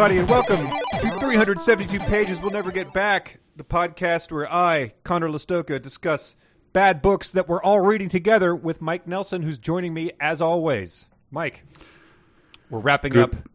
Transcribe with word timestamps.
everybody, 0.00 0.18
and 0.18 0.30
welcome 0.30 0.66
to 0.98 1.18
372 1.18 1.98
Pages 2.06 2.40
We'll 2.40 2.52
Never 2.52 2.72
Get 2.72 2.90
Back, 2.94 3.38
the 3.56 3.64
podcast 3.64 4.32
where 4.32 4.50
I, 4.50 4.94
Conor 5.04 5.28
Lastowka, 5.28 5.82
discuss 5.82 6.36
bad 6.72 7.02
books 7.02 7.30
that 7.32 7.50
we're 7.50 7.62
all 7.62 7.80
reading 7.80 8.08
together 8.08 8.56
with 8.56 8.80
Mike 8.80 9.06
Nelson, 9.06 9.42
who's 9.42 9.58
joining 9.58 9.92
me 9.92 10.12
as 10.18 10.40
always. 10.40 11.04
Mike, 11.30 11.66
we're 12.70 12.78
wrapping 12.78 13.12
Good. 13.12 13.24
up 13.24 13.48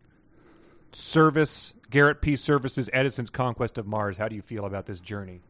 Serviss, 0.94 1.74
Garrett 1.90 2.22
P. 2.22 2.36
Serviss's 2.36 2.92
Edison's 2.94 3.32
Conquest 3.32 3.80
of 3.80 3.88
Mars. 3.88 4.18
How 4.18 4.28
do 4.28 4.36
you 4.36 4.44
feel 4.44 4.66
about 4.66 4.86
this 4.86 5.02
journey? 5.02 5.42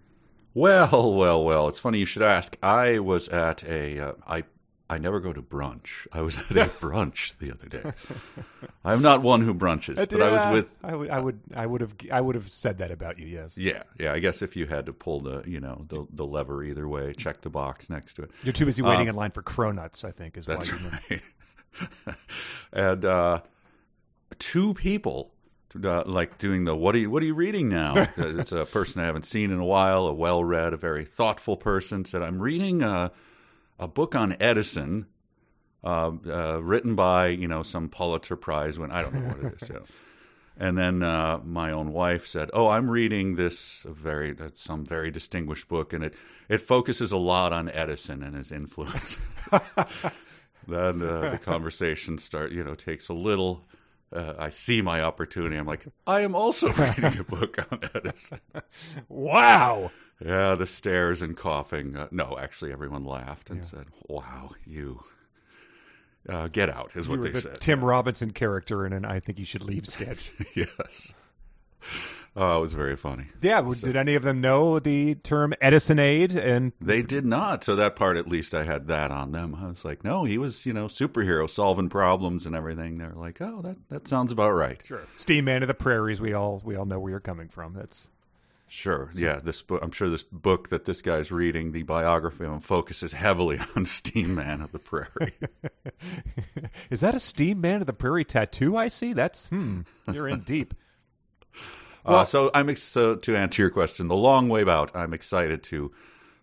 Well, 0.54 1.14
well, 1.14 1.44
well. 1.44 1.68
It's 1.68 1.80
funny 1.80 2.00
you 2.00 2.06
should 2.06 2.24
ask. 2.24 2.56
I 2.64 3.00
was 3.00 3.28
at 3.28 3.66
a. 3.66 4.00
Uh, 4.00 4.14
I 4.26 4.44
I 4.88 5.00
never 5.00 5.20
go 5.20 5.34
to 5.34 5.42
brunch. 5.42 6.06
I 6.14 6.22
was 6.22 6.38
at 6.38 6.52
a 6.52 6.66
brunch 6.80 7.38
the 7.40 7.52
other 7.52 7.68
day. 7.68 7.92
I'm 8.84 9.02
not 9.02 9.24
one 9.24 9.42
who 9.42 9.54
brunches, 9.54 9.96
but 9.96 10.22
I 10.22 10.32
was 10.32 10.54
with. 10.54 10.78
I 10.84 10.96
would, 10.96 11.10
I 11.10 11.20
would, 11.20 11.40
I 11.56 11.66
would 11.66 11.82
have, 11.82 11.96
I 12.12 12.22
would 12.22 12.36
have 12.36 12.48
said 12.48 12.78
that 12.78 12.92
about 12.92 13.18
you. 13.18 13.26
Yes, 13.26 13.58
Yeah, 13.58 13.82
yeah. 14.00 14.14
I 14.14 14.20
guess 14.20 14.44
if 14.44 14.56
you 14.56 14.68
had 14.68 14.86
to 14.86 14.94
pull 14.94 15.22
the, 15.22 15.44
you 15.48 15.60
know, 15.60 15.86
the 15.88 16.06
the 16.12 16.26
lever 16.26 16.64
either 16.64 16.88
way, 16.88 17.14
check 17.14 17.42
the 17.42 17.50
box 17.50 17.90
next 17.90 18.14
to 18.16 18.24
it. 18.24 18.32
you're 18.44 18.54
too 18.54 18.66
busy 18.66 18.84
waiting 18.84 19.08
in 19.08 19.16
line 19.16 19.32
for 19.32 19.42
cronuts. 19.42 20.06
I 20.06 20.12
think 20.12 20.38
is 20.38 20.48
why 20.48 20.56
That's 20.56 20.70
you. 20.70 20.78
right. 21.10 21.22
and 22.74 23.06
uh, 23.06 23.42
two 24.38 24.76
people, 24.76 25.32
uh, 25.84 26.04
like 26.06 26.38
doing 26.38 26.66
the 26.66 26.76
what 26.76 26.94
are 26.94 27.00
you 27.00 27.10
what 27.10 27.24
are 27.24 27.26
you 27.26 27.34
reading 27.34 27.70
now? 27.70 27.94
Uh, 27.96 28.06
it's 28.18 28.52
a 28.52 28.66
person 28.66 29.02
I 29.02 29.06
haven't 29.06 29.26
seen 29.26 29.52
in 29.52 29.58
a 29.58 29.66
while, 29.66 30.06
a 30.06 30.14
well 30.14 30.44
read, 30.44 30.74
a 30.74 30.78
very 30.78 31.06
thoughtful 31.06 31.58
person. 31.58 32.06
Said 32.06 32.22
I'm 32.22 32.40
reading 32.40 32.84
a, 32.84 33.12
a 33.80 33.88
book 33.88 34.16
on 34.16 34.36
Edison, 34.40 35.08
uh, 35.84 36.12
uh, 36.28 36.60
written 36.62 36.96
by 36.96 37.28
you 37.28 37.48
know 37.48 37.64
some 37.64 37.90
Pulitzer 37.90 38.36
Prize 38.36 38.80
when 38.80 38.92
I 38.92 39.02
don't 39.02 39.14
know 39.14 39.28
what 39.28 39.40
it 39.40 39.62
is. 39.62 39.68
So. 39.76 39.84
And 40.58 40.78
then 40.78 41.04
uh, 41.04 41.42
my 41.44 41.72
own 41.72 41.92
wife 41.92 42.26
said, 42.26 42.50
"Oh, 42.54 42.70
I'm 42.70 42.90
reading 42.90 43.36
this 43.36 43.86
very 43.90 44.32
uh, 44.40 44.52
some 44.56 44.86
very 44.86 45.12
distinguished 45.12 45.68
book, 45.68 45.92
and 45.92 46.02
it 46.02 46.14
it 46.48 46.60
focuses 46.60 47.12
a 47.12 47.18
lot 47.18 47.52
on 47.52 47.70
Edison 47.70 48.24
and 48.24 48.38
his 48.38 48.54
influence." 48.54 49.18
then 50.68 51.02
uh, 51.02 51.32
the 51.32 51.40
conversation 51.44 52.18
start 52.18 52.52
you 52.52 52.64
know 52.64 52.76
takes 52.76 53.10
a 53.10 53.14
little 53.14 53.64
uh, 54.14 54.34
i 54.40 54.50
see 54.50 54.82
my 54.82 55.02
opportunity 55.02 55.56
i'm 55.56 55.68
like 55.68 55.86
i 56.08 56.22
am 56.22 56.36
also 56.36 56.72
reading 56.74 57.18
a 57.20 57.24
book 57.24 57.72
on 57.72 57.80
edison 57.94 58.40
Wow. 59.08 59.92
Yeah 60.24 60.56
the 60.56 60.68
stares 60.68 61.22
and 61.22 61.36
coughing. 61.36 61.96
Uh, 61.96 62.08
no 62.12 62.38
actually 62.40 62.72
everyone 62.72 63.04
laughed 63.04 63.50
and 63.50 63.66
said 63.66 63.86
wow 64.08 64.52
you 64.66 65.02
uh, 66.28 66.48
get 66.48 66.70
out 66.70 66.92
is 66.96 67.08
what 67.08 67.16
You 67.16 67.22
were 67.22 67.28
they 67.28 67.34
the 67.34 67.42
said 67.42 67.58
Tim 67.60 67.84
Robinson 67.84 68.32
character 68.32 68.86
in 68.86 68.94
an 68.94 69.06
I 69.06 69.20
think 69.20 69.40
you 69.40 69.46
should 69.46 69.64
leave 69.64 69.88
sketch. 69.88 70.32
yes. 70.56 71.14
Oh 72.38 72.58
it 72.58 72.62
was 72.62 72.74
very 72.74 72.98
funny. 72.98 73.28
Yeah, 73.42 73.62
well, 73.62 73.74
did 73.74 73.96
any 73.96 74.16
of 74.16 74.24
them 74.24 74.42
know 74.42 74.80
the 74.80 75.16
term 75.16 75.54
Edisonade? 75.62 76.36
And 76.36 76.74
they 76.82 77.02
did 77.02 77.26
not. 77.26 77.64
So 77.64 77.78
that 77.78 77.96
part 77.96 78.18
at 78.18 78.28
least 78.28 78.54
i 78.54 78.64
had 78.66 78.88
that 78.88 79.10
on 79.10 79.32
them. 79.32 79.56
I 79.56 79.68
was 79.68 79.86
like 79.86 80.04
no 80.04 80.24
he 80.24 80.38
was 80.38 80.66
you 80.66 80.74
know 80.74 80.88
superhero 80.88 81.50
solving 81.50 81.90
problems 81.90 82.46
and 82.46 82.56
everything. 82.56 82.96
They're 82.96 83.14
like 83.16 83.40
oh 83.42 83.62
that, 83.62 83.78
that 83.90 84.08
sounds 84.08 84.32
about 84.32 84.52
right. 84.52 84.82
Sure, 84.84 85.04
Steam 85.16 85.46
Man 85.46 85.62
of 85.62 85.68
the 85.68 85.74
Prairies. 85.74 86.20
We 86.20 86.34
all 86.34 86.62
we 86.64 86.76
all 86.76 86.86
know 86.86 87.00
where 87.00 87.12
you're 87.12 87.20
coming 87.20 87.48
from. 87.48 87.74
That's 87.74 88.10
Sure. 88.76 89.10
yeah. 89.14 89.40
This 89.42 89.62
book. 89.62 89.82
I'm 89.82 89.92
sure 89.92 90.10
this 90.10 90.24
book 90.24 90.68
that 90.68 90.84
this 90.84 91.02
guy's 91.02 91.32
reading, 91.32 91.72
the 91.72 91.84
biography 91.84 92.44
of 92.44 92.52
him, 92.52 92.60
focuses 92.60 93.14
heavily 93.14 93.58
on 93.78 93.86
Steam 93.86 94.36
Man 94.36 94.60
of 94.60 94.74
the 94.74 94.80
Prairie. 94.80 95.34
is 96.90 97.00
that 97.00 97.16
a 97.16 97.20
Steam 97.22 97.62
Man 97.62 97.80
of 97.80 97.88
the 97.88 97.94
Prairie 97.94 98.26
tattoo? 98.26 98.76
I 98.76 98.90
see. 98.90 99.14
That's 99.14 99.48
hmm. 99.48 99.82
You're 100.12 100.28
in 100.28 100.42
deep. 100.42 100.74
uh, 102.06 102.26
so 102.26 102.52
I'm 102.54 102.70
ex- 102.70 102.84
so 102.84 103.16
to 103.16 103.38
answer 103.38 103.62
your 103.62 103.72
question, 103.72 104.10
the 104.10 104.18
long 104.18 104.50
way 104.50 104.66
out. 104.66 104.94
I'm 104.94 105.14
excited 105.14 105.64
to 105.64 105.94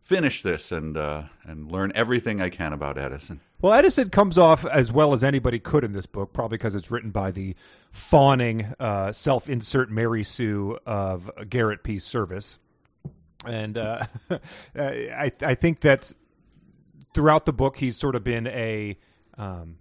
finish 0.03 0.43
this 0.43 0.73
and 0.73 0.97
uh, 0.97 1.23
and 1.45 1.71
learn 1.71 1.93
everything 1.95 2.41
I 2.41 2.49
can 2.49 2.73
about 2.73 2.99
Edison. 2.99 3.41
Well, 3.61 3.73
Edison 3.73 4.11
comes 4.11 4.37
off 4.37 4.67
as 4.67 4.93
well 4.93 5.13
as 5.13 5.23
anybody 5.23 5.61
could 5.61 5.85
in 5.85 5.93
this 5.93 6.07
book, 6.07 6.33
probably 6.33 6.59
because 6.59 6.75
it's 6.75 6.91
written 6.91 7.11
by 7.11 7.31
the 7.31 7.55
fawning, 7.93 8.75
uh, 8.81 9.13
self-insert 9.13 9.89
Mary 9.89 10.25
Sue 10.25 10.79
of 10.85 11.31
Garrett 11.49 11.85
P. 11.85 11.97
Serviss, 11.97 12.59
and 13.47 13.79
uh, 13.79 14.05
I, 14.75 15.31
I 15.43 15.55
think 15.55 15.81
that 15.81 16.13
throughout 17.15 17.47
the 17.47 17.53
book 17.53 17.77
he's 17.77 17.97
sort 17.97 18.17
of 18.17 18.25
been 18.25 18.49
a, 18.49 18.99
um, 19.39 19.77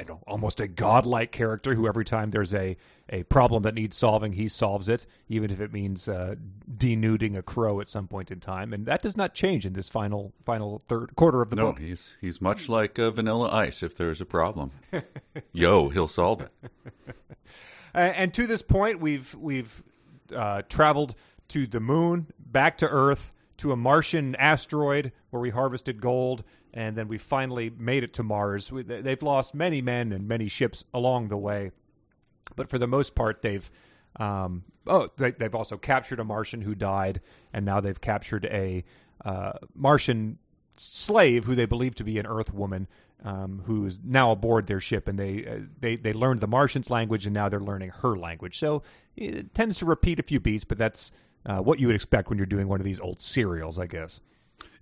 I 0.00 0.02
don't, 0.02 0.22
almost 0.26 0.60
a 0.60 0.66
godlike 0.66 1.30
character 1.30 1.74
who 1.74 1.86
every 1.86 2.06
time 2.06 2.30
there's 2.30 2.54
a 2.54 2.78
a 3.10 3.24
problem 3.24 3.64
that 3.64 3.74
needs 3.74 3.96
solving, 3.96 4.32
he 4.32 4.48
solves 4.48 4.88
it, 4.88 5.04
even 5.28 5.50
if 5.50 5.60
it 5.60 5.72
means 5.74 6.08
uh, 6.08 6.36
denuding 6.74 7.36
a 7.36 7.42
crow 7.42 7.80
at 7.80 7.88
some 7.88 8.08
point 8.08 8.30
in 8.30 8.40
time, 8.40 8.72
and 8.72 8.86
that 8.86 9.02
does 9.02 9.16
not 9.16 9.34
change 9.34 9.66
in 9.66 9.74
this 9.74 9.90
final 9.90 10.32
final 10.44 10.78
third 10.88 11.14
quarter 11.16 11.42
of 11.42 11.50
the 11.50 11.56
No, 11.56 11.66
book. 11.72 11.80
No, 11.80 11.86
he's 11.86 12.14
he's 12.18 12.40
much 12.40 12.66
like 12.68 12.98
uh, 12.98 13.10
Vanilla 13.10 13.50
Ice. 13.50 13.82
If 13.82 13.94
there's 13.94 14.22
a 14.22 14.24
problem, 14.26 14.70
yo, 15.52 15.90
he'll 15.90 16.08
solve 16.08 16.40
it. 16.40 16.50
And 17.92 18.32
to 18.34 18.46
this 18.46 18.62
point, 18.62 19.00
we've 19.00 19.34
we've 19.34 19.82
uh, 20.34 20.62
traveled 20.68 21.16
to 21.48 21.66
the 21.66 21.80
moon, 21.80 22.28
back 22.38 22.78
to 22.78 22.86
Earth, 22.88 23.32
to 23.60 23.72
a 23.72 23.76
Martian 23.76 24.34
asteroid 24.36 25.12
where 25.30 25.40
we 25.40 25.50
harvested 25.50 26.00
gold, 26.00 26.44
and 26.74 26.96
then 26.96 27.08
we 27.08 27.18
finally 27.18 27.70
made 27.78 28.02
it 28.04 28.12
to 28.14 28.22
Mars. 28.22 28.70
We, 28.72 28.82
they- 28.82 29.00
they've 29.00 29.22
lost 29.22 29.54
many 29.54 29.80
men 29.82 30.12
and 30.12 30.26
many 30.28 30.48
ships 30.48 30.84
along 30.92 31.28
the 31.28 31.36
way, 31.36 31.70
but 32.56 32.68
for 32.68 32.78
the 32.78 32.86
most 32.86 33.14
part, 33.14 33.42
they've 33.42 33.70
um, 34.16 34.64
oh 34.86 35.08
they, 35.16 35.30
they've 35.30 35.54
also 35.54 35.76
captured 35.76 36.18
a 36.20 36.24
Martian 36.24 36.62
who 36.62 36.74
died, 36.74 37.20
and 37.52 37.64
now 37.64 37.80
they've 37.80 38.00
captured 38.00 38.44
a 38.46 38.84
uh, 39.24 39.52
Martian 39.74 40.38
slave 40.76 41.44
who 41.44 41.54
they 41.54 41.66
believe 41.66 41.94
to 41.96 42.04
be 42.04 42.18
an 42.18 42.26
Earth 42.26 42.52
woman. 42.52 42.88
Um, 43.22 43.64
who 43.66 43.84
is 43.84 44.00
now 44.02 44.30
aboard 44.30 44.66
their 44.66 44.80
ship, 44.80 45.06
and 45.06 45.18
they 45.18 45.46
uh, 45.46 45.58
they 45.78 45.96
they 45.96 46.14
learned 46.14 46.40
the 46.40 46.46
Martians' 46.46 46.88
language, 46.88 47.26
and 47.26 47.34
now 47.34 47.50
they're 47.50 47.60
learning 47.60 47.90
her 48.00 48.16
language. 48.16 48.58
So 48.58 48.82
it 49.14 49.52
tends 49.52 49.76
to 49.80 49.84
repeat 49.84 50.18
a 50.18 50.22
few 50.22 50.40
beats, 50.40 50.64
but 50.64 50.78
that's 50.78 51.12
uh, 51.46 51.58
what 51.58 51.80
you 51.80 51.86
would 51.86 51.96
expect 51.96 52.28
when 52.28 52.38
you're 52.38 52.46
doing 52.46 52.68
one 52.68 52.80
of 52.80 52.84
these 52.84 53.00
old 53.00 53.20
serials, 53.20 53.78
I 53.78 53.86
guess. 53.86 54.20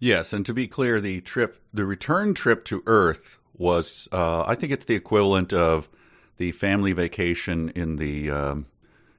Yes, 0.00 0.32
and 0.32 0.46
to 0.46 0.54
be 0.54 0.66
clear, 0.66 1.00
the 1.00 1.20
trip, 1.20 1.60
the 1.72 1.84
return 1.84 2.34
trip 2.34 2.64
to 2.66 2.82
Earth 2.86 3.38
was, 3.56 4.08
uh, 4.12 4.44
I 4.46 4.54
think 4.54 4.72
it's 4.72 4.84
the 4.84 4.94
equivalent 4.94 5.52
of 5.52 5.88
the 6.36 6.52
family 6.52 6.92
vacation 6.92 7.70
in 7.70 7.96
the, 7.96 8.30
um, 8.30 8.66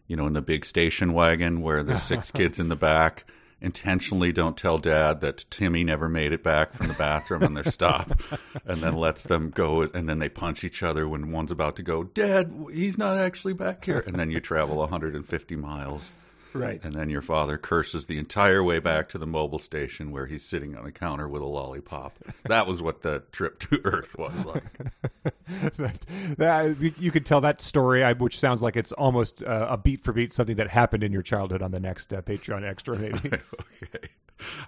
you 0.07 0.15
know, 0.15 0.25
in 0.25 0.33
the 0.33 0.41
big 0.41 0.65
station 0.65 1.13
wagon 1.13 1.61
where 1.61 1.83
there's 1.83 2.03
six 2.03 2.31
kids 2.33 2.59
in 2.59 2.69
the 2.69 2.75
back. 2.75 3.25
Intentionally 3.61 4.31
don't 4.31 4.55
tell 4.55 4.77
dad 4.77 5.19
that 5.19 5.43
Timmy 5.49 5.83
never 5.83 6.07
made 6.07 6.31
it 6.31 6.41
back 6.41 6.73
from 6.73 6.87
the 6.87 6.93
bathroom 6.93 7.43
and 7.43 7.57
they 7.57 7.69
stop 7.69 8.21
and 8.65 8.81
then 8.81 8.93
lets 8.93 9.23
them 9.23 9.49
go 9.49 9.81
and 9.81 10.07
then 10.07 10.19
they 10.19 10.29
punch 10.29 10.63
each 10.63 10.81
other 10.81 11.09
when 11.09 11.33
one's 11.33 11.51
about 11.51 11.75
to 11.75 11.83
go, 11.83 12.05
Dad, 12.05 12.53
he's 12.73 12.97
not 12.97 13.17
actually 13.17 13.51
back 13.51 13.83
here. 13.83 14.01
And 14.07 14.15
then 14.15 14.31
you 14.31 14.39
travel 14.39 14.77
150 14.77 15.57
miles. 15.57 16.09
Right. 16.53 16.83
And 16.83 16.95
then 16.95 17.09
your 17.09 17.21
father 17.21 17.57
curses 17.57 18.07
the 18.07 18.17
entire 18.17 18.63
way 18.63 18.79
back 18.79 19.09
to 19.09 19.17
the 19.17 19.27
mobile 19.27 19.59
station 19.59 20.11
where 20.11 20.25
he's 20.25 20.43
sitting 20.43 20.75
on 20.75 20.83
the 20.83 20.91
counter 20.91 21.27
with 21.27 21.41
a 21.41 21.45
lollipop. 21.45 22.17
That 22.45 22.65
was 22.67 22.81
what 22.81 23.01
the 23.01 23.23
trip 23.31 23.59
to 23.59 23.81
Earth 23.83 24.15
was 24.17 24.45
like. 24.45 24.63
that, 26.37 26.75
you- 26.79 26.93
you 26.99 27.11
could 27.11 27.25
tell 27.25 27.41
that 27.41 27.61
story, 27.61 28.03
which 28.13 28.39
sounds 28.39 28.61
like 28.61 28.75
it's 28.75 28.91
almost 28.93 29.43
uh, 29.43 29.67
a 29.69 29.77
beat 29.77 30.03
for 30.03 30.13
beat 30.13 30.33
something 30.33 30.55
that 30.57 30.69
happened 30.69 31.03
in 31.03 31.11
your 31.11 31.21
childhood 31.21 31.61
on 31.61 31.71
the 31.71 31.79
next 31.79 32.13
uh, 32.13 32.21
Patreon 32.21 32.67
extra, 32.67 32.97
maybe. 32.99 33.19
okay. 33.25 34.07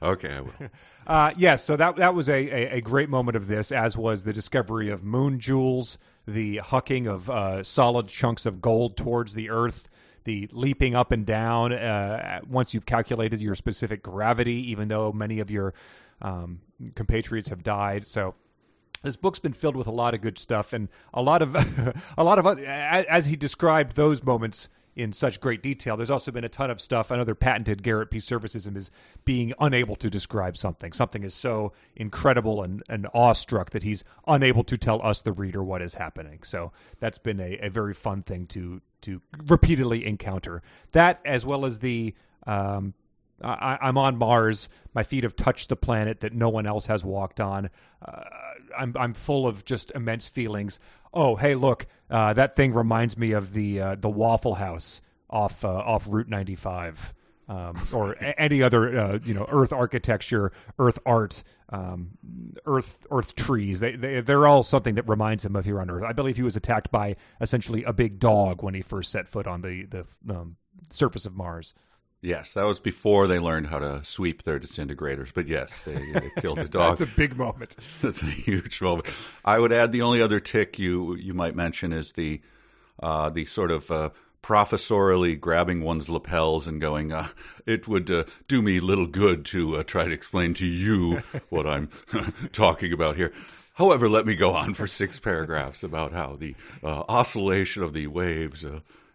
Okay, 0.01 0.33
I 0.35 0.41
will. 0.41 0.51
Uh, 1.07 1.33
yes, 1.35 1.63
so 1.63 1.75
that 1.75 1.95
that 1.97 2.13
was 2.13 2.29
a, 2.29 2.33
a, 2.73 2.77
a 2.77 2.81
great 2.81 3.09
moment 3.09 3.35
of 3.35 3.47
this, 3.47 3.71
as 3.71 3.97
was 3.97 4.23
the 4.23 4.31
discovery 4.31 4.89
of 4.89 5.03
moon 5.03 5.39
jewels, 5.39 5.97
the 6.27 6.57
hucking 6.57 7.07
of 7.09 7.27
uh, 7.29 7.63
solid 7.63 8.07
chunks 8.07 8.45
of 8.45 8.61
gold 8.61 8.95
towards 8.95 9.33
the 9.33 9.49
Earth, 9.49 9.89
the 10.23 10.49
leaping 10.51 10.95
up 10.95 11.11
and 11.11 11.25
down 11.25 11.73
uh, 11.73 12.41
once 12.47 12.73
you've 12.73 12.85
calculated 12.85 13.39
your 13.39 13.55
specific 13.55 14.03
gravity, 14.03 14.71
even 14.71 14.87
though 14.87 15.11
many 15.11 15.39
of 15.39 15.49
your 15.49 15.73
um, 16.21 16.61
compatriots 16.95 17.49
have 17.49 17.63
died. 17.63 18.05
So 18.05 18.35
this 19.03 19.15
book's 19.15 19.39
been 19.39 19.53
filled 19.53 19.75
with 19.75 19.87
a 19.87 19.91
lot 19.91 20.13
of 20.13 20.21
good 20.21 20.37
stuff 20.37 20.73
and 20.73 20.89
a 21.13 21.21
lot 21.21 21.41
of 21.41 21.55
a 22.17 22.23
lot 22.23 22.39
of 22.39 22.59
as 22.59 23.25
he 23.25 23.35
described 23.35 23.95
those 23.95 24.23
moments 24.23 24.69
in 24.95 25.13
such 25.13 25.39
great 25.39 25.63
detail 25.63 25.95
there's 25.95 26.09
also 26.09 26.31
been 26.31 26.43
a 26.43 26.49
ton 26.49 26.69
of 26.69 26.81
stuff 26.81 27.11
another 27.11 27.35
patented 27.35 27.81
garrett 27.83 28.09
p 28.11 28.19
servicism 28.19 28.75
is 28.75 28.91
being 29.25 29.53
unable 29.59 29.95
to 29.95 30.09
describe 30.09 30.57
something 30.57 30.91
something 30.91 31.23
is 31.23 31.33
so 31.33 31.71
incredible 31.95 32.61
and, 32.61 32.83
and 32.89 33.07
awestruck 33.13 33.69
that 33.71 33.83
he's 33.83 34.03
unable 34.27 34.63
to 34.63 34.77
tell 34.77 35.01
us 35.05 35.21
the 35.21 35.31
reader 35.31 35.63
what 35.63 35.81
is 35.81 35.95
happening 35.95 36.39
so 36.43 36.71
that's 36.99 37.17
been 37.17 37.39
a, 37.39 37.57
a 37.61 37.69
very 37.69 37.93
fun 37.93 38.21
thing 38.21 38.45
to 38.45 38.81
to 39.01 39.21
repeatedly 39.47 40.05
encounter 40.05 40.61
that 40.91 41.19
as 41.25 41.45
well 41.45 41.65
as 41.65 41.79
the 41.79 42.13
um, 42.47 42.93
I, 43.43 43.77
I'm 43.81 43.97
on 43.97 44.17
Mars. 44.17 44.69
My 44.93 45.03
feet 45.03 45.23
have 45.23 45.35
touched 45.35 45.69
the 45.69 45.75
planet 45.75 46.19
that 46.21 46.33
no 46.33 46.49
one 46.49 46.65
else 46.65 46.85
has 46.87 47.03
walked 47.03 47.39
on. 47.39 47.69
Uh, 48.01 48.23
I'm 48.77 48.95
I'm 48.97 49.13
full 49.13 49.47
of 49.47 49.65
just 49.65 49.91
immense 49.95 50.29
feelings. 50.29 50.79
Oh, 51.13 51.35
hey, 51.35 51.55
look, 51.55 51.87
uh, 52.09 52.33
that 52.33 52.55
thing 52.55 52.73
reminds 52.73 53.17
me 53.17 53.31
of 53.31 53.53
the 53.53 53.81
uh, 53.81 53.95
the 53.95 54.09
Waffle 54.09 54.55
House 54.55 55.01
off 55.29 55.63
uh, 55.65 55.69
off 55.69 56.05
Route 56.09 56.29
95. 56.29 57.13
Um, 57.49 57.81
or 57.93 58.13
a- 58.13 58.39
any 58.39 58.63
other, 58.63 58.97
uh, 58.97 59.19
you 59.25 59.33
know, 59.33 59.45
Earth 59.49 59.73
architecture, 59.73 60.53
Earth 60.79 60.99
art, 61.05 61.43
um, 61.69 62.11
Earth 62.65 63.05
Earth 63.11 63.35
trees. 63.35 63.81
They, 63.81 63.95
they 63.97 64.21
they're 64.21 64.47
all 64.47 64.63
something 64.63 64.95
that 64.95 65.09
reminds 65.09 65.43
him 65.43 65.57
of 65.57 65.65
here 65.65 65.81
on 65.81 65.89
Earth. 65.89 66.03
I 66.03 66.13
believe 66.13 66.37
he 66.37 66.43
was 66.43 66.55
attacked 66.55 66.91
by 66.91 67.15
essentially 67.41 67.83
a 67.83 67.91
big 67.91 68.19
dog 68.19 68.63
when 68.63 68.73
he 68.73 68.81
first 68.81 69.11
set 69.11 69.27
foot 69.27 69.47
on 69.47 69.61
the 69.63 69.85
the 69.85 70.05
um, 70.33 70.55
surface 70.91 71.25
of 71.25 71.35
Mars. 71.35 71.73
Yes, 72.23 72.53
that 72.53 72.65
was 72.67 72.79
before 72.79 73.25
they 73.25 73.39
learned 73.39 73.67
how 73.67 73.79
to 73.79 74.03
sweep 74.03 74.43
their 74.43 74.59
disintegrators. 74.59 75.33
But 75.33 75.47
yes, 75.47 75.81
they, 75.81 76.11
they 76.11 76.29
killed 76.39 76.59
the 76.59 76.69
dog. 76.69 76.97
That's 76.97 77.11
a 77.11 77.15
big 77.15 77.35
moment. 77.35 77.75
That's 78.01 78.21
a 78.21 78.27
huge 78.27 78.79
moment. 78.79 79.07
I 79.43 79.57
would 79.57 79.73
add 79.73 79.91
the 79.91 80.03
only 80.03 80.21
other 80.21 80.39
tick 80.39 80.77
you 80.77 81.15
you 81.15 81.33
might 81.33 81.55
mention 81.55 81.91
is 81.91 82.11
the 82.11 82.41
uh, 83.01 83.29
the 83.29 83.45
sort 83.45 83.71
of 83.71 83.89
uh, 83.89 84.09
professorially 84.43 85.39
grabbing 85.39 85.81
one's 85.81 86.09
lapels 86.09 86.67
and 86.67 86.79
going, 86.79 87.11
uh, 87.11 87.29
"It 87.65 87.87
would 87.87 88.11
uh, 88.11 88.25
do 88.47 88.61
me 88.61 88.79
little 88.79 89.07
good 89.07 89.43
to 89.45 89.77
uh, 89.77 89.83
try 89.83 90.05
to 90.05 90.13
explain 90.13 90.53
to 90.55 90.67
you 90.67 91.23
what 91.49 91.65
I'm 91.65 91.89
talking 92.51 92.93
about 92.93 93.15
here." 93.15 93.33
However, 93.75 94.07
let 94.07 94.27
me 94.27 94.35
go 94.35 94.53
on 94.53 94.75
for 94.75 94.85
six 94.85 95.19
paragraphs 95.19 95.81
about 95.81 96.11
how 96.11 96.35
the 96.35 96.53
uh, 96.83 97.03
oscillation 97.09 97.81
of 97.81 97.93
the 97.93 98.05
waves. 98.05 98.63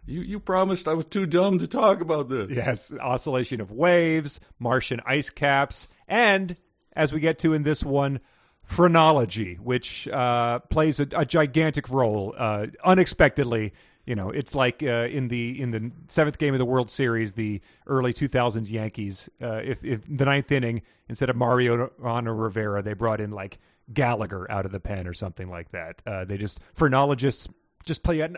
You 0.07 0.21
you 0.21 0.39
promised 0.39 0.87
I 0.87 0.93
was 0.93 1.05
too 1.05 1.25
dumb 1.25 1.59
to 1.59 1.67
talk 1.67 2.01
about 2.01 2.29
this. 2.29 2.55
Yes, 2.55 2.91
oscillation 2.99 3.61
of 3.61 3.71
waves, 3.71 4.39
Martian 4.57 5.01
ice 5.05 5.29
caps, 5.29 5.87
and 6.07 6.55
as 6.93 7.13
we 7.13 7.19
get 7.19 7.37
to 7.39 7.53
in 7.53 7.63
this 7.63 7.83
one, 7.83 8.21
phrenology, 8.63 9.55
which 9.55 10.07
uh, 10.09 10.59
plays 10.59 10.99
a, 10.99 11.07
a 11.15 11.25
gigantic 11.25 11.89
role 11.89 12.33
uh, 12.37 12.67
unexpectedly. 12.83 13.73
You 14.05 14.15
know, 14.15 14.29
it's 14.29 14.55
like 14.55 14.81
uh, 14.81 15.07
in 15.11 15.27
the 15.27 15.59
in 15.61 15.71
the 15.71 15.91
seventh 16.07 16.37
game 16.37 16.53
of 16.53 16.59
the 16.59 16.65
World 16.65 16.89
Series, 16.89 17.33
the 17.33 17.59
early 17.87 18.13
2000s 18.13 18.71
Yankees. 18.71 19.29
Uh, 19.41 19.61
if, 19.63 19.83
if 19.83 20.01
the 20.07 20.23
ninth 20.23 20.49
inning, 20.51 20.81
instead 21.09 21.29
of 21.29 21.35
Mario 21.35 21.91
on 22.01 22.25
Rivera, 22.25 22.81
they 22.81 22.93
brought 22.93 23.19
in 23.19 23.31
like 23.31 23.57
Gallagher 23.93 24.49
out 24.49 24.65
of 24.65 24.71
the 24.71 24.79
pen 24.79 25.07
or 25.07 25.13
something 25.13 25.49
like 25.49 25.71
that. 25.71 26.01
Uh, 26.05 26.23
they 26.23 26.37
just 26.37 26.61
phrenologists 26.73 27.49
just 27.85 28.03
play 28.03 28.21
an 28.21 28.37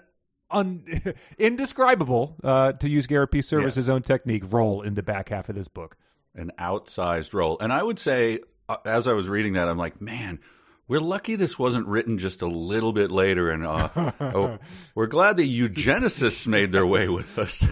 un- 0.51 0.84
indescribable, 1.38 2.36
uh, 2.44 2.74
to 2.74 2.90
use 2.90 3.07
Garrett 3.07 3.31
P. 3.31 3.42
Serviss's 3.42 3.90
own 3.90 4.01
technique, 4.01 4.44
role 4.51 4.81
in 4.81 4.96
the 4.96 5.04
back 5.04 5.30
half 5.30 5.50
of 5.50 5.56
this 5.56 5.68
book. 5.68 5.98
an 6.36 6.51
outsized 6.60 7.34
role. 7.34 7.57
And 7.60 7.74
I 7.74 7.84
would 7.84 8.00
say, 8.00 8.40
uh, 8.68 8.78
as 8.86 9.07
I 9.07 9.13
was 9.13 9.28
reading 9.28 9.54
that, 9.54 9.68
I'm 9.68 9.78
like, 9.78 10.00
man, 10.00 10.40
we're 10.89 11.00
lucky 11.00 11.36
this 11.36 11.57
wasn't 11.57 11.86
written 11.88 12.18
just 12.18 12.41
a 12.41 12.47
little 12.47 12.91
bit 12.91 13.12
later. 13.12 13.51
And 13.51 13.65
uh, 13.65 13.89
oh, 14.19 14.57
we're 14.95 15.07
glad 15.07 15.38
the 15.38 15.59
eugenicists 15.59 16.47
made 16.47 16.71
their 16.71 16.86
way 16.86 17.07
with 17.07 17.38
us. 17.38 17.65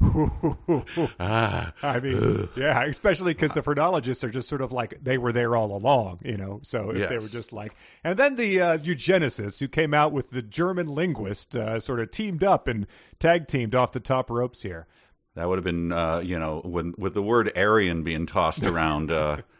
ah, 1.20 1.72
I 1.82 2.00
mean, 2.00 2.48
yeah, 2.56 2.84
especially 2.84 3.34
because 3.34 3.52
the 3.52 3.62
phrenologists 3.62 4.22
are 4.22 4.30
just 4.30 4.48
sort 4.48 4.62
of 4.62 4.70
like 4.70 5.02
they 5.02 5.18
were 5.18 5.32
there 5.32 5.56
all 5.56 5.76
along, 5.76 6.20
you 6.24 6.36
know. 6.36 6.60
So 6.62 6.90
if 6.90 7.08
they 7.08 7.18
were 7.18 7.28
just 7.28 7.52
like, 7.52 7.74
and 8.04 8.16
then 8.16 8.36
the 8.36 8.60
uh, 8.60 8.78
eugenicists 8.78 9.58
who 9.58 9.66
came 9.66 9.92
out 9.92 10.12
with 10.12 10.30
the 10.30 10.42
German 10.42 10.86
linguist 10.86 11.56
uh, 11.56 11.80
sort 11.80 11.98
of 11.98 12.12
teamed 12.12 12.44
up 12.44 12.68
and 12.68 12.86
tag 13.18 13.48
teamed 13.48 13.74
off 13.74 13.90
the 13.90 14.00
top 14.00 14.30
ropes 14.30 14.62
here. 14.62 14.86
that 15.34 15.48
would 15.48 15.58
have 15.58 15.64
been, 15.64 15.90
uh, 15.90 16.20
you 16.20 16.38
know, 16.38 16.60
when, 16.64 16.94
with 16.96 17.14
the 17.14 17.22
word 17.22 17.50
Aryan 17.56 18.04
being 18.04 18.24
tossed 18.24 18.64
around, 18.64 19.10
uh, 19.10 19.38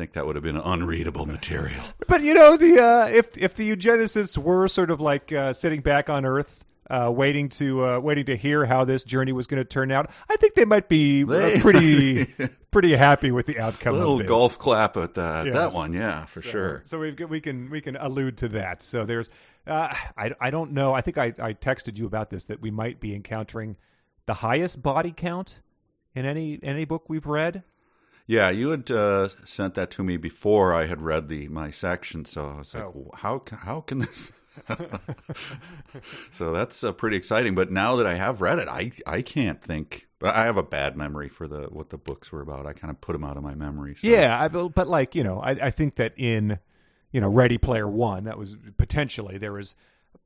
think 0.00 0.12
that 0.14 0.26
would 0.26 0.36
have 0.36 0.42
been 0.42 0.56
unreadable 0.56 1.26
material. 1.26 1.82
But 2.08 2.22
you 2.22 2.34
know, 2.34 2.56
the 2.56 2.82
uh, 2.82 3.06
if 3.08 3.38
if 3.38 3.54
the 3.54 3.70
eugenicists 3.76 4.36
were 4.36 4.66
sort 4.68 4.90
of 4.90 5.00
like 5.00 5.32
uh, 5.32 5.52
sitting 5.52 5.80
back 5.80 6.10
on 6.10 6.24
Earth. 6.24 6.64
Uh, 6.92 7.08
waiting 7.08 7.48
to 7.48 7.84
uh, 7.86 8.00
waiting 8.00 8.24
to 8.24 8.34
hear 8.36 8.64
how 8.66 8.84
this 8.84 9.04
journey 9.04 9.30
was 9.30 9.46
going 9.46 9.60
to 9.62 9.64
turn 9.64 9.92
out. 9.92 10.10
I 10.28 10.34
think 10.34 10.54
they 10.54 10.64
might 10.64 10.88
be 10.88 11.22
uh, 11.22 11.26
They- 11.28 11.60
pretty 11.66 12.26
pretty 12.72 12.96
happy 12.96 13.30
with 13.30 13.46
the 13.46 13.60
outcome. 13.60 13.94
A 13.94 13.98
little 13.98 14.14
of 14.14 14.18
this. 14.22 14.26
golf 14.28 14.58
clap 14.58 14.96
at 14.96 15.14
that, 15.14 15.46
Yes. 15.46 15.54
that 15.54 15.72
one, 15.72 15.92
yeah, 15.92 16.24
for 16.26 16.42
So- 16.42 16.48
sure. 16.48 16.82
So 16.84 16.98
we 16.98 17.12
we 17.12 17.40
can 17.40 17.70
we 17.70 17.80
can 17.80 17.94
allude 17.94 18.38
to 18.38 18.48
that. 18.48 18.82
So 18.82 19.04
there's 19.04 19.30
uh, 19.68 19.94
I 20.18 20.32
I 20.40 20.50
don't 20.50 20.72
know. 20.72 20.92
I 20.92 21.00
think 21.00 21.16
I 21.16 21.26
I 21.38 21.52
texted 21.54 21.96
you 21.96 22.06
about 22.06 22.28
this 22.28 22.46
that 22.46 22.60
we 22.60 22.72
might 22.72 22.98
be 22.98 23.14
encountering 23.14 23.76
the 24.26 24.34
highest 24.34 24.82
body 24.82 25.14
count 25.16 25.60
in 26.16 26.26
any 26.26 26.58
any 26.60 26.86
book 26.86 27.08
we've 27.08 27.26
read. 27.26 27.62
Yeah, 28.30 28.50
you 28.50 28.68
had 28.68 28.88
uh, 28.92 29.26
sent 29.42 29.74
that 29.74 29.90
to 29.90 30.04
me 30.04 30.16
before 30.16 30.72
I 30.72 30.86
had 30.86 31.02
read 31.02 31.28
the 31.28 31.48
my 31.48 31.72
section, 31.72 32.24
so 32.24 32.48
I 32.48 32.58
was 32.58 32.72
like, 32.72 32.84
Oh. 32.84 33.10
"How 33.12 33.42
how 33.50 33.80
can 33.80 33.98
this?" 33.98 34.30
so 36.30 36.52
that's 36.52 36.84
uh, 36.84 36.92
pretty 36.92 37.16
exciting. 37.16 37.56
But 37.56 37.72
now 37.72 37.96
that 37.96 38.06
I 38.06 38.14
have 38.14 38.40
read 38.40 38.60
it, 38.60 38.68
I 38.68 38.92
I 39.04 39.22
can't 39.22 39.60
think. 39.60 40.06
But 40.20 40.36
I 40.36 40.44
have 40.44 40.56
a 40.56 40.62
bad 40.62 40.96
memory 40.96 41.28
for 41.28 41.48
the 41.48 41.62
what 41.70 41.90
the 41.90 41.98
books 41.98 42.30
were 42.30 42.40
about. 42.40 42.66
I 42.66 42.72
kind 42.72 42.92
of 42.92 43.00
put 43.00 43.14
them 43.14 43.24
out 43.24 43.36
of 43.36 43.42
my 43.42 43.56
memory. 43.56 43.96
So. 43.96 44.06
Yeah, 44.06 44.40
I, 44.40 44.46
but 44.46 44.68
but 44.76 44.86
like 44.86 45.16
you 45.16 45.24
know, 45.24 45.40
I, 45.40 45.50
I 45.50 45.70
think 45.72 45.96
that 45.96 46.12
in 46.16 46.60
you 47.10 47.20
know 47.20 47.28
Ready 47.28 47.58
Player 47.58 47.88
One, 47.88 48.22
that 48.24 48.38
was 48.38 48.56
potentially 48.76 49.38
there 49.38 49.54
was 49.54 49.74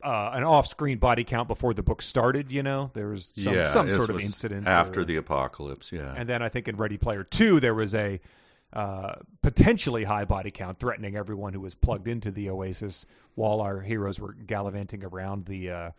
uh, 0.03 0.31
an 0.35 0.45
off-screen 0.45 0.99
body 0.99 1.25
count 1.25 1.49
before 1.49 1.73
the 1.75 1.83
book 1.83 2.03
started. 2.03 2.53
You 2.53 2.63
know, 2.63 2.91
there 2.95 3.09
was 3.09 3.27
some, 3.27 3.55
yeah, 3.55 3.67
some 3.67 3.91
sort 3.91 4.11
of 4.11 4.21
incident 4.21 4.67
after 4.67 5.01
or- 5.01 5.05
the 5.05 5.17
apocalypse. 5.17 5.93
Yeah, 5.93 6.13
and 6.17 6.29
then 6.29 6.43
I 6.43 6.49
think 6.49 6.69
in 6.69 6.77
Ready 6.77 6.99
Player 6.99 7.25
Two 7.25 7.61
there 7.61 7.75
was 7.75 7.95
a 7.95 8.21
uh, 8.73 9.15
potentially 9.43 10.05
high 10.05 10.25
body 10.25 10.51
count 10.51 10.79
threatening 10.81 11.17
everyone 11.17 11.53
who 11.53 11.61
was 11.61 11.75
plugged 11.75 12.09
into 12.09 12.31
the 12.31 12.51
Oasis 12.51 13.07
while 13.37 13.61
our 13.61 13.81
heroes 13.81 14.19
were 14.19 14.33
gallivanting 14.33 15.05
around 15.05 15.47
the 15.47 15.71
uh, 15.71 15.91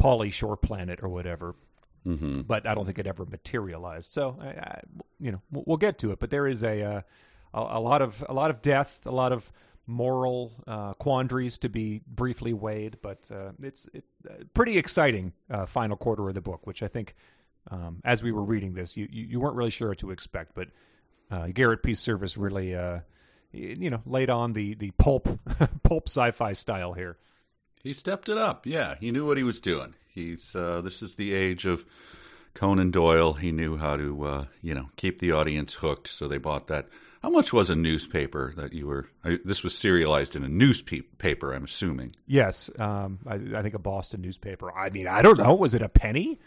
Pauly 0.00 0.32
Shore 0.32 0.56
planet 0.56 1.00
or 1.02 1.08
whatever. 1.08 1.54
hmm 2.04 2.40
But 2.42 2.66
I 2.66 2.74
don't 2.74 2.86
think 2.86 2.98
it 2.98 3.06
ever 3.06 3.26
materialized. 3.26 4.12
So 4.12 4.36
I, 4.40 4.46
I, 4.46 4.80
you 5.18 5.32
know 5.32 5.42
we'll 5.50 5.64
we'll 5.66 5.76
get 5.76 5.98
to 5.98 6.12
it. 6.12 6.18
But 6.20 6.30
there 6.30 6.46
is 6.46 6.62
a 6.62 6.82
uh, 6.82 7.00
a, 7.52 7.78
a 7.78 7.80
lot 7.80 8.00
of 8.00 8.24
a 8.28 8.32
lot 8.32 8.50
of 8.50 8.62
death, 8.62 9.00
a 9.06 9.10
lot 9.10 9.32
of 9.32 9.52
moral 9.90 10.52
uh, 10.66 10.92
quandaries 10.94 11.58
to 11.58 11.68
be 11.68 12.00
briefly 12.06 12.52
weighed. 12.52 12.98
But 13.02 13.28
uh, 13.30 13.52
it's 13.60 13.88
it, 13.92 14.04
uh, 14.28 14.44
pretty 14.54 14.78
exciting 14.78 15.32
uh, 15.50 15.66
final 15.66 15.96
quarter 15.96 16.28
of 16.28 16.34
the 16.34 16.40
book, 16.40 16.66
which 16.66 16.82
I 16.82 16.88
think 16.88 17.14
um, 17.70 18.00
as 18.04 18.22
we 18.22 18.32
were 18.32 18.44
reading 18.44 18.74
this, 18.74 18.96
you, 18.96 19.08
you 19.10 19.24
you 19.24 19.40
weren't 19.40 19.56
really 19.56 19.70
sure 19.70 19.88
what 19.88 19.98
to 19.98 20.10
expect, 20.10 20.54
but 20.54 20.68
uh, 21.30 21.48
Garrett 21.48 21.82
P. 21.82 21.92
Serviss 21.92 22.36
really, 22.38 22.74
uh, 22.74 23.00
you 23.52 23.90
know, 23.90 24.00
laid 24.06 24.30
on 24.30 24.52
the 24.52 24.74
the 24.74 24.92
pulp 24.92 25.28
pulp 25.82 26.08
sci-fi 26.08 26.52
style 26.52 26.92
here. 26.92 27.18
He 27.82 27.92
stepped 27.92 28.28
it 28.28 28.38
up. 28.38 28.66
Yeah, 28.66 28.94
he 29.00 29.10
knew 29.10 29.26
what 29.26 29.36
he 29.36 29.42
was 29.42 29.60
doing. 29.60 29.94
He's 30.06 30.52
this 30.52 31.02
is 31.02 31.16
the 31.16 31.34
age 31.34 31.66
of 31.66 31.84
Conan 32.54 32.90
Doyle. 32.90 33.34
He 33.34 33.52
knew 33.52 33.76
how 33.76 33.96
to 33.96 34.46
you 34.62 34.74
know 34.74 34.90
keep 34.96 35.18
the 35.18 35.32
audience 35.32 35.74
hooked. 35.74 36.08
So 36.08 36.28
they 36.28 36.38
bought 36.38 36.68
that. 36.68 36.88
How 37.22 37.28
much 37.30 37.52
was 37.52 37.68
a 37.68 37.76
newspaper 37.76 38.54
that 38.56 38.72
you 38.72 38.86
were? 38.86 39.08
I, 39.24 39.38
this 39.44 39.62
was 39.62 39.76
serialized 39.76 40.36
in 40.36 40.42
a 40.44 40.48
newspaper. 40.48 41.52
I'm 41.52 41.64
assuming. 41.64 42.14
Yes, 42.26 42.70
um, 42.78 43.18
I, 43.26 43.34
I 43.58 43.62
think 43.62 43.74
a 43.74 43.78
Boston 43.78 44.22
newspaper. 44.22 44.72
I 44.76 44.88
mean, 44.90 45.06
I 45.06 45.20
don't 45.22 45.38
know. 45.38 45.54
Was 45.54 45.74
it 45.74 45.82
a 45.82 45.88
penny? 45.88 46.38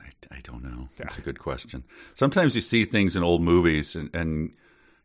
I, 0.00 0.36
I 0.36 0.40
don't 0.42 0.64
know. 0.64 0.88
That's 0.96 1.18
a 1.18 1.20
good 1.20 1.38
question. 1.38 1.84
Sometimes 2.14 2.54
you 2.54 2.60
see 2.62 2.84
things 2.84 3.16
in 3.16 3.22
old 3.22 3.42
movies 3.42 3.94
and. 3.94 4.14
and 4.14 4.52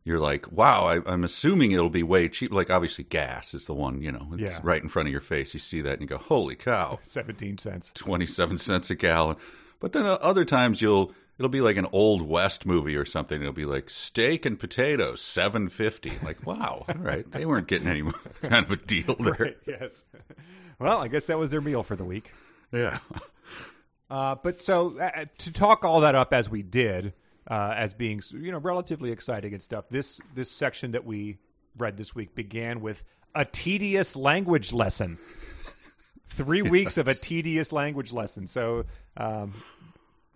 you're 0.06 0.20
like, 0.22 0.50
wow, 0.53 0.86
I, 0.86 1.01
I'm 1.12 1.25
assuming 1.25 1.74
it'll 1.74 1.89
be 1.89 2.01
way 2.01 2.29
cheap. 2.29 2.53
Like, 2.53 2.70
obviously, 2.70 3.03
gas 3.03 3.53
is 3.53 3.65
the 3.65 3.74
one, 3.74 4.00
you 4.01 4.10
know, 4.13 4.29
it's 4.36 4.53
Yeah. 4.53 4.60
right 4.63 4.82
in 4.82 4.88
front 4.88 5.10
of 5.10 5.12
your 5.12 5.20
face. 5.20 5.53
You 5.53 5.60
see 5.60 5.82
that 5.82 5.91
and 6.00 6.01
you 6.01 6.08
go, 6.08 6.17
holy 6.17 6.56
cow. 6.56 7.00
Seventeen 7.01 7.58
cents. 7.58 7.91
27 7.94 8.58
cents 8.58 8.89
a 8.89 8.96
gallon. 8.96 9.36
But 9.82 9.91
then 9.91 10.06
uh, 10.06 10.13
other 10.22 10.46
times 10.46 10.82
you'll 10.82 11.12
it'll 11.38 11.50
be 11.50 11.62
like 11.62 11.77
an 11.77 11.88
old 11.91 12.22
west 12.22 12.65
movie 12.65 12.96
or 12.96 13.06
something. 13.06 13.41
It'll 13.41 13.53
be 13.53 13.65
like 13.65 13.89
steak 13.89 14.46
and 14.46 14.58
potatoes, 14.58 15.22
750. 15.22 16.13
Like, 16.24 16.46
wow. 16.46 16.86
All 16.88 16.96
right. 16.96 17.29
They 17.29 17.46
weren't 17.46 17.67
getting 17.67 17.88
any 17.88 18.03
kind 18.41 18.65
of 18.65 18.72
a 18.72 18.77
deal 18.77 19.15
there. 19.20 19.36
Right, 19.39 19.58
yes. 19.65 20.06
Well, 20.79 21.01
I 21.01 21.08
guess 21.08 21.25
that 21.25 21.39
was 21.39 21.50
their 21.50 21.60
meal 21.60 21.82
for 21.82 21.96
the 21.96 22.06
week. 22.06 22.32
Yeah. 22.72 23.00
Uh, 24.12 24.36
but 24.36 24.62
so 24.62 25.00
uh, 25.00 25.25
to 25.39 25.51
talk 25.51 25.84
all 25.84 26.01
that 26.01 26.13
up 26.13 26.36
as 26.36 26.51
we 26.51 26.62
did, 26.62 27.13
uh, 27.50 27.74
as 27.75 27.96
being 27.96 28.22
you 28.32 28.51
know 28.51 28.60
relatively 28.60 29.12
exciting 29.12 29.53
and 29.53 29.62
stuff. 29.62 29.86
This 29.89 30.22
this 30.36 30.51
section 30.51 30.91
that 30.91 31.03
we 31.03 31.39
read 31.77 31.98
this 31.98 32.13
week 32.13 32.36
began 32.36 32.82
with 32.82 33.03
a 33.34 33.44
tedious 33.44 34.15
language 34.15 34.72
lesson. 34.72 35.17
Three 36.27 36.62
weeks 36.62 36.98
of 36.98 37.08
a 37.08 37.15
tedious 37.15 37.72
language 37.72 38.13
lesson. 38.13 38.46
So, 38.46 38.86
um, 39.15 39.56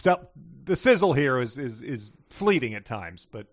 so 0.02 0.28
the 0.66 0.76
sizzle 0.76 1.14
here 1.14 1.40
is 1.40 1.60
is 1.60 1.84
is 1.84 2.12
fleeting 2.32 2.74
at 2.74 2.86
times, 2.86 3.28
but 3.30 3.46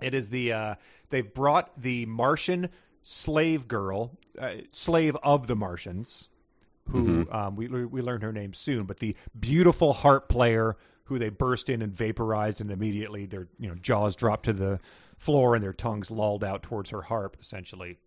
it 0.00 0.12
is 0.12 0.28
the 0.28 0.52
uh, 0.52 0.74
they've 1.10 1.32
brought 1.32 1.80
the 1.80 2.04
Martian 2.06 2.70
slave 3.02 3.68
girl, 3.68 4.18
uh, 4.40 4.54
slave 4.72 5.16
of 5.22 5.46
the 5.46 5.54
Martians, 5.54 6.30
who 6.90 7.28
um, 7.30 7.54
we 7.54 7.68
we 7.68 8.02
learn 8.02 8.22
her 8.22 8.32
name 8.32 8.54
soon, 8.54 8.86
but 8.86 8.98
the 8.98 9.14
beautiful 9.38 9.92
harp 9.92 10.28
player 10.28 10.76
who 11.04 11.16
they 11.16 11.28
burst 11.28 11.70
in 11.70 11.80
and 11.80 11.94
vaporized, 11.96 12.60
and 12.60 12.72
immediately 12.72 13.26
their 13.26 13.46
you 13.56 13.68
know 13.68 13.76
jaws 13.76 14.16
dropped 14.16 14.46
to 14.46 14.52
the 14.52 14.80
floor 15.16 15.54
and 15.54 15.62
their 15.62 15.72
tongues 15.72 16.10
lolled 16.10 16.42
out 16.42 16.64
towards 16.64 16.90
her 16.90 17.02
harp. 17.02 17.36
Essentially, 17.40 17.98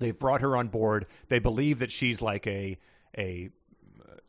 they've 0.00 0.18
brought 0.18 0.42
her 0.42 0.54
on 0.54 0.68
board. 0.68 1.06
They 1.28 1.38
believe 1.38 1.78
that 1.78 1.90
she's 1.90 2.20
like 2.20 2.46
a 2.46 2.76
a 3.16 3.48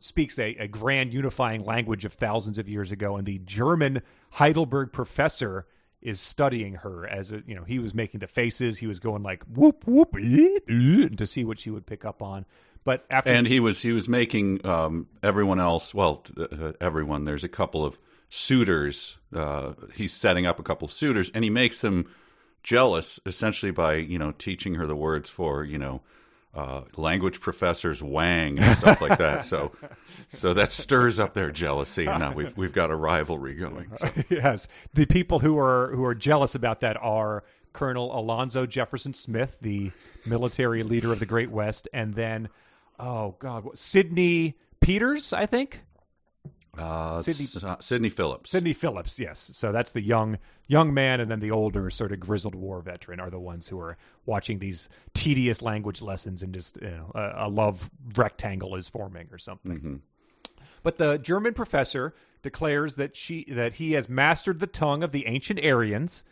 speaks 0.02 0.38
a, 0.38 0.54
a 0.56 0.68
grand 0.68 1.12
unifying 1.12 1.64
language 1.64 2.04
of 2.04 2.12
thousands 2.12 2.58
of 2.58 2.68
years 2.68 2.92
ago, 2.92 3.16
and 3.16 3.26
the 3.26 3.38
German 3.38 4.02
Heidelberg 4.32 4.92
professor 4.92 5.66
is 6.00 6.20
studying 6.20 6.74
her 6.74 7.06
as 7.06 7.30
a, 7.30 7.42
you 7.46 7.54
know 7.54 7.64
he 7.64 7.78
was 7.78 7.94
making 7.94 8.20
the 8.20 8.26
faces. 8.26 8.78
He 8.78 8.86
was 8.86 9.00
going 9.00 9.22
like 9.22 9.44
whoop 9.44 9.84
whoop 9.86 10.12
to 10.12 11.26
see 11.26 11.44
what 11.44 11.58
she 11.58 11.70
would 11.70 11.86
pick 11.86 12.04
up 12.04 12.22
on. 12.22 12.44
But 12.84 13.06
after 13.10 13.30
and 13.30 13.46
he 13.46 13.60
was 13.60 13.82
he 13.82 13.92
was 13.92 14.08
making 14.08 14.66
um, 14.66 15.06
everyone 15.22 15.60
else 15.60 15.94
well 15.94 16.24
uh, 16.36 16.72
everyone. 16.80 17.24
There's 17.24 17.44
a 17.44 17.48
couple 17.48 17.84
of 17.84 17.98
suitors 18.34 19.18
uh, 19.34 19.74
he's 19.94 20.12
setting 20.12 20.46
up 20.46 20.58
a 20.58 20.62
couple 20.62 20.86
of 20.86 20.92
suitors 20.92 21.30
and 21.34 21.44
he 21.44 21.50
makes 21.50 21.82
them 21.82 22.06
jealous 22.62 23.20
essentially 23.26 23.70
by 23.70 23.94
you 23.94 24.18
know 24.18 24.32
teaching 24.32 24.76
her 24.76 24.86
the 24.86 24.96
words 24.96 25.28
for 25.28 25.64
you 25.64 25.78
know 25.78 26.00
uh, 26.54 26.82
language 26.96 27.40
professors 27.40 28.02
Wang 28.02 28.58
and 28.58 28.78
stuff 28.78 29.00
like 29.00 29.18
that. 29.18 29.44
So, 29.44 29.72
so 30.28 30.54
that 30.54 30.72
stirs 30.72 31.18
up 31.18 31.34
their 31.34 31.50
jealousy. 31.50 32.06
And 32.06 32.20
now 32.20 32.32
we've 32.32 32.56
we've 32.56 32.72
got 32.72 32.90
a 32.90 32.96
rivalry 32.96 33.54
going. 33.54 33.90
So. 33.96 34.10
yes, 34.28 34.68
the 34.92 35.06
people 35.06 35.38
who 35.38 35.58
are 35.58 35.90
who 35.94 36.04
are 36.04 36.14
jealous 36.14 36.54
about 36.54 36.80
that 36.80 36.96
are 37.00 37.44
Colonel 37.72 38.18
Alonzo 38.18 38.66
Jefferson 38.66 39.14
Smith, 39.14 39.58
the 39.60 39.92
military 40.26 40.82
leader 40.82 41.12
of 41.12 41.20
the 41.20 41.26
Great 41.26 41.50
West, 41.50 41.88
and 41.92 42.14
then 42.14 42.48
oh 42.98 43.36
god, 43.38 43.66
Sidney 43.78 44.56
Peters, 44.80 45.32
I 45.32 45.46
think. 45.46 45.82
Uh, 46.78 47.20
Sidney, 47.20 47.46
uh, 47.62 47.76
Sidney 47.80 48.08
Phillips. 48.08 48.50
Sidney 48.50 48.72
Phillips, 48.72 49.20
yes. 49.20 49.38
So 49.38 49.72
that's 49.72 49.92
the 49.92 50.00
young 50.00 50.38
young 50.68 50.94
man, 50.94 51.20
and 51.20 51.30
then 51.30 51.40
the 51.40 51.50
older, 51.50 51.90
sort 51.90 52.12
of 52.12 52.20
grizzled 52.20 52.54
war 52.54 52.80
veteran 52.80 53.20
are 53.20 53.28
the 53.28 53.38
ones 53.38 53.68
who 53.68 53.78
are 53.78 53.98
watching 54.24 54.58
these 54.58 54.88
tedious 55.12 55.60
language 55.60 56.00
lessons, 56.00 56.42
and 56.42 56.54
just 56.54 56.80
you 56.80 56.88
know, 56.88 57.12
a, 57.14 57.46
a 57.46 57.48
love 57.48 57.90
rectangle 58.16 58.74
is 58.76 58.88
forming 58.88 59.28
or 59.30 59.36
something. 59.36 59.76
Mm-hmm. 59.76 59.96
But 60.82 60.96
the 60.96 61.18
German 61.18 61.52
professor 61.52 62.14
declares 62.40 62.94
that 62.94 63.16
she 63.16 63.44
that 63.50 63.74
he 63.74 63.92
has 63.92 64.08
mastered 64.08 64.58
the 64.58 64.66
tongue 64.66 65.02
of 65.02 65.12
the 65.12 65.26
ancient 65.26 65.60
Aryans. 65.64 66.24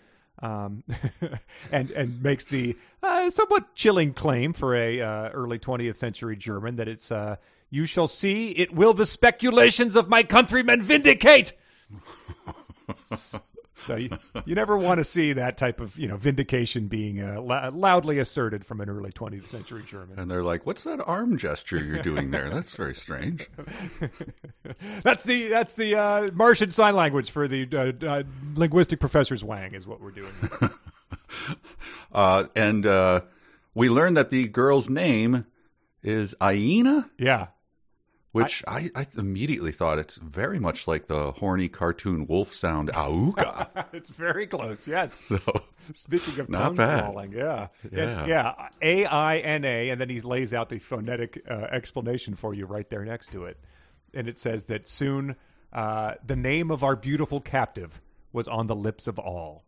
Um, 0.42 0.84
and 1.70 1.90
and 1.90 2.22
makes 2.22 2.46
the 2.46 2.78
uh, 3.02 3.28
somewhat 3.28 3.74
chilling 3.74 4.14
claim 4.14 4.54
for 4.54 4.74
a 4.74 5.02
uh, 5.02 5.28
early 5.30 5.58
20th 5.58 5.98
century 5.98 6.34
German 6.34 6.76
that 6.76 6.88
it's 6.88 7.12
uh, 7.12 7.36
you 7.70 7.86
shall 7.86 8.08
see, 8.08 8.50
it 8.50 8.74
will 8.74 8.94
the 8.94 9.06
speculations 9.06 9.96
of 9.96 10.08
my 10.08 10.22
countrymen 10.22 10.82
vindicate. 10.82 11.52
so 13.76 13.96
you, 13.96 14.10
you 14.44 14.54
never 14.54 14.76
want 14.76 14.98
to 14.98 15.04
see 15.04 15.32
that 15.32 15.56
type 15.56 15.80
of 15.80 15.98
you 15.98 16.08
know 16.08 16.16
vindication 16.16 16.88
being 16.88 17.22
uh, 17.22 17.40
la- 17.40 17.70
loudly 17.72 18.18
asserted 18.18 18.64
from 18.66 18.80
an 18.80 18.90
early 18.90 19.12
20th 19.12 19.48
century 19.48 19.82
German. 19.86 20.18
And 20.18 20.30
they're 20.30 20.42
like, 20.42 20.66
"What's 20.66 20.84
that 20.84 21.00
arm 21.06 21.38
gesture 21.38 21.82
you're 21.82 22.02
doing 22.02 22.30
there? 22.30 22.50
That's 22.50 22.74
very 22.76 22.94
strange." 22.94 23.48
that's 25.02 25.24
the 25.24 25.48
that's 25.48 25.74
the 25.74 25.94
uh, 25.96 26.30
Martian 26.34 26.70
sign 26.70 26.96
language 26.96 27.30
for 27.30 27.48
the 27.48 27.68
uh, 27.72 28.06
uh 28.06 28.22
linguistic 28.54 29.00
professors 29.00 29.42
Wang 29.44 29.74
is 29.74 29.86
what 29.86 30.00
we're 30.00 30.10
doing. 30.10 30.32
Uh, 32.12 32.46
and 32.56 32.86
uh, 32.86 33.20
we 33.74 33.88
learned 33.88 34.16
that 34.16 34.30
the 34.30 34.48
girl's 34.48 34.88
name 34.88 35.46
is 36.02 36.34
Aina. 36.42 37.10
Yeah, 37.18 37.48
which 38.32 38.62
I, 38.66 38.90
I, 38.94 39.00
I, 39.00 39.06
immediately 39.18 39.72
thought 39.72 39.98
it's 39.98 40.16
very 40.16 40.58
much 40.58 40.86
like 40.86 41.06
the 41.06 41.32
horny 41.32 41.68
cartoon 41.68 42.26
wolf 42.26 42.54
sound 42.54 42.90
auga. 42.92 43.86
it's 43.92 44.10
very 44.10 44.46
close, 44.46 44.86
yes. 44.86 45.22
So, 45.26 45.40
Speaking 45.94 46.38
of 46.38 46.50
tongue 46.50 46.76
swallowing, 46.76 47.32
yeah. 47.32 47.68
Yeah. 47.90 48.26
Yeah. 48.26 48.68
A 48.82 49.04
I 49.06 49.38
N 49.38 49.64
A, 49.64 49.90
and 49.90 50.00
then 50.00 50.08
he 50.08 50.20
lays 50.20 50.54
out 50.54 50.68
the 50.68 50.78
phonetic 50.78 51.42
uh, 51.48 51.66
explanation 51.70 52.34
for 52.34 52.54
you 52.54 52.66
right 52.66 52.88
there 52.88 53.04
next 53.04 53.32
to 53.32 53.44
it. 53.44 53.58
And 54.14 54.28
it 54.28 54.38
says 54.38 54.64
that 54.66 54.86
soon 54.86 55.36
uh, 55.72 56.14
the 56.24 56.36
name 56.36 56.70
of 56.70 56.84
our 56.84 56.96
beautiful 56.96 57.40
captive 57.40 58.00
was 58.32 58.48
on 58.48 58.66
the 58.66 58.76
lips 58.76 59.06
of 59.06 59.18
all. 59.18 59.64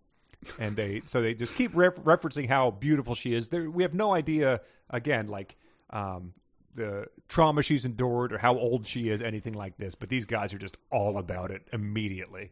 And 0.59 0.75
they 0.75 1.03
so 1.05 1.23
they 1.23 1.35
just 1.35 1.55
keep 1.55 1.75
ref- 1.75 2.01
referencing 2.01 2.49
how 2.49 2.73
beautiful 2.73 3.15
she 3.15 3.35
is. 3.35 3.49
There, 3.49 3.71
we 3.71 3.85
have 3.85 3.95
no 3.95 4.13
idea 4.13 4.61
again, 4.91 5.29
like 5.29 5.57
um, 5.91 6.35
the 6.75 7.07
trauma 7.29 7.63
she's 7.63 7.85
endured 7.85 8.33
or 8.33 8.39
how 8.39 8.57
old 8.57 8.87
she 8.87 9.09
is, 9.09 9.21
anything 9.23 9.55
like 9.55 9.77
this. 9.77 9.95
But 9.95 10.09
these 10.09 10.25
guys 10.25 10.55
are 10.55 10.59
just 10.59 10.79
all 10.91 11.19
about 11.19 11.51
it 11.51 11.63
immediately. 11.73 12.51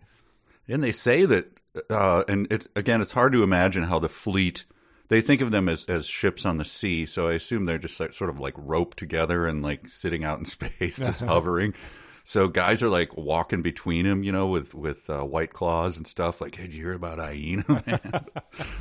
And 0.69 0.83
they 0.83 0.93
say 0.93 1.25
that, 1.25 1.61
uh, 1.89 2.25
and 2.29 2.47
it's 2.51 2.69
again, 2.77 3.01
it's 3.01 3.13
hard 3.13 3.33
to 3.33 3.43
imagine 3.43 3.85
how 3.85 3.99
the 3.99 4.09
fleet. 4.09 4.65
They 5.09 5.21
think 5.21 5.41
of 5.41 5.51
them 5.51 5.69
as, 5.69 5.87
as 5.87 6.07
ships 6.07 6.47
on 6.47 6.59
the 6.59 6.65
sea, 6.65 7.05
so 7.05 7.27
I 7.27 7.33
assume 7.33 7.65
they're 7.65 7.79
just 7.79 7.99
like, 7.99 8.13
sort 8.13 8.31
of 8.31 8.39
like 8.39 8.55
roped 8.57 8.97
together 8.97 9.49
and 9.49 9.61
like 9.61 9.89
sitting 9.89 10.23
out 10.23 10.39
in 10.39 10.45
space, 10.47 10.99
just 10.99 11.21
hovering. 11.21 11.75
So 12.23 12.47
guys 12.47 12.83
are 12.83 12.89
like 12.89 13.17
walking 13.17 13.63
between 13.63 14.07
them, 14.07 14.23
you 14.23 14.31
know, 14.31 14.47
with 14.47 14.75
with 14.75 15.11
uh, 15.11 15.25
white 15.25 15.53
claws 15.53 15.97
and 15.97 16.07
stuff. 16.07 16.41
Like, 16.41 16.55
hey, 16.55 16.65
did 16.65 16.75
you 16.75 16.85
hear 16.85 16.93
about 16.93 17.19
Aina. 17.19 17.65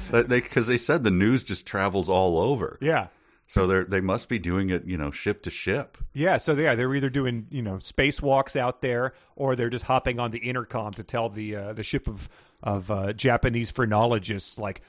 Because 0.06 0.68
they, 0.68 0.74
they 0.74 0.78
said 0.78 1.04
the 1.04 1.10
news 1.10 1.44
just 1.44 1.66
travels 1.66 2.10
all 2.10 2.38
over. 2.38 2.78
Yeah, 2.80 3.08
so 3.50 3.66
they 3.66 3.84
they 3.84 4.00
must 4.00 4.30
be 4.30 4.38
doing 4.38 4.70
it, 4.70 4.86
you 4.86 4.96
know, 4.96 5.10
ship 5.10 5.42
to 5.42 5.50
ship. 5.50 5.98
Yeah, 6.14 6.38
so 6.38 6.54
yeah, 6.54 6.76
they're 6.76 6.94
either 6.94 7.10
doing 7.10 7.48
you 7.50 7.64
know 7.64 7.78
spacewalks 7.78 8.56
out 8.56 8.82
there, 8.82 9.14
or 9.36 9.56
they're 9.56 9.72
just 9.72 9.86
hopping 9.86 10.20
on 10.20 10.30
the 10.30 10.38
intercom 10.38 10.94
to 10.94 11.04
tell 11.04 11.30
the 11.30 11.56
uh, 11.56 11.74
the 11.74 11.82
ship 11.82 12.08
of 12.08 12.30
of 12.62 12.92
uh, 12.92 13.12
Japanese 13.14 13.72
phrenologists, 13.72 14.60
like, 14.60 14.84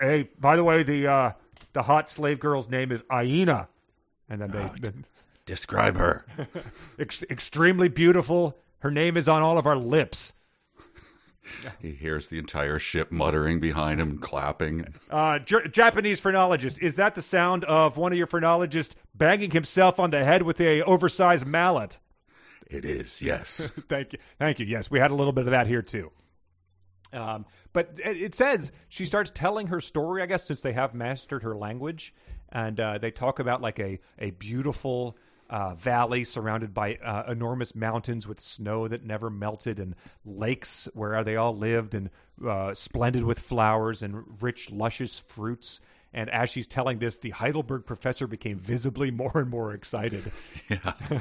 hey, 0.00 0.28
by 0.38 0.54
the 0.54 0.62
way, 0.62 0.84
the 0.84 1.08
uh, 1.08 1.32
the 1.72 1.82
hot 1.82 2.08
slave 2.08 2.38
girl's 2.38 2.70
name 2.70 2.92
is 2.92 3.02
Aina, 3.10 3.68
and 4.28 4.40
then 4.40 4.52
they 4.52 4.58
oh, 4.58 4.74
then, 4.80 5.04
describe 5.44 5.96
her. 5.96 6.24
Ex- 7.00 7.24
extremely 7.28 7.88
beautiful. 7.88 8.56
Her 8.78 8.92
name 8.92 9.16
is 9.16 9.26
on 9.28 9.42
all 9.42 9.58
of 9.58 9.66
our 9.66 9.76
lips. 9.76 10.32
He 11.80 11.92
hears 11.92 12.28
the 12.28 12.38
entire 12.38 12.78
ship 12.78 13.12
muttering 13.12 13.60
behind 13.60 14.00
him, 14.00 14.18
clapping. 14.18 14.86
Uh, 15.10 15.38
J- 15.38 15.68
Japanese 15.70 16.20
phrenologist. 16.20 16.82
Is 16.82 16.94
that 16.96 17.14
the 17.14 17.22
sound 17.22 17.64
of 17.64 17.96
one 17.96 18.12
of 18.12 18.18
your 18.18 18.26
phrenologists 18.26 18.96
banging 19.14 19.50
himself 19.50 20.00
on 20.00 20.10
the 20.10 20.24
head 20.24 20.42
with 20.42 20.60
a 20.60 20.82
oversized 20.82 21.46
mallet? 21.46 21.98
It 22.66 22.84
is, 22.84 23.20
yes. 23.20 23.58
Thank 23.88 24.14
you. 24.14 24.18
Thank 24.38 24.58
you. 24.58 24.66
Yes, 24.66 24.90
we 24.90 24.98
had 24.98 25.10
a 25.10 25.14
little 25.14 25.32
bit 25.32 25.44
of 25.44 25.50
that 25.50 25.66
here 25.66 25.82
too. 25.82 26.10
Um, 27.12 27.46
but 27.72 27.92
it 27.96 28.34
says 28.34 28.72
she 28.88 29.04
starts 29.04 29.30
telling 29.30 29.68
her 29.68 29.80
story, 29.80 30.22
I 30.22 30.26
guess, 30.26 30.44
since 30.44 30.62
they 30.62 30.72
have 30.72 30.94
mastered 30.94 31.42
her 31.42 31.54
language. 31.54 32.14
And 32.50 32.78
uh, 32.80 32.98
they 32.98 33.10
talk 33.10 33.38
about 33.38 33.60
like 33.60 33.78
a, 33.78 34.00
a 34.18 34.30
beautiful 34.30 35.16
uh, 35.50 35.74
valley 35.74 36.24
surrounded 36.24 36.72
by 36.74 36.96
uh, 36.96 37.24
enormous 37.28 37.74
mountains 37.74 38.26
with 38.26 38.40
snow 38.40 38.88
that 38.88 39.04
never 39.04 39.30
melted 39.30 39.78
and 39.78 39.94
lakes 40.24 40.88
where 40.94 41.22
they 41.24 41.36
all 41.36 41.56
lived 41.56 41.94
and 41.94 42.10
uh, 42.46 42.74
splendid 42.74 43.24
with 43.24 43.38
flowers 43.38 44.02
and 44.02 44.42
rich, 44.42 44.70
luscious 44.70 45.18
fruits. 45.18 45.80
And 46.12 46.30
as 46.30 46.48
she's 46.48 46.68
telling 46.68 47.00
this, 47.00 47.18
the 47.18 47.30
Heidelberg 47.30 47.86
professor 47.86 48.28
became 48.28 48.58
visibly 48.58 49.10
more 49.10 49.32
and 49.34 49.50
more 49.50 49.72
excited. 49.72 50.30
Yeah. 50.70 50.94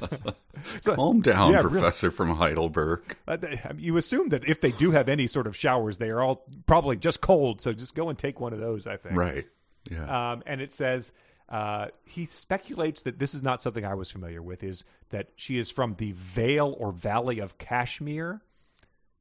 so, 0.82 0.96
Calm 0.96 1.20
down, 1.20 1.52
yeah, 1.52 1.62
professor 1.62 2.08
really. 2.08 2.16
from 2.16 2.30
Heidelberg. 2.38 3.18
Uh, 3.28 3.38
you 3.78 3.98
assume 3.98 4.30
that 4.30 4.48
if 4.48 4.62
they 4.62 4.72
do 4.72 4.92
have 4.92 5.10
any 5.10 5.28
sort 5.28 5.48
of 5.48 5.56
showers, 5.56 5.98
they 5.98 6.10
are 6.12 6.22
all 6.22 6.46
probably 6.66 6.96
just 6.96 7.20
cold. 7.20 7.62
So 7.62 7.74
just 7.74 7.94
go 7.94 8.08
and 8.08 8.18
take 8.18 8.40
one 8.40 8.54
of 8.54 8.60
those, 8.60 8.88
I 8.88 8.96
think. 8.96 9.18
Right. 9.18 9.46
Yeah. 9.92 10.32
Um, 10.32 10.44
and 10.46 10.62
it 10.62 10.72
says 10.72 11.12
uh, 11.54 11.90
he 12.04 12.26
speculates 12.26 13.04
that 13.04 13.20
this 13.20 13.36
is 13.36 13.44
not 13.44 13.62
something 13.62 13.86
I 13.86 13.94
was 13.94 14.10
familiar 14.10 14.42
with. 14.42 14.64
Is 14.64 14.84
that 15.12 15.28
she 15.36 15.60
is 15.60 15.70
from 15.70 15.94
the 16.00 16.12
Vale 16.14 16.76
or 16.80 16.92
Valley 16.92 17.38
of 17.38 17.60
Kashmir? 17.60 18.42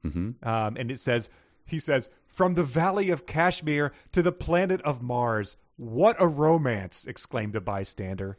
Mm-hmm. 0.03 0.49
Um, 0.49 0.77
and 0.79 0.91
it 0.91 0.99
says 0.99 1.29
he 1.67 1.79
says 1.79 2.09
from 2.29 2.55
the 2.55 2.65
Valley 2.65 3.11
of 3.11 3.27
Kashmir 3.27 3.93
to 4.13 4.23
the 4.23 4.33
planet 4.33 4.81
of 4.81 5.03
Mars. 5.03 5.59
What 5.77 6.17
a 6.19 6.27
romance! 6.27 7.07
exclaimed 7.07 7.55
a 7.55 7.61
bystander. 7.61 8.39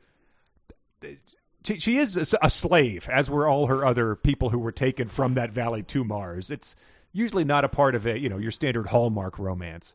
She, 1.64 1.78
she 1.78 1.98
is 1.98 2.36
a 2.42 2.50
slave, 2.50 3.08
as 3.12 3.30
were 3.30 3.48
all 3.48 3.68
her 3.68 3.86
other 3.86 4.16
people 4.16 4.50
who 4.50 4.60
were 4.60 4.72
taken 4.72 5.08
from 5.08 5.36
that 5.36 5.52
valley 5.52 5.84
to 5.84 6.04
Mars. 6.04 6.50
It's 6.50 6.76
usually 7.12 7.44
not 7.44 7.64
a 7.64 7.70
part 7.70 7.94
of 7.94 8.08
a 8.08 8.18
you 8.18 8.30
know 8.30 8.40
your 8.40 8.52
standard 8.52 8.88
Hallmark 8.88 9.38
romance. 9.38 9.94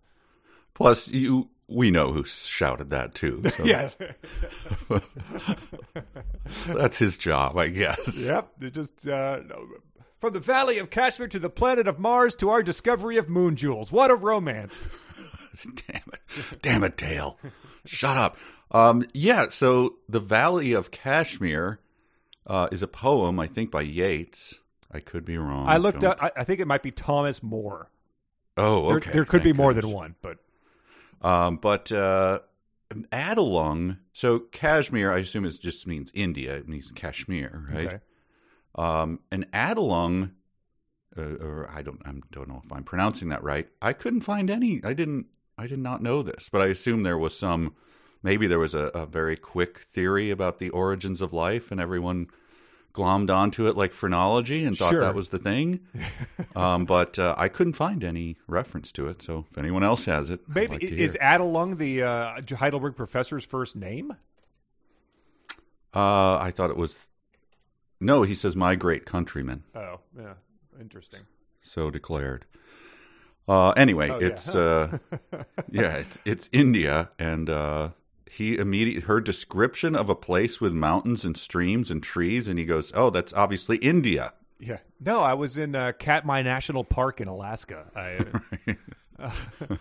Plus, 0.72 1.08
you 1.08 1.48
we 1.68 1.90
know 1.90 2.12
who 2.12 2.24
shouted 2.24 2.90
that 2.90 3.14
too. 3.14 3.42
So. 3.58 3.64
yes, 3.64 3.96
that's 6.66 6.98
his 6.98 7.18
job, 7.18 7.56
I 7.56 7.68
guess. 7.68 8.18
Yep, 8.18 8.48
it 8.60 8.70
just 8.72 9.06
uh, 9.08 9.40
from 10.18 10.32
the 10.32 10.40
Valley 10.40 10.78
of 10.78 10.90
Kashmir 10.90 11.28
to 11.28 11.38
the 11.38 11.50
planet 11.50 11.88
of 11.88 11.98
Mars 11.98 12.34
to 12.36 12.50
our 12.50 12.62
discovery 12.62 13.16
of 13.16 13.28
moon 13.28 13.56
jewels. 13.56 13.90
What 13.90 14.10
a 14.10 14.14
romance! 14.14 14.86
Damn 15.88 16.02
it, 16.12 16.62
damn 16.62 16.84
it, 16.84 16.96
Dale, 16.96 17.36
shut 17.84 18.16
up. 18.16 18.36
Um, 18.70 19.04
yeah, 19.12 19.46
so 19.50 19.96
the 20.08 20.20
Valley 20.20 20.72
of 20.72 20.92
Kashmir 20.92 21.80
uh, 22.46 22.68
is 22.70 22.82
a 22.82 22.86
poem, 22.86 23.40
I 23.40 23.48
think, 23.48 23.72
by 23.72 23.80
Yeats. 23.80 24.58
I 24.92 25.00
could 25.00 25.24
be 25.24 25.36
wrong. 25.36 25.66
I 25.66 25.78
looked 25.78 26.04
up. 26.04 26.22
I, 26.22 26.30
I 26.36 26.44
think 26.44 26.60
it 26.60 26.68
might 26.68 26.82
be 26.82 26.92
Thomas 26.92 27.42
Moore. 27.42 27.90
Oh, 28.56 28.86
okay. 28.94 29.06
There, 29.06 29.14
there 29.14 29.24
could 29.24 29.42
Thank 29.42 29.44
be 29.44 29.52
more 29.52 29.72
goodness. 29.72 29.86
than 29.86 29.94
one, 29.94 30.14
but 30.22 30.38
um, 31.22 31.56
but 31.56 31.90
uh, 31.92 32.40
Adelung, 33.12 33.98
so 34.12 34.38
Kashmir, 34.38 35.12
I 35.12 35.18
assume 35.18 35.44
it 35.44 35.60
just 35.60 35.86
means 35.86 36.10
India. 36.14 36.54
It 36.54 36.68
means 36.68 36.90
Kashmir, 36.90 37.66
right? 37.72 37.86
Okay. 37.86 37.98
Um, 38.74 39.20
and 39.30 39.50
Adelung, 39.52 40.32
uh, 41.16 41.22
or 41.22 41.68
I 41.70 41.82
don't, 41.82 42.00
I 42.04 42.12
don't 42.30 42.48
know 42.48 42.62
if 42.64 42.72
I'm 42.72 42.84
pronouncing 42.84 43.28
that 43.30 43.42
right. 43.42 43.68
I 43.82 43.92
couldn't 43.92 44.20
find 44.20 44.50
any. 44.50 44.80
I 44.84 44.92
didn't. 44.92 45.26
I 45.56 45.66
did 45.66 45.80
not 45.80 46.02
know 46.02 46.22
this, 46.22 46.48
but 46.50 46.62
I 46.62 46.66
assume 46.66 47.02
there 47.02 47.18
was 47.18 47.36
some. 47.36 47.74
Maybe 48.22 48.46
there 48.46 48.58
was 48.58 48.74
a, 48.74 48.90
a 48.94 49.06
very 49.06 49.36
quick 49.36 49.78
theory 49.78 50.30
about 50.30 50.58
the 50.58 50.70
origins 50.70 51.20
of 51.20 51.32
life, 51.32 51.70
and 51.70 51.80
everyone 51.80 52.28
glommed 52.98 53.30
onto 53.30 53.66
it 53.68 53.76
like 53.76 53.92
phrenology 53.92 54.64
and 54.64 54.76
thought 54.76 54.90
Sure. 54.90 55.00
that 55.00 55.14
was 55.14 55.28
the 55.28 55.38
thing. 55.38 55.80
um, 56.56 56.84
but 56.84 57.18
uh, 57.18 57.34
I 57.38 57.48
couldn't 57.48 57.74
find 57.74 58.02
any 58.02 58.36
reference 58.46 58.90
to 58.92 59.06
it. 59.08 59.22
So 59.22 59.46
if 59.50 59.56
anyone 59.58 59.84
else 59.84 60.04
has 60.06 60.30
it, 60.30 60.40
Maybe 60.48 60.72
like 60.72 60.82
is. 60.84 61.16
Adelung 61.20 61.78
the 61.78 62.02
uh, 62.02 62.40
Heidelberg 62.56 62.96
professor's 62.96 63.44
first 63.44 63.76
name? 63.76 64.16
Uh, 65.94 66.36
I 66.36 66.50
thought 66.54 66.70
it 66.70 66.76
was. 66.76 67.06
No, 68.00 68.22
he 68.22 68.34
says 68.34 68.54
my 68.54 68.74
great 68.76 69.04
countryman. 69.06 69.64
Oh, 69.74 70.00
yeah, 70.16 70.34
interesting. 70.80 71.20
So 71.62 71.90
declared. 71.90 72.44
Uh, 73.48 73.70
anyway, 73.70 74.10
Oh, 74.10 74.18
yeah. 74.20 74.26
it's 74.28 74.54
uh, 74.54 74.98
yeah, 75.70 75.96
it's 75.96 76.18
it's 76.24 76.48
India, 76.52 77.10
and 77.18 77.48
uh, 77.50 77.88
he 78.30 78.56
immediately 78.56 79.02
her 79.02 79.20
description 79.20 79.94
of 79.96 80.08
a 80.08 80.14
place 80.14 80.60
with 80.60 80.72
mountains 80.72 81.24
and 81.24 81.36
streams 81.36 81.90
and 81.90 82.02
trees, 82.02 82.48
and 82.48 82.58
he 82.58 82.64
goes, 82.64 82.92
"Oh, 82.94 83.10
that's 83.10 83.32
obviously 83.32 83.76
India." 83.78 84.32
Yeah. 84.58 84.78
No, 85.00 85.20
I 85.20 85.34
was 85.34 85.56
in 85.56 85.74
uh, 85.74 85.92
Katmai 85.98 86.42
National 86.42 86.84
Park 86.84 87.20
in 87.20 87.28
Alaska. 87.28 87.86
I, 87.94 88.18
uh, 89.18 89.30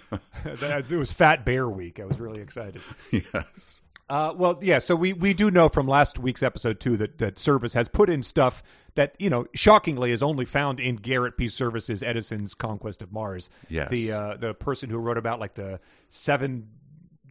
it 0.46 0.92
was 0.92 1.12
Fat 1.12 1.46
Bear 1.46 1.68
Week. 1.68 2.00
I 2.00 2.06
was 2.06 2.20
really 2.20 2.42
excited. 2.42 2.82
yes. 3.12 3.82
Uh, 4.10 4.34
well, 4.36 4.58
yeah. 4.62 4.80
So 4.80 4.96
we, 4.96 5.14
we 5.14 5.34
do 5.34 5.52
know 5.52 5.68
from 5.68 5.88
last 5.88 6.18
week's 6.18 6.42
episode 6.42 6.80
too 6.80 6.96
that 6.98 7.18
that 7.18 7.36
Serviss 7.36 7.74
has 7.74 7.90
put 7.90 8.10
in 8.10 8.24
stuff 8.24 8.64
that 8.96 9.16
you 9.20 9.30
know 9.30 9.48
shockingly 9.54 10.12
is 10.12 10.24
only 10.24 10.46
found 10.46 10.80
in 10.80 10.96
Garrett 10.96 11.38
P. 11.38 11.48
Serviss's 11.48 12.02
Edison's 12.02 12.54
Conquest 12.54 13.02
of 13.02 13.12
Mars. 13.12 13.50
Yes. 13.70 13.90
The 13.90 14.12
uh, 14.12 14.38
the 14.38 14.54
person 14.54 14.90
who 14.90 14.98
wrote 14.98 15.18
about 15.18 15.40
like 15.40 15.56
the 15.56 15.80
seven 16.10 16.70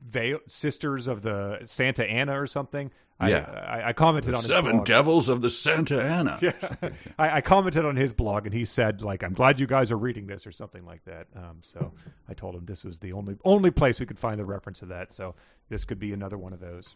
veil 0.09 0.39
sisters 0.47 1.07
of 1.07 1.23
the 1.23 1.61
Santa 1.65 2.05
Ana 2.05 2.41
or 2.41 2.47
something. 2.47 2.91
I, 3.19 3.31
Yeah. 3.31 3.65
I, 3.85 3.89
I 3.89 3.93
commented 3.95 4.35
on 4.35 4.43
his 4.43 4.51
Seven 4.51 4.73
blog. 4.73 4.85
devils 4.87 5.29
of 5.31 5.41
the 5.41 5.49
Santa 5.51 6.03
Ana. 6.03 6.39
Yeah. 6.43 6.91
I, 7.19 7.37
I 7.37 7.41
commented 7.41 7.85
on 7.85 7.97
his 7.97 8.13
blog 8.13 8.45
and 8.47 8.55
he 8.55 8.65
said 8.67 9.01
like 9.03 9.23
I'm 9.25 9.33
glad 9.33 9.59
you 9.59 9.67
guys 9.67 9.91
are 9.91 9.97
reading 9.97 10.27
this 10.27 10.47
or 10.47 10.53
something 10.53 10.85
like 10.85 11.05
that. 11.07 11.27
Um, 11.35 11.59
so 11.63 11.93
I 12.29 12.35
told 12.35 12.55
him 12.55 12.67
this 12.67 12.85
was 12.85 12.99
the 12.99 13.13
only 13.15 13.37
only 13.45 13.71
place 13.71 13.99
we 14.01 14.07
could 14.07 14.19
find 14.19 14.39
the 14.39 14.45
reference 14.45 14.81
to 14.81 14.87
that. 14.87 15.13
So 15.13 15.35
this 15.71 15.85
could 15.85 15.99
be 15.99 16.13
another 16.13 16.37
one 16.39 16.53
of 16.53 16.61
those. 16.61 16.95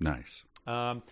Nice. 0.00 0.44
Um, 0.66 1.02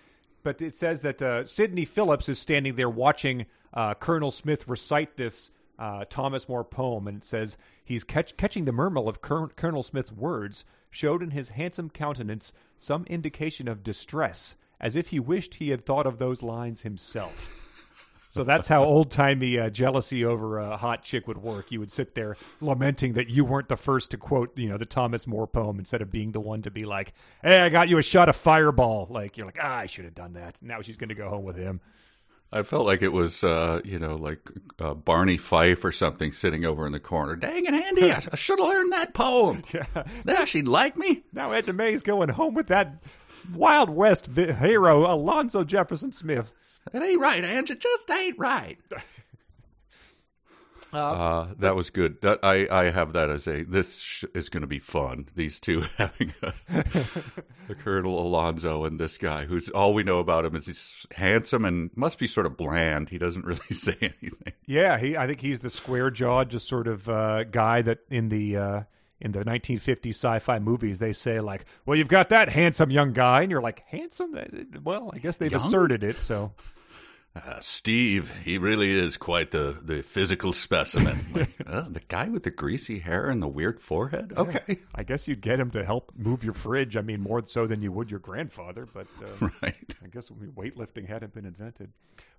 but 0.42 0.60
it 0.62 0.74
says 0.74 1.02
that 1.02 1.20
uh, 1.22 1.44
Sidney 1.46 1.84
Phillips 1.84 2.28
is 2.28 2.38
standing 2.38 2.74
there 2.76 2.88
watching 2.90 3.46
uh, 3.74 3.94
Colonel 3.94 4.30
Smith 4.30 4.66
recite 4.68 5.16
this 5.16 5.50
uh, 5.78 6.04
Thomas 6.08 6.48
Moore 6.48 6.64
poem, 6.64 7.06
and 7.06 7.18
it 7.18 7.24
says 7.24 7.56
he's 7.84 8.02
catch- 8.02 8.36
catching 8.36 8.64
the 8.64 8.72
murmur 8.72 9.02
of 9.06 9.20
Col- 9.20 9.48
Colonel 9.56 9.82
Smith's 9.82 10.10
words, 10.12 10.64
showed 10.90 11.22
in 11.22 11.30
his 11.30 11.50
handsome 11.50 11.90
countenance 11.90 12.52
some 12.76 13.04
indication 13.06 13.68
of 13.68 13.82
distress, 13.82 14.56
as 14.80 14.96
if 14.96 15.08
he 15.08 15.20
wished 15.20 15.54
he 15.54 15.70
had 15.70 15.84
thought 15.84 16.06
of 16.06 16.18
those 16.18 16.42
lines 16.42 16.82
himself. 16.82 17.64
So 18.30 18.44
that's 18.44 18.68
how 18.68 18.84
old 18.84 19.10
timey 19.10 19.58
uh, 19.58 19.70
jealousy 19.70 20.24
over 20.24 20.58
a 20.58 20.76
hot 20.76 21.02
chick 21.02 21.26
would 21.26 21.38
work. 21.38 21.72
You 21.72 21.80
would 21.80 21.90
sit 21.90 22.14
there 22.14 22.36
lamenting 22.60 23.14
that 23.14 23.28
you 23.28 23.44
weren't 23.44 23.68
the 23.68 23.76
first 23.76 24.10
to 24.12 24.16
quote, 24.16 24.56
you 24.56 24.68
know, 24.68 24.78
the 24.78 24.86
Thomas 24.86 25.26
Moore 25.26 25.46
poem 25.46 25.78
instead 25.78 26.02
of 26.02 26.10
being 26.10 26.32
the 26.32 26.40
one 26.40 26.62
to 26.62 26.70
be 26.70 26.84
like, 26.84 27.14
"Hey, 27.42 27.60
I 27.60 27.68
got 27.68 27.88
you 27.88 27.98
a 27.98 28.02
shot 28.02 28.28
of 28.28 28.36
Fireball." 28.36 29.08
Like 29.10 29.36
you're 29.36 29.46
like, 29.46 29.58
"Ah, 29.60 29.78
I 29.78 29.86
should 29.86 30.04
have 30.04 30.14
done 30.14 30.34
that." 30.34 30.60
Now 30.62 30.82
she's 30.82 30.96
going 30.96 31.08
to 31.08 31.14
go 31.14 31.28
home 31.28 31.44
with 31.44 31.56
him. 31.56 31.80
I 32.50 32.62
felt 32.62 32.86
like 32.86 33.02
it 33.02 33.12
was, 33.12 33.44
uh, 33.44 33.80
you 33.84 33.98
know, 33.98 34.16
like 34.16 34.40
uh, 34.78 34.94
Barney 34.94 35.36
Fife 35.36 35.84
or 35.84 35.92
something 35.92 36.32
sitting 36.32 36.64
over 36.64 36.86
in 36.86 36.92
the 36.92 37.00
corner. 37.00 37.36
Dang 37.36 37.66
it, 37.66 37.74
Andy! 37.74 38.10
I, 38.10 38.22
I 38.32 38.36
should 38.36 38.58
have 38.58 38.68
learned 38.68 38.92
that 38.92 39.14
poem. 39.14 39.62
Yeah. 39.74 40.04
Now 40.24 40.44
she'd 40.46 40.66
like 40.68 40.96
me. 40.96 41.24
Now 41.32 41.52
Edna 41.52 41.74
May's 41.74 42.02
going 42.02 42.30
home 42.30 42.54
with 42.54 42.68
that 42.68 43.02
Wild 43.52 43.90
West 43.90 44.26
vi- 44.26 44.52
hero, 44.52 45.12
Alonzo 45.12 45.62
Jefferson 45.62 46.12
Smith. 46.12 46.52
It 46.92 47.02
ain't 47.02 47.20
right. 47.20 47.44
It 47.44 47.80
just 47.80 48.10
ain't 48.10 48.38
right. 48.38 48.78
Uh, 50.92 51.48
that 51.58 51.76
was 51.76 51.90
good. 51.90 52.20
That 52.22 52.38
I, 52.42 52.66
I 52.70 52.90
have 52.90 53.12
that 53.12 53.28
as 53.30 53.46
a 53.46 53.62
this 53.64 53.98
sh- 53.98 54.24
is 54.34 54.48
going 54.48 54.62
to 54.62 54.66
be 54.66 54.78
fun. 54.78 55.28
These 55.34 55.60
two 55.60 55.80
having 55.98 56.32
a, 56.42 56.52
the 57.68 57.74
Colonel 57.74 58.18
Alonzo 58.20 58.84
and 58.84 58.98
this 58.98 59.18
guy, 59.18 59.44
who's 59.44 59.68
all 59.68 59.92
we 59.92 60.02
know 60.02 60.18
about 60.18 60.44
him 60.44 60.56
is 60.56 60.66
he's 60.66 61.06
handsome 61.12 61.64
and 61.64 61.90
must 61.94 62.18
be 62.18 62.26
sort 62.26 62.46
of 62.46 62.56
bland. 62.56 63.10
He 63.10 63.18
doesn't 63.18 63.44
really 63.46 63.58
say 63.70 63.96
anything. 64.00 64.52
Yeah, 64.66 64.98
he. 64.98 65.16
I 65.16 65.26
think 65.26 65.40
he's 65.40 65.60
the 65.60 65.70
square 65.70 66.10
jawed, 66.10 66.48
just 66.50 66.68
sort 66.68 66.86
of 66.88 67.08
uh, 67.08 67.44
guy 67.44 67.82
that 67.82 67.98
in 68.10 68.30
the 68.30 68.56
uh, 68.56 68.82
in 69.20 69.32
the 69.32 69.44
1950s 69.44 70.10
sci-fi 70.10 70.58
movies 70.58 71.00
they 71.00 71.12
say 71.12 71.40
like, 71.40 71.66
"Well, 71.84 71.98
you've 71.98 72.08
got 72.08 72.30
that 72.30 72.48
handsome 72.48 72.90
young 72.90 73.12
guy," 73.12 73.42
and 73.42 73.50
you're 73.50 73.60
like, 73.60 73.84
"Handsome? 73.88 74.38
Well, 74.82 75.10
I 75.12 75.18
guess 75.18 75.36
they've 75.36 75.52
Young? 75.52 75.60
asserted 75.60 76.02
it." 76.02 76.20
So 76.20 76.52
Uh, 77.46 77.60
Steve, 77.60 78.32
he 78.44 78.58
really 78.58 78.90
is 78.90 79.16
quite 79.16 79.50
the, 79.50 79.78
the 79.82 80.02
physical 80.02 80.52
specimen. 80.52 81.26
Like, 81.38 81.50
uh, 81.66 81.82
the 81.88 82.00
guy 82.08 82.28
with 82.28 82.42
the 82.42 82.50
greasy 82.50 82.98
hair 83.00 83.28
and 83.28 83.42
the 83.42 83.48
weird 83.48 83.80
forehead. 83.80 84.32
Okay, 84.36 84.78
I 84.94 85.02
guess 85.04 85.28
you'd 85.28 85.40
get 85.40 85.60
him 85.60 85.70
to 85.72 85.84
help 85.84 86.12
move 86.16 86.42
your 86.42 86.54
fridge. 86.54 86.96
I 86.96 87.02
mean, 87.02 87.20
more 87.20 87.44
so 87.46 87.66
than 87.66 87.82
you 87.82 87.92
would 87.92 88.10
your 88.10 88.20
grandfather, 88.20 88.86
but. 88.92 89.06
Uh, 89.22 89.48
right. 89.62 89.94
I 90.02 90.08
guess 90.08 90.30
weightlifting 90.30 91.06
hadn't 91.06 91.34
been 91.34 91.44
invented. 91.44 91.92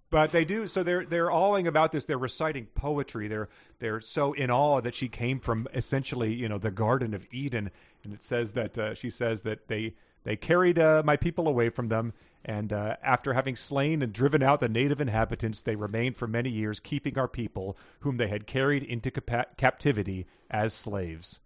But 0.09 0.31
they 0.31 0.43
do 0.43 0.67
so 0.67 0.81
they're 0.81 1.05
they're 1.05 1.31
awing 1.31 1.67
about 1.67 1.91
this. 1.91 2.05
They're 2.05 2.17
reciting 2.17 2.65
poetry. 2.73 3.27
They're 3.27 3.47
they're 3.77 4.01
so 4.01 4.33
in 4.33 4.49
awe 4.49 4.81
that 4.81 4.95
she 4.95 5.07
came 5.07 5.39
from 5.39 5.67
essentially 5.73 6.33
you 6.33 6.49
know 6.49 6.57
the 6.57 6.71
Garden 6.71 7.13
of 7.13 7.27
Eden, 7.31 7.69
and 8.03 8.13
it 8.13 8.23
says 8.23 8.53
that 8.53 8.77
uh, 8.77 8.95
she 8.95 9.11
says 9.11 9.43
that 9.43 9.67
they 9.67 9.93
they 10.23 10.35
carried 10.35 10.79
uh, 10.79 11.03
my 11.05 11.15
people 11.17 11.47
away 11.47 11.69
from 11.69 11.87
them, 11.87 12.13
and 12.45 12.71
uh, 12.73 12.95
after 13.03 13.33
having 13.33 13.55
slain 13.55 14.01
and 14.01 14.13
driven 14.13 14.43
out 14.43 14.59
the 14.59 14.69
native 14.69 15.01
inhabitants, 15.01 15.61
they 15.61 15.75
remained 15.75 16.17
for 16.17 16.27
many 16.27 16.49
years, 16.49 16.79
keeping 16.79 17.17
our 17.17 17.27
people, 17.27 17.77
whom 18.01 18.17
they 18.17 18.27
had 18.27 18.47
carried 18.47 18.83
into 18.83 19.11
capa- 19.11 19.47
captivity 19.57 20.27
as 20.49 20.73
slaves. 20.73 21.39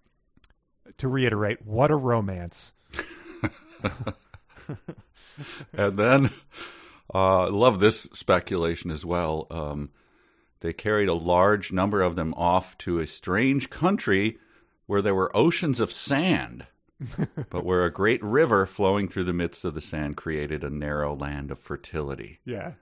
To 0.97 1.07
reiterate, 1.07 1.65
what 1.65 1.91
a 1.91 1.95
romance! 1.95 2.73
And 5.73 5.97
then, 5.97 6.29
uh, 7.13 7.49
love 7.49 7.79
this 7.79 8.03
speculation 8.13 8.91
as 8.91 9.05
well. 9.05 9.47
Um, 9.49 9.89
they 10.59 10.73
carried 10.73 11.09
a 11.09 11.13
large 11.13 11.71
number 11.71 12.01
of 12.01 12.15
them 12.15 12.33
off 12.35 12.77
to 12.79 12.99
a 12.99 13.07
strange 13.07 13.69
country 13.69 14.37
where 14.85 15.01
there 15.01 15.15
were 15.15 15.35
oceans 15.35 15.79
of 15.79 15.91
sand, 15.91 16.67
but 17.49 17.65
where 17.65 17.83
a 17.83 17.91
great 17.91 18.23
river 18.23 18.65
flowing 18.65 19.07
through 19.07 19.25
the 19.25 19.33
midst 19.33 19.65
of 19.65 19.73
the 19.73 19.81
sand 19.81 20.17
created 20.17 20.63
a 20.63 20.69
narrow 20.69 21.15
land 21.15 21.51
of 21.51 21.59
fertility. 21.59 22.39
Yeah, 22.45 22.73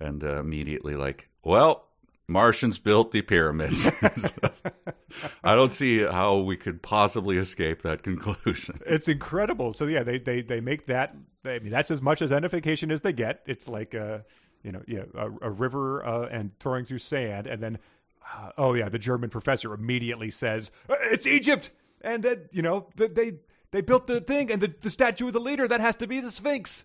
And 0.00 0.24
uh, 0.24 0.40
immediately, 0.40 0.96
like, 0.96 1.28
well, 1.44 1.86
Martians 2.30 2.78
built 2.78 3.10
the 3.10 3.22
pyramids. 3.22 3.90
I 5.44 5.54
don't 5.54 5.72
see 5.72 5.98
how 5.98 6.38
we 6.38 6.56
could 6.56 6.80
possibly 6.80 7.38
escape 7.38 7.82
that 7.82 8.02
conclusion. 8.02 8.78
it's 8.86 9.08
incredible. 9.08 9.72
So 9.72 9.86
yeah, 9.86 10.04
they 10.04 10.18
they 10.18 10.40
they 10.42 10.60
make 10.60 10.86
that. 10.86 11.14
I 11.44 11.58
mean, 11.58 11.70
that's 11.70 11.90
as 11.90 12.00
much 12.00 12.22
as 12.22 12.30
identification 12.30 12.92
as 12.92 13.00
they 13.00 13.12
get. 13.12 13.42
It's 13.46 13.68
like 13.68 13.94
a, 13.94 14.24
you 14.62 14.70
know, 14.70 14.82
yeah, 14.86 15.04
a, 15.14 15.30
a 15.42 15.50
river 15.50 16.06
uh, 16.06 16.28
and 16.30 16.56
throwing 16.60 16.84
through 16.84 16.98
sand, 16.98 17.46
and 17.48 17.60
then, 17.60 17.78
uh, 18.32 18.50
oh 18.56 18.74
yeah, 18.74 18.88
the 18.88 18.98
German 18.98 19.30
professor 19.30 19.74
immediately 19.74 20.30
says 20.30 20.70
"Uh, 20.88 20.94
it's 21.10 21.26
Egypt, 21.26 21.72
and 22.00 22.22
then 22.22 22.48
you 22.52 22.62
know 22.62 22.86
the, 22.94 23.08
they 23.08 23.32
they 23.72 23.80
built 23.80 24.06
the 24.06 24.20
thing, 24.20 24.50
and 24.50 24.60
the, 24.60 24.74
the 24.80 24.90
statue 24.90 25.28
of 25.28 25.32
the 25.32 25.40
leader 25.40 25.66
that 25.68 25.80
has 25.80 25.96
to 25.96 26.06
be 26.06 26.20
the 26.20 26.30
Sphinx. 26.30 26.84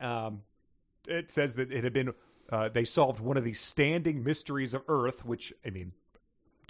Um, 0.00 0.42
it 1.06 1.30
says 1.30 1.56
that 1.56 1.72
it 1.72 1.84
had 1.84 1.92
been. 1.92 2.14
Uh, 2.50 2.68
they 2.68 2.84
solved 2.84 3.20
one 3.20 3.36
of 3.36 3.44
the 3.44 3.52
standing 3.52 4.24
mysteries 4.24 4.74
of 4.74 4.82
Earth, 4.88 5.24
which 5.24 5.52
I 5.64 5.70
mean, 5.70 5.92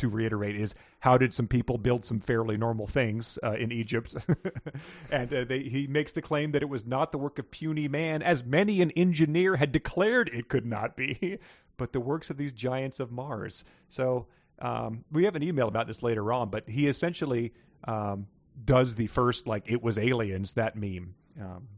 to 0.01 0.09
reiterate 0.09 0.57
is 0.57 0.75
how 1.01 1.17
did 1.17 1.33
some 1.33 1.47
people 1.47 1.79
build 1.79 2.05
some 2.05 2.21
fairly 2.21 2.57
normal 2.57 2.87
things 2.87 3.39
uh, 3.43 3.53
in 3.53 3.71
Egypt? 3.71 4.17
and 5.11 5.33
uh, 5.33 5.45
they, 5.45 5.61
he 5.61 5.87
makes 5.87 6.13
the 6.13 6.23
claim 6.23 6.53
that 6.53 6.63
it 6.63 6.69
was 6.69 6.85
not 6.85 7.13
the 7.13 7.19
work 7.19 7.39
of 7.39 7.51
puny 7.51 7.87
man, 7.87 8.23
as 8.23 8.45
many 8.45 8.83
an 8.83 8.91
engineer 8.93 9.57
had 9.57 9.73
declared 9.73 10.29
it 10.33 10.49
could 10.49 10.67
not 10.67 10.97
be, 10.97 11.39
but 11.77 11.93
the 11.93 12.01
works 12.01 12.31
of 12.31 12.37
these 12.37 12.53
giants 12.53 12.99
of 12.99 13.13
Mars. 13.13 13.65
So 13.89 14.27
um, 14.59 15.05
we 15.13 15.25
have 15.25 15.37
an 15.37 15.43
email 15.43 15.69
about 15.69 15.87
this 15.87 16.03
later 16.03 16.33
on, 16.33 16.51
but 16.51 16.69
he 16.69 16.89
essentially 16.89 17.53
um, 17.85 18.27
does 18.65 18.95
the 18.97 19.07
first 19.07 19.47
like 19.47 19.71
it 19.71 19.83
was 19.83 19.99
aliens 19.99 20.55
that 20.55 20.77
meme 20.77 21.15
um, 21.41 21.69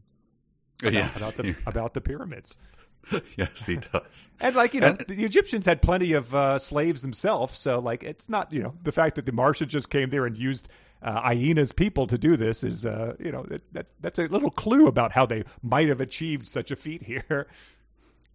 about, 0.81 0.93
yes, 0.93 1.17
about 1.17 1.37
the 1.37 1.55
about 1.67 1.93
the 1.93 2.01
pyramids. 2.01 2.57
yes, 3.37 3.65
he 3.65 3.75
does. 3.77 4.29
And 4.39 4.55
like 4.55 4.73
you 4.73 4.81
know, 4.81 4.95
And- 4.97 5.05
the 5.07 5.23
Egyptians 5.25 5.65
had 5.65 5.81
plenty 5.81 6.13
of 6.13 6.33
uh, 6.33 6.59
slaves 6.59 7.01
themselves, 7.01 7.57
so 7.57 7.79
like 7.79 8.03
it's 8.03 8.29
not 8.29 8.51
you 8.53 8.61
know 8.63 8.73
the 8.83 8.91
fact 8.91 9.15
that 9.15 9.25
the 9.25 9.31
Martians 9.31 9.71
just 9.71 9.89
came 9.89 10.09
there 10.09 10.25
and 10.25 10.37
used 10.37 10.69
uh, 11.01 11.21
Aina's 11.25 11.73
people 11.73 12.07
to 12.07 12.17
do 12.17 12.37
this 12.37 12.63
is 12.63 12.85
uh, 12.85 13.15
you 13.19 13.31
know 13.31 13.43
that, 13.43 13.61
that 13.73 13.85
that's 13.99 14.19
a 14.19 14.27
little 14.27 14.51
clue 14.51 14.87
about 14.87 15.11
how 15.11 15.25
they 15.25 15.43
might 15.61 15.89
have 15.89 15.99
achieved 16.01 16.47
such 16.47 16.71
a 16.71 16.75
feat 16.75 17.03
here. 17.03 17.47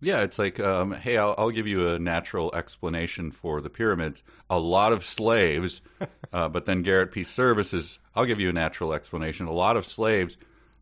Yeah, 0.01 0.21
it's 0.21 0.39
like, 0.39 0.61
um, 0.61 0.93
hey, 0.93 1.17
I'll, 1.17 1.35
I'll 1.37 1.51
give 1.51 1.67
you 1.67 1.89
a 1.89 1.99
natural 1.99 2.55
explanation 2.55 3.33
for 3.33 3.61
the 3.61 3.71
pyramids. 3.71 4.23
A 4.49 4.59
lot 4.59 4.93
of 4.93 5.05
slaves, 5.05 5.81
uh, 6.33 6.49
but 6.49 6.67
then 6.67 6.83
Garrett 6.83 7.13
P. 7.13 7.25
Services, 7.25 7.99
I'll 8.15 8.25
give 8.25 8.41
you 8.41 8.49
a 8.49 8.53
natural 8.53 8.93
explanation. 8.93 9.47
A 9.47 9.53
lot 9.53 9.77
of 9.77 9.85
slaves 9.85 10.37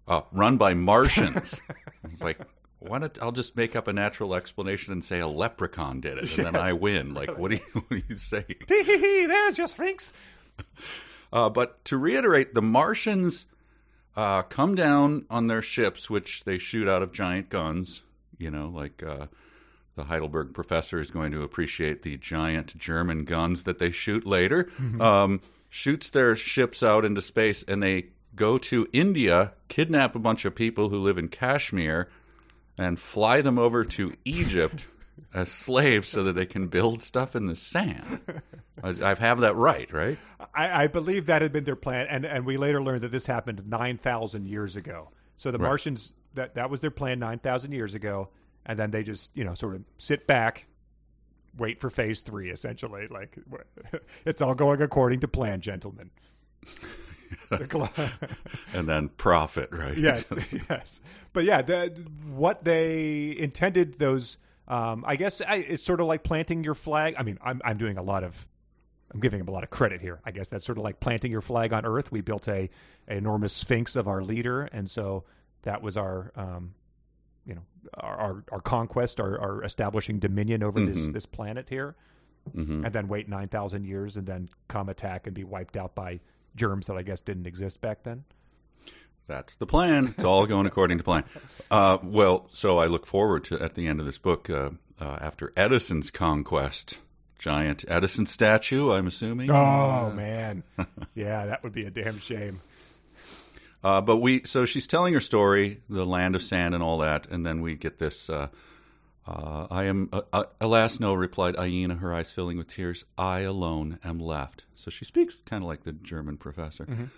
uh, 0.07 0.23
run 0.33 0.59
by 0.59 0.75
Martians. 0.75 1.59
it's 2.05 2.23
like, 2.23 2.39
why 2.79 2.99
not? 2.99 3.21
I'll 3.23 3.33
just 3.33 3.57
make 3.57 3.75
up 3.75 3.89
a 3.89 3.93
natural 3.93 4.35
explanation 4.35 4.93
and 4.93 5.05
say 5.05 5.19
a 5.21 5.27
leprechaun 5.27 6.01
did 6.01 6.19
it, 6.19 6.37
and 6.37 6.47
then 6.47 6.57
I 6.57 6.75
win. 6.75 7.15
Like, 7.15 7.39
what 7.39 7.51
do 7.51 7.57
you, 7.57 7.63
what 7.73 7.89
do 7.89 8.03
you 8.09 8.19
say? 8.19 8.45
There's 8.69 9.59
your 9.59 9.67
Sphinx. 9.67 10.13
Uh, 11.33 11.51
but 11.51 11.85
to 11.87 11.97
reiterate, 11.97 12.55
the 12.55 12.63
Martians 12.63 13.47
uh, 14.17 14.43
come 14.43 14.75
down 14.75 15.27
on 15.31 15.47
their 15.47 15.63
ships, 15.63 16.09
which 16.09 16.45
they 16.45 16.59
shoot 16.59 16.87
out 16.87 17.03
of 17.03 17.13
giant 17.13 17.49
guns. 17.49 18.03
You 18.39 18.51
know, 18.51 18.69
like 18.69 19.03
uh, 19.03 19.27
the 19.95 20.05
Heidelberg 20.05 20.55
professor 20.55 21.01
is 21.01 21.11
going 21.11 21.33
to 21.33 21.43
appreciate 21.43 22.03
the 22.03 22.17
giant 22.19 22.77
German 22.79 23.25
guns 23.25 23.65
that 23.65 23.79
they 23.79 23.91
shoot 23.91 24.27
later. 24.27 24.71
Um, 25.01 25.41
shoots 25.69 26.11
their 26.11 26.37
ships 26.37 26.83
out 26.83 27.05
into 27.05 27.21
space, 27.21 27.65
and 27.67 27.83
they 27.83 28.07
go 28.35 28.59
to 28.59 28.87
India, 28.93 29.53
kidnap 29.69 30.15
a 30.15 30.19
bunch 30.19 30.45
of 30.45 30.55
people 30.55 30.91
who 30.91 30.99
live 30.99 31.19
in 31.19 31.29
Kashmir, 31.29 32.09
and 32.79 32.99
fly 32.99 33.41
them 33.41 33.59
over 33.59 33.85
to 33.85 34.13
Egypt 34.25 34.87
as 35.35 35.51
slaves 35.51 36.09
so 36.09 36.23
that 36.25 36.35
they 36.35 36.47
can 36.47 36.69
build 36.69 37.01
stuff 37.01 37.35
in 37.35 37.47
the 37.47 37.57
sand. 37.57 38.21
I, 38.83 38.91
I 39.03 39.15
have 39.15 39.41
that 39.41 39.57
right, 39.57 39.91
right? 39.93 40.19
I, 40.55 40.85
I 40.85 40.87
believe 40.87 41.27
that 41.27 41.41
had 41.43 41.53
been 41.53 41.65
their 41.65 41.77
plan, 41.77 42.07
and, 42.09 42.27
and 42.27 42.45
we 42.45 42.59
later 42.59 42.83
learned 42.83 43.03
that 43.03 43.13
this 43.13 43.27
happened 43.27 43.63
9,000 43.67 44.47
years 44.47 44.77
ago. 44.77 45.09
So 45.39 45.51
the 45.51 45.59
Martians, 45.59 46.13
that, 46.37 46.55
that 46.55 46.71
was 46.71 46.81
their 46.81 46.91
plan 46.91 47.19
9,000 47.19 47.73
years 47.73 47.95
ago, 47.95 48.31
and 48.65 48.79
then 48.79 48.91
they 48.91 49.03
just, 49.03 49.31
you 49.35 49.45
know, 49.45 49.55
sort 49.55 49.75
of 49.75 49.83
sit 49.99 50.27
back, 50.27 50.67
wait 51.57 51.81
for 51.81 51.91
phase 51.91 52.21
three, 52.21 52.51
essentially. 52.51 53.09
Like, 53.09 53.37
it's 54.25 54.41
all 54.41 54.55
going 54.55 54.81
according 54.81 55.21
to 55.21 55.29
plan, 55.29 55.61
gentlemen. 55.61 56.11
and 58.73 58.89
then 58.89 59.09
profit, 59.09 59.71
right? 59.73 59.97
yes, 59.97 60.33
yes. 60.69 61.01
But 61.33 61.45
yeah, 61.45 61.63
the, 61.63 61.89
what 62.33 62.65
they 62.65 63.37
intended 63.39 63.99
those, 63.99 64.39
um, 64.69 65.05
I 65.07 65.17
guess 65.17 65.41
I, 65.41 65.57
it's 65.57 65.85
sort 65.85 66.01
of 66.01 66.07
like 66.07 66.23
planting 66.23 66.65
your 66.65 66.75
flag. 66.75 67.15
I 67.19 67.23
mean, 67.23 67.39
I'm, 67.43 67.61
I'm 67.65 67.79
doing 67.79 67.99
a 67.99 68.03
lot 68.03 68.25
of, 68.25 68.47
I'm 69.13 69.21
giving 69.21 69.39
them 69.39 69.49
a 69.49 69.53
lot 69.53 69.63
of 69.65 69.71
credit 69.71 70.01
here. 70.01 70.21
I 70.25 70.31
guess 70.31 70.49
that's 70.49 70.65
sort 70.65 70.79
of 70.79 70.85
like 70.85 71.01
planting 71.01 71.31
your 71.31 71.41
flag 71.41 71.73
on 71.73 71.87
Earth. 71.87 72.11
We 72.11 72.21
built 72.21 72.49
a, 72.49 72.69
a 73.09 73.17
enormous 73.17 73.53
sphinx 73.53 73.97
of 73.97 74.09
our 74.09 74.23
leader, 74.23 74.63
and 74.73 74.91
so 74.91 75.25
that 75.63 75.83
was 75.83 75.97
our, 75.97 76.33
um, 76.37 76.75
you 77.45 77.55
know, 77.55 77.63
our 77.95 78.17
our, 78.17 78.45
our 78.53 78.61
conquest, 78.61 79.21
our, 79.21 79.39
our 79.39 79.65
establishing 79.65 80.19
dominion 80.19 80.63
over 80.63 80.85
this 80.85 81.09
this 81.11 81.27
planet 81.27 81.69
here, 81.69 81.95
and 82.55 82.93
then 82.93 83.09
wait 83.09 83.29
nine 83.29 83.49
thousand 83.49 83.85
years, 83.85 84.17
and 84.17 84.27
then 84.27 84.49
come 84.69 84.89
attack 84.89 85.27
and 85.27 85.35
be 85.35 85.45
wiped 85.45 85.77
out 85.77 85.95
by 85.95 86.21
germs 86.55 86.87
that 86.87 86.97
I 86.97 87.03
guess 87.03 87.21
didn't 87.21 87.47
exist 87.47 87.81
back 87.81 88.03
then. 88.03 88.25
That's 89.29 89.57
the 89.57 89.67
plan. 89.67 90.15
It's 90.17 90.25
all 90.25 90.47
going 90.47 90.67
according 90.67 90.99
to 90.99 91.05
plan. 91.05 91.25
Uh, 91.69 91.99
well, 92.05 92.49
so 92.53 92.79
I 92.79 92.87
look 92.87 93.07
forward 93.07 93.43
to 93.47 93.61
at 93.61 93.75
the 93.75 93.89
end 93.89 93.99
of 93.99 94.07
this 94.07 94.19
book, 94.19 94.49
uh, 94.49 94.71
uh, 95.01 95.19
after 95.21 95.53
Edison's 95.57 96.13
conquest, 96.13 96.99
giant 97.41 97.85
Edison 97.89 98.27
statue. 98.27 98.93
I'm 98.93 99.09
assuming. 99.09 99.51
Oh 99.51 100.13
man, 100.13 100.63
yeah, 101.15 101.47
that 101.47 101.65
would 101.65 101.73
be 101.73 101.85
a 101.85 101.91
damn 101.91 102.19
shame. 102.21 102.61
Uh, 103.85 104.01
but 104.01 104.17
we, 104.17 104.43
so 104.45 104.65
she's 104.65 104.87
telling 104.87 105.15
her 105.15 105.21
story, 105.21 105.81
the 105.89 106.07
land 106.07 106.35
of 106.35 106.43
sand 106.43 106.75
and 106.75 106.83
all 106.83 106.99
that, 106.99 107.27
and 107.29 107.47
then 107.47 107.61
we 107.61 107.75
get 107.75 107.99
this. 107.99 108.29
Uh, 108.29 108.49
uh, 109.27 109.67
I 109.71 109.85
am, 109.85 110.09
uh, 110.13 110.23
uh, 110.33 110.45
alas, 110.61 111.01
no, 111.01 111.13
replied 111.13 111.57
Aina, 111.59 111.97
her 111.97 112.15
eyes 112.15 112.33
filling 112.33 112.59
with 112.59 112.69
tears. 112.69 113.05
I 113.19 113.41
alone 113.41 113.99
am 114.05 114.21
left. 114.21 114.63
So 114.75 114.91
she 114.91 115.05
speaks 115.05 115.43
kind 115.43 115.65
of 115.65 115.69
like 115.69 115.83
the 115.85 115.93
German 115.93 116.37
professor. 116.37 117.11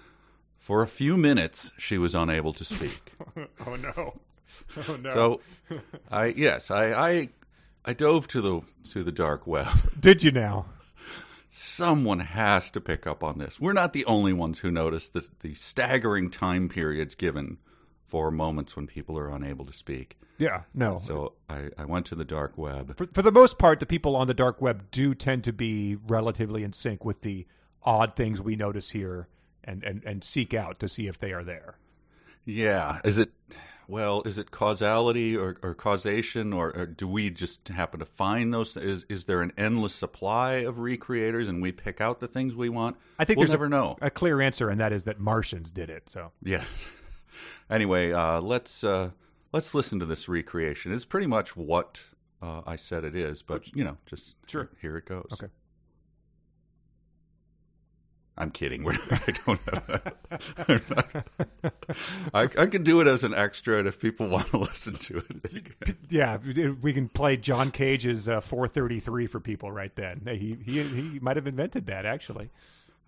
For 0.56 0.82
a 0.82 0.86
few 0.86 1.16
minutes, 1.16 1.72
she 1.78 1.98
was 1.98 2.14
unable 2.14 2.52
to 2.54 2.64
speak. 2.64 3.12
oh 3.66 3.76
no, 3.76 4.14
oh 4.88 4.96
no. 4.96 5.40
so, 5.70 5.78
I 6.10 6.26
yes, 6.26 6.70
I, 6.70 6.92
I, 6.92 7.28
I 7.84 7.92
dove 7.92 8.26
to 8.28 8.40
the 8.40 8.60
to 8.92 9.04
the 9.04 9.12
dark 9.12 9.46
web. 9.46 9.68
Did 10.00 10.24
you 10.24 10.30
now? 10.30 10.66
Someone 11.50 12.20
has 12.20 12.70
to 12.72 12.80
pick 12.80 13.06
up 13.06 13.24
on 13.24 13.38
this. 13.38 13.58
We're 13.58 13.72
not 13.72 13.92
the 13.92 14.04
only 14.04 14.32
ones 14.32 14.58
who 14.58 14.70
notice 14.70 15.08
the, 15.08 15.26
the 15.40 15.54
staggering 15.54 16.30
time 16.30 16.68
periods 16.68 17.14
given 17.14 17.58
for 18.06 18.30
moments 18.30 18.76
when 18.76 18.86
people 18.86 19.18
are 19.18 19.28
unable 19.30 19.64
to 19.66 19.72
speak. 19.72 20.18
Yeah, 20.38 20.62
no. 20.72 20.98
So 20.98 21.34
I, 21.48 21.70
I 21.76 21.84
went 21.84 22.06
to 22.06 22.14
the 22.14 22.24
dark 22.24 22.56
web. 22.56 22.96
for, 22.96 23.06
for 23.12 23.22
the 23.22 23.32
most 23.32 23.58
part, 23.58 23.80
the 23.80 23.86
people 23.86 24.14
on 24.14 24.28
the 24.28 24.34
dark 24.34 24.62
web 24.62 24.90
do 24.90 25.14
tend 25.14 25.44
to 25.44 25.52
be 25.52 25.96
relatively 26.06 26.62
in 26.62 26.72
sync 26.72 27.04
with 27.04 27.22
the 27.22 27.46
odd 27.82 28.14
things 28.14 28.40
we 28.40 28.56
notice 28.56 28.90
here 28.90 29.28
and, 29.64 29.82
and, 29.84 30.02
and 30.04 30.24
seek 30.24 30.54
out 30.54 30.78
to 30.80 30.88
see 30.88 31.06
if 31.06 31.18
they 31.18 31.32
are 31.32 31.44
there. 31.44 31.76
Yeah. 32.44 33.00
Is 33.04 33.18
it, 33.18 33.30
well, 33.88 34.22
is 34.26 34.38
it 34.38 34.50
causality 34.50 35.36
or, 35.36 35.56
or 35.62 35.74
causation, 35.74 36.52
or, 36.52 36.68
or 36.76 36.86
do 36.86 37.08
we 37.08 37.30
just 37.30 37.66
happen 37.68 37.98
to 38.00 38.06
find 38.06 38.52
those? 38.52 38.76
Is, 38.76 39.04
is 39.08 39.24
there 39.24 39.40
an 39.40 39.52
endless 39.56 39.94
supply 39.94 40.56
of 40.56 40.76
recreators 40.76 41.48
and 41.48 41.62
we 41.62 41.72
pick 41.72 42.00
out 42.00 42.20
the 42.20 42.28
things 42.28 42.54
we 42.54 42.68
want? 42.68 42.96
I 43.18 43.24
think 43.24 43.38
we'll 43.38 43.46
there's 43.46 43.52
never 43.52 43.64
a, 43.64 43.70
know. 43.70 43.96
a 44.02 44.10
clear 44.10 44.40
answer, 44.42 44.68
and 44.68 44.78
that 44.78 44.92
is 44.92 45.04
that 45.04 45.18
Martians 45.18 45.72
did 45.72 45.90
it. 45.90 46.08
So 46.08 46.32
Yes. 46.42 46.90
Anyway, 47.70 48.12
uh, 48.12 48.40
let's 48.40 48.82
uh, 48.82 49.10
let's 49.52 49.74
listen 49.74 49.98
to 50.00 50.06
this 50.06 50.26
recreation. 50.28 50.92
It's 50.92 51.04
pretty 51.04 51.26
much 51.26 51.54
what 51.54 52.02
uh, 52.40 52.62
I 52.66 52.76
said 52.76 53.04
it 53.04 53.14
is, 53.14 53.42
but 53.42 53.74
you 53.76 53.84
know, 53.84 53.98
just 54.06 54.36
Sure. 54.46 54.70
here 54.80 54.96
it 54.96 55.04
goes. 55.04 55.26
Okay. 55.34 55.48
I'm 58.38 58.50
kidding. 58.52 58.84
We're, 58.84 58.94
I 59.10 59.34
don't 59.44 59.72
know. 59.72 61.22
I, 62.32 62.42
I 62.42 62.66
can 62.66 62.84
do 62.84 63.00
it 63.00 63.06
as 63.08 63.24
an 63.24 63.34
extra, 63.34 63.78
and 63.78 63.88
if 63.88 64.00
people 64.00 64.28
want 64.28 64.46
to 64.48 64.58
listen 64.58 64.94
to 64.94 65.22
it, 65.28 65.96
yeah, 66.08 66.38
we 66.80 66.92
can 66.92 67.08
play 67.08 67.36
John 67.36 67.70
Cage's 67.72 68.28
uh, 68.28 68.40
433 68.40 69.26
for 69.26 69.40
people 69.40 69.72
right 69.72 69.94
then. 69.96 70.22
He 70.26 70.56
he 70.64 70.82
he 70.82 71.18
might 71.20 71.36
have 71.36 71.46
invented 71.46 71.86
that 71.86 72.06
actually. 72.06 72.50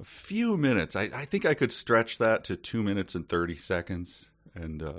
a 0.01 0.05
few 0.05 0.57
minutes. 0.57 0.97
I, 0.97 1.11
I 1.14 1.25
think 1.27 1.47
I 1.47 1.55
could 1.55 1.73
stretch 1.73 2.19
that 2.19 2.43
to 2.45 2.57
two 2.57 2.83
minutes 2.83 3.14
and 3.14 3.29
thirty 3.29 3.57
seconds, 3.57 4.31
and 4.61 4.83
uh, 4.83 4.92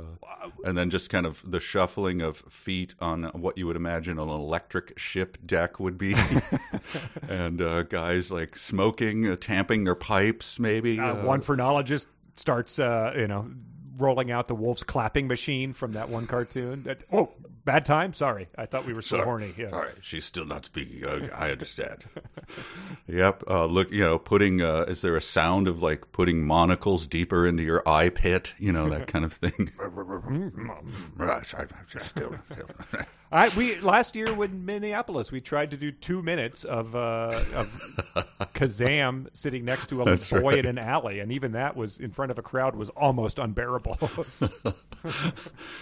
and 0.63 0.78
then 0.78 0.89
just 0.89 1.10
kind 1.10 1.26
of 1.26 1.41
the 1.50 1.60
shuffling 1.60 2.21
of 2.21 2.38
feet 2.38 2.95
on 3.00 3.24
what 3.34 3.58
you 3.58 3.67
would 3.67 3.76
imagine 3.76 4.19
an 4.19 4.30
electric 4.30 4.97
ship 4.97 5.38
deck 5.45 5.80
would 5.80 5.97
be, 5.97 6.15
and 7.30 7.62
uh, 7.62 7.84
guys 7.84 8.32
like 8.32 8.58
smoking, 8.58 9.28
uh, 9.28 9.36
tamping 9.36 9.84
their 9.84 9.95
pipes, 9.95 10.60
maybe. 10.60 11.00
Uh, 11.00 11.13
uh, 11.13 11.26
one 11.26 11.41
phrenologist 11.41 12.08
starts, 12.36 12.80
uh, 12.80 13.13
you 13.15 13.28
know, 13.28 13.52
rolling 13.97 14.32
out 14.32 14.47
the 14.47 14.56
wolf's 14.56 14.84
clapping 14.84 15.28
machine 15.28 15.74
from 15.74 15.93
that 15.93 16.10
one 16.10 16.28
cartoon. 16.28 16.84
That, 16.84 17.04
oh, 17.12 17.32
bad 17.65 17.86
time. 17.86 18.13
Sorry, 18.13 18.47
I 18.58 18.65
thought 18.65 18.86
we 18.86 18.93
were 18.93 19.02
so 19.02 19.17
Sorry. 19.17 19.26
horny. 19.26 19.54
Yeah. 19.58 19.69
All 19.71 19.80
right, 19.80 19.93
she's 20.02 20.26
still 20.26 20.45
not 20.45 20.65
speaking. 20.65 21.06
Uh, 21.06 21.28
I 21.38 21.52
understand. 21.52 22.04
yep. 23.08 23.43
Uh, 23.47 23.65
look, 23.65 23.91
you 23.91 24.02
know, 24.02 24.17
putting. 24.17 24.62
Uh, 24.62 24.86
is 24.88 25.02
there 25.02 25.15
a 25.15 25.21
sound 25.21 25.67
of 25.67 25.82
like 25.82 26.12
putting 26.12 26.45
monocles 26.45 27.08
deeper 27.08 27.45
into 27.45 27.63
your 27.63 27.88
eye 27.88 28.10
pit? 28.10 28.54
You 28.58 28.71
know 28.71 28.89
that 28.89 29.08
kind 29.08 29.26
of 29.26 29.34
thing. 29.34 29.71
Right, 31.17 31.54
I- 31.56 31.62
I 31.63 32.00
still- 32.00 32.36
still- 32.52 32.69
I 33.34 33.48
we 33.50 33.80
last 33.80 34.15
year 34.17 34.28
in 34.28 34.65
Minneapolis 34.65 35.32
we 35.32 35.39
tried 35.39 35.72
to 35.72 35.78
do 35.78 35.89
two 35.91 36.22
minutes 36.22 36.65
of 36.65 36.96
uh, 36.96 37.41
of 37.56 37.67
Kazam 38.54 39.28
sitting 39.34 39.63
next 39.63 39.88
to 39.88 40.02
a 40.02 40.06
That's 40.06 40.30
boy 40.30 40.39
right. 40.41 40.58
in 40.65 40.78
an 40.78 40.80
alley, 40.80 41.20
and 41.20 41.32
even 41.32 41.54
that 41.54 41.76
was 41.78 41.98
in 42.00 42.12
front 42.12 42.32
of 42.32 42.39
a 42.39 42.41
crowd 42.41 42.76
was 42.76 42.89
almost 42.89 43.39
unbearable. 43.39 43.98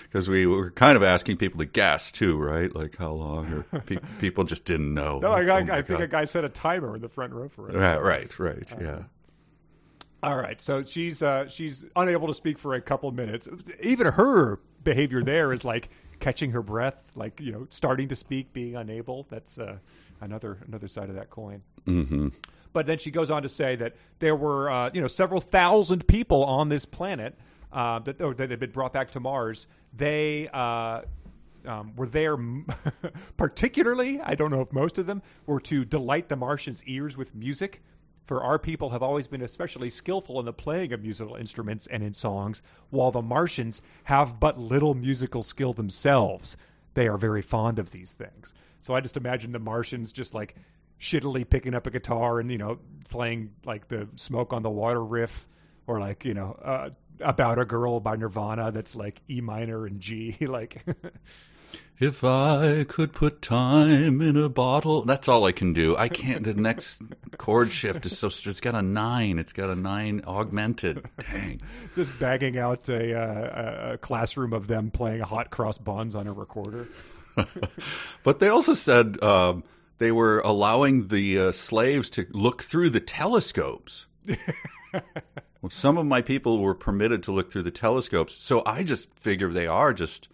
Because 0.04 0.30
we 0.30 0.46
were 0.46 0.72
kind 0.72 0.96
of 0.96 1.04
asking 1.04 1.38
people 1.38 1.60
to 1.60 1.66
guess 1.66 2.12
too, 2.12 2.38
right? 2.38 2.74
Like 2.74 2.96
how 2.98 3.12
long, 3.12 3.66
or 3.72 3.80
pe- 3.82 3.98
people 4.20 4.44
just 4.46 4.64
didn't 4.66 4.94
know. 4.94 5.20
no, 5.20 5.32
I, 5.34 5.44
Oh 5.44 5.56
I, 5.56 5.64
my 5.64 5.78
I 5.78 5.82
think 5.82 6.00
a 6.00 6.08
guy 6.08 6.26
set 6.26 6.46
a 6.46 6.50
timer 6.50 6.96
in 6.96 7.02
the 7.02 7.10
front 7.10 7.34
row 7.34 7.50
for 7.50 7.70
us. 7.70 7.76
Right, 7.76 8.02
right, 8.02 8.40
right. 8.40 8.74
Yeah. 8.82 9.04
All 10.24 10.36
right, 10.38 10.60
so 10.62 10.84
she's 10.84 11.22
uh, 11.22 11.48
she's 11.48 11.86
unable 11.96 12.28
to 12.28 12.34
speak 12.34 12.58
for 12.58 12.74
a 12.76 12.82
couple 12.82 13.12
minutes. 13.12 13.48
Even 13.82 14.08
her 14.08 14.60
behavior 14.84 15.22
there 15.22 15.52
is 15.54 15.64
like 15.66 15.90
catching 16.20 16.52
her 16.52 16.62
breath, 16.62 17.12
like 17.16 17.40
you 17.40 17.52
know, 17.52 17.68
starting 17.70 18.08
to 18.10 18.16
speak, 18.16 18.54
being 18.54 18.76
unable. 18.76 19.26
That's 19.30 19.58
uh, 19.58 19.78
another 20.22 20.60
another 20.68 20.88
side 20.88 21.10
of 21.10 21.16
that 21.16 21.30
coin. 21.30 21.62
Mm-hmm. 21.86 22.30
But 22.72 22.86
then 22.86 23.00
she 23.00 23.12
goes 23.12 23.32
on 23.32 23.44
to 23.44 23.50
say 23.50 23.76
that 23.78 23.96
there 24.20 24.36
were, 24.36 24.70
uh, 24.70 24.92
you 24.94 25.02
know, 25.02 25.08
several 25.08 25.42
thousand 25.42 26.08
people 26.08 26.44
on 26.44 26.70
this 26.70 26.86
planet 26.86 27.36
uh, 27.72 28.00
that, 28.00 28.22
or 28.22 28.34
that 28.36 28.52
had 28.52 28.60
been 28.60 28.72
brought 28.72 28.94
back 28.94 29.12
to 29.12 29.20
Mars. 29.20 29.68
They 29.96 30.48
uh, 30.54 31.02
um, 31.66 31.94
were 31.96 32.08
there, 32.08 32.38
particularly, 33.38 34.22
I 34.22 34.36
don't 34.36 34.52
know 34.52 34.62
if 34.62 34.72
most 34.72 34.98
of 34.98 35.08
them, 35.08 35.22
were 35.46 35.60
to 35.62 35.84
delight 35.84 36.30
the 36.30 36.36
Martians' 36.36 36.84
ears 36.86 37.18
with 37.18 37.34
music. 37.34 37.82
For 38.30 38.44
our 38.44 38.60
people 38.60 38.92
have 38.92 39.02
always 39.02 39.26
been 39.26 39.42
especially 39.42 39.90
skillful 39.90 40.40
in 40.40 40.46
the 40.46 40.54
playing 40.54 40.94
of 40.94 41.02
musical 41.02 41.36
instruments 41.36 41.88
and 41.88 42.04
in 42.04 42.14
songs, 42.14 42.62
while 42.92 43.10
the 43.10 43.24
Martians 43.24 43.82
have 44.04 44.40
but 44.40 44.60
little 44.60 44.94
musical 44.94 45.42
skill 45.42 45.74
themselves. 45.74 46.56
they 46.94 47.08
are 47.08 47.18
very 47.18 47.42
fond 47.42 47.80
of 47.80 47.90
these 47.90 48.14
things. 48.14 48.54
So 48.82 48.94
I 48.94 49.02
just 49.02 49.18
imagine 49.18 49.52
the 49.52 49.58
Martians 49.58 50.12
just 50.12 50.36
like 50.36 50.54
shittily 51.02 51.50
picking 51.50 51.74
up 51.74 51.88
a 51.88 51.90
guitar 51.90 52.40
and 52.40 52.52
you 52.52 52.60
know 52.60 52.78
playing 53.10 53.50
like 53.66 53.88
the 53.88 54.08
"Smoke 54.16 54.54
on 54.54 54.62
the 54.62 54.70
Water" 54.70 55.04
riff, 55.04 55.48
or 55.88 56.00
like 56.00 56.24
you 56.24 56.36
know 56.36 56.52
uh, 56.64 56.92
"About 57.22 57.58
a 57.58 57.66
Girl" 57.66 58.00
by 58.00 58.16
Nirvana 58.16 58.72
that's 58.72 58.96
like 58.96 59.24
E 59.28 59.42
minor 59.42 59.88
and 59.88 60.00
G, 60.00 60.38
like. 60.42 60.86
If 62.00 62.24
I 62.24 62.86
could 62.86 63.12
put 63.12 63.42
time 63.42 64.22
in 64.22 64.38
a 64.38 64.48
bottle, 64.48 65.02
that's 65.02 65.28
all 65.28 65.44
I 65.44 65.52
can 65.52 65.74
do. 65.74 65.98
I 65.98 66.08
can't. 66.08 66.46
The 66.46 66.54
next 66.54 67.02
chord 67.38 67.74
shift 67.74 68.06
is 68.06 68.18
so. 68.18 68.28
It's 68.28 68.62
got 68.62 68.74
a 68.74 68.82
nine. 68.82 69.38
It's 69.38 69.52
got 69.52 69.70
a 69.70 69.76
nine 69.76 70.22
augmented. 70.26 71.06
Dang. 71.20 71.62
Just 71.96 72.18
bagging 72.18 72.58
out 72.58 72.88
a, 72.88 73.20
uh, 73.20 73.94
a 73.94 73.98
classroom 73.98 74.54
of 74.54 74.68
them 74.68 74.92
playing 74.92 75.20
hot 75.20 75.50
cross 75.50 75.78
buns 75.78 76.16
on 76.16 76.26
a 76.26 76.32
recorder. 76.32 76.88
but 78.24 78.40
they 78.40 78.48
also 78.48 78.74
said 78.74 79.22
um, 79.22 79.66
they 79.98 80.14
were 80.14 80.40
allowing 80.40 81.10
the 81.10 81.38
uh, 81.38 81.52
slaves 81.52 82.10
to 82.12 82.26
look 82.32 82.64
through 82.64 82.92
the 82.92 83.02
telescopes. 83.02 84.06
well, 84.94 85.70
some 85.70 85.98
of 85.98 86.06
my 86.06 86.22
people 86.22 86.60
were 86.60 86.76
permitted 86.76 87.24
to 87.24 87.34
look 87.34 87.52
through 87.52 87.64
the 87.64 87.72
telescopes, 87.72 88.36
so 88.36 88.64
I 88.66 88.84
just 88.84 89.14
figure 89.20 89.52
they 89.52 89.68
are 89.68 89.94
just 89.94 90.30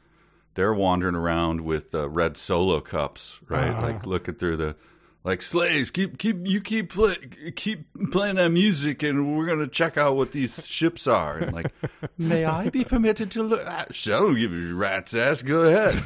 they're 0.56 0.74
wandering 0.74 1.16
around 1.16 1.62
with 1.62 1.94
uh, 1.94 2.10
red 2.10 2.36
solo 2.38 2.82
cups, 2.82 3.40
right? 3.48 3.70
Uh. 3.70 3.82
Like 3.82 4.06
looking 4.06 4.36
through 4.36 4.58
the 4.58 4.76
like 5.24 5.42
slaves. 5.42 5.92
Keep 5.92 6.18
keep 6.18 6.48
you 6.48 6.62
keep 6.62 6.92
play, 6.92 7.18
keep 7.56 7.86
playing 8.12 8.36
that 8.36 8.50
music, 8.50 9.04
and 9.04 9.38
we're 9.38 9.46
gonna 9.46 9.68
check 9.68 9.98
out 9.98 10.16
what 10.16 10.32
these 10.32 10.66
ships 10.66 11.08
are. 11.08 11.38
And 11.38 11.54
like, 11.54 11.74
may 12.18 12.46
I 12.46 12.70
be 12.70 12.84
permitted 12.84 13.32
to 13.32 13.44
look? 13.44 13.62
Ah, 13.66 13.86
so 13.92 14.32
you 14.32 14.76
rat's 14.76 15.14
ass, 15.14 15.42
go 15.42 15.64
ahead. 15.64 16.04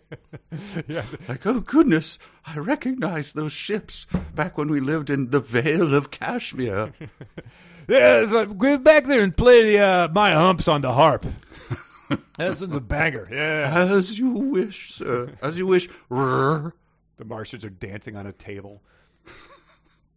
yeah. 0.86 1.04
Like, 1.28 1.46
oh 1.46 1.60
goodness, 1.60 2.18
I 2.44 2.58
recognize 2.58 3.32
those 3.32 3.52
ships 3.52 4.06
back 4.34 4.58
when 4.58 4.68
we 4.68 4.80
lived 4.80 5.08
in 5.08 5.30
the 5.30 5.40
Vale 5.40 5.94
of 5.94 6.10
Kashmir. 6.10 6.92
yeah, 7.88 8.26
so 8.26 8.46
go 8.52 8.76
back 8.76 9.04
there 9.04 9.22
and 9.22 9.34
play 9.34 9.64
the 9.64 9.78
uh, 9.78 10.08
my 10.12 10.32
humps 10.32 10.68
on 10.68 10.82
the 10.82 10.92
harp. 10.92 11.24
This 12.38 12.62
is 12.62 12.74
a 12.74 12.80
banger. 12.80 13.28
Yeah. 13.30 13.70
As 13.74 14.18
you 14.18 14.30
wish, 14.30 14.92
sir. 14.92 15.32
As 15.42 15.58
you 15.58 15.66
wish. 15.66 15.88
The 16.08 16.72
Martians 17.24 17.64
are 17.64 17.70
dancing 17.70 18.16
on 18.16 18.26
a 18.26 18.32
table. 18.32 18.82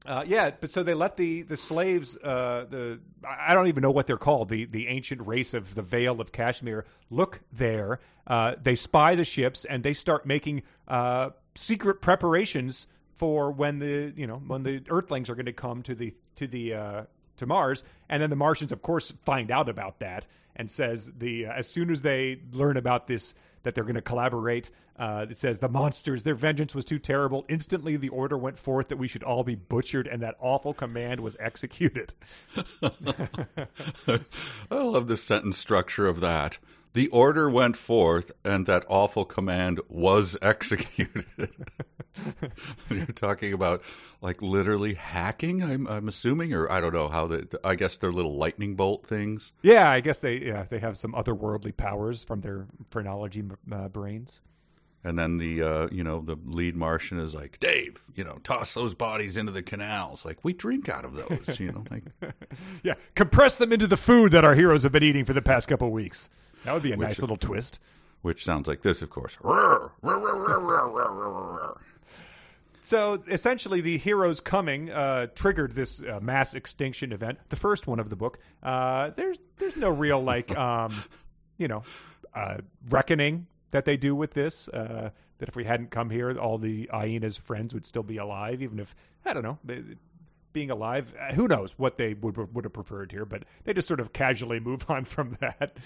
Uh, 0.05 0.23
yeah, 0.27 0.51
but 0.59 0.69
so 0.69 0.83
they 0.83 0.93
let 0.93 1.17
the 1.17 1.41
the 1.41 1.57
slaves, 1.57 2.15
uh, 2.17 2.65
the 2.69 2.99
I 3.27 3.55
don't 3.55 3.67
even 3.67 3.81
know 3.81 3.89
what 3.89 4.05
they're 4.05 4.17
called, 4.17 4.49
the 4.49 4.65
the 4.65 4.87
ancient 4.87 5.25
race 5.25 5.53
of 5.55 5.73
the 5.73 5.81
Vale 5.81 6.21
of 6.21 6.31
Kashmir, 6.31 6.85
look 7.09 7.41
there. 7.51 7.99
Uh, 8.27 8.55
they 8.61 8.75
spy 8.75 9.15
the 9.15 9.23
ships 9.23 9.65
and 9.65 9.83
they 9.83 9.93
start 9.93 10.25
making 10.25 10.61
uh, 10.87 11.31
secret 11.55 12.01
preparations 12.01 12.85
for 13.15 13.51
when 13.51 13.79
the 13.79 14.13
you 14.15 14.27
know 14.27 14.37
when 14.45 14.61
the 14.61 14.83
Earthlings 14.89 15.29
are 15.29 15.35
going 15.35 15.47
to 15.47 15.53
come 15.53 15.81
to 15.81 15.95
the 15.95 16.13
to 16.35 16.45
the 16.45 16.73
uh, 16.75 17.03
to 17.37 17.45
Mars, 17.47 17.83
and 18.07 18.21
then 18.21 18.29
the 18.29 18.35
Martians, 18.35 18.71
of 18.71 18.83
course, 18.83 19.11
find 19.23 19.49
out 19.49 19.69
about 19.69 19.99
that 19.99 20.27
and 20.55 20.69
says 20.69 21.11
the 21.17 21.47
uh, 21.47 21.53
as 21.53 21.67
soon 21.67 21.89
as 21.91 22.01
they 22.01 22.39
learn 22.51 22.77
about 22.77 23.07
this 23.07 23.35
that 23.63 23.73
they're 23.73 23.83
going 23.83 23.95
to 23.95 24.01
collaborate, 24.01 24.69
uh, 24.97 25.25
it 25.29 25.37
says 25.37 25.59
the 25.59 25.67
monsters 25.69 26.23
their 26.23 26.35
vengeance 26.35 26.75
was 26.75 26.85
too 26.85 26.99
terrible. 26.99 27.45
Instantly, 27.49 27.97
the 27.97 28.09
order 28.09 28.37
went 28.37 28.57
forth 28.57 28.89
that 28.89 28.97
we 28.97 29.07
should 29.07 29.23
all 29.23 29.43
be 29.43 29.55
butchered, 29.55 30.07
and 30.07 30.21
that 30.21 30.35
awful 30.39 30.73
command 30.73 31.19
was 31.19 31.35
executed. 31.39 32.13
I 32.81 34.19
love 34.71 35.07
the 35.07 35.17
sentence 35.17 35.57
structure 35.57 36.07
of 36.07 36.19
that. 36.21 36.59
The 36.95 37.09
order 37.09 37.49
went 37.49 37.75
forth, 37.75 38.31
and 38.45 38.65
that 38.67 38.85
awful 38.87 39.25
command 39.25 39.81
was 39.89 40.37
executed. 40.41 41.25
You're 42.89 43.05
talking 43.07 43.51
about 43.51 43.83
like 44.21 44.41
literally 44.41 44.93
hacking. 44.93 45.61
I'm, 45.61 45.87
I'm 45.87 46.07
assuming, 46.07 46.53
or 46.53 46.71
I 46.71 46.79
don't 46.79 46.93
know 46.93 47.09
how 47.09 47.27
the. 47.27 47.59
I 47.65 47.75
guess 47.75 47.97
they're 47.97 48.13
little 48.13 48.37
lightning 48.37 48.75
bolt 48.75 49.05
things. 49.05 49.51
Yeah, 49.61 49.91
I 49.91 49.99
guess 49.99 50.19
they 50.19 50.37
yeah 50.37 50.67
they 50.69 50.79
have 50.79 50.95
some 50.95 51.11
otherworldly 51.11 51.75
powers 51.75 52.23
from 52.23 52.39
their 52.39 52.65
phrenology 52.91 53.43
uh, 53.69 53.89
brains. 53.89 54.39
And 55.03 55.19
then 55.19 55.37
the 55.37 55.63
uh, 55.63 55.87
you 55.91 56.03
know 56.05 56.21
the 56.21 56.37
lead 56.45 56.77
Martian 56.77 57.19
is 57.19 57.35
like 57.35 57.59
Dave, 57.59 58.05
you 58.15 58.23
know, 58.23 58.39
toss 58.45 58.73
those 58.73 58.93
bodies 58.93 59.35
into 59.35 59.51
the 59.51 59.61
canals. 59.61 60.23
Like 60.23 60.39
we 60.43 60.53
drink 60.53 60.87
out 60.87 61.03
of 61.03 61.15
those, 61.15 61.59
you 61.59 61.73
know. 61.73 61.83
Like 61.91 62.05
yeah, 62.83 62.93
compress 63.15 63.55
them 63.55 63.73
into 63.73 63.85
the 63.85 63.97
food 63.97 64.31
that 64.31 64.45
our 64.45 64.55
heroes 64.55 64.83
have 64.83 64.93
been 64.93 65.03
eating 65.03 65.25
for 65.25 65.33
the 65.33 65.41
past 65.41 65.67
couple 65.67 65.91
weeks. 65.91 66.29
That 66.65 66.73
would 66.73 66.83
be 66.83 66.91
a 66.91 66.97
which, 66.97 67.07
nice 67.07 67.21
little 67.21 67.37
twist. 67.37 67.79
Which 68.21 68.43
sounds 68.43 68.67
like 68.67 68.81
this, 68.81 69.01
of 69.01 69.09
course. 69.09 69.37
So 72.85 73.23
essentially, 73.27 73.81
the 73.81 73.97
heroes 73.97 74.39
coming 74.39 74.91
uh, 74.91 75.27
triggered 75.33 75.73
this 75.73 76.03
uh, 76.03 76.19
mass 76.21 76.53
extinction 76.53 77.11
event, 77.11 77.39
the 77.49 77.55
first 77.55 77.87
one 77.87 77.99
of 77.99 78.09
the 78.11 78.15
book. 78.15 78.37
Uh, 78.61 79.09
there's 79.15 79.39
there's 79.57 79.75
no 79.75 79.89
real 79.89 80.21
like 80.21 80.55
um, 80.57 81.03
you 81.57 81.67
know 81.67 81.83
uh, 82.35 82.57
reckoning 82.89 83.47
that 83.71 83.85
they 83.85 83.97
do 83.97 84.15
with 84.15 84.33
this. 84.33 84.67
Uh, 84.67 85.09
that 85.37 85.49
if 85.49 85.55
we 85.55 85.63
hadn't 85.63 85.91
come 85.91 86.09
here, 86.09 86.37
all 86.37 86.57
the 86.57 86.89
Aina's 86.93 87.37
friends 87.37 87.73
would 87.73 87.85
still 87.85 88.03
be 88.03 88.17
alive, 88.17 88.61
even 88.61 88.79
if 88.79 88.95
I 89.25 89.33
don't 89.33 89.43
know. 89.43 89.57
They, 89.63 89.81
being 90.53 90.71
alive, 90.71 91.13
uh, 91.19 91.33
who 91.33 91.47
knows 91.47 91.77
what 91.77 91.97
they 91.97 92.13
would 92.13 92.37
would 92.53 92.65
have 92.65 92.73
preferred 92.73 93.11
here, 93.11 93.25
but 93.25 93.43
they 93.63 93.73
just 93.73 93.87
sort 93.87 93.99
of 93.99 94.13
casually 94.13 94.59
move 94.59 94.89
on 94.89 95.05
from 95.05 95.37
that. 95.41 95.77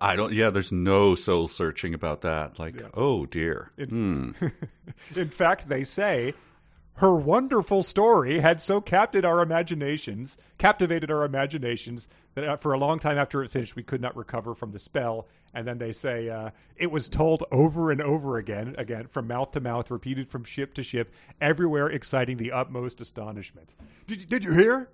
I 0.00 0.16
don't. 0.16 0.32
Yeah, 0.32 0.50
there's 0.50 0.72
no 0.72 1.14
soul 1.14 1.48
searching 1.48 1.94
about 1.94 2.22
that. 2.22 2.58
Like, 2.58 2.80
yeah. 2.80 2.88
oh 2.94 3.26
dear. 3.26 3.72
In, 3.76 4.34
hmm. 4.38 4.46
in 5.16 5.28
fact, 5.28 5.68
they 5.68 5.84
say 5.84 6.34
her 6.94 7.14
wonderful 7.14 7.82
story 7.82 8.38
had 8.38 8.60
so 8.60 8.80
captivated 8.80 9.24
our 9.24 9.42
imaginations, 9.42 10.36
captivated 10.58 11.10
our 11.10 11.24
imaginations 11.24 12.08
that 12.34 12.44
uh, 12.44 12.56
for 12.56 12.72
a 12.74 12.78
long 12.78 12.98
time 12.98 13.18
after 13.18 13.42
it 13.42 13.50
finished, 13.50 13.76
we 13.76 13.82
could 13.82 14.00
not 14.00 14.16
recover 14.16 14.54
from 14.54 14.72
the 14.72 14.78
spell. 14.78 15.26
And 15.54 15.66
then 15.66 15.78
they 15.78 15.92
say 15.92 16.28
uh, 16.28 16.50
it 16.76 16.90
was 16.90 17.08
told 17.08 17.44
over 17.50 17.90
and 17.90 18.00
over 18.00 18.36
again, 18.36 18.74
again 18.78 19.06
from 19.08 19.26
mouth 19.26 19.52
to 19.52 19.60
mouth, 19.60 19.90
repeated 19.90 20.28
from 20.28 20.44
ship 20.44 20.74
to 20.74 20.82
ship, 20.82 21.12
everywhere, 21.40 21.88
exciting 21.88 22.36
the 22.36 22.52
utmost 22.52 23.00
astonishment. 23.00 23.74
Did, 24.06 24.28
did 24.28 24.44
you 24.44 24.52
hear? 24.52 24.88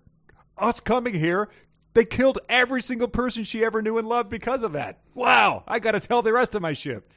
Us 0.56 0.80
coming 0.80 1.14
here 1.14 1.48
they 1.94 2.04
killed 2.04 2.38
every 2.48 2.82
single 2.82 3.08
person 3.08 3.44
she 3.44 3.64
ever 3.64 3.82
knew 3.82 3.98
and 3.98 4.08
loved 4.08 4.30
because 4.30 4.62
of 4.62 4.72
that. 4.72 5.00
Wow, 5.14 5.64
I 5.66 5.78
got 5.78 5.92
to 5.92 6.00
tell 6.00 6.22
the 6.22 6.32
rest 6.32 6.54
of 6.54 6.62
my 6.62 6.72
ship. 6.72 7.10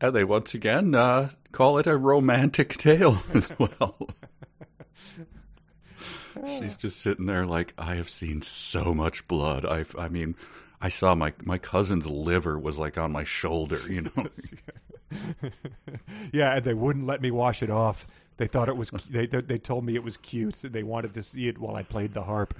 And 0.00 0.14
they 0.14 0.24
once 0.24 0.54
again 0.54 0.94
uh, 0.94 1.30
call 1.52 1.78
it 1.78 1.86
a 1.86 1.96
romantic 1.96 2.68
tale 2.78 3.22
as 3.34 3.50
well. 3.58 3.96
She's 6.46 6.76
just 6.76 7.00
sitting 7.00 7.26
there 7.26 7.46
like, 7.46 7.74
I 7.76 7.96
have 7.96 8.08
seen 8.08 8.42
so 8.42 8.94
much 8.94 9.26
blood. 9.26 9.64
I, 9.64 9.84
I 9.98 10.08
mean, 10.08 10.36
I 10.80 10.88
saw 10.88 11.14
my 11.14 11.32
my 11.42 11.58
cousin's 11.58 12.06
liver 12.06 12.58
was 12.58 12.78
like 12.78 12.96
on 12.96 13.10
my 13.10 13.24
shoulder, 13.24 13.80
you 13.88 14.02
know. 14.02 14.26
yeah, 16.32 16.56
and 16.56 16.64
they 16.64 16.74
wouldn't 16.74 17.06
let 17.06 17.20
me 17.20 17.30
wash 17.30 17.62
it 17.62 17.70
off. 17.70 18.06
They 18.36 18.46
thought 18.46 18.68
it 18.68 18.76
was. 18.76 18.90
They 18.90 19.26
they 19.26 19.58
told 19.58 19.84
me 19.84 19.96
it 19.96 20.04
was 20.04 20.16
cute. 20.16 20.60
They 20.62 20.84
wanted 20.84 21.14
to 21.14 21.22
see 21.22 21.48
it 21.48 21.58
while 21.58 21.74
I 21.74 21.82
played 21.82 22.14
the 22.14 22.22
harp. 22.22 22.54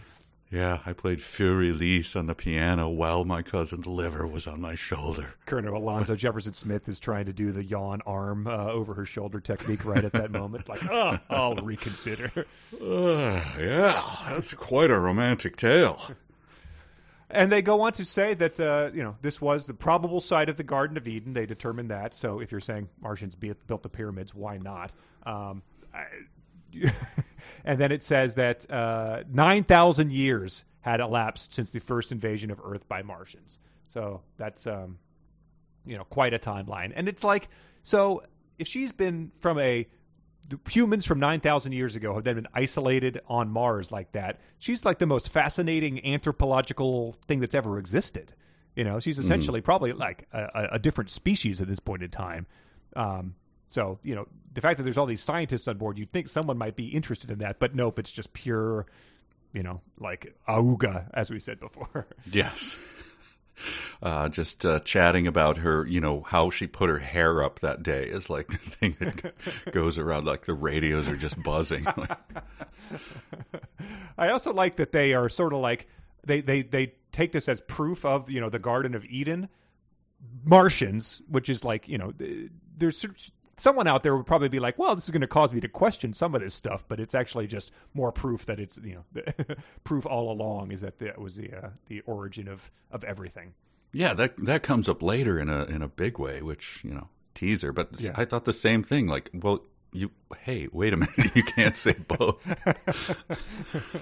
Yeah, 0.51 0.79
I 0.87 0.95
played 0.95 1.19
Für 1.19 1.61
Elise 1.61 2.17
on 2.17 2.27
the 2.27 2.35
piano 2.35 2.89
while 2.89 3.25
my 3.25 3.43
cousin's 3.43 3.87
liver 3.87 4.27
was 4.27 4.47
on 4.47 4.63
my 4.63 4.75
shoulder. 4.75 5.35
Colonel 5.45 5.77
Alonzo 5.77 6.17
Jefferson 6.17 6.55
Smith 6.55 6.89
is 6.89 6.99
trying 6.99 7.27
to 7.27 7.35
do 7.35 7.53
the 7.53 7.63
yawn 7.63 8.01
arm 8.07 8.47
uh, 8.47 8.71
over 8.71 8.95
her 8.95 9.05
shoulder 9.05 9.41
technique 9.41 9.85
right 9.85 10.03
at 10.03 10.13
that 10.13 10.31
moment. 10.31 10.67
Like, 10.69 10.83
oh, 10.91 11.19
I'll 11.31 11.55
reconsider. 11.57 12.33
Uh, 12.81 13.43
yeah, 13.59 14.03
that's 14.29 14.55
quite 14.55 14.91
a 14.91 14.99
romantic 14.99 15.57
tale. 15.57 16.01
And 17.31 17.51
they 17.51 17.61
go 17.61 17.81
on 17.83 17.93
to 17.95 18.05
say 18.05 18.35
that 18.35 18.61
uh, 18.61 18.91
you 18.95 19.03
know 19.03 19.17
this 19.21 19.41
was 19.41 19.67
the 19.67 19.75
probable 19.75 20.21
site 20.21 20.49
of 20.49 20.57
the 20.57 20.63
Garden 20.63 20.97
of 20.97 21.09
Eden. 21.09 21.33
They 21.33 21.47
determined 21.47 21.91
that. 21.91 22.15
So 22.15 22.41
if 22.41 22.53
you're 22.53 22.61
saying 22.61 22.89
Martians 23.01 23.35
built 23.35 23.83
the 23.83 23.89
pyramids, 23.89 24.35
why 24.35 24.59
not? 24.59 24.93
Um, 25.25 25.63
I, 25.93 26.05
and 27.65 27.81
then 27.81 27.93
it 27.93 28.03
says 28.03 28.35
that 28.35 28.71
uh, 28.71 29.23
9,000 29.31 30.13
years 30.13 30.65
had 30.81 31.01
elapsed 31.01 31.55
since 31.55 31.71
the 31.71 31.81
first 31.81 32.13
invasion 32.13 32.51
of 32.51 32.61
Earth 32.63 32.89
by 32.89 33.03
Martians. 33.03 33.59
So 33.89 34.23
that's, 34.37 34.67
um, 34.67 34.99
you 35.85 35.97
know, 35.97 36.05
quite 36.05 36.35
a 36.35 36.39
timeline. 36.39 36.93
And 36.95 37.09
it's 37.09 37.25
like, 37.25 37.49
so 37.83 38.23
if 38.59 38.69
she's 38.69 38.93
been 38.93 39.33
from 39.41 39.59
a, 39.59 39.87
humans 40.69 41.05
from 41.05 41.21
9,000 41.21 41.73
years 41.73 41.95
ago 41.95 42.15
have 42.15 42.25
then 42.25 42.37
been 42.37 42.49
isolated 42.55 43.21
on 43.27 43.51
Mars 43.51 43.93
like 43.93 44.13
that, 44.13 44.41
she's 44.59 44.85
like 44.85 44.99
the 44.99 45.07
most 45.07 45.31
fascinating 45.31 46.05
anthropological 46.07 47.13
thing 47.27 47.41
that's 47.41 47.55
ever 47.55 47.79
existed. 47.79 48.33
You 48.75 48.85
know, 48.85 49.01
she's 49.01 49.17
mm-hmm. 49.17 49.27
essentially 49.27 49.61
mm. 49.61 49.65
probably 49.65 49.93
like 49.93 50.27
a, 50.33 50.69
a, 50.73 50.79
different 50.79 51.11
species 51.11 51.61
at 51.61 51.67
this 51.67 51.81
point 51.81 52.03
in 52.03 52.11
time. 52.11 52.47
Um, 52.95 53.35
so, 53.69 53.99
you 54.03 54.15
know, 54.15 54.27
the 54.53 54.61
fact 54.61 54.79
that 54.79 54.85
there's 54.85 54.97
all 54.97 55.07
these 55.07 55.23
scientists 55.23 55.69
on 55.69 55.77
board, 55.77 55.99
you'd 55.99 56.13
think 56.13 56.29
someone 56.29 56.59
might 56.59 56.77
be 56.77 56.89
interested 56.89 57.31
in 57.31 57.39
that, 57.39 57.59
but 57.59 57.75
nope, 57.75 57.99
it's 57.99 58.11
just 58.11 58.33
pure, 58.33 58.87
you 59.53 59.63
know, 59.63 59.81
like 59.99 60.35
auga, 60.49 61.09
as 61.13 61.31
we 61.31 61.41
said 61.41 61.61
before. 61.61 62.07
Yes. 62.31 62.79
uh, 64.03 64.29
just 64.29 64.65
uh, 64.65 64.81
chatting 64.81 65.27
about 65.27 65.59
her, 65.59 65.87
you 65.87 66.01
know, 66.01 66.23
how 66.23 66.49
she 66.49 66.67
put 66.67 66.89
her 66.89 66.99
hair 66.99 67.43
up 67.43 67.61
that 67.61 67.83
day 67.83 68.05
is 68.05 68.31
like 68.31 68.49
the 68.49 68.57
thing 68.57 68.97
that 69.01 69.35
goes 69.73 69.99
around. 69.99 70.27
Like 70.27 70.47
the 70.47 70.55
radios 70.55 71.09
are 71.09 71.17
just 71.17 71.43
buzzing. 71.43 71.85
I 74.19 74.31
also 74.31 74.53
like 74.53 74.77
that 74.77 74.93
they 74.93 75.13
are 75.13 75.29
sort 75.29 75.53
of 75.53 75.61
like 75.61 75.87
they 76.25 76.41
they 76.41 76.63
they 76.63 76.95
take 77.13 77.33
this 77.33 77.49
as 77.49 77.61
proof 77.63 78.05
of 78.05 78.31
you 78.31 78.41
know 78.41 78.49
the 78.49 78.59
Garden 78.59 78.95
of 78.95 79.05
Eden. 79.05 79.49
Martians, 80.45 81.23
which 81.29 81.49
is 81.49 81.65
like 81.65 81.89
you 81.89 81.99
know, 81.99 82.13
there's 82.77 82.99
someone 83.59 83.87
out 83.87 84.03
there 84.03 84.17
would 84.17 84.27
probably 84.27 84.49
be 84.49 84.61
like, 84.61 84.79
well, 84.79 84.95
this 84.95 85.05
is 85.05 85.11
going 85.11 85.21
to 85.21 85.27
cause 85.27 85.53
me 85.53 85.61
to 85.61 85.69
question 85.69 86.15
some 86.15 86.35
of 86.35 86.41
this 86.41 86.55
stuff, 86.55 86.85
but 86.89 86.99
it's 87.01 87.15
actually 87.15 87.47
just 87.47 87.73
more 87.95 88.11
proof 88.11 88.47
that 88.47 88.59
it's 88.59 88.79
you 88.83 89.03
know 89.15 89.23
proof 89.85 90.07
all 90.07 90.31
along 90.31 90.73
is 90.73 90.81
that 90.81 90.99
that 91.01 91.19
was 91.19 91.37
the 91.37 91.53
uh, 91.53 91.69
the 91.87 92.01
origin 92.03 92.49
of 92.49 92.71
of 92.91 93.05
everything. 93.05 93.55
Yeah, 93.93 94.15
that 94.15 94.35
that 94.45 94.63
comes 94.63 94.89
up 94.89 95.03
later 95.03 95.39
in 95.39 95.49
a 95.49 95.65
in 95.65 95.83
a 95.83 95.89
big 95.89 96.19
way, 96.19 96.43
which 96.43 96.81
you 96.85 96.93
know 96.93 97.09
teaser. 97.35 97.73
But 97.73 97.89
Yeah. 97.99 98.11
I 98.17 98.25
thought 98.25 98.45
the 98.45 98.53
same 98.53 98.83
thing. 98.83 99.07
Like, 99.07 99.31
well, 99.33 99.63
you 99.93 100.11
hey, 100.41 100.69
wait 100.73 100.93
a 100.93 100.97
minute, 100.97 101.15
you 101.35 101.43
can't 101.43 101.77
say 101.77 101.95
both. 102.07 102.37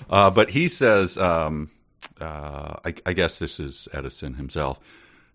uh, 0.10 0.30
but 0.30 0.50
he 0.50 0.68
says, 0.68 1.16
um, 1.18 1.70
uh, 2.20 2.76
I, 2.84 2.94
I 3.04 3.12
guess 3.12 3.38
this 3.38 3.60
is 3.60 3.88
Edison 3.92 4.34
himself. 4.34 4.80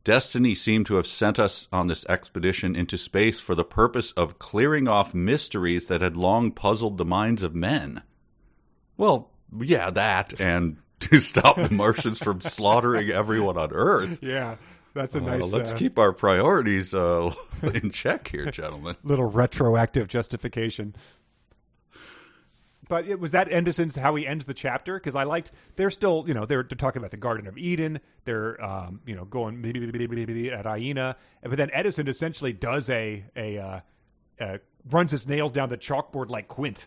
Destiny 0.04 0.56
seemed 0.56 0.88
to 0.88 0.96
have 0.96 1.06
sent 1.06 1.38
us 1.38 1.68
on 1.72 1.88
this 1.88 2.06
expedition 2.08 2.76
into 2.76 2.98
space 2.98 3.40
for 3.40 3.54
the 3.54 3.64
purpose 3.64 4.12
of 4.14 4.40
clearing 4.40 4.88
off 4.88 5.14
mysteries 5.14 5.88
that 5.88 6.02
had 6.02 6.18
long 6.18 6.52
puzzled 6.52 6.98
the 6.98 7.06
minds 7.06 7.44
of 7.44 7.54
men. 7.54 8.02
Well, 8.98 9.30
yeah, 9.60 9.90
that, 9.92 10.40
and 10.40 10.78
to 11.02 11.20
stop 11.20 11.56
the 11.58 11.74
Martians 11.74 12.18
from 12.20 12.42
slaughtering 12.42 13.10
everyone 13.12 13.58
on 13.58 13.72
Earth. 13.72 14.20
Yeah, 14.24 14.56
that's 14.96 15.16
a 15.16 15.20
Uh, 15.20 15.38
nice 15.38 15.54
let's 15.54 15.72
uh, 15.72 15.78
keep 15.78 16.00
our 16.00 16.14
priorities 16.14 16.94
uh, 16.96 17.32
in 17.76 17.92
check 17.92 18.28
here, 18.28 18.50
gentlemen. 18.50 18.96
little 19.04 19.30
retroactive 19.30 20.08
justification. 20.08 20.96
But 22.92 23.08
it 23.08 23.22
was 23.22 23.32
that 23.32 23.50
Edison's 23.50 23.96
how 23.96 24.16
he 24.16 24.28
ends 24.28 24.44
the 24.44 24.54
chapter? 24.54 24.96
Because 24.96 25.16
I 25.16 25.24
liked 25.24 25.54
they're 25.78 25.92
still 25.92 26.26
you 26.28 26.34
know 26.34 26.46
they're, 26.46 26.64
they're 26.64 26.76
talking 26.76 27.00
about 27.00 27.12
the 27.12 27.16
Garden 27.16 27.48
of 27.48 27.58
Eden. 27.58 28.02
They're 28.26 28.62
um, 28.62 29.00
you 29.06 29.16
know 29.16 29.24
going 29.24 29.64
at 29.66 30.66
Aina 30.68 31.16
but 31.42 31.56
then 31.56 31.70
Edison 31.72 32.10
essentially 32.10 32.52
does 32.52 32.90
a 32.90 33.24
a 33.34 33.58
uh, 33.58 33.80
uh, 34.42 34.58
runs 34.90 35.12
his 35.12 35.26
nails 35.26 35.54
down 35.54 35.70
the 35.70 35.78
chalkboard 35.78 36.30
like 36.30 36.50
Quint. 36.50 36.86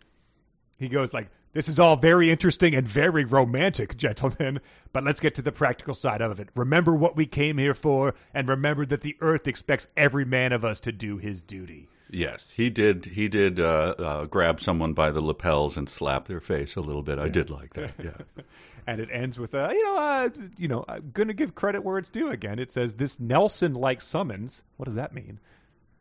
He 0.79 0.90
goes 0.90 1.14
like, 1.14 1.31
"This 1.55 1.69
is 1.69 1.79
all 1.79 1.97
very 1.97 2.31
interesting 2.31 2.75
and 2.75 2.87
very 2.87 3.25
romantic, 3.25 3.97
gentlemen, 3.97 4.61
but 4.93 5.03
let's 5.05 5.21
get 5.21 5.35
to 5.37 5.43
the 5.43 5.53
practical 5.53 5.95
side 5.95 6.21
of 6.21 6.38
it. 6.38 6.51
Remember 6.55 6.95
what 6.95 7.17
we 7.17 7.25
came 7.25 7.57
here 7.57 7.75
for, 7.75 8.14
and 8.35 8.49
remember 8.49 8.85
that 8.87 9.01
the 9.01 9.17
Earth 9.21 9.49
expects 9.49 9.88
every 9.97 10.27
man 10.27 10.53
of 10.53 10.64
us 10.64 10.81
to 10.81 10.93
do 10.93 11.17
his 11.17 11.43
duty." 11.43 11.88
Yes, 12.11 12.51
he 12.51 12.71
did. 12.71 13.07
He 13.07 13.29
did 13.29 13.59
uh, 13.59 13.95
uh, 13.99 14.25
grab 14.27 14.61
someone 14.61 14.93
by 14.93 15.11
the 15.11 15.21
lapels 15.21 15.77
and 15.77 15.88
slap 15.88 16.29
their 16.29 16.40
face 16.40 16.77
a 16.77 16.81
little 16.81 17.03
bit. 17.03 17.19
I 17.19 17.29
did 17.29 17.51
like 17.51 17.75
that. 17.75 17.93
Yeah. 18.03 18.43
and 18.87 19.01
it 19.01 19.09
ends 19.11 19.38
with 19.38 19.55
uh, 19.55 19.71
you 19.73 19.83
know 19.83 19.97
uh, 19.97 20.29
you 20.57 20.69
know 20.69 20.85
I'm 20.88 21.11
going 21.12 21.29
to 21.29 21.35
give 21.35 21.55
credit 21.55 21.83
where 21.83 21.99
it's 21.99 22.09
due 22.09 22.29
again. 22.31 22.59
It 22.59 22.71
says 22.71 22.95
this 22.95 23.19
Nelson-like 23.19 24.01
summons. 24.01 24.62
What 24.77 24.85
does 24.85 24.95
that 24.95 25.14
mean? 25.14 25.40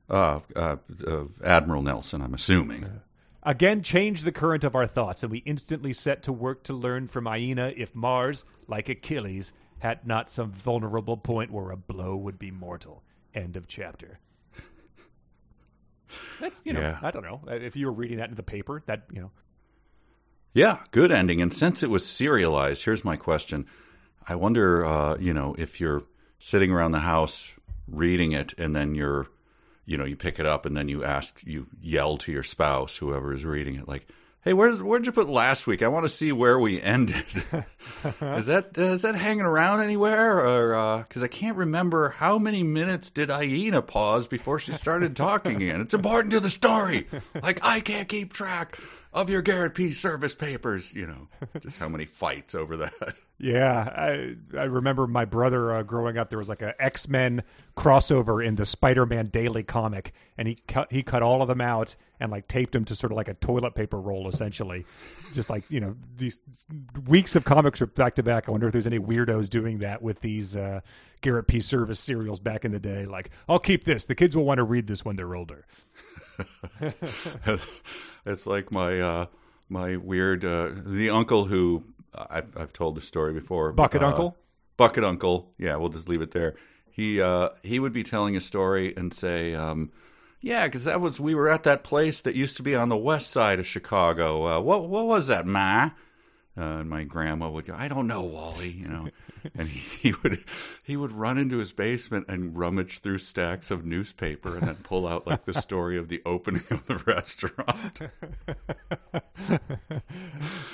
Uh, 0.09 0.41
uh, 0.55 0.75
uh, 1.07 1.23
Admiral 1.43 1.81
Nelson, 1.81 2.21
I'm 2.21 2.33
assuming. 2.33 2.85
Again, 3.45 3.83
change 3.83 4.23
the 4.23 4.31
current 4.31 4.63
of 4.63 4.75
our 4.75 4.87
thoughts, 4.87 5.21
and 5.23 5.31
we 5.31 5.39
instantly 5.39 5.91
set 5.93 6.23
to 6.23 6.33
work 6.33 6.63
to 6.63 6.73
learn 6.73 7.07
from 7.07 7.27
Aina 7.27 7.73
if 7.75 7.93
Mars, 7.93 8.45
like 8.67 8.87
Achilles, 8.89 9.51
had 9.79 10.07
not 10.07 10.29
some 10.29 10.49
vulnerable 10.51 11.17
point 11.17 11.51
where 11.51 11.71
a 11.71 11.77
blow 11.77 12.15
would 12.15 12.39
be 12.39 12.51
mortal. 12.51 13.03
End 13.33 13.57
of 13.57 13.67
chapter. 13.67 14.19
That's 16.39 16.61
you 16.63 16.73
know 16.73 16.79
Yeah. 16.79 16.99
I 17.01 17.11
don't 17.11 17.23
know 17.23 17.41
if 17.47 17.75
you 17.75 17.87
were 17.87 17.91
reading 17.91 18.17
that 18.17 18.29
in 18.29 18.35
the 18.35 18.43
paper 18.43 18.83
that 18.85 19.03
you 19.11 19.21
know 19.21 19.31
Yeah, 20.53 20.79
good 20.91 21.11
ending. 21.11 21.41
And 21.41 21.51
since 21.51 21.81
it 21.83 21.89
was 21.89 22.05
serialized, 22.05 22.85
here's 22.85 23.03
my 23.03 23.15
question: 23.15 23.65
I 24.27 24.35
wonder, 24.35 24.85
uh, 24.85 25.17
you 25.17 25.33
know, 25.33 25.55
if 25.57 25.81
you're 25.81 26.03
sitting 26.39 26.71
around 26.71 26.91
the 26.91 26.99
house 26.99 27.51
reading 27.87 28.31
it, 28.31 28.53
and 28.57 28.75
then 28.75 28.95
you're, 28.95 29.27
you 29.85 29.97
know, 29.97 30.05
you 30.05 30.15
pick 30.15 30.39
it 30.39 30.45
up, 30.45 30.65
and 30.65 30.75
then 30.75 30.87
you 30.87 31.03
ask, 31.03 31.41
you 31.45 31.67
yell 31.81 32.17
to 32.17 32.31
your 32.31 32.43
spouse, 32.43 32.97
whoever 32.97 33.33
is 33.33 33.43
reading 33.43 33.75
it, 33.75 33.87
like, 33.87 34.07
"Hey, 34.41 34.53
where's 34.53 34.81
where'd 34.81 35.05
you 35.05 35.11
put 35.11 35.27
last 35.27 35.67
week? 35.67 35.81
I 35.81 35.87
want 35.87 36.05
to 36.05 36.09
see 36.09 36.31
where 36.31 36.57
we 36.59 36.81
ended." 36.81 37.25
is 38.21 38.45
that 38.45 38.77
uh, 38.77 38.81
is 38.81 39.01
that 39.01 39.15
hanging 39.15 39.45
around 39.45 39.81
anywhere, 39.81 40.39
or 40.39 41.03
because 41.03 41.23
I 41.23 41.27
can't 41.27 41.57
remember 41.57 42.09
how 42.09 42.37
many 42.39 42.63
minutes 42.63 43.09
did 43.09 43.29
Aina 43.29 43.81
pause 43.81 44.27
before 44.27 44.59
she 44.59 44.73
started 44.73 45.15
talking 45.17 45.57
again? 45.57 45.81
It's 45.81 45.93
important 45.93 46.31
to 46.31 46.39
the 46.39 46.49
story. 46.49 47.07
Like 47.41 47.59
I 47.63 47.79
can't 47.81 48.07
keep 48.07 48.33
track 48.33 48.77
of 49.13 49.29
your 49.29 49.41
Garrett 49.41 49.75
P. 49.75 49.89
Serviss 49.89 50.37
papers. 50.37 50.93
You 50.93 51.07
know, 51.07 51.27
just 51.59 51.77
how 51.77 51.89
many 51.89 52.05
fights 52.05 52.55
over 52.55 52.77
that. 52.77 53.15
Yeah, 53.39 53.89
I 53.95 54.35
I 54.57 54.63
remember 54.65 55.07
my 55.07 55.25
brother 55.25 55.73
uh, 55.73 55.83
growing 55.83 56.17
up. 56.17 56.29
There 56.29 56.39
was 56.39 56.49
like 56.49 56.61
a 56.61 56.81
X 56.81 57.07
Men 57.09 57.43
crossover 57.75 58.45
in 58.45 58.55
the 58.55 58.65
Spider 58.65 59.05
Man 59.05 59.25
Daily 59.25 59.63
comic, 59.63 60.13
and 60.37 60.47
he 60.47 60.55
cut 60.67 60.91
he 60.91 61.03
cut 61.03 61.23
all 61.23 61.41
of 61.41 61.47
them 61.47 61.59
out 61.59 61.95
and 62.19 62.31
like 62.31 62.47
taped 62.47 62.73
them 62.73 62.85
to 62.85 62.95
sort 62.95 63.11
of 63.11 63.17
like 63.17 63.27
a 63.27 63.33
toilet 63.33 63.73
paper 63.75 63.99
roll, 63.99 64.27
essentially. 64.27 64.85
Just 65.33 65.49
like 65.49 65.63
you 65.69 65.81
know 65.81 65.95
these 66.15 66.39
weeks 67.07 67.35
of 67.35 67.43
comics 67.43 67.81
are 67.81 67.87
back 67.87 68.15
to 68.15 68.23
back. 68.23 68.47
I 68.47 68.51
wonder 68.51 68.67
if 68.67 68.73
there's 68.73 68.87
any 68.87 68.99
weirdos 68.99 69.49
doing 69.49 69.79
that 69.79 70.01
with 70.01 70.21
these 70.21 70.55
uh, 70.55 70.81
Garrett 71.21 71.47
P. 71.47 71.57
Serviss 71.57 71.97
serials 71.97 72.39
back 72.39 72.65
in 72.65 72.71
the 72.71 72.79
day. 72.79 73.05
Like, 73.05 73.31
I'll 73.49 73.59
keep 73.59 73.83
this. 73.83 74.05
The 74.05 74.15
kids 74.15 74.37
will 74.37 74.45
want 74.45 74.59
to 74.59 74.63
read 74.63 74.87
this 74.87 75.03
when 75.03 75.15
they're 75.15 75.35
older. 75.35 75.65
it's 78.25 78.45
like 78.45 78.71
my 78.71 78.99
uh, 78.99 79.25
my 79.69 79.97
weird 79.97 80.45
uh, 80.45 80.71
the 80.85 81.09
uncle 81.09 81.45
who 81.45 81.83
I've, 82.15 82.57
I've 82.57 82.73
told 82.73 82.95
the 82.95 83.01
story 83.01 83.33
before. 83.33 83.71
Bucket 83.71 84.03
uh, 84.03 84.07
Uncle? 84.07 84.37
Bucket 84.77 85.03
Uncle. 85.03 85.53
Yeah, 85.57 85.75
we'll 85.75 85.89
just 85.89 86.09
leave 86.09 86.21
it 86.21 86.31
there. 86.31 86.55
He 86.89 87.21
uh, 87.21 87.49
he 87.63 87.79
would 87.79 87.93
be 87.93 88.03
telling 88.03 88.35
a 88.35 88.41
story 88.41 88.93
and 88.95 89.13
say, 89.13 89.55
um, 89.55 89.91
"Yeah, 90.41 90.65
because 90.65 90.83
that 90.83 91.01
was 91.01 91.19
we 91.19 91.33
were 91.33 91.49
at 91.49 91.63
that 91.63 91.83
place 91.83 92.21
that 92.21 92.35
used 92.35 92.57
to 92.57 92.63
be 92.63 92.75
on 92.75 92.89
the 92.89 92.97
west 92.97 93.31
side 93.31 93.59
of 93.59 93.65
Chicago. 93.65 94.45
Uh, 94.45 94.59
what 94.59 94.87
what 94.89 95.05
was 95.05 95.27
that, 95.27 95.45
Ma?" 95.45 95.91
Uh, 96.55 96.81
and 96.81 96.89
my 96.89 97.03
grandma 97.03 97.49
would 97.49 97.65
go, 97.65 97.73
"I 97.75 97.87
don't 97.87 98.05
know, 98.05 98.21
Wally," 98.21 98.71
you 98.71 98.87
know, 98.87 99.09
and 99.55 99.67
he, 99.69 100.09
he 100.09 100.13
would 100.21 100.43
he 100.83 100.95
would 100.95 101.11
run 101.11 101.39
into 101.39 101.57
his 101.57 101.71
basement 101.71 102.27
and 102.29 102.55
rummage 102.55 102.99
through 102.99 103.17
stacks 103.17 103.71
of 103.71 103.85
newspaper 103.85 104.57
and 104.57 104.67
then 104.67 104.75
pull 104.75 105.07
out 105.07 105.25
like 105.25 105.45
the 105.45 105.59
story 105.59 105.97
of 105.97 106.09
the 106.09 106.21
opening 106.27 106.61
of 106.69 106.85
the 106.85 106.97
restaurant. 107.07 108.01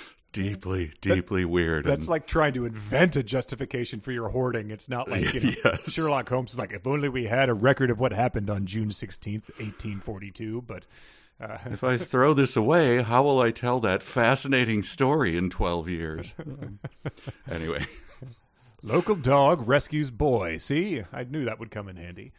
deeply, 0.31 0.91
deeply 1.01 1.45
weird. 1.45 1.85
That's 1.85 2.05
and- 2.05 2.11
like 2.11 2.27
trying 2.27 2.53
to 2.53 2.65
invent 2.65 3.15
a 3.15 3.23
justification 3.23 3.99
for 3.99 4.11
your 4.11 4.29
hoarding. 4.29 4.71
It's 4.71 4.87
not 4.89 5.09
like 5.11 5.33
you 5.33 5.41
know, 5.41 5.51
Yes. 5.63 5.91
Sherlock 5.91 6.29
Holmes 6.29 6.53
is 6.53 6.59
like, 6.59 6.71
if 6.71 6.85
only 6.87 7.09
we 7.09 7.25
had 7.25 7.49
a 7.49 7.53
record 7.53 7.89
of 7.91 7.99
what 7.99 8.11
happened 8.13 8.49
on 8.49 8.65
June 8.65 8.91
sixteenth, 8.91 9.49
eighteen 9.59 9.99
forty-two. 9.99 10.61
But 10.63 10.85
uh, 11.41 11.57
If 11.65 11.83
I 11.83 11.97
throw 12.11 12.33
this 12.33 12.55
away, 12.55 13.01
how 13.01 13.23
will 13.23 13.39
I 13.39 13.51
tell 13.51 13.79
that 13.81 14.03
fascinating 14.03 14.83
story 14.83 15.35
in 15.37 15.49
12 15.49 15.89
years? 15.89 16.33
Anyway, 17.49 17.85
local 18.83 19.15
dog 19.15 19.67
rescues 19.67 20.11
boy. 20.11 20.57
See, 20.57 21.03
I 21.11 21.23
knew 21.23 21.45
that 21.45 21.59
would 21.59 21.71
come 21.71 21.89
in 21.89 21.95
handy. 21.95 22.31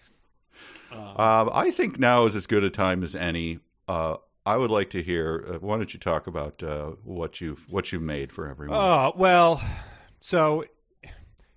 um, 0.93 1.51
I 1.53 1.71
think 1.73 1.99
now 1.99 2.27
is 2.27 2.37
as 2.37 2.47
good 2.47 2.63
a 2.65 2.71
time 2.71 3.03
as 3.03 3.17
any. 3.17 3.59
Uh, 3.89 4.17
I 4.47 4.57
would 4.57 4.71
like 4.71 4.91
to 4.91 5.03
hear. 5.03 5.45
Uh, 5.47 5.59
why 5.59 5.77
don't 5.77 5.93
you 5.93 6.01
talk 6.01 6.27
about 6.27 6.63
uh, 6.63 6.91
what 7.05 7.41
you've 7.41 7.71
what 7.71 7.93
you 7.93 8.01
made 8.01 8.33
for 8.33 8.49
everyone? 8.49 8.77
Oh 8.79 9.13
well, 9.17 9.63
so 10.21 10.65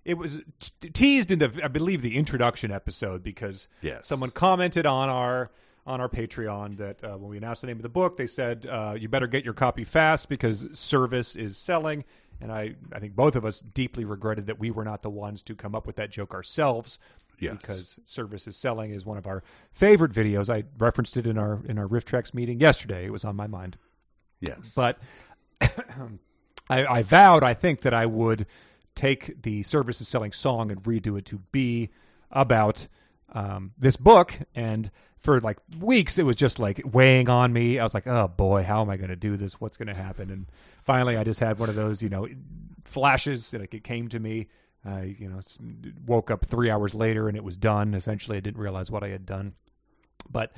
it 0.05 0.15
was 0.17 0.41
t- 0.81 0.89
teased 0.89 1.31
in 1.31 1.39
the 1.39 1.61
I 1.63 1.67
believe 1.69 2.01
the 2.01 2.17
introduction 2.17 2.71
episode 2.71 3.23
because 3.23 3.67
Yes. 3.81 4.07
someone 4.07 4.31
commented 4.31 4.85
on 4.85 5.09
our 5.09 5.51
on 5.85 5.99
our 6.01 6.09
Patreon 6.09 6.77
that 6.77 7.03
uh, 7.03 7.17
when 7.17 7.29
we 7.29 7.37
announced 7.37 7.61
the 7.61 7.67
name 7.67 7.77
of 7.77 7.83
the 7.83 7.89
book, 7.89 8.17
they 8.17 8.27
said 8.27 8.65
uh, 8.65 8.95
you 8.97 9.07
better 9.09 9.27
get 9.27 9.43
your 9.45 9.53
copy 9.53 9.83
fast 9.83 10.29
because 10.29 10.67
service 10.77 11.35
is 11.35 11.57
selling. 11.57 12.03
And 12.41 12.51
I, 12.51 12.75
I 12.91 12.99
think 12.99 13.15
both 13.15 13.35
of 13.37 13.45
us 13.45 13.61
deeply 13.61 14.03
regretted 14.03 14.47
that 14.47 14.59
we 14.59 14.71
were 14.71 14.83
not 14.83 15.01
the 15.01 15.09
ones 15.09 15.41
to 15.43 15.55
come 15.55 15.75
up 15.75 15.85
with 15.87 15.95
that 15.97 16.09
joke 16.09 16.33
ourselves. 16.33 16.99
Yes. 17.39 17.57
Because 17.57 17.99
service 18.05 18.47
is 18.47 18.55
selling 18.55 18.91
is 18.91 19.05
one 19.05 19.17
of 19.17 19.27
our 19.27 19.43
favorite 19.71 20.11
videos. 20.13 20.53
I 20.53 20.63
referenced 20.77 21.17
it 21.17 21.27
in 21.27 21.37
our 21.37 21.59
in 21.65 21.77
our 21.77 21.87
RiffTrax 21.87 22.33
meeting 22.33 22.59
yesterday. 22.59 23.05
It 23.05 23.11
was 23.11 23.25
on 23.25 23.35
my 23.35 23.47
mind. 23.47 23.77
yes, 24.39 24.71
But 24.75 24.99
I, 26.69 26.85
I 26.85 27.03
vowed, 27.03 27.43
I 27.43 27.53
think, 27.53 27.81
that 27.81 27.93
I 27.93 28.05
would 28.05 28.45
take 28.95 29.41
the 29.43 29.63
services 29.63 30.07
selling 30.07 30.31
song 30.31 30.71
and 30.71 30.81
redo 30.83 31.17
it 31.17 31.25
to 31.25 31.39
be 31.51 31.89
about 32.31 32.87
um, 33.33 33.71
this 33.77 33.97
book. 33.97 34.37
And 34.55 34.89
for 35.17 35.39
like 35.39 35.59
weeks, 35.79 36.17
it 36.17 36.23
was 36.23 36.35
just 36.35 36.59
like 36.59 36.81
weighing 36.85 37.29
on 37.29 37.51
me. 37.53 37.79
I 37.79 37.83
was 37.83 37.93
like, 37.93 38.07
oh 38.07 38.27
boy, 38.27 38.63
how 38.63 38.81
am 38.81 38.89
I 38.89 38.97
going 38.97 39.09
to 39.09 39.15
do 39.15 39.37
this? 39.37 39.59
What's 39.59 39.77
going 39.77 39.87
to 39.87 39.93
happen? 39.93 40.29
And 40.29 40.47
finally, 40.83 41.17
I 41.17 41.23
just 41.23 41.39
had 41.39 41.59
one 41.59 41.69
of 41.69 41.75
those, 41.75 42.01
you 42.01 42.09
know, 42.09 42.27
flashes. 42.85 43.53
Like 43.53 43.73
it 43.73 43.83
came 43.83 44.07
to 44.09 44.19
me. 44.19 44.47
I, 44.85 45.15
you 45.17 45.29
know, 45.29 45.39
woke 46.05 46.29
up 46.31 46.45
three 46.45 46.69
hours 46.69 46.93
later 46.93 47.27
and 47.27 47.37
it 47.37 47.43
was 47.43 47.55
done. 47.57 47.93
Essentially, 47.93 48.37
I 48.37 48.39
didn't 48.41 48.59
realize 48.61 48.91
what 48.91 49.03
I 49.03 49.09
had 49.09 49.25
done. 49.25 49.53
But, 50.29 50.53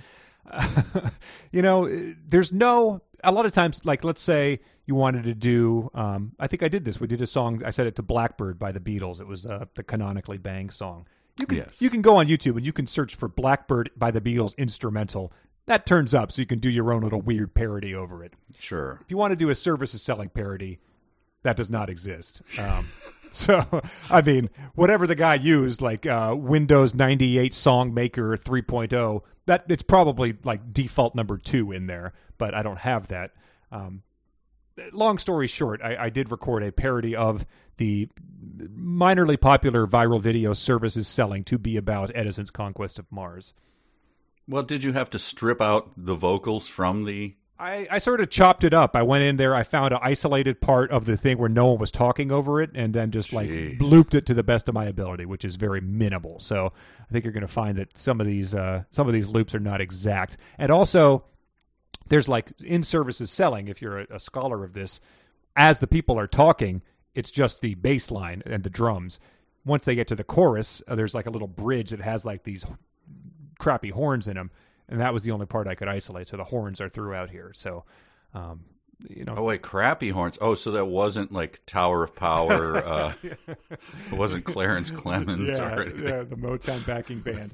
you 1.51 1.61
know, 1.61 1.87
there's 2.27 2.51
no, 2.51 3.01
a 3.23 3.31
lot 3.31 3.45
of 3.45 3.51
times, 3.53 3.85
like, 3.85 4.03
let's 4.03 4.21
say 4.21 4.59
you 4.85 4.95
wanted 4.95 5.23
to 5.25 5.33
do, 5.33 5.89
um, 5.93 6.33
I 6.39 6.47
think 6.47 6.63
I 6.63 6.67
did 6.67 6.85
this. 6.85 6.99
We 6.99 7.07
did 7.07 7.21
a 7.21 7.25
song, 7.25 7.63
I 7.63 7.69
said 7.71 7.87
it 7.87 7.95
to 7.97 8.03
Blackbird 8.03 8.59
by 8.59 8.71
the 8.71 8.79
Beatles. 8.79 9.19
It 9.19 9.27
was 9.27 9.45
uh, 9.45 9.65
the 9.75 9.83
canonically 9.83 10.37
bang 10.37 10.69
song. 10.69 11.07
You 11.39 11.45
can, 11.45 11.57
Yes. 11.57 11.81
you 11.81 11.89
can 11.89 12.01
go 12.01 12.15
on 12.17 12.27
YouTube 12.27 12.55
and 12.57 12.65
you 12.65 12.71
can 12.73 12.87
search 12.87 13.15
for 13.15 13.27
Blackbird 13.27 13.89
by 13.97 14.11
the 14.11 14.21
Beatles 14.21 14.55
instrumental. 14.57 15.33
That 15.65 15.85
turns 15.85 16.13
up 16.13 16.31
so 16.31 16.41
you 16.41 16.45
can 16.45 16.59
do 16.59 16.69
your 16.69 16.93
own 16.93 17.01
little 17.01 17.21
weird 17.21 17.53
parody 17.55 17.93
over 17.95 18.23
it. 18.23 18.33
Sure. 18.59 18.99
If 19.03 19.09
you 19.11 19.17
want 19.17 19.31
to 19.31 19.35
do 19.35 19.49
a 19.49 19.55
services 19.55 20.01
selling 20.01 20.29
parody, 20.29 20.79
that 21.41 21.57
does 21.57 21.69
not 21.71 21.89
exist. 21.89 22.41
Um, 22.59 22.87
so, 23.45 23.81
I 24.09 24.21
mean, 24.21 24.49
whatever 24.75 25.05
the 25.05 25.13
guy 25.13 25.35
used, 25.35 25.81
like 25.81 26.05
uh, 26.05 26.33
Windows 26.37 26.95
98 26.95 27.53
Song 27.53 27.93
Maker 27.93 28.37
3.0, 28.37 29.21
that 29.45 29.65
it's 29.67 29.83
probably 29.83 30.37
like 30.45 30.71
default 30.71 31.15
number 31.15 31.37
two 31.37 31.73
in 31.73 31.87
there, 31.87 32.13
but 32.37 32.53
I 32.53 32.63
don't 32.63 32.79
have 32.79 33.09
that. 33.09 33.31
Um, 33.73 34.03
long 34.93 35.17
story 35.17 35.47
short, 35.47 35.81
I, 35.83 36.05
I 36.05 36.09
did 36.09 36.31
record 36.31 36.63
a 36.63 36.71
parody 36.71 37.13
of 37.13 37.45
the 37.75 38.07
minorly 38.57 39.39
popular 39.39 39.85
viral 39.85 40.21
video 40.21 40.53
services 40.53 41.05
selling 41.05 41.43
to 41.43 41.57
be 41.57 41.75
about 41.75 42.15
Edison's 42.15 42.51
conquest 42.51 42.99
of 42.99 43.11
Mars. 43.11 43.53
Well, 44.47 44.63
did 44.63 44.85
you 44.85 44.93
have 44.93 45.09
to 45.09 45.19
strip 45.19 45.59
out 45.59 45.91
the 45.97 46.15
vocals 46.15 46.67
from 46.67 47.03
the? 47.03 47.35
I, 47.57 47.87
I 47.89 47.99
sort 47.99 48.19
of 48.19 48.29
chopped 48.29 48.65
it 48.65 48.73
up. 48.73 48.95
I 48.95 49.03
went 49.03 49.23
in 49.23 49.37
there, 49.37 49.55
I 49.55 49.63
found 49.63 49.93
an 49.93 49.99
isolated 50.01 50.59
part 50.59 50.91
of 50.91 51.05
the 51.05 51.15
thing 51.15 51.37
where 51.37 51.47
no 51.47 51.67
one 51.67 51.77
was 51.79 51.89
talking 51.89 52.29
over 52.31 52.61
it, 52.61 52.71
and 52.75 52.93
then 52.93 53.11
just 53.11 53.31
like 53.31 53.49
Jeez. 53.49 53.79
looped 53.79 54.13
it 54.13 54.25
to 54.25 54.33
the 54.33 54.43
best 54.43 54.67
of 54.67 54.75
my 54.75 54.85
ability, 54.85 55.25
which 55.25 55.45
is 55.45 55.55
very 55.55 55.79
minimal. 55.79 56.39
So 56.39 56.73
I 56.99 57.13
think 57.13 57.23
you're 57.23 57.31
going 57.31 57.41
to 57.41 57.47
find 57.47 57.77
that 57.77 57.97
some 57.97 58.19
of 58.19 58.27
these 58.27 58.53
uh, 58.53 58.83
some 58.91 59.07
of 59.07 59.13
these 59.13 59.29
loops 59.29 59.55
are 59.55 59.59
not 59.59 59.79
exact, 59.79 60.37
and 60.57 60.69
also 60.69 61.23
there's 62.09 62.27
like 62.27 62.51
in 62.61 62.83
services 62.83 63.31
selling. 63.31 63.69
If 63.69 63.81
you're 63.81 63.99
a, 63.99 64.07
a 64.15 64.19
scholar 64.19 64.65
of 64.65 64.73
this, 64.73 64.99
as 65.55 65.79
the 65.79 65.87
people 65.87 66.19
are 66.19 66.27
talking, 66.27 66.81
it's 67.13 67.31
just 67.31 67.61
the 67.61 67.75
bass 67.75 68.11
line 68.11 68.43
and 68.45 68.63
the 68.63 68.69
drums. 68.69 69.19
Once 69.63 69.85
they 69.85 69.95
get 69.95 70.07
to 70.09 70.15
the 70.15 70.23
chorus, 70.25 70.83
uh, 70.87 70.95
there's 70.95 71.15
like 71.15 71.25
a 71.25 71.31
little 71.31 71.47
bridge 71.47 71.91
that 71.91 72.01
has 72.01 72.25
like 72.25 72.43
these 72.43 72.65
crappy 73.59 73.89
horns 73.89 74.27
in 74.27 74.35
them, 74.35 74.51
and 74.89 75.01
that 75.01 75.13
was 75.13 75.23
the 75.23 75.31
only 75.31 75.45
part 75.45 75.67
I 75.67 75.75
could 75.75 75.87
isolate. 75.87 76.27
So 76.27 76.37
the 76.37 76.43
horns 76.43 76.81
are 76.81 76.89
throughout 76.89 77.29
here. 77.29 77.51
So, 77.53 77.83
um, 78.33 78.65
you 79.09 79.25
know, 79.25 79.35
Oh 79.37 79.43
wait, 79.43 79.61
crappy 79.61 80.09
horns. 80.09 80.37
Oh, 80.41 80.55
so 80.55 80.71
that 80.71 80.85
wasn't 80.85 81.31
like 81.31 81.61
Tower 81.65 82.03
of 82.03 82.15
Power. 82.15 82.75
Uh, 82.85 83.13
it 83.23 84.13
wasn't 84.13 84.45
Clarence 84.45 84.91
Clemons 84.91 85.47
yeah, 85.47 85.75
or 85.75 85.81
anything. 85.81 86.03
yeah, 86.03 86.23
the 86.23 86.35
Motown 86.35 86.85
backing 86.85 87.19
band. 87.19 87.53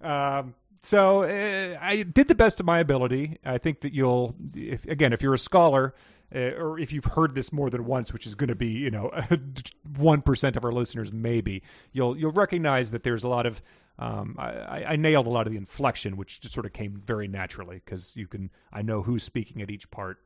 Um, 0.00 0.54
so 0.80 1.22
uh, 1.22 1.78
I 1.80 2.02
did 2.02 2.28
the 2.28 2.34
best 2.34 2.58
of 2.60 2.66
my 2.66 2.80
ability. 2.80 3.38
I 3.44 3.58
think 3.58 3.80
that 3.82 3.94
you'll, 3.94 4.34
if 4.54 4.84
again, 4.86 5.12
if 5.12 5.22
you're 5.22 5.34
a 5.34 5.38
scholar. 5.38 5.94
Uh, 6.34 6.52
or 6.56 6.78
if 6.78 6.94
you've 6.94 7.04
heard 7.04 7.34
this 7.34 7.52
more 7.52 7.68
than 7.68 7.84
once, 7.84 8.10
which 8.10 8.26
is 8.26 8.34
going 8.34 8.48
to 8.48 8.54
be, 8.54 8.68
you 8.68 8.90
know, 8.90 9.10
one 9.98 10.22
percent 10.22 10.56
of 10.56 10.64
our 10.64 10.72
listeners, 10.72 11.12
maybe 11.12 11.62
you'll 11.92 12.16
you'll 12.16 12.32
recognize 12.32 12.90
that 12.90 13.02
there's 13.02 13.22
a 13.22 13.28
lot 13.28 13.44
of 13.44 13.60
um, 13.98 14.36
I, 14.38 14.84
I- 14.88 14.96
nailed 14.96 15.26
a 15.26 15.30
lot 15.30 15.46
of 15.46 15.52
the 15.52 15.58
inflection, 15.58 16.16
which 16.16 16.40
just 16.40 16.54
sort 16.54 16.66
of 16.66 16.72
came 16.72 17.00
very 17.04 17.28
naturally 17.28 17.76
because 17.84 18.16
you 18.16 18.26
can 18.26 18.50
I 18.72 18.82
know 18.82 19.02
who's 19.02 19.22
speaking 19.22 19.62
at 19.62 19.70
each 19.70 19.90
part. 19.90 20.18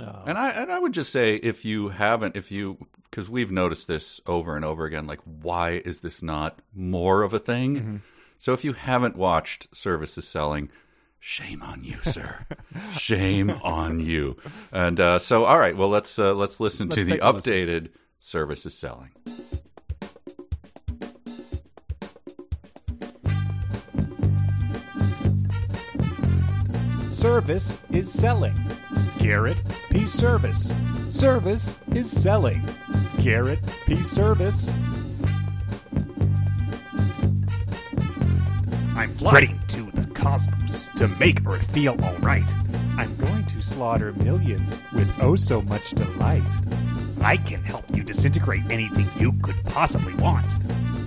Uh, 0.00 0.22
And 0.26 0.36
I 0.38 0.50
and 0.50 0.70
I 0.72 0.78
would 0.78 0.92
just 0.92 1.10
say 1.12 1.36
if 1.36 1.64
you 1.64 1.88
haven't, 1.90 2.36
if 2.36 2.50
you 2.52 2.78
because 3.10 3.30
we've 3.30 3.52
noticed 3.52 3.86
this 3.86 4.20
over 4.26 4.56
and 4.56 4.64
over 4.64 4.84
again, 4.84 5.06
like 5.06 5.20
why 5.24 5.82
is 5.84 6.00
this 6.00 6.22
not 6.22 6.60
more 6.74 7.22
of 7.22 7.32
a 7.32 7.38
thing? 7.38 7.76
Mm-hmm. 7.76 7.96
So 8.38 8.52
if 8.52 8.64
you 8.64 8.72
haven't 8.74 9.16
watched 9.16 9.68
Services 9.74 10.26
Selling, 10.26 10.68
shame 11.20 11.62
on 11.62 11.84
you, 11.84 11.96
sir. 12.02 12.44
shame 12.92 13.50
on 13.50 14.00
you. 14.00 14.36
And 14.72 14.98
uh, 15.00 15.18
so, 15.20 15.44
all 15.44 15.58
right, 15.58 15.76
well 15.76 15.88
let's 15.88 16.18
uh, 16.18 16.34
let's 16.34 16.58
listen 16.60 16.88
to 16.90 16.96
Let's 16.96 17.06
the 17.08 17.12
take 17.18 17.22
listen. 17.22 17.52
updated 17.52 17.88
Services 18.20 18.74
Selling. 18.76 19.10
Service 27.34 27.76
is 27.90 28.12
selling. 28.12 28.54
Garrett 29.18 29.60
P. 29.90 30.02
Serviss. 30.02 30.72
Service 31.12 31.76
is 31.90 32.08
selling. 32.08 32.62
Garrett 33.20 33.58
P. 33.86 33.96
Serviss. 33.96 34.70
I'm 38.96 39.10
flying 39.10 39.58
to 39.66 39.90
the 39.90 40.06
cosmos 40.14 40.88
to 40.90 41.08
make 41.18 41.44
Earth 41.44 41.68
feel 41.72 42.00
alright. 42.04 42.54
I'm 42.96 43.16
going 43.16 43.44
to 43.46 43.60
slaughter 43.60 44.12
millions 44.12 44.78
with 44.92 45.12
oh 45.20 45.34
so 45.34 45.60
much 45.60 45.90
delight. 45.90 46.42
I 47.20 47.36
can 47.38 47.64
help 47.64 47.84
you 47.96 48.04
disintegrate 48.04 48.70
anything 48.70 49.10
you 49.18 49.32
could 49.42 49.60
possibly 49.64 50.14
want. 50.14 50.54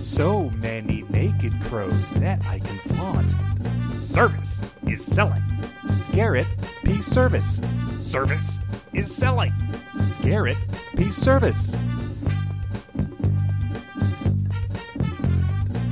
So 0.08 0.50
many 0.50 1.02
naked 1.10 1.60
crows 1.62 2.10
that 2.12 2.44
I 2.46 2.58
can 2.58 2.78
flaunt. 2.78 3.34
Service 4.00 4.60
is 4.84 5.04
selling. 5.04 5.44
Garrett 6.12 6.48
P. 6.82 6.94
Serviss. 6.94 7.62
Service 8.02 8.58
is 8.94 9.14
selling. 9.14 9.52
Garrett 10.22 10.56
P. 10.96 11.04
Serviss. 11.04 11.72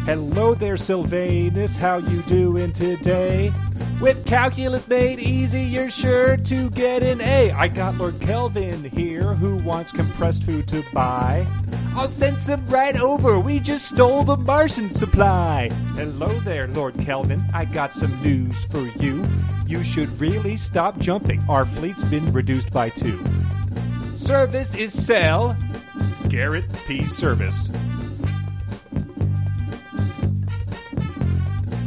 Hello 0.06 0.54
there, 0.54 0.78
Sylvanus. 0.78 1.76
How 1.76 1.98
you 1.98 2.22
doing 2.22 2.72
today? 2.72 3.52
With 4.00 4.26
calculus 4.26 4.86
made 4.86 5.18
easy, 5.18 5.62
you're 5.62 5.88
sure 5.88 6.36
to 6.36 6.70
get 6.70 7.02
an 7.02 7.22
A. 7.22 7.50
I 7.52 7.68
got 7.68 7.96
Lord 7.96 8.20
Kelvin 8.20 8.84
here 8.84 9.34
who 9.34 9.56
wants 9.56 9.90
compressed 9.90 10.44
food 10.44 10.68
to 10.68 10.84
buy. 10.92 11.46
I'll 11.94 12.08
send 12.08 12.38
some 12.42 12.66
right 12.66 13.00
over. 13.00 13.40
We 13.40 13.58
just 13.58 13.86
stole 13.86 14.22
the 14.22 14.36
Martian 14.36 14.90
supply. 14.90 15.70
Hello 15.94 16.28
there, 16.40 16.68
Lord 16.68 16.98
Kelvin. 17.00 17.42
I 17.54 17.64
got 17.64 17.94
some 17.94 18.22
news 18.22 18.66
for 18.66 18.86
you. 19.02 19.26
You 19.66 19.82
should 19.82 20.20
really 20.20 20.56
stop 20.56 20.98
jumping. 20.98 21.42
Our 21.48 21.64
fleet's 21.64 22.04
been 22.04 22.30
reduced 22.34 22.70
by 22.72 22.90
two. 22.90 23.18
Service 24.16 24.74
is 24.74 24.92
sell. 24.92 25.56
Garrett 26.28 26.70
P. 26.86 27.00
Serviss. 27.04 27.74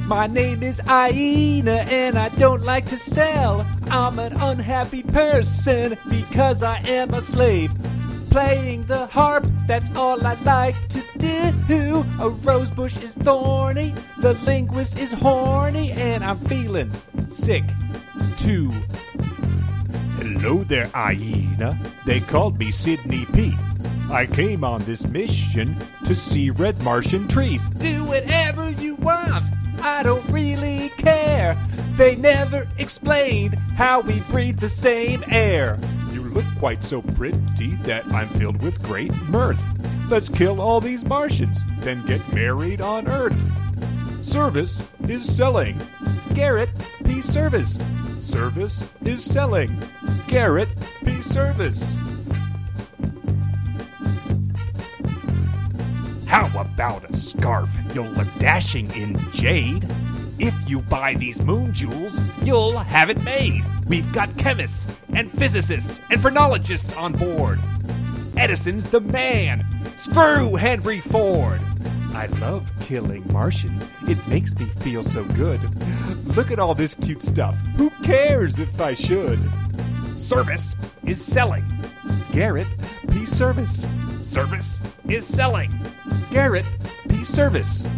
My 0.10 0.26
name 0.26 0.64
is 0.64 0.82
Aina 0.90 1.86
and 1.88 2.18
I 2.18 2.30
don't 2.30 2.64
like 2.64 2.88
to 2.88 2.98
sell. 2.98 3.64
I'm 3.92 4.18
an 4.18 4.34
unhappy 4.34 5.04
person 5.04 6.00
because 6.10 6.64
I 6.64 6.80
am 6.80 7.14
a 7.14 7.22
slave. 7.22 7.72
Playing 8.32 8.88
the 8.88 9.06
harp, 9.06 9.46
that's 9.68 9.96
all 9.96 10.26
I 10.26 10.34
like 10.42 10.76
to 10.90 11.04
do. 11.68 12.04
A 12.20 12.30
rosebush 12.30 12.98
is 13.04 13.14
thorny, 13.14 13.94
the 14.18 14.34
linguist 14.46 14.98
is 14.98 15.14
horny, 15.14 15.92
and 15.92 16.24
I'm 16.24 16.40
feeling 16.40 16.92
sick 17.28 17.66
too. 18.36 18.72
Hello 20.18 20.64
there, 20.64 20.90
Aina. 20.96 21.80
They 22.08 22.20
called 22.22 22.58
me 22.58 22.72
Sydney 22.72 23.28
Pete. 23.28 23.54
I 24.10 24.26
came 24.26 24.64
on 24.64 24.82
this 24.86 25.08
mission 25.08 25.78
to 26.06 26.16
see 26.16 26.50
red 26.50 26.82
Martian 26.82 27.28
trees. 27.28 27.68
Do 27.78 28.04
whatever 28.06 28.72
you 28.72 28.96
want. 28.96 29.46
I 29.82 30.04
don't 30.04 30.26
really 30.30 30.90
care. 30.98 31.58
They 31.96 32.16
never 32.16 32.68
explained 32.78 33.56
how 33.76 34.02
we 34.02 34.20
breathe 34.22 34.60
the 34.60 34.70
same 34.70 35.24
air. 35.28 35.80
You 36.12 36.24
look 36.24 36.46
quite 36.58 36.84
so 36.84 37.02
pretty 37.02 37.76
that 37.84 38.06
I'm 38.14 38.30
filled 38.30 38.62
with 38.62 38.82
great 38.84 39.14
mirth. 39.24 39.62
Let's 40.10 40.30
kill 40.30 40.62
all 40.62 40.82
these 40.82 41.06
Martians, 41.06 41.64
then 41.80 42.06
get 42.06 42.34
married 42.34 42.82
on 42.82 43.08
Earth. 43.08 43.40
Service 44.26 44.84
is 45.08 45.26
selling. 45.26 45.80
Garrett 46.34 46.70
P. 47.04 47.16
Serviss. 47.16 47.84
Service 48.22 48.88
is 49.04 49.24
selling. 49.24 49.82
Garrett 50.28 50.70
P. 51.04 51.18
Serviss. 51.18 51.84
How 56.30 56.46
about 56.62 57.10
a 57.10 57.18
scarf? 57.18 57.76
You'll 57.92 58.12
look 58.12 58.28
dashing 58.38 58.92
in 58.92 59.18
jade. 59.32 59.84
If 60.38 60.54
you 60.70 60.82
buy 60.82 61.16
these 61.16 61.42
moon 61.42 61.74
jewels, 61.74 62.22
you'll 62.44 62.78
have 62.78 63.10
it 63.10 63.20
made. 63.24 63.64
We've 63.88 64.10
got 64.14 64.38
chemists 64.38 64.86
and 65.12 65.32
physicists 65.32 66.00
and 66.12 66.22
phrenologists 66.22 66.94
on 66.94 67.14
board. 67.14 67.60
Edison's 68.38 68.86
the 68.86 69.00
man. 69.00 69.66
Screw 69.98 70.54
Henry 70.54 71.00
Ford. 71.00 71.64
I 72.14 72.28
love 72.40 72.72
killing 72.82 73.26
Martians. 73.34 73.90
It 74.08 74.26
makes 74.28 74.56
me 74.56 74.68
feel 74.82 75.02
so 75.02 75.24
good. 75.24 75.60
Look 76.36 76.52
at 76.52 76.60
all 76.60 76.76
this 76.76 76.94
cute 76.94 77.24
stuff. 77.24 77.58
Who 77.76 77.90
cares 78.04 78.60
if 78.60 78.80
I 78.80 78.94
should? 78.94 79.40
Service 80.20 80.76
is 81.06 81.24
selling. 81.24 81.64
Garrett 82.32 82.68
P. 83.10 83.20
Serviss. 83.26 83.88
Service 84.22 84.82
is 85.08 85.26
selling. 85.26 85.72
Garrett 86.30 86.66
P. 87.08 87.16
Serviss. 87.20 87.90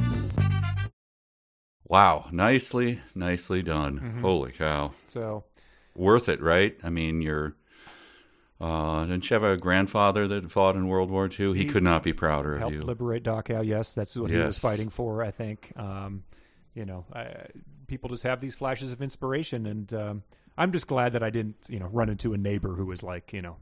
Wow, 1.86 2.28
nicely, 2.32 3.02
nicely 3.16 3.62
done. 3.62 4.20
Holy 4.22 4.52
cow. 4.52 4.92
So 5.08 5.44
Worth 5.96 6.30
it, 6.30 6.42
right? 6.42 6.78
I 6.84 6.90
mean, 6.90 7.22
you're. 7.22 7.56
Uh, 8.62 9.06
didn't 9.06 9.28
you 9.30 9.34
have 9.34 9.44
a 9.44 9.58
grandfather 9.58 10.28
that 10.28 10.50
fought 10.52 10.76
in 10.76 10.88
World 10.88 11.10
War 11.10 11.28
II? 11.28 11.54
He, 11.54 11.64
He 11.64 11.66
could 11.66 11.82
not 11.84 12.04
be 12.04 12.14
prouder 12.14 12.54
of 12.54 12.60
helped 12.60 12.76
you. 12.76 12.82
liberate 12.82 13.24
Dachau. 13.24 13.66
Yes, 13.66 13.96
that's 13.96 14.16
what 14.16 14.30
he 14.30 14.38
was 14.38 14.58
fighting 14.58 14.90
for. 14.90 15.24
I 15.24 15.32
think. 15.32 15.74
Um, 15.76 16.24
you 16.76 16.86
know, 16.86 17.06
I, 17.14 17.48
people 17.92 18.10
just 18.10 18.24
have 18.24 18.40
these 18.40 18.56
flashes 18.56 18.92
of 18.94 19.02
inspiration, 19.02 19.66
and 19.68 19.94
um, 19.94 20.24
I'm 20.58 20.72
just 20.72 20.88
glad 20.88 21.12
that 21.14 21.22
I 21.22 21.30
didn't, 21.30 21.58
you 21.70 21.78
know, 21.78 21.88
run 21.88 22.10
into 22.10 22.34
a 22.34 22.38
neighbor 22.38 22.74
who 22.74 22.86
was 22.86 23.04
like, 23.04 23.34
you 23.34 23.42
know, 23.42 23.58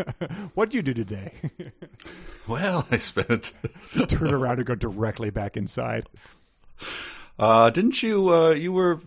"What'd 0.54 0.72
you 0.72 0.80
do 0.82 0.94
today?" 0.94 1.32
well, 2.48 2.86
I 2.90 2.96
spent. 2.96 3.52
Turn 4.08 4.32
around 4.32 4.56
and 4.58 4.66
go 4.66 4.74
directly 4.74 5.28
back 5.28 5.56
inside. 5.58 6.08
Uh, 7.38 7.68
didn't 7.70 8.02
you? 8.02 8.32
Uh, 8.34 8.50
you 8.50 8.72
were 8.72 9.00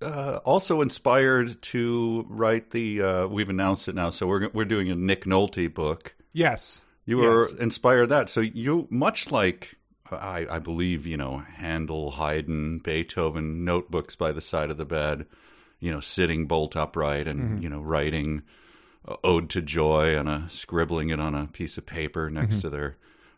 uh, 0.00 0.40
also 0.44 0.80
inspired 0.80 1.60
to 1.62 2.24
write 2.28 2.70
the. 2.70 3.02
Uh, 3.02 3.26
we've 3.26 3.50
announced 3.50 3.86
it 3.88 3.94
now, 3.94 4.08
so 4.10 4.26
we're 4.26 4.48
we're 4.54 4.64
doing 4.64 4.90
a 4.90 4.94
Nick 4.94 5.24
Nolte 5.24 5.72
book. 5.72 6.14
Yes, 6.32 6.80
You 7.04 7.18
were 7.18 7.48
Yes. 7.50 7.52
inspired 7.60 8.06
that. 8.08 8.30
So 8.30 8.40
you 8.40 8.86
much 8.90 9.30
like 9.30 9.74
I, 10.10 10.46
I 10.50 10.58
believe 10.58 11.06
you 11.06 11.16
know 11.16 11.38
Handel, 11.38 12.12
Haydn, 12.12 12.78
Beethoven 12.78 13.64
notebooks 13.64 14.16
by 14.16 14.32
the 14.32 14.40
side 14.40 14.70
of 14.70 14.76
the 14.76 14.84
bed, 14.84 15.26
you 15.80 15.90
know, 15.90 16.00
sitting 16.00 16.46
bolt 16.46 16.76
upright 16.76 17.26
and 17.28 17.40
Mm-hmm. 17.40 17.62
you 17.62 17.68
know 17.68 17.80
writing 17.80 18.42
ode 19.24 19.50
to 19.50 19.60
joy 19.62 20.16
and 20.16 20.28
a 20.28 20.46
scribbling 20.48 21.10
it 21.10 21.18
on 21.18 21.34
a 21.34 21.46
piece 21.46 21.76
of 21.78 21.86
paper 21.86 22.30
next 22.30 22.56
Mm-hmm. 22.56 22.60
to 22.60 22.70
their 22.70 22.96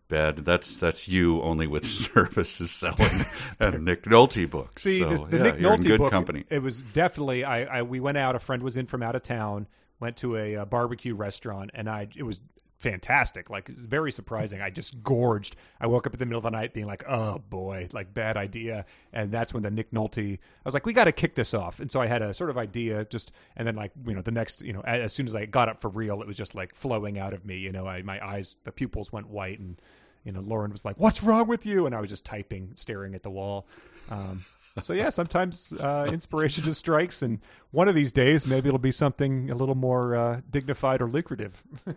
bed. 0.08 0.36
That's 0.38 0.76
that's 0.76 1.08
you 1.08 1.40
only 1.42 1.66
with 1.66 1.86
services 1.88 2.70
selling 2.70 3.24
and 3.60 3.84
Nick 3.84 4.02
Nolte 4.04 4.48
books. 4.50 4.82
See, 4.82 5.00
so, 5.00 5.10
the, 5.10 5.24
the 5.26 5.36
yeah, 5.38 5.42
Nick 5.44 5.60
you're 5.60 5.74
in 5.74 5.80
Nolte 5.82 5.86
good 5.86 5.98
book. 5.98 6.10
company. 6.10 6.44
It 6.50 6.62
was 6.62 6.82
definitely. 6.82 7.44
I, 7.44 7.78
I 7.78 7.82
we 7.82 8.00
went 8.00 8.18
out. 8.18 8.34
A 8.36 8.38
friend 8.40 8.62
was 8.62 8.76
in 8.76 8.86
from 8.86 9.02
out 9.02 9.14
of 9.16 9.22
town. 9.22 9.66
Went 10.00 10.16
to 10.18 10.36
a, 10.36 10.56
uh 10.56 10.64
barbecue 10.64 11.14
restaurant, 11.14 11.70
and 11.72 11.88
I. 11.88 12.08
It 12.16 12.24
was 12.24 12.40
fantastic. 12.84 13.48
Like 13.48 13.68
very 13.68 14.12
surprising. 14.12 14.60
I 14.60 14.68
just 14.68 15.02
gorged. 15.02 15.56
I 15.80 15.86
woke 15.86 16.06
up 16.06 16.12
in 16.12 16.18
the 16.18 16.26
middle 16.26 16.38
of 16.38 16.44
the 16.44 16.50
night, 16.50 16.74
being 16.74 16.86
like, 16.86 17.02
"Oh 17.08 17.38
boy, 17.48 17.88
like 17.92 18.12
bad 18.12 18.36
idea." 18.36 18.84
And 19.12 19.32
that's 19.32 19.54
when 19.54 19.62
the 19.62 19.70
Nick 19.70 19.90
Nolte. 19.90 20.34
I 20.34 20.38
was 20.66 20.74
like, 20.74 20.84
"We 20.84 20.92
got 20.92 21.04
to 21.04 21.12
kick 21.12 21.34
this 21.34 21.54
off." 21.54 21.80
And 21.80 21.90
so 21.90 22.02
I 22.02 22.06
had 22.06 22.20
a 22.20 22.34
sort 22.34 22.50
of 22.50 22.58
idea, 22.58 23.06
just 23.06 23.32
and 23.56 23.66
then 23.66 23.74
like 23.74 23.92
you 24.06 24.14
know 24.14 24.20
the 24.20 24.30
next 24.30 24.60
you 24.60 24.74
know 24.74 24.82
as 24.82 25.14
soon 25.14 25.26
as 25.26 25.34
I 25.34 25.46
got 25.46 25.70
up 25.70 25.80
for 25.80 25.88
real, 25.88 26.20
it 26.20 26.26
was 26.26 26.36
just 26.36 26.54
like 26.54 26.74
flowing 26.74 27.18
out 27.18 27.32
of 27.32 27.46
me. 27.46 27.56
You 27.56 27.70
know, 27.70 27.86
I 27.86 28.02
my 28.02 28.24
eyes, 28.24 28.56
the 28.64 28.72
pupils 28.72 29.10
went 29.10 29.28
white, 29.28 29.58
and 29.58 29.80
you 30.22 30.32
know 30.32 30.40
Lauren 30.40 30.70
was 30.70 30.84
like, 30.84 30.96
"What's 30.98 31.22
wrong 31.22 31.48
with 31.48 31.64
you?" 31.64 31.86
And 31.86 31.94
I 31.94 32.00
was 32.02 32.10
just 32.10 32.26
typing, 32.26 32.72
staring 32.74 33.14
at 33.14 33.22
the 33.22 33.30
wall. 33.30 33.66
Um, 34.10 34.44
so 34.82 34.92
yeah, 34.92 35.10
sometimes 35.10 35.72
uh, 35.78 36.08
inspiration 36.12 36.64
just 36.64 36.80
strikes, 36.80 37.22
and 37.22 37.38
one 37.70 37.88
of 37.88 37.94
these 37.94 38.10
days, 38.12 38.46
maybe 38.46 38.68
it'll 38.68 38.78
be 38.78 38.90
something 38.90 39.50
a 39.50 39.54
little 39.54 39.74
more 39.76 40.16
uh, 40.16 40.40
dignified 40.50 41.00
or 41.00 41.08
lucrative. 41.08 41.62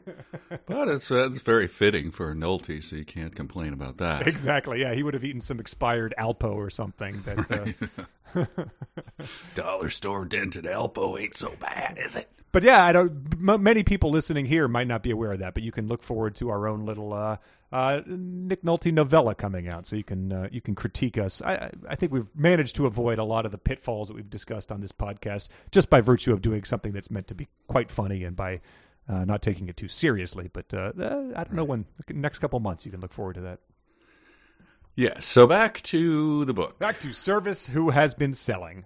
But 0.65 0.89
it's 0.89 1.07
that's 1.07 1.41
very 1.41 1.67
fitting 1.67 2.11
for 2.11 2.33
Nolte, 2.35 2.83
so 2.83 2.95
you 2.97 3.05
can't 3.05 3.33
complain 3.35 3.73
about 3.73 3.97
that. 3.97 4.27
exactly. 4.27 4.81
Yeah, 4.81 4.93
he 4.93 5.01
would 5.01 5.13
have 5.13 5.23
eaten 5.23 5.41
some 5.41 5.59
expired 5.59 6.13
Alpo 6.19 6.53
or 6.55 6.69
something. 6.69 7.15
That, 7.23 7.75
uh, 8.35 8.45
Dollar 9.55 9.89
store 9.89 10.25
dented 10.25 10.65
Alpo 10.65 11.19
ain't 11.19 11.35
so 11.35 11.55
bad, 11.59 11.97
is 11.97 12.15
it? 12.15 12.29
but 12.51 12.63
yeah, 12.63 12.83
I 12.83 12.91
don't. 12.91 13.11
M- 13.49 13.63
many 13.63 13.83
people 13.83 14.09
listening 14.09 14.45
here 14.45 14.67
might 14.67 14.87
not 14.87 15.03
be 15.03 15.11
aware 15.11 15.31
of 15.31 15.39
that, 15.39 15.53
but 15.53 15.63
you 15.63 15.71
can 15.71 15.87
look 15.87 16.01
forward 16.03 16.35
to 16.35 16.49
our 16.49 16.67
own 16.67 16.85
little 16.85 17.13
uh, 17.71 17.75
uh, 17.75 18.01
Nick 18.05 18.63
Nolte 18.63 18.93
novella 18.93 19.35
coming 19.35 19.67
out, 19.67 19.85
so 19.85 19.95
you 19.95 20.03
can 20.03 20.31
uh, 20.31 20.47
you 20.51 20.61
can 20.61 20.75
critique 20.75 21.17
us. 21.17 21.41
I, 21.41 21.71
I- 21.89 21.95
think 21.95 22.11
we've 22.11 22.27
managed 22.35 22.75
to 22.77 22.85
avoid 22.85 23.19
a 23.19 23.23
lot 23.23 23.45
of 23.45 23.51
the 23.51 23.57
pitfalls 23.57 24.07
that 24.07 24.13
we've 24.15 24.29
discussed 24.29 24.71
on 24.71 24.79
this 24.81 24.91
podcast 24.91 25.49
just 25.71 25.89
by 25.89 26.01
virtue 26.01 26.31
of 26.33 26.41
doing 26.41 26.63
something 26.63 26.91
that's 26.93 27.11
meant 27.11 27.27
to 27.27 27.35
be 27.35 27.47
quite 27.67 27.91
funny 27.91 28.23
and 28.23 28.35
by 28.35 28.61
uh, 29.09 29.25
not 29.25 29.41
taking 29.41 29.67
it 29.67 29.77
too 29.77 29.87
seriously. 29.87 30.49
But 30.51 30.73
uh, 30.73 30.91
uh, 30.99 31.23
I 31.35 31.43
don't 31.43 31.53
know 31.53 31.63
when 31.63 31.85
next 32.09 32.39
couple 32.39 32.59
months 32.59 32.85
you 32.85 32.91
can 32.91 33.01
look 33.01 33.13
forward 33.13 33.35
to 33.35 33.41
that. 33.41 33.59
Yeah. 34.95 35.19
So 35.19 35.45
back 35.45 35.81
to 35.83 36.45
the 36.45 36.53
book. 36.53 36.79
Back 36.79 36.99
to 37.01 37.09
Serviss. 37.09 37.69
Who 37.69 37.89
has 37.91 38.13
been 38.13 38.33
selling? 38.33 38.85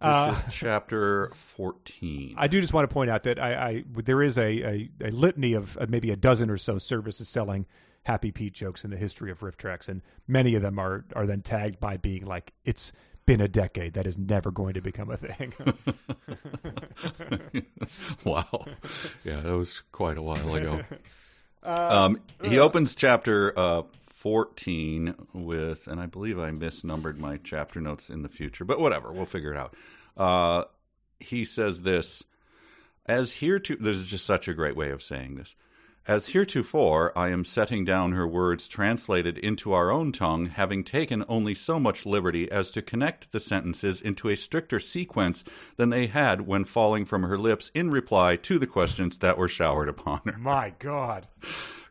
This 0.00 0.38
is 0.48 0.54
chapter 0.54 1.30
fourteen. 1.34 2.34
I 2.36 2.48
do 2.48 2.60
just 2.60 2.74
want 2.74 2.88
to 2.88 2.92
point 2.92 3.08
out 3.10 3.22
that 3.22 3.38
I, 3.38 3.54
I 3.68 3.84
there 4.04 4.22
is 4.22 4.36
a, 4.36 4.42
a, 4.42 4.90
a 5.00 5.10
litany 5.10 5.54
of 5.54 5.78
uh, 5.78 5.86
maybe 5.88 6.10
a 6.10 6.16
dozen 6.16 6.50
or 6.50 6.58
so 6.58 6.76
services 6.78 7.28
selling 7.28 7.64
Happy 8.06 8.30
Pete 8.30 8.52
jokes 8.52 8.84
in 8.84 8.92
the 8.92 8.96
history 8.96 9.32
of 9.32 9.40
RiffTrax, 9.40 9.88
and 9.88 10.00
many 10.28 10.54
of 10.54 10.62
them 10.62 10.78
are 10.78 11.04
are 11.16 11.26
then 11.26 11.42
tagged 11.42 11.80
by 11.80 11.96
being 11.96 12.24
like 12.24 12.52
it's 12.64 12.92
been 13.26 13.40
a 13.40 13.48
decade 13.48 13.94
that 13.94 14.06
is 14.06 14.16
never 14.16 14.52
going 14.52 14.74
to 14.74 14.80
become 14.80 15.10
a 15.10 15.16
thing. 15.16 15.52
wow. 18.24 18.64
Yeah, 19.24 19.40
that 19.40 19.56
was 19.56 19.82
quite 19.90 20.18
a 20.18 20.22
while 20.22 20.54
ago. 20.54 20.82
um, 21.64 22.20
he 22.44 22.60
opens 22.60 22.94
chapter 22.94 23.58
uh, 23.58 23.82
14 24.02 25.16
with, 25.32 25.88
and 25.88 26.00
I 26.00 26.06
believe 26.06 26.38
I 26.38 26.50
misnumbered 26.50 27.18
my 27.18 27.40
chapter 27.42 27.80
notes 27.80 28.08
in 28.08 28.22
the 28.22 28.28
future, 28.28 28.64
but 28.64 28.78
whatever, 28.78 29.10
we'll 29.10 29.24
figure 29.24 29.52
it 29.52 29.58
out. 29.58 29.74
Uh, 30.16 30.62
he 31.18 31.44
says 31.44 31.82
this 31.82 32.22
as 33.06 33.34
hereto, 33.34 33.74
this 33.80 33.96
is 33.96 34.06
just 34.06 34.26
such 34.26 34.46
a 34.46 34.54
great 34.54 34.76
way 34.76 34.90
of 34.90 35.02
saying 35.02 35.34
this. 35.34 35.56
As 36.08 36.28
heretofore, 36.28 37.16
I 37.18 37.30
am 37.30 37.44
setting 37.44 37.84
down 37.84 38.12
her 38.12 38.26
words 38.26 38.68
translated 38.68 39.38
into 39.38 39.72
our 39.72 39.90
own 39.90 40.12
tongue, 40.12 40.46
having 40.46 40.84
taken 40.84 41.24
only 41.28 41.54
so 41.54 41.80
much 41.80 42.06
liberty 42.06 42.50
as 42.50 42.70
to 42.70 42.82
connect 42.82 43.32
the 43.32 43.40
sentences 43.40 44.00
into 44.00 44.28
a 44.28 44.36
stricter 44.36 44.78
sequence 44.78 45.42
than 45.76 45.90
they 45.90 46.06
had 46.06 46.42
when 46.42 46.64
falling 46.64 47.04
from 47.06 47.24
her 47.24 47.36
lips 47.36 47.72
in 47.74 47.90
reply 47.90 48.36
to 48.36 48.58
the 48.58 48.68
questions 48.68 49.18
that 49.18 49.36
were 49.36 49.48
showered 49.48 49.88
upon 49.88 50.20
her. 50.26 50.38
My 50.38 50.74
God, 50.78 51.26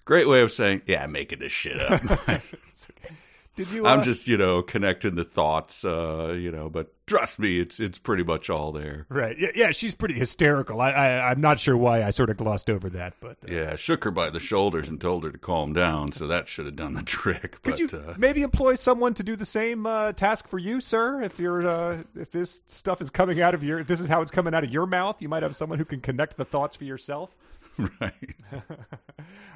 Great 0.06 0.28
way 0.28 0.42
of 0.42 0.52
saying, 0.52 0.84
yeah, 0.86 1.04
I'm 1.04 1.12
making 1.12 1.40
this 1.40 1.52
shit 1.52 1.80
up. 1.80 2.02
did 3.56 3.72
you? 3.72 3.86
Uh, 3.86 3.90
I'm 3.90 4.04
just, 4.04 4.28
you 4.28 4.38
know, 4.38 4.62
connecting 4.62 5.16
the 5.16 5.24
thoughts, 5.24 5.86
uh, 5.86 6.36
you 6.38 6.52
know, 6.52 6.70
but 6.70 6.94
trust 7.08 7.40
me, 7.40 7.60
it's 7.60 7.80
it's 7.80 7.98
pretty 7.98 8.24
much 8.24 8.50
all 8.50 8.72
there. 8.72 9.06
right. 9.10 9.38
Yeah, 9.38 9.50
yeah, 9.56 9.72
she's 9.72 9.96
pretty 9.96 10.16
hysterical. 10.16 10.82
I, 10.82 10.92
I 10.92 11.30
I'm 11.32 11.42
not 11.42 11.60
sure 11.60 11.78
why 11.78 12.04
I 12.04 12.10
sort 12.10 12.30
of 12.30 12.38
glossed 12.38 12.70
over 12.70 12.90
that, 12.92 13.14
but 13.20 13.38
uh, 13.48 13.52
Yeah, 13.52 13.76
shook 13.76 14.04
her 14.04 14.12
by 14.12 14.30
the 14.30 14.40
shoulders 14.40 14.90
and 14.90 15.00
told 15.00 15.24
her 15.24 15.32
to 15.32 15.38
calm 15.38 15.74
down, 15.74 16.12
so 16.12 16.28
that 16.28 16.48
should 16.48 16.66
have 16.66 16.76
done 16.76 16.94
the 16.94 17.04
trick. 17.04 17.60
But 17.64 17.78
Could 17.78 17.92
you 17.92 17.98
uh, 17.98 18.16
maybe 18.18 18.42
employ 18.42 18.76
someone 18.76 19.14
to 19.16 19.24
do 19.24 19.36
the 19.36 19.46
same 19.46 19.86
uh, 19.86 20.12
task 20.14 20.48
for 20.48 20.60
you, 20.60 20.82
sir? 20.82 21.22
If 21.22 21.40
you're 21.40 21.68
uh, 21.68 22.04
if 22.16 22.32
this 22.32 22.62
stuff 22.68 23.02
is 23.02 23.10
coming 23.10 23.42
out 23.42 23.54
of 23.56 23.64
your, 23.64 23.80
if 23.80 23.88
this 23.88 24.00
is 24.00 24.08
how 24.08 24.22
it's 24.22 24.32
coming 24.32 24.54
out 24.54 24.64
of 24.64 24.72
your 24.72 24.86
mouth, 24.86 25.22
you 25.22 25.30
might 25.30 25.44
have 25.44 25.56
someone 25.56 25.78
who 25.80 25.86
can 25.86 26.02
connect 26.02 26.38
the 26.38 26.46
thoughts 26.46 26.76
for 26.76 26.84
yourself. 26.84 27.36
right. 28.02 28.36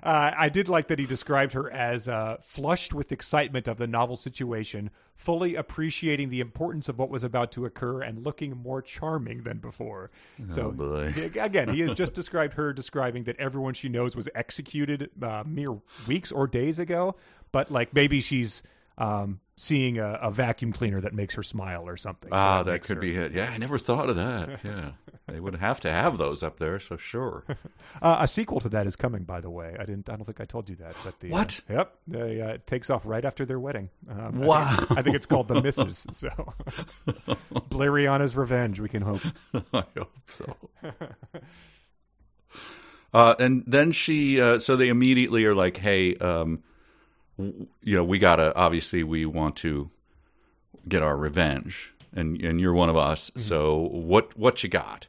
Uh, 0.01 0.31
I 0.37 0.47
did 0.47 0.69
like 0.69 0.87
that 0.87 0.97
he 0.97 1.05
described 1.05 1.51
her 1.51 1.69
as 1.69 2.07
uh, 2.07 2.37
flushed 2.41 2.93
with 2.93 3.11
excitement 3.11 3.67
of 3.67 3.77
the 3.77 3.85
novel 3.85 4.15
situation, 4.15 4.91
fully 5.13 5.55
appreciating 5.55 6.29
the 6.29 6.39
importance 6.39 6.87
of 6.87 6.97
what 6.97 7.09
was 7.09 7.21
about 7.21 7.51
to 7.51 7.65
occur, 7.65 8.01
and 8.01 8.23
looking 8.25 8.55
more 8.55 8.81
charming 8.81 9.43
than 9.43 9.57
before. 9.57 10.09
so, 10.47 10.67
Oh, 10.67 10.71
boy. 10.71 11.13
again, 11.37 11.67
he 11.67 11.81
has 11.81 11.91
just 11.93 12.13
described 12.15 12.53
her 12.53 12.71
describing 12.71 13.25
that 13.25 13.35
everyone 13.37 13.73
she 13.73 13.89
knows 13.89 14.15
was 14.15 14.29
executed 14.33 15.09
uh, 15.21 15.43
mere 15.45 15.75
weeks 16.07 16.31
or 16.31 16.47
days 16.47 16.79
ago, 16.79 17.15
but 17.51 17.69
like 17.69 17.93
maybe 17.93 18.21
she's 18.21 18.63
um, 18.97 19.41
seeing 19.61 19.97
a, 19.99 20.13
a 20.21 20.31
vacuum 20.31 20.71
cleaner 20.71 21.01
that 21.01 21.13
makes 21.13 21.35
her 21.35 21.43
smile 21.43 21.85
or 21.85 21.97
something. 21.97 22.29
So 22.31 22.35
Ah, 22.37 22.63
that 22.63 22.71
makes 22.71 22.87
could 22.87 22.95
her- 22.95 23.01
be 23.01 23.17
it. 23.17 23.33
Yeah, 23.33 23.51
I 23.53 23.57
never 23.57 23.77
thought 23.77 24.09
of 24.09 24.15
that. 24.15 24.61
Yeah, 24.63 24.91
they 25.27 25.41
would 25.41 25.55
have 25.57 25.81
to 25.81 25.91
have 25.91 26.17
those 26.17 26.41
up 26.41 26.59
there, 26.59 26.79
so 26.79 26.95
sure. 26.97 27.43
Uh, 28.01 28.17
a 28.21 28.27
sequel 28.27 28.61
to 28.61 28.69
that 28.69 28.87
is 28.87 28.95
coming, 28.95 29.23
by 29.23 29.41
the 29.41 29.49
way. 29.49 29.75
I 29.77 29.83
didn't. 29.83 30.09
I 30.09 30.15
don't 30.15 30.23
think 30.23 30.39
I 30.39 30.45
told 30.45 30.69
you 30.69 30.75
that. 30.77 30.95
But 31.03 31.19
the, 31.19 31.29
What? 31.31 31.59
Uh, 31.69 31.73
yep. 31.73 31.95
The, 32.07 32.45
uh, 32.45 32.53
it 32.53 32.67
takes 32.67 32.89
off 32.89 33.01
right 33.05 33.25
after 33.25 33.45
their 33.45 33.59
wedding. 33.59 33.89
Um, 34.09 34.41
I 34.43 34.45
Wow. 34.45 34.75
think, 34.77 34.91
I 34.97 35.01
think 35.01 35.15
it's 35.17 35.25
called 35.25 35.47
the 35.49 35.61
Misses. 35.61 36.07
So, 36.13 36.29
Blariana's 37.69 38.37
Revenge. 38.37 38.79
We 38.79 38.87
can 38.87 39.01
hope. 39.01 39.21
I 39.73 39.83
hope 39.97 40.13
so. 40.27 40.55
Uh, 43.13 43.35
and 43.39 43.63
then 43.65 43.91
she, 43.91 44.39
uh, 44.39 44.59
so 44.59 44.75
they 44.75 44.87
immediately 44.89 45.43
are 45.45 45.55
like, 45.55 45.77
"Hey, 45.77 46.15
um, 46.15 46.63
you 47.39 47.95
know, 47.95 48.03
we 48.03 48.19
gotta. 48.19 48.55
Obviously, 48.55 49.03
we 49.03 49.25
want 49.25 49.55
to 49.57 49.89
get 50.87 51.01
our 51.01 51.15
revenge, 51.17 51.93
and 52.13 52.39
and 52.41 52.59
you're 52.59 52.73
one 52.73 52.89
of 52.89 52.97
us. 52.97 53.31
So 53.37 53.77
what 53.91 54.37
what 54.37 54.61
you 54.63 54.69
got?" 54.69 55.07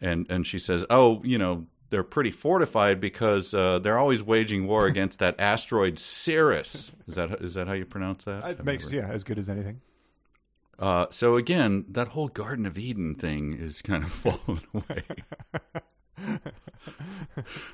And 0.00 0.26
and 0.30 0.46
she 0.46 0.58
says, 0.58 0.84
"Oh, 0.90 1.22
you 1.24 1.38
know." 1.38 1.66
They're 1.90 2.04
pretty 2.04 2.30
fortified 2.30 3.00
because 3.00 3.52
uh, 3.52 3.80
they're 3.80 3.98
always 3.98 4.22
waging 4.22 4.68
war 4.68 4.86
against 4.92 5.18
that 5.18 5.34
asteroid 5.40 5.98
Ceres. 5.98 6.92
Is 7.08 7.16
that 7.16 7.40
is 7.40 7.54
that 7.54 7.66
how 7.66 7.72
you 7.72 7.84
pronounce 7.84 8.22
that? 8.26 8.44
It 8.48 8.64
makes 8.64 8.88
never- 8.88 9.08
yeah 9.08 9.12
as 9.12 9.24
good 9.24 9.40
as 9.40 9.48
anything. 9.48 9.80
Uh, 10.78 11.06
so 11.10 11.34
again, 11.34 11.84
that 11.88 12.06
whole 12.06 12.28
Garden 12.28 12.64
of 12.64 12.78
Eden 12.78 13.16
thing 13.16 13.54
is 13.54 13.82
kind 13.82 14.04
of 14.04 14.12
falling 14.12 14.60
away. 14.72 15.02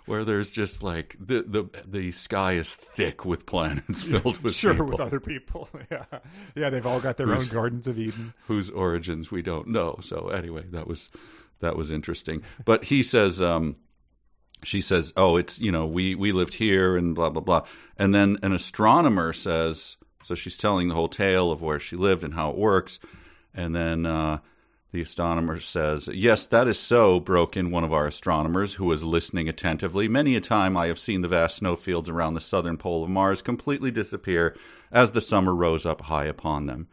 where 0.06 0.24
there's 0.24 0.50
just 0.50 0.82
like 0.82 1.16
the 1.18 1.42
the 1.42 1.64
the 1.86 2.12
sky 2.12 2.52
is 2.52 2.74
thick 2.74 3.24
with 3.24 3.46
planets 3.46 4.02
filled 4.04 4.42
with 4.42 4.54
sure 4.54 4.72
people 4.72 4.86
with 4.86 5.00
other 5.00 5.20
people. 5.20 5.68
yeah, 5.90 6.04
yeah, 6.54 6.70
they've 6.70 6.86
all 6.86 7.00
got 7.00 7.16
their 7.16 7.32
own 7.32 7.46
gardens 7.46 7.86
of 7.86 7.98
Eden. 7.98 8.34
whose 8.46 8.70
origins 8.70 9.30
we 9.30 9.42
don't 9.42 9.68
know. 9.68 9.98
So 10.02 10.28
anyway, 10.28 10.64
that 10.70 10.86
was 10.86 11.10
that 11.60 11.76
was 11.76 11.90
interesting. 11.90 12.42
But 12.64 12.84
he 12.84 13.02
says, 13.02 13.40
um, 13.40 13.76
she 14.62 14.80
says, 14.80 15.12
"Oh, 15.16 15.36
it's 15.36 15.58
you 15.60 15.72
know 15.72 15.86
we 15.86 16.14
we 16.14 16.32
lived 16.32 16.54
here 16.54 16.96
and 16.96 17.14
blah 17.14 17.30
blah 17.30 17.42
blah," 17.42 17.66
and 17.96 18.14
then 18.14 18.38
an 18.42 18.52
astronomer 18.52 19.32
says, 19.32 19.96
so 20.24 20.34
she's 20.34 20.56
telling 20.56 20.88
the 20.88 20.94
whole 20.94 21.08
tale 21.08 21.52
of 21.52 21.62
where 21.62 21.78
she 21.78 21.96
lived 21.96 22.24
and 22.24 22.34
how 22.34 22.50
it 22.50 22.56
works, 22.56 22.98
and 23.54 23.74
then. 23.74 24.06
Uh, 24.06 24.38
the 24.96 25.02
astronomer 25.02 25.60
says, 25.60 26.08
Yes, 26.10 26.46
that 26.46 26.66
is 26.66 26.78
so, 26.78 27.20
broke 27.20 27.54
in 27.54 27.70
one 27.70 27.84
of 27.84 27.92
our 27.92 28.06
astronomers 28.06 28.72
who 28.74 28.86
was 28.86 29.04
listening 29.04 29.46
attentively. 29.46 30.08
Many 30.08 30.36
a 30.36 30.40
time 30.40 30.74
I 30.74 30.86
have 30.86 30.98
seen 30.98 31.20
the 31.20 31.28
vast 31.28 31.56
snowfields 31.56 32.08
around 32.08 32.32
the 32.32 32.40
southern 32.40 32.78
pole 32.78 33.04
of 33.04 33.10
Mars 33.10 33.42
completely 33.42 33.90
disappear 33.90 34.56
as 34.90 35.12
the 35.12 35.20
summer 35.20 35.54
rose 35.54 35.84
up 35.84 36.00
high 36.00 36.24
upon 36.24 36.64
them. 36.64 36.88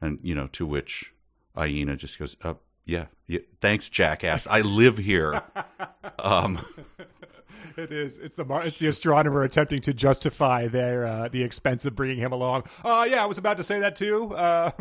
And, 0.00 0.20
you 0.22 0.32
know, 0.32 0.46
to 0.52 0.64
which 0.64 1.12
Aina 1.58 1.96
just 1.96 2.20
goes, 2.20 2.36
uh, 2.42 2.54
yeah, 2.84 3.06
yeah, 3.26 3.40
thanks, 3.60 3.88
jackass. 3.88 4.46
I 4.46 4.60
live 4.60 4.96
here. 4.96 5.42
um, 6.20 6.60
It 7.76 7.90
is. 7.92 8.18
It's 8.18 8.36
the 8.36 8.44
it's 8.64 8.78
the 8.78 8.88
astronomer 8.88 9.42
attempting 9.42 9.80
to 9.82 9.94
justify 9.94 10.68
their 10.68 11.06
uh, 11.06 11.28
the 11.28 11.42
expense 11.42 11.84
of 11.84 11.94
bringing 11.94 12.18
him 12.18 12.32
along. 12.32 12.64
Oh 12.84 13.04
yeah, 13.04 13.22
I 13.22 13.26
was 13.26 13.38
about 13.38 13.56
to 13.56 13.64
say 13.64 13.80
that 13.80 13.96
too. 13.96 14.34
Uh, 14.34 14.72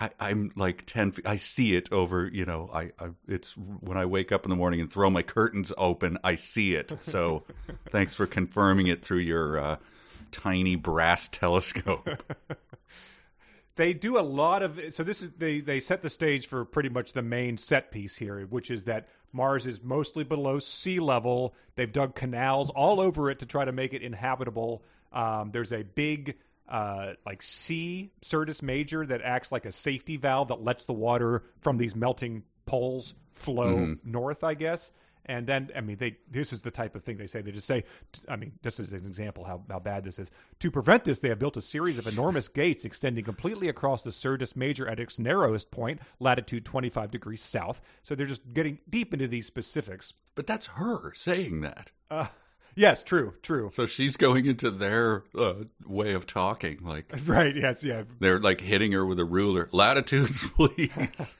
I, 0.00 0.10
I'm 0.18 0.50
like 0.56 0.86
ten. 0.86 1.12
Feet, 1.12 1.26
I 1.26 1.36
see 1.36 1.76
it 1.76 1.92
over. 1.92 2.26
You 2.26 2.46
know, 2.46 2.70
I, 2.72 2.90
I 2.98 3.10
it's 3.28 3.54
when 3.56 3.98
I 3.98 4.06
wake 4.06 4.32
up 4.32 4.44
in 4.44 4.50
the 4.50 4.56
morning 4.56 4.80
and 4.80 4.90
throw 4.90 5.10
my 5.10 5.22
curtains 5.22 5.72
open. 5.76 6.18
I 6.24 6.36
see 6.36 6.74
it. 6.74 6.92
So, 7.02 7.44
thanks 7.90 8.14
for 8.14 8.26
confirming 8.26 8.86
it 8.86 9.04
through 9.04 9.18
your 9.18 9.58
uh, 9.58 9.76
tiny 10.32 10.74
brass 10.76 11.28
telescope. 11.28 12.08
they 13.76 13.92
do 13.92 14.18
a 14.18 14.20
lot 14.20 14.62
of 14.62 14.80
so 14.90 15.02
this 15.02 15.22
is 15.22 15.30
they 15.38 15.60
they 15.60 15.80
set 15.80 16.02
the 16.02 16.10
stage 16.10 16.46
for 16.46 16.64
pretty 16.64 16.88
much 16.88 17.12
the 17.12 17.22
main 17.22 17.56
set 17.56 17.90
piece 17.90 18.16
here 18.16 18.40
which 18.46 18.70
is 18.70 18.84
that 18.84 19.08
mars 19.32 19.66
is 19.66 19.82
mostly 19.82 20.22
below 20.22 20.58
sea 20.58 21.00
level 21.00 21.54
they've 21.76 21.92
dug 21.92 22.14
canals 22.14 22.68
all 22.68 23.00
over 23.00 23.30
it 23.30 23.38
to 23.38 23.46
try 23.46 23.64
to 23.64 23.72
make 23.72 23.94
it 23.94 24.02
inhabitable 24.02 24.82
um, 25.12 25.50
there's 25.52 25.72
a 25.72 25.82
big 25.82 26.36
uh, 26.70 27.14
like 27.26 27.42
sea 27.42 28.12
Syrtis 28.22 28.62
Major 28.62 29.04
that 29.06 29.22
acts 29.22 29.52
like 29.52 29.66
a 29.66 29.72
safety 29.72 30.16
valve 30.16 30.48
that 30.48 30.62
lets 30.62 30.84
the 30.84 30.92
water 30.92 31.44
from 31.60 31.76
these 31.76 31.96
melting 31.96 32.44
poles 32.66 33.14
flow 33.32 33.96
north, 34.04 34.44
I 34.44 34.54
guess. 34.54 34.92
And 35.26 35.46
then, 35.46 35.70
I 35.76 35.80
mean, 35.80 35.96
they 35.96 36.16
this 36.30 36.52
is 36.52 36.62
the 36.62 36.70
type 36.70 36.96
of 36.96 37.04
thing 37.04 37.16
they 37.16 37.26
say. 37.26 37.42
They 37.42 37.52
just 37.52 37.66
say, 37.66 37.84
I 38.28 38.36
mean, 38.36 38.52
this 38.62 38.80
is 38.80 38.92
an 38.92 39.06
example 39.06 39.44
how, 39.44 39.62
how 39.70 39.78
bad 39.78 40.02
this 40.02 40.18
is. 40.18 40.30
To 40.60 40.70
prevent 40.70 41.04
this, 41.04 41.20
they 41.20 41.28
have 41.28 41.38
built 41.38 41.56
a 41.56 41.62
series 41.62 41.98
of 41.98 42.06
enormous 42.06 42.48
gates 42.48 42.84
extending 42.84 43.24
completely 43.24 43.68
across 43.68 44.02
the 44.02 44.10
Syrtis 44.10 44.56
Major 44.56 44.88
at 44.88 44.98
its 44.98 45.18
narrowest 45.18 45.70
point, 45.70 46.00
latitude 46.18 46.64
25 46.64 47.10
degrees 47.10 47.42
south. 47.42 47.80
So 48.02 48.14
they're 48.14 48.26
just 48.26 48.52
getting 48.52 48.78
deep 48.88 49.12
into 49.12 49.28
these 49.28 49.46
specifics. 49.46 50.14
But 50.34 50.46
that's 50.46 50.66
her 50.66 51.12
saying 51.14 51.60
that. 51.60 51.92
Uh, 52.10 52.26
yes, 52.74 53.02
true, 53.04 53.34
true. 53.42 53.70
So 53.72 53.86
she's 53.86 54.16
going 54.16 54.46
into 54.46 54.70
their 54.70 55.24
uh, 55.36 55.54
way 55.86 56.12
of 56.12 56.26
talking. 56.26 56.78
Like 56.82 57.12
Right, 57.26 57.54
yes, 57.54 57.84
yeah. 57.84 58.04
they're 58.18 58.38
like 58.40 58.60
hitting 58.60 58.92
her 58.92 59.04
with 59.04 59.18
a 59.20 59.24
ruler. 59.24 59.68
Latitudes, 59.72 60.42
please. 60.56 61.36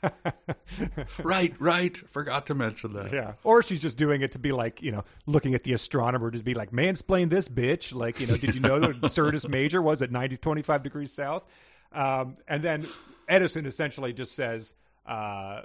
right, 1.23 1.55
right. 1.59 1.97
Forgot 1.97 2.47
to 2.47 2.55
mention 2.55 2.93
that. 2.95 3.13
Yeah. 3.13 3.33
Or 3.45 3.63
she's 3.63 3.81
just 3.81 3.97
doing 3.97 4.23
it 4.23 4.33
to 4.33 4.39
be 4.39 4.53
like, 4.53 4.83
you 4.83 4.93
know, 4.93 5.05
looking 5.27 5.55
at 5.55 5.65
the 5.65 5.73
astronomer 5.73 6.31
to 6.31 6.43
be 6.43 6.55
like, 6.55 6.73
mansplain 6.73 7.31
this 7.31 7.49
bitch. 7.49 7.95
Like, 7.95 8.21
you 8.21 8.27
know, 8.27 8.37
did 8.37 8.55
you 8.55 8.61
know 8.61 8.81
that 8.81 9.13
Syrtis 9.13 9.49
Major 9.49 9.83
was 9.83 10.03
at 10.03 10.11
90, 10.11 10.37
25 10.37 10.83
degrees 10.83 11.13
south? 11.13 11.45
Um, 11.93 12.37
and 12.47 12.63
then 12.63 12.87
Edison 13.29 13.67
essentially 13.67 14.13
just 14.13 14.35
says, 14.35 14.75
uh, 15.07 15.63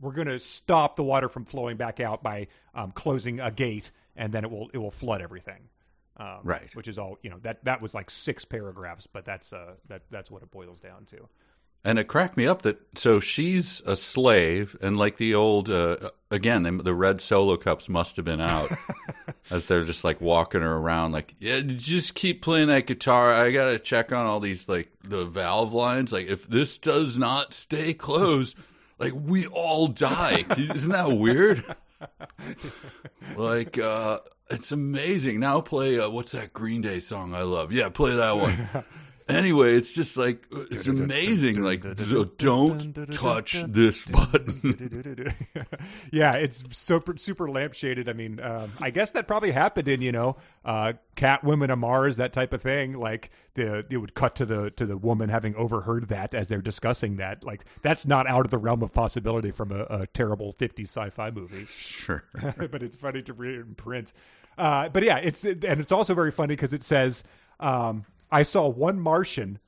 we're 0.00 0.12
going 0.12 0.28
to 0.28 0.38
stop 0.38 0.96
the 0.96 1.04
water 1.04 1.28
from 1.28 1.44
flowing 1.44 1.76
back 1.76 2.00
out 2.00 2.22
by 2.22 2.48
um, 2.74 2.90
closing 2.92 3.40
a 3.40 3.50
gate, 3.50 3.92
and 4.16 4.32
then 4.32 4.44
it 4.44 4.50
will 4.50 4.70
it 4.72 4.78
will 4.78 4.90
flood 4.90 5.22
everything. 5.22 5.68
Um, 6.16 6.40
Right. 6.42 6.74
Which 6.74 6.88
is 6.88 6.98
all 6.98 7.18
you 7.22 7.30
know. 7.30 7.38
That 7.42 7.64
that 7.64 7.80
was 7.80 7.94
like 7.94 8.10
six 8.10 8.44
paragraphs, 8.44 9.06
but 9.06 9.24
that's 9.24 9.52
uh 9.52 9.72
that 9.88 10.02
that's 10.10 10.30
what 10.30 10.42
it 10.42 10.50
boils 10.50 10.80
down 10.80 11.04
to. 11.06 11.28
And 11.84 11.98
it 11.98 12.04
cracked 12.04 12.36
me 12.36 12.46
up 12.46 12.62
that 12.62 12.78
so 12.96 13.18
she's 13.18 13.82
a 13.86 13.96
slave, 13.96 14.76
and 14.80 14.96
like 14.96 15.16
the 15.16 15.34
old 15.34 15.68
uh, 15.68 16.10
again, 16.30 16.62
the, 16.62 16.70
the 16.70 16.94
red 16.94 17.20
solo 17.20 17.56
cups 17.56 17.88
must 17.88 18.14
have 18.16 18.24
been 18.24 18.40
out 18.40 18.70
as 19.50 19.66
they're 19.66 19.82
just 19.82 20.04
like 20.04 20.20
walking 20.20 20.60
her 20.60 20.74
around, 20.76 21.10
like 21.10 21.34
yeah, 21.40 21.60
just 21.60 22.14
keep 22.14 22.40
playing 22.40 22.68
that 22.68 22.86
guitar. 22.86 23.32
I 23.32 23.50
gotta 23.50 23.80
check 23.80 24.12
on 24.12 24.26
all 24.26 24.38
these 24.38 24.68
like 24.68 24.92
the 25.02 25.24
valve 25.24 25.72
lines. 25.72 26.12
Like 26.12 26.28
if 26.28 26.46
this 26.46 26.78
does 26.78 27.18
not 27.18 27.52
stay 27.52 27.94
closed, 27.94 28.56
like 29.00 29.12
we 29.16 29.48
all 29.48 29.88
die. 29.88 30.44
Isn't 30.56 30.92
that 30.92 31.10
weird? 31.10 31.64
Like 33.36 33.78
uh 33.78 34.20
it's 34.50 34.72
amazing. 34.72 35.40
Now 35.40 35.60
play 35.60 35.98
uh, 35.98 36.10
what's 36.10 36.32
that 36.32 36.52
Green 36.52 36.82
Day 36.82 37.00
song 37.00 37.34
I 37.34 37.42
love? 37.42 37.72
Yeah, 37.72 37.88
play 37.88 38.14
that 38.16 38.32
one. 38.32 38.68
Anyway, 39.32 39.74
it's 39.74 39.92
just 39.92 40.16
like 40.16 40.46
it's 40.70 40.86
amazing. 40.86 41.62
Like 41.62 41.82
don't 42.36 43.12
touch 43.12 43.62
this 43.66 44.04
button. 44.04 45.34
yeah, 46.10 46.34
it's 46.34 46.64
super 46.76 47.16
super 47.16 47.48
lampshaded. 47.48 48.08
I 48.08 48.12
mean, 48.12 48.40
um, 48.40 48.72
I 48.80 48.90
guess 48.90 49.10
that 49.12 49.26
probably 49.26 49.52
happened 49.52 49.88
in 49.88 50.02
you 50.02 50.12
know, 50.12 50.36
uh, 50.64 50.94
cat 51.16 51.44
women 51.44 51.70
of 51.70 51.78
Mars, 51.78 52.16
that 52.16 52.32
type 52.32 52.52
of 52.52 52.62
thing. 52.62 52.98
Like 52.98 53.30
the 53.54 53.84
it 53.88 53.96
would 53.96 54.14
cut 54.14 54.36
to 54.36 54.46
the 54.46 54.70
to 54.72 54.86
the 54.86 54.96
woman 54.96 55.28
having 55.28 55.54
overheard 55.56 56.08
that 56.08 56.34
as 56.34 56.48
they're 56.48 56.62
discussing 56.62 57.16
that. 57.16 57.44
Like 57.44 57.64
that's 57.82 58.06
not 58.06 58.26
out 58.26 58.44
of 58.44 58.50
the 58.50 58.58
realm 58.58 58.82
of 58.82 58.92
possibility 58.92 59.50
from 59.50 59.72
a, 59.72 59.84
a 59.84 60.06
terrible 60.06 60.52
'50s 60.52 60.82
sci-fi 60.82 61.30
movie. 61.30 61.66
Sure. 61.66 62.22
but 62.70 62.82
it's 62.82 62.96
funny 62.96 63.22
to 63.22 63.32
read 63.32 63.54
it 63.54 63.66
in 63.66 63.74
print. 63.74 64.12
Uh, 64.58 64.88
but 64.88 65.02
yeah, 65.02 65.16
it's 65.16 65.44
and 65.44 65.64
it's 65.64 65.92
also 65.92 66.14
very 66.14 66.30
funny 66.30 66.54
because 66.54 66.72
it 66.72 66.82
says, 66.82 67.24
um, 67.60 68.04
"I 68.32 68.42
saw 68.42 68.68
one 68.68 68.98
Martian 68.98 69.60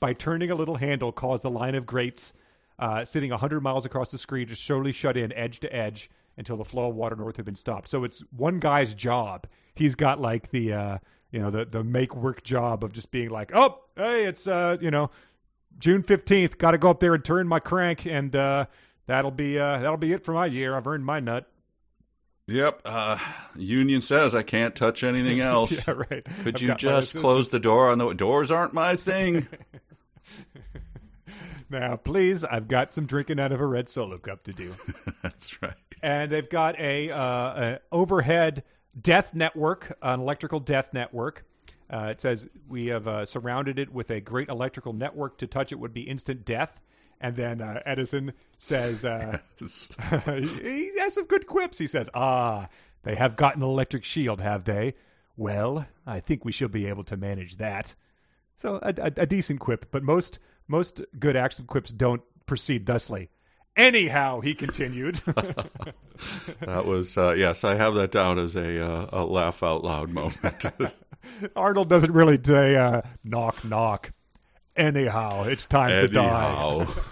by 0.00 0.14
turning 0.14 0.50
a 0.50 0.54
little 0.54 0.76
handle 0.76 1.12
cause 1.12 1.42
the 1.42 1.50
line 1.50 1.74
of 1.74 1.84
grates 1.84 2.32
uh, 2.78 3.04
sitting 3.04 3.30
hundred 3.30 3.62
miles 3.62 3.84
across 3.84 4.10
the 4.10 4.18
screen 4.18 4.48
to 4.48 4.56
slowly 4.56 4.92
shut 4.92 5.16
in 5.16 5.32
edge 5.32 5.60
to 5.60 5.74
edge 5.74 6.08
until 6.38 6.56
the 6.56 6.64
flow 6.64 6.88
of 6.88 6.94
water 6.94 7.16
north 7.16 7.36
had 7.36 7.44
been 7.44 7.54
stopped." 7.54 7.88
So 7.88 8.04
it's 8.04 8.22
one 8.30 8.60
guy's 8.60 8.94
job. 8.94 9.46
He's 9.74 9.94
got 9.94 10.20
like 10.20 10.50
the 10.50 10.72
uh, 10.72 10.98
you 11.30 11.40
know 11.40 11.50
the 11.50 11.66
the 11.66 11.84
make 11.84 12.16
work 12.16 12.42
job 12.42 12.84
of 12.84 12.92
just 12.92 13.10
being 13.10 13.28
like, 13.28 13.50
"Oh, 13.54 13.80
hey, 13.96 14.24
it's 14.24 14.46
uh, 14.46 14.78
you 14.80 14.90
know." 14.90 15.10
June 15.78 16.02
fifteenth, 16.02 16.58
got 16.58 16.72
to 16.72 16.78
go 16.78 16.90
up 16.90 17.00
there 17.00 17.14
and 17.14 17.24
turn 17.24 17.48
my 17.48 17.58
crank, 17.58 18.06
and 18.06 18.36
uh, 18.36 18.66
that'll 19.06 19.30
be 19.30 19.58
uh, 19.58 19.78
that'll 19.78 19.96
be 19.96 20.12
it 20.12 20.22
for 20.22 20.32
my 20.32 20.46
year. 20.46 20.76
I've 20.76 20.86
earned 20.86 21.04
my 21.04 21.18
nut. 21.18 21.50
Yep. 22.48 22.82
Uh, 22.84 23.18
union 23.56 24.00
says 24.02 24.34
I 24.34 24.42
can't 24.42 24.74
touch 24.74 25.04
anything 25.04 25.40
else. 25.42 25.86
Yeah, 25.86 25.94
right. 26.10 26.24
Could 26.42 26.56
I've 26.56 26.62
you 26.62 26.74
just 26.74 27.16
close 27.16 27.48
the 27.48 27.60
door 27.60 27.88
on 27.90 27.98
the 27.98 28.12
doors? 28.12 28.50
Aren't 28.50 28.74
my 28.74 28.96
thing. 28.96 29.46
now, 31.70 31.96
please? 31.96 32.44
I've 32.44 32.68
got 32.68 32.92
some 32.92 33.06
drinking 33.06 33.40
out 33.40 33.52
of 33.52 33.60
a 33.60 33.66
red 33.66 33.88
solo 33.88 34.18
cup 34.18 34.44
to 34.44 34.52
do, 34.52 34.74
That's 35.22 35.60
right. 35.62 35.74
and 36.02 36.30
they've 36.30 36.48
got 36.48 36.78
a, 36.78 37.10
uh, 37.10 37.18
a 37.18 37.78
overhead 37.90 38.64
death 39.00 39.34
network, 39.34 39.96
an 40.02 40.20
electrical 40.20 40.60
death 40.60 40.92
network. 40.92 41.44
Uh, 41.88 42.08
it 42.10 42.20
says 42.20 42.48
we 42.68 42.86
have 42.86 43.06
uh, 43.06 43.24
surrounded 43.24 43.78
it 43.78 43.92
with 43.92 44.10
a 44.10 44.20
great 44.20 44.48
electrical 44.48 44.92
network. 44.92 45.38
To 45.38 45.46
touch 45.46 45.72
it 45.72 45.78
would 45.78 45.92
be 45.94 46.02
instant 46.02 46.44
death. 46.44 46.80
And 47.22 47.36
then 47.36 47.60
uh, 47.60 47.80
Edison 47.86 48.32
says, 48.58 49.04
uh, 49.04 49.38
he 49.58 50.90
has 50.98 51.14
some 51.14 51.26
good 51.26 51.46
quips. 51.46 51.78
He 51.78 51.86
says, 51.86 52.10
"Ah, 52.14 52.68
they 53.04 53.14
have 53.14 53.36
got 53.36 53.56
an 53.56 53.62
electric 53.62 54.04
shield, 54.04 54.40
have 54.40 54.64
they? 54.64 54.94
Well, 55.36 55.86
I 56.06 56.20
think 56.20 56.44
we 56.44 56.52
shall 56.52 56.68
be 56.68 56.86
able 56.86 57.04
to 57.04 57.16
manage 57.16 57.56
that." 57.56 57.94
So 58.56 58.80
a, 58.82 58.92
a, 58.98 59.12
a 59.18 59.26
decent 59.26 59.60
quip, 59.60 59.90
but 59.92 60.02
most 60.02 60.40
most 60.68 61.00
good 61.18 61.36
action 61.36 61.66
quips 61.66 61.92
don't 61.92 62.22
proceed 62.46 62.86
thusly. 62.86 63.30
Anyhow, 63.76 64.40
he 64.40 64.54
continued. 64.54 65.20
That 66.60 66.86
was 66.86 67.18
uh, 67.18 67.32
yes. 67.32 67.64
I 67.64 67.74
have 67.74 67.94
that 67.94 68.12
down 68.12 68.38
as 68.38 68.54
a, 68.54 68.80
uh, 68.80 69.06
a 69.12 69.24
laugh 69.24 69.60
out 69.64 69.82
loud 69.82 70.10
moment. 70.10 70.64
Arnold 71.56 71.88
doesn't 71.88 72.12
really 72.12 72.38
say 72.40 72.76
uh, 72.76 73.02
knock 73.24 73.64
knock. 73.64 74.12
Anyhow, 74.76 75.44
it's 75.44 75.66
time 75.66 75.90
to 75.90 76.08
die. 76.08 76.22
Anyhow, 76.80 76.86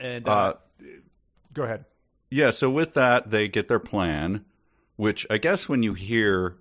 And 0.00 0.28
uh, 0.28 0.32
uh, 0.32 0.52
go 1.52 1.62
ahead. 1.64 1.84
yeah. 2.30 2.50
So 2.50 2.70
with 2.70 2.94
that, 2.94 3.30
they 3.30 3.48
get 3.48 3.66
their 3.68 3.80
plan, 3.80 4.44
which 4.96 5.26
I 5.28 5.38
guess 5.38 5.68
when 5.68 5.82
you 5.82 5.94
hear, 5.94 6.56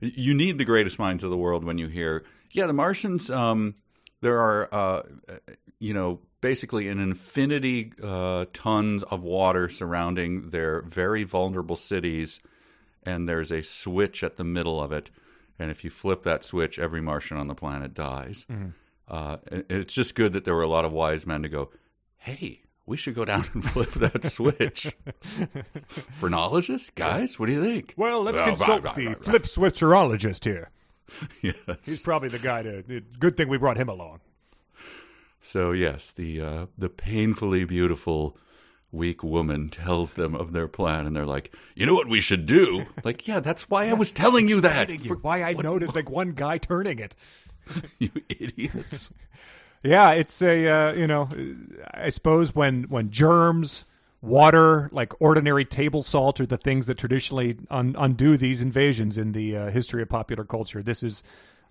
you 0.00 0.32
need 0.32 0.56
the 0.58 0.64
greatest 0.64 0.98
minds 0.98 1.22
of 1.22 1.30
the 1.30 1.36
world 1.36 1.64
when 1.64 1.76
you 1.78 1.88
hear, 1.88 2.24
yeah, 2.52 2.66
the 2.66 2.72
Martians. 2.72 3.30
Um, 3.30 3.74
there 4.22 4.40
are, 4.40 4.68
uh, 4.72 5.02
you 5.78 5.92
know, 5.92 6.20
basically 6.40 6.88
an 6.88 7.00
infinity 7.00 7.92
uh, 8.02 8.46
tons 8.54 9.02
of 9.04 9.22
water 9.22 9.68
surrounding 9.68 10.48
their 10.50 10.80
very 10.82 11.24
vulnerable 11.24 11.76
cities, 11.76 12.40
and 13.02 13.28
there's 13.28 13.52
a 13.52 13.62
switch 13.62 14.22
at 14.24 14.36
the 14.36 14.44
middle 14.44 14.82
of 14.82 14.90
it. 14.90 15.10
And 15.58 15.70
if 15.70 15.84
you 15.84 15.90
flip 15.90 16.22
that 16.24 16.42
switch, 16.44 16.78
every 16.78 17.00
Martian 17.00 17.36
on 17.36 17.46
the 17.48 17.54
planet 17.54 17.94
dies. 17.94 18.46
Uh, 19.08 19.36
and 19.50 19.64
it's 19.68 19.94
just 19.94 20.14
good 20.14 20.32
that 20.32 20.44
there 20.44 20.54
were 20.54 20.62
a 20.62 20.68
lot 20.68 20.84
of 20.84 20.92
wise 20.92 21.26
men 21.26 21.42
to 21.42 21.48
go, 21.48 21.70
hey, 22.16 22.62
we 22.86 22.96
should 22.96 23.14
go 23.14 23.24
down 23.24 23.44
and 23.54 23.64
flip 23.64 23.90
that 23.92 24.24
switch. 24.32 24.94
Phrenologists, 26.12 26.90
guys, 26.90 27.38
what 27.38 27.46
do 27.46 27.52
you 27.52 27.62
think? 27.62 27.94
Well, 27.96 28.22
let's 28.22 28.38
Well, 28.40 28.48
consult 28.48 28.82
blah, 28.82 28.92
blah, 28.94 29.04
the 29.04 29.04
blah. 29.14 29.22
flip 29.22 29.42
switcherologist 29.44 30.44
here. 30.44 30.70
Yes. 31.42 31.54
He's 31.84 32.02
probably 32.02 32.30
the 32.30 32.38
guy 32.38 32.62
to. 32.62 32.82
Good 33.18 33.36
thing 33.36 33.48
we 33.48 33.58
brought 33.58 33.76
him 33.76 33.88
along. 33.90 34.20
So 35.42 35.72
yes, 35.72 36.10
the 36.10 36.40
uh, 36.40 36.66
the 36.78 36.88
painfully 36.88 37.64
beautiful 37.66 38.38
weak 38.94 39.22
woman 39.22 39.68
tells 39.68 40.14
them 40.14 40.34
of 40.34 40.52
their 40.52 40.68
plan, 40.68 41.06
and 41.06 41.14
they're 41.14 41.26
like, 41.26 41.52
"You 41.74 41.84
know 41.86 41.94
what 41.94 42.08
we 42.08 42.20
should 42.20 42.46
do?" 42.46 42.86
Like, 43.04 43.28
yeah, 43.28 43.40
that's 43.40 43.68
why 43.68 43.88
I 43.88 43.92
was 43.92 44.10
telling 44.10 44.48
you 44.48 44.60
that. 44.62 44.88
You 45.04 45.14
why 45.16 45.42
I 45.42 45.52
noted 45.52 45.94
like 45.94 46.08
one 46.08 46.32
guy 46.32 46.58
turning 46.58 46.98
it. 46.98 47.14
you 47.98 48.10
idiots. 48.28 49.10
Yeah, 49.86 50.12
it's 50.12 50.40
a 50.40 50.66
uh, 50.66 50.92
you 50.94 51.06
know, 51.06 51.28
I 51.92 52.08
suppose 52.08 52.54
when 52.54 52.84
when 52.84 53.10
germs, 53.10 53.84
water, 54.22 54.88
like 54.92 55.12
ordinary 55.20 55.66
table 55.66 56.02
salt, 56.02 56.40
are 56.40 56.46
the 56.46 56.56
things 56.56 56.86
that 56.86 56.96
traditionally 56.96 57.58
un- 57.70 57.94
undo 57.98 58.38
these 58.38 58.62
invasions 58.62 59.18
in 59.18 59.32
the 59.32 59.54
uh, 59.54 59.70
history 59.70 60.00
of 60.00 60.08
popular 60.08 60.44
culture. 60.44 60.82
This 60.82 61.02
is 61.02 61.22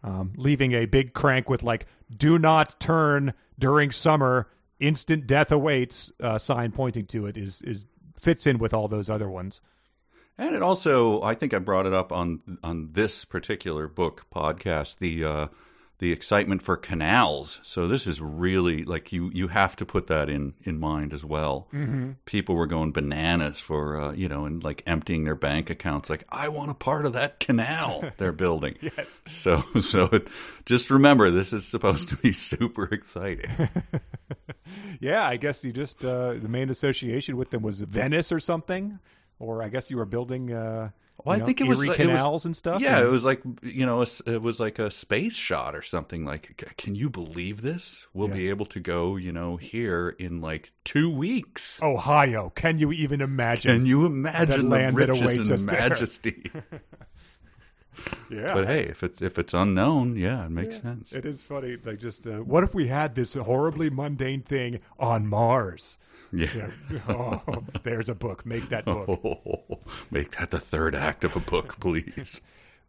um, 0.03 0.33
leaving 0.35 0.73
a 0.73 0.85
big 0.85 1.15
crank 1.15 1.49
with 1.49 1.63
like 1.63 1.87
"Do 2.15 2.37
not 2.37 2.79
turn 2.79 3.33
during 3.57 3.89
summer, 3.89 4.47
instant 4.83 5.25
death 5.27 5.51
awaits" 5.51 6.11
uh, 6.19 6.37
sign 6.37 6.71
pointing 6.71 7.05
to 7.07 7.25
it 7.25 7.37
is 7.37 7.61
is 7.61 7.85
fits 8.17 8.45
in 8.45 8.57
with 8.57 8.73
all 8.73 8.87
those 8.87 9.09
other 9.09 9.29
ones. 9.29 9.61
And 10.37 10.55
it 10.55 10.63
also, 10.63 11.21
I 11.21 11.35
think 11.35 11.53
I 11.53 11.59
brought 11.59 11.85
it 11.85 11.93
up 11.93 12.11
on 12.11 12.59
on 12.63 12.89
this 12.93 13.25
particular 13.25 13.87
book 13.87 14.25
podcast. 14.33 14.97
The 14.97 15.23
uh, 15.23 15.47
the 16.03 16.11
excitement 16.11 16.61
for 16.61 16.75
canals. 16.75 17.61
So 17.63 17.87
this 17.87 18.07
is 18.07 18.19
really 18.19 18.83
like 18.83 19.13
you 19.13 19.31
you 19.33 19.47
have 19.47 19.73
to 19.77 19.85
put 19.85 20.07
that 20.07 20.29
in 20.29 20.53
in 20.61 20.77
mind 20.77 21.13
as 21.13 21.23
well. 21.23 21.69
Mm-hmm. 21.73 22.11
People 22.25 22.55
were 22.55 22.67
going 22.67 22.91
bananas 22.91 23.57
for 23.57 23.97
uh, 23.97 24.11
you 24.11 24.27
know 24.27 24.43
and 24.43 24.61
like 24.61 24.83
emptying 24.85 25.23
their 25.23 25.35
bank 25.35 25.69
accounts. 25.69 26.09
Like 26.09 26.25
I 26.27 26.49
want 26.49 26.71
a 26.71 26.73
part 26.73 27.05
of 27.05 27.13
that 27.13 27.39
canal 27.39 28.03
they're 28.17 28.33
building. 28.33 28.75
Yes. 28.81 29.21
So 29.27 29.61
so 29.81 30.09
it, 30.11 30.27
just 30.65 30.91
remember 30.91 31.29
this 31.29 31.53
is 31.53 31.65
supposed 31.65 32.09
to 32.09 32.17
be 32.17 32.33
super 32.33 32.83
exciting. 32.83 33.69
Yeah, 34.99 35.25
I 35.25 35.37
guess 35.37 35.63
you 35.63 35.71
just 35.71 36.03
uh, 36.03 36.33
the 36.33 36.49
main 36.49 36.69
association 36.69 37.37
with 37.37 37.51
them 37.51 37.61
was 37.61 37.79
Venice 37.79 38.33
or 38.33 38.41
something, 38.41 38.99
or 39.39 39.63
I 39.63 39.69
guess 39.69 39.89
you 39.89 39.95
were 39.95 40.05
building. 40.05 40.51
Uh, 40.51 40.89
Well, 41.23 41.37
you 41.37 41.43
I 41.43 41.45
think 41.45 41.61
it 41.61 41.67
was 41.67 41.79
Erie 41.79 41.89
like- 41.89 41.99
it 41.99 42.07
was- 42.07 42.17
canals 42.17 42.45
and 42.45 42.55
stuff. 42.55 42.81
Yeah, 42.81 42.97
and- 42.97 43.07
it 43.07 43.09
was 43.11 43.23
like 43.23 43.41
you 43.61 43.85
know, 43.85 44.01
it 44.01 44.41
was 44.41 44.59
like 44.59 44.79
a 44.79 44.91
space 44.91 45.35
shot 45.35 45.75
or 45.75 45.81
something. 45.81 46.25
Like, 46.25 46.73
can 46.77 46.95
you 46.95 47.09
believe 47.09 47.61
this? 47.61 48.07
We'll 48.13 48.27
Yeah. 48.29 48.33
be 48.33 48.49
able 48.49 48.65
to 48.67 48.79
go, 48.79 49.15
you 49.15 49.31
know, 49.31 49.55
here 49.57 50.15
in 50.19 50.41
like 50.41 50.71
two 50.83 51.09
weeks. 51.09 51.81
Ohio. 51.81 52.49
Can 52.55 52.77
you 52.79 52.91
even 52.91 53.21
imagine? 53.21 53.71
Can 53.77 53.85
you 53.85 54.05
imagine 54.05 54.69
the 54.69 54.91
riches 54.93 55.49
and 55.49 55.65
majesty? 55.65 56.43
yeah. 58.29 58.53
but 58.53 58.65
hey, 58.67 58.81
if 58.83 59.03
it's 59.03 59.21
if 59.21 59.37
it's 59.37 59.53
unknown, 59.53 60.15
yeah, 60.15 60.45
it 60.45 60.51
makes 60.51 60.81
sense. 60.81 61.13
It 61.13 61.25
is 61.25 61.43
funny. 61.43 61.77
Like, 61.83 61.99
just 61.99 62.25
uh, 62.27 62.39
what 62.39 62.63
if 62.63 62.73
we 62.73 62.87
had 62.87 63.15
this 63.15 63.33
horribly 63.35 63.89
mundane 63.89 64.41
thing 64.41 64.79
on 64.99 65.27
Mars? 65.27 65.97
Yeah. 66.33 66.71
Oh, 67.07 67.41
there's 67.83 68.09
a 68.09 68.15
book. 68.15 68.45
Make 68.45 68.69
that 68.69 68.85
book. 68.85 69.81
Make 70.11 70.37
that 70.37 70.51
the 70.51 70.59
third 70.59 70.95
act 70.95 71.23
of 71.23 71.35
a 71.35 71.39
book, 71.39 71.77
please. 71.79 72.41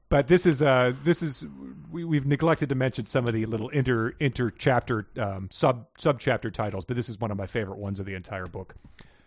But 0.09 0.28
this 0.28 0.47
is 0.47 0.62
uh 0.62 0.92
this 1.03 1.22
is 1.22 1.47
we, 1.90 2.05
we've 2.05 2.26
neglected 2.26 2.68
to 2.70 2.74
mention 2.74 3.07
some 3.07 3.26
of 3.26 3.34
the 3.34 3.47
little 3.47 3.68
inter 3.70 4.14
inter 4.20 4.51
chapter 4.51 5.07
um, 5.18 5.49
sub 5.51 5.86
sub 5.99 6.20
chapter 6.20 6.51
titles, 6.51 6.84
but 6.84 6.97
this 6.97 7.09
is 7.09 7.20
one 7.20 7.30
of 7.30 7.36
my 7.36 7.47
favorite 7.47 7.78
ones 7.78 8.01
of 8.01 8.07
the 8.07 8.14
entire 8.14 8.47
book. 8.47 8.74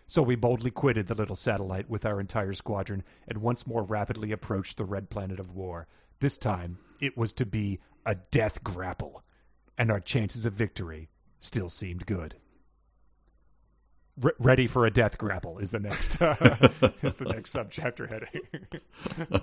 So 0.06 0.22
we 0.22 0.36
boldly 0.36 0.70
quitted 0.70 1.06
the 1.06 1.14
little 1.14 1.36
satellite 1.36 1.90
with 1.90 2.06
our 2.06 2.18
entire 2.18 2.54
squadron 2.54 3.04
and 3.26 3.38
once 3.38 3.66
more 3.66 3.82
rapidly 3.82 4.32
approached 4.32 4.78
the 4.78 4.84
red 4.84 5.10
planet 5.10 5.38
of 5.38 5.54
war. 5.54 5.86
This 6.20 6.38
time 6.38 6.78
it 7.00 7.16
was 7.16 7.32
to 7.34 7.46
be 7.46 7.80
a 8.06 8.14
death 8.14 8.64
grapple, 8.64 9.22
and 9.76 9.90
our 9.92 10.00
chances 10.00 10.46
of 10.46 10.54
victory 10.54 11.10
still 11.40 11.68
seemed 11.68 12.06
good. 12.06 12.36
Re- 14.20 14.32
ready 14.38 14.66
for 14.66 14.86
a 14.86 14.90
death 14.90 15.18
grapple 15.18 15.58
is 15.58 15.70
the 15.70 15.80
next 15.80 16.14
is 17.02 17.16
the 17.16 17.32
next 17.32 17.54
subchapter 17.54 18.08
heading. 18.08 19.42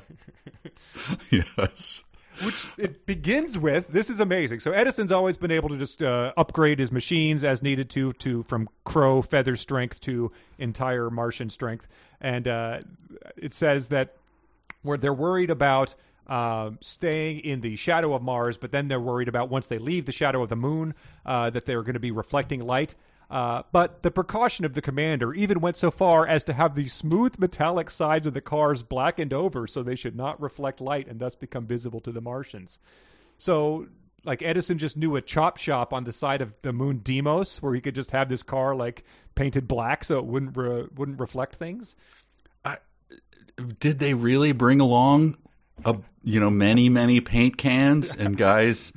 yes. 1.31 2.03
which 2.43 2.67
it 2.77 3.05
begins 3.05 3.57
with 3.57 3.87
this 3.87 4.09
is 4.09 4.19
amazing 4.19 4.59
so 4.59 4.73
edison's 4.73 5.11
always 5.11 5.37
been 5.37 5.51
able 5.51 5.69
to 5.69 5.77
just 5.77 6.03
uh, 6.03 6.33
upgrade 6.35 6.79
his 6.79 6.91
machines 6.91 7.45
as 7.45 7.63
needed 7.63 7.89
to 7.89 8.11
to 8.13 8.43
from 8.43 8.67
crow 8.83 9.21
feather 9.21 9.55
strength 9.55 10.01
to 10.01 10.29
entire 10.57 11.09
martian 11.09 11.49
strength 11.49 11.87
and 12.19 12.47
uh, 12.47 12.79
it 13.37 13.53
says 13.53 13.87
that 13.87 14.17
where 14.81 14.97
they're 14.97 15.13
worried 15.13 15.49
about 15.49 15.95
um, 16.27 16.79
staying 16.81 17.39
in 17.41 17.61
the 17.61 17.75
shadow 17.75 18.13
of 18.13 18.21
Mars, 18.21 18.57
but 18.57 18.71
then 18.71 18.87
they're 18.87 18.99
worried 18.99 19.27
about 19.27 19.49
once 19.49 19.67
they 19.67 19.77
leave 19.77 20.05
the 20.05 20.11
shadow 20.11 20.41
of 20.41 20.49
the 20.49 20.55
moon 20.55 20.95
uh, 21.25 21.49
that 21.51 21.65
they're 21.65 21.83
going 21.83 21.93
to 21.93 21.99
be 21.99 22.11
reflecting 22.11 22.61
light. 22.65 22.95
Uh, 23.29 23.63
but 23.71 24.03
the 24.03 24.11
precaution 24.11 24.65
of 24.65 24.73
the 24.73 24.81
commander 24.81 25.33
even 25.33 25.59
went 25.59 25.77
so 25.77 25.89
far 25.89 26.27
as 26.27 26.43
to 26.43 26.53
have 26.53 26.75
the 26.75 26.87
smooth 26.87 27.39
metallic 27.39 27.89
sides 27.89 28.25
of 28.25 28.33
the 28.33 28.41
cars 28.41 28.83
blackened 28.83 29.33
over 29.33 29.65
so 29.67 29.81
they 29.81 29.95
should 29.95 30.15
not 30.15 30.39
reflect 30.39 30.79
light 30.79 31.07
and 31.07 31.19
thus 31.19 31.35
become 31.35 31.65
visible 31.65 31.99
to 31.99 32.11
the 32.11 32.21
Martians. 32.21 32.79
So, 33.37 33.87
like 34.23 34.41
Edison 34.41 34.77
just 34.77 34.97
knew 34.97 35.15
a 35.15 35.21
chop 35.21 35.57
shop 35.57 35.93
on 35.93 36.03
the 36.03 36.11
side 36.11 36.41
of 36.41 36.53
the 36.61 36.73
moon 36.73 36.99
Deimos 36.99 37.61
where 37.61 37.73
he 37.73 37.81
could 37.81 37.95
just 37.95 38.11
have 38.11 38.29
this 38.29 38.43
car 38.43 38.75
like 38.75 39.03
painted 39.35 39.67
black 39.67 40.03
so 40.03 40.17
it 40.19 40.25
wouldn't 40.25 40.55
re- 40.57 40.87
wouldn't 40.95 41.19
reflect 41.19 41.55
things. 41.55 41.95
did 43.79 43.99
they 43.99 44.13
really 44.13 44.51
bring 44.51 44.79
along 44.79 45.37
a 45.83 45.95
you 46.23 46.39
know 46.39 46.49
many 46.49 46.89
many 46.89 47.21
paint 47.21 47.57
cans 47.57 48.15
and 48.15 48.37
guys 48.37 48.91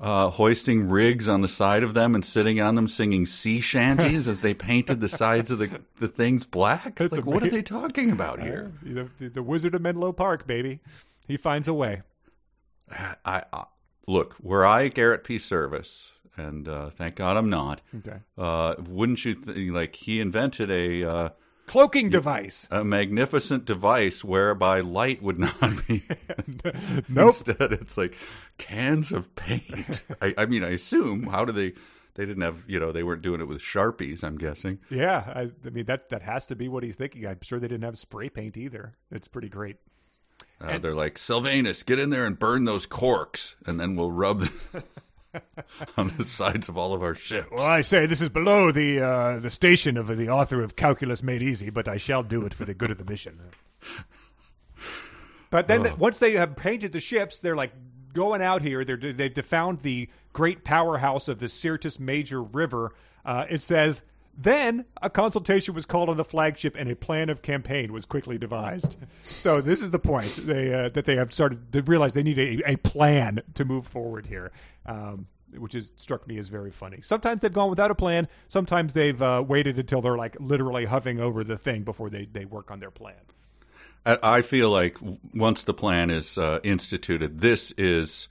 uh, 0.00 0.30
hoisting 0.30 0.88
rigs 0.88 1.28
on 1.28 1.42
the 1.42 1.48
side 1.48 1.82
of 1.82 1.94
them 1.94 2.14
and 2.14 2.24
sitting 2.24 2.60
on 2.60 2.74
them 2.74 2.88
singing 2.88 3.26
sea 3.26 3.60
shanties 3.60 4.26
as 4.26 4.40
they 4.40 4.54
painted 4.54 5.00
the 5.00 5.08
sides 5.08 5.50
of 5.50 5.58
the 5.58 5.82
the 5.98 6.08
things 6.08 6.44
black? 6.44 6.96
That's 6.96 7.16
like, 7.16 7.26
what 7.26 7.42
are 7.42 7.50
they 7.50 7.62
talking 7.62 8.10
about 8.10 8.40
here? 8.40 8.72
The, 8.82 9.08
the, 9.18 9.28
the 9.28 9.42
Wizard 9.42 9.74
of 9.74 9.82
Menlo 9.82 10.12
Park, 10.12 10.46
baby. 10.46 10.80
He 11.28 11.36
finds 11.36 11.68
a 11.68 11.74
way. 11.74 12.02
I, 13.24 13.42
I 13.52 13.64
look 14.06 14.36
were 14.42 14.64
I 14.66 14.88
Garrett 14.88 15.22
P. 15.22 15.36
Serviss, 15.36 16.10
and 16.36 16.66
uh, 16.66 16.90
thank 16.90 17.16
God 17.16 17.36
I'm 17.36 17.50
not. 17.50 17.82
Okay. 17.98 18.18
Uh, 18.36 18.74
wouldn't 18.88 19.24
you 19.24 19.34
think 19.34 19.72
like 19.72 19.94
he 19.96 20.20
invented 20.20 20.70
a 20.70 21.32
Cloaking 21.70 22.10
device. 22.10 22.66
a 22.68 22.84
magnificent 22.84 23.64
device 23.64 24.24
whereby 24.24 24.80
light 24.80 25.22
would 25.22 25.38
not 25.38 25.54
be 25.86 26.02
Nope. 27.08 27.26
Instead, 27.28 27.72
it's 27.72 27.96
like 27.96 28.16
cans 28.58 29.12
of 29.12 29.32
paint. 29.36 30.02
I, 30.20 30.34
I 30.36 30.46
mean, 30.46 30.64
I 30.64 30.70
assume 30.70 31.28
how 31.28 31.44
do 31.44 31.52
they? 31.52 31.74
They 32.14 32.26
didn't 32.26 32.42
have, 32.42 32.64
you 32.66 32.80
know, 32.80 32.90
they 32.90 33.04
weren't 33.04 33.22
doing 33.22 33.40
it 33.40 33.46
with 33.46 33.60
sharpies. 33.60 34.24
I'm 34.24 34.36
guessing. 34.36 34.80
Yeah, 34.90 35.22
I, 35.32 35.50
I 35.64 35.70
mean 35.70 35.84
that 35.84 36.08
that 36.08 36.22
has 36.22 36.44
to 36.46 36.56
be 36.56 36.66
what 36.66 36.82
he's 36.82 36.96
thinking. 36.96 37.24
I'm 37.24 37.38
sure 37.40 37.60
they 37.60 37.68
didn't 37.68 37.84
have 37.84 37.96
spray 37.96 38.28
paint 38.28 38.56
either. 38.56 38.94
It's 39.12 39.28
pretty 39.28 39.48
great. 39.48 39.76
Uh, 40.60 40.78
they're 40.78 40.96
like 40.96 41.18
Silvanus, 41.18 41.84
get 41.84 42.00
in 42.00 42.10
there 42.10 42.26
and 42.26 42.36
burn 42.36 42.64
those 42.64 42.84
corks, 42.84 43.54
and 43.64 43.78
then 43.78 43.94
we'll 43.94 44.10
rub 44.10 44.48
on 45.96 46.12
the 46.16 46.24
sides 46.24 46.68
of 46.68 46.76
all 46.76 46.92
of 46.94 47.02
our 47.02 47.14
ships. 47.14 47.48
Well, 47.50 47.64
I 47.64 47.80
say 47.82 48.06
this 48.06 48.20
is 48.20 48.28
below 48.28 48.72
the 48.72 49.00
uh, 49.00 49.38
the 49.38 49.50
station 49.50 49.96
of 49.96 50.16
the 50.16 50.28
author 50.28 50.62
of 50.62 50.76
Calculus 50.76 51.22
Made 51.22 51.42
Easy, 51.42 51.70
but 51.70 51.88
I 51.88 51.96
shall 51.96 52.22
do 52.22 52.44
it 52.44 52.54
for 52.54 52.64
the 52.64 52.74
good 52.74 52.90
of 52.90 52.98
the 52.98 53.04
mission. 53.04 53.40
But 55.50 55.66
then, 55.66 55.98
once 55.98 56.18
they 56.18 56.32
have 56.32 56.54
painted 56.56 56.92
the 56.92 57.00
ships, 57.00 57.38
they're 57.38 57.56
like 57.56 57.72
going 58.12 58.42
out 58.42 58.62
here. 58.62 58.84
They're 58.84 58.96
they've 58.96 59.44
found 59.44 59.80
the 59.80 60.08
great 60.32 60.64
powerhouse 60.64 61.28
of 61.28 61.38
the 61.38 61.48
Syrtis 61.48 61.98
Major 61.98 62.42
River. 62.42 62.94
Uh, 63.24 63.46
it 63.48 63.62
says. 63.62 64.02
Then 64.36 64.86
a 65.02 65.10
consultation 65.10 65.74
was 65.74 65.84
called 65.84 66.08
on 66.08 66.16
the 66.16 66.24
flagship, 66.24 66.74
and 66.78 66.90
a 66.90 66.96
plan 66.96 67.28
of 67.28 67.42
campaign 67.42 67.92
was 67.92 68.06
quickly 68.06 68.38
devised. 68.38 68.96
So 69.22 69.60
this 69.60 69.82
is 69.82 69.90
the 69.90 69.98
point 69.98 70.38
they 70.46 70.72
uh, 70.72 70.88
that 70.90 71.04
they 71.04 71.16
have 71.16 71.32
started 71.32 71.72
to 71.72 71.82
realize 71.82 72.14
they 72.14 72.22
need 72.22 72.38
a, 72.38 72.72
a 72.72 72.76
plan 72.76 73.42
to 73.54 73.64
move 73.64 73.86
forward 73.86 74.26
here. 74.26 74.50
Um, 74.86 75.26
which 75.58 75.74
is 75.74 75.92
struck 75.96 76.28
me 76.28 76.38
as 76.38 76.46
very 76.46 76.70
funny. 76.70 77.00
Sometimes 77.02 77.40
they've 77.40 77.52
gone 77.52 77.70
without 77.70 77.90
a 77.90 77.94
plan. 77.94 78.28
Sometimes 78.48 78.92
they've 78.92 79.20
uh, 79.20 79.44
waited 79.46 79.80
until 79.80 80.00
they're 80.00 80.16
like 80.16 80.36
literally 80.38 80.84
hovering 80.84 81.20
over 81.20 81.42
the 81.42 81.58
thing 81.58 81.82
before 81.82 82.08
they, 82.08 82.26
they 82.26 82.44
work 82.44 82.70
on 82.70 82.78
their 82.78 82.92
plan. 82.92 83.16
I 84.06 84.18
I 84.22 84.42
feel 84.42 84.70
like 84.70 84.96
once 85.34 85.64
the 85.64 85.74
plan 85.74 86.10
is 86.10 86.38
uh, 86.38 86.60
instituted, 86.62 87.40
this 87.40 87.72
is 87.72 88.28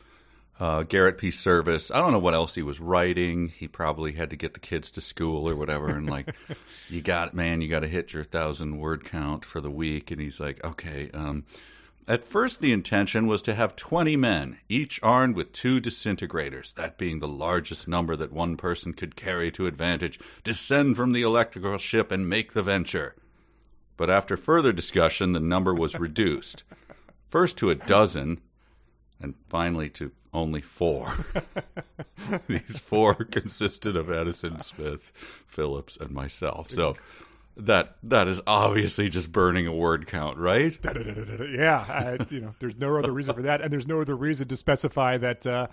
uh, 0.60 0.84
Garrett 0.84 1.18
P. 1.18 1.30
Serviss. 1.30 1.94
I 1.94 2.00
don't 2.00 2.12
know 2.12 2.20
what 2.20 2.34
else 2.34 2.56
he 2.56 2.62
was 2.62 2.80
writing. 2.80 3.50
He 3.50 3.68
probably 3.68 4.14
had 4.14 4.30
to 4.32 4.36
get 4.36 4.54
the 4.54 4.60
kids 4.60 4.92
to 4.92 5.02
school 5.02 5.48
or 5.48 5.56
whatever. 5.56 5.88
And 5.88 6.10
like, 6.10 6.36
you 6.90 7.02
got 7.02 7.34
man, 7.34 7.62
you 7.62 7.70
got 7.70 7.82
to 7.82 7.88
hit 7.88 8.14
your 8.14 8.24
thousand 8.24 8.78
word 8.78 9.06
count 9.06 9.46
for 9.46 9.62
the 9.62 9.72
week. 9.72 10.12
And 10.12 10.20
he's 10.20 10.40
like, 10.40 10.64
okay. 10.64 11.10
Um, 11.14 11.46
at 12.08 12.24
first, 12.24 12.60
the 12.60 12.74
intention 12.74 13.28
was 13.28 13.44
to 13.44 13.54
have 13.54 13.76
20 13.76 14.16
men, 14.16 14.58
each 14.68 15.00
armed 15.04 15.36
with 15.36 15.54
two 15.54 15.80
disintegrators, 15.80 16.74
that 16.74 16.98
being 16.98 17.20
the 17.20 17.28
largest 17.28 17.88
number 17.88 18.16
that 18.16 18.34
one 18.34 18.58
person 18.58 18.94
could 18.94 19.16
carry 19.16 19.52
to 19.52 19.68
advantage, 19.68 20.20
descend 20.44 20.98
from 20.98 21.12
the 21.12 21.22
electrical 21.22 21.78
ship 21.78 22.12
and 22.12 22.28
make 22.28 22.54
the 22.54 22.64
venture. 22.64 23.16
But 23.96 24.10
after 24.10 24.36
further 24.38 24.74
discussion, 24.74 25.34
the 25.34 25.40
number 25.40 25.74
was 25.74 26.00
reduced. 26.00 26.64
First 27.28 27.58
to 27.58 27.70
a 27.70 27.76
dozen, 27.76 28.42
and 29.22 29.36
finally 29.48 29.90
to 29.90 30.12
only 30.34 30.62
four. 30.62 31.14
These 32.48 32.78
four 32.78 33.16
consisted 33.16 33.96
of 33.96 34.12
Edison, 34.12 34.60
Smith, 34.60 35.12
Phillips, 35.46 35.98
and 35.98 36.12
myself. 36.12 36.70
So 36.70 36.96
that 37.58 37.98
that 38.04 38.28
is 38.28 38.42
obviously 38.48 39.10
just 39.10 39.32
burning 39.32 39.68
a 39.68 39.74
word 39.74 40.08
count, 40.08 40.38
right? 40.38 40.78
Yeah, 40.84 41.86
I, 41.88 42.18
you 42.30 42.42
know, 42.42 42.56
there's 42.60 42.78
no 42.78 42.98
other 42.98 43.12
reason 43.12 43.34
for 43.36 43.42
that, 43.42 43.62
and 43.62 43.72
there's 43.72 43.88
no 43.88 44.02
other 44.02 44.16
reason 44.16 44.48
to 44.48 44.56
specify 44.56 45.18
that. 45.18 45.46
Uh, 45.46 45.68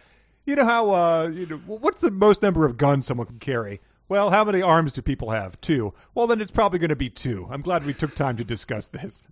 you 0.45 0.57
know 0.57 0.65
how 0.65 0.91
uh, 0.91 1.29
you 1.29 1.47
know 1.47 1.57
what's 1.67 2.01
the 2.01 2.11
most 2.11 2.43
number 2.43 2.67
of 2.67 2.77
guns 2.77 3.07
someone 3.07 3.27
can 3.27 3.39
carry? 3.39 3.81
Well, 4.09 4.31
how 4.31 4.45
many 4.45 4.63
arms 4.63 4.93
do 4.93 5.03
people 5.03 5.31
have? 5.31 5.61
Two. 5.61 5.93
Well, 6.15 6.29
then 6.29 6.41
it's 6.41 6.53
probably 6.53 6.79
going 6.79 6.91
to 6.91 6.97
be 6.97 7.11
two. 7.11 7.49
I'm 7.51 7.63
glad 7.63 7.85
we 7.85 7.93
took 7.93 8.15
time 8.15 8.37
to 8.37 8.45
discuss 8.45 8.87
this. 8.87 9.25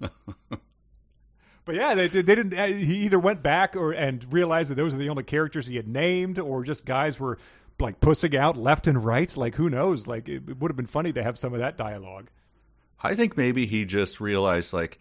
But 1.64 1.76
yeah, 1.76 1.94
they, 1.94 2.08
they 2.08 2.22
didn't. 2.22 2.54
uh, 2.54 2.66
He 2.66 2.96
either 3.04 3.18
went 3.18 3.42
back 3.42 3.76
or 3.76 3.92
and 3.92 4.24
realized 4.32 4.70
that 4.70 4.74
those 4.74 4.94
are 4.94 4.98
the 4.98 5.08
only 5.08 5.22
characters 5.22 5.66
he 5.66 5.76
had 5.76 5.86
named, 5.86 6.38
or 6.38 6.64
just 6.64 6.84
guys 6.84 7.20
were 7.20 7.38
like 7.78 8.00
pussing 8.00 8.36
out 8.36 8.56
left 8.56 8.86
and 8.86 9.04
right. 9.04 9.36
Like 9.36 9.54
who 9.54 9.70
knows? 9.70 10.06
Like 10.06 10.28
it, 10.28 10.48
it 10.48 10.58
would 10.60 10.70
have 10.70 10.76
been 10.76 10.86
funny 10.86 11.12
to 11.12 11.22
have 11.22 11.38
some 11.38 11.52
of 11.54 11.60
that 11.60 11.76
dialogue. 11.76 12.28
I 13.02 13.14
think 13.14 13.36
maybe 13.36 13.66
he 13.66 13.84
just 13.84 14.20
realized 14.20 14.72
like 14.72 14.98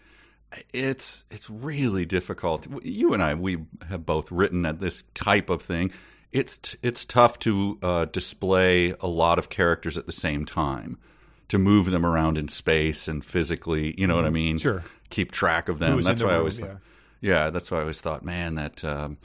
it's 0.74 1.24
it's 1.32 1.49
really 1.49 2.05
difficult. 2.05 2.68
You 2.84 3.14
and 3.14 3.24
I 3.24 3.34
we 3.36 3.59
have 3.89 4.05
both 4.05 4.32
written 4.32 4.66
at 4.66 4.80
this 4.80 5.03
type 5.14 5.49
of 5.49 5.62
thing. 5.62 5.91
It's 6.32 6.76
it's 6.82 7.05
tough 7.05 7.39
to 7.39 7.78
uh, 7.82 8.05
display 8.05 8.93
a 9.01 9.07
lot 9.07 9.38
of 9.39 9.49
characters 9.49 9.97
at 9.97 10.05
the 10.05 10.12
same 10.12 10.45
time, 10.45 10.97
to 11.52 11.58
move 11.58 11.91
them 11.91 12.06
around 12.06 12.38
in 12.38 12.47
space 12.47 13.10
and 13.10 13.26
physically. 13.26 13.93
You 13.97 14.08
know 14.08 14.16
what 14.16 14.24
I 14.24 14.30
mean? 14.30 14.58
Sure. 14.58 14.86
Keep 15.10 15.34
track 15.34 15.68
of 15.68 15.80
them. 15.80 16.02
That's 16.02 16.22
the 16.22 16.28
why 16.28 16.34
I 16.34 16.38
always 16.38 16.62
yeah. 16.62 16.66
thought, 16.66 16.78
yeah. 17.20 17.49
That's 17.49 17.70
why 17.70 17.80
I 17.80 17.82
always 17.82 18.02
thought, 18.02 18.24
man, 18.24 18.56
that. 18.56 18.84
Um, 18.84 19.18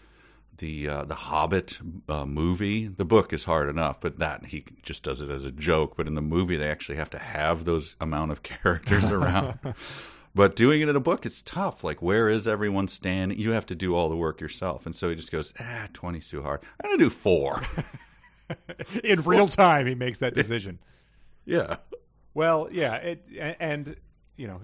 the 0.59 0.89
uh, 0.89 1.05
the 1.05 1.15
Hobbit 1.15 1.79
uh, 2.09 2.25
movie. 2.25 2.89
The 2.89 3.05
book 3.05 3.35
is 3.35 3.45
hard 3.45 3.69
enough, 3.69 4.01
but 4.01 4.19
that 4.21 4.47
he 4.47 4.65
just 4.83 5.03
does 5.03 5.21
it 5.21 5.31
as 5.31 5.45
a 5.45 5.53
joke. 5.53 5.99
But 5.99 6.07
in 6.07 6.15
the 6.15 6.23
movie, 6.23 6.57
they 6.57 6.71
actually 6.71 6.97
have 6.97 7.11
to 7.11 7.19
have 7.19 7.67
those 7.67 7.95
amount 8.01 8.33
of 8.33 8.43
characters 8.43 9.05
around. 9.11 9.59
but 10.35 10.57
doing 10.57 10.81
it 10.81 10.89
in 10.89 10.97
a 10.97 11.01
book, 11.01 11.27
it's 11.27 11.43
tough. 11.43 11.85
Like, 11.85 12.01
where 12.01 12.31
is 12.31 12.49
everyone 12.49 12.89
standing? 12.89 13.39
You 13.39 13.51
have 13.51 13.67
to 13.67 13.75
do 13.75 13.95
all 13.95 14.09
the 14.09 14.17
work 14.17 14.41
yourself. 14.41 14.87
And 14.87 14.97
so 14.97 15.11
he 15.11 15.15
just 15.15 15.31
goes, 15.31 15.53
ah, 15.61 15.89
20's 15.93 16.27
too 16.27 16.43
hard. 16.43 16.63
I'm 16.83 16.91
gonna 16.91 17.05
do 17.05 17.11
four. 17.11 17.61
In 19.05 19.21
real 19.23 19.49
time, 19.49 19.87
he 19.87 19.95
makes 19.95 20.21
that 20.21 20.35
decision. 20.35 20.79
yeah, 21.45 21.77
Well, 22.37 22.69
yeah, 22.71 22.97
it, 22.97 23.23
and 23.59 23.97
you 24.37 24.47
know, 24.47 24.61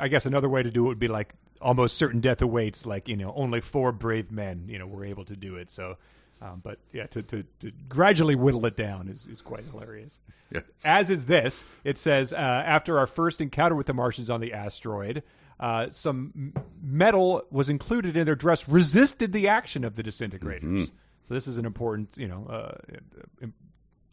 I 0.00 0.06
guess 0.06 0.26
another 0.26 0.48
way 0.48 0.62
to 0.62 0.70
do 0.70 0.84
it 0.84 0.88
would 0.90 1.00
be 1.00 1.08
like 1.08 1.34
almost 1.60 1.98
certain 1.98 2.20
death 2.20 2.40
awaits. 2.40 2.86
Like 2.86 3.08
you 3.08 3.16
know, 3.16 3.32
only 3.34 3.60
four 3.60 3.90
brave 3.90 4.30
men, 4.30 4.66
you 4.68 4.78
know, 4.78 4.86
were 4.86 5.04
able 5.04 5.24
to 5.24 5.34
do 5.34 5.56
it. 5.56 5.68
So, 5.68 5.96
um, 6.40 6.60
but 6.62 6.78
yeah, 6.92 7.06
to, 7.08 7.22
to, 7.22 7.42
to 7.42 7.72
gradually 7.88 8.36
whittle 8.36 8.64
it 8.66 8.76
down 8.76 9.08
is, 9.08 9.26
is 9.26 9.40
quite 9.40 9.64
hilarious. 9.64 10.20
yes. 10.52 10.62
As 10.84 11.10
is 11.10 11.24
this. 11.24 11.64
It 11.82 11.98
says 11.98 12.32
uh, 12.32 12.36
after 12.36 12.96
our 12.96 13.08
first 13.08 13.40
encounter 13.40 13.74
with 13.74 13.86
the 13.86 13.94
Martians 13.94 14.30
on 14.30 14.40
the 14.40 14.52
asteroid, 14.52 15.24
uh, 15.58 15.90
some 15.90 16.52
metal 16.80 17.42
was 17.50 17.68
included 17.68 18.16
in 18.16 18.24
their 18.24 18.36
dress, 18.36 18.68
resisted 18.68 19.32
the 19.32 19.48
action 19.48 19.82
of 19.82 19.96
the 19.96 20.04
disintegrators. 20.04 20.92
So 21.26 21.34
this 21.34 21.48
is 21.48 21.58
an 21.58 21.66
important, 21.66 22.16
you 22.18 22.28
know, 22.28 22.46
uh, 22.48 23.46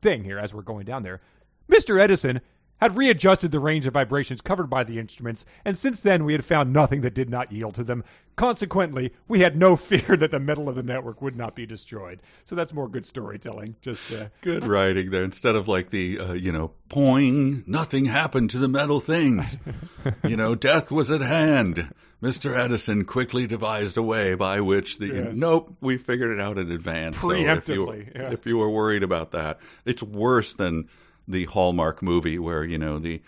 thing 0.01 0.23
here 0.23 0.39
as 0.39 0.51
we're 0.51 0.63
going 0.63 0.85
down 0.85 1.03
there. 1.03 1.21
Mr. 1.69 1.99
Edison 1.99 2.41
had 2.83 2.97
readjusted 2.97 3.51
the 3.51 3.59
range 3.59 3.85
of 3.85 3.93
vibrations 3.93 4.41
covered 4.41 4.69
by 4.69 4.83
the 4.83 4.99
instruments, 4.99 5.45
and 5.65 5.77
since 5.77 5.99
then 5.99 6.23
we 6.25 6.33
had 6.33 6.45
found 6.45 6.71
nothing 6.71 7.01
that 7.01 7.13
did 7.13 7.29
not 7.29 7.51
yield 7.51 7.75
to 7.75 7.83
them. 7.83 8.03
Consequently, 8.35 9.13
we 9.27 9.39
had 9.39 9.55
no 9.55 9.75
fear 9.77 10.17
that 10.17 10.31
the 10.31 10.39
metal 10.39 10.67
of 10.69 10.75
the 10.75 10.83
network 10.83 11.21
would 11.21 11.35
not 11.35 11.55
be 11.55 11.65
destroyed. 11.65 12.19
So 12.45 12.55
that's 12.55 12.73
more 12.73 12.87
good 12.89 13.05
storytelling. 13.05 13.75
Just 13.81 14.11
uh, 14.11 14.27
Good 14.41 14.65
writing 14.65 15.11
there. 15.11 15.23
Instead 15.23 15.55
of 15.55 15.67
like 15.67 15.89
the, 15.91 16.19
uh, 16.19 16.33
you 16.33 16.51
know, 16.51 16.71
poing, 16.89 17.63
nothing 17.67 18.05
happened 18.05 18.49
to 18.51 18.57
the 18.57 18.67
metal 18.67 18.99
things. 18.99 19.57
you 20.27 20.35
know, 20.35 20.55
death 20.55 20.91
was 20.91 21.11
at 21.11 21.21
hand. 21.21 21.93
Mr. 22.21 22.55
Edison 22.57 23.03
quickly 23.03 23.45
devised 23.45 23.97
a 23.97 24.01
way 24.01 24.33
by 24.33 24.61
which 24.61 24.97
the 24.97 25.07
Yes. 25.07 25.35
nope, 25.35 25.75
we 25.81 25.97
figured 25.97 26.31
it 26.31 26.39
out 26.39 26.57
in 26.57 26.71
advance. 26.71 27.19
So 27.19 27.31
if 27.31 27.37
you, 27.39 27.45
Preemptively, 27.45 28.15
yeah. 28.15 28.31
if 28.31 28.45
you 28.45 28.57
were 28.57 28.69
worried 28.69 29.03
about 29.03 29.31
that, 29.31 29.59
it's 29.85 30.01
worse 30.01 30.53
than 30.53 30.87
the 31.27 31.45
Hallmark 31.45 32.01
movie 32.01 32.37
where 32.39 32.63
you 32.63 32.77
know 32.77 32.99
the 32.99 33.21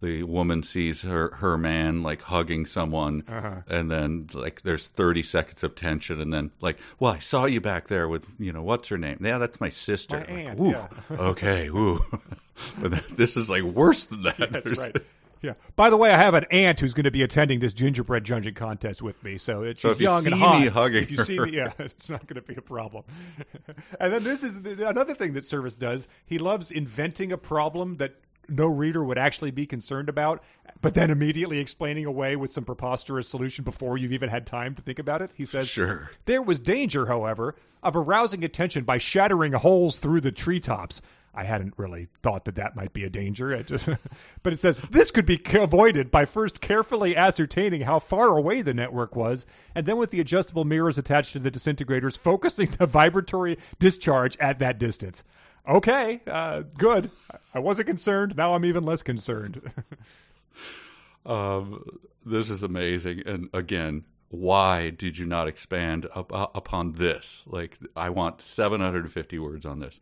the 0.00 0.24
woman 0.24 0.64
sees 0.64 1.02
her 1.02 1.30
her 1.36 1.56
man 1.56 2.02
like 2.02 2.22
hugging 2.22 2.66
someone, 2.66 3.22
Uh-huh. 3.28 3.62
and 3.68 3.88
then 3.88 4.26
like 4.34 4.62
there's 4.62 4.88
30 4.88 5.22
seconds 5.22 5.62
of 5.62 5.76
tension, 5.76 6.20
and 6.20 6.32
then 6.32 6.50
like, 6.60 6.78
well, 6.98 7.12
I 7.12 7.20
saw 7.20 7.44
you 7.44 7.60
back 7.60 7.86
there 7.86 8.08
with 8.08 8.26
you 8.38 8.52
know 8.52 8.62
what's 8.62 8.88
her 8.88 8.98
name? 8.98 9.18
Yeah, 9.22 9.38
that's 9.38 9.60
my 9.60 9.68
sister. 9.68 10.16
My 10.18 10.22
Like, 10.44 10.60
aunt, 10.60 10.60
yeah. 10.60 10.88
okay, 11.12 11.70
woo. 11.70 12.00
but 12.82 12.92
this 13.16 13.36
is 13.36 13.48
like 13.48 13.62
worse 13.62 14.04
than 14.06 14.22
that. 14.24 14.38
That's 14.38 14.64
There's- 14.64 14.78
right. 14.78 14.96
Yeah. 15.42 15.54
By 15.74 15.90
the 15.90 15.96
way, 15.96 16.10
I 16.10 16.16
have 16.18 16.34
an 16.34 16.44
aunt 16.50 16.80
who's 16.80 16.94
going 16.94 17.04
to 17.04 17.10
be 17.10 17.22
attending 17.22 17.58
this 17.58 17.72
gingerbread 17.72 18.24
junction 18.24 18.54
contest 18.54 19.02
with 19.02 19.22
me. 19.24 19.36
So 19.38 19.62
it, 19.62 19.78
she's 19.78 19.98
you 19.98 20.04
young 20.04 20.24
and 20.26 20.36
see 20.36 20.40
hot. 20.40 20.60
me 20.60 20.68
hugging 20.68 21.02
if 21.02 21.10
you 21.10 21.16
see 21.18 21.36
her- 21.36 21.46
me, 21.46 21.56
yeah, 21.56 21.72
it's 21.78 22.08
not 22.08 22.26
going 22.26 22.40
to 22.40 22.42
be 22.42 22.54
a 22.54 22.62
problem. 22.62 23.04
and 24.00 24.12
then 24.12 24.22
this 24.22 24.44
is 24.44 24.62
the, 24.62 24.88
another 24.88 25.14
thing 25.14 25.32
that 25.34 25.44
Serviss 25.44 25.76
does. 25.78 26.06
He 26.24 26.38
loves 26.38 26.70
inventing 26.70 27.32
a 27.32 27.38
problem 27.38 27.96
that 27.96 28.14
no 28.48 28.66
reader 28.66 29.02
would 29.04 29.18
actually 29.18 29.50
be 29.50 29.66
concerned 29.66 30.08
about, 30.08 30.42
but 30.80 30.94
then 30.94 31.10
immediately 31.10 31.58
explaining 31.58 32.06
away 32.06 32.36
with 32.36 32.50
some 32.50 32.64
preposterous 32.64 33.28
solution 33.28 33.64
before 33.64 33.96
you've 33.96 34.12
even 34.12 34.28
had 34.30 34.46
time 34.46 34.74
to 34.74 34.82
think 34.82 34.98
about 34.98 35.22
it. 35.22 35.30
He 35.34 35.44
says, 35.44 35.68
Sure. 35.68 36.10
There 36.24 36.42
was 36.42 36.60
danger, 36.60 37.06
however, 37.06 37.54
of 37.82 37.96
arousing 37.96 38.44
attention 38.44 38.84
by 38.84 38.98
shattering 38.98 39.52
holes 39.52 39.98
through 39.98 40.20
the 40.20 40.32
treetops. 40.32 41.02
I 41.34 41.44
hadn't 41.44 41.74
really 41.76 42.08
thought 42.22 42.44
that 42.44 42.56
that 42.56 42.76
might 42.76 42.92
be 42.92 43.04
a 43.04 43.10
danger. 43.10 43.62
Just- 43.62 43.88
but 44.42 44.52
it 44.52 44.58
says 44.58 44.80
this 44.90 45.10
could 45.10 45.26
be 45.26 45.40
avoided 45.54 46.10
by 46.10 46.24
first 46.24 46.60
carefully 46.60 47.16
ascertaining 47.16 47.82
how 47.82 47.98
far 47.98 48.36
away 48.36 48.62
the 48.62 48.74
network 48.74 49.16
was, 49.16 49.46
and 49.74 49.86
then 49.86 49.96
with 49.96 50.10
the 50.10 50.20
adjustable 50.20 50.64
mirrors 50.64 50.98
attached 50.98 51.32
to 51.32 51.38
the 51.38 51.50
disintegrators, 51.50 52.18
focusing 52.18 52.70
the 52.78 52.86
vibratory 52.86 53.58
discharge 53.78 54.36
at 54.38 54.58
that 54.58 54.78
distance. 54.78 55.24
Okay, 55.68 56.20
uh, 56.26 56.62
good. 56.76 57.10
I 57.54 57.60
wasn't 57.60 57.86
concerned. 57.86 58.36
Now 58.36 58.54
I'm 58.54 58.64
even 58.64 58.84
less 58.84 59.02
concerned. 59.02 59.72
Um, 61.24 61.84
this 62.24 62.50
is 62.50 62.62
amazing. 62.62 63.22
And 63.26 63.48
again, 63.52 64.04
why 64.28 64.90
did 64.90 65.18
you 65.18 65.26
not 65.26 65.48
expand 65.48 66.06
up, 66.14 66.32
uh, 66.32 66.48
upon 66.54 66.92
this? 66.92 67.44
Like, 67.46 67.78
I 67.96 68.10
want 68.10 68.40
750 68.40 69.38
words 69.38 69.66
on 69.66 69.80
this. 69.80 70.00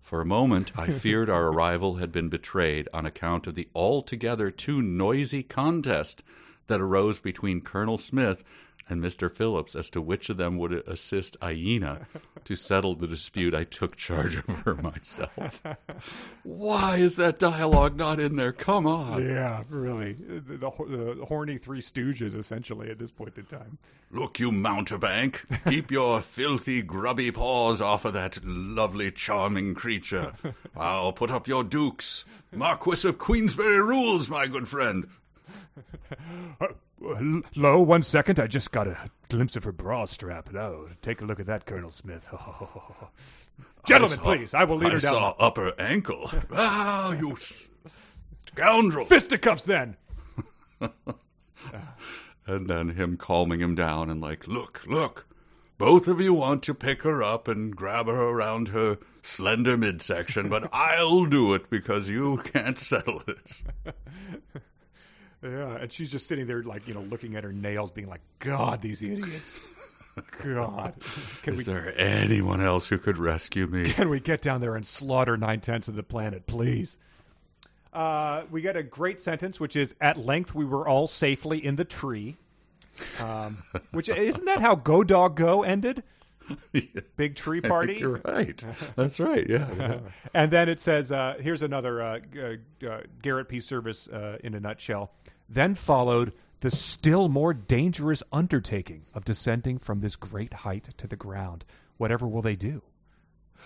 For 0.00 0.20
a 0.20 0.26
moment, 0.26 0.72
I 0.76 0.86
feared 0.92 1.28
our 1.28 1.48
arrival 1.48 1.96
had 1.96 2.12
been 2.12 2.28
betrayed 2.28 2.88
on 2.92 3.06
account 3.06 3.46
of 3.46 3.54
the 3.54 3.68
altogether 3.74 4.50
too 4.50 4.80
noisy 4.82 5.42
contest 5.42 6.22
that 6.66 6.80
arose 6.80 7.20
between 7.20 7.60
Colonel 7.60 7.98
Smith 7.98 8.44
and 8.88 9.02
Mr. 9.02 9.32
Phillips 9.32 9.74
as 9.74 9.90
to 9.90 10.00
which 10.00 10.30
of 10.30 10.36
them 10.36 10.56
would 10.58 10.72
assist 10.72 11.36
Aina 11.42 12.06
to 12.44 12.56
settle 12.56 12.94
the 12.94 13.06
dispute. 13.06 13.54
I 13.54 13.64
took 13.64 13.96
charge 13.96 14.36
of 14.36 14.46
her 14.46 14.74
myself. 14.74 15.62
Why 16.42 16.96
is 16.96 17.16
that 17.16 17.38
dialogue 17.38 17.96
not 17.96 18.20
in 18.20 18.36
there? 18.36 18.52
Come 18.52 18.86
on. 18.86 19.24
yeah, 19.26 19.62
really. 19.68 20.14
The, 20.14 20.56
the, 20.56 21.14
the 21.18 21.24
horny 21.26 21.58
Three 21.58 21.80
Stooges, 21.80 22.36
essentially, 22.36 22.90
at 22.90 22.98
this 22.98 23.10
point 23.10 23.36
in 23.36 23.44
time. 23.44 23.78
Look, 24.10 24.38
you 24.40 24.50
mountebank, 24.50 25.44
keep 25.68 25.90
your 25.90 26.22
filthy, 26.22 26.80
grubby 26.80 27.30
paws 27.30 27.80
off 27.82 28.06
of 28.06 28.14
that 28.14 28.38
lovely, 28.42 29.10
charming 29.10 29.74
creature. 29.74 30.32
I'll 30.76 31.12
put 31.12 31.30
up 31.30 31.46
your 31.46 31.62
dukes. 31.62 32.24
Marquis 32.52 33.06
of 33.06 33.18
Queensberry 33.18 33.80
rules, 33.82 34.30
my 34.30 34.46
good 34.46 34.66
friend. 34.66 35.08
Uh, 36.60 37.36
Lo, 37.54 37.80
one 37.80 38.02
second. 38.02 38.40
I 38.40 38.48
just 38.48 38.72
got 38.72 38.88
a 38.88 39.10
glimpse 39.28 39.54
of 39.54 39.62
her 39.62 39.70
bra 39.70 40.04
strap. 40.04 40.52
Oh, 40.52 40.88
take 41.00 41.20
a 41.20 41.24
look 41.24 41.38
at 41.38 41.46
that, 41.46 41.64
Colonel 41.64 41.90
Smith. 41.90 42.26
Gentlemen, 43.86 44.18
I 44.18 44.22
saw- 44.22 44.28
please. 44.34 44.52
I 44.54 44.64
will 44.64 44.78
lead 44.78 44.90
I 44.90 44.94
her 44.94 45.00
down. 45.00 45.14
I 45.14 45.18
saw 45.18 45.34
upper 45.38 45.80
ankle. 45.80 46.28
ah, 46.52 47.12
you 47.12 47.36
scoundrel. 48.48 49.04
Fisticuffs, 49.04 49.62
then. 49.62 49.96
And 52.48 52.66
then 52.68 52.88
him 52.88 53.16
calming 53.18 53.60
him 53.60 53.74
down 53.74 54.08
and 54.10 54.20
like, 54.20 54.48
look, 54.48 54.82
look, 54.86 55.26
both 55.76 56.08
of 56.08 56.20
you 56.20 56.32
want 56.32 56.62
to 56.64 56.74
pick 56.74 57.02
her 57.02 57.22
up 57.22 57.46
and 57.46 57.76
grab 57.76 58.06
her 58.06 58.22
around 58.30 58.68
her 58.68 58.96
slender 59.22 59.76
midsection, 59.76 60.48
but 60.48 60.68
I'll 60.72 61.26
do 61.26 61.52
it 61.52 61.68
because 61.68 62.08
you 62.08 62.38
can't 62.38 62.78
settle 62.78 63.22
this. 63.26 63.64
Yeah, 65.42 65.76
and 65.76 65.92
she's 65.92 66.10
just 66.10 66.26
sitting 66.26 66.46
there, 66.46 66.62
like 66.62 66.88
you 66.88 66.94
know, 66.94 67.02
looking 67.02 67.36
at 67.36 67.44
her 67.44 67.52
nails, 67.52 67.90
being 67.90 68.08
like, 68.08 68.20
"God, 68.40 68.82
these 68.82 69.02
idiots! 69.02 69.56
God, 70.42 70.94
can 71.42 71.54
Is 71.54 71.58
we 71.58 71.72
there 71.72 71.94
anyone 71.96 72.60
else 72.60 72.88
who 72.88 72.98
could 72.98 73.18
rescue 73.18 73.66
me? 73.68 73.88
can 73.92 74.08
we 74.08 74.18
get 74.18 74.42
down 74.42 74.60
there 74.60 74.74
and 74.74 74.84
slaughter 74.84 75.36
nine 75.36 75.60
tenths 75.60 75.86
of 75.88 75.94
the 75.94 76.02
planet, 76.02 76.46
please?" 76.46 76.98
Uh, 77.92 78.42
we 78.50 78.60
get 78.60 78.76
a 78.76 78.82
great 78.82 79.20
sentence, 79.20 79.60
which 79.60 79.76
is, 79.76 79.94
"At 80.00 80.16
length, 80.18 80.54
we 80.54 80.64
were 80.64 80.86
all 80.88 81.06
safely 81.06 81.64
in 81.64 81.76
the 81.76 81.84
tree." 81.84 82.36
Um, 83.22 83.58
which 83.92 84.08
isn't 84.08 84.44
that 84.46 84.60
how 84.60 84.74
Go 84.74 85.04
Dog 85.04 85.36
Go 85.36 85.62
ended? 85.62 86.02
Big 87.16 87.34
tree 87.34 87.60
party. 87.62 87.98
You're 87.98 88.20
right. 88.24 88.62
That's 88.96 89.20
right. 89.20 89.48
Yeah. 89.48 90.00
and 90.34 90.50
then 90.50 90.68
it 90.68 90.80
says, 90.80 91.12
uh, 91.12 91.36
here's 91.40 91.62
another 91.62 92.02
uh, 92.02 92.20
uh, 92.86 93.00
Garrett 93.22 93.48
P. 93.48 93.58
Serviss 93.58 94.12
uh, 94.12 94.38
in 94.42 94.54
a 94.54 94.60
nutshell. 94.60 95.12
Then 95.48 95.74
followed 95.74 96.32
the 96.60 96.70
still 96.70 97.28
more 97.28 97.54
dangerous 97.54 98.22
undertaking 98.32 99.06
of 99.14 99.24
descending 99.24 99.78
from 99.78 100.00
this 100.00 100.16
great 100.16 100.52
height 100.52 100.88
to 100.96 101.06
the 101.06 101.16
ground. 101.16 101.64
Whatever 101.96 102.26
will 102.26 102.42
they 102.42 102.56
do? 102.56 102.82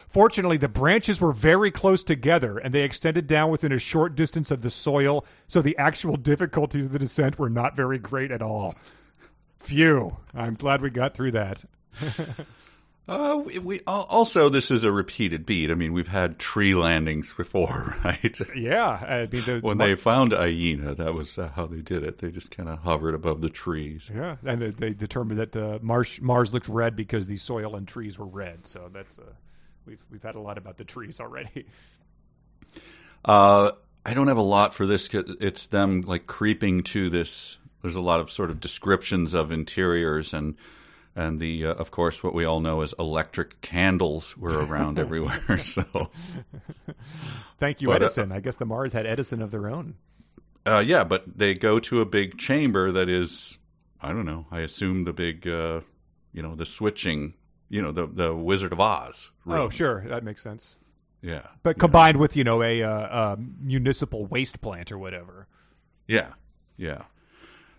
Fortunately, 0.09 0.57
the 0.57 0.69
branches 0.69 1.21
were 1.21 1.33
very 1.33 1.71
close 1.71 2.03
together 2.03 2.59
and 2.59 2.75
they 2.75 2.83
extended 2.83 3.27
down 3.27 3.51
within 3.51 3.73
a 3.73 3.79
short 3.79 4.15
distance 4.15 4.51
of 4.51 4.63
the 4.63 4.71
soil, 4.71 5.25
so 5.49 5.61
the 5.61 5.77
actual 5.77 6.17
difficulties 6.17 6.87
of 6.87 6.93
the 6.93 6.99
descent 6.99 7.39
were 7.39 7.51
not 7.51 7.77
very 7.77 7.99
great 7.99 8.31
at 8.31 8.43
all. 8.43 8.75
Phew. 9.59 10.17
I'm 10.35 10.55
glad 10.55 10.81
we 10.83 10.91
got 10.91 11.15
through 11.15 11.33
that. 11.33 11.65
Uh, 13.09 13.43
we, 13.45 13.59
we 13.59 13.81
also 13.87 14.49
this 14.49 14.71
is 14.71 14.85
a 14.85 14.93
repeated 14.93 15.45
beat. 15.45 15.71
I 15.73 15.75
mean, 15.75 15.93
we've 15.93 16.07
had 16.07 16.39
tree 16.39 16.75
landings 16.75 17.35
before, 17.35 17.97
right? 18.05 18.39
Yeah. 18.55 18.89
I 18.91 19.29
mean, 19.31 19.43
the, 19.45 19.59
when 19.61 19.79
they 19.79 19.97
found 19.97 20.33
Aina, 20.33 20.95
that 20.95 21.13
was 21.13 21.37
uh, 21.37 21.49
how 21.49 21.67
they 21.67 21.81
did 21.83 22.05
it. 22.05 22.19
They 22.19 22.31
just 22.31 22.51
kind 22.57 22.69
of 22.69 22.79
hovered 22.79 23.15
above 23.15 23.41
the 23.41 23.51
trees. 23.51 24.09
Yeah, 24.15 24.37
and 24.45 24.63
they, 24.63 24.71
they 24.71 24.91
determined 24.93 25.41
that 25.41 25.57
uh, 25.57 25.81
Mars 25.83 26.21
Mars 26.21 26.55
looked 26.55 26.69
red 26.69 26.95
because 26.95 27.27
the 27.27 27.37
soil 27.39 27.75
and 27.75 27.89
trees 27.89 28.19
were 28.21 28.27
red. 28.27 28.67
So 28.69 28.89
that's 28.93 29.19
uh, 29.19 29.23
we've 29.85 30.03
we've 30.11 30.23
had 30.23 30.37
a 30.37 30.41
lot 30.41 30.57
about 30.57 30.77
the 30.77 30.85
trees 30.85 31.19
already. 31.19 31.67
Uh, 33.25 33.73
I 34.07 34.15
don't 34.15 34.29
have 34.29 34.37
a 34.37 34.43
lot 34.43 34.75
for 34.75 34.87
this. 34.87 35.09
'cause 35.09 35.25
It's 35.41 35.67
them 35.69 36.03
like 36.03 36.27
creeping 36.27 36.83
to 36.85 37.11
this. 37.11 37.59
There's 37.83 37.95
a 37.97 38.01
lot 38.01 38.21
of 38.21 38.31
sort 38.31 38.51
of 38.51 38.61
descriptions 38.61 39.35
of 39.35 39.51
interiors 39.51 40.33
and 40.33 40.55
and 41.15 41.39
the 41.39 41.67
uh, 41.67 41.75
of 41.75 41.91
course 41.91 42.23
what 42.23 42.35
we 42.35 42.45
all 42.45 42.61
know 42.61 42.81
as 42.83 42.95
electric 42.99 43.61
candles 43.61 44.37
were 44.37 44.65
around 44.65 44.99
everywhere. 45.07 45.59
So 45.65 46.11
Thank 47.59 47.81
you, 47.81 47.89
But, 47.89 48.03
uh, 48.03 48.07
Edison. 48.07 48.33
I 48.33 48.41
guess 48.41 48.57
the 48.57 48.65
Mars 48.67 48.93
had 48.93 49.07
Edison 49.07 49.41
of 49.41 49.51
their 49.51 49.69
own. 49.69 49.95
uh, 50.67 50.83
yeah, 50.85 51.05
but 51.05 51.25
they 51.39 51.55
go 51.55 51.79
to 51.81 52.01
a 52.01 52.05
big 52.07 52.39
chamber 52.39 52.91
that 52.93 53.09
is 53.09 53.59
I 54.01 54.09
don't 54.13 54.25
know. 54.27 54.47
I 54.51 54.61
assume 54.61 55.05
the 55.05 55.13
big 55.13 55.47
uh, 55.47 55.81
you 56.33 56.43
know 56.43 56.55
the 56.57 56.67
switching 56.67 57.35
you 57.69 57.81
know 57.83 57.93
the 57.93 58.07
the 58.07 58.35
Wizard 58.35 58.73
of 58.73 58.81
Oz. 58.81 59.31
room. 59.45 59.59
Oh, 59.61 59.71
sure, 59.71 60.05
that 60.09 60.25
makes 60.25 60.43
sense. 60.43 60.77
yeah, 61.21 61.47
But 61.63 61.79
combined 61.79 62.17
with 62.19 62.37
you 62.37 62.45
know 62.45 62.63
a 62.63 62.83
uh, 62.83 62.91
uh, 62.91 63.37
municipal 63.61 64.27
waste 64.27 64.61
plant 64.61 64.91
or 64.91 64.99
whatever. 64.99 65.47
Yeah, 66.09 66.31
yeah. 66.77 67.03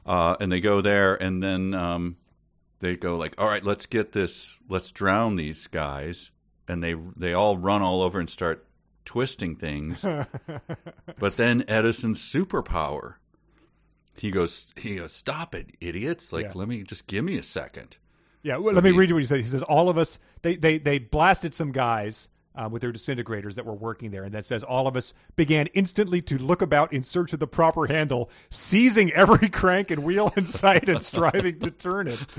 Uh, 0.05 0.36
and 0.39 0.51
they 0.51 0.59
go 0.61 0.81
there, 0.81 1.15
and 1.21 1.41
then 1.43 1.73
um, 1.73 2.17
they 2.84 2.95
go 2.97 3.15
like, 3.17 3.36
"All 3.39 3.47
right, 3.47 3.63
let's 3.63 3.86
get 3.88 4.11
this. 4.11 4.57
Let's 4.69 4.91
drown 4.91 5.36
these 5.36 5.67
guys." 5.67 6.31
And 6.67 6.84
they 6.84 6.93
they 6.93 7.34
all 7.34 7.57
run 7.57 7.81
all 7.81 8.01
over 8.01 8.19
and 8.19 8.29
start 8.29 8.65
twisting 9.05 9.55
things. 9.55 10.03
but 11.19 11.38
then 11.38 11.63
Edison's 11.67 12.21
superpower. 12.21 13.15
He 14.15 14.29
goes. 14.31 14.73
He 14.77 14.97
goes. 14.97 15.13
Stop 15.13 15.55
it, 15.55 15.71
idiots! 15.81 16.31
Like, 16.31 16.45
Yeah. 16.45 16.51
let 16.55 16.67
me 16.67 16.84
just 16.84 17.07
give 17.07 17.25
me 17.25 17.38
a 17.38 17.43
second. 17.43 17.97
Yeah, 18.43 18.57
well, 18.57 18.69
So 18.71 18.75
let 18.75 18.84
me 18.84 18.91
he- 18.91 18.97
read 18.97 19.09
you 19.09 19.15
what 19.15 19.23
he 19.23 19.27
says. 19.27 19.45
He 19.45 19.49
says 19.51 19.63
all 19.63 19.89
of 19.89 19.97
us 19.97 20.19
they 20.41 20.55
they 20.55 20.77
they 20.77 20.99
blasted 20.99 21.53
some 21.53 21.71
guys 21.71 22.29
uh, 22.56 22.70
with 22.72 22.82
their 22.82 22.91
disintegrators 22.91 23.56
that 23.56 23.66
were 23.66 23.74
working 23.74 24.12
there, 24.12 24.24
and 24.24 24.34
that 24.34 24.45
says 24.45 24.64
all 24.64 24.88
of 24.88 24.95
us 24.95 25.14
began 25.36 25.68
instantly 25.68 26.22
to 26.22 26.38
look 26.38 26.62
about 26.62 26.93
in 26.93 27.04
search 27.04 27.34
of 27.34 27.39
the 27.39 27.47
proper 27.47 27.88
handle, 27.88 28.30
seizing 28.49 29.12
every 29.14 29.49
crank 29.51 29.91
and 29.91 30.04
wheel 30.04 30.32
in 30.36 30.45
sight 30.45 30.89
and 30.89 31.01
striving 31.01 31.60
to 31.60 31.72
turn 31.72 32.08
it. 32.08 32.20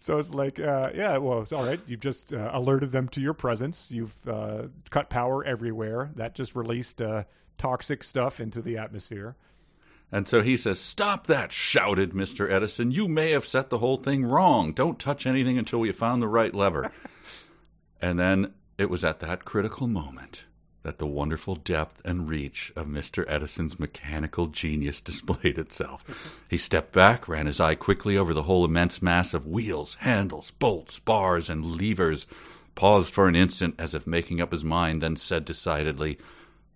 So 0.00 0.18
it's 0.18 0.32
like, 0.32 0.58
uh, 0.58 0.90
yeah, 0.94 1.18
well, 1.18 1.42
it's 1.42 1.52
all 1.52 1.64
right. 1.64 1.80
You've 1.86 2.00
just 2.00 2.32
uh, 2.32 2.50
alerted 2.52 2.92
them 2.92 3.08
to 3.10 3.20
your 3.20 3.34
presence. 3.34 3.90
You've 3.90 4.16
uh, 4.28 4.64
cut 4.90 5.10
power 5.10 5.44
everywhere. 5.44 6.10
That 6.16 6.34
just 6.34 6.54
released 6.54 7.02
uh, 7.02 7.24
toxic 7.58 8.02
stuff 8.02 8.40
into 8.40 8.60
the 8.62 8.78
atmosphere. 8.78 9.36
And 10.12 10.28
so 10.28 10.42
he 10.42 10.56
says, 10.56 10.78
Stop 10.78 11.26
that, 11.26 11.52
shouted 11.52 12.12
Mr. 12.12 12.50
Edison. 12.50 12.90
You 12.90 13.08
may 13.08 13.32
have 13.32 13.44
set 13.44 13.70
the 13.70 13.78
whole 13.78 13.96
thing 13.96 14.24
wrong. 14.24 14.72
Don't 14.72 14.98
touch 14.98 15.26
anything 15.26 15.58
until 15.58 15.80
we 15.80 15.92
found 15.92 16.22
the 16.22 16.28
right 16.28 16.54
lever. 16.54 16.92
and 18.00 18.18
then 18.18 18.54
it 18.78 18.90
was 18.90 19.04
at 19.04 19.20
that 19.20 19.44
critical 19.44 19.86
moment 19.86 20.44
that 20.82 20.98
the 20.98 21.06
wonderful 21.06 21.56
depth 21.56 22.00
and 22.04 22.28
reach 22.28 22.72
of 22.76 22.86
Mr. 22.86 23.24
Edison's 23.26 23.80
mechanical 23.80 24.46
genius 24.46 25.00
displayed 25.02 25.58
itself. 25.58 26.04
He 26.48 26.56
stepped 26.56 26.92
back, 26.92 27.26
ran 27.26 27.46
his 27.46 27.58
eye 27.58 27.74
quickly 27.74 28.16
over 28.16 28.32
the 28.32 28.44
whole 28.44 28.64
immense 28.64 29.02
mass 29.02 29.34
of 29.34 29.48
wheels, 29.48 29.96
handles, 29.96 30.52
bolts, 30.52 31.00
bars, 31.00 31.50
and 31.50 31.64
levers, 31.64 32.28
paused 32.76 33.12
for 33.12 33.26
an 33.26 33.34
instant 33.34 33.74
as 33.78 33.94
if 33.94 34.06
making 34.06 34.40
up 34.40 34.52
his 34.52 34.64
mind, 34.64 35.02
then 35.02 35.16
said 35.16 35.44
decidedly, 35.44 36.18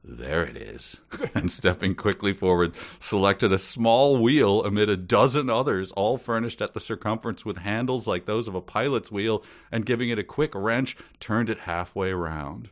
there 0.03 0.45
it 0.45 0.57
is. 0.57 0.99
and 1.35 1.51
stepping 1.51 1.95
quickly 1.95 2.33
forward, 2.33 2.73
selected 2.99 3.53
a 3.53 3.59
small 3.59 4.17
wheel 4.21 4.65
amid 4.65 4.89
a 4.89 4.97
dozen 4.97 5.51
others, 5.51 5.93
all 5.93 6.17
furnished 6.17 6.63
at 6.63 6.73
the 6.73 6.81
circumference 6.81 7.45
with 7.45 7.59
handles 7.59 8.07
like 8.07 8.25
those 8.25 8.49
of 8.49 8.55
a 8.55 8.61
pilot's 8.61 9.11
wheel, 9.11 9.45
and 9.71 9.85
giving 9.87 10.09
it 10.09 10.19
a 10.19 10.25
quick 10.25 10.55
wrench, 10.55 10.97
turned 11.19 11.51
it 11.51 11.61
halfway 11.61 12.11
around. 12.11 12.71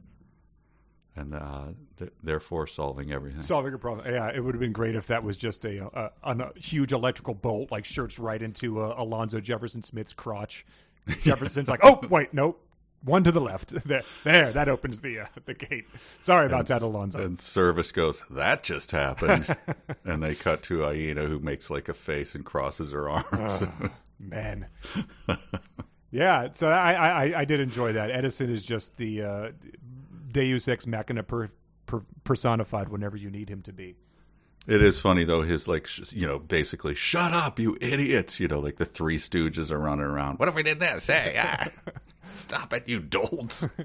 And 1.15 1.35
uh, 1.35 1.65
th- 1.99 2.13
therefore 2.23 2.67
solving 2.69 3.13
everything. 3.13 3.43
Solving 3.43 3.75
a 3.75 3.79
problem. 3.79 4.07
Yeah, 4.07 4.31
it 4.33 4.43
would 4.43 4.55
have 4.55 4.61
been 4.61 4.73
great 4.73 4.95
if 4.95 5.09
that 5.09 5.25
was 5.25 5.37
just 5.37 5.65
a, 5.65 5.85
a, 5.85 6.11
a, 6.23 6.59
huge 6.59 6.93
electrical 6.93 7.35
bolt, 7.35 7.73
like 7.73 7.85
shirts 7.85 8.21
right 8.21 8.41
into 8.41 8.81
uh, 8.81 8.95
Alonzo 8.97 9.41
Jefferson 9.41 9.83
Smith's 9.83 10.13
crotch. 10.13 10.65
Jefferson's 11.23 11.69
like, 11.69 11.81
oh 11.83 12.01
wait, 12.09 12.33
nope, 12.33 12.63
one 13.03 13.25
to 13.25 13.33
the 13.33 13.41
left. 13.41 13.75
There, 13.85 14.03
there, 14.25 14.53
that 14.53 14.69
opens 14.69 15.01
the 15.01 15.21
uh, 15.21 15.27
the 15.47 15.55
gate. 15.55 15.87
Sorry 16.21 16.47
about 16.47 16.67
that, 16.67 16.83
Alonzo. 16.83 17.21
And 17.23 17.39
Serviss 17.39 17.93
goes, 17.93 18.23
that 18.31 18.63
just 18.63 18.91
happened. 18.91 19.57
and 20.05 20.23
they 20.23 20.35
cut 20.35 20.63
to 20.65 20.87
Aina, 20.87 21.23
who 21.23 21.39
makes 21.39 21.71
like 21.71 21.89
a 21.89 21.95
face 21.95 22.35
and 22.35 22.45
crosses 22.45 22.93
her 22.93 23.09
arms. 23.09 23.63
Man. 24.19 24.67
yeah, 26.11 26.49
so 26.53 26.69
I, 26.69 26.93
I 26.93 27.41
I 27.41 27.45
did 27.45 27.61
enjoy 27.61 27.93
that. 27.93 28.11
Edison 28.11 28.51
is 28.51 28.63
just 28.63 28.97
the 28.97 29.23
uh, 29.23 29.51
Deus 30.31 30.69
ex 30.69 30.87
machina 30.87 31.23
per, 31.23 31.51
per, 31.87 32.03
personified 32.25 32.89
whenever 32.89 33.17
you 33.17 33.31
need 33.31 33.49
him 33.49 33.63
to 33.63 33.73
be. 33.73 33.97
It 34.67 34.83
is 34.83 35.01
funny 35.01 35.25
though. 35.25 35.43
His 35.43 35.67
like, 35.67 35.87
sh- 35.87 36.13
you 36.13 36.27
know, 36.27 36.39
basically, 36.39 36.95
shut 36.95 37.33
up, 37.33 37.59
you 37.59 37.79
idiots. 37.81 38.39
You 38.39 38.49
know, 38.49 38.61
like 38.61 38.77
the 38.77 38.85
Three 38.85 39.17
Stooges 39.17 39.71
are 39.71 39.79
running 39.79 40.05
around. 40.05 40.39
What 40.39 40.49
if 40.49 40.55
we 40.55 40.63
did 40.63 40.79
this? 40.79 41.07
Hey, 41.07 41.37
ah, 41.39 41.69
stop 42.31 42.73
it, 42.73 42.89
you 42.89 43.01
dolts. 43.01 43.67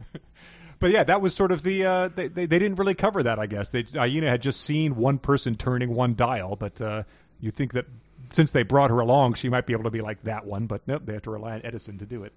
But 0.79 0.91
yeah, 0.91 1.05
that 1.05 1.21
was 1.21 1.33
sort 1.33 1.53
of 1.53 1.61
the 1.63 1.85
uh, 1.85 2.07
they, 2.09 2.27
they 2.27 2.45
they 2.45 2.59
didn't 2.59 2.75
really 2.77 2.93
cover 2.95 3.23
that. 3.23 3.39
I 3.39 3.45
guess 3.45 3.69
they 3.69 3.85
Aina 3.95 4.29
had 4.29 4.41
just 4.41 4.59
seen 4.59 4.97
one 4.97 5.17
person 5.17 5.55
turning 5.55 5.93
one 5.95 6.13
dial, 6.13 6.57
but 6.57 6.81
uh, 6.81 7.03
you 7.39 7.51
think 7.51 7.71
that 7.71 7.85
since 8.31 8.51
they 8.51 8.63
brought 8.63 8.89
her 8.89 8.99
along, 8.99 9.35
she 9.35 9.47
might 9.47 9.65
be 9.65 9.71
able 9.71 9.85
to 9.85 9.91
be 9.91 10.01
like 10.01 10.23
that 10.23 10.45
one. 10.45 10.65
But 10.67 10.85
nope, 10.85 11.03
they 11.05 11.13
have 11.13 11.21
to 11.21 11.31
rely 11.31 11.53
on 11.53 11.61
Edison 11.63 11.97
to 11.99 12.05
do 12.05 12.25
it. 12.25 12.33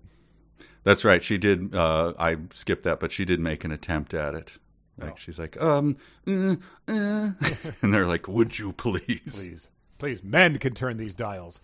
That's 0.84 1.04
right. 1.04 1.24
She 1.24 1.38
did. 1.38 1.74
Uh, 1.74 2.12
I 2.20 2.36
skipped 2.54 2.84
that, 2.84 3.00
but 3.00 3.10
she 3.10 3.24
did 3.24 3.40
make 3.40 3.64
an 3.64 3.72
attempt 3.72 4.14
at 4.14 4.34
it. 4.36 4.52
Like 4.96 5.14
Oh. 5.14 5.16
she's 5.18 5.40
like, 5.40 5.60
um, 5.60 5.96
uh. 6.28 6.54
and 6.86 7.92
they're 7.92 8.06
like, 8.06 8.28
"Would 8.28 8.60
you 8.60 8.72
please?" 8.74 9.20
please, 9.24 9.68
please, 9.98 10.22
men 10.22 10.58
can 10.58 10.72
turn 10.72 10.98
these 10.98 11.14
dials. 11.14 11.60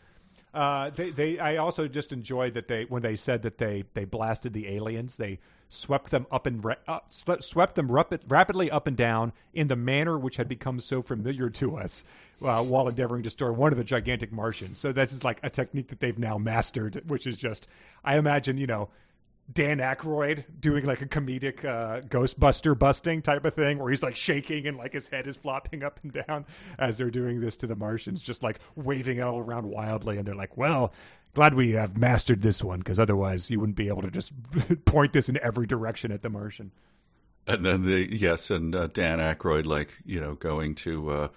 Uh, 0.54 0.90
they, 0.90 1.10
they, 1.10 1.38
I 1.38 1.56
also 1.56 1.88
just 1.88 2.12
enjoyed 2.12 2.54
that 2.54 2.68
they, 2.68 2.84
when 2.84 3.02
they 3.02 3.16
said 3.16 3.42
that 3.42 3.58
they, 3.58 3.84
they 3.94 4.04
blasted 4.04 4.52
the 4.52 4.68
aliens, 4.68 5.16
they 5.16 5.38
swept 5.70 6.10
them 6.10 6.26
up 6.30 6.44
and 6.44 6.62
uh, 6.86 7.00
swept 7.08 7.74
them 7.74 7.90
rapid, 7.90 8.20
rapidly 8.28 8.70
up 8.70 8.86
and 8.86 8.94
down 8.94 9.32
in 9.54 9.68
the 9.68 9.76
manner 9.76 10.18
which 10.18 10.36
had 10.36 10.46
become 10.48 10.78
so 10.78 11.00
familiar 11.00 11.48
to 11.48 11.76
us 11.78 12.04
uh, 12.42 12.62
while 12.62 12.86
endeavoring 12.86 13.22
to 13.22 13.30
store 13.30 13.52
one 13.54 13.72
of 13.72 13.78
the 13.78 13.84
gigantic 13.84 14.30
Martians. 14.30 14.78
So 14.78 14.92
this 14.92 15.14
is 15.14 15.24
like 15.24 15.40
a 15.42 15.48
technique 15.48 15.88
that 15.88 16.00
they've 16.00 16.18
now 16.18 16.36
mastered, 16.36 17.02
which 17.08 17.26
is 17.26 17.38
just, 17.38 17.66
I 18.04 18.18
imagine, 18.18 18.58
you 18.58 18.66
know, 18.66 18.90
Dan 19.50 19.78
Aykroyd 19.78 20.44
doing 20.60 20.84
like 20.84 21.02
a 21.02 21.06
comedic 21.06 21.64
uh, 21.64 22.00
Ghostbuster 22.02 22.78
busting 22.78 23.22
type 23.22 23.44
of 23.44 23.54
thing, 23.54 23.78
where 23.78 23.90
he's 23.90 24.02
like 24.02 24.16
shaking 24.16 24.66
and 24.66 24.76
like 24.76 24.92
his 24.92 25.08
head 25.08 25.26
is 25.26 25.36
flopping 25.36 25.82
up 25.82 26.00
and 26.02 26.12
down 26.26 26.46
as 26.78 26.98
they're 26.98 27.10
doing 27.10 27.40
this 27.40 27.56
to 27.58 27.66
the 27.66 27.76
Martians, 27.76 28.22
just 28.22 28.42
like 28.42 28.60
waving 28.76 29.18
it 29.18 29.22
all 29.22 29.38
around 29.38 29.66
wildly. 29.66 30.16
And 30.16 30.26
they're 30.26 30.34
like, 30.34 30.56
"Well, 30.56 30.92
Glad 31.34 31.54
we 31.54 31.70
have 31.72 31.96
mastered 31.96 32.42
this 32.42 32.62
one 32.62 32.80
because 32.80 33.00
otherwise 33.00 33.50
you 33.50 33.58
wouldn't 33.58 33.76
be 33.76 33.88
able 33.88 34.02
to 34.02 34.10
just 34.10 34.32
point 34.84 35.14
this 35.14 35.30
in 35.30 35.38
every 35.42 35.66
direction 35.66 36.12
at 36.12 36.20
the 36.20 36.28
Martian. 36.28 36.72
And 37.46 37.64
then 37.64 37.82
the 37.82 38.14
yes, 38.14 38.50
and 38.50 38.76
uh, 38.76 38.88
Dan 38.88 39.18
Aykroyd 39.18 39.64
like 39.64 39.94
you 40.04 40.20
know 40.20 40.34
going 40.34 40.74
to 40.76 41.10
uh, 41.10 41.28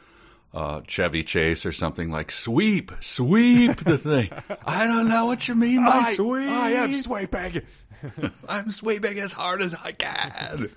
uh, 0.53 0.82
Chevy 0.86 1.24
Chase 1.24 1.66
or 1.66 1.72
something 1.72 2.12
like 2.12 2.30
sweep, 2.30 2.91
sweep 2.99 3.78
the 3.78 3.97
thing. 3.97 4.32
I 4.66 4.86
don't 4.86 5.08
know 5.08 5.28
what 5.28 5.47
you 5.47 5.56
mean 5.56 5.84
by 5.86 6.14
sweep. 6.16 6.49
I 6.49 6.72
am 6.72 6.93
sweeping. 6.93 7.62
I'm 8.49 8.72
sweeping 8.72 9.20
as 9.20 9.32
hard 9.32 9.62
as 9.62 9.74
I 9.74 9.91
can. 9.91 10.70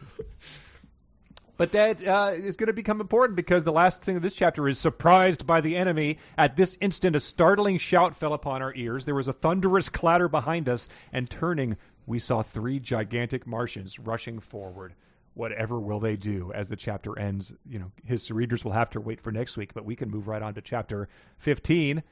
But 1.58 1.72
that 1.72 2.06
uh, 2.06 2.30
is 2.34 2.56
going 2.56 2.68
to 2.68 2.72
become 2.72 3.00
important 3.00 3.34
because 3.34 3.64
the 3.64 3.72
last 3.72 4.04
thing 4.04 4.16
of 4.16 4.22
this 4.22 4.34
chapter 4.34 4.68
is 4.68 4.78
surprised 4.78 5.44
by 5.44 5.60
the 5.60 5.76
enemy. 5.76 6.18
At 6.38 6.56
this 6.56 6.78
instant, 6.80 7.16
a 7.16 7.20
startling 7.20 7.78
shout 7.78 8.16
fell 8.16 8.32
upon 8.32 8.62
our 8.62 8.72
ears. 8.76 9.04
There 9.04 9.14
was 9.16 9.26
a 9.26 9.32
thunderous 9.32 9.88
clatter 9.88 10.28
behind 10.28 10.68
us, 10.68 10.88
and 11.12 11.28
turning, 11.28 11.76
we 12.06 12.20
saw 12.20 12.42
three 12.42 12.78
gigantic 12.78 13.44
Martians 13.44 13.98
rushing 13.98 14.38
forward. 14.38 14.94
Whatever 15.34 15.80
will 15.80 15.98
they 15.98 16.14
do 16.14 16.52
as 16.52 16.68
the 16.68 16.76
chapter 16.76 17.18
ends? 17.18 17.52
You 17.68 17.80
know, 17.80 17.92
his 18.04 18.30
readers 18.30 18.64
will 18.64 18.72
have 18.72 18.90
to 18.90 19.00
wait 19.00 19.20
for 19.20 19.32
next 19.32 19.56
week, 19.56 19.74
but 19.74 19.84
we 19.84 19.96
can 19.96 20.10
move 20.10 20.28
right 20.28 20.42
on 20.42 20.54
to 20.54 20.60
chapter 20.60 21.08
15. 21.38 22.04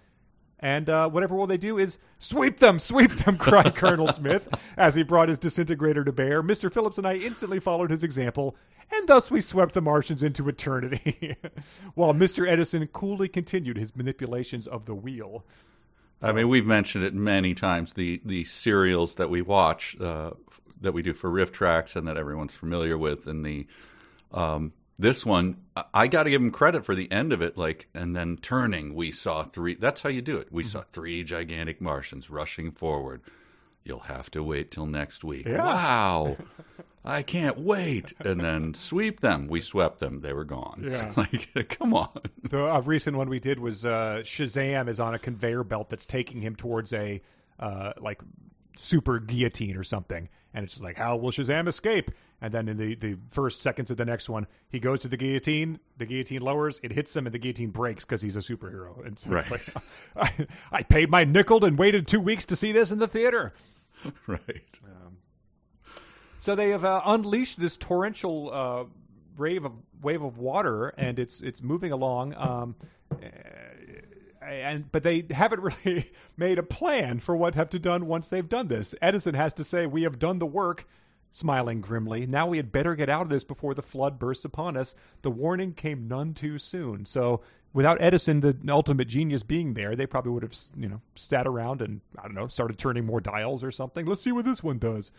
And 0.60 0.88
uh, 0.88 1.08
whatever 1.10 1.34
will 1.34 1.46
they 1.46 1.58
do 1.58 1.78
is 1.78 1.98
sweep 2.18 2.58
them, 2.58 2.78
sweep 2.78 3.12
them, 3.12 3.36
cried 3.38 3.74
Colonel 3.74 4.08
Smith 4.08 4.48
as 4.76 4.94
he 4.94 5.02
brought 5.02 5.28
his 5.28 5.38
disintegrator 5.38 6.04
to 6.04 6.12
bear. 6.12 6.42
Mr. 6.42 6.72
Phillips 6.72 6.98
and 6.98 7.06
I 7.06 7.16
instantly 7.16 7.60
followed 7.60 7.90
his 7.90 8.02
example, 8.02 8.56
and 8.90 9.06
thus 9.06 9.30
we 9.30 9.40
swept 9.40 9.74
the 9.74 9.82
Martians 9.82 10.22
into 10.22 10.48
eternity, 10.48 11.36
while 11.94 12.14
Mr. 12.14 12.48
Edison 12.48 12.86
coolly 12.88 13.28
continued 13.28 13.76
his 13.76 13.94
manipulations 13.94 14.66
of 14.66 14.86
the 14.86 14.94
wheel. 14.94 15.44
I 16.22 16.32
mean, 16.32 16.48
we've 16.48 16.66
mentioned 16.66 17.04
it 17.04 17.12
many 17.12 17.52
times. 17.52 17.92
The 17.92 18.22
the 18.24 18.44
serials 18.44 19.16
that 19.16 19.28
we 19.28 19.42
watch, 19.42 20.00
uh, 20.00 20.30
that 20.80 20.92
we 20.92 21.02
do 21.02 21.12
for 21.12 21.30
RiffTrax, 21.30 21.94
and 21.94 22.08
that 22.08 22.16
everyone's 22.16 22.54
familiar 22.54 22.96
with, 22.96 23.26
and 23.26 23.44
the 23.44 23.66
um, 24.32 24.72
this 24.98 25.26
one, 25.26 25.58
I 25.92 26.06
got 26.06 26.22
to 26.22 26.30
give 26.30 26.40
him 26.40 26.50
credit 26.50 26.84
for 26.84 26.94
the 26.94 27.10
end 27.12 27.32
of 27.32 27.42
it. 27.42 27.58
Like, 27.58 27.88
and 27.94 28.16
then 28.16 28.38
turning, 28.38 28.94
we 28.94 29.12
saw 29.12 29.44
three. 29.44 29.74
That's 29.74 30.00
how 30.00 30.08
you 30.08 30.22
do 30.22 30.36
it. 30.38 30.48
We 30.50 30.64
saw 30.64 30.82
three 30.90 31.22
gigantic 31.22 31.80
Martians 31.80 32.30
rushing 32.30 32.70
forward. 32.70 33.20
You'll 33.84 34.00
have 34.00 34.30
to 34.32 34.42
wait 34.42 34.70
till 34.70 34.86
next 34.86 35.22
week. 35.22 35.46
Yeah. 35.46 35.64
Wow. 35.64 36.36
I 37.06 37.22
can't 37.22 37.58
wait. 37.58 38.14
And 38.18 38.40
then 38.40 38.74
sweep 38.74 39.20
them. 39.20 39.46
We 39.46 39.60
swept 39.60 40.00
them. 40.00 40.18
They 40.18 40.32
were 40.32 40.44
gone. 40.44 40.82
Yeah. 40.84 41.12
like, 41.16 41.68
come 41.78 41.94
on. 41.94 42.10
The 42.42 42.64
a 42.64 42.80
recent 42.80 43.16
one 43.16 43.28
we 43.28 43.38
did 43.38 43.60
was 43.60 43.84
uh, 43.84 44.22
Shazam 44.24 44.88
is 44.88 44.98
on 44.98 45.14
a 45.14 45.18
conveyor 45.18 45.62
belt 45.62 45.88
that's 45.88 46.06
taking 46.06 46.40
him 46.40 46.56
towards 46.56 46.92
a 46.92 47.22
uh, 47.60 47.92
like 48.00 48.20
super 48.76 49.18
guillotine 49.18 49.76
or 49.76 49.84
something, 49.84 50.28
and 50.54 50.64
it's 50.64 50.74
just 50.74 50.84
like, 50.84 50.96
how 50.96 51.16
will 51.16 51.30
Shazam 51.30 51.68
escape? 51.68 52.10
And 52.40 52.52
then 52.52 52.68
in 52.68 52.76
the 52.76 52.94
the 52.94 53.16
first 53.30 53.62
seconds 53.62 53.90
of 53.90 53.96
the 53.96 54.04
next 54.04 54.28
one, 54.28 54.46
he 54.68 54.78
goes 54.78 55.00
to 55.00 55.08
the 55.08 55.16
guillotine. 55.16 55.80
The 55.96 56.04
guillotine 56.06 56.42
lowers, 56.42 56.80
it 56.82 56.92
hits 56.92 57.16
him, 57.16 57.26
and 57.26 57.34
the 57.34 57.38
guillotine 57.38 57.70
breaks 57.70 58.04
because 58.04 58.20
he's 58.20 58.36
a 58.36 58.40
superhero. 58.40 59.04
And 59.06 59.18
so 59.18 59.32
it's 59.34 59.50
Right. 59.50 59.50
like, 59.50 59.74
I, 60.72 60.78
I 60.78 60.82
paid 60.82 61.10
my 61.10 61.24
nickel 61.24 61.64
and 61.64 61.78
waited 61.78 62.06
two 62.06 62.20
weeks 62.20 62.44
to 62.46 62.56
see 62.56 62.72
this 62.72 62.90
in 62.90 62.98
the 62.98 63.08
theater. 63.08 63.54
right. 64.26 64.80
So 66.40 66.54
they 66.54 66.70
have 66.70 66.84
uh, 66.84 67.00
unleashed 67.06 67.58
this 67.58 67.76
torrential 67.76 68.50
uh, 68.52 68.84
wave 69.36 69.64
of 69.64 69.72
wave 70.02 70.22
of 70.22 70.38
water, 70.38 70.88
and 70.96 71.18
it's 71.18 71.40
it's 71.40 71.62
moving 71.62 71.90
along. 71.92 72.34
Um, 72.36 72.76
and 74.46 74.90
but 74.90 75.02
they 75.02 75.26
haven't 75.30 75.60
really 75.84 76.10
made 76.36 76.58
a 76.58 76.62
plan 76.62 77.20
for 77.20 77.36
what 77.36 77.54
have 77.54 77.70
to 77.70 77.78
done 77.78 78.06
once 78.06 78.28
they've 78.28 78.48
done 78.48 78.68
this. 78.68 78.94
Edison 79.02 79.34
has 79.34 79.52
to 79.54 79.64
say, 79.64 79.86
"We 79.86 80.02
have 80.02 80.18
done 80.18 80.38
the 80.38 80.46
work." 80.46 80.86
Smiling 81.32 81.82
grimly, 81.82 82.26
now 82.26 82.46
we 82.46 82.56
had 82.56 82.72
better 82.72 82.94
get 82.94 83.10
out 83.10 83.20
of 83.20 83.28
this 83.28 83.44
before 83.44 83.74
the 83.74 83.82
flood 83.82 84.18
bursts 84.18 84.46
upon 84.46 84.74
us. 84.74 84.94
The 85.20 85.30
warning 85.30 85.74
came 85.74 86.08
none 86.08 86.32
too 86.32 86.56
soon. 86.56 87.04
So, 87.04 87.42
without 87.74 88.00
Edison, 88.00 88.40
the 88.40 88.56
ultimate 88.70 89.06
genius, 89.06 89.42
being 89.42 89.74
there, 89.74 89.94
they 89.94 90.06
probably 90.06 90.32
would 90.32 90.44
have, 90.44 90.56
you 90.74 90.88
know, 90.88 91.02
sat 91.14 91.46
around 91.46 91.82
and 91.82 92.00
I 92.18 92.22
don't 92.22 92.34
know, 92.34 92.46
started 92.46 92.78
turning 92.78 93.04
more 93.04 93.20
dials 93.20 93.62
or 93.62 93.70
something. 93.70 94.06
Let's 94.06 94.22
see 94.22 94.32
what 94.32 94.46
this 94.46 94.62
one 94.62 94.78
does. 94.78 95.10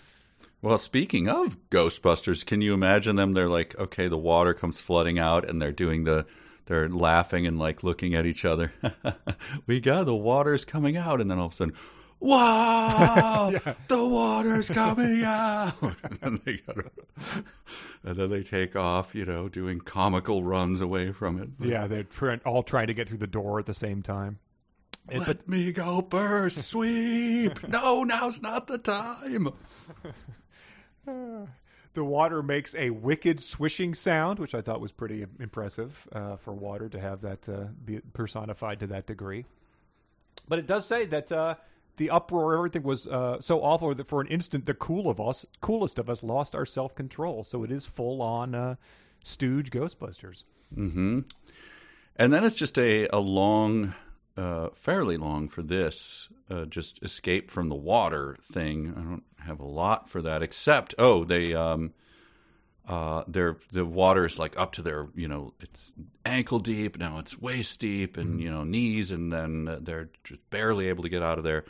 Well, 0.61 0.79
speaking 0.79 1.29
of 1.29 1.57
Ghostbusters, 1.69 2.43
can 2.45 2.61
you 2.61 2.73
imagine 2.73 3.15
them? 3.15 3.33
They're 3.33 3.47
like, 3.47 3.77
okay, 3.79 4.07
the 4.07 4.17
water 4.17 4.55
comes 4.55 4.79
flooding 4.81 5.19
out, 5.19 5.47
and 5.47 5.61
they're 5.61 5.71
doing 5.71 6.03
the, 6.03 6.25
they're 6.67 6.89
laughing 6.89 7.47
and 7.47 7.57
like 7.57 7.83
looking 7.83 8.13
at 8.15 8.25
each 8.25 8.45
other. 8.45 8.71
we 9.67 9.79
got 9.79 10.05
the 10.05 10.15
water's 10.15 10.65
coming 10.65 10.97
out, 10.97 11.19
and 11.21 11.31
then 11.31 11.39
all 11.39 11.47
of 11.47 11.53
a 11.53 11.55
sudden, 11.55 11.73
wow, 12.19 13.53
the 13.87 14.07
water's 14.07 14.69
coming 14.69 15.23
out, 15.23 15.73
and, 16.21 16.39
they 16.45 16.57
gotta, 16.57 16.91
and 18.03 18.17
then 18.17 18.29
they 18.29 18.43
take 18.43 18.75
off, 18.75 19.15
you 19.15 19.25
know, 19.25 19.49
doing 19.49 19.79
comical 19.79 20.43
runs 20.43 20.81
away 20.81 21.11
from 21.11 21.39
it. 21.39 21.49
Yeah, 21.59 21.87
they're 21.87 22.39
all 22.45 22.63
trying 22.63 22.87
to 22.87 22.93
get 22.93 23.07
through 23.07 23.19
the 23.19 23.27
door 23.27 23.59
at 23.59 23.65
the 23.65 23.73
same 23.73 24.01
time. 24.01 24.39
Let 25.09 25.25
but 25.25 25.47
me 25.47 25.71
go 25.71 26.05
first, 26.09 26.65
sweep. 26.65 27.65
no, 27.67 28.03
now's 28.03 28.41
not 28.41 28.67
the 28.67 28.77
time. 28.77 29.53
The 31.97 32.05
water 32.05 32.43
makes 32.43 32.75
a 32.75 32.91
wicked 32.91 33.39
swishing 33.39 33.95
sound, 33.95 34.37
which 34.37 34.53
I 34.53 34.61
thought 34.61 34.79
was 34.79 34.91
pretty 34.91 35.25
impressive 35.39 36.07
uh, 36.11 36.35
for 36.35 36.53
water 36.53 36.87
to 36.89 36.99
have 36.99 37.21
that 37.21 37.49
uh, 37.49 37.69
be 37.83 38.01
personified 38.13 38.81
to 38.81 38.87
that 38.87 39.07
degree. 39.07 39.45
But 40.47 40.59
it 40.59 40.67
does 40.67 40.85
say 40.85 41.07
that 41.07 41.31
uh, 41.31 41.55
the 41.95 42.11
uproar, 42.11 42.55
everything 42.55 42.83
was 42.83 43.07
uh, 43.07 43.41
so 43.41 43.63
awful 43.63 43.95
that 43.95 44.07
for 44.07 44.21
an 44.21 44.27
instant, 44.27 44.67
the 44.67 44.75
cool 44.75 45.09
of 45.09 45.19
us, 45.19 45.47
coolest 45.59 45.97
of 45.97 46.07
us, 46.07 46.21
lost 46.21 46.55
our 46.55 46.67
self 46.67 46.93
control. 46.93 47.43
So 47.43 47.63
it 47.63 47.71
is 47.71 47.87
full 47.87 48.21
on 48.21 48.53
uh, 48.53 48.75
stooge 49.23 49.71
Ghostbusters. 49.71 50.43
hmm 50.71 51.21
And 52.15 52.31
then 52.31 52.43
it's 52.43 52.57
just 52.57 52.77
a, 52.77 53.07
a 53.11 53.17
long, 53.17 53.95
uh, 54.37 54.69
fairly 54.73 55.17
long 55.17 55.49
for 55.49 55.61
this, 55.61 56.29
uh, 56.49 56.65
just 56.65 57.03
escape 57.03 57.49
from 57.51 57.69
the 57.69 57.75
water 57.75 58.37
thing. 58.41 58.93
I 58.95 59.01
don't 59.01 59.23
have 59.39 59.59
a 59.59 59.65
lot 59.65 60.07
for 60.09 60.21
that, 60.21 60.43
except, 60.43 60.95
oh, 60.97 61.25
they, 61.25 61.53
um, 61.53 61.93
uh, 62.87 63.23
their 63.27 63.57
the 63.71 63.83
water 63.83 64.25
is 64.25 64.39
like 64.39 64.57
up 64.57 64.71
to 64.73 64.81
their, 64.81 65.07
you 65.15 65.27
know, 65.27 65.53
it's 65.59 65.93
ankle 66.25 66.59
deep. 66.59 66.97
Now 66.97 67.19
it's 67.19 67.37
waist 67.37 67.79
deep 67.81 68.15
and, 68.15 68.39
you 68.39 68.49
know, 68.49 68.63
knees, 68.63 69.11
and 69.11 69.33
then 69.33 69.79
they're 69.81 70.09
just 70.23 70.49
barely 70.49 70.87
able 70.87 71.03
to 71.03 71.09
get 71.09 71.21
out 71.21 71.37
of 71.37 71.43
there. 71.43 71.65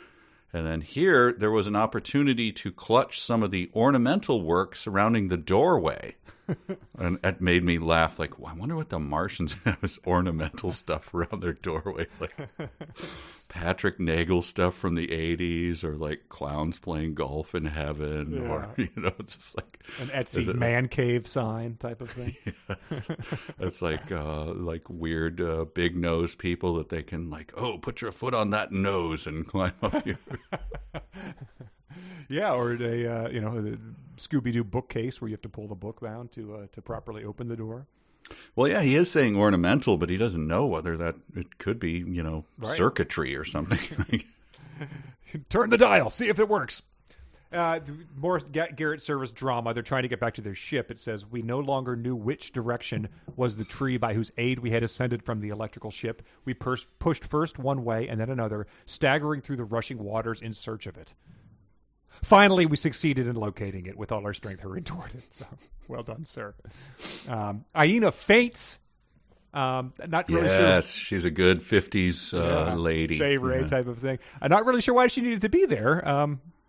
And 0.52 0.66
then 0.66 0.80
here, 0.80 1.32
there 1.32 1.50
was 1.50 1.66
an 1.66 1.76
opportunity 1.76 2.52
to 2.52 2.72
clutch 2.72 3.20
some 3.20 3.42
of 3.42 3.50
the 3.50 3.70
ornamental 3.74 4.42
work 4.42 4.74
surrounding 4.74 5.28
the 5.28 5.36
doorway. 5.36 6.16
and 6.98 7.18
it 7.22 7.40
made 7.40 7.62
me 7.62 7.78
laugh. 7.78 8.18
Like, 8.18 8.32
I 8.44 8.54
wonder 8.54 8.74
what 8.74 8.88
the 8.88 8.98
Martians 8.98 9.52
have 9.64 9.78
as 9.82 9.98
ornamental 10.06 10.72
stuff 10.72 11.12
around 11.12 11.42
their 11.42 11.52
doorway. 11.52 12.06
Like 12.18 12.48
Patrick 13.48 13.98
Nagel 13.98 14.42
stuff 14.42 14.74
from 14.74 14.94
the 14.94 15.08
80s, 15.08 15.82
or 15.82 15.96
like 15.96 16.28
clowns 16.28 16.78
playing 16.78 17.14
golf 17.14 17.54
in 17.54 17.64
heaven, 17.64 18.46
or, 18.46 18.68
you 18.76 18.90
know, 18.96 19.12
just 19.26 19.56
like 19.56 19.80
An 20.00 20.08
Etsy 20.08 20.54
man 20.54 20.88
cave 20.88 21.26
sign 21.26 21.76
type 21.76 22.00
of 22.00 22.10
thing. 22.10 22.36
it's 23.58 23.80
like 23.80 24.12
uh, 24.12 24.52
like 24.52 24.88
weird 24.90 25.40
uh, 25.40 25.64
big 25.74 25.96
nose 25.96 26.34
people 26.34 26.74
that 26.74 26.90
they 26.90 27.02
can 27.02 27.30
like 27.30 27.52
oh 27.56 27.78
put 27.78 28.02
your 28.02 28.12
foot 28.12 28.34
on 28.34 28.50
that 28.50 28.72
nose 28.72 29.26
and 29.26 29.46
climb 29.48 29.72
up 29.82 30.04
here. 30.04 30.18
Yeah, 32.28 32.52
or 32.52 32.72
a 32.72 33.06
uh, 33.06 33.28
you 33.30 33.40
know 33.40 33.60
the 33.60 33.78
Scooby 34.16 34.52
Doo 34.52 34.64
bookcase 34.64 35.20
where 35.20 35.28
you 35.28 35.34
have 35.34 35.42
to 35.42 35.48
pull 35.48 35.66
the 35.66 35.74
book 35.74 36.00
down 36.00 36.28
to 36.28 36.54
uh, 36.56 36.66
to 36.72 36.82
properly 36.82 37.24
open 37.24 37.48
the 37.48 37.56
door. 37.56 37.86
Well, 38.56 38.68
yeah, 38.68 38.82
he 38.82 38.96
is 38.96 39.10
saying 39.10 39.36
ornamental, 39.36 39.96
but 39.96 40.10
he 40.10 40.16
doesn't 40.16 40.46
know 40.46 40.66
whether 40.66 40.96
that 40.96 41.14
it 41.36 41.58
could 41.58 41.78
be 41.78 41.92
you 42.06 42.22
know 42.22 42.44
Right. 42.58 42.76
circuitry 42.76 43.36
or 43.36 43.44
something. 43.44 43.78
Turn 45.48 45.70
the 45.70 45.78
dial, 45.78 46.10
see 46.10 46.28
if 46.28 46.38
it 46.38 46.48
works. 46.48 46.82
Uh, 47.50 47.80
more 48.14 48.38
Ga- 48.40 48.72
Garrett 48.76 49.00
Serviss 49.00 49.32
drama. 49.34 49.72
They're 49.72 49.82
trying 49.82 50.02
to 50.02 50.08
get 50.08 50.20
back 50.20 50.34
to 50.34 50.42
their 50.42 50.54
ship. 50.54 50.90
It 50.90 50.98
says 50.98 51.24
we 51.26 51.40
no 51.40 51.60
longer 51.60 51.96
knew 51.96 52.14
which 52.14 52.52
direction 52.52 53.08
was 53.36 53.56
the 53.56 53.64
tree 53.64 53.96
by 53.96 54.12
whose 54.12 54.30
aid 54.36 54.58
we 54.58 54.70
had 54.70 54.82
ascended 54.82 55.22
from 55.22 55.40
the 55.40 55.48
electrical 55.48 55.90
ship. 55.90 56.20
We 56.44 56.52
pers- 56.52 56.86
pushed 56.98 57.24
first 57.24 57.58
one 57.58 57.84
way 57.84 58.06
and 58.06 58.20
then 58.20 58.28
another, 58.28 58.66
staggering 58.84 59.40
through 59.40 59.56
the 59.56 59.64
rushing 59.64 59.98
waters 59.98 60.42
in 60.42 60.52
search 60.52 60.86
of 60.86 60.98
it. 60.98 61.14
Finally, 62.22 62.66
we 62.66 62.76
succeeded 62.76 63.26
in 63.26 63.36
locating 63.36 63.86
it 63.86 63.96
with 63.96 64.10
all 64.12 64.24
our 64.24 64.34
strength 64.34 64.60
hurried 64.60 64.86
toward 64.86 65.14
it. 65.14 65.24
So, 65.30 65.46
well 65.88 66.02
done, 66.02 66.24
sir. 66.24 66.54
Um, 67.28 67.64
Aina 67.76 68.10
faints. 68.12 68.78
Um, 69.54 69.94
not 70.08 70.28
really 70.28 70.48
sure 70.48 70.60
yes, 70.60 70.90
she's 70.92 71.24
a 71.24 71.30
good 71.30 71.60
'50s 71.60 72.34
uh, 72.34 72.66
yeah, 72.70 72.74
lady. 72.74 73.18
favorite 73.18 73.62
Yeah. 73.62 73.66
type 73.68 73.86
of 73.86 73.98
thing. 73.98 74.18
I'm 74.42 74.50
not 74.50 74.66
really 74.66 74.80
sure 74.82 74.94
why 74.94 75.06
she 75.06 75.20
needed 75.22 75.40
to 75.40 75.48
be 75.48 75.64
there, 75.64 76.02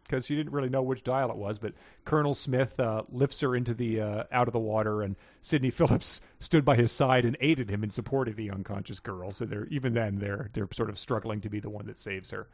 because 0.04 0.26
she 0.26 0.36
didn't 0.36 0.54
really 0.54 0.70
know 0.70 0.82
which 0.82 1.04
dial 1.04 1.30
it 1.30 1.36
was. 1.36 1.60
But 1.60 1.74
Colonel 2.06 2.34
Smith 2.34 2.80
uh, 2.80 3.04
lifts 3.10 3.42
her 3.42 3.54
into 3.56 3.74
the 3.74 4.00
uh, 4.02 4.24
out 4.32 4.48
of 4.48 4.54
the 4.54 4.60
water, 4.60 5.02
and 5.02 5.18
Sidney 5.42 5.70
Phillips 5.72 6.22
stood 6.40 6.64
by 6.64 6.78
his 6.78 6.92
side 6.92 7.26
and 7.26 7.36
aided 7.42 7.70
him 7.70 7.84
in 7.84 7.90
supporting 7.90 8.36
the 8.36 8.50
unconscious 8.50 9.00
girl. 9.02 9.32
So 9.32 9.44
they're 9.46 9.66
even 9.68 9.94
then 9.94 10.20
they're 10.20 10.50
they're 10.54 10.70
sort 10.72 10.90
of 10.90 10.98
struggling 10.98 11.42
to 11.42 11.50
be 11.50 11.60
the 11.60 11.70
one 11.70 11.86
that 11.88 12.00
saves 12.00 12.30
her. 12.30 12.48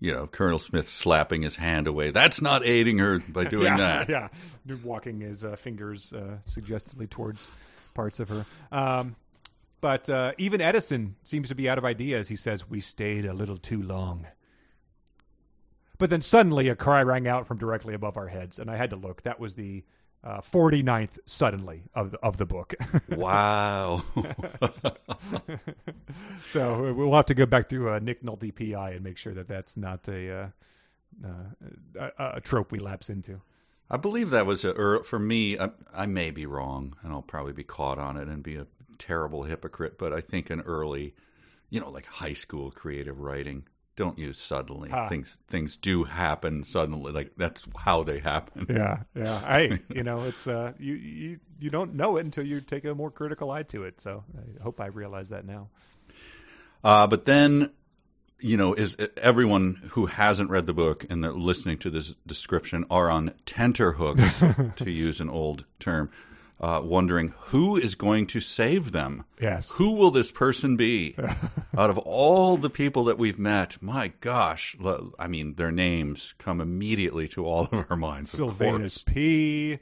You 0.00 0.12
know, 0.12 0.26
Colonel 0.26 0.58
Smith 0.58 0.88
slapping 0.88 1.42
his 1.42 1.56
hand 1.56 1.86
away. 1.86 2.10
That's 2.10 2.40
not 2.40 2.64
aiding 2.66 2.98
her 2.98 3.20
by 3.20 3.44
doing 3.48 3.66
yeah, 3.66 4.04
that. 4.04 4.08
Yeah, 4.66 4.76
walking 4.84 5.20
his 5.20 5.44
uh, 5.44 5.56
fingers 5.56 6.12
uh, 6.12 6.38
suggestively 6.44 7.06
towards 7.06 7.50
parts 7.94 8.20
of 8.20 8.28
her. 8.28 8.46
Um, 8.70 9.16
but 9.80 10.08
uh, 10.10 10.32
even 10.38 10.60
Edison 10.60 11.16
seems 11.22 11.48
to 11.48 11.54
be 11.54 11.68
out 11.68 11.78
of 11.78 11.84
ideas. 11.84 12.28
He 12.28 12.36
says, 12.36 12.68
We 12.68 12.80
stayed 12.80 13.24
a 13.24 13.32
little 13.32 13.58
too 13.58 13.82
long. 13.82 14.26
But 15.98 16.10
then 16.10 16.20
suddenly 16.20 16.68
a 16.68 16.76
cry 16.76 17.02
rang 17.02 17.26
out 17.26 17.46
from 17.46 17.58
directly 17.58 17.94
above 17.94 18.16
our 18.18 18.28
heads, 18.28 18.58
and 18.58 18.70
I 18.70 18.76
had 18.76 18.90
to 18.90 18.96
look. 18.96 19.22
That 19.22 19.40
was 19.40 19.54
the 19.54 19.82
uh, 20.26 20.40
49th 20.40 21.18
suddenly 21.26 21.84
of 21.94 22.10
the, 22.10 22.18
of 22.18 22.36
the 22.36 22.46
book. 22.46 22.74
wow. 23.10 24.02
so 26.48 26.92
we'll 26.92 27.14
have 27.14 27.26
to 27.26 27.34
go 27.34 27.46
back 27.46 27.68
through 27.68 27.92
uh, 27.92 28.00
Nick 28.00 28.22
Nolte 28.22 28.52
PI 28.54 28.90
and 28.90 29.04
make 29.04 29.18
sure 29.18 29.34
that 29.34 29.46
that's 29.46 29.76
not 29.76 30.08
a, 30.08 30.32
uh, 30.32 30.48
uh, 31.24 32.10
a, 32.18 32.32
a 32.36 32.40
trope 32.40 32.72
we 32.72 32.80
lapse 32.80 33.08
into. 33.08 33.40
I 33.88 33.98
believe 33.98 34.30
that 34.30 34.46
was 34.46 34.64
a, 34.64 34.74
er, 34.76 35.04
for 35.04 35.20
me. 35.20 35.56
I, 35.58 35.70
I, 35.94 36.06
may 36.06 36.32
be 36.32 36.44
wrong, 36.44 36.96
and 37.02 37.12
I'll 37.12 37.22
probably 37.22 37.52
be 37.52 37.62
caught 37.62 38.00
on 38.00 38.16
it 38.16 38.26
and 38.26 38.42
be 38.42 38.56
a 38.56 38.66
terrible 38.98 39.44
hypocrite. 39.44 39.96
But 39.96 40.12
I 40.12 40.20
think 40.20 40.50
an 40.50 40.62
early, 40.62 41.14
you 41.70 41.78
know, 41.78 41.90
like 41.90 42.06
high 42.06 42.32
school 42.32 42.72
creative 42.72 43.20
writing, 43.20 43.68
don't 43.96 44.18
use 44.18 44.38
suddenly. 44.38 44.90
Ah. 44.92 45.08
Things 45.08 45.38
things 45.48 45.76
do 45.76 46.04
happen 46.04 46.62
suddenly. 46.64 47.12
Like 47.12 47.32
that's 47.36 47.66
how 47.76 48.04
they 48.04 48.20
happen. 48.20 48.66
Yeah, 48.68 49.02
yeah. 49.14 49.42
I, 49.44 49.80
you 49.94 50.04
know, 50.04 50.22
it's 50.22 50.46
uh, 50.46 50.72
you 50.78 50.94
you 50.94 51.40
you 51.58 51.70
don't 51.70 51.94
know 51.94 52.18
it 52.18 52.24
until 52.24 52.46
you 52.46 52.60
take 52.60 52.84
a 52.84 52.94
more 52.94 53.10
critical 53.10 53.50
eye 53.50 53.64
to 53.64 53.84
it. 53.84 54.00
So 54.00 54.24
I 54.36 54.62
hope 54.62 54.80
I 54.80 54.86
realize 54.86 55.30
that 55.30 55.44
now. 55.44 55.68
Uh, 56.84 57.06
but 57.06 57.24
then, 57.24 57.70
you 58.38 58.56
know, 58.56 58.74
is 58.74 58.96
everyone 59.16 59.88
who 59.92 60.06
hasn't 60.06 60.50
read 60.50 60.66
the 60.66 60.74
book 60.74 61.04
and 61.10 61.24
they're 61.24 61.32
listening 61.32 61.78
to 61.78 61.90
this 61.90 62.14
description 62.26 62.84
are 62.90 63.10
on 63.10 63.32
tenterhooks, 63.44 64.22
to 64.76 64.90
use 64.90 65.20
an 65.20 65.28
old 65.28 65.64
term, 65.80 66.10
uh, 66.60 66.80
wondering 66.82 67.34
who 67.46 67.76
is 67.76 67.94
going 67.94 68.26
to 68.28 68.40
save 68.40 68.92
them. 68.92 69.24
Yes. 69.40 69.72
Who 69.72 69.90
will 69.92 70.10
this 70.10 70.32
person 70.32 70.76
be? 70.76 71.14
Out 71.76 71.90
of 71.90 71.98
all 71.98 72.56
the 72.56 72.70
people 72.70 73.04
that 73.04 73.18
we've 73.18 73.38
met, 73.38 73.82
my 73.82 74.12
gosh, 74.20 74.76
I 75.18 75.26
mean, 75.26 75.54
their 75.54 75.72
names 75.72 76.34
come 76.38 76.60
immediately 76.60 77.28
to 77.28 77.44
all 77.44 77.68
of 77.70 77.86
our 77.90 77.96
minds. 77.96 78.30
Silvanus 78.30 79.02
P. 79.02 79.78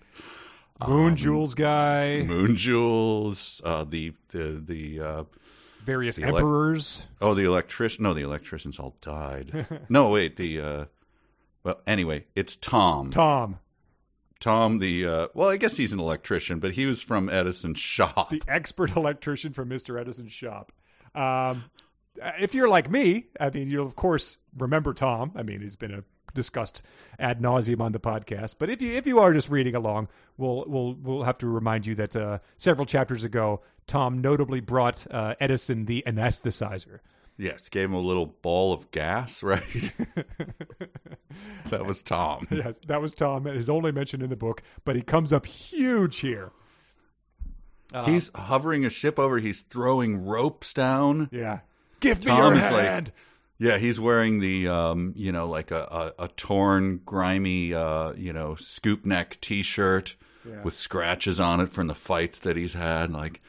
Moon 0.86 1.10
um, 1.10 1.16
Jewels 1.16 1.54
guy. 1.54 2.22
Moon 2.22 2.56
Jewels. 2.56 3.62
Uh, 3.64 3.84
the 3.84 4.12
the 4.28 4.62
the. 4.64 5.00
Uh, 5.00 5.24
various 5.84 6.16
the 6.16 6.24
emperors. 6.24 7.02
Ele- 7.20 7.30
oh, 7.30 7.34
the 7.34 7.44
electrician. 7.44 8.02
No, 8.02 8.12
the 8.12 8.22
electricians 8.22 8.78
all 8.78 8.96
died. 9.00 9.66
no, 9.88 10.10
wait. 10.10 10.36
The 10.36 10.60
uh, 10.60 10.84
well, 11.62 11.80
anyway, 11.86 12.24
it's 12.34 12.56
Tom. 12.56 13.10
Tom. 13.10 13.60
Tom, 14.44 14.78
the 14.78 15.06
uh, 15.06 15.28
well, 15.32 15.48
I 15.48 15.56
guess 15.56 15.78
he's 15.78 15.94
an 15.94 15.98
electrician, 15.98 16.58
but 16.58 16.72
he 16.72 16.84
was 16.84 17.00
from 17.00 17.30
Edison's 17.30 17.78
shop. 17.78 18.28
The 18.28 18.42
expert 18.46 18.90
electrician 18.96 19.54
from 19.54 19.68
Mister 19.68 19.96
Edison's 19.96 20.32
shop. 20.32 20.70
Um, 21.14 21.64
if 22.38 22.54
you're 22.54 22.68
like 22.68 22.90
me, 22.90 23.28
I 23.40 23.48
mean, 23.48 23.70
you'll 23.70 23.86
of 23.86 23.96
course 23.96 24.36
remember 24.54 24.92
Tom. 24.92 25.32
I 25.34 25.42
mean, 25.42 25.62
he's 25.62 25.76
been 25.76 25.94
a 25.94 26.04
discussed 26.34 26.82
ad 27.18 27.40
nauseum 27.40 27.80
on 27.80 27.92
the 27.92 28.00
podcast. 28.00 28.56
But 28.58 28.68
if 28.68 28.82
you 28.82 28.92
if 28.92 29.06
you 29.06 29.18
are 29.18 29.32
just 29.32 29.48
reading 29.48 29.74
along, 29.74 30.08
we'll 30.36 30.66
we'll 30.66 30.92
we'll 30.92 31.22
have 31.22 31.38
to 31.38 31.46
remind 31.46 31.86
you 31.86 31.94
that 31.94 32.14
uh, 32.14 32.40
several 32.58 32.84
chapters 32.84 33.24
ago, 33.24 33.62
Tom 33.86 34.20
notably 34.20 34.60
brought 34.60 35.06
uh, 35.10 35.36
Edison 35.40 35.86
the 35.86 36.04
anesthetizer. 36.06 36.98
Yes, 37.38 37.70
gave 37.70 37.86
him 37.86 37.94
a 37.94 37.98
little 37.98 38.26
ball 38.26 38.74
of 38.74 38.90
gas, 38.90 39.42
right? 39.42 39.92
that 41.70 41.86
was 41.86 42.02
Tom. 42.02 42.46
Yeah, 42.54 42.72
that 42.86 43.00
was 43.00 43.14
Tom. 43.14 43.46
It 43.46 43.56
is 43.56 43.68
only 43.68 43.92
mentioned 43.92 44.22
in 44.22 44.30
the 44.30 44.36
book, 44.36 44.62
but 44.84 44.96
he 44.96 45.02
comes 45.02 45.32
up 45.32 45.46
huge 45.46 46.18
here. 46.18 46.52
Uh, 47.92 48.04
he's 48.04 48.30
hovering 48.34 48.84
a 48.84 48.90
ship 48.90 49.18
over. 49.18 49.38
He's 49.38 49.62
throwing 49.62 50.24
ropes 50.24 50.72
down. 50.72 51.28
Yeah, 51.32 51.60
give 52.00 52.24
me 52.24 52.34
your 52.34 52.54
hand. 52.54 53.06
Like, 53.06 53.14
yeah, 53.58 53.78
he's 53.78 54.00
wearing 54.00 54.40
the 54.40 54.68
um, 54.68 55.12
you 55.16 55.32
know, 55.32 55.48
like 55.48 55.70
a, 55.70 56.12
a, 56.18 56.24
a 56.24 56.28
torn, 56.28 57.00
grimy, 57.04 57.72
uh, 57.72 58.12
you 58.14 58.32
know, 58.32 58.56
scoop 58.56 59.04
neck 59.04 59.38
T-shirt 59.40 60.16
yeah. 60.48 60.62
with 60.62 60.74
scratches 60.74 61.40
on 61.40 61.60
it 61.60 61.68
from 61.68 61.86
the 61.86 61.94
fights 61.94 62.40
that 62.40 62.56
he's 62.56 62.74
had. 62.74 63.12
Like, 63.12 63.40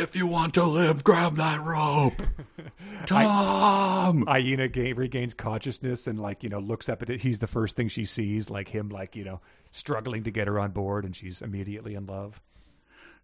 if 0.00 0.16
you 0.16 0.26
want 0.26 0.54
to 0.54 0.64
live, 0.64 1.04
grab 1.04 1.36
that 1.36 1.60
rope, 1.60 2.22
Tom. 3.06 4.24
I, 4.26 4.38
Aina 4.38 4.68
gain, 4.68 4.96
regains 4.96 5.34
consciousness 5.34 6.06
and 6.06 6.18
like 6.18 6.42
you 6.42 6.48
know 6.48 6.58
looks 6.58 6.88
up 6.88 7.02
at 7.02 7.10
it. 7.10 7.20
He's 7.20 7.38
the 7.38 7.46
first 7.46 7.76
thing 7.76 7.88
she 7.88 8.06
sees, 8.06 8.50
like 8.50 8.68
him, 8.68 8.88
like 8.88 9.14
you 9.14 9.24
know, 9.24 9.40
struggling 9.70 10.24
to 10.24 10.30
get 10.30 10.48
her 10.48 10.58
on 10.58 10.70
board, 10.70 11.04
and 11.04 11.14
she's 11.14 11.42
immediately 11.42 11.94
in 11.94 12.06
love. 12.06 12.40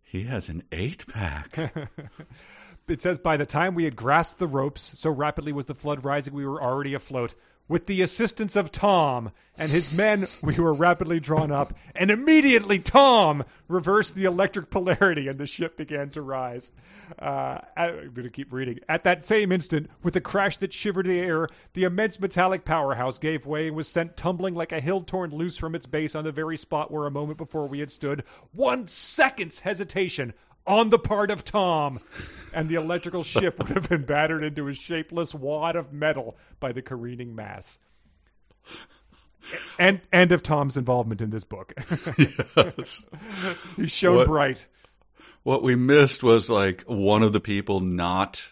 He 0.03 0.24
has 0.24 0.48
an 0.48 0.62
eight 0.70 1.07
pack. 1.09 1.59
it 2.89 3.01
says 3.01 3.19
by 3.19 3.36
the 3.36 3.47
time 3.47 3.74
we 3.74 3.85
had 3.85 3.97
grasped 3.97 4.39
the 4.39 4.47
ropes, 4.47 4.93
so 4.97 5.11
rapidly 5.11 5.53
was 5.53 5.66
the 5.66 5.74
flood 5.74 6.05
rising, 6.05 6.35
we 6.35 6.47
were 6.47 6.62
already 6.62 6.94
afloat. 6.94 7.35
With 7.68 7.86
the 7.86 8.01
assistance 8.02 8.55
of 8.55 8.70
Tom 8.70 9.32
and 9.59 9.72
his 9.72 9.93
men, 9.93 10.28
we 10.40 10.55
were 10.55 10.72
rapidly 10.72 11.18
drawn 11.18 11.51
up, 11.51 11.74
and 11.97 12.12
immediately 12.12 12.78
Tom 12.78 13.43
reversed 13.66 14.14
the 14.14 14.24
electric 14.24 14.70
polarity, 14.70 15.26
and 15.26 15.36
the 15.36 15.48
ship 15.48 15.76
began 15.76 16.10
to 16.10 16.22
rise. 16.22 16.70
Uh, 17.18 17.59
I'm 17.76 18.12
going 18.12 18.22
to 18.22 18.30
keep 18.30 18.52
reading. 18.52 18.78
At 18.88 19.02
that 19.02 19.24
same 19.24 19.51
instant, 19.51 19.90
with 20.05 20.14
a 20.14 20.20
crash 20.20 20.59
that 20.59 20.72
shivered 20.72 21.06
the 21.06 21.18
air, 21.18 21.48
the 21.72 21.82
immense 21.82 22.20
metallic 22.20 22.64
powerhouse 22.64 23.18
gave 23.18 23.47
way 23.47 23.66
and 23.66 23.76
was 23.76 23.88
sent 23.88 24.16
tumbling 24.16 24.55
like 24.55 24.70
a 24.70 24.80
hill 24.80 25.01
torn 25.01 25.30
loose 25.30 25.59
from 25.59 25.74
its 25.74 25.86
base 25.86 26.14
on 26.14 26.22
the 26.22 26.30
very 26.30 26.56
spot 26.56 26.93
where 26.93 27.06
a 27.06 27.10
moment 27.10 27.36
before 27.36 27.66
we 27.66 27.80
had 27.80 27.90
stood. 27.90 28.22
One 28.52 28.86
second's 28.86 29.60
hesitation 29.60 30.34
on 30.66 30.90
the 30.90 30.98
part 30.98 31.30
of 31.30 31.44
Tom, 31.44 32.01
and 32.52 32.68
the 32.68 32.74
electrical 32.74 33.22
ship 33.22 33.59
would 33.59 33.68
have 33.68 33.88
been 33.88 34.05
battered 34.05 34.43
into 34.43 34.68
a 34.68 34.74
shapeless 34.74 35.34
wad 35.34 35.76
of 35.76 35.93
metal 35.93 36.36
by 36.60 36.72
the 36.72 36.82
careening 36.82 37.34
mass. 37.34 37.78
And 39.78 40.01
end 40.12 40.32
of 40.32 40.43
Tom's 40.43 40.76
involvement 40.76 41.20
in 41.20 41.30
this 41.30 41.44
book. 41.44 41.72
yes. 42.18 43.05
He's 43.76 43.93
shown 43.93 44.16
what, 44.16 44.26
bright. 44.26 44.66
What 45.44 45.62
we 45.62 45.76
missed 45.76 46.22
was 46.22 46.51
like 46.51 46.82
one 46.86 47.22
of 47.22 47.32
the 47.32 47.40
people 47.40 47.80
not 47.80 48.48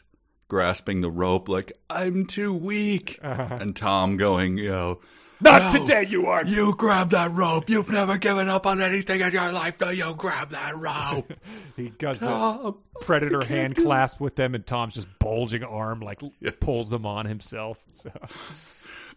grasping 0.48 1.00
the 1.00 1.10
rope, 1.10 1.48
like, 1.48 1.72
I'm 1.90 2.26
too 2.26 2.52
weak. 2.54 3.18
Uh-huh. 3.22 3.58
And 3.60 3.74
Tom 3.74 4.16
going, 4.16 4.58
you 4.58 4.70
know, 4.70 5.00
not 5.40 5.74
no, 5.74 5.80
today, 5.80 6.06
you 6.08 6.26
aren't. 6.26 6.48
You 6.48 6.74
grab 6.76 7.10
that 7.10 7.32
rope. 7.32 7.68
You've 7.68 7.90
never 7.90 8.18
given 8.18 8.48
up 8.48 8.66
on 8.66 8.80
anything 8.80 9.20
in 9.20 9.32
your 9.32 9.52
life. 9.52 9.80
No, 9.80 9.90
you 9.90 10.14
grab 10.16 10.50
that 10.50 10.76
rope. 10.76 11.32
he 11.76 11.90
does 11.90 12.20
Tom, 12.20 12.62
the 12.62 13.04
predator 13.04 13.44
hand 13.44 13.76
clasp 13.76 14.20
with 14.20 14.36
them, 14.36 14.54
and 14.54 14.64
Tom's 14.64 14.94
just 14.94 15.08
bulging 15.18 15.64
arm 15.64 16.00
like 16.00 16.22
yes. 16.40 16.54
pulls 16.60 16.90
them 16.90 17.04
on 17.04 17.26
himself. 17.26 17.84
So. 17.92 18.10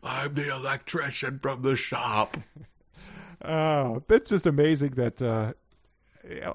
I'm 0.03 0.33
the 0.33 0.53
electrician 0.55 1.39
from 1.39 1.61
the 1.61 1.75
shop. 1.75 2.37
Oh, 3.45 4.01
it's 4.09 4.31
just 4.31 4.47
amazing 4.47 4.93
that 4.95 5.21
uh, 5.21 5.53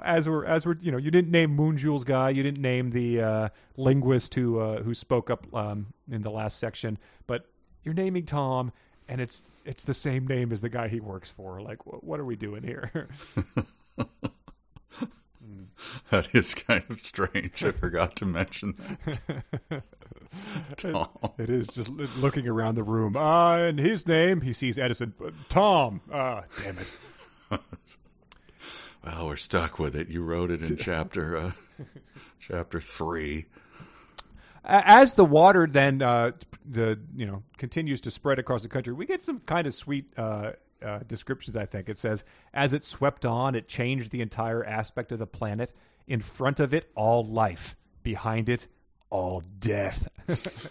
as 0.02 0.28
we're 0.28 0.44
as 0.44 0.66
we're 0.66 0.74
you 0.80 0.90
know 0.90 0.98
you 0.98 1.12
didn't 1.12 1.30
name 1.30 1.54
Moon 1.54 1.76
Jewels 1.76 2.02
guy, 2.02 2.30
you 2.30 2.42
didn't 2.42 2.60
name 2.60 2.90
the 2.90 3.20
uh, 3.20 3.48
linguist 3.76 4.34
who 4.34 4.58
uh, 4.58 4.82
who 4.82 4.92
spoke 4.92 5.30
up 5.30 5.46
um, 5.54 5.86
in 6.10 6.22
the 6.22 6.30
last 6.30 6.58
section, 6.58 6.98
but 7.28 7.46
you're 7.84 7.94
naming 7.94 8.26
Tom, 8.26 8.72
and 9.12 9.20
it's 9.20 9.44
it's 9.66 9.84
the 9.84 9.92
same 9.92 10.26
name 10.26 10.52
as 10.52 10.62
the 10.62 10.70
guy 10.70 10.88
he 10.88 10.98
works 10.98 11.28
for. 11.28 11.60
Like, 11.60 11.86
what, 11.86 12.02
what 12.02 12.18
are 12.18 12.24
we 12.24 12.34
doing 12.34 12.62
here? 12.62 12.90
that 16.10 16.34
is 16.34 16.54
kind 16.54 16.82
of 16.88 17.04
strange. 17.04 17.62
I 17.62 17.72
forgot 17.72 18.16
to 18.16 18.24
mention 18.24 18.74
that. 19.04 19.82
Tom. 20.78 21.08
It 21.36 21.50
is 21.50 21.68
just 21.68 21.90
looking 21.90 22.48
around 22.48 22.76
the 22.76 22.82
room. 22.82 23.14
Uh, 23.14 23.58
and 23.58 23.78
his 23.78 24.08
name, 24.08 24.40
he 24.40 24.54
sees 24.54 24.78
Edison. 24.78 25.12
Tom. 25.50 26.00
Ah, 26.10 26.44
damn 26.62 26.78
it. 26.78 26.90
well, 29.04 29.26
we're 29.26 29.36
stuck 29.36 29.78
with 29.78 29.94
it. 29.94 30.08
You 30.08 30.22
wrote 30.22 30.50
it 30.50 30.62
in 30.62 30.78
chapter 30.78 31.36
uh, 31.36 31.52
chapter 32.40 32.80
three 32.80 33.44
as 34.64 35.14
the 35.14 35.24
water 35.24 35.66
then 35.66 36.02
uh, 36.02 36.32
the 36.68 36.98
you 37.16 37.26
know 37.26 37.42
continues 37.58 38.00
to 38.02 38.10
spread 38.10 38.38
across 38.38 38.62
the 38.62 38.68
country, 38.68 38.92
we 38.92 39.06
get 39.06 39.20
some 39.20 39.38
kind 39.40 39.66
of 39.66 39.74
sweet 39.74 40.06
uh, 40.16 40.52
uh, 40.82 41.00
descriptions. 41.06 41.56
I 41.56 41.66
think 41.66 41.88
it 41.88 41.98
says 41.98 42.24
as 42.54 42.72
it 42.72 42.84
swept 42.84 43.24
on, 43.24 43.54
it 43.54 43.68
changed 43.68 44.10
the 44.10 44.20
entire 44.20 44.64
aspect 44.64 45.12
of 45.12 45.18
the 45.18 45.26
planet. 45.26 45.72
In 46.06 46.20
front 46.20 46.58
of 46.58 46.74
it, 46.74 46.90
all 46.96 47.24
life. 47.24 47.76
Behind 48.02 48.48
it, 48.48 48.66
all 49.10 49.42
death. 49.60 50.08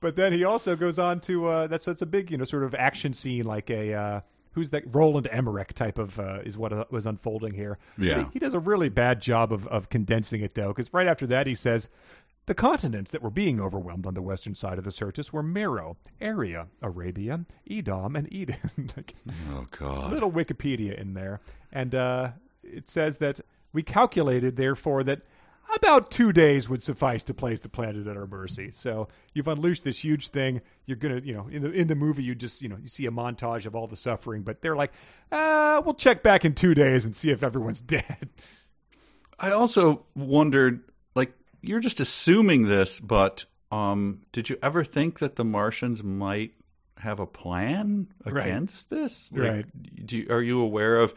but 0.00 0.16
then 0.16 0.32
he 0.32 0.44
also 0.44 0.74
goes 0.74 0.98
on 0.98 1.20
to 1.20 1.46
uh, 1.46 1.66
that's 1.68 1.84
that's 1.84 2.02
a 2.02 2.06
big 2.06 2.30
you 2.30 2.38
know 2.38 2.44
sort 2.44 2.64
of 2.64 2.74
action 2.74 3.12
scene 3.12 3.44
like 3.44 3.70
a 3.70 3.94
uh, 3.94 4.20
who's 4.52 4.70
that 4.70 4.82
Roland 4.92 5.28
Emmerich 5.30 5.74
type 5.74 5.98
of 5.98 6.18
uh, 6.18 6.40
is 6.44 6.58
what 6.58 6.72
uh, 6.72 6.84
was 6.90 7.06
unfolding 7.06 7.54
here. 7.54 7.78
Yeah, 7.96 8.24
he, 8.24 8.30
he, 8.34 8.38
does 8.38 8.54
a 8.54 8.58
really 8.58 8.88
bad 8.88 9.20
job 9.20 9.52
of 9.52 9.66
of 9.68 9.88
condensing 9.88 10.40
it 10.40 10.54
though, 10.54 10.68
because 10.68 10.92
right 10.92 11.06
after 11.06 11.26
that 11.28 11.46
he 11.46 11.54
says 11.54 11.88
The 12.48 12.54
continents 12.54 13.10
that 13.10 13.20
were 13.22 13.28
being 13.30 13.60
overwhelmed 13.60 14.06
on 14.06 14.14
the 14.14 14.22
western 14.22 14.54
side 14.54 14.78
of 14.78 14.84
the 14.84 14.90
Syrtis 14.90 15.34
were 15.34 15.42
Mero, 15.42 15.98
Aeria, 16.18 16.68
Arabia, 16.80 17.44
Edom, 17.70 18.16
and 18.16 18.32
Eden. 18.32 18.56
Like, 18.96 19.14
Oh 19.50 19.66
God. 19.78 20.10
little 20.10 20.32
Wikipedia 20.32 20.98
in 20.98 21.12
there. 21.12 21.40
And 21.70 21.94
uh, 21.94 22.30
it 22.64 22.88
says 22.88 23.18
that 23.18 23.40
we 23.74 23.82
calculated, 23.82 24.56
therefore, 24.56 25.04
that 25.04 25.20
about 25.76 26.10
two 26.10 26.32
days 26.32 26.70
would 26.70 26.82
suffice 26.82 27.22
to 27.24 27.34
place 27.34 27.60
the 27.60 27.68
planet 27.68 28.06
at 28.06 28.16
our 28.16 28.26
mercy. 28.26 28.70
So 28.70 29.08
you've 29.34 29.46
unleashed 29.46 29.84
this 29.84 30.02
huge 30.02 30.28
thing. 30.28 30.62
You're 30.86 30.96
gonna, 30.96 31.20
you 31.22 31.34
know, 31.34 31.48
in 31.48 31.60
the 31.62 31.70
in 31.70 31.86
the 31.88 31.94
movie, 31.94 32.22
you 32.22 32.34
just, 32.34 32.62
you 32.62 32.70
know, 32.70 32.78
you 32.80 32.88
see 32.88 33.04
a 33.04 33.10
montage 33.10 33.66
of 33.66 33.76
all 33.76 33.86
the 33.86 33.94
suffering, 33.94 34.40
but 34.40 34.62
they're 34.62 34.74
like, 34.74 34.92
uh, 35.30 35.82
we'll 35.84 35.92
check 35.92 36.22
back 36.22 36.46
in 36.46 36.54
two 36.54 36.74
days 36.74 37.04
and 37.04 37.14
see 37.14 37.28
if 37.28 37.42
everyone's 37.42 37.80
dead. 37.96 38.30
I 39.38 39.50
also 39.50 40.06
wondered, 40.16 40.82
you're 41.60 41.80
just 41.80 42.00
assuming 42.00 42.68
this, 42.68 43.00
but 43.00 43.44
um, 43.72 44.20
did 44.32 44.48
you 44.48 44.56
ever 44.62 44.84
think 44.84 45.18
that 45.18 45.36
the 45.36 45.44
Martians 45.44 46.02
might 46.02 46.52
have 46.98 47.20
a 47.20 47.26
plan 47.26 48.08
Right. 48.24 48.46
against 48.46 48.90
this? 48.90 49.32
Like, 49.32 49.50
Right. 49.50 50.06
Do 50.06 50.18
you, 50.18 50.26
are 50.30 50.42
you 50.42 50.60
aware 50.60 50.96
of? 51.00 51.14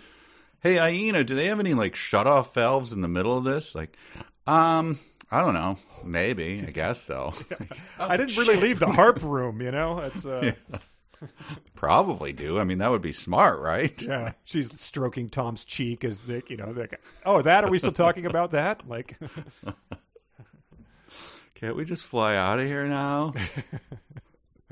Hey, 0.59 0.77
Aina, 0.79 1.23
do 1.23 1.35
they 1.35 1.47
have 1.47 1.59
any 1.59 1.73
like 1.73 1.95
shut 1.95 2.27
off 2.27 2.53
valves 2.53 2.93
in 2.93 3.01
the 3.01 3.07
middle 3.07 3.37
of 3.37 3.43
this? 3.43 3.73
Like, 3.73 3.97
um, 4.45 4.99
I 5.31 5.41
don't 5.41 5.53
know. 5.53 5.77
Maybe. 6.03 6.63
I 6.67 6.71
guess 6.71 7.01
so. 7.01 7.33
I 7.99 8.17
didn't 8.17 8.37
really 8.37 8.57
leave 8.57 8.79
the 8.79 8.87
harp 8.87 9.23
room, 9.23 9.61
you 9.61 9.71
know. 9.71 9.99
It's 9.99 10.25
uh, 10.25 10.51
Probably 11.75 12.33
do. 12.33 12.59
I 12.59 12.63
mean, 12.63 12.79
that 12.79 12.91
would 12.91 13.01
be 13.01 13.13
smart, 13.13 13.59
right? 13.59 13.99
yeah. 14.03 14.33
She's 14.43 14.79
stroking 14.79 15.29
Tom's 15.29 15.63
cheek 15.65 16.03
as 16.03 16.23
the, 16.23 16.43
you 16.47 16.57
know, 16.57 16.71
like, 16.75 16.99
oh, 17.25 17.41
that 17.41 17.63
are 17.63 17.69
we 17.71 17.79
still 17.79 17.91
talking 17.91 18.25
about 18.25 18.51
that? 18.51 18.87
Like, 18.87 19.17
Can't 21.61 21.75
we 21.75 21.85
just 21.85 22.05
fly 22.05 22.35
out 22.35 22.59
of 22.59 22.65
here 22.65 22.87
now? 22.87 23.33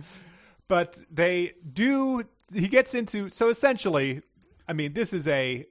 but 0.68 0.99
they 1.11 1.53
do 1.72 2.24
he 2.52 2.68
gets 2.68 2.95
into 2.95 3.30
so 3.30 3.49
essentially 3.49 4.22
i 4.68 4.74
mean 4.74 4.94
this 4.94 5.14
is 5.14 5.28
a 5.28 5.66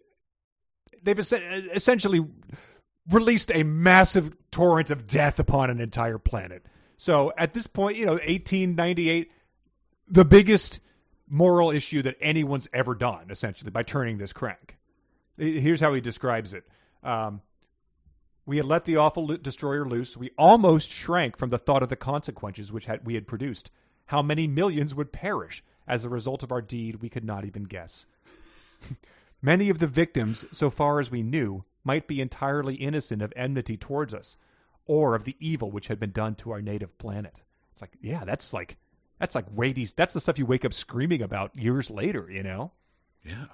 they've 1.03 1.19
essentially 1.19 2.24
released 3.11 3.51
a 3.53 3.65
massive 3.65 4.32
torrent 4.51 4.90
of 4.90 5.07
death 5.07 5.39
upon 5.39 5.70
an 5.70 5.81
entire 5.81 6.19
planet. 6.19 6.66
So 6.99 7.32
at 7.36 7.53
this 7.53 7.66
point 7.66 7.97
you 7.97 8.07
know 8.07 8.12
1898 8.12 9.32
the 10.07 10.24
biggest 10.24 10.78
moral 11.28 11.73
issue 11.73 12.03
that 12.03 12.16
anyone's 12.20 12.69
ever 12.73 12.95
done 12.95 13.27
essentially 13.31 13.73
by 13.73 13.82
turning 13.82 14.19
this 14.19 14.32
crank. 14.32 14.77
Here's 15.36 15.81
how 15.81 15.95
he 15.95 16.01
describes 16.01 16.53
it. 16.53 16.65
Um, 17.03 17.40
we 18.49 18.57
had 18.57 18.65
let 18.65 18.87
the 18.87 18.97
awful 18.97 19.27
lo- 19.27 19.37
destroyer 19.37 19.85
loose. 19.85 20.16
We 20.16 20.31
almost 20.39 20.91
shrank 20.91 21.37
from 21.37 21.51
the 21.51 21.59
thought 21.59 21.83
of 21.83 21.91
the 21.91 21.97
consequences 21.97 22.73
which 22.73 22.87
had, 22.87 23.05
we 23.05 23.15
had 23.15 23.27
produced. 23.27 23.70
How 24.07 24.23
many 24.23 24.47
millions 24.47 24.95
would 24.95 25.12
perish 25.12 25.62
as 25.87 26.03
a 26.03 26.09
result 26.09 26.43
of 26.43 26.51
our 26.51 26.62
deed, 26.62 27.03
we 27.03 27.11
could 27.11 27.25
not 27.25 27.45
even 27.45 27.65
guess. 27.65 28.07
many 29.43 29.69
of 29.69 29.81
the 29.81 29.87
victims, 29.87 30.47
so 30.51 30.70
far 30.70 30.99
as 30.99 31.11
we 31.11 31.23
knew, 31.23 31.65
might 31.85 32.09
be 32.09 32.23
entirely 32.23 32.77
innocent 32.77 33.20
of 33.20 33.35
enmity 33.37 33.77
towards 33.77 34.15
us, 34.15 34.39
or 34.87 35.15
of 35.15 35.25
the 35.25 35.37
evil 35.41 35.70
which 35.70 35.89
had 35.89 36.01
been 36.01 36.12
done 36.12 36.35
to 36.37 36.51
our 36.51 36.62
native 36.62 36.97
planet. 36.97 37.43
It's 37.73 37.83
like, 37.83 37.99
yeah, 38.01 38.25
that's 38.25 38.55
like, 38.55 38.79
that's 39.19 39.35
like 39.35 39.45
weighty. 39.53 39.87
That's 39.95 40.15
the 40.15 40.20
stuff 40.20 40.39
you 40.39 40.47
wake 40.47 40.65
up 40.65 40.73
screaming 40.73 41.20
about 41.20 41.55
years 41.55 41.91
later, 41.91 42.31
you 42.31 42.43
know. 42.43 42.73
yeah. 43.23 43.45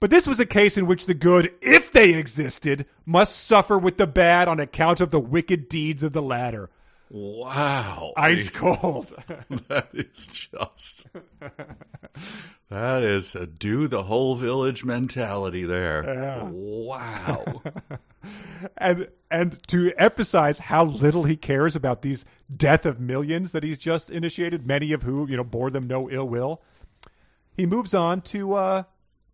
But 0.00 0.10
this 0.10 0.26
was 0.26 0.40
a 0.40 0.46
case 0.46 0.76
in 0.76 0.86
which 0.86 1.06
the 1.06 1.14
good, 1.14 1.54
if 1.60 1.92
they 1.92 2.14
existed, 2.14 2.86
must 3.06 3.36
suffer 3.36 3.78
with 3.78 3.96
the 3.96 4.06
bad 4.06 4.48
on 4.48 4.60
account 4.60 5.00
of 5.00 5.10
the 5.10 5.20
wicked 5.20 5.68
deeds 5.68 6.02
of 6.02 6.12
the 6.12 6.22
latter. 6.22 6.70
Wow. 7.10 8.12
Ice 8.16 8.50
cold. 8.50 9.14
that 9.68 9.88
is 9.92 10.26
just 10.26 11.06
that 12.70 13.02
is 13.02 13.36
a 13.36 13.46
do 13.46 13.86
the 13.86 14.02
whole 14.02 14.34
village 14.34 14.84
mentality 14.84 15.64
there. 15.64 16.04
Yeah. 16.04 16.42
Wow. 16.50 17.62
and 18.78 19.08
and 19.30 19.62
to 19.68 19.92
emphasize 19.96 20.58
how 20.58 20.86
little 20.86 21.22
he 21.22 21.36
cares 21.36 21.76
about 21.76 22.02
these 22.02 22.24
death 22.54 22.84
of 22.84 22.98
millions 22.98 23.52
that 23.52 23.62
he's 23.62 23.78
just 23.78 24.10
initiated, 24.10 24.66
many 24.66 24.92
of 24.92 25.04
who, 25.04 25.28
you 25.28 25.36
know, 25.36 25.44
bore 25.44 25.70
them 25.70 25.86
no 25.86 26.10
ill 26.10 26.28
will, 26.28 26.62
he 27.56 27.64
moves 27.64 27.94
on 27.94 28.22
to 28.22 28.54
uh 28.54 28.82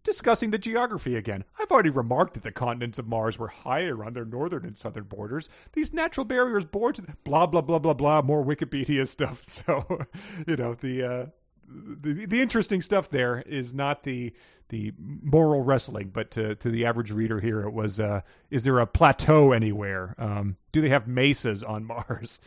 discussing 0.04 0.50
the 0.50 0.58
geography 0.58 1.16
again. 1.16 1.44
I've 1.58 1.70
already 1.70 1.90
remarked 1.90 2.34
that 2.34 2.42
the 2.42 2.52
continents 2.52 2.98
of 2.98 3.06
Mars 3.06 3.38
were 3.38 3.48
higher 3.48 4.04
on 4.04 4.12
their 4.14 4.24
northern 4.24 4.64
and 4.64 4.76
southern 4.76 5.04
borders. 5.04 5.48
These 5.72 5.92
natural 5.92 6.24
barriers 6.24 6.64
bore 6.64 6.92
to 6.92 7.02
blah 7.24 7.46
blah 7.46 7.60
blah 7.60 7.78
blah 7.78 7.94
blah 7.94 8.22
more 8.22 8.44
Wikipedia 8.44 9.06
stuff. 9.16 9.44
So, 9.44 10.06
you 10.46 10.56
know, 10.56 10.74
the 10.74 11.02
uh 11.02 11.26
the, 11.72 12.26
the 12.26 12.40
interesting 12.40 12.80
stuff 12.80 13.10
there 13.10 13.42
is 13.42 13.72
not 13.74 14.02
the 14.02 14.32
the 14.70 14.92
moral 14.98 15.62
wrestling, 15.62 16.10
but 16.12 16.30
to, 16.32 16.54
to 16.56 16.70
the 16.70 16.86
average 16.86 17.10
reader 17.10 17.40
here, 17.40 17.60
it 17.62 17.72
was 17.72 17.98
uh, 17.98 18.20
is 18.50 18.64
there 18.64 18.78
a 18.78 18.86
plateau 18.86 19.52
anywhere? 19.52 20.14
Um, 20.16 20.56
do 20.72 20.80
they 20.80 20.88
have 20.90 21.08
mesas 21.08 21.62
on 21.62 21.84
Mars? 21.84 22.40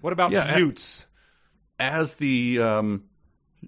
What 0.00 0.12
about 0.12 0.32
Yeah, 0.32 0.58
buttes? 0.58 1.06
As 1.78 2.14
the 2.16 2.60
um 2.60 3.04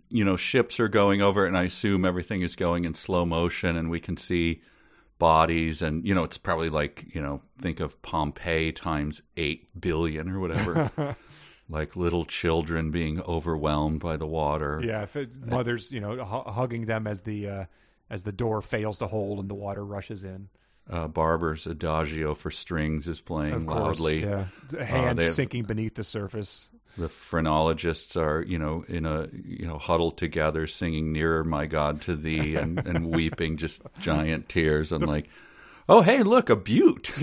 you 0.08 0.24
know 0.24 0.36
ships 0.36 0.80
are 0.80 0.88
going 0.88 1.22
over 1.22 1.46
and 1.46 1.56
I 1.56 1.64
assume 1.64 2.04
everything 2.04 2.42
is 2.42 2.56
going 2.56 2.84
in 2.84 2.94
slow 2.94 3.24
motion 3.24 3.76
and 3.76 3.90
we 3.90 4.00
can 4.00 4.16
see 4.16 4.62
bodies 5.18 5.82
and 5.82 6.06
you 6.06 6.14
know 6.14 6.24
it's 6.24 6.38
probably 6.38 6.70
like, 6.70 7.04
you 7.14 7.22
know, 7.22 7.40
think 7.60 7.80
of 7.80 8.00
Pompeii 8.02 8.72
times 8.72 9.22
8 9.36 9.80
billion 9.80 10.30
or 10.30 10.40
whatever. 10.40 11.16
like 11.68 11.96
little 11.96 12.24
children 12.24 12.90
being 12.90 13.22
overwhelmed 13.22 14.00
by 14.00 14.16
the 14.16 14.26
water. 14.26 14.80
yeah, 14.84 15.02
if 15.02 15.16
it, 15.16 15.30
mothers, 15.46 15.90
you 15.90 16.00
know, 16.00 16.22
hu- 16.22 16.50
hugging 16.50 16.84
them 16.84 17.06
as 17.06 17.22
the 17.22 17.48
uh, 17.48 17.64
as 18.10 18.22
the 18.22 18.32
door 18.32 18.60
fails 18.60 18.98
to 18.98 19.06
hold 19.06 19.38
and 19.38 19.48
the 19.48 19.54
water 19.54 19.84
rushes 19.84 20.24
in. 20.24 20.48
Uh, 20.90 21.08
Barber's 21.08 21.66
adagio 21.66 22.34
for 22.34 22.50
strings 22.50 23.08
is 23.08 23.20
playing 23.20 23.54
Of 23.54 23.66
course, 23.66 24.00
loudly. 24.00 24.22
yeah, 24.22 24.46
hands 24.84 25.16
they 25.18 25.24
have- 25.24 25.32
sinking 25.34 25.64
beneath 25.64 25.94
the 25.94 26.04
surface. 26.04 26.70
The 26.96 27.08
phrenologists 27.08 28.16
are, 28.16 28.42
you 28.46 28.56
know, 28.58 28.84
in 28.86 29.04
a 29.06 29.26
you 29.32 29.66
know 29.66 29.78
huddled 29.78 30.16
together, 30.16 30.66
singing 30.68 31.10
"Nearer, 31.12 31.42
My 31.42 31.66
God, 31.66 32.00
to 32.02 32.14
Thee" 32.14 32.54
and, 32.54 32.78
and 32.86 33.10
weeping 33.16 33.56
just 33.56 33.82
giant 34.00 34.48
tears. 34.48 34.92
I'm 34.92 35.02
like, 35.02 35.28
oh 35.88 36.02
hey, 36.02 36.22
look, 36.22 36.50
a 36.50 36.56
butte. 36.56 37.12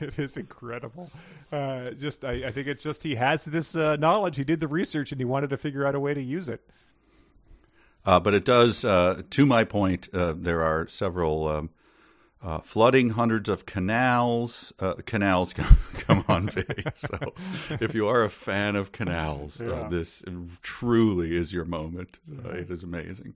it 0.00 0.18
is 0.18 0.36
incredible. 0.36 1.10
Uh, 1.52 1.90
just, 1.90 2.24
I, 2.24 2.46
I 2.46 2.50
think 2.50 2.66
it's 2.68 2.82
just 2.82 3.02
he 3.02 3.14
has 3.14 3.44
this 3.44 3.76
uh, 3.76 3.96
knowledge. 3.96 4.36
He 4.36 4.44
did 4.44 4.60
the 4.60 4.68
research 4.68 5.12
and 5.12 5.20
he 5.20 5.24
wanted 5.24 5.50
to 5.50 5.56
figure 5.56 5.86
out 5.86 5.94
a 5.94 6.00
way 6.00 6.14
to 6.14 6.22
use 6.22 6.48
it. 6.48 6.62
Uh, 8.08 8.18
but 8.18 8.32
it 8.32 8.44
does, 8.44 8.84
uh, 8.86 9.20
to 9.28 9.44
my 9.44 9.64
point, 9.64 10.08
uh, 10.14 10.32
there 10.34 10.62
are 10.62 10.88
several 10.88 11.46
um, 11.46 11.70
uh, 12.42 12.58
flooding, 12.60 13.10
hundreds 13.10 13.50
of 13.50 13.66
canals. 13.66 14.72
Uh, 14.78 14.94
canals 15.04 15.52
come, 15.94 16.24
on 16.26 16.46
big. 16.46 16.90
So 16.96 17.18
if 17.80 17.94
you 17.94 18.08
are 18.08 18.24
a 18.24 18.30
fan 18.30 18.76
of 18.76 18.92
canals, 18.92 19.60
Yeah. 19.60 19.72
uh, 19.72 19.88
this 19.90 20.22
truly 20.62 21.36
is 21.36 21.52
your 21.52 21.66
moment. 21.66 22.18
Uh, 22.44 22.48
it 22.50 22.70
is 22.70 22.82
amazing. 22.82 23.34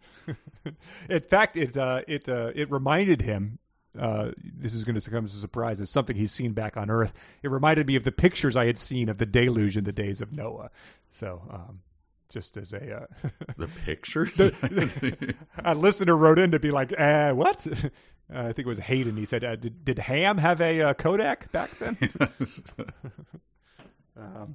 In 1.11 1.20
fact, 1.20 1.57
it 1.59 1.77
uh, 1.77 2.01
it 2.09 2.27
uh, 2.28 2.53
it 2.55 2.70
reminded 2.70 3.20
him. 3.20 3.59
Uh, 3.99 4.31
this 4.43 4.73
is 4.73 4.85
going 4.85 4.99
to 4.99 5.11
come 5.11 5.27
as 5.27 5.35
a 5.35 5.39
surprise. 5.40 5.78
It's 5.78 5.90
something 5.90 6.16
he's 6.16 6.32
seen 6.32 6.53
back 6.53 6.78
on 6.78 6.89
Earth. 6.89 7.12
It 7.43 7.51
reminded 7.51 7.86
me 7.86 7.97
of 7.97 8.05
the 8.05 8.12
pictures 8.12 8.57
I 8.57 8.65
had 8.65 8.78
seen 8.78 9.11
of 9.11 9.19
the 9.19 9.27
deluge 9.27 9.77
in 9.77 9.85
the 9.85 9.93
days 9.93 10.23
of 10.23 10.32
Noah. 10.32 10.70
So, 11.11 11.43
um, 11.51 11.81
just 12.33 12.57
as 12.57 12.73
a 12.73 13.03
uh, 13.03 13.07
The 13.57 13.69
picture. 13.85 14.29
a 15.65 15.75
listener 15.75 16.17
wrote 16.17 16.39
in 16.39 16.51
to 16.53 16.59
be 16.59 16.71
like, 16.71 16.99
uh, 16.99 17.33
"What?" 17.33 17.67
Uh, 18.33 18.39
I 18.39 18.53
think 18.53 18.61
it 18.61 18.67
was 18.67 18.79
Hayden. 18.79 19.17
He 19.17 19.27
said, 19.27 19.45
uh, 19.45 19.57
"Did 19.57 19.85
did 19.85 19.99
Ham 19.99 20.39
have 20.39 20.61
a 20.63 20.81
uh, 20.81 20.95
Kodak 20.95 21.53
back 21.53 21.71
then?" 21.79 21.99
um, 24.17 24.55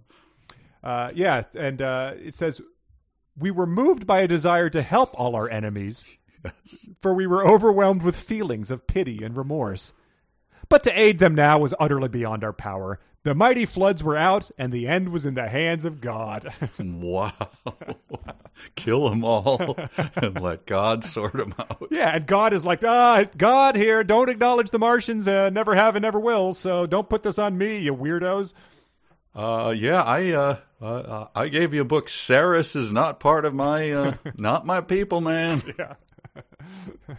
uh, 0.84 1.12
yeah, 1.14 1.44
and 1.54 1.80
uh, 1.82 2.14
it 2.18 2.34
says 2.34 2.60
we 3.38 3.52
were 3.52 3.68
moved 3.68 4.08
by 4.08 4.22
a 4.22 4.28
desire 4.28 4.70
to 4.72 4.82
help 4.82 5.12
all 5.14 5.36
our 5.36 5.48
enemies, 5.50 6.08
for 7.00 7.14
we 7.14 7.28
were 7.28 7.46
overwhelmed 7.46 8.02
with 8.02 8.16
feelings 8.16 8.72
of 8.72 8.88
pity 8.88 9.24
and 9.24 9.38
remorse. 9.38 9.94
But 10.70 10.84
to 10.84 11.00
aid 11.00 11.20
them 11.20 11.36
now 11.36 11.60
was 11.60 11.74
utterly 11.80 12.10
beyond 12.10 12.44
our 12.44 12.54
power. 12.54 13.00
The 13.24 13.36
mighty 13.36 13.66
floods 13.66 14.04
were 14.04 14.16
out, 14.16 14.50
and 14.58 14.72
the 14.72 14.88
end 14.88 15.10
was 15.10 15.26
in 15.26 15.34
the 15.34 15.50
hands 15.50 15.84
of 15.84 16.00
God. 16.00 16.54
wow. 16.80 17.32
Kill 18.76 19.10
them 19.10 19.26
all 19.26 19.78
and 20.16 20.40
let 20.40 20.66
God 20.66 21.04
sort 21.04 21.34
them 21.34 21.54
out. 21.60 21.88
yeah, 21.92 22.16
and 22.16 22.26
God 22.26 22.54
is 22.54 22.64
like, 22.64 22.84
ah, 22.86 23.26
God 23.38 23.76
here, 23.76 24.04
don't 24.04 24.30
acknowledge 24.30 24.72
the 24.72 24.80
Martians, 24.80 25.28
uh, 25.28 25.50
never 25.50 25.76
have 25.76 25.96
and 25.96 26.04
never 26.04 26.20
will, 26.20 26.54
so 26.54 26.86
don't 26.86 27.10
put 27.10 27.24
this 27.24 27.38
on 27.38 27.58
me, 27.58 27.80
you 27.80 27.94
weirdos. 27.94 28.54
Uh, 29.38 29.72
yeah, 29.78 30.02
I 30.02 30.32
uh, 30.32 30.58
uh, 30.82 30.86
uh, 30.86 31.28
I 31.36 31.48
gave 31.50 31.72
you 31.74 31.82
a 31.82 31.86
book. 31.86 32.10
Ceres 32.10 32.76
is 32.76 32.92
not 32.92 33.20
part 33.20 33.46
of 33.46 33.54
my 33.54 33.92
uh, 33.92 34.14
not 34.36 34.66
my 34.66 34.82
people, 34.82 35.22
man. 35.22 35.62
Yeah. 35.78 35.94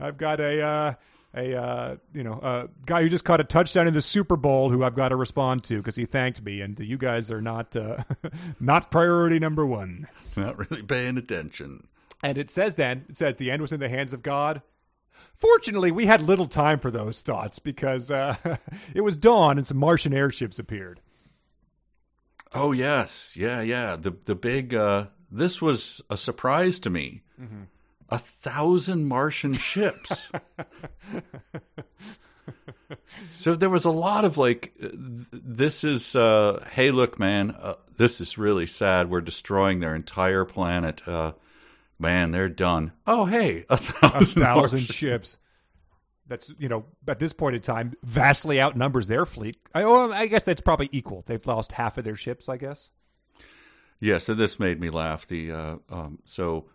I've 0.00 0.16
got 0.16 0.40
a 0.40 0.62
uh, 0.62 0.94
a 1.38 1.60
uh, 1.60 1.96
you 2.12 2.22
know 2.22 2.34
a 2.42 2.68
guy 2.86 3.02
who 3.02 3.08
just 3.08 3.24
caught 3.24 3.40
a 3.40 3.44
touchdown 3.44 3.86
in 3.86 3.94
the 3.94 4.02
Super 4.02 4.36
Bowl 4.36 4.70
who 4.70 4.84
I've 4.84 4.94
got 4.94 5.10
to 5.10 5.16
respond 5.16 5.64
to 5.64 5.76
because 5.78 5.96
he 5.96 6.04
thanked 6.04 6.42
me, 6.42 6.60
and 6.60 6.78
you 6.78 6.98
guys 6.98 7.30
are 7.30 7.40
not 7.40 7.74
uh, 7.76 8.02
not 8.60 8.90
priority 8.90 9.38
number 9.38 9.64
one. 9.64 10.08
Not 10.36 10.58
really 10.58 10.82
paying 10.82 11.18
attention. 11.18 11.86
And 12.22 12.38
it 12.38 12.50
says 12.50 12.74
then 12.74 13.04
it 13.08 13.16
says 13.16 13.36
the 13.36 13.50
end 13.50 13.62
was 13.62 13.72
in 13.72 13.80
the 13.80 13.88
hands 13.88 14.12
of 14.12 14.22
God. 14.22 14.62
Fortunately, 15.36 15.90
we 15.90 16.06
had 16.06 16.22
little 16.22 16.46
time 16.46 16.78
for 16.78 16.90
those 16.90 17.20
thoughts 17.20 17.58
because 17.58 18.10
uh, 18.10 18.36
it 18.94 19.02
was 19.02 19.16
dawn 19.16 19.58
and 19.58 19.66
some 19.66 19.78
Martian 19.78 20.12
airships 20.12 20.58
appeared. 20.58 21.00
Oh 22.54 22.72
yes, 22.72 23.34
yeah, 23.36 23.60
yeah. 23.60 23.96
The 23.96 24.14
the 24.24 24.34
big. 24.34 24.74
Uh, 24.74 25.06
this 25.30 25.60
was 25.60 26.00
a 26.08 26.16
surprise 26.16 26.80
to 26.80 26.90
me. 26.90 27.22
Mm-hmm. 27.40 27.62
A 28.10 28.18
thousand 28.18 29.06
Martian 29.06 29.52
ships. 29.52 30.30
so 33.32 33.54
there 33.54 33.68
was 33.68 33.84
a 33.84 33.90
lot 33.90 34.24
of 34.24 34.38
like, 34.38 34.72
this 34.78 35.84
is. 35.84 36.16
Uh, 36.16 36.64
hey, 36.72 36.90
look, 36.90 37.18
man, 37.18 37.50
uh, 37.50 37.74
this 37.96 38.20
is 38.20 38.38
really 38.38 38.66
sad. 38.66 39.10
We're 39.10 39.20
destroying 39.20 39.80
their 39.80 39.94
entire 39.94 40.44
planet. 40.44 41.06
Uh, 41.06 41.32
man, 41.98 42.30
they're 42.30 42.48
done. 42.48 42.92
Oh, 43.06 43.26
hey, 43.26 43.66
a 43.68 43.76
thousand, 43.76 44.42
a 44.42 44.44
thousand 44.44 44.80
ships. 44.80 45.36
That's 46.28 46.50
you 46.58 46.68
know 46.68 46.84
at 47.06 47.18
this 47.18 47.32
point 47.32 47.56
in 47.56 47.62
time 47.62 47.94
vastly 48.02 48.60
outnumbers 48.60 49.08
their 49.08 49.24
fleet. 49.24 49.56
I, 49.74 49.82
oh, 49.82 50.12
I 50.12 50.26
guess 50.26 50.44
that's 50.44 50.60
probably 50.60 50.88
equal. 50.92 51.24
They've 51.26 51.44
lost 51.46 51.72
half 51.72 51.98
of 51.98 52.04
their 52.04 52.16
ships, 52.16 52.48
I 52.48 52.58
guess. 52.58 52.90
Yeah, 54.00 54.18
so 54.18 54.34
this 54.34 54.60
made 54.60 54.80
me 54.80 54.90
laugh. 54.90 55.26
The 55.26 55.50
uh, 55.50 55.76
um, 55.88 56.18
so 56.24 56.66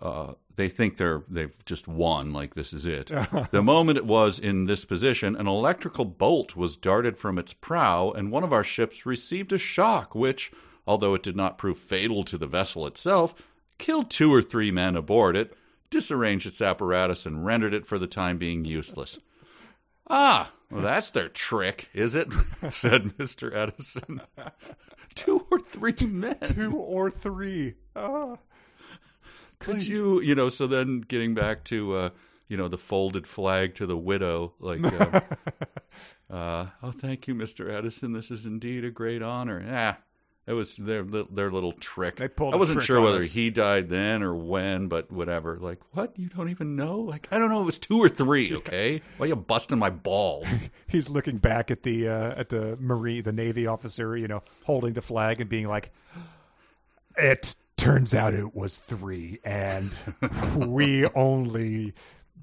uh, 0.00 0.34
they 0.60 0.68
think 0.68 0.98
they're 0.98 1.22
they've 1.26 1.64
just 1.64 1.88
won, 1.88 2.34
like 2.34 2.54
this 2.54 2.74
is 2.74 2.84
it. 2.84 3.10
the 3.50 3.62
moment 3.62 3.96
it 3.96 4.04
was 4.04 4.38
in 4.38 4.66
this 4.66 4.84
position, 4.84 5.34
an 5.34 5.46
electrical 5.46 6.04
bolt 6.04 6.54
was 6.54 6.76
darted 6.76 7.16
from 7.16 7.38
its 7.38 7.54
prow, 7.54 8.10
and 8.10 8.30
one 8.30 8.44
of 8.44 8.52
our 8.52 8.62
ships 8.62 9.06
received 9.06 9.54
a 9.54 9.58
shock, 9.58 10.14
which, 10.14 10.52
although 10.86 11.14
it 11.14 11.22
did 11.22 11.34
not 11.34 11.56
prove 11.56 11.78
fatal 11.78 12.22
to 12.24 12.36
the 12.36 12.46
vessel 12.46 12.86
itself, 12.86 13.34
killed 13.78 14.10
two 14.10 14.30
or 14.30 14.42
three 14.42 14.70
men 14.70 14.96
aboard 14.96 15.34
it, 15.34 15.56
disarranged 15.88 16.46
its 16.46 16.60
apparatus, 16.60 17.24
and 17.24 17.46
rendered 17.46 17.72
it 17.72 17.86
for 17.86 17.98
the 17.98 18.06
time 18.06 18.36
being 18.36 18.64
useless. 18.64 19.18
Ah, 20.12 20.50
well, 20.72 20.82
that's 20.82 21.12
their 21.12 21.28
trick, 21.28 21.88
is 21.94 22.16
it? 22.16 22.32
said 22.70 23.04
Mr. 23.16 23.54
Edison. 23.54 24.20
two 25.14 25.46
or 25.52 25.60
three 25.60 25.94
men. 26.04 26.36
Two 26.42 26.72
or 26.76 27.12
three. 27.12 27.74
Ah. 27.94 28.36
Could 29.60 29.76
Please. 29.76 29.88
you, 29.88 30.20
you 30.22 30.34
know, 30.34 30.48
so 30.48 30.66
then 30.66 31.02
getting 31.02 31.34
back 31.34 31.64
to, 31.64 31.94
uh, 31.94 32.10
you 32.48 32.56
know, 32.56 32.66
the 32.68 32.78
folded 32.78 33.26
flag 33.26 33.74
to 33.76 33.86
the 33.86 33.96
widow, 33.96 34.54
like, 34.58 34.82
uh, 34.82 35.20
uh, 36.30 36.66
oh, 36.82 36.90
thank 36.90 37.28
you, 37.28 37.34
Mr. 37.34 37.70
Edison. 37.70 38.12
This 38.12 38.30
is 38.30 38.46
indeed 38.46 38.86
a 38.86 38.90
great 38.90 39.22
honor. 39.22 39.62
Ah, 39.70 39.98
it 40.46 40.54
was 40.54 40.76
their 40.76 41.04
their 41.04 41.50
little 41.50 41.72
trick. 41.72 42.16
They 42.16 42.26
pulled. 42.26 42.54
I 42.54 42.56
wasn't 42.56 42.82
sure 42.82 43.02
whether 43.02 43.20
us. 43.20 43.30
he 43.30 43.50
died 43.50 43.90
then 43.90 44.22
or 44.22 44.34
when, 44.34 44.88
but 44.88 45.12
whatever. 45.12 45.58
Like, 45.60 45.78
what? 45.92 46.18
You 46.18 46.28
don't 46.28 46.48
even 46.48 46.74
know? 46.74 46.98
Like, 46.98 47.28
I 47.30 47.38
don't 47.38 47.50
know. 47.50 47.60
It 47.60 47.66
was 47.66 47.78
two 47.78 47.98
or 47.98 48.08
three. 48.08 48.56
Okay, 48.56 49.02
why 49.18 49.26
are 49.26 49.28
you 49.28 49.36
busting 49.36 49.78
my 49.78 49.90
balls? 49.90 50.48
He's 50.88 51.10
looking 51.10 51.36
back 51.36 51.70
at 51.70 51.82
the 51.82 52.08
uh, 52.08 52.34
at 52.34 52.48
the 52.48 52.78
marine, 52.80 53.22
the 53.24 53.32
navy 53.32 53.66
officer, 53.66 54.16
you 54.16 54.26
know, 54.26 54.42
holding 54.64 54.94
the 54.94 55.02
flag 55.02 55.40
and 55.40 55.50
being 55.50 55.68
like, 55.68 55.92
"It 57.16 57.54
turns 57.80 58.14
out 58.14 58.34
it 58.34 58.54
was 58.54 58.78
three, 58.78 59.40
and 59.44 59.90
we 60.56 61.06
only." 61.08 61.94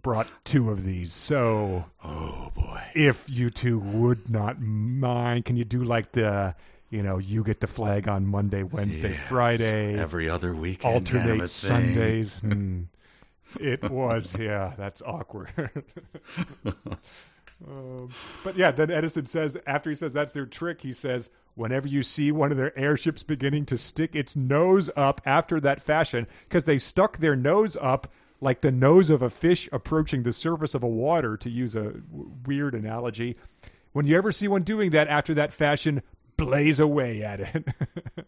brought 0.04 0.28
two 0.46 0.70
of 0.70 0.86
these. 0.86 1.12
So, 1.12 1.84
oh 2.06 2.52
boy, 2.56 2.82
if 2.94 3.26
you 3.28 3.50
two 3.50 3.80
would 3.80 4.30
not 4.30 4.62
mind, 4.62 5.44
can 5.44 5.58
you 5.58 5.66
do 5.66 5.84
like 5.84 6.14
the 6.14 6.56
you 6.90 7.04
know, 7.04 7.18
you 7.18 7.44
get 7.44 7.60
the 7.60 7.68
flag 7.68 8.08
on 8.08 8.26
Monday, 8.26 8.64
Wednesday, 8.64 9.12
yes. 9.12 9.28
Friday, 9.28 10.00
every 10.00 10.30
other 10.30 10.56
week, 10.56 10.86
alternate 10.86 11.50
Sundays. 11.50 12.42
and 12.42 12.88
it 13.60 13.90
was, 13.90 14.38
yeah, 14.38 14.74
that's 14.78 15.02
awkward. 15.02 15.50
um, 17.66 18.10
but 18.44 18.56
yeah, 18.56 18.72
then 18.72 18.92
Edison 18.92 19.26
says 19.26 19.58
after 19.66 19.90
he 19.90 19.96
says 19.96 20.14
that's 20.14 20.32
their 20.32 20.46
trick, 20.46 20.82
he 20.82 20.94
says 20.94 21.30
whenever 21.56 21.88
you 21.88 22.04
see 22.04 22.32
one 22.32 22.52
of 22.52 22.58
their 22.58 22.78
airships 22.78 23.24
beginning 23.24 23.66
to 23.66 23.78
stick 23.78 24.16
its 24.16 24.36
nose 24.36 24.90
up 24.96 25.22
after 25.26 25.60
that 25.60 25.82
fashion, 25.82 26.28
because 26.44 26.66
they 26.66 26.78
stuck 26.78 27.18
their 27.18 27.36
nose 27.36 27.76
up 27.82 28.12
like 28.40 28.62
the 28.62 28.72
nose 28.72 29.10
of 29.10 29.24
a 29.24 29.30
fish 29.30 29.68
approaching 29.72 30.22
the 30.24 30.34
surface 30.34 30.76
of 30.76 30.84
a 30.84 30.88
water, 30.88 31.36
to 31.38 31.50
use 31.50 31.76
a 31.76 31.84
w- 31.84 32.32
weird 32.46 32.76
analogy. 32.76 33.36
When 33.94 34.06
you 34.06 34.16
ever 34.16 34.32
see 34.32 34.48
one 34.48 34.62
doing 34.62 34.92
that 34.92 35.08
after 35.08 35.34
that 35.34 35.52
fashion, 35.52 36.04
blaze 36.38 36.80
away 36.80 37.24
at 37.24 37.40
it. 37.40 37.68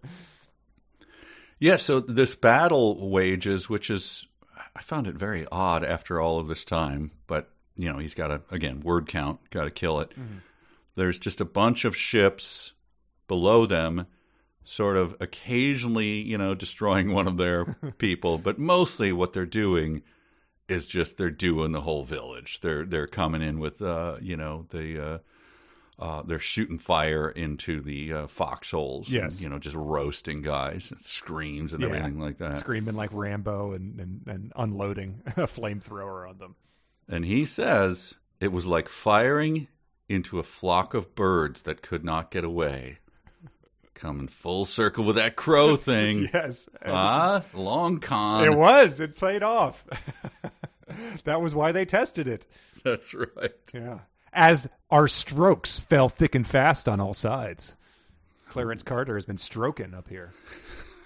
yeah, 1.60 1.76
so 1.76 1.99
this 1.99 2.35
battle 2.35 3.11
wages, 3.11 3.69
which 3.69 3.91
is, 3.91 4.26
I 4.76 4.81
found 4.81 5.06
it 5.06 5.15
very 5.15 5.45
odd 5.51 5.84
after 5.84 6.19
all 6.19 6.39
of 6.39 6.47
this 6.47 6.65
time, 6.65 7.11
but, 7.27 7.51
you 7.80 7.91
know, 7.91 7.97
he's 7.97 8.14
got 8.14 8.27
to, 8.27 8.41
again, 8.51 8.81
word 8.81 9.07
count, 9.07 9.39
got 9.49 9.64
to 9.64 9.72
kill 9.72 9.99
it. 10.01 10.11
Mm-hmm. 10.11 10.39
There's 10.95 11.18
just 11.18 11.39
a 11.39 11.45
bunch 11.45 11.85
of 11.85 11.95
ships 11.95 12.73
below 13.27 13.65
them, 13.65 14.06
sort 14.65 14.97
of 14.97 15.15
occasionally, 15.22 16.22
you 16.22 16.38
know, 16.38 16.56
destroying 16.56 17.14
one 17.14 17.27
of 17.27 17.38
their 17.38 17.65
people, 17.97 18.38
but 18.38 18.60
mostly 18.60 19.14
what 19.14 19.31
they're 19.31 19.45
doing 19.45 20.03
is 20.68 20.85
just 20.85 21.18
they're 21.18 21.31
doing 21.31 21.72
the 21.72 21.81
whole 21.81 22.03
village. 22.03 22.60
They're 22.60 22.85
they're 22.85 23.07
coming 23.07 23.41
in 23.41 23.60
with 23.60 23.81
uh, 23.81 24.18
you 24.22 24.38
know 24.38 24.65
the 24.69 25.03
uh, 25.03 25.18
uh, 25.97 26.23
they're 26.23 26.39
shooting 26.39 26.77
fire 26.77 27.30
into 27.30 27.81
the 27.81 28.14
uh, 28.14 28.27
foxholes. 28.27 29.10
Yes, 29.10 29.34
and, 29.34 29.41
you 29.41 29.49
know, 29.49 29.60
just 29.60 29.76
roasting 29.76 30.41
guys, 30.41 30.91
and 30.91 31.01
screams 31.01 31.73
and 31.73 31.81
yeah. 31.81 31.89
everything 31.89 32.19
like 32.19 32.38
that. 32.38 32.60
Screaming 32.60 32.95
like 32.95 33.10
Rambo 33.14 33.73
and, 33.73 33.99
and, 33.99 34.27
and 34.27 34.53
unloading 34.56 35.22
a 35.27 35.47
flamethrower 35.47 36.30
on 36.30 36.38
them. 36.38 36.56
And 37.10 37.26
he 37.26 37.44
says 37.45 38.14
it 38.40 38.52
was 38.52 38.65
like 38.65 38.88
firing 38.88 39.68
into 40.07 40.40
a 40.40 40.44
flock 40.44 40.94
of 40.94 41.15
birds 41.15 41.64
that 41.64 41.81
could 41.81 42.06
not 42.06 42.31
get 42.31 42.44
away. 42.44 42.99
Coming 43.94 44.27
full 44.27 44.64
circle 44.65 45.03
with 45.03 45.18
that 45.18 45.36
crow 45.36 45.76
thing. 45.76 46.30
yes. 46.34 46.69
Ah, 46.86 47.44
long 47.53 47.99
con. 47.99 48.45
It 48.45 48.56
was. 48.56 48.99
It 48.99 49.15
played 49.15 49.44
off. 49.44 49.86
that 51.26 51.41
was 51.41 51.53
why 51.53 51.72
they 51.72 51.86
tested 51.86 52.27
it. 52.27 52.48
That's 52.84 53.14
right. 53.14 53.52
Yeah 53.73 53.99
as 54.34 54.69
our 54.90 55.07
strokes 55.07 55.80
fell 55.80 56.10
thick 56.10 56.36
and 56.36 56.45
fast 56.45 56.88
on 56.88 56.99
all 56.99 57.14
sides. 57.14 57.76
Clarence 58.49 58.84
Carter 58.84 59.15
has 59.15 59.26
been 59.26 59.38
stroking 59.38 59.94
up 59.94 60.10
here. 60.10 60.31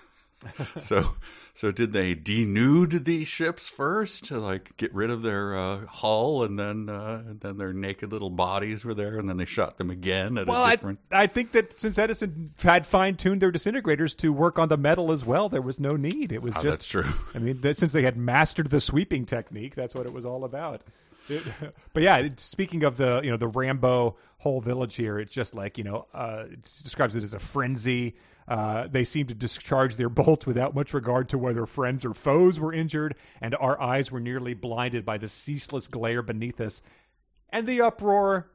so, 0.80 1.16
so 1.56 1.72
did 1.72 1.94
they 1.94 2.16
denude 2.16 3.06
these 3.06 3.28
ships 3.28 3.70
first 3.70 4.26
to 4.26 4.40
like 4.40 4.76
get 4.76 4.92
rid 4.92 5.12
of 5.12 5.22
their 5.22 5.56
uh, 5.56 5.86
hull, 5.86 6.44
and 6.44 6.58
then 6.58 6.90
uh, 6.90 7.24
and 7.28 7.40
then 7.42 7.58
their 7.58 7.72
naked 7.72 8.12
little 8.12 8.32
bodies 8.32 8.84
were 8.84 8.96
there, 8.96 9.20
and 9.20 9.30
then 9.30 9.38
they 9.38 9.46
shot 9.46 9.78
them 9.78 9.92
again 9.92 10.40
at 10.40 10.48
well, 10.48 10.66
a 10.66 10.72
different. 10.72 11.00
I, 11.12 11.24
I 11.24 11.28
think 11.28 11.52
that 11.52 11.72
since 11.72 12.00
Edison 12.00 12.52
had 12.64 12.88
fine 12.88 13.18
tuned 13.18 13.42
their 13.42 13.52
disintegrators 13.52 14.18
to 14.18 14.34
work 14.34 14.58
on 14.58 14.70
the 14.70 14.78
metal 14.78 15.12
as 15.12 15.24
well, 15.24 15.48
there 15.48 15.62
was 15.62 15.80
no 15.80 15.96
need. 15.96 16.32
It 16.32 16.42
was 16.42 16.56
oh, 16.58 16.62
just 16.64 16.80
that's 16.80 16.88
true. 16.88 17.14
I 17.36 17.38
mean, 17.38 17.62
that, 17.62 17.78
since 17.78 17.94
they 17.94 18.02
had 18.02 18.18
mastered 18.18 18.72
the 18.72 18.82
sweeping 18.82 19.26
technique, 19.26 19.76
that's 19.76 19.94
what 19.94 20.08
it 20.08 20.14
was 20.14 20.26
all 20.26 20.46
about. 20.46 20.82
It, 21.30 21.44
but 21.94 22.02
yeah, 22.02 22.30
speaking 22.38 22.84
of 22.84 22.98
the 22.98 23.22
you 23.24 23.30
know 23.30 23.38
the 23.38 23.48
Rambo 23.48 24.18
whole 24.40 24.60
village 24.60 24.96
here, 24.96 25.20
it's 25.20 25.32
just 25.32 25.54
like 25.54 25.78
you 25.78 25.84
know 25.84 26.08
uh, 26.16 26.46
it 26.52 26.62
describes 26.62 27.16
it 27.16 27.24
as 27.24 27.36
a 27.36 27.40
frenzy. 27.40 28.16
Uh, 28.48 28.88
they 28.88 29.04
seemed 29.04 29.30
to 29.30 29.36
discharge 29.36 29.96
their 29.96 30.10
bolts 30.24 30.46
without 30.46 30.76
much 30.76 30.94
regard 30.94 31.30
to 31.30 31.38
whether 31.38 31.66
friends 31.66 32.06
or 32.06 32.14
foes 32.14 32.60
were 32.60 32.74
injured, 32.74 33.16
and 33.42 33.56
our 33.56 33.80
eyes 33.82 34.12
were 34.12 34.20
nearly 34.20 34.54
blinded 34.54 35.06
by 35.06 35.18
the 35.18 35.30
ceaseless 35.30 35.88
glare 35.88 36.22
beneath 36.22 36.60
us, 36.60 36.82
and 37.50 37.68
the 37.68 37.82
uproar 37.82 38.50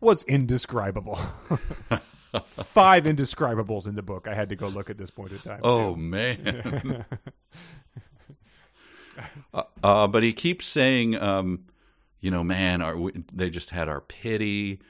was 0.00 0.22
indescribable. 0.24 1.16
Five 2.44 3.04
indescribables 3.04 3.86
in 3.86 3.94
the 3.94 4.02
book. 4.02 4.28
I 4.28 4.34
had 4.34 4.50
to 4.50 4.56
go 4.56 4.68
look 4.68 4.90
at 4.90 4.98
this 4.98 5.10
point 5.10 5.32
in 5.32 5.38
time. 5.38 5.60
Oh 5.62 5.94
man. 5.94 7.06
uh, 9.54 9.62
uh, 9.82 10.06
but 10.06 10.22
he 10.22 10.32
keeps 10.32 10.66
saying. 10.66 11.16
Um, 11.16 11.64
you 12.20 12.30
know, 12.30 12.42
man, 12.42 12.82
our, 12.82 12.96
we, 12.96 13.12
they 13.32 13.50
just 13.50 13.70
had 13.70 13.88
our 13.88 14.00
pity. 14.00 14.80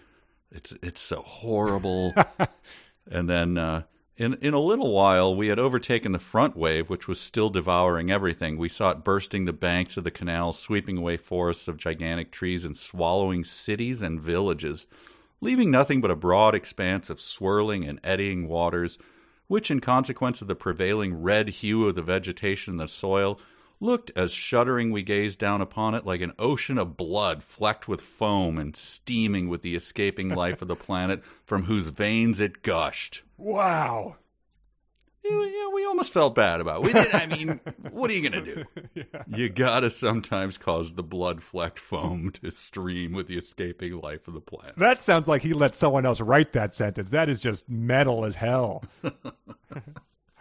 It's 0.51 0.73
it's 0.82 1.01
so 1.01 1.23
horrible. 1.23 2.14
and 3.10 3.28
then 3.28 3.59
uh, 3.59 3.82
in 4.16 4.34
in 4.34 4.55
a 4.55 4.60
little 4.60 4.93
while, 4.93 5.34
we 5.34 5.48
had 5.48 5.59
overtaken 5.59 6.12
the 6.12 6.18
front 6.18 6.56
wave, 6.56 6.88
which 6.88 7.06
was 7.06 7.20
still 7.20 7.51
devouring 7.51 8.10
everything. 8.10 8.56
We 8.56 8.68
saw 8.68 8.90
it 8.90 9.05
bursting 9.05 9.44
the 9.44 9.52
banks 9.52 9.97
of 9.97 10.05
the 10.05 10.10
canal, 10.10 10.52
sweeping 10.52 10.97
away 10.98 11.16
forests 11.16 11.68
of 11.68 11.76
gigantic 11.76 12.30
trees, 12.30 12.64
and 12.64 12.76
swallowing 12.76 13.44
cities 13.44 14.02
and 14.02 14.20
villages, 14.20 14.86
leaving 15.40 15.70
nothing 15.70 16.01
but 16.01 16.10
a 16.10 16.16
broad 16.16 16.55
expanse 16.55 17.10
of 17.10 17.20
swirling 17.20 17.84
and 17.84 18.01
eddying 18.02 18.48
waters, 18.48 18.98
which, 19.48 19.70
in 19.70 19.80
consequence 19.80 20.40
of 20.40 20.48
the 20.48 20.55
prevailing 20.55 21.22
red 21.22 21.48
hue 21.48 21.86
of 21.86 21.94
the 21.94 22.02
vegetation 22.02 22.72
and 22.72 22.80
the 22.80 22.88
soil, 22.88 23.38
looked 23.81 24.11
as 24.16 24.32
shuddering 24.32 24.90
we 24.90 25.03
gazed 25.03 25.39
down 25.39 25.61
upon 25.61 25.94
it 25.94 26.07
like 26.07 26.20
an 26.20 26.32
ocean 26.39 26.78
of 26.78 26.97
blood 26.97 27.43
flecked 27.43 27.89
with 27.89 28.01
foam 28.01 28.59
and 28.59 28.77
steaming 28.77 29.48
with 29.48 29.62
the 29.62 29.74
escaping 29.74 30.35
life 30.35 30.62
of 30.62 30.69
the 30.69 30.77
planet 30.77 31.23
from 31.44 31.65
whose 31.65 31.89
veins 31.89 32.40
it 32.40 32.62
gushed. 32.62 33.23
Wow. 33.36 34.16
Yeah, 35.28 35.69
we 35.74 35.85
almost 35.85 36.12
felt 36.12 36.36
bad 36.36 36.61
about 36.61 36.85
it. 36.85 36.86
We 36.86 36.93
did. 36.93 37.12
I 37.12 37.27
mean, 37.27 37.61
what 37.90 38.11
are 38.11 38.15
you 38.15 38.28
gonna 38.28 38.44
do? 38.44 38.65
You 39.28 39.48
gotta 39.48 39.90
sometimes 39.90 40.57
cause 40.57 40.94
the 40.94 41.03
blood-flecked 41.03 41.81
foam 41.81 42.31
to 42.43 42.51
stream 42.53 43.12
with 43.12 43.27
the 43.27 43.36
escaping 43.36 43.98
life 43.98 44.28
of 44.28 44.35
the 44.35 44.40
planet. 44.40 44.77
That 44.77 45.03
sounds 45.03 45.27
like 45.27 45.43
he 45.43 45.53
let 45.53 45.74
someone 45.74 46.07
else 46.07 46.20
write 46.20 46.53
that 46.53 46.74
sentence. 46.74 47.11
That 47.11 47.28
is 47.28 47.40
just 47.40 47.69
metal 47.69 48.24
as 48.24 48.36
hell. 48.36 48.85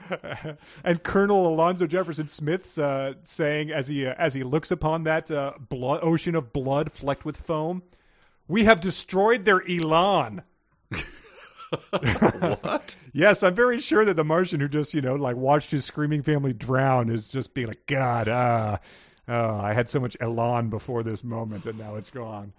and 0.83 1.03
Colonel 1.03 1.47
Alonzo 1.47 1.87
Jefferson 1.87 2.27
Smith's 2.27 2.77
uh, 2.77 3.13
saying 3.23 3.71
as 3.71 3.87
he 3.87 4.05
uh, 4.05 4.13
as 4.17 4.33
he 4.33 4.43
looks 4.43 4.71
upon 4.71 5.03
that 5.03 5.29
uh, 5.31 5.53
blood 5.69 5.99
ocean 6.03 6.35
of 6.35 6.53
blood 6.53 6.91
flecked 6.91 7.25
with 7.25 7.37
foam, 7.37 7.83
"We 8.47 8.65
have 8.65 8.81
destroyed 8.81 9.45
their 9.45 9.61
elan." 9.69 10.43
what? 11.89 12.95
Yes, 13.17 13.43
I'm 13.43 13.55
very 13.55 13.79
sure 13.79 14.03
that 14.03 14.15
the 14.15 14.25
Martian 14.25 14.59
who 14.59 14.67
just 14.67 14.93
you 14.93 14.99
know 15.01 15.15
like 15.15 15.37
watched 15.37 15.71
his 15.71 15.85
screaming 15.85 16.21
family 16.21 16.51
drown 16.51 17.09
is 17.09 17.29
just 17.29 17.53
being 17.53 17.67
like, 17.67 17.85
God, 17.85 18.27
ah, 18.27 18.79
uh, 19.27 19.55
I 19.55 19.73
had 19.73 19.89
so 19.89 20.01
much 20.01 20.17
elan 20.19 20.69
before 20.69 21.01
this 21.01 21.23
moment, 21.23 21.65
and 21.65 21.79
now 21.79 21.95
it's 21.95 22.09
gone. 22.09 22.51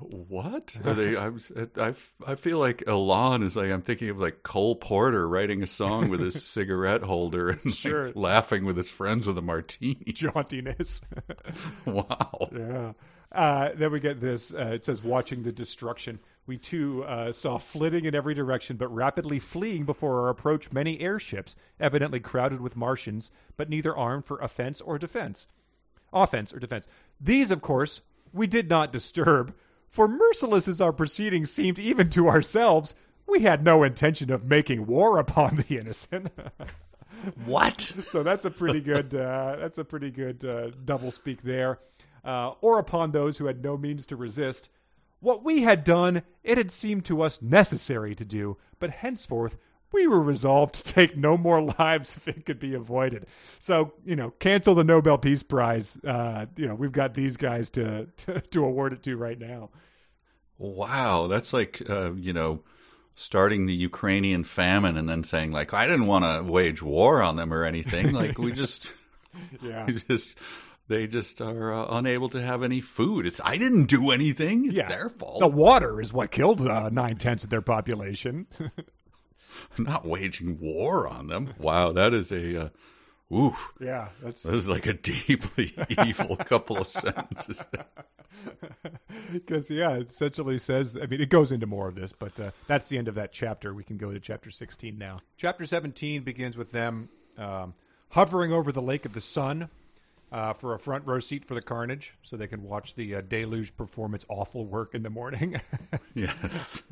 What 0.00 0.74
are 0.84 0.94
they? 0.94 1.16
I, 1.16 1.28
was, 1.28 1.50
I, 1.76 1.94
I 2.26 2.34
feel 2.34 2.58
like 2.58 2.82
Elan 2.86 3.42
is 3.42 3.56
like 3.56 3.70
I'm 3.70 3.82
thinking 3.82 4.10
of 4.10 4.18
like 4.18 4.42
Cole 4.42 4.76
Porter 4.76 5.28
writing 5.28 5.62
a 5.62 5.66
song 5.66 6.08
with 6.08 6.20
his 6.20 6.44
cigarette 6.46 7.02
holder 7.02 7.48
and 7.50 7.74
Sure. 7.74 8.06
like, 8.08 8.16
laughing 8.16 8.64
with 8.64 8.76
his 8.76 8.90
friends 8.90 9.26
with 9.26 9.38
a 9.38 9.42
martini. 9.42 9.94
Jauntiness. 10.08 11.00
Wow. 11.84 12.48
Yeah. 12.52 12.92
Uh, 13.32 13.70
then 13.74 13.90
we 13.92 14.00
get 14.00 14.20
this. 14.20 14.52
Uh, 14.54 14.70
it 14.74 14.84
says, 14.84 15.02
watching 15.02 15.42
the 15.42 15.52
destruction. 15.52 16.18
We 16.46 16.58
too 16.58 17.02
uh, 17.04 17.32
saw 17.32 17.58
flitting 17.58 18.04
in 18.04 18.14
every 18.14 18.32
direction, 18.34 18.76
but 18.76 18.86
rapidly 18.94 19.40
fleeing 19.40 19.84
before 19.84 20.20
our 20.22 20.28
approach 20.28 20.70
many 20.72 21.00
airships, 21.00 21.56
evidently 21.80 22.20
crowded 22.20 22.60
with 22.60 22.76
Martians, 22.76 23.32
but 23.56 23.68
neither 23.68 23.94
armed 23.96 24.24
for 24.26 24.38
offense 24.38 24.80
or 24.80 24.96
defense. 24.96 25.48
Offense 26.12 26.54
or 26.54 26.60
defense. 26.60 26.86
These, 27.20 27.50
of 27.50 27.62
course, 27.62 28.00
we 28.32 28.46
did 28.46 28.68
not 28.68 28.92
disturb, 28.92 29.54
for 29.88 30.08
merciless 30.08 30.68
as 30.68 30.80
our 30.80 30.92
proceedings 30.92 31.50
seemed 31.50 31.78
even 31.78 32.10
to 32.10 32.28
ourselves, 32.28 32.94
we 33.26 33.40
had 33.40 33.64
no 33.64 33.82
intention 33.82 34.30
of 34.30 34.44
making 34.44 34.86
war 34.86 35.18
upon 35.18 35.56
the 35.56 35.78
innocent. 35.78 36.30
What? 37.46 37.80
so 37.80 38.22
that's 38.22 38.44
a 38.44 38.50
pretty 38.50 38.80
good 38.80 39.14
uh, 39.14 39.56
that's 39.58 39.78
a 39.78 39.84
pretty 39.84 40.10
good 40.10 40.44
uh, 40.44 40.70
double 40.84 41.10
speak 41.10 41.42
there 41.42 41.78
uh, 42.24 42.50
or 42.60 42.78
upon 42.78 43.12
those 43.12 43.38
who 43.38 43.46
had 43.46 43.62
no 43.62 43.76
means 43.76 44.06
to 44.06 44.16
resist 44.16 44.68
what 45.20 45.42
we 45.42 45.62
had 45.62 45.82
done 45.82 46.22
it 46.44 46.58
had 46.58 46.70
seemed 46.70 47.04
to 47.06 47.22
us 47.22 47.40
necessary 47.40 48.14
to 48.14 48.24
do 48.24 48.58
but 48.78 48.90
henceforth 48.90 49.56
we 49.92 50.06
were 50.06 50.20
resolved 50.20 50.74
to 50.74 50.92
take 50.92 51.16
no 51.16 51.36
more 51.36 51.62
lives 51.78 52.16
if 52.16 52.28
it 52.28 52.44
could 52.44 52.58
be 52.58 52.74
avoided 52.74 53.26
so 53.58 53.92
you 54.04 54.16
know 54.16 54.30
cancel 54.38 54.74
the 54.74 54.84
nobel 54.84 55.18
peace 55.18 55.42
prize 55.42 55.98
uh, 56.04 56.46
you 56.56 56.66
know 56.66 56.74
we've 56.74 56.92
got 56.92 57.14
these 57.14 57.36
guys 57.36 57.70
to, 57.70 58.06
to 58.16 58.40
to 58.40 58.64
award 58.64 58.92
it 58.92 59.02
to 59.02 59.16
right 59.16 59.38
now 59.38 59.70
Wow. 60.58 61.26
That's 61.26 61.52
like 61.52 61.88
uh, 61.88 62.12
you 62.14 62.32
know 62.32 62.62
starting 63.14 63.66
the 63.66 63.74
Ukrainian 63.74 64.44
famine 64.44 64.96
and 64.96 65.08
then 65.08 65.24
saying 65.24 65.52
like 65.52 65.72
I 65.72 65.86
didn't 65.86 66.06
want 66.06 66.24
to 66.24 66.50
wage 66.50 66.82
war 66.82 67.22
on 67.22 67.36
them 67.36 67.52
or 67.52 67.64
anything. 67.64 68.12
Like 68.12 68.38
we 68.38 68.52
just 68.64 68.92
yeah 69.62 69.86
we 69.86 69.94
just 69.94 70.38
they 70.88 71.06
just 71.06 71.40
are 71.40 71.72
uh, 71.72 71.86
unable 71.90 72.28
to 72.30 72.40
have 72.40 72.62
any 72.62 72.80
food. 72.80 73.26
It's 73.26 73.40
I 73.44 73.58
didn't 73.58 73.84
do 73.86 74.10
anything. 74.10 74.66
It's 74.66 74.74
yeah 74.76 74.88
their 74.88 75.10
fault. 75.10 75.40
the 75.40 75.48
water 75.48 76.00
is 76.00 76.12
what 76.12 76.30
killed 76.30 76.66
uh, 76.66 76.90
nine-tenths 76.90 77.44
of 77.44 77.50
their 77.50 77.62
population 77.62 78.46
not 79.78 80.06
waging 80.06 80.58
war 80.60 81.06
on 81.06 81.28
them. 81.28 81.54
Wow, 81.58 81.92
that 81.92 82.12
is 82.12 82.32
a 82.32 82.64
uh, 82.64 82.68
ooh, 83.34 83.56
yeah 83.80 84.08
that's 84.22 84.42
that 84.42 84.54
is 84.54 84.68
like 84.68 84.86
a 84.86 84.94
deeply 84.94 85.72
evil 86.06 86.36
couple 86.36 86.78
of 86.78 86.86
sentences. 86.86 87.66
Because 89.32 89.70
yeah 89.70 89.92
it 89.92 90.10
essentially 90.10 90.58
says 90.58 90.96
i 91.00 91.06
mean 91.06 91.20
it 91.20 91.30
goes 91.30 91.52
into 91.52 91.66
more 91.66 91.88
of 91.88 91.94
this 91.94 92.12
but 92.12 92.38
uh, 92.38 92.50
that's 92.66 92.88
the 92.88 92.98
end 92.98 93.08
of 93.08 93.14
that 93.16 93.32
chapter. 93.32 93.72
We 93.74 93.84
can 93.84 93.96
go 93.96 94.12
to 94.12 94.20
chapter 94.20 94.50
16 94.50 94.96
now. 94.96 95.18
Chapter 95.36 95.66
17 95.66 96.22
begins 96.22 96.56
with 96.56 96.72
them 96.72 97.08
um, 97.38 97.74
hovering 98.10 98.52
over 98.52 98.72
the 98.72 98.82
lake 98.82 99.04
of 99.04 99.12
the 99.12 99.20
sun 99.20 99.68
uh, 100.32 100.52
for 100.52 100.74
a 100.74 100.78
front 100.78 101.06
row 101.06 101.20
seat 101.20 101.44
for 101.44 101.54
the 101.54 101.62
carnage 101.62 102.14
so 102.22 102.36
they 102.36 102.46
can 102.46 102.62
watch 102.62 102.94
the 102.94 103.16
uh, 103.16 103.20
deluge 103.20 103.76
perform 103.76 104.14
its 104.14 104.26
awful 104.28 104.66
work 104.66 104.94
in 104.94 105.02
the 105.02 105.10
morning. 105.10 105.60
Yes, 106.14 106.82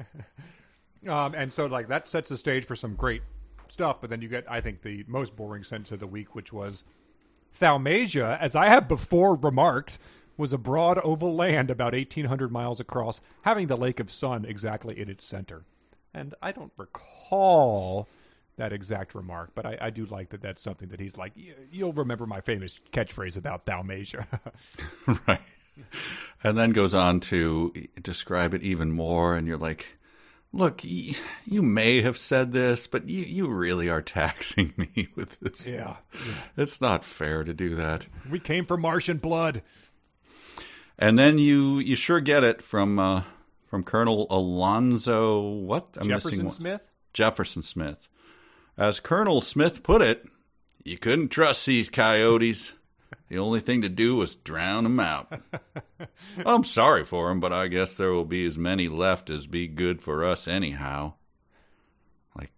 um, 1.08 1.34
and 1.34 1.52
so 1.52 1.66
like 1.66 1.88
that 1.88 2.08
sets 2.08 2.28
the 2.28 2.36
stage 2.36 2.64
for 2.64 2.76
some 2.76 2.94
great 2.94 3.22
stuff 3.68 4.00
but 4.00 4.10
then 4.10 4.20
you 4.20 4.28
get 4.28 4.44
i 4.48 4.60
think 4.60 4.82
the 4.82 5.04
most 5.08 5.34
boring 5.34 5.64
sentence 5.64 5.90
of 5.92 6.00
the 6.00 6.06
week 6.06 6.34
which 6.34 6.52
was 6.52 6.84
Thaumasia, 7.58 8.38
as 8.40 8.56
I 8.56 8.66
have 8.66 8.88
before 8.88 9.36
remarked, 9.36 9.98
was 10.36 10.52
a 10.52 10.58
broad 10.58 10.98
oval 11.04 11.34
land 11.34 11.70
about 11.70 11.92
1,800 11.92 12.50
miles 12.50 12.80
across, 12.80 13.20
having 13.42 13.68
the 13.68 13.76
Lake 13.76 14.00
of 14.00 14.10
Sun 14.10 14.44
exactly 14.44 14.98
in 14.98 15.08
its 15.08 15.24
center. 15.24 15.64
And 16.12 16.34
I 16.42 16.52
don't 16.52 16.72
recall 16.76 18.08
that 18.56 18.72
exact 18.72 19.14
remark, 19.14 19.50
but 19.54 19.66
I, 19.66 19.78
I 19.80 19.90
do 19.90 20.06
like 20.06 20.30
that 20.30 20.42
that's 20.42 20.62
something 20.62 20.88
that 20.88 21.00
he's 21.00 21.16
like, 21.16 21.32
"Y- 21.36 21.52
you'll 21.72 21.92
remember 21.92 22.26
my 22.26 22.40
famous 22.40 22.80
catchphrase 22.92 23.36
about 23.36 23.66
Thaumasia. 23.66 24.26
right. 25.28 25.40
And 26.42 26.56
then 26.56 26.70
goes 26.70 26.94
on 26.94 27.18
to 27.20 27.72
describe 28.00 28.54
it 28.54 28.62
even 28.62 28.92
more, 28.92 29.34
and 29.34 29.46
you're 29.46 29.58
like, 29.58 29.98
"Look, 30.54 30.82
y- 30.84 31.14
you 31.44 31.60
may 31.62 32.00
have 32.02 32.16
said 32.16 32.52
this, 32.52 32.86
but 32.86 33.08
you 33.08 33.22
you 33.24 33.48
really 33.48 33.88
are 33.90 34.00
taxing 34.02 34.72
me 34.78 35.08
with 35.14 35.38
this. 35.40 35.66
yeah. 35.66 35.96
It's 36.56 36.80
not 36.80 37.04
fair 37.04 37.44
to 37.44 37.52
do 37.52 37.74
that." 37.74 38.06
We 38.30 38.38
came 38.38 38.64
for 38.64 38.76
Martian 38.76 39.18
blood. 39.18 39.62
And 40.98 41.18
then 41.18 41.38
you 41.38 41.78
you 41.80 41.96
sure 41.96 42.20
get 42.20 42.44
it 42.44 42.62
from 42.62 42.98
uh, 42.98 43.22
from 43.68 43.82
Colonel 43.82 44.26
Alonzo 44.30 45.40
what 45.40 45.88
I'm 46.00 46.06
missing 46.06 46.30
Jefferson. 46.30 46.50
Smith? 46.50 46.88
Jefferson 47.12 47.62
Smith. 47.62 48.08
As 48.78 49.00
Colonel 49.00 49.40
Smith 49.40 49.82
put 49.82 50.02
it, 50.02 50.24
you 50.84 50.96
couldn't 50.98 51.28
trust 51.28 51.66
these 51.66 51.88
coyotes. 51.88 52.72
The 53.28 53.38
only 53.38 53.60
thing 53.60 53.82
to 53.82 53.88
do 53.88 54.16
was 54.16 54.36
drown 54.36 54.84
them 54.84 55.00
out. 55.00 55.32
I'm 56.46 56.64
sorry 56.64 57.04
for 57.04 57.28
them, 57.28 57.40
but 57.40 57.52
I 57.52 57.68
guess 57.68 57.96
there 57.96 58.12
will 58.12 58.24
be 58.24 58.46
as 58.46 58.58
many 58.58 58.88
left 58.88 59.30
as 59.30 59.46
be 59.46 59.66
good 59.66 60.02
for 60.02 60.24
us 60.24 60.46
anyhow. 60.46 61.14
Like, 62.36 62.52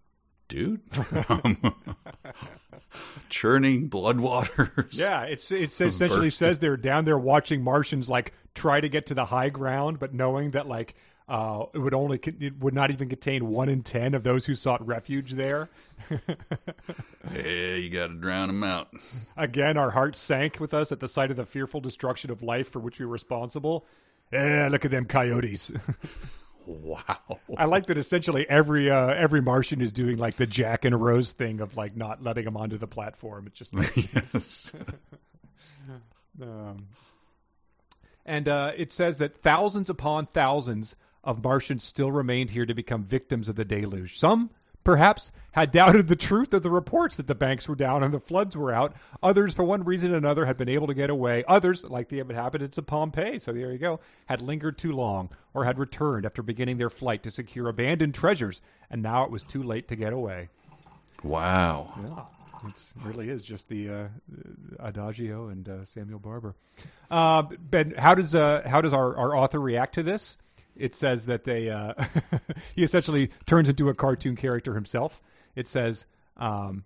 dude, 0.47 0.81
churning 3.29 3.87
blood 3.87 4.19
waters. 4.19 4.91
Yeah, 4.91 5.23
it's 5.23 5.51
it 5.51 5.79
essentially 5.79 6.27
Burst. 6.27 6.37
says 6.37 6.59
they're 6.59 6.77
down 6.77 7.05
there 7.05 7.17
watching 7.17 7.63
Martians 7.63 8.09
like 8.09 8.33
try 8.55 8.81
to 8.81 8.89
get 8.89 9.05
to 9.07 9.13
the 9.13 9.25
high 9.25 9.49
ground, 9.49 9.99
but 9.99 10.13
knowing 10.13 10.51
that 10.51 10.67
like 10.67 10.95
uh, 11.27 11.65
it 11.73 11.79
would 11.79 11.93
only 11.93 12.19
it 12.39 12.59
would 12.59 12.73
not 12.73 12.91
even 12.91 13.09
contain 13.09 13.47
one 13.47 13.69
in 13.69 13.83
ten 13.83 14.13
of 14.13 14.23
those 14.23 14.45
who 14.45 14.55
sought 14.55 14.85
refuge 14.85 15.33
there. 15.33 15.69
Yeah, 17.35 17.75
you 17.75 17.89
got 17.89 18.07
to 18.07 18.13
drown 18.13 18.47
them 18.47 18.63
out. 18.63 18.93
Again, 19.35 19.77
our 19.77 19.91
hearts 19.91 20.17
sank 20.17 20.61
with 20.61 20.73
us 20.73 20.93
at 20.93 21.01
the 21.01 21.09
sight 21.09 21.29
of 21.29 21.35
the 21.35 21.45
fearful 21.45 21.81
destruction 21.81 22.31
of 22.31 22.41
life 22.41 22.69
for 22.71 22.79
which 22.79 22.99
we 22.99 23.05
were 23.05 23.11
responsible. 23.11 23.85
Eh, 24.31 24.67
look 24.69 24.85
at 24.85 24.91
them 24.91 25.05
coyotes. 25.05 25.71
Wow. 26.67 27.39
I 27.57 27.63
like 27.63 27.85
that 27.85 27.97
essentially 27.97 28.45
every 28.49 28.89
uh, 28.89 29.07
every 29.07 29.41
Martian 29.41 29.79
is 29.79 29.93
doing 29.93 30.17
like 30.17 30.35
the 30.35 30.45
Jack 30.45 30.83
and 30.83 31.01
Rose 31.01 31.31
thing 31.31 31.61
of 31.61 31.77
like 31.77 31.95
not 31.95 32.21
letting 32.21 32.43
them 32.43 32.57
onto 32.57 32.77
the 32.77 32.87
platform. 32.87 33.47
It's 33.47 33.57
just 33.57 33.73
like 33.73 33.95
yes. 34.13 34.73
Um, 36.41 36.87
and 38.25 38.49
uh, 38.49 38.73
it 38.75 38.91
says 38.91 39.19
that 39.19 39.39
thousands 39.39 39.89
upon 39.89 40.25
thousands 40.25 40.97
of 41.27 41.43
Martians 41.43 41.83
still 41.83 42.11
remained 42.11 42.51
here 42.51 42.65
to 42.65 42.73
become 42.73 43.03
victims 43.03 43.49
of 43.49 43.57
the 43.57 43.65
deluge. 43.65 44.17
Some, 44.17 44.49
perhaps, 44.85 45.33
had 45.51 45.73
doubted 45.73 46.07
the 46.07 46.15
truth 46.15 46.53
of 46.53 46.63
the 46.63 46.69
reports 46.69 47.17
that 47.17 47.27
the 47.27 47.35
banks 47.35 47.67
were 47.67 47.75
down 47.75 48.01
and 48.01 48.13
the 48.13 48.19
floods 48.21 48.55
were 48.55 48.71
out. 48.71 48.95
Others, 49.21 49.53
for 49.53 49.65
one 49.65 49.83
reason 49.83 50.13
or 50.13 50.15
another, 50.15 50.45
had 50.45 50.55
been 50.55 50.69
able 50.69 50.87
to 50.87 50.93
get 50.93 51.09
away. 51.09 51.43
Others, 51.45 51.83
like 51.83 52.07
the 52.07 52.19
inhabitants 52.19 52.77
of 52.77 52.87
Pompeii, 52.87 53.39
so 53.39 53.51
there 53.51 53.73
you 53.73 53.77
go, 53.77 53.99
had 54.27 54.41
lingered 54.41 54.77
too 54.77 54.93
long 54.93 55.29
or 55.53 55.65
had 55.65 55.77
returned 55.77 56.25
after 56.25 56.41
beginning 56.41 56.77
their 56.77 56.89
flight 56.89 57.23
to 57.23 57.29
secure 57.29 57.67
abandoned 57.67 58.15
treasures, 58.15 58.61
and 58.89 59.03
now 59.03 59.25
it 59.25 59.29
was 59.29 59.43
too 59.43 59.61
late 59.61 59.89
to 59.89 59.97
get 59.97 60.13
away. 60.13 60.47
Wow. 61.23 62.29
It 62.65 62.93
really 63.03 63.29
is 63.29 63.43
just 63.43 63.67
the 63.67 63.89
uh, 63.89 64.07
Adagio 64.79 65.49
and 65.49 65.67
uh, 65.67 65.85
Samuel 65.85 66.19
Barber. 66.19 66.55
Uh, 67.11 67.41
ben, 67.41 67.95
how 67.97 68.15
does 68.15 68.33
uh, 68.33 68.63
how 68.65 68.81
does 68.81 68.93
our, 68.93 69.15
our 69.15 69.35
author 69.35 69.59
react 69.59 69.93
to 69.95 70.03
this? 70.03 70.37
It 70.79 70.95
says 70.95 71.25
that 71.25 71.43
they 71.43 71.69
uh, 71.69 71.93
he 72.75 72.83
essentially 72.83 73.31
turns 73.45 73.69
into 73.69 73.89
a 73.89 73.93
cartoon 73.93 74.35
character 74.35 74.75
himself. 74.75 75.21
It 75.55 75.67
says, 75.67 76.05
um, 76.37 76.85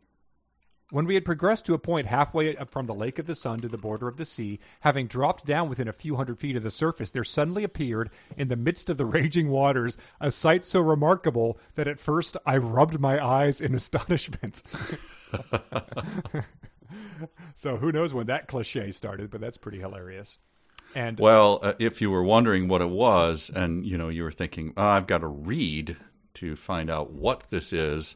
When 0.92 1.06
we 1.06 1.16
had 1.16 1.26
progressed 1.26 1.66
to 1.66 1.74
a 1.74 1.80
point 1.80 2.08
halfway 2.08 2.56
up 2.56 2.72
from 2.72 2.86
the 2.86 2.94
lake 2.94 3.20
of 3.20 3.26
the 3.26 3.36
sun 3.36 3.60
to 3.60 3.68
the 3.68 3.78
border 3.78 4.08
of 4.08 4.18
the 4.18 4.26
sea, 4.26 4.60
having 4.82 5.08
dropped 5.08 5.46
down 5.46 5.70
within 5.70 5.88
a 5.88 5.94
few 5.94 6.16
hundred 6.16 6.40
feet 6.40 6.56
of 6.56 6.64
the 6.64 6.70
surface, 6.70 7.12
there 7.12 7.24
suddenly 7.24 7.64
appeared 7.64 8.10
in 8.38 8.48
the 8.48 8.56
midst 8.56 8.90
of 8.90 8.98
the 8.98 9.06
raging 9.18 9.50
waters 9.50 9.98
a 10.20 10.32
sight 10.32 10.64
so 10.64 10.80
remarkable 10.80 11.58
that 11.76 11.88
at 11.88 12.00
first 12.00 12.38
I 12.46 12.58
rubbed 12.58 13.00
my 13.00 13.24
eyes 13.24 13.60
in 13.60 13.76
astonishment. 13.76 14.64
so 17.56 17.78
who 17.78 17.92
knows 17.92 18.14
when 18.14 18.28
that 18.28 18.48
cliche 18.48 18.92
started, 18.92 19.30
but 19.30 19.42
that's 19.42 19.58
pretty 19.58 19.80
hilarious. 19.80 20.38
And 20.94 21.20
Well, 21.20 21.60
uh, 21.62 21.74
if 21.80 22.02
you 22.02 22.10
were 22.10 22.24
wondering 22.24 22.68
what 22.68 22.82
it 22.82 22.90
was, 22.90 23.50
and 23.54 23.86
you 23.86 23.98
know 23.98 24.10
you 24.10 24.24
were 24.24 24.32
thinking, 24.32 24.74
oh, 24.76 24.84
"I've 24.84 25.08
got 25.08 25.20
to 25.20 25.28
read 25.28 25.96
to 26.36 26.56
find 26.56 26.90
out 26.90 27.12
what 27.12 27.50
this 27.50 27.72
is," 27.72 28.16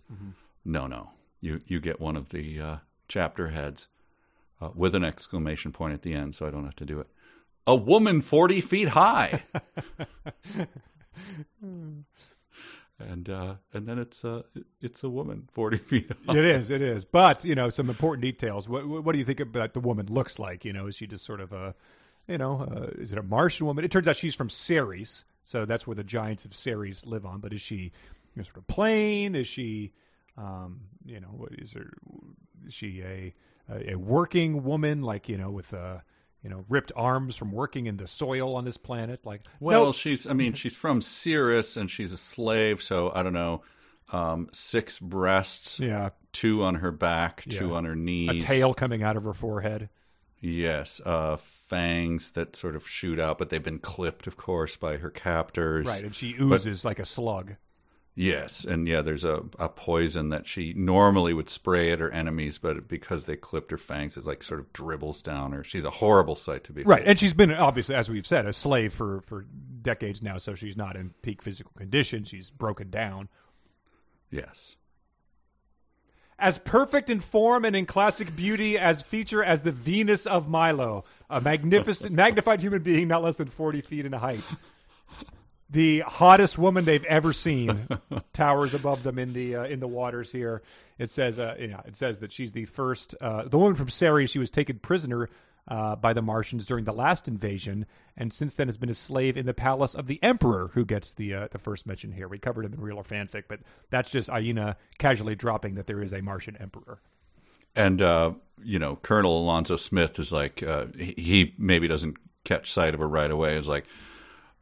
no, 0.63 0.87
no, 0.87 1.11
you 1.41 1.61
you 1.67 1.79
get 1.79 1.99
one 2.01 2.15
of 2.17 2.29
the 2.29 2.59
uh, 2.59 2.77
chapter 3.07 3.47
heads 3.49 3.87
uh, 4.61 4.69
with 4.75 4.95
an 4.95 5.03
exclamation 5.03 5.71
point 5.71 5.93
at 5.93 6.01
the 6.01 6.13
end, 6.13 6.35
so 6.35 6.45
I 6.45 6.49
don't 6.49 6.65
have 6.65 6.75
to 6.77 6.85
do 6.85 6.99
it. 6.99 7.07
A 7.67 7.75
woman 7.75 8.21
forty 8.21 8.61
feet 8.61 8.89
high, 8.89 9.43
and 12.99 13.29
uh, 13.29 13.55
and 13.73 13.87
then 13.87 13.99
it's 13.99 14.23
uh, 14.23 14.43
it's 14.81 15.03
a 15.03 15.09
woman 15.09 15.47
forty 15.51 15.77
feet 15.89 16.11
high. 16.27 16.37
it 16.37 16.45
is, 16.45 16.69
it 16.69 16.81
is. 16.81 17.05
But 17.05 17.43
you 17.45 17.55
know, 17.55 17.69
some 17.69 17.89
important 17.89 18.21
details. 18.21 18.67
What, 18.69 18.85
what 18.87 19.13
do 19.13 19.19
you 19.19 19.25
think 19.25 19.39
about 19.39 19.73
the 19.73 19.79
woman 19.79 20.07
looks 20.07 20.39
like? 20.39 20.65
You 20.65 20.73
know, 20.73 20.87
is 20.87 20.95
she 20.95 21.07
just 21.07 21.25
sort 21.25 21.41
of 21.41 21.53
a, 21.53 21.75
you 22.27 22.37
know, 22.37 22.61
uh, 22.61 22.87
is 23.01 23.11
it 23.11 23.17
a 23.17 23.23
Martian 23.23 23.65
woman? 23.67 23.85
It 23.85 23.91
turns 23.91 24.07
out 24.07 24.15
she's 24.15 24.35
from 24.35 24.49
Ceres, 24.49 25.25
so 25.43 25.65
that's 25.65 25.85
where 25.85 25.95
the 25.95 26.03
giants 26.03 26.45
of 26.45 26.53
Ceres 26.53 27.05
live 27.05 27.25
on. 27.25 27.39
But 27.39 27.53
is 27.53 27.61
she, 27.61 27.75
you 27.75 27.91
know, 28.37 28.43
sort 28.43 28.57
of 28.57 28.67
plain? 28.67 29.35
Is 29.35 29.47
she, 29.47 29.93
um, 30.37 30.81
you 31.05 31.19
know, 31.19 31.27
what 31.27 31.51
is 31.53 31.73
her? 31.73 31.93
Is 32.67 32.73
she 32.73 33.01
a 33.01 33.33
a, 33.69 33.91
a 33.91 33.95
working 33.95 34.63
woman, 34.63 35.01
like 35.01 35.29
you 35.29 35.37
know, 35.37 35.51
with 35.51 35.73
uh, 35.73 35.99
you 36.43 36.49
know, 36.49 36.65
ripped 36.69 36.91
arms 36.95 37.35
from 37.35 37.51
working 37.51 37.87
in 37.87 37.97
the 37.97 38.07
soil 38.07 38.55
on 38.55 38.65
this 38.65 38.77
planet? 38.77 39.25
Like, 39.25 39.41
Well, 39.59 39.85
no, 39.85 39.91
she's 39.91 40.27
I 40.27 40.33
mean 40.33 40.53
she's 40.53 40.75
from 40.75 41.01
Ceres 41.01 41.77
and 41.77 41.89
she's 41.89 42.11
a 42.13 42.17
slave, 42.17 42.81
so 42.81 43.11
I 43.15 43.23
don't 43.23 43.33
know, 43.33 43.61
um, 44.11 44.49
six 44.53 44.99
breasts, 44.99 45.79
yeah, 45.79 46.09
two 46.33 46.63
on 46.63 46.75
her 46.75 46.91
back, 46.91 47.43
two 47.49 47.69
Yeah. 47.69 47.73
on 47.75 47.85
her 47.85 47.95
knees, 47.95 48.29
a 48.43 48.45
tail 48.45 48.73
coming 48.73 49.01
out 49.03 49.17
of 49.17 49.23
her 49.23 49.33
forehead. 49.33 49.89
Yes, 50.45 51.01
uh, 51.03 51.37
fangs 51.37 52.31
that 52.31 52.55
sort 52.55 52.75
of 52.75 52.87
shoot 52.87 53.19
out, 53.19 53.39
but 53.39 53.49
they've 53.49 53.63
been 53.63 53.79
clipped, 53.79 54.27
of 54.27 54.37
course, 54.37 54.75
by 54.75 54.97
her 54.97 55.09
captors. 55.09 55.87
Right, 55.87 56.03
and 56.03 56.13
she 56.13 56.35
oozes 56.39 56.85
like 56.85 56.99
a 56.99 57.05
slug. 57.05 57.55
Yes, 58.13 58.63
and 58.63 58.87
yeah, 58.87 59.01
there's 59.01 59.25
a, 59.25 59.43
a 59.57 59.67
poison 59.67 60.29
that 60.29 60.47
she 60.47 60.73
normally 60.75 61.33
would 61.33 61.49
spray 61.49 61.91
at 61.91 61.99
her 61.99 62.11
enemies, 62.11 62.59
but 62.59 62.87
because 62.87 63.25
they 63.25 63.35
clipped 63.35 63.71
her 63.71 63.77
fangs, 63.79 64.17
it 64.17 64.25
like 64.25 64.43
sort 64.43 64.59
of 64.59 64.71
dribbles 64.71 65.23
down 65.23 65.51
her. 65.51 65.63
She's 65.63 65.83
a 65.83 65.89
horrible 65.89 66.35
sight 66.35 66.63
to 66.65 66.73
be. 66.73 66.83
Right, 66.83 67.01
and 67.03 67.17
she's 67.17 67.33
been 67.33 67.51
obviously, 67.51 67.95
as 67.95 68.07
we've 68.07 68.27
said, 68.27 68.45
a 68.45 68.53
slave 68.53 68.93
for 68.93 69.21
for 69.21 69.47
decades 69.81 70.21
now. 70.21 70.37
So 70.37 70.53
she's 70.53 70.77
not 70.77 70.95
in 70.95 71.09
peak 71.23 71.41
physical 71.41 71.71
condition. 71.75 72.23
She's 72.23 72.51
broken 72.51 72.91
down. 72.91 73.29
Yes. 74.29 74.75
As 76.37 76.57
perfect 76.59 77.09
in 77.09 77.21
form 77.21 77.63
and 77.63 77.75
in 77.75 77.85
classic 77.85 78.35
beauty 78.35 78.77
as 78.77 79.01
feature 79.01 79.43
as 79.43 79.61
the 79.61 79.71
Venus 79.71 80.25
of 80.25 80.49
Milo, 80.49 81.05
a 81.29 81.39
magnificent, 81.39 82.11
magnified 82.15 82.61
human 82.61 82.81
being 82.81 83.07
not 83.07 83.23
less 83.23 83.37
than 83.37 83.47
forty 83.47 83.81
feet 83.81 84.05
in 84.05 84.11
height. 84.11 84.43
The 85.69 86.01
hottest 86.01 86.57
woman 86.57 86.85
they've 86.85 87.05
ever 87.05 87.33
seen 87.33 87.87
towers 88.33 88.73
above 88.73 89.03
them 89.03 89.17
in 89.17 89.33
the 89.33 89.55
uh, 89.55 89.63
in 89.63 89.79
the 89.79 89.87
waters 89.87 90.31
here. 90.31 90.61
It 90.97 91.09
says, 91.09 91.39
uh, 91.39 91.55
know, 91.67 91.81
it 91.85 91.95
says 91.95 92.19
that 92.19 92.31
she's 92.31 92.51
the 92.51 92.65
first, 92.65 93.15
uh, 93.19 93.43
the 93.47 93.57
woman 93.57 93.75
from 93.75 93.89
Ceres. 93.89 94.29
She 94.29 94.39
was 94.39 94.49
taken 94.49 94.79
prisoner 94.79 95.29
uh, 95.67 95.95
by 95.95 96.13
the 96.13 96.21
Martians 96.21 96.65
during 96.65 96.85
the 96.85 96.93
last 96.93 97.27
invasion, 97.27 97.85
and 98.15 98.31
since 98.31 98.53
then 98.53 98.67
has 98.67 98.77
been 98.77 98.89
a 98.89 98.95
slave 98.95 99.37
in 99.37 99.45
the 99.45 99.53
palace 99.53 99.95
of 99.95 100.07
the 100.07 100.21
Emperor, 100.23 100.69
who 100.73 100.85
gets 100.85 101.13
the 101.13 101.33
uh, 101.33 101.47
the 101.51 101.57
first 101.57 101.85
mention 101.87 102.11
here. 102.11 102.27
We 102.27 102.37
covered 102.37 102.65
him 102.65 102.73
in 102.73 102.81
real 102.81 102.97
or 102.97 103.03
fanfic, 103.03 103.43
but 103.47 103.59
that's 103.89 104.11
just 104.11 104.29
Aina 104.31 104.77
casually 104.97 105.35
dropping 105.35 105.75
that 105.75 105.87
there 105.87 106.01
is 106.01 106.13
a 106.13 106.21
Martian 106.21 106.55
emperor. 106.57 106.99
And, 107.75 108.01
uh, 108.01 108.33
you 108.63 108.79
know, 108.79 108.95
Colonel 108.95 109.39
Alonzo 109.39 109.75
Smith 109.75 110.17
is 110.17 110.31
like, 110.31 110.63
uh, 110.63 110.85
he 110.97 111.13
he 111.17 111.55
maybe 111.57 111.87
doesn't 111.87 112.17
catch 112.43 112.71
sight 112.71 112.93
of 112.93 113.01
her 113.01 113.07
right 113.07 113.29
away. 113.29 113.57
Is 113.57 113.67
like, 113.67 113.85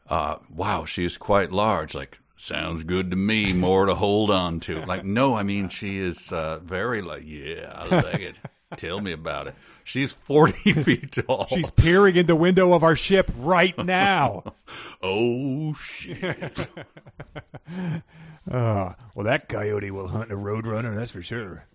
uh, 0.09 0.37
wow, 0.49 0.85
she 0.85 1.05
is 1.05 1.17
quite 1.17 1.51
large. 1.51 1.93
Like, 1.93 2.19
sounds 2.37 2.83
good 2.83 3.11
to 3.11 3.17
me. 3.17 3.53
More 3.53 3.85
to 3.85 3.95
hold 3.95 4.31
on 4.31 4.59
to. 4.61 4.83
Like, 4.85 5.05
no, 5.05 5.35
I 5.35 5.43
mean, 5.43 5.69
she 5.69 5.99
is 5.99 6.31
uh, 6.33 6.59
very 6.63 7.01
like, 7.01 7.23
yeah, 7.25 7.71
I 7.75 7.87
like 7.87 8.21
it. 8.21 8.39
Tell 8.77 9.01
me 9.01 9.11
about 9.11 9.47
it. 9.47 9.55
She's 9.83 10.13
40 10.13 10.73
feet 10.83 11.11
tall. 11.11 11.47
She's 11.49 11.69
peering 11.69 12.15
in 12.15 12.25
the 12.25 12.35
window 12.35 12.73
of 12.73 12.83
our 12.83 12.95
ship 12.95 13.31
right 13.37 13.77
now. 13.77 14.43
oh, 15.01 15.73
shit. 15.75 16.67
Uh, 18.51 18.91
well, 19.15 19.23
that 19.25 19.47
coyote 19.47 19.89
will 19.89 20.09
hunt 20.09 20.29
a 20.29 20.35
roadrunner, 20.35 20.93
that's 20.93 21.11
for 21.11 21.23
sure. 21.23 21.65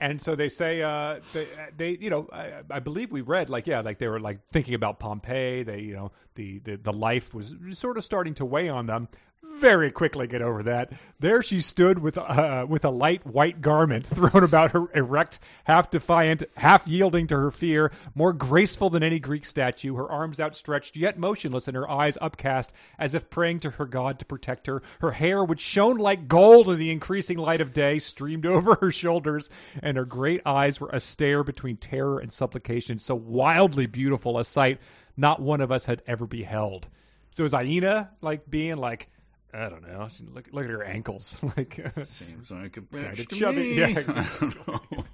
and 0.00 0.22
so 0.22 0.36
they 0.36 0.48
say, 0.48 0.80
uh, 0.80 1.18
they, 1.32 1.48
they, 1.76 1.98
you 2.00 2.08
know, 2.08 2.28
I, 2.32 2.62
I 2.70 2.78
believe 2.78 3.10
we 3.10 3.20
read 3.20 3.50
like, 3.50 3.66
yeah, 3.66 3.80
like 3.80 3.98
they 3.98 4.06
were 4.06 4.20
like 4.20 4.38
thinking 4.52 4.74
about 4.74 5.00
Pompeii. 5.00 5.64
They, 5.64 5.80
you 5.80 5.94
know, 5.94 6.12
the, 6.36 6.60
the, 6.60 6.76
the 6.76 6.92
life 6.92 7.34
was 7.34 7.52
sort 7.72 7.98
of 7.98 8.04
starting 8.04 8.34
to 8.34 8.44
weigh 8.44 8.68
on 8.68 8.86
them. 8.86 9.08
Very 9.42 9.90
quickly 9.90 10.26
get 10.26 10.42
over 10.42 10.62
that. 10.64 10.92
There 11.18 11.42
she 11.42 11.62
stood 11.62 11.98
with 11.98 12.18
uh, 12.18 12.66
with 12.68 12.84
a 12.84 12.90
light 12.90 13.26
white 13.26 13.60
garment 13.60 14.06
thrown 14.06 14.44
about 14.44 14.72
her, 14.72 14.90
erect, 14.94 15.38
half 15.64 15.90
defiant, 15.90 16.44
half 16.56 16.86
yielding 16.86 17.26
to 17.28 17.36
her 17.36 17.50
fear, 17.50 17.90
more 18.14 18.34
graceful 18.34 18.90
than 18.90 19.02
any 19.02 19.18
Greek 19.18 19.46
statue. 19.46 19.94
Her 19.96 20.10
arms 20.10 20.40
outstretched, 20.40 20.96
yet 20.96 21.18
motionless, 21.18 21.68
and 21.68 21.76
her 21.76 21.88
eyes 21.90 22.18
upcast, 22.20 22.74
as 22.98 23.14
if 23.14 23.30
praying 23.30 23.60
to 23.60 23.70
her 23.70 23.86
God 23.86 24.18
to 24.18 24.26
protect 24.26 24.66
her. 24.66 24.82
Her 25.00 25.12
hair, 25.12 25.42
which 25.42 25.60
shone 25.60 25.96
like 25.96 26.28
gold 26.28 26.68
in 26.68 26.78
the 26.78 26.90
increasing 26.90 27.38
light 27.38 27.60
of 27.62 27.72
day, 27.72 27.98
streamed 27.98 28.46
over 28.46 28.76
her 28.76 28.92
shoulders, 28.92 29.48
and 29.82 29.96
her 29.96 30.04
great 30.04 30.42
eyes 30.44 30.80
were 30.80 30.90
a 30.92 31.00
stare 31.00 31.44
between 31.44 31.76
terror 31.76 32.18
and 32.18 32.32
supplication, 32.32 32.98
so 32.98 33.14
wildly 33.14 33.86
beautiful 33.86 34.38
a 34.38 34.44
sight 34.44 34.80
not 35.16 35.40
one 35.40 35.60
of 35.60 35.70
us 35.70 35.84
had 35.84 36.02
ever 36.06 36.26
beheld. 36.26 36.88
So 37.30 37.44
is 37.44 37.54
Aina 37.54 38.10
like 38.20 38.48
being 38.48 38.76
like? 38.76 39.08
I 39.52 39.68
don't 39.68 39.86
know. 39.86 40.08
Look, 40.34 40.48
look 40.52 40.64
at 40.64 40.70
her 40.70 40.84
ankles. 40.84 41.38
like, 41.56 41.80
Seems 42.06 42.50
like 42.50 42.76
a 42.76 42.80
Kinda 42.82 43.14
to 43.16 43.24
chubby. 43.26 43.56
me. 43.58 43.74
Yeah, 43.74 43.86
I 43.86 43.90
exactly. 44.00 44.48
don't 44.66 44.68
know. 44.98 45.04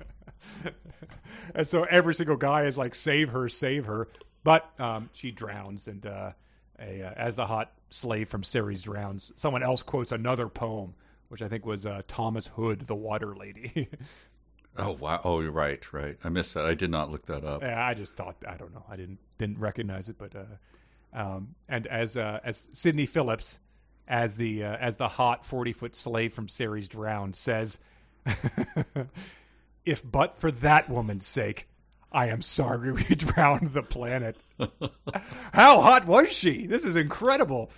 and 1.54 1.66
so 1.68 1.84
every 1.84 2.14
single 2.14 2.36
guy 2.36 2.64
is 2.64 2.76
like, 2.76 2.94
"Save 2.94 3.30
her, 3.30 3.48
save 3.48 3.86
her!" 3.86 4.08
But 4.44 4.68
um, 4.80 5.10
she 5.12 5.30
drowns, 5.30 5.86
and 5.88 6.04
uh, 6.06 6.32
a, 6.78 7.02
uh, 7.02 7.10
as 7.16 7.36
the 7.36 7.46
hot 7.46 7.72
slave 7.90 8.28
from 8.28 8.42
Ceres 8.44 8.82
drowns, 8.82 9.32
someone 9.36 9.62
else 9.62 9.82
quotes 9.82 10.12
another 10.12 10.48
poem, 10.48 10.94
which 11.28 11.42
I 11.42 11.48
think 11.48 11.64
was 11.66 11.86
uh, 11.86 12.02
Thomas 12.06 12.46
Hood, 12.48 12.82
the 12.82 12.94
Water 12.94 13.34
Lady. 13.34 13.88
Oh 14.76 14.92
wow! 14.92 15.20
Oh, 15.24 15.40
you're 15.40 15.50
right, 15.50 15.92
right. 15.92 16.18
I 16.22 16.28
missed 16.28 16.52
that. 16.54 16.66
I 16.66 16.74
did 16.74 16.90
not 16.90 17.10
look 17.10 17.26
that 17.26 17.44
up. 17.44 17.62
yeah, 17.62 17.84
I 17.84 17.94
just 17.94 18.16
thought 18.16 18.36
I 18.46 18.56
don't 18.56 18.74
know. 18.74 18.84
I 18.90 18.96
didn't 18.96 19.18
didn't 19.38 19.58
recognize 19.58 20.08
it, 20.10 20.16
but 20.18 20.32
uh, 20.36 21.18
um, 21.18 21.54
and 21.68 21.86
as 21.86 22.16
uh, 22.16 22.40
as 22.44 22.68
Sidney 22.72 23.06
Phillips, 23.06 23.58
as 24.08 24.36
the 24.36 24.64
uh, 24.64 24.76
as 24.76 24.96
the 24.96 25.08
hot 25.08 25.44
forty 25.44 25.72
foot 25.72 25.96
slave 25.96 26.32
from 26.32 26.48
Ceres 26.48 26.88
drowned, 26.88 27.36
says, 27.36 27.78
"If 29.84 30.02
but 30.04 30.36
for 30.36 30.50
that 30.50 30.88
woman's 30.88 31.26
sake." 31.26 31.68
I 32.12 32.28
am 32.28 32.40
sorry 32.40 32.92
we 32.92 33.02
drowned 33.14 33.74
the 33.74 33.82
planet. 33.82 34.36
How 35.52 35.80
hot 35.82 36.06
was 36.06 36.32
she? 36.32 36.66
This 36.66 36.84
is 36.84 36.96
incredible. 36.96 37.70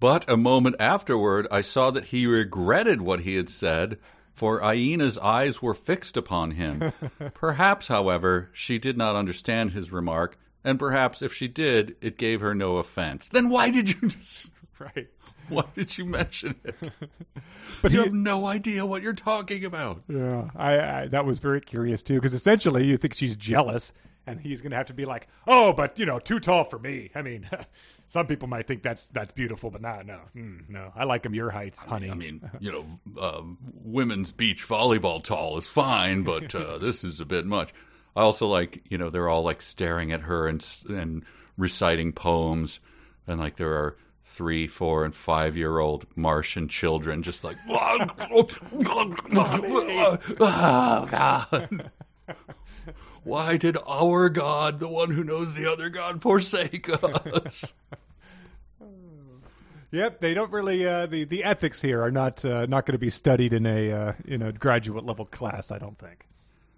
But 0.00 0.30
a 0.30 0.36
moment 0.36 0.76
afterward, 0.78 1.46
I 1.50 1.60
saw 1.60 1.90
that 1.90 2.06
he 2.06 2.26
regretted 2.26 3.02
what 3.02 3.20
he 3.20 3.34
had 3.34 3.50
said, 3.50 3.98
for 4.32 4.62
Aina's 4.62 5.18
eyes 5.18 5.60
were 5.60 5.74
fixed 5.74 6.16
upon 6.16 6.52
him. 6.52 6.92
perhaps, 7.34 7.88
however, 7.88 8.50
she 8.52 8.78
did 8.78 8.96
not 8.96 9.16
understand 9.16 9.72
his 9.72 9.90
remark, 9.90 10.38
and 10.62 10.78
perhaps 10.78 11.20
if 11.20 11.34
she 11.34 11.48
did, 11.48 11.96
it 12.00 12.16
gave 12.16 12.40
her 12.40 12.54
no 12.54 12.76
offense. 12.76 13.28
Then 13.28 13.50
why 13.50 13.70
did 13.70 13.90
you 13.90 14.08
just, 14.08 14.50
Right. 14.94 15.08
why 15.48 15.64
did 15.74 15.98
you 15.98 16.04
mention 16.04 16.54
it? 16.64 16.76
But 17.82 17.92
You 17.92 17.98
he, 17.98 18.04
have 18.04 18.14
no 18.14 18.46
idea 18.46 18.84
what 18.86 19.02
you're 19.02 19.12
talking 19.12 19.64
about. 19.64 20.02
Yeah, 20.08 20.50
I, 20.56 20.80
I 21.02 21.06
that 21.08 21.24
was 21.24 21.38
very 21.38 21.60
curious 21.60 22.02
too, 22.02 22.14
because 22.14 22.34
essentially 22.34 22.84
you 22.86 22.96
think 22.96 23.14
she's 23.14 23.36
jealous, 23.36 23.92
and 24.26 24.40
he's 24.40 24.60
going 24.62 24.70
to 24.72 24.76
have 24.76 24.86
to 24.86 24.94
be 24.94 25.04
like, 25.04 25.28
"Oh, 25.46 25.72
but 25.72 25.98
you 25.98 26.06
know, 26.06 26.18
too 26.18 26.38
tall 26.40 26.64
for 26.64 26.78
me." 26.78 27.10
I 27.14 27.22
mean, 27.22 27.48
some 28.08 28.26
people 28.26 28.48
might 28.48 28.66
think 28.66 28.82
that's 28.82 29.08
that's 29.08 29.32
beautiful, 29.32 29.70
but 29.70 29.80
not 29.80 30.06
no, 30.06 30.20
mm, 30.36 30.68
no. 30.68 30.92
I 30.94 31.04
like 31.04 31.24
him 31.24 31.34
your 31.34 31.50
height, 31.50 31.76
honey. 31.76 32.10
I 32.10 32.14
mean, 32.14 32.48
you 32.60 32.72
know, 32.72 32.86
uh, 33.20 33.42
women's 33.84 34.32
beach 34.32 34.66
volleyball 34.66 35.22
tall 35.22 35.56
is 35.56 35.66
fine, 35.68 36.22
but 36.24 36.54
uh, 36.54 36.78
this 36.78 37.04
is 37.04 37.20
a 37.20 37.24
bit 37.24 37.46
much. 37.46 37.72
I 38.16 38.22
also 38.22 38.48
like, 38.48 38.82
you 38.90 38.98
know, 38.98 39.10
they're 39.10 39.28
all 39.28 39.42
like 39.42 39.62
staring 39.62 40.12
at 40.12 40.22
her 40.22 40.48
and 40.48 40.64
and 40.88 41.24
reciting 41.56 42.12
poems, 42.12 42.80
and 43.26 43.38
like 43.38 43.56
there 43.56 43.72
are 43.72 43.96
three, 44.22 44.66
four, 44.66 45.04
and 45.04 45.14
five 45.14 45.56
year 45.56 45.78
old 45.78 46.06
Martian 46.16 46.68
children 46.68 47.22
just 47.22 47.44
like. 47.44 47.56
Why 53.24 53.56
did 53.56 53.76
our 53.86 54.28
God, 54.28 54.80
the 54.80 54.88
one 54.88 55.10
who 55.10 55.22
knows 55.22 55.54
the 55.54 55.70
other 55.70 55.90
God, 55.90 56.22
forsake 56.22 56.88
us? 56.90 57.72
Yep, 59.90 60.20
they 60.20 60.34
don't 60.34 60.52
really. 60.52 60.86
Uh, 60.86 61.06
the 61.06 61.24
the 61.24 61.44
ethics 61.44 61.80
here 61.80 62.02
are 62.02 62.10
not 62.10 62.44
uh, 62.44 62.66
not 62.66 62.84
going 62.84 62.92
to 62.92 62.98
be 62.98 63.08
studied 63.08 63.54
in 63.54 63.64
a 63.64 63.90
uh, 63.90 64.12
in 64.26 64.42
a 64.42 64.52
graduate 64.52 65.06
level 65.06 65.24
class. 65.24 65.70
I 65.70 65.78
don't 65.78 65.98
think. 65.98 66.26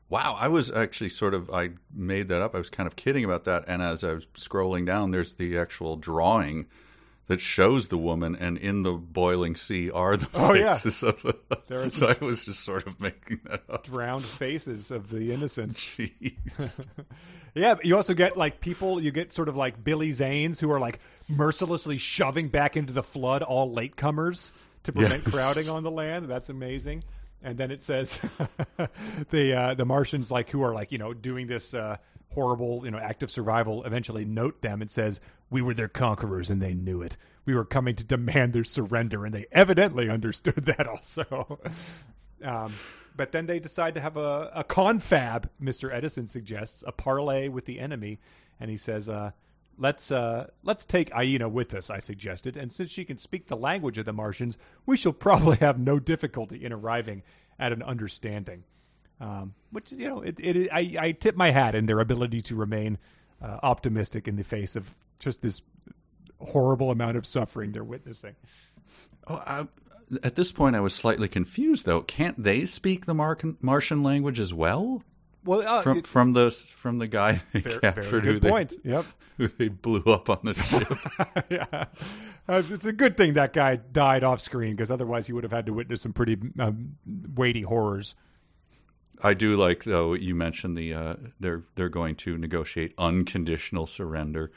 Wow, 0.08 0.36
I 0.38 0.46
was 0.46 0.70
actually 0.70 1.08
sort 1.08 1.34
of 1.34 1.50
I 1.50 1.70
made 1.92 2.28
that 2.28 2.40
up. 2.40 2.54
I 2.54 2.58
was 2.58 2.70
kind 2.70 2.86
of 2.86 2.94
kidding 2.94 3.24
about 3.24 3.42
that, 3.44 3.64
and 3.66 3.82
as 3.82 4.04
I 4.04 4.12
was 4.12 4.26
scrolling 4.36 4.86
down, 4.86 5.10
there's 5.10 5.34
the 5.34 5.58
actual 5.58 5.96
drawing 5.96 6.66
that 7.30 7.40
shows 7.40 7.88
the 7.88 7.96
woman, 7.96 8.36
and 8.36 8.58
in 8.58 8.82
the 8.82 8.92
boiling 8.92 9.54
sea 9.56 9.90
are 9.90 10.16
the 10.16 10.28
Oh, 10.34 10.52
yeah. 10.52 10.74
faces 10.74 11.02
of 11.02 11.22
the. 11.22 11.36
There 11.68 11.80
are 11.82 11.88
so 11.90 12.08
I 12.08 12.24
was 12.24 12.44
just 12.44 12.64
sort 12.64 12.86
of 12.88 13.00
making 13.00 13.40
that 13.44 13.62
up. 13.70 13.84
Drowned 13.84 14.24
faces 14.24 14.90
of 14.90 15.08
the 15.10 15.32
innocent. 15.32 15.74
Jeez. 15.74 16.84
Yeah, 17.52 17.74
but 17.74 17.84
you 17.84 17.96
also 17.96 18.14
get 18.14 18.36
like 18.36 18.60
people. 18.60 19.00
You 19.02 19.10
get 19.10 19.32
sort 19.32 19.48
of 19.48 19.56
like 19.56 19.82
Billy 19.82 20.10
Zanes 20.12 20.60
who 20.60 20.70
are 20.70 20.78
like 20.78 21.00
mercilessly 21.28 21.98
shoving 21.98 22.46
back 22.48 22.76
into 22.76 22.92
the 22.92 23.02
flood 23.02 23.42
all 23.42 23.74
latecomers 23.74 24.52
to 24.84 24.92
prevent 24.92 25.24
Yes. 25.24 25.34
crowding 25.34 25.68
on 25.68 25.82
the 25.82 25.90
land. 25.90 26.26
That's 26.28 26.48
amazing. 26.48 27.02
And 27.42 27.58
then 27.58 27.72
it 27.72 27.82
says 27.82 28.20
the 29.30 29.54
uh, 29.54 29.74
the 29.74 29.84
Martians 29.84 30.30
like 30.30 30.48
who 30.50 30.62
are 30.62 30.72
like 30.72 30.92
you 30.92 30.98
know 30.98 31.12
doing 31.12 31.48
this 31.48 31.74
uh, 31.74 31.96
horrible 32.32 32.84
you 32.84 32.90
know 32.90 32.98
act 32.98 33.22
of 33.22 33.30
survival. 33.30 33.84
Eventually 33.84 34.24
note 34.24 34.62
them. 34.62 34.82
It 34.82 34.90
says 34.90 35.20
we 35.50 35.62
were 35.62 35.74
their 35.74 35.88
conquerors 35.88 36.50
and 36.50 36.60
they 36.62 36.74
knew 36.74 37.02
it. 37.02 37.16
We 37.44 37.54
were 37.54 37.64
coming 37.64 37.94
to 37.96 38.04
demand 38.04 38.52
their 38.52 38.64
surrender 38.64 39.24
and 39.24 39.34
they 39.34 39.46
evidently 39.52 40.08
understood 40.08 40.64
that 40.64 40.86
also. 40.86 41.60
Um, 42.42 42.72
but 43.16 43.32
then 43.32 43.46
they 43.46 43.58
decide 43.58 43.94
to 43.96 44.00
have 44.00 44.16
a, 44.16 44.50
a 44.54 44.64
confab, 44.64 45.50
Mr. 45.62 45.92
Edison 45.92 46.26
suggests, 46.26 46.82
a 46.86 46.92
parlay 46.92 47.48
with 47.48 47.66
the 47.66 47.78
enemy. 47.78 48.18
And 48.58 48.70
he 48.70 48.76
says, 48.76 49.08
uh, 49.08 49.32
let's, 49.76 50.10
uh, 50.10 50.48
let's 50.62 50.84
take 50.84 51.10
Aina 51.14 51.48
with 51.48 51.74
us, 51.74 51.90
I 51.90 51.98
suggested. 51.98 52.56
And 52.56 52.72
since 52.72 52.90
she 52.90 53.04
can 53.04 53.18
speak 53.18 53.46
the 53.46 53.56
language 53.56 53.98
of 53.98 54.06
the 54.06 54.12
Martians, 54.12 54.56
we 54.86 54.96
shall 54.96 55.12
probably 55.12 55.56
have 55.58 55.78
no 55.78 55.98
difficulty 55.98 56.64
in 56.64 56.72
arriving 56.72 57.22
at 57.58 57.72
an 57.72 57.82
understanding. 57.82 58.64
Um, 59.20 59.54
which, 59.70 59.92
you 59.92 60.08
know, 60.08 60.22
it, 60.22 60.40
it, 60.40 60.70
I, 60.72 60.96
I 60.98 61.12
tip 61.12 61.36
my 61.36 61.50
hat 61.50 61.74
in 61.74 61.86
their 61.86 62.00
ability 62.00 62.40
to 62.42 62.54
remain 62.54 62.98
uh, 63.42 63.58
optimistic 63.62 64.26
in 64.26 64.36
the 64.36 64.44
face 64.44 64.76
of 64.76 64.94
just 65.18 65.42
this 65.42 65.60
horrible 66.40 66.90
amount 66.90 67.16
of 67.18 67.26
suffering 67.26 67.72
they're 67.72 67.84
witnessing. 67.84 68.34
Oh, 69.26 69.36
I, 69.46 69.68
at 70.22 70.36
this 70.36 70.52
point, 70.52 70.74
I 70.74 70.80
was 70.80 70.94
slightly 70.94 71.28
confused, 71.28 71.84
though. 71.86 72.00
Can't 72.00 72.42
they 72.42 72.64
speak 72.64 73.04
the 73.04 73.14
Mar- 73.14 73.38
Martian 73.60 74.02
language 74.02 74.40
as 74.40 74.54
well? 74.54 75.02
Well, 75.44 75.66
uh, 75.66 75.82
From 75.82 75.98
it- 75.98 76.06
from 76.06 76.32
the 76.32 76.50
from 76.50 76.98
the 76.98 77.06
guy 77.06 77.40
they 77.52 77.60
very, 77.60 77.80
captured, 77.80 78.04
very 78.04 78.26
who 78.34 78.40
good 78.40 78.70
they. 78.82 78.90
Yep. 78.90 79.06
who 79.38 79.48
they 79.48 79.68
blew 79.68 80.02
up 80.12 80.28
on 80.28 80.38
the 80.42 80.54
ship. 80.54 81.44
yeah, 81.50 81.84
uh, 82.48 82.62
it's 82.68 82.84
a 82.84 82.92
good 82.92 83.16
thing 83.16 83.34
that 83.34 83.52
guy 83.54 83.76
died 83.76 84.22
off 84.22 84.40
screen 84.40 84.72
because 84.76 84.90
otherwise 84.90 85.26
he 85.26 85.32
would 85.32 85.44
have 85.44 85.52
had 85.52 85.64
to 85.66 85.72
witness 85.72 86.02
some 86.02 86.12
pretty 86.12 86.36
um, 86.58 86.96
weighty 87.34 87.62
horrors. 87.62 88.14
I 89.22 89.34
do 89.34 89.56
like 89.56 89.84
though 89.84 90.14
you 90.14 90.34
mentioned 90.34 90.76
the 90.76 90.94
uh, 90.94 91.14
they're 91.38 91.62
they're 91.74 91.88
going 91.88 92.16
to 92.16 92.38
negotiate 92.38 92.94
unconditional 92.98 93.86
surrender, 93.86 94.50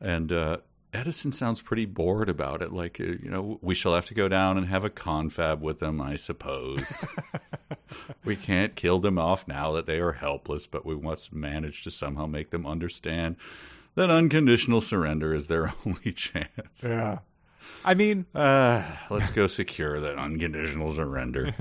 and 0.00 0.32
uh, 0.32 0.58
Edison 0.92 1.32
sounds 1.32 1.60
pretty 1.60 1.84
bored 1.84 2.28
about 2.28 2.62
it. 2.62 2.72
Like 2.72 3.00
uh, 3.00 3.04
you 3.04 3.30
know, 3.30 3.58
we 3.60 3.74
shall 3.74 3.94
have 3.94 4.06
to 4.06 4.14
go 4.14 4.28
down 4.28 4.56
and 4.56 4.66
have 4.68 4.84
a 4.84 4.90
confab 4.90 5.62
with 5.62 5.80
them, 5.80 6.00
I 6.00 6.16
suppose. 6.16 6.92
we 8.24 8.36
can't 8.36 8.74
kill 8.74 8.98
them 8.98 9.18
off 9.18 9.46
now 9.46 9.72
that 9.72 9.86
they 9.86 10.00
are 10.00 10.12
helpless, 10.12 10.66
but 10.66 10.86
we 10.86 10.96
must 10.96 11.32
manage 11.32 11.82
to 11.84 11.90
somehow 11.90 12.26
make 12.26 12.50
them 12.50 12.66
understand 12.66 13.36
that 13.94 14.10
unconditional 14.10 14.80
surrender 14.80 15.34
is 15.34 15.48
their 15.48 15.72
only 15.86 16.12
chance. 16.12 16.82
Yeah, 16.82 17.18
I 17.84 17.94
mean, 17.94 18.26
Uh, 18.34 18.82
let's 19.10 19.30
go 19.30 19.46
secure 19.46 20.00
that 20.00 20.16
unconditional 20.18 20.94
surrender. 20.94 21.54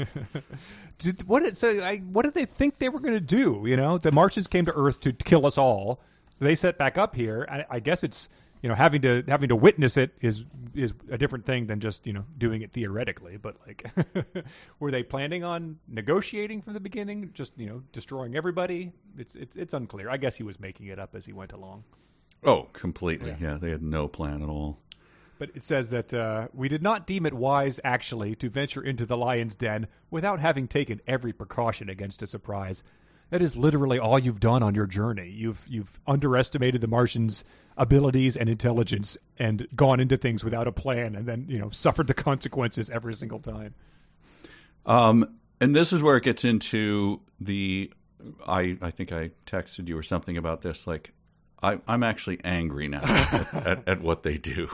did, 0.99 1.27
what 1.27 1.44
did 1.44 1.56
so? 1.57 1.80
I, 1.82 1.98
what 1.98 2.23
did 2.23 2.34
they 2.34 2.45
think 2.45 2.80
they 2.80 2.90
were 2.90 2.99
going 2.99 3.14
to 3.14 3.19
do? 3.19 3.64
You 3.65 3.77
know, 3.77 3.98
the 3.98 4.11
Martians 4.11 4.48
came 4.48 4.65
to 4.65 4.73
Earth 4.76 4.99
to 5.02 5.11
kill 5.11 5.45
us 5.45 5.57
all, 5.57 6.02
so 6.34 6.45
they 6.45 6.56
set 6.56 6.77
back 6.77 6.98
up 6.98 7.15
here. 7.15 7.48
I, 7.49 7.65
I 7.69 7.80
guess 7.80 8.03
it's 8.03 8.30
you 8.61 8.69
know 8.69 8.76
having 8.76 9.02
to 9.03 9.23
having 9.27 9.49
to 9.49 9.56
witness 9.56 9.98
it 9.98 10.11
is 10.22 10.45
is 10.73 10.94
a 11.11 11.18
different 11.18 11.45
thing 11.45 11.68
than 11.68 11.80
just 11.80 12.07
you 12.07 12.14
know 12.14 12.26
doing 12.38 12.61
it 12.64 12.73
theoretically. 12.73 13.38
But 13.38 13.57
like, 13.68 13.86
were 14.80 14.90
they 14.91 15.03
planning 15.03 15.44
on 15.44 15.77
negotiating 15.88 16.61
from 16.64 16.73
the 16.73 16.80
beginning? 16.80 17.30
Just 17.34 17.53
you 17.57 17.68
know 17.68 17.84
destroying 17.91 18.36
everybody? 18.36 18.91
It's 19.18 19.36
it's 19.36 19.56
it's 19.56 19.73
unclear. 19.76 20.10
I 20.10 20.18
guess 20.18 20.36
he 20.36 20.44
was 20.44 20.60
making 20.60 20.88
it 20.88 20.98
up 20.99 21.14
as 21.15 21.26
he 21.26 21.34
went 21.34 21.52
along. 21.52 21.84
oh, 22.44 22.64
completely. 22.73 23.36
Yeah, 23.40 23.57
they 23.60 23.69
had 23.69 23.82
no 23.84 24.07
plan 24.07 24.41
at 24.41 24.49
all. 24.49 24.80
But 25.37 25.51
it 25.53 25.63
says 25.63 25.89
that 25.89 26.13
uh, 26.13 26.47
we 26.53 26.69
did 26.69 26.81
not 26.81 27.05
deem 27.05 27.25
it 27.25 27.33
wise, 27.33 27.79
actually, 27.83 28.35
to 28.35 28.49
venture 28.49 28.81
into 28.81 29.05
the 29.05 29.17
lion's 29.17 29.55
den 29.55 29.87
without 30.09 30.39
having 30.39 30.67
taken 30.67 31.01
every 31.05 31.33
precaution 31.33 31.89
against 31.89 32.21
a 32.21 32.27
surprise. 32.27 32.83
That 33.31 33.41
is 33.41 33.55
literally 33.55 33.99
all 33.99 34.19
you've 34.19 34.39
done 34.39 34.63
on 34.63 34.75
your 34.75 34.85
journey. 34.85 35.29
You've 35.29 35.65
you've 35.67 35.99
underestimated 36.05 36.79
the 36.81 36.87
Martians' 36.87 37.43
abilities 37.75 38.37
and 38.37 38.47
intelligence, 38.47 39.17
and 39.37 39.67
gone 39.75 39.99
into 39.99 40.15
things 40.15 40.43
without 40.43 40.67
a 40.67 40.71
plan, 40.71 41.15
and 41.15 41.27
then 41.27 41.45
you 41.49 41.57
know 41.57 41.69
suffered 41.69 42.07
the 42.07 42.13
consequences 42.13 42.89
every 42.89 43.15
single 43.15 43.39
time. 43.39 43.73
Um, 44.85 45.37
and 45.59 45.75
this 45.75 45.91
is 45.91 46.03
where 46.03 46.17
it 46.17 46.23
gets 46.23 46.45
into 46.45 47.21
the. 47.39 47.91
I 48.47 48.77
I 48.81 48.91
think 48.91 49.11
I 49.11 49.31
texted 49.47 49.87
you 49.87 49.97
or 49.97 50.03
something 50.03 50.37
about 50.37 50.61
this. 50.61 50.85
Like, 50.85 51.11
I, 51.63 51.79
I'm 51.87 52.03
actually 52.03 52.39
angry 52.43 52.87
now 52.87 53.01
at, 53.03 53.53
at, 53.67 53.87
at 53.89 54.01
what 54.01 54.23
they 54.23 54.37
do. 54.37 54.69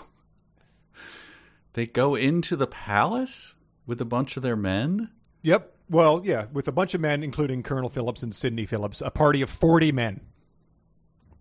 They 1.74 1.86
go 1.86 2.16
into 2.16 2.56
the 2.56 2.68
palace 2.68 3.54
with 3.86 4.02
a 4.02 4.06
bunch 4.06 4.38
of 4.38 4.44
their 4.44 4.56
men. 4.56 5.12
Yep. 5.42 5.76
Well, 5.90 6.22
yeah, 6.24 6.46
with 6.54 6.68
a 6.68 6.72
bunch 6.72 6.94
of 6.94 7.02
men, 7.02 7.22
including 7.24 7.64
Colonel 7.64 7.90
Phillips 7.90 8.24
and 8.24 8.34
Sidney 8.34 8.66
Phillips, 8.66 9.02
a 9.02 9.10
party 9.10 9.42
of 9.42 9.50
forty 9.50 9.92
men. 9.92 10.22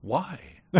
Why? 0.01 0.41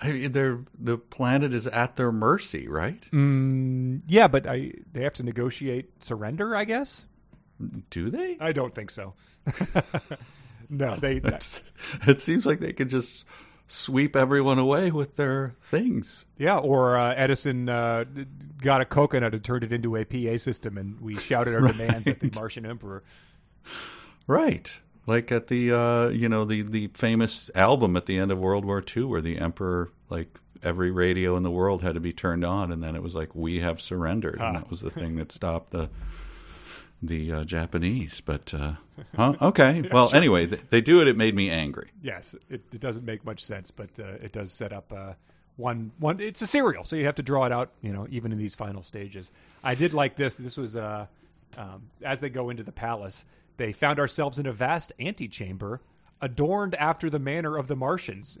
I 0.00 0.12
mean, 0.12 0.32
they're, 0.32 0.60
the 0.78 0.98
planet 0.98 1.54
is 1.54 1.66
at 1.68 1.94
their 1.96 2.10
mercy, 2.10 2.66
right? 2.66 3.06
Mm, 3.12 4.02
yeah, 4.06 4.26
but 4.28 4.46
I 4.48 4.72
they 4.90 5.04
have 5.04 5.12
to 5.14 5.22
negotiate 5.22 6.02
surrender, 6.02 6.56
I 6.56 6.64
guess. 6.64 7.04
Do 7.90 8.10
they? 8.10 8.36
I 8.40 8.52
don't 8.52 8.74
think 8.74 8.90
so. 8.90 9.14
no, 10.68 10.96
they. 10.96 11.16
It's- 11.16 11.62
it 12.06 12.20
seems 12.20 12.44
like 12.46 12.58
they 12.60 12.72
could 12.72 12.88
just 12.88 13.26
sweep 13.72 14.14
everyone 14.14 14.58
away 14.58 14.90
with 14.90 15.16
their 15.16 15.54
things. 15.60 16.26
yeah, 16.36 16.58
or 16.58 16.96
uh, 16.96 17.14
Edison 17.14 17.68
uh, 17.68 18.04
got 18.60 18.80
a 18.80 18.84
coconut 18.84 19.32
and 19.32 19.42
turned 19.42 19.64
it 19.64 19.72
into 19.72 19.96
a 19.96 20.04
PA 20.04 20.36
system, 20.36 20.76
and 20.76 21.00
we 21.00 21.14
shouted 21.14 21.54
our 21.54 21.60
demands 21.72 22.06
at 22.06 22.20
the 22.20 22.30
Martian 22.34 22.66
Emperor. 22.66 23.02
Right. 24.26 24.70
Like 25.06 25.32
at 25.32 25.48
the 25.48 25.72
uh, 25.72 26.08
you 26.08 26.28
know 26.28 26.44
the 26.44 26.62
the 26.62 26.88
famous 26.88 27.50
album 27.54 27.96
at 27.96 28.06
the 28.06 28.18
end 28.18 28.30
of 28.30 28.38
World 28.38 28.64
War 28.64 28.84
II, 28.96 29.04
where 29.04 29.20
the 29.20 29.38
emperor 29.38 29.90
like 30.10 30.38
every 30.62 30.92
radio 30.92 31.36
in 31.36 31.42
the 31.42 31.50
world 31.50 31.82
had 31.82 31.94
to 31.94 32.00
be 32.00 32.12
turned 32.12 32.44
on, 32.44 32.70
and 32.70 32.82
then 32.82 32.94
it 32.94 33.02
was 33.02 33.14
like 33.14 33.34
we 33.34 33.60
have 33.60 33.80
surrendered, 33.80 34.40
and 34.40 34.56
that 34.56 34.70
was 34.70 34.80
the 34.80 34.90
thing 34.90 35.16
that 35.16 35.32
stopped 35.32 35.70
the 35.70 35.90
the 37.02 37.32
uh, 37.32 37.44
Japanese. 37.44 38.20
But 38.20 38.52
uh, 38.54 38.74
huh? 39.16 39.34
okay, 39.40 39.88
well, 39.92 40.10
anyway, 40.14 40.46
they, 40.46 40.60
they 40.68 40.80
do 40.80 41.00
it. 41.00 41.08
It 41.08 41.16
made 41.16 41.34
me 41.34 41.50
angry. 41.50 41.90
Yes, 42.02 42.34
it, 42.48 42.62
it 42.72 42.80
doesn't 42.80 43.04
make 43.04 43.24
much 43.24 43.44
sense, 43.44 43.70
but 43.70 43.98
uh, 43.98 44.14
it 44.22 44.32
does 44.32 44.52
set 44.52 44.72
up 44.72 44.92
uh, 44.92 45.14
one 45.56 45.92
one. 45.98 46.20
It's 46.20 46.42
a 46.42 46.46
serial, 46.46 46.84
so 46.84 46.96
you 46.96 47.04
have 47.04 47.16
to 47.16 47.22
draw 47.22 47.44
it 47.44 47.52
out. 47.52 47.70
You 47.82 47.92
know, 47.92 48.06
even 48.10 48.32
in 48.32 48.38
these 48.38 48.54
final 48.54 48.82
stages. 48.82 49.32
I 49.64 49.74
did 49.74 49.94
like 49.94 50.16
this. 50.16 50.36
This 50.36 50.56
was 50.56 50.76
uh, 50.76 51.06
um, 51.56 51.82
as 52.02 52.20
they 52.20 52.30
go 52.30 52.50
into 52.50 52.62
the 52.62 52.72
palace. 52.72 53.24
They 53.58 53.72
found 53.72 53.98
ourselves 53.98 54.38
in 54.38 54.46
a 54.46 54.52
vast 54.52 54.92
antechamber, 54.98 55.80
adorned 56.20 56.74
after 56.76 57.10
the 57.10 57.18
manner 57.18 57.58
of 57.58 57.68
the 57.68 57.76
Martians, 57.76 58.38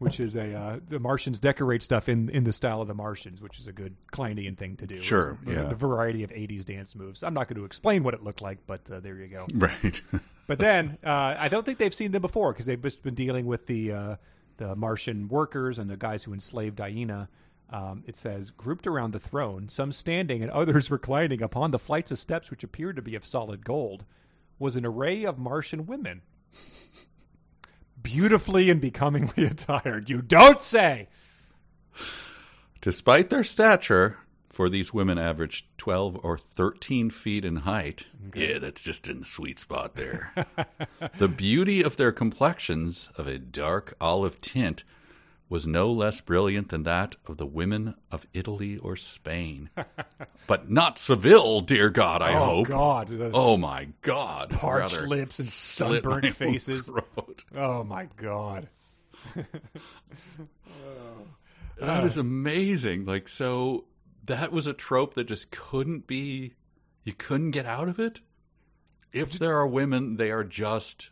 which 0.00 0.18
is 0.18 0.34
a 0.34 0.54
uh, 0.54 0.80
the 0.88 0.98
Martians 0.98 1.38
decorate 1.38 1.82
stuff 1.82 2.08
in 2.08 2.30
in 2.30 2.44
the 2.44 2.52
style 2.52 2.80
of 2.80 2.88
the 2.88 2.94
Martians, 2.94 3.42
which 3.42 3.58
is 3.58 3.66
a 3.66 3.72
good 3.72 3.94
Kleinian 4.12 4.56
thing 4.56 4.74
to 4.76 4.86
do. 4.86 4.96
Sure, 5.00 5.38
It's 5.42 5.52
yeah. 5.52 5.64
the 5.64 5.74
variety 5.74 6.24
of 6.24 6.30
'80s 6.30 6.64
dance 6.64 6.94
moves. 6.94 7.22
I'm 7.22 7.34
not 7.34 7.48
going 7.48 7.58
to 7.58 7.66
explain 7.66 8.02
what 8.02 8.14
it 8.14 8.24
looked 8.24 8.40
like, 8.40 8.58
but 8.66 8.90
uh, 8.90 9.00
there 9.00 9.14
you 9.16 9.28
go. 9.28 9.46
Right. 9.54 10.00
But 10.46 10.58
then 10.58 10.98
uh, 11.04 11.36
I 11.38 11.48
don't 11.48 11.64
think 11.64 11.78
they've 11.78 11.94
seen 11.94 12.10
them 12.10 12.22
before 12.22 12.52
because 12.52 12.66
they've 12.66 12.82
just 12.82 13.04
been 13.04 13.14
dealing 13.14 13.46
with 13.46 13.68
the 13.68 13.92
uh, 13.92 14.16
the 14.56 14.74
Martian 14.74 15.28
workers 15.28 15.78
and 15.78 15.88
the 15.88 15.96
guys 15.96 16.24
who 16.24 16.32
enslaved 16.32 16.80
Aina. 16.80 17.28
Um, 17.68 18.02
it 18.04 18.16
says 18.16 18.50
grouped 18.50 18.88
around 18.88 19.12
the 19.12 19.20
throne, 19.20 19.68
some 19.68 19.92
standing 19.92 20.42
and 20.42 20.50
others 20.50 20.90
reclining 20.98 21.40
upon 21.40 21.70
the 21.70 21.78
flights 21.78 22.10
of 22.10 22.18
steps 22.18 22.50
which 22.50 22.64
appeared 22.64 22.96
to 22.96 23.02
be 23.02 23.14
of 23.14 23.24
solid 23.24 23.64
gold, 23.64 24.04
was 24.58 24.74
an 24.74 24.84
array 24.84 25.22
of 25.24 25.38
Martian 25.38 25.86
women, 25.86 26.22
beautifully 28.02 28.70
and 28.70 28.80
becomingly 28.80 29.44
attired. 29.46 30.08
You 30.08 30.22
don't 30.22 30.62
say. 30.62 31.08
Despite 32.80 33.28
their 33.28 33.44
stature, 33.44 34.16
for 34.48 34.68
these 34.68 34.92
women 34.92 35.18
averaged 35.18 35.66
12 35.78 36.20
or 36.22 36.36
13 36.36 37.10
feet 37.10 37.44
in 37.44 37.56
height. 37.56 38.06
Yeah, 38.34 38.58
that's 38.58 38.82
just 38.82 39.08
in 39.08 39.20
the 39.20 39.24
sweet 39.24 39.58
spot 39.58 39.94
there. 39.94 40.32
the 41.18 41.28
beauty 41.28 41.82
of 41.82 41.96
their 41.96 42.12
complexions, 42.12 43.08
of 43.16 43.26
a 43.26 43.38
dark 43.38 43.94
olive 44.00 44.40
tint, 44.40 44.84
was 45.50 45.66
no 45.66 45.92
less 45.92 46.22
brilliant 46.22 46.70
than 46.70 46.84
that 46.84 47.16
of 47.26 47.36
the 47.36 47.44
women 47.44 47.94
of 48.10 48.26
Italy 48.32 48.78
or 48.78 48.96
Spain. 48.96 49.68
but 50.46 50.70
not 50.70 50.98
Seville, 50.98 51.60
dear 51.60 51.90
God, 51.90 52.22
I 52.22 52.32
oh 52.32 52.44
hope. 52.44 52.68
God! 52.68 53.30
Oh 53.34 53.58
my 53.58 53.88
God. 54.00 54.50
parched 54.50 54.96
Rather 54.96 55.08
lips 55.08 55.38
and 55.38 55.48
sunburnt 55.48 56.32
faces. 56.34 56.90
Oh 57.54 57.84
my 57.84 58.08
God! 58.16 58.68
That 61.80 62.04
is 62.04 62.18
amazing. 62.18 63.06
Like, 63.06 63.26
so 63.26 63.86
that 64.26 64.52
was 64.52 64.66
a 64.66 64.74
trope 64.74 65.14
that 65.14 65.24
just 65.24 65.50
couldn't 65.50 66.06
be, 66.06 66.52
you 67.04 67.14
couldn't 67.14 67.52
get 67.52 67.64
out 67.64 67.88
of 67.88 67.98
it. 67.98 68.20
If 69.12 69.38
there 69.38 69.56
are 69.56 69.66
women, 69.66 70.16
they 70.16 70.30
are 70.30 70.44
just, 70.44 71.08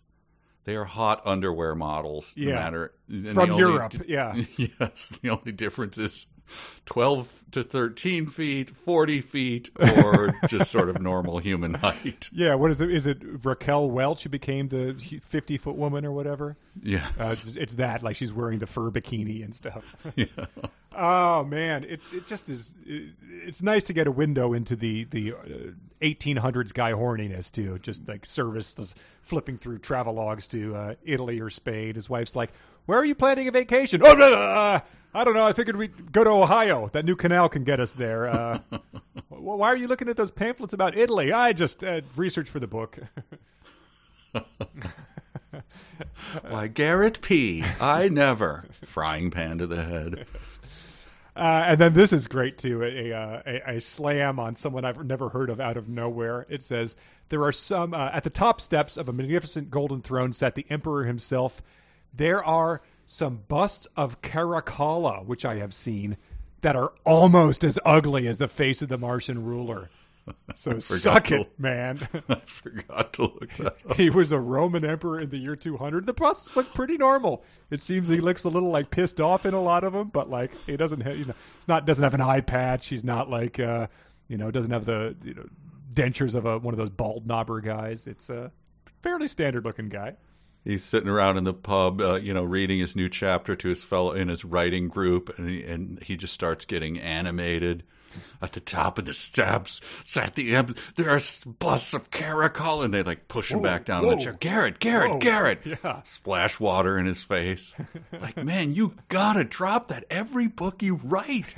they 0.68 0.76
are 0.76 0.84
hot 0.84 1.22
underwear 1.26 1.74
models. 1.74 2.32
no 2.36 2.48
Yeah. 2.50 2.54
matter 2.56 2.92
and 3.08 3.24
the 3.26 3.32
From 3.34 3.50
only- 3.50 3.58
Europe, 3.58 3.94
yeah. 4.06 4.34
yes. 4.56 5.18
The 5.22 5.30
only 5.30 5.52
difference 5.52 5.96
is 5.96 6.26
12 6.86 7.44
to 7.52 7.62
13 7.62 8.26
feet, 8.26 8.70
40 8.70 9.20
feet, 9.20 9.70
or 9.78 10.32
just 10.48 10.70
sort 10.70 10.88
of 10.88 11.00
normal 11.00 11.38
human 11.38 11.74
height. 11.74 12.30
Yeah, 12.32 12.54
what 12.54 12.70
is 12.70 12.80
it? 12.80 12.90
Is 12.90 13.06
it 13.06 13.18
Raquel 13.44 13.90
Welch 13.90 14.24
who 14.24 14.30
became 14.30 14.68
the 14.68 14.94
fifty 15.22 15.58
foot 15.58 15.76
woman 15.76 16.04
or 16.04 16.12
whatever? 16.12 16.56
Yeah. 16.82 17.08
Uh, 17.18 17.30
it's, 17.32 17.56
it's 17.56 17.74
that 17.74 18.02
like 18.02 18.16
she's 18.16 18.32
wearing 18.32 18.58
the 18.58 18.66
fur 18.66 18.90
bikini 18.90 19.44
and 19.44 19.54
stuff. 19.54 19.96
yeah. 20.16 20.26
Oh 20.96 21.44
man, 21.44 21.84
it's 21.88 22.12
it 22.12 22.26
just 22.26 22.48
is. 22.48 22.74
It, 22.84 23.10
it's 23.44 23.62
nice 23.62 23.84
to 23.84 23.92
get 23.92 24.06
a 24.06 24.12
window 24.12 24.52
into 24.52 24.74
the 24.74 25.04
the 25.04 25.34
eighteen 26.00 26.36
hundreds 26.36 26.72
guy 26.72 26.92
horniness 26.92 27.52
too. 27.52 27.78
Just 27.80 28.08
like 28.08 28.24
Serviss, 28.24 28.94
flipping 29.22 29.58
through 29.58 29.78
travelogues 29.78 30.48
to 30.48 30.74
uh, 30.74 30.94
Italy 31.04 31.40
or 31.40 31.50
Spain. 31.50 31.94
His 31.94 32.08
wife's 32.10 32.34
like, 32.34 32.50
"Where 32.88 32.98
are 32.98 33.04
you 33.04 33.14
planning 33.14 33.48
a 33.48 33.50
vacation?" 33.50 34.00
Oh, 34.02 34.16
blah. 34.16 34.80
I 35.12 35.24
don't 35.24 35.34
know. 35.34 35.46
I 35.46 35.52
figured 35.52 35.76
we'd 35.76 36.10
go 36.10 36.24
to 36.24 36.30
Ohio. 36.30 36.88
That 36.92 37.04
new 37.04 37.16
canal 37.16 37.48
can 37.50 37.64
get 37.64 37.80
us 37.80 37.92
there. 37.92 38.28
Uh, 38.28 38.58
why 39.28 39.68
are 39.68 39.76
you 39.76 39.88
looking 39.88 40.08
at 40.08 40.16
those 40.16 40.30
pamphlets 40.30 40.72
about 40.72 40.96
Italy? 40.96 41.32
I 41.32 41.52
just 41.52 41.84
uh, 41.84 42.00
researched 42.16 42.50
for 42.50 42.60
the 42.60 42.66
book. 42.66 42.98
Why, 46.48 46.68
Garrett 46.68 47.20
P. 47.20 47.64
I 47.80 48.08
never. 48.08 48.66
Frying 48.84 49.30
pan 49.30 49.58
to 49.58 49.66
the 49.66 49.84
head. 49.84 50.26
Uh, 51.36 51.66
and 51.68 51.80
then 51.80 51.92
this 51.92 52.12
is 52.12 52.26
great 52.26 52.58
too 52.58 52.82
a, 52.82 53.12
a, 53.12 53.62
a 53.76 53.80
slam 53.80 54.40
on 54.40 54.56
someone 54.56 54.84
I've 54.84 55.06
never 55.06 55.28
heard 55.28 55.50
of 55.50 55.60
out 55.60 55.76
of 55.76 55.88
nowhere. 55.88 56.44
It 56.48 56.62
says 56.62 56.96
there 57.28 57.44
are 57.44 57.52
some 57.52 57.94
uh, 57.94 58.10
at 58.12 58.24
the 58.24 58.30
top 58.30 58.60
steps 58.60 58.96
of 58.96 59.08
a 59.08 59.12
magnificent 59.12 59.70
golden 59.70 60.02
throne 60.02 60.32
sat 60.32 60.56
the 60.56 60.66
emperor 60.68 61.04
himself. 61.04 61.62
There 62.12 62.42
are 62.44 62.82
some 63.06 63.42
busts 63.48 63.86
of 63.96 64.20
Caracalla, 64.22 65.24
which 65.24 65.44
I 65.44 65.56
have 65.56 65.72
seen, 65.72 66.16
that 66.60 66.76
are 66.76 66.92
almost 67.04 67.64
as 67.64 67.78
ugly 67.84 68.26
as 68.26 68.38
the 68.38 68.48
face 68.48 68.82
of 68.82 68.88
the 68.88 68.98
Martian 68.98 69.44
ruler. 69.44 69.90
So 70.54 70.78
suck 70.78 71.24
to- 71.24 71.40
it, 71.42 71.58
man. 71.58 72.06
I 72.28 72.40
forgot 72.46 73.12
to 73.14 73.22
look 73.22 73.50
that 73.58 73.76
up. 73.88 73.92
he 73.96 74.10
was 74.10 74.32
a 74.32 74.38
Roman 74.38 74.84
emperor 74.84 75.20
in 75.20 75.30
the 75.30 75.38
year 75.38 75.56
200. 75.56 76.06
The 76.06 76.12
busts 76.12 76.54
look 76.56 76.72
pretty 76.74 76.96
normal. 76.98 77.44
It 77.70 77.80
seems 77.80 78.08
he 78.08 78.18
looks 78.18 78.44
a 78.44 78.48
little 78.48 78.70
like 78.70 78.90
pissed 78.90 79.20
off 79.20 79.46
in 79.46 79.54
a 79.54 79.60
lot 79.62 79.84
of 79.84 79.92
them, 79.92 80.08
but 80.08 80.28
like 80.28 80.50
he 80.66 80.76
doesn't 80.76 81.00
have, 81.00 81.16
you 81.16 81.24
know, 81.26 81.34
it's 81.56 81.68
not 81.68 81.86
doesn't 81.86 82.04
have 82.04 82.14
an 82.14 82.20
eye 82.20 82.40
patch. 82.40 82.88
He's 82.88 83.04
not 83.04 83.30
like 83.30 83.58
uh, 83.58 83.86
you 84.28 84.36
know, 84.36 84.50
doesn't 84.50 84.72
have 84.72 84.84
the 84.84 85.16
you 85.24 85.34
know 85.34 85.46
dentures 85.94 86.34
of 86.34 86.44
a 86.44 86.58
one 86.58 86.74
of 86.74 86.78
those 86.78 86.90
bald 86.90 87.26
knobber 87.26 87.62
guys. 87.62 88.06
It's 88.06 88.28
a 88.28 88.52
fairly 89.02 89.28
standard 89.28 89.64
looking 89.64 89.88
guy. 89.88 90.16
He's 90.64 90.84
sitting 90.84 91.08
around 91.08 91.38
in 91.38 91.44
the 91.44 91.54
pub, 91.54 92.00
uh, 92.00 92.14
you 92.16 92.34
know, 92.34 92.42
reading 92.44 92.78
his 92.78 92.94
new 92.94 93.08
chapter 93.08 93.56
to 93.56 93.68
his 93.68 93.82
fellow 93.82 94.12
in 94.12 94.28
his 94.28 94.44
writing 94.44 94.88
group, 94.88 95.38
and 95.38 95.48
he, 95.48 95.62
and 95.64 96.02
he 96.02 96.16
just 96.16 96.34
starts 96.34 96.64
getting 96.64 96.98
animated. 96.98 97.84
At 98.40 98.52
the 98.52 98.60
top 98.60 98.98
of 98.98 99.04
the 99.04 99.12
steps, 99.14 99.80
at 100.16 100.34
the 100.34 100.56
end, 100.56 100.76
there 100.96 101.10
are 101.10 101.20
busts 101.58 101.92
of 101.92 102.10
Caracalla, 102.10 102.86
and 102.86 102.94
they 102.94 103.02
like 103.02 103.28
push 103.28 103.50
him 103.52 103.58
Whoa, 103.58 103.64
back 103.64 103.84
down 103.84 104.02
whoa. 104.04 104.16
the 104.16 104.22
chair. 104.22 104.32
Garrett, 104.40 104.78
Garrett, 104.80 105.10
Whoa. 105.10 105.18
Garrett! 105.18 105.60
Yeah. 105.64 106.02
Splash 106.04 106.58
water 106.58 106.98
in 106.98 107.04
his 107.06 107.22
face. 107.22 107.74
like, 108.20 108.42
man, 108.42 108.74
you 108.74 108.94
gotta 109.08 109.44
drop 109.44 109.88
that 109.88 110.04
every 110.10 110.48
book 110.48 110.82
you 110.82 110.94
write. 110.96 111.54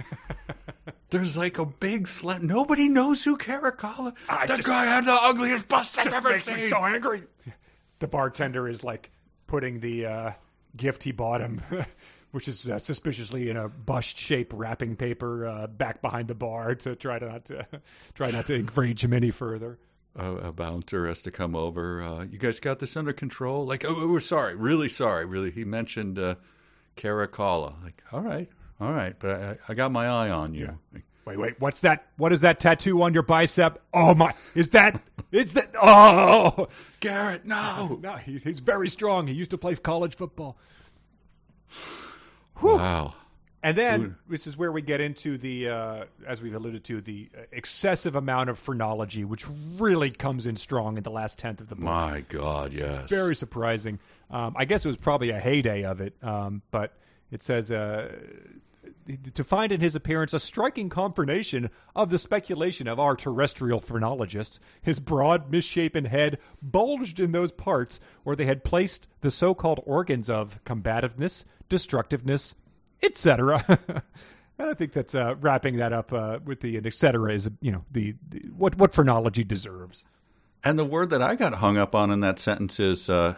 There's 1.10 1.36
like 1.36 1.59
a 1.59 1.66
big 1.66 2.06
slant. 2.09 2.43
Nobody 2.43 2.89
knows 2.89 3.22
who 3.24 3.39
Caracalla. 3.39 4.14
I 4.28 4.47
That 4.47 4.56
just- 4.56 4.68
guy 4.68 4.85
had 4.86 5.05
the 5.06 5.12
ugliest 5.12 5.68
bust 5.68 5.98
I've 5.98 6.12
ever 6.12 6.31
makes 6.31 6.48
me 6.48 6.59
so 6.59 6.85
angry. 6.85 7.22
The 8.01 8.09
bartender 8.09 8.66
is 8.68 8.82
like 8.85 9.10
putting 9.47 9.81
the 9.81 10.06
uh, 10.06 10.32
gift 10.77 11.02
he 11.05 11.12
bought 11.12 11.40
him, 11.40 11.60
which 12.32 12.48
is 12.48 12.68
uh, 12.68 12.78
suspiciously 12.78 13.48
in 13.48 13.56
a 13.56 13.68
bust 13.68 14.18
shape 14.18 14.52
wrapping 14.55 14.97
paper, 14.97 15.47
uh, 15.47 15.66
back 15.68 16.02
behind 16.02 16.28
the 16.28 16.35
bar 16.35 16.74
to 16.77 16.97
try 16.97 17.18
to 17.18 17.27
not 17.27 17.44
to 17.47 17.66
try 18.14 18.31
not 18.31 18.47
to 18.47 18.55
enrage 18.55 19.05
him 19.05 19.12
any 19.12 19.31
further. 19.31 19.78
a, 20.16 20.32
a 20.36 20.52
bouncer 20.52 21.06
has 21.06 21.22
to 21.22 21.31
come 21.31 21.55
over. 21.55 22.02
Uh, 22.02 22.24
you 22.24 22.39
guys 22.39 22.59
got 22.59 22.78
this 22.78 22.97
under 22.97 23.12
control? 23.12 23.64
Like, 23.66 23.85
oh, 23.85 24.06
we're 24.09 24.20
sorry, 24.20 24.55
really 24.55 24.89
sorry, 24.89 25.24
really. 25.24 25.51
He 25.51 25.64
mentioned 25.64 26.18
uh, 26.18 26.35
Caracalla. 26.97 27.82
Like, 27.82 28.02
all 28.12 28.20
right, 28.22 28.48
all 28.81 28.93
right, 28.93 29.14
but 29.18 29.40
I, 29.40 29.59
I 29.68 29.74
got 29.74 29.93
my 29.93 30.06
eye 30.06 30.31
on 30.31 30.55
you. 30.55 30.78
Like, 30.93 31.05
Wait, 31.24 31.38
wait, 31.38 31.60
what's 31.60 31.80
that? 31.80 32.06
What 32.16 32.32
is 32.32 32.40
that 32.40 32.60
tattoo 32.60 33.02
on 33.02 33.14
your 33.14 33.22
bicep? 33.22 33.80
Oh 33.92 34.14
my, 34.14 34.34
is 34.55 34.70
that? 34.70 35.02
Is 35.32 35.52
that? 35.52 35.70
Oh, 35.80 36.68
Garrett, 37.01 37.44
no! 37.44 37.98
no, 38.02 38.14
he's 38.16 38.42
he's 38.42 38.60
very 38.60 38.88
strong. 38.88 39.26
He 39.26 39.34
used 39.34 39.51
to 39.51 39.59
play 39.59 39.74
college 39.76 40.16
football. 40.16 40.56
Wow. 42.60 43.14
And 43.62 43.76
then 43.76 44.16
this 44.26 44.47
is 44.47 44.56
where 44.56 44.72
we 44.72 44.80
get 44.80 45.02
into 45.02 45.36
the, 45.36 45.68
uh, 45.68 46.05
as 46.26 46.40
we've 46.40 46.55
alluded 46.55 46.82
to, 46.84 47.02
the 47.02 47.28
uh, 47.36 47.42
excessive 47.52 48.16
amount 48.16 48.48
of 48.48 48.59
phrenology, 48.59 49.22
which 49.24 49.47
really 49.76 50.10
comes 50.10 50.47
in 50.47 50.56
strong 50.56 50.97
in 50.97 51.02
the 51.02 51.10
last 51.10 51.38
tenth 51.38 51.60
of 51.60 51.68
the 51.68 51.74
book. 51.74 51.84
My 51.84 52.24
God, 52.28 52.72
yes. 52.72 53.10
Very 53.10 53.36
surprising. 53.36 53.98
Um, 54.30 54.55
I 54.56 54.64
guess 54.64 54.86
it 54.86 54.88
was 54.88 54.97
probably 54.97 55.30
a 55.30 55.38
heyday 55.38 55.84
of 55.84 56.01
it, 56.01 56.14
um, 56.22 56.62
but 56.70 56.94
it 57.30 57.42
says 57.42 57.70
uh, 57.70 58.10
to 59.34 59.44
find 59.44 59.72
in 59.72 59.80
his 59.80 59.94
appearance 59.94 60.34
a 60.34 60.40
striking 60.40 60.88
confirmation 60.88 61.70
of 61.94 62.10
the 62.10 62.18
speculation 62.18 62.86
of 62.86 62.98
our 62.98 63.16
terrestrial 63.16 63.80
phrenologists. 63.80 64.60
His 64.82 65.00
broad, 65.00 65.50
misshapen 65.50 66.06
head 66.06 66.38
bulged 66.62 67.20
in 67.20 67.32
those 67.32 67.52
parts 67.52 68.00
where 68.22 68.36
they 68.36 68.46
had 68.46 68.64
placed 68.64 69.08
the 69.20 69.30
so-called 69.30 69.80
organs 69.86 70.28
of 70.30 70.62
combativeness, 70.64 71.44
destructiveness, 71.68 72.54
etc. 73.02 74.02
And 74.60 74.68
I 74.68 74.74
think 74.74 74.92
that 74.92 75.14
uh, 75.14 75.36
wrapping 75.40 75.78
that 75.78 75.94
up 75.94 76.12
uh, 76.12 76.38
with 76.44 76.60
the 76.60 76.76
etc. 76.76 77.32
is, 77.32 77.50
you 77.62 77.72
know, 77.72 77.82
the, 77.90 78.14
the 78.28 78.40
what 78.54 78.76
what 78.76 78.92
phrenology 78.92 79.42
deserves. 79.42 80.04
And 80.62 80.78
the 80.78 80.84
word 80.84 81.08
that 81.10 81.22
I 81.22 81.34
got 81.34 81.54
hung 81.54 81.78
up 81.78 81.94
on 81.94 82.10
in 82.10 82.20
that 82.20 82.38
sentence 82.38 82.78
is 82.78 83.08
uh, 83.08 83.36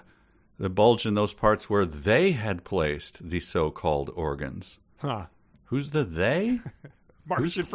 the 0.58 0.68
bulge 0.68 1.06
in 1.06 1.14
those 1.14 1.32
parts 1.32 1.70
where 1.70 1.86
they 1.86 2.32
had 2.32 2.64
placed 2.64 3.28
the 3.28 3.38
so-called 3.38 4.10
organs. 4.16 4.78
Huh. 4.98 5.26
Who's 5.72 5.88
the 5.88 6.04
they? 6.04 6.60
Martian 7.26 7.64
don't 7.64 7.70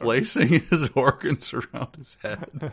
Placing 0.00 0.48
his 0.70 0.88
organs 0.94 1.52
around 1.52 1.94
his 1.94 2.16
head. 2.22 2.72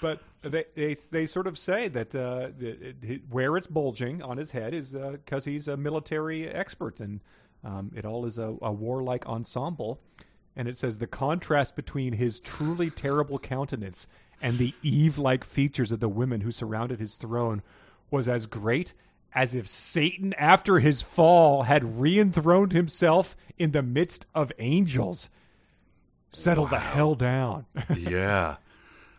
but 0.00 0.20
they, 0.42 0.64
they 0.74 0.94
they 0.94 1.26
sort 1.26 1.46
of 1.46 1.56
say 1.56 1.86
that 1.86 2.12
uh, 2.12 2.48
where 3.30 3.56
it's 3.56 3.68
bulging 3.68 4.22
on 4.22 4.38
his 4.38 4.50
head 4.50 4.74
is 4.74 4.90
because 4.90 5.44
he's 5.44 5.68
a 5.68 5.76
military 5.76 6.48
expert 6.48 6.98
and 6.98 7.20
um, 7.62 7.92
it 7.94 8.04
all 8.04 8.26
is 8.26 8.38
a, 8.38 8.56
a 8.60 8.72
warlike 8.72 9.28
ensemble. 9.28 10.00
And 10.56 10.66
it 10.66 10.76
says 10.76 10.98
the 10.98 11.06
contrast 11.06 11.76
between 11.76 12.14
his 12.14 12.40
truly 12.40 12.90
terrible 12.90 13.38
countenance 13.38 14.08
and 14.42 14.58
the 14.58 14.74
Eve-like 14.82 15.44
features 15.44 15.92
of 15.92 16.00
the 16.00 16.08
women 16.08 16.40
who 16.40 16.50
surrounded 16.50 16.98
his 16.98 17.14
throne 17.14 17.62
was 18.10 18.28
as 18.28 18.46
great 18.46 18.94
as 19.34 19.54
if 19.54 19.68
Satan, 19.68 20.32
after 20.34 20.78
his 20.78 21.02
fall, 21.02 21.64
had 21.64 22.00
re-enthroned 22.00 22.72
himself 22.72 23.36
in 23.58 23.72
the 23.72 23.82
midst 23.82 24.26
of 24.34 24.52
angels. 24.58 25.30
Settle 26.32 26.66
the 26.66 26.78
hell 26.78 27.14
down. 27.14 27.66
yeah. 27.96 28.56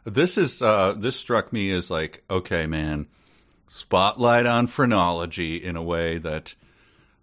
This 0.04 0.38
is 0.38 0.62
uh 0.62 0.96
this 0.98 1.16
struck 1.16 1.54
me 1.54 1.72
as 1.72 1.92
like, 1.92 2.24
okay, 2.30 2.66
man, 2.66 3.08
spotlight 3.68 4.46
on 4.46 4.68
phrenology 4.68 5.56
in 5.56 5.76
a 5.76 5.84
way 5.84 6.18
that 6.18 6.56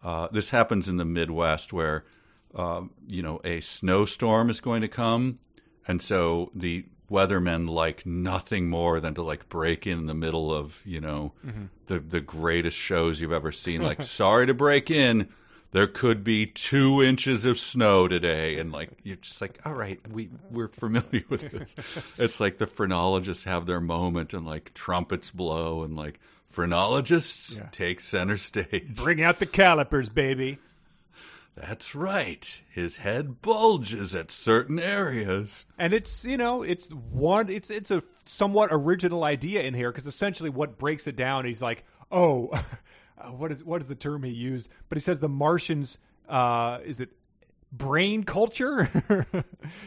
uh, 0.02 0.28
this 0.30 0.50
happens 0.50 0.88
in 0.88 0.96
the 0.96 1.04
Midwest 1.04 1.72
where 1.72 2.04
uh, 2.54 2.82
you 3.06 3.22
know 3.22 3.40
a 3.44 3.60
snowstorm 3.60 4.48
is 4.48 4.60
going 4.60 4.80
to 4.80 4.88
come, 4.88 5.38
and 5.86 6.00
so 6.00 6.50
the 6.54 6.86
weathermen 7.10 7.68
like 7.68 8.04
nothing 8.04 8.68
more 8.68 9.00
than 9.00 9.14
to 9.14 9.22
like 9.22 9.48
break 9.48 9.86
in 9.86 10.06
the 10.06 10.14
middle 10.14 10.52
of 10.52 10.82
you 10.84 11.00
know 11.00 11.32
mm-hmm. 11.44 11.64
the 11.86 11.98
the 11.98 12.20
greatest 12.20 12.76
shows 12.76 13.20
you've 13.20 13.32
ever 13.32 13.52
seen. 13.52 13.82
Like, 13.82 14.02
sorry 14.04 14.46
to 14.46 14.54
break 14.54 14.90
in, 14.90 15.28
there 15.72 15.86
could 15.86 16.24
be 16.24 16.46
two 16.46 17.02
inches 17.02 17.44
of 17.44 17.58
snow 17.58 18.08
today, 18.08 18.58
and 18.58 18.72
like 18.72 18.90
you're 19.02 19.16
just 19.16 19.40
like, 19.40 19.58
all 19.66 19.74
right, 19.74 20.00
we 20.10 20.30
we're 20.50 20.68
familiar 20.68 21.22
with 21.28 21.50
this. 21.50 21.74
it's 22.18 22.40
like 22.40 22.58
the 22.58 22.66
phrenologists 22.66 23.44
have 23.44 23.66
their 23.66 23.80
moment, 23.80 24.32
and 24.34 24.46
like 24.46 24.72
trumpets 24.74 25.30
blow, 25.30 25.82
and 25.82 25.96
like 25.96 26.20
phrenologists 26.46 27.56
Yeah. 27.56 27.68
take 27.70 28.00
center 28.00 28.36
stage. 28.36 28.94
Bring 28.94 29.22
out 29.22 29.38
the 29.38 29.46
calipers, 29.46 30.08
baby. 30.08 30.58
That's 31.60 31.94
right. 31.94 32.62
His 32.70 32.98
head 32.98 33.42
bulges 33.42 34.14
at 34.14 34.30
certain 34.30 34.78
areas. 34.78 35.64
And 35.78 35.92
it's 35.92 36.24
you 36.24 36.36
know 36.36 36.62
it's 36.62 36.86
one 36.88 37.48
it's 37.48 37.70
it's 37.70 37.90
a 37.90 38.02
somewhat 38.26 38.68
original 38.72 39.24
idea 39.24 39.62
in 39.62 39.74
here 39.74 39.90
because 39.90 40.06
essentially 40.06 40.50
what 40.50 40.78
breaks 40.78 41.06
it 41.06 41.16
down 41.16 41.44
he's 41.44 41.60
like 41.62 41.84
oh 42.12 42.50
what 43.36 43.50
is 43.52 43.64
what 43.64 43.82
is 43.82 43.88
the 43.88 43.94
term 43.94 44.22
he 44.22 44.30
used 44.30 44.68
but 44.88 44.96
he 44.96 45.00
says 45.00 45.20
the 45.20 45.28
Martians 45.28 45.98
uh, 46.28 46.78
is 46.84 47.00
it 47.00 47.10
brain 47.72 48.22
culture 48.24 48.84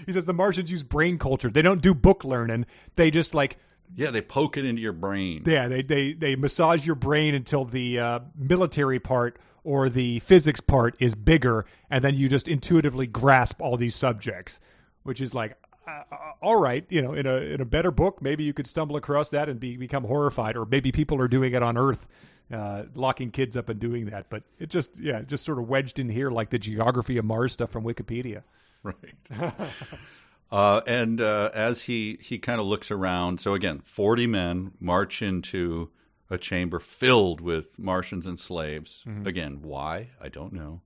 he 0.06 0.12
says 0.12 0.26
the 0.26 0.34
Martians 0.34 0.70
use 0.70 0.84
brain 0.84 1.18
culture 1.18 1.50
they 1.50 1.62
don't 1.62 1.82
do 1.82 1.94
book 1.96 2.24
learning 2.24 2.66
they 2.96 3.10
just 3.10 3.34
like 3.34 3.58
Yeah, 3.96 4.12
they 4.12 4.22
poke 4.22 4.58
it 4.58 4.66
into 4.66 4.82
your 4.82 4.94
brain. 4.94 5.44
yeah 5.46 5.68
they 5.68 5.82
they 5.82 6.14
they 6.14 6.36
massage 6.36 6.86
your 6.86 6.96
brain 6.96 7.34
until 7.34 7.66
the 7.66 8.00
uh, 8.00 8.20
military 8.38 9.00
part 9.00 9.40
or 9.64 9.90
the 9.90 10.20
physics 10.20 10.60
part 10.60 10.96
is 11.00 11.16
bigger 11.16 11.66
and 11.90 12.04
then 12.04 12.16
you 12.16 12.28
just 12.30 12.48
intuitively 12.48 13.08
grasp 13.08 13.62
all 13.62 13.78
these 13.78 13.96
subjects 13.96 14.60
which 15.04 15.22
is 15.22 15.34
like 15.34 15.58
uh, 15.88 16.02
uh, 16.12 16.16
all 16.42 16.60
right 16.60 16.86
you 16.90 17.02
know 17.02 17.14
in 17.14 17.26
a 17.26 17.36
in 17.36 17.62
a 17.62 17.66
better 17.66 17.92
book 17.92 18.22
maybe 18.22 18.44
you 18.44 18.54
could 18.54 18.68
stumble 18.68 18.96
across 18.96 19.30
that 19.30 19.50
and 19.50 19.60
be 19.60 19.78
become 19.78 20.04
horrified 20.04 20.56
or 20.56 20.66
maybe 20.66 20.92
people 20.92 21.20
are 21.20 21.28
doing 21.28 21.54
it 21.54 21.64
on 21.64 21.78
earth 21.78 22.08
uh, 22.54 22.84
locking 22.96 23.32
kids 23.32 23.56
up 23.56 23.70
and 23.70 23.80
doing 23.80 24.06
that 24.06 24.30
but 24.30 24.44
it 24.60 24.70
just 24.70 25.00
yeah 25.00 25.22
just 25.22 25.44
sort 25.44 25.58
of 25.58 25.68
wedged 25.70 26.00
in 26.00 26.10
here 26.10 26.30
like 26.30 26.50
the 26.50 26.60
geography 26.60 27.18
of 27.18 27.26
mars 27.26 27.54
stuff 27.54 27.70
from 27.70 27.84
wikipedia 27.84 28.44
Right. 28.84 29.16
uh, 30.52 30.82
and 30.88 31.22
uh, 31.22 31.50
as 31.54 31.84
he 31.84 32.18
he 32.22 32.40
kind 32.40 32.60
of 32.60 32.66
looks 32.66 32.92
around, 32.92 33.40
so 33.40 33.54
again, 33.54 33.80
forty 33.84 34.28
men 34.28 34.72
march 34.80 35.22
into 35.22 35.90
a 36.32 36.38
chamber 36.40 36.80
filled 36.80 37.42
with 37.42 37.78
Martians 37.78 38.26
and 38.26 38.40
slaves. 38.40 39.04
Again, 39.26 39.62
why 39.62 40.10
I 40.20 40.30
don't 40.30 40.54
know. 40.54 40.82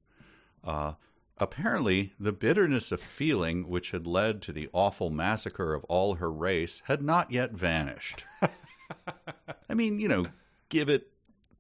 Uh, 0.64 0.94
apparently, 1.38 2.14
the 2.20 2.32
bitterness 2.32 2.92
of 2.92 3.00
feeling 3.00 3.70
which 3.70 3.92
had 3.92 4.06
led 4.08 4.42
to 4.42 4.52
the 4.52 4.68
awful 4.74 5.10
massacre 5.10 5.74
of 5.74 5.84
all 5.86 6.16
her 6.16 6.32
race 6.32 6.82
had 6.86 7.02
not 7.02 7.32
yet 7.32 7.52
vanished. 7.54 8.26
I 9.70 9.74
mean, 9.74 10.00
you 10.00 10.08
know, 10.08 10.26
give 10.70 10.90
it 10.90 11.08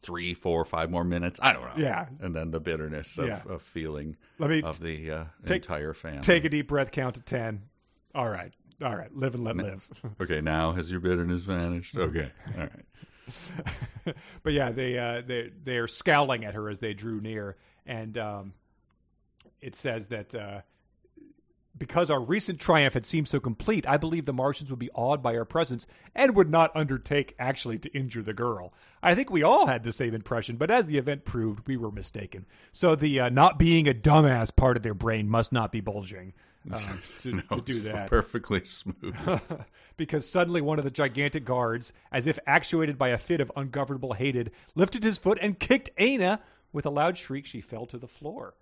three, 0.01 0.33
four, 0.33 0.65
five 0.65 0.89
more 0.91 1.03
minutes. 1.03 1.39
I 1.41 1.53
don't 1.53 1.63
know. 1.63 1.83
Yeah. 1.83 2.07
and 2.19 2.35
then 2.35 2.51
the 2.51 2.59
bitterness 2.59 3.17
of, 3.17 3.27
Yeah. 3.27 3.41
of 3.47 3.61
feeling 3.61 4.17
Let 4.37 4.49
me 4.51 4.61
of 4.61 4.79
the 4.79 5.11
uh, 5.11 5.23
take- 5.45 5.63
entire 5.63 5.93
family. 5.93 6.21
take 6.21 6.45
a 6.45 6.49
deep 6.49 6.67
breath 6.67 6.91
count 6.91 7.15
to 7.15 7.21
10 7.21 7.63
all 8.13 8.29
right 8.29 8.53
all 8.81 8.95
right 8.95 9.13
live 9.15 9.33
and 9.35 9.43
let 9.43 9.57
live 9.57 9.87
Okay, 10.21 10.41
now 10.41 10.71
has 10.73 10.89
your 10.91 10.99
bitterness 10.99 11.41
vanished? 11.43 11.97
Okay, 11.97 12.31
all 12.55 12.61
right. 12.61 12.85
but 14.43 14.53
yeah, 14.53 14.71
they 14.71 14.97
uh, 14.97 15.21
they 15.25 15.51
they're 15.63 15.87
scowling 15.87 16.45
at 16.45 16.53
her 16.53 16.69
as 16.69 16.79
they 16.79 16.93
drew 16.93 17.19
near, 17.19 17.57
and 17.85 18.17
um, 18.17 18.53
it 19.61 19.75
says 19.75 20.07
that 20.07 20.35
uh, 20.35 20.61
because 21.77 22.09
our 22.09 22.21
recent 22.21 22.59
triumph 22.59 22.93
had 22.93 23.05
seemed 23.05 23.27
so 23.27 23.39
complete, 23.39 23.87
I 23.87 23.97
believe 23.97 24.25
the 24.25 24.33
Martians 24.33 24.69
would 24.69 24.79
be 24.79 24.91
awed 24.91 25.21
by 25.21 25.35
our 25.35 25.45
presence 25.45 25.85
and 26.13 26.35
would 26.35 26.49
not 26.49 26.75
undertake 26.75 27.35
actually 27.37 27.77
to 27.79 27.93
injure 27.93 28.21
the 28.21 28.33
girl. 28.33 28.73
I 29.03 29.15
think 29.15 29.29
we 29.29 29.43
all 29.43 29.67
had 29.67 29.83
the 29.83 29.91
same 29.91 30.13
impression, 30.13 30.55
but 30.55 30.71
as 30.71 30.85
the 30.85 30.97
event 30.97 31.25
proved, 31.25 31.67
we 31.67 31.77
were 31.77 31.91
mistaken. 31.91 32.45
So 32.71 32.95
the 32.95 33.19
uh, 33.19 33.29
not 33.29 33.59
being 33.59 33.87
a 33.87 33.93
dumbass 33.93 34.55
part 34.55 34.77
of 34.77 34.83
their 34.83 34.93
brain 34.93 35.29
must 35.29 35.51
not 35.51 35.71
be 35.71 35.81
bulging. 35.81 36.33
Uh, 36.73 36.79
to, 37.19 37.31
No, 37.31 37.41
to 37.57 37.61
do 37.61 37.79
that 37.81 38.09
perfectly 38.09 38.65
smooth. 38.65 39.15
because 39.97 40.27
suddenly 40.27 40.61
one 40.61 40.79
of 40.79 40.83
the 40.83 40.89
gigantic 40.89 41.45
guards, 41.45 41.93
as 42.11 42.25
if 42.25 42.39
actuated 42.47 42.97
by 42.97 43.09
a 43.09 43.19
fit 43.19 43.39
of 43.39 43.51
ungovernable 43.55 44.13
hatred, 44.13 44.49
lifted 44.73 45.03
his 45.03 45.19
foot 45.19 45.37
and 45.43 45.59
kicked 45.59 45.91
Aina. 45.99 46.39
With 46.73 46.87
a 46.87 46.89
loud 46.89 47.19
shriek, 47.19 47.45
she 47.45 47.61
fell 47.61 47.85
to 47.85 47.99
the 47.99 48.07
floor. 48.07 48.55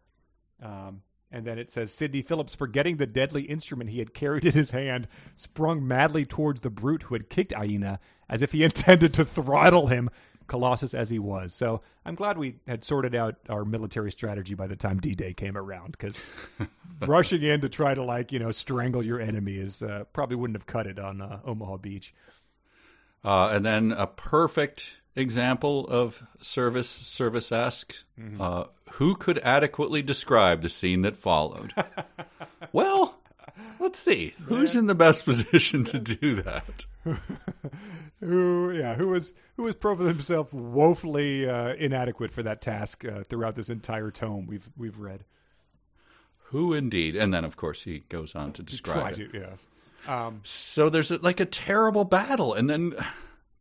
Um, 0.61 1.01
and 1.33 1.45
then 1.45 1.57
it 1.57 1.71
says 1.71 1.91
Sidney 1.91 2.21
Phillips, 2.21 2.53
forgetting 2.53 2.97
the 2.97 3.07
deadly 3.07 3.41
instrument 3.41 3.89
he 3.89 3.99
had 3.99 4.13
carried 4.13 4.45
in 4.45 4.53
his 4.53 4.69
hand, 4.71 5.07
sprung 5.35 5.85
madly 5.85 6.25
towards 6.25 6.61
the 6.61 6.69
brute 6.69 7.03
who 7.03 7.15
had 7.15 7.27
kicked 7.29 7.51
Aina, 7.57 7.99
as 8.29 8.43
if 8.43 8.51
he 8.51 8.63
intended 8.63 9.13
to 9.15 9.25
throttle 9.25 9.87
him, 9.87 10.09
colossus 10.45 10.93
as 10.93 11.09
he 11.09 11.17
was. 11.17 11.51
So 11.53 11.81
I'm 12.05 12.13
glad 12.13 12.37
we 12.37 12.57
had 12.67 12.85
sorted 12.85 13.15
out 13.15 13.35
our 13.49 13.65
military 13.65 14.11
strategy 14.11 14.53
by 14.53 14.67
the 14.67 14.75
time 14.75 14.99
D-Day 14.99 15.33
came 15.33 15.57
around, 15.57 15.93
because 15.93 16.21
rushing 17.01 17.41
in 17.41 17.61
to 17.61 17.69
try 17.69 17.95
to 17.95 18.03
like 18.03 18.31
you 18.31 18.37
know 18.37 18.51
strangle 18.51 19.03
your 19.03 19.19
enemy 19.19 19.55
is 19.55 19.81
uh, 19.81 20.03
probably 20.13 20.35
wouldn't 20.35 20.57
have 20.57 20.67
cut 20.67 20.85
it 20.85 20.99
on 20.99 21.19
uh, 21.19 21.39
Omaha 21.43 21.77
Beach. 21.77 22.13
Uh, 23.25 23.49
and 23.53 23.65
then 23.65 23.91
a 23.91 24.05
perfect 24.05 24.97
example 25.15 25.87
of 25.87 26.21
Serviss 26.41 27.01
Serviss 27.03 27.51
esque. 27.51 27.95
Mm-hmm. 28.19 28.41
Uh, 28.41 28.63
who 28.93 29.15
could 29.15 29.39
adequately 29.39 30.01
describe 30.01 30.61
the 30.61 30.69
scene 30.69 31.01
that 31.01 31.17
followed? 31.17 31.73
well, 32.71 33.17
let's 33.79 33.99
see. 33.99 34.33
Who's 34.45 34.75
in 34.75 34.87
the 34.87 34.95
best 34.95 35.25
position 35.25 35.83
to 35.85 35.99
do 35.99 36.41
that? 36.43 36.85
Who, 38.19 38.71
yeah, 38.71 38.95
who 38.95 39.09
was 39.09 39.33
who 39.57 39.65
has 39.65 39.75
proven 39.75 40.07
himself 40.07 40.53
woefully 40.53 41.45
uh, 41.49 41.73
inadequate 41.73 42.31
for 42.31 42.41
that 42.43 42.61
task 42.61 43.03
uh, 43.03 43.23
throughout 43.23 43.55
this 43.55 43.69
entire 43.69 44.11
tome 44.11 44.47
we've 44.47 44.69
we've 44.77 44.97
read. 44.97 45.25
Who 46.45 46.73
indeed? 46.73 47.17
And 47.17 47.33
then, 47.33 47.43
of 47.43 47.57
course, 47.57 47.83
he 47.83 48.03
goes 48.07 48.33
on 48.33 48.53
to 48.53 48.63
describe 48.63 49.19
it. 49.19 49.31
yeah. 49.33 49.55
Um, 50.07 50.39
So 50.43 50.89
there's 50.89 51.11
a, 51.11 51.17
like 51.17 51.41
a 51.41 51.45
terrible 51.45 52.05
battle, 52.05 52.53
and 52.53 52.69
then 52.69 52.93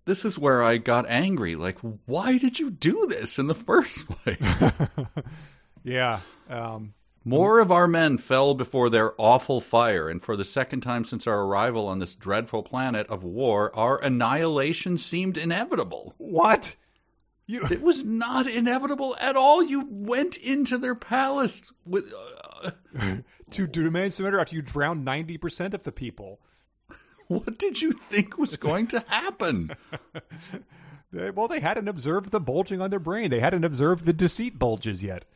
this 0.05 0.25
is 0.25 0.39
where 0.39 0.63
I 0.63 0.79
got 0.79 1.09
angry. 1.09 1.55
Like, 1.55 1.79
why 2.07 2.39
did 2.39 2.59
you 2.59 2.71
do 2.71 3.07
this 3.09 3.39
in 3.39 3.47
the 3.47 3.55
first 3.71 4.09
place? 4.09 4.73
yeah. 5.85 6.21
Um, 6.49 6.95
More 7.25 7.61
of 7.61 7.71
our 7.71 7.87
men 7.87 8.19
fell 8.19 8.55
before 8.55 8.91
their 8.91 9.15
awful 9.19 9.61
fire, 9.61 10.09
and 10.09 10.23
for 10.23 10.37
the 10.37 10.45
second 10.45 10.81
time 10.81 11.05
since 11.05 11.27
our 11.27 11.43
arrival 11.43 11.87
on 11.89 11.99
this 11.99 12.17
dreadful 12.17 12.63
planet 12.63 13.07
of 13.09 13.23
war, 13.25 13.71
our 13.77 14.03
annihilation 14.03 14.99
seemed 14.99 15.37
inevitable. 15.37 16.15
what? 16.19 16.77
You 17.47 17.67
It 17.71 17.83
was 17.83 18.05
not 18.05 18.47
inevitable 18.47 19.17
at 19.21 19.35
all. 19.37 19.63
You 19.65 19.87
went 19.91 20.37
into 20.37 20.79
their 20.79 20.95
palace 20.95 21.73
with. 21.85 22.13
Uh, 22.63 22.71
to, 23.51 23.67
to 23.67 23.83
demand 23.83 24.15
surrender 24.15 24.39
after 24.39 24.55
you 24.55 24.63
drowned 24.63 25.05
ninety 25.05 25.37
percent 25.37 25.75
of 25.75 25.83
the 25.83 25.91
people? 25.93 26.41
What 27.39 27.59
did 27.59 27.81
you 27.83 27.93
think 27.93 28.39
was 28.39 28.57
going 28.57 28.87
to 28.89 29.05
happen? 29.09 29.71
They- 31.13 31.31
well, 31.31 31.47
they 31.47 31.61
hadn't 31.61 31.89
observed 31.89 32.31
the 32.31 32.41
bulging 32.41 32.81
on 32.81 32.89
their 32.89 32.99
brain. 32.99 33.29
They 33.31 33.41
hadn't 33.41 33.65
observed 33.65 34.07
the 34.07 34.15
deceit 34.15 34.59
bulges 34.59 35.05
yet. 35.05 35.27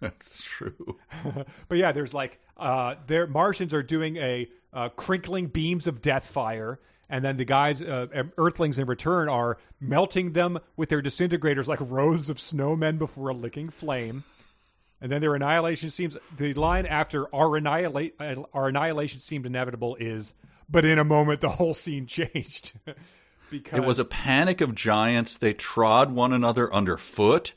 That's 0.00 0.42
true. 0.42 0.98
but 1.68 1.78
yeah, 1.78 1.92
there's 1.92 2.14
like 2.14 2.40
uh, 2.56 2.94
their 3.06 3.26
Martians 3.26 3.72
are 3.74 3.82
doing 3.82 4.16
a 4.16 4.48
uh, 4.72 4.88
crinkling 4.90 5.48
beams 5.48 5.86
of 5.86 6.00
death 6.00 6.26
fire, 6.26 6.80
and 7.08 7.24
then 7.24 7.36
the 7.36 7.44
guys, 7.44 7.82
uh, 7.82 8.06
Earthlings, 8.38 8.78
in 8.78 8.86
return 8.86 9.28
are 9.28 9.58
melting 9.80 10.32
them 10.32 10.58
with 10.76 10.88
their 10.88 11.02
disintegrators 11.02 11.66
like 11.66 11.78
rows 11.82 12.30
of 12.30 12.38
snowmen 12.38 12.98
before 12.98 13.28
a 13.28 13.34
licking 13.34 13.68
flame. 13.68 14.24
And 15.02 15.10
then 15.10 15.20
their 15.20 15.34
annihilation 15.34 15.90
seems. 15.90 16.16
The 16.36 16.54
line 16.54 16.86
after 16.86 17.26
our 17.34 17.56
annihilate 17.56 18.14
uh, 18.18 18.36
our 18.54 18.68
annihilation 18.68 19.20
seemed 19.20 19.44
inevitable 19.46 19.96
is, 19.96 20.32
but 20.68 20.84
in 20.84 20.98
a 20.98 21.04
moment 21.04 21.40
the 21.40 21.50
whole 21.50 21.74
scene 21.74 22.06
changed. 22.06 22.72
because 23.50 23.78
It 23.78 23.84
was 23.84 23.98
a 23.98 24.04
panic 24.04 24.60
of 24.60 24.74
giants. 24.74 25.38
They 25.38 25.54
trod 25.54 26.12
one 26.12 26.32
another 26.32 26.72
underfoot. 26.72 27.54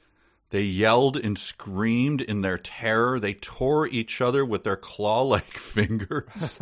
They 0.51 0.61
yelled 0.61 1.17
and 1.17 1.37
screamed 1.37 2.21
in 2.21 2.41
their 2.41 2.57
terror. 2.57 3.19
They 3.19 3.33
tore 3.33 3.87
each 3.87 4.21
other 4.21 4.45
with 4.45 4.63
their 4.63 4.77
claw 4.77 5.23
like 5.23 5.57
fingers. 5.57 6.59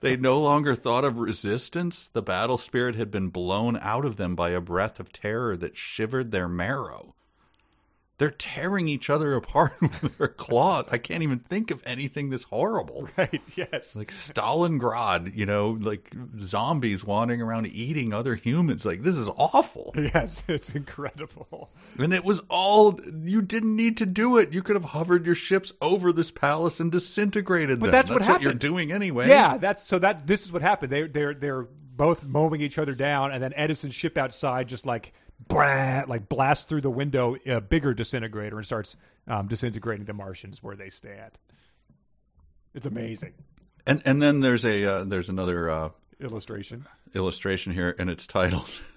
they 0.00 0.16
no 0.16 0.40
longer 0.40 0.74
thought 0.74 1.04
of 1.04 1.18
resistance. 1.18 2.08
The 2.08 2.22
battle 2.22 2.58
spirit 2.58 2.96
had 2.96 3.10
been 3.10 3.28
blown 3.28 3.76
out 3.80 4.04
of 4.04 4.16
them 4.16 4.34
by 4.34 4.50
a 4.50 4.60
breath 4.60 4.98
of 4.98 5.12
terror 5.12 5.56
that 5.58 5.76
shivered 5.76 6.30
their 6.32 6.48
marrow. 6.48 7.14
They're 8.18 8.30
tearing 8.30 8.88
each 8.88 9.10
other 9.10 9.34
apart 9.34 9.72
with 9.80 10.18
their 10.18 10.28
claws. 10.28 10.86
I 10.92 10.98
can't 10.98 11.22
even 11.22 11.40
think 11.40 11.70
of 11.70 11.82
anything 11.84 12.30
this 12.30 12.44
horrible. 12.44 13.08
right. 13.16 13.40
Yes. 13.56 13.96
Like 13.96 14.12
Stalingrad, 14.12 15.34
you 15.36 15.46
know, 15.46 15.76
like 15.80 16.12
zombies 16.40 17.04
wandering 17.04 17.40
around 17.40 17.66
eating 17.66 18.12
other 18.12 18.34
humans. 18.34 18.84
Like, 18.84 19.02
this 19.02 19.16
is 19.16 19.28
awful. 19.36 19.94
Yes, 20.14 20.42
it's 20.48 20.70
incredible. 20.74 21.70
And 21.98 22.12
it 22.12 22.24
was 22.24 22.40
all, 22.50 22.98
you 23.24 23.40
didn't 23.40 23.76
need 23.76 23.96
to 23.98 24.06
do 24.06 24.36
it. 24.38 24.52
You 24.52 24.62
could 24.62 24.76
have 24.76 24.84
hovered 24.84 25.24
your 25.26 25.34
ships 25.34 25.72
over 25.80 26.12
this 26.12 26.30
palace 26.30 26.80
and 26.80 26.92
disintegrated 26.92 27.80
But 27.80 27.86
them. 27.86 27.92
that's 27.92 28.10
what 28.10 28.22
happened. 28.22 28.44
you're 28.44 28.52
doing 28.54 28.92
anyway. 28.92 29.28
Yeah, 29.28 29.56
that's 29.58 29.82
so 29.82 29.98
that 30.00 30.26
this 30.26 30.44
is 30.44 30.52
what 30.52 30.60
happened. 30.60 30.92
They 30.92 31.06
they're 31.06 31.34
they're 31.34 31.62
both 31.96 32.24
mowing 32.24 32.60
each 32.60 32.78
other 32.78 32.94
down, 32.94 33.32
and 33.32 33.42
then 33.42 33.52
Edison's 33.54 33.94
ship 33.94 34.18
outside 34.18 34.68
just 34.68 34.84
like 34.86 35.12
blah, 35.48 36.04
like 36.06 36.28
blasts 36.28 36.64
through 36.64 36.82
the 36.82 36.90
window 36.90 37.36
a 37.46 37.60
bigger 37.60 37.94
disintegrator 37.94 38.56
and 38.56 38.66
starts 38.66 38.96
um, 39.26 39.46
disintegrating 39.46 40.04
the 40.04 40.12
Martians 40.12 40.62
where 40.62 40.76
they 40.76 40.90
stand. 40.90 41.32
It's 42.74 42.86
amazing 42.86 43.34
And 43.86 44.02
and 44.04 44.20
then 44.22 44.40
there's 44.40 44.64
a 44.64 44.84
uh, 44.84 45.04
there's 45.04 45.28
another 45.28 45.70
uh, 45.70 45.88
illustration. 46.20 46.86
illustration 47.14 47.72
here, 47.72 47.94
and 47.98 48.10
it's 48.10 48.26
titled. 48.26 48.80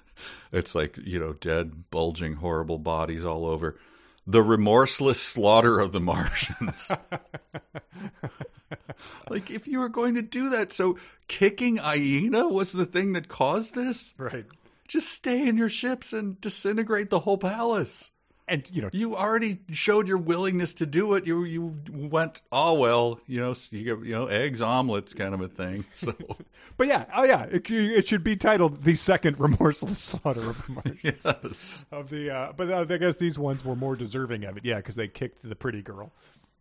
It's 0.53 0.73
like 0.73 0.95
you 1.03 1.19
know, 1.19 1.33
dead, 1.33 1.89
bulging, 1.91 2.35
horrible 2.35 2.79
bodies 2.79 3.25
all 3.25 3.45
over. 3.45 3.77
The 4.25 4.41
remorseless 4.41 5.19
slaughter 5.19 5.77
of 5.77 5.91
the 5.91 5.99
Martians. 5.99 6.89
like 9.29 9.51
if 9.51 9.67
you 9.67 9.79
were 9.79 9.89
going 9.89 10.15
to 10.15 10.21
do 10.21 10.51
that, 10.51 10.71
so 10.71 10.97
kicking 11.27 11.79
Aina 11.83 12.47
was 12.47 12.71
the 12.71 12.85
thing 12.85 13.11
that 13.11 13.27
caused 13.27 13.75
this. 13.75 14.13
Right. 14.17 14.45
Just 14.87 15.09
stay 15.09 15.47
in 15.47 15.57
your 15.57 15.69
ships 15.69 16.13
and 16.13 16.39
disintegrate 16.39 17.09
the 17.09 17.19
whole 17.19 17.37
palace. 17.37 18.11
And 18.47 18.69
you 18.71 18.83
know, 18.83 18.89
You 18.93 19.15
already 19.15 19.57
showed 19.71 20.07
your 20.07 20.19
willingness 20.19 20.75
to 20.75 20.85
do 20.85 21.15
it. 21.15 21.25
You 21.25 21.43
you 21.45 21.75
went, 21.91 22.43
oh 22.51 22.75
well, 22.75 23.19
you 23.25 23.41
know, 23.41 23.55
you 23.71 23.83
get, 23.83 24.05
you 24.05 24.13
know, 24.13 24.27
eggs, 24.27 24.61
omelets, 24.61 25.15
kind 25.15 25.33
of 25.33 25.41
a 25.41 25.47
thing. 25.47 25.83
So 25.95 26.13
but 26.77 26.85
yeah, 26.85 27.05
oh 27.15 27.23
yeah, 27.23 27.45
it, 27.45 27.69
it 27.71 28.07
should 28.07 28.23
be 28.23 28.35
titled 28.35 28.83
"The 28.83 28.93
Second 28.93 29.39
Remorseless 29.39 29.97
Slaughter 29.97 30.47
of 30.47 30.63
the 30.67 30.73
Martians." 30.73 31.21
yes, 31.25 31.85
of 31.91 32.11
the, 32.11 32.29
uh, 32.29 32.53
but 32.55 32.69
uh, 32.69 32.85
I 32.87 32.97
guess 32.97 33.15
these 33.15 33.39
ones 33.39 33.65
were 33.65 33.75
more 33.75 33.95
deserving 33.95 34.43
of 34.43 34.57
it, 34.57 34.65
yeah, 34.65 34.75
because 34.77 34.95
they 34.95 35.07
kicked 35.07 35.41
the 35.41 35.55
pretty 35.55 35.81
girl. 35.81 36.11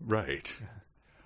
right. 0.01 0.56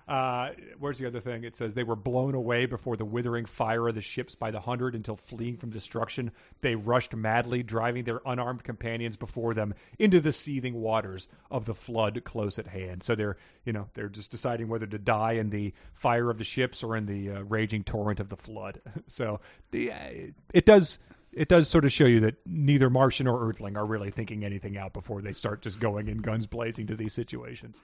Uh, 0.09 0.53
where's 0.79 0.97
the 0.97 1.05
other 1.05 1.19
thing? 1.19 1.43
It 1.43 1.55
says 1.55 1.75
they 1.75 1.83
were 1.83 1.95
blown 1.95 2.33
away 2.33 2.65
before 2.65 2.97
the 2.97 3.05
withering 3.05 3.45
fire 3.45 3.87
of 3.87 3.93
the 3.93 4.01
ships 4.01 4.33
by 4.33 4.49
the 4.49 4.59
hundred 4.59 4.95
until 4.95 5.15
fleeing 5.15 5.55
from 5.55 5.69
destruction. 5.69 6.31
They 6.61 6.73
rushed 6.73 7.15
madly, 7.15 7.61
driving 7.61 8.05
their 8.05 8.19
unarmed 8.25 8.63
companions 8.63 9.17
before 9.17 9.53
them 9.53 9.75
into 9.99 10.19
the 10.19 10.31
seething 10.31 10.81
waters 10.81 11.27
of 11.51 11.65
the 11.65 11.75
flood 11.75 12.23
close 12.23 12.57
at 12.57 12.65
hand. 12.65 13.03
So 13.03 13.13
they're, 13.13 13.37
you 13.65 13.71
know, 13.71 13.85
they're 13.93 14.09
just 14.09 14.31
deciding 14.31 14.67
whether 14.67 14.87
to 14.87 14.97
die 14.97 15.33
in 15.33 15.51
the 15.51 15.75
fire 15.93 16.31
of 16.31 16.39
the 16.39 16.43
ships 16.43 16.83
or 16.83 16.97
in 16.97 17.05
the 17.05 17.29
uh, 17.29 17.41
raging 17.43 17.83
torrent 17.83 18.19
of 18.19 18.29
the 18.29 18.37
flood. 18.37 18.81
so 19.07 19.41
the, 19.69 19.91
uh, 19.91 20.09
it 20.55 20.65
does. 20.65 20.97
It 21.31 21.47
does 21.47 21.69
sort 21.69 21.85
of 21.85 21.91
show 21.91 22.07
you 22.07 22.21
that 22.21 22.37
neither 22.47 22.89
Martian 22.89 23.27
or 23.27 23.47
Earthling 23.47 23.77
are 23.77 23.85
really 23.85 24.09
thinking 24.09 24.43
anything 24.43 24.79
out 24.79 24.93
before 24.93 25.21
they 25.21 25.31
start 25.31 25.61
just 25.61 25.79
going 25.79 26.07
in 26.07 26.17
guns 26.17 26.47
blazing 26.47 26.87
to 26.87 26.95
these 26.95 27.13
situations. 27.13 27.83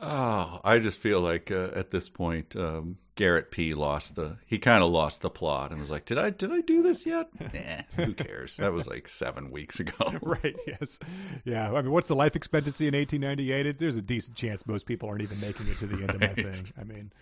Oh, 0.00 0.60
I 0.64 0.78
just 0.80 0.98
feel 0.98 1.20
like 1.20 1.50
uh, 1.50 1.70
at 1.74 1.90
this 1.90 2.08
point, 2.08 2.56
um, 2.56 2.98
Garrett 3.14 3.50
P 3.50 3.74
lost 3.74 4.16
the. 4.16 4.38
He 4.44 4.58
kind 4.58 4.82
of 4.82 4.90
lost 4.90 5.22
the 5.22 5.30
plot 5.30 5.70
and 5.70 5.80
was 5.80 5.90
like, 5.90 6.04
"Did 6.04 6.18
I? 6.18 6.30
Did 6.30 6.50
I 6.52 6.60
do 6.62 6.82
this 6.82 7.06
yet? 7.06 7.28
nah, 7.54 8.04
who 8.04 8.12
cares? 8.12 8.56
That 8.56 8.72
was 8.72 8.86
like 8.88 9.06
seven 9.08 9.50
weeks 9.50 9.78
ago." 9.80 9.94
right. 10.22 10.56
Yes. 10.66 10.98
Yeah. 11.44 11.72
I 11.72 11.80
mean, 11.80 11.92
what's 11.92 12.08
the 12.08 12.16
life 12.16 12.34
expectancy 12.36 12.88
in 12.88 12.94
1898? 12.94 13.66
It, 13.66 13.78
there's 13.78 13.96
a 13.96 14.02
decent 14.02 14.36
chance 14.36 14.66
most 14.66 14.84
people 14.86 15.08
aren't 15.08 15.22
even 15.22 15.40
making 15.40 15.68
it 15.68 15.78
to 15.78 15.86
the 15.86 16.02
end 16.02 16.10
of 16.10 16.20
that 16.20 16.36
Right. 16.44 16.54
thing. 16.54 16.72
I 16.78 16.84
mean, 16.84 17.12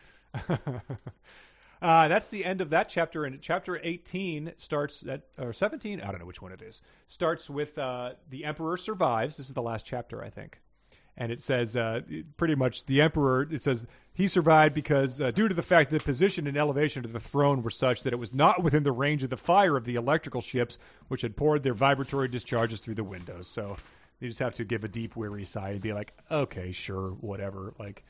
uh, 1.82 2.08
that's 2.08 2.28
the 2.28 2.44
end 2.44 2.60
of 2.60 2.70
that 2.70 2.88
chapter. 2.88 3.24
And 3.24 3.40
chapter 3.42 3.78
18 3.82 4.52
starts 4.56 5.04
at 5.06 5.22
or 5.38 5.52
17. 5.52 6.00
I 6.00 6.06
don't 6.10 6.20
know 6.20 6.26
which 6.26 6.40
one 6.42 6.52
it 6.52 6.62
is. 6.62 6.80
Starts 7.08 7.50
with 7.50 7.76
uh, 7.76 8.12
the 8.30 8.44
emperor 8.44 8.76
survives. 8.78 9.36
This 9.36 9.48
is 9.48 9.54
the 9.54 9.62
last 9.62 9.84
chapter, 9.84 10.22
I 10.24 10.30
think. 10.30 10.58
And 11.16 11.30
it 11.30 11.40
says 11.42 11.76
uh, 11.76 12.00
pretty 12.36 12.54
much 12.54 12.86
the 12.86 13.02
emperor. 13.02 13.46
It 13.50 13.60
says 13.62 13.86
he 14.14 14.28
survived 14.28 14.74
because 14.74 15.20
uh, 15.20 15.30
due 15.30 15.48
to 15.48 15.54
the 15.54 15.62
fact 15.62 15.90
that 15.90 15.98
the 15.98 16.04
position 16.04 16.46
and 16.46 16.56
elevation 16.56 17.04
of 17.04 17.12
the 17.12 17.20
throne 17.20 17.62
were 17.62 17.70
such 17.70 18.02
that 18.02 18.12
it 18.12 18.18
was 18.18 18.32
not 18.32 18.62
within 18.62 18.82
the 18.82 18.92
range 18.92 19.22
of 19.22 19.30
the 19.30 19.36
fire 19.36 19.76
of 19.76 19.84
the 19.84 19.94
electrical 19.94 20.40
ships, 20.40 20.78
which 21.08 21.22
had 21.22 21.36
poured 21.36 21.62
their 21.62 21.74
vibratory 21.74 22.28
discharges 22.28 22.80
through 22.80 22.94
the 22.94 23.04
windows. 23.04 23.46
So 23.46 23.76
you 24.20 24.28
just 24.28 24.40
have 24.40 24.54
to 24.54 24.64
give 24.64 24.84
a 24.84 24.88
deep, 24.88 25.16
weary 25.16 25.44
sigh 25.44 25.70
and 25.70 25.80
be 25.80 25.92
like, 25.92 26.14
"Okay, 26.30 26.72
sure, 26.72 27.10
whatever." 27.10 27.74
Like, 27.78 28.04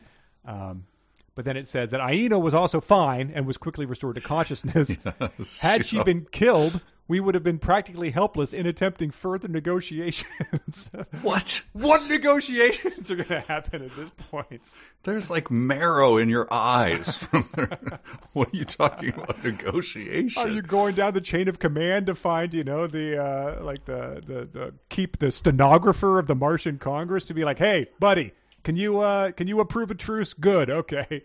um, 0.45 0.85
but 1.34 1.44
then 1.44 1.56
it 1.56 1.66
says 1.66 1.90
that 1.90 2.00
Aina 2.06 2.38
was 2.38 2.54
also 2.54 2.80
fine 2.80 3.30
and 3.34 3.46
was 3.46 3.56
quickly 3.56 3.86
restored 3.86 4.16
to 4.16 4.20
consciousness. 4.20 4.98
Had 5.60 5.86
she 5.86 6.02
been 6.02 6.26
killed, 6.30 6.80
we 7.09 7.20
would 7.20 7.34
have 7.34 7.42
been 7.42 7.59
practically 7.59 8.10
helpless 8.10 8.52
in 8.52 8.66
attempting 8.66 9.10
further 9.10 9.48
negotiations. 9.48 10.90
What? 11.22 11.62
what 11.72 12.09
negotiations 12.09 13.10
are 13.10 13.16
going 13.16 13.28
to 13.28 13.40
happen 13.40 13.82
at 13.82 13.94
this 13.96 14.10
point? 14.16 14.74
There's 15.02 15.30
like 15.30 15.50
marrow 15.50 16.16
in 16.16 16.28
your 16.28 16.48
eyes. 16.50 17.18
From 17.18 17.42
what 18.32 18.48
are 18.48 18.56
you 18.56 18.64
talking 18.64 19.10
about? 19.10 19.44
Negotiation? 19.44 20.42
Are 20.42 20.48
you 20.48 20.62
going 20.62 20.94
down 20.94 21.14
the 21.14 21.20
chain 21.20 21.48
of 21.48 21.59
command 21.59 22.06
to 22.06 22.14
find, 22.14 22.52
you 22.54 22.64
know, 22.64 22.86
the 22.86 23.22
uh, 23.22 23.62
like 23.62 23.84
the, 23.84 24.22
the 24.26 24.44
the 24.46 24.74
keep 24.88 25.18
the 25.18 25.30
stenographer 25.30 26.18
of 26.18 26.26
the 26.26 26.34
Martian 26.34 26.78
Congress 26.78 27.26
to 27.26 27.34
be 27.34 27.44
like, 27.44 27.59
"Hey, 27.59 27.88
buddy, 28.00 28.32
can 28.62 28.76
you 28.76 29.01
uh 29.01 29.32
can 29.32 29.48
you 29.48 29.60
approve 29.60 29.90
a 29.90 29.94
truce? 29.94 30.32
Good, 30.32 30.70
okay." 30.70 31.24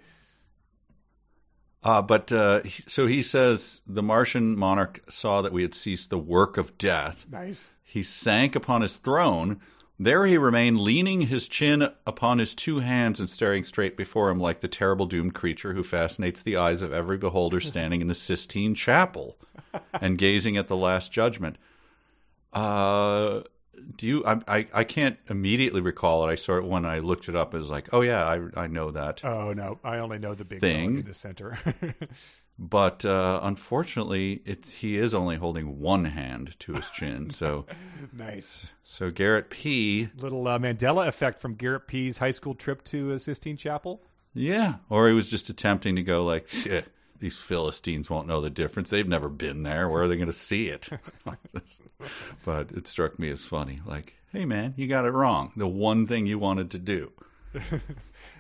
Uh, 1.84 2.02
but 2.02 2.32
uh, 2.32 2.62
so 2.88 3.06
he 3.08 3.22
says 3.22 3.82
the 3.88 4.04
Martian 4.04 4.58
monarch 4.58 5.00
saw 5.10 5.42
that 5.42 5.54
we 5.54 5.62
had 5.62 5.76
ceased 5.76 6.10
the 6.10 6.18
work 6.18 6.58
of 6.58 6.78
death. 6.78 7.26
Nice. 7.30 7.70
He 7.84 8.04
sank 8.04 8.56
upon 8.56 8.82
his 8.82 8.98
throne. 8.98 9.62
There 10.00 10.26
he 10.26 10.38
remained, 10.38 10.80
leaning 10.80 11.22
his 11.22 11.48
chin 11.48 11.90
upon 12.06 12.40
his 12.40 12.54
two 12.54 12.80
hands 12.80 13.20
and 13.20 13.30
staring 13.30 13.64
straight 13.64 13.96
before 13.96 14.30
him 14.30 14.40
like 14.40 14.60
the 14.60 14.68
terrible 14.68 15.06
doomed 15.06 15.34
creature 15.34 15.74
who 15.74 15.84
fascinates 15.84 16.42
the 16.42 16.58
eyes 16.58 16.82
of 16.82 16.94
every 16.94 17.18
beholder 17.18 17.60
standing 17.62 18.02
in 18.02 18.08
the 18.08 18.14
Sistine 18.14 18.76
Chapel 18.76 19.40
and 19.94 20.18
gazing 20.18 20.58
at 20.58 20.68
the 20.68 20.76
Last 20.76 21.12
Judgment. 21.12 21.58
Uh, 22.54 23.42
do 23.96 24.08
you? 24.08 24.26
I, 24.26 24.40
I 24.48 24.68
I 24.74 24.84
can't 24.84 25.18
immediately 25.30 25.82
recall 25.82 26.28
it. 26.28 26.32
I 26.32 26.36
saw 26.36 26.58
it 26.58 26.66
when 26.66 26.86
I 26.86 27.00
looked 27.00 27.30
it 27.30 27.36
up. 27.36 27.54
It 27.54 27.60
was 27.60 27.70
like, 27.70 27.94
oh 27.94 28.02
yeah, 28.02 28.26
I 28.26 28.64
I 28.64 28.68
know 28.68 28.92
that. 28.92 29.24
Oh 29.24 29.54
no, 29.54 29.80
I 29.84 29.98
only 29.98 30.20
know 30.20 30.34
the 30.34 30.46
big 30.46 30.60
Thing. 30.60 31.00
in 31.00 31.06
the 31.06 31.14
center. 31.14 31.58
But 32.60 33.06
uh, 33.06 33.40
unfortunately, 33.44 34.42
it's 34.46 34.72
he 34.72 34.98
is 34.98 35.14
only 35.14 35.36
holding 35.36 35.80
one 35.80 36.06
hand 36.06 36.56
to 36.60 36.74
his 36.74 36.90
chin. 36.90 37.30
So 37.30 37.68
nice. 38.14 38.66
so 38.84 39.12
Garrett 39.12 39.52
P. 39.52 40.10
Little 40.18 40.48
uh, 40.48 40.58
Mandela 40.58 41.08
effect 41.08 41.40
from 41.40 41.54
Garrett 41.54 41.88
P's 41.88 42.18
high 42.18 42.32
school 42.32 42.56
trip 42.56 42.84
to 42.86 43.14
uh, 43.14 43.18
Sistine 43.20 43.58
Chapel. 43.58 44.02
Yeah, 44.34 44.76
or 44.90 45.08
he 45.08 45.14
was 45.14 45.30
just 45.30 45.50
attempting 45.50 45.96
to 45.98 46.04
go 46.04 46.26
like, 46.26 46.48
shit, 46.48 46.86
these 47.20 47.38
Philistines 47.38 48.10
won't 48.10 48.28
know 48.28 48.42
the 48.42 48.50
difference. 48.50 48.90
They've 48.90 49.08
never 49.08 49.30
been 49.30 49.64
there. 49.64 49.90
Where 49.90 50.04
are 50.04 50.08
they 50.08 50.16
going 50.16 50.28
to 50.28 50.34
see 50.34 50.68
it? 50.70 50.90
but 52.46 52.72
it 52.72 52.88
struck 52.88 53.18
me 53.20 53.30
as 53.30 53.46
funny. 53.46 53.82
Like, 53.86 54.16
hey 54.32 54.46
man, 54.46 54.74
you 54.78 54.88
got 54.88 55.06
it 55.06 55.12
wrong. 55.12 55.52
The 55.56 55.68
one 55.68 56.06
thing 56.06 56.26
you 56.26 56.40
wanted 56.40 56.72
to 56.72 56.80
do. 56.80 57.12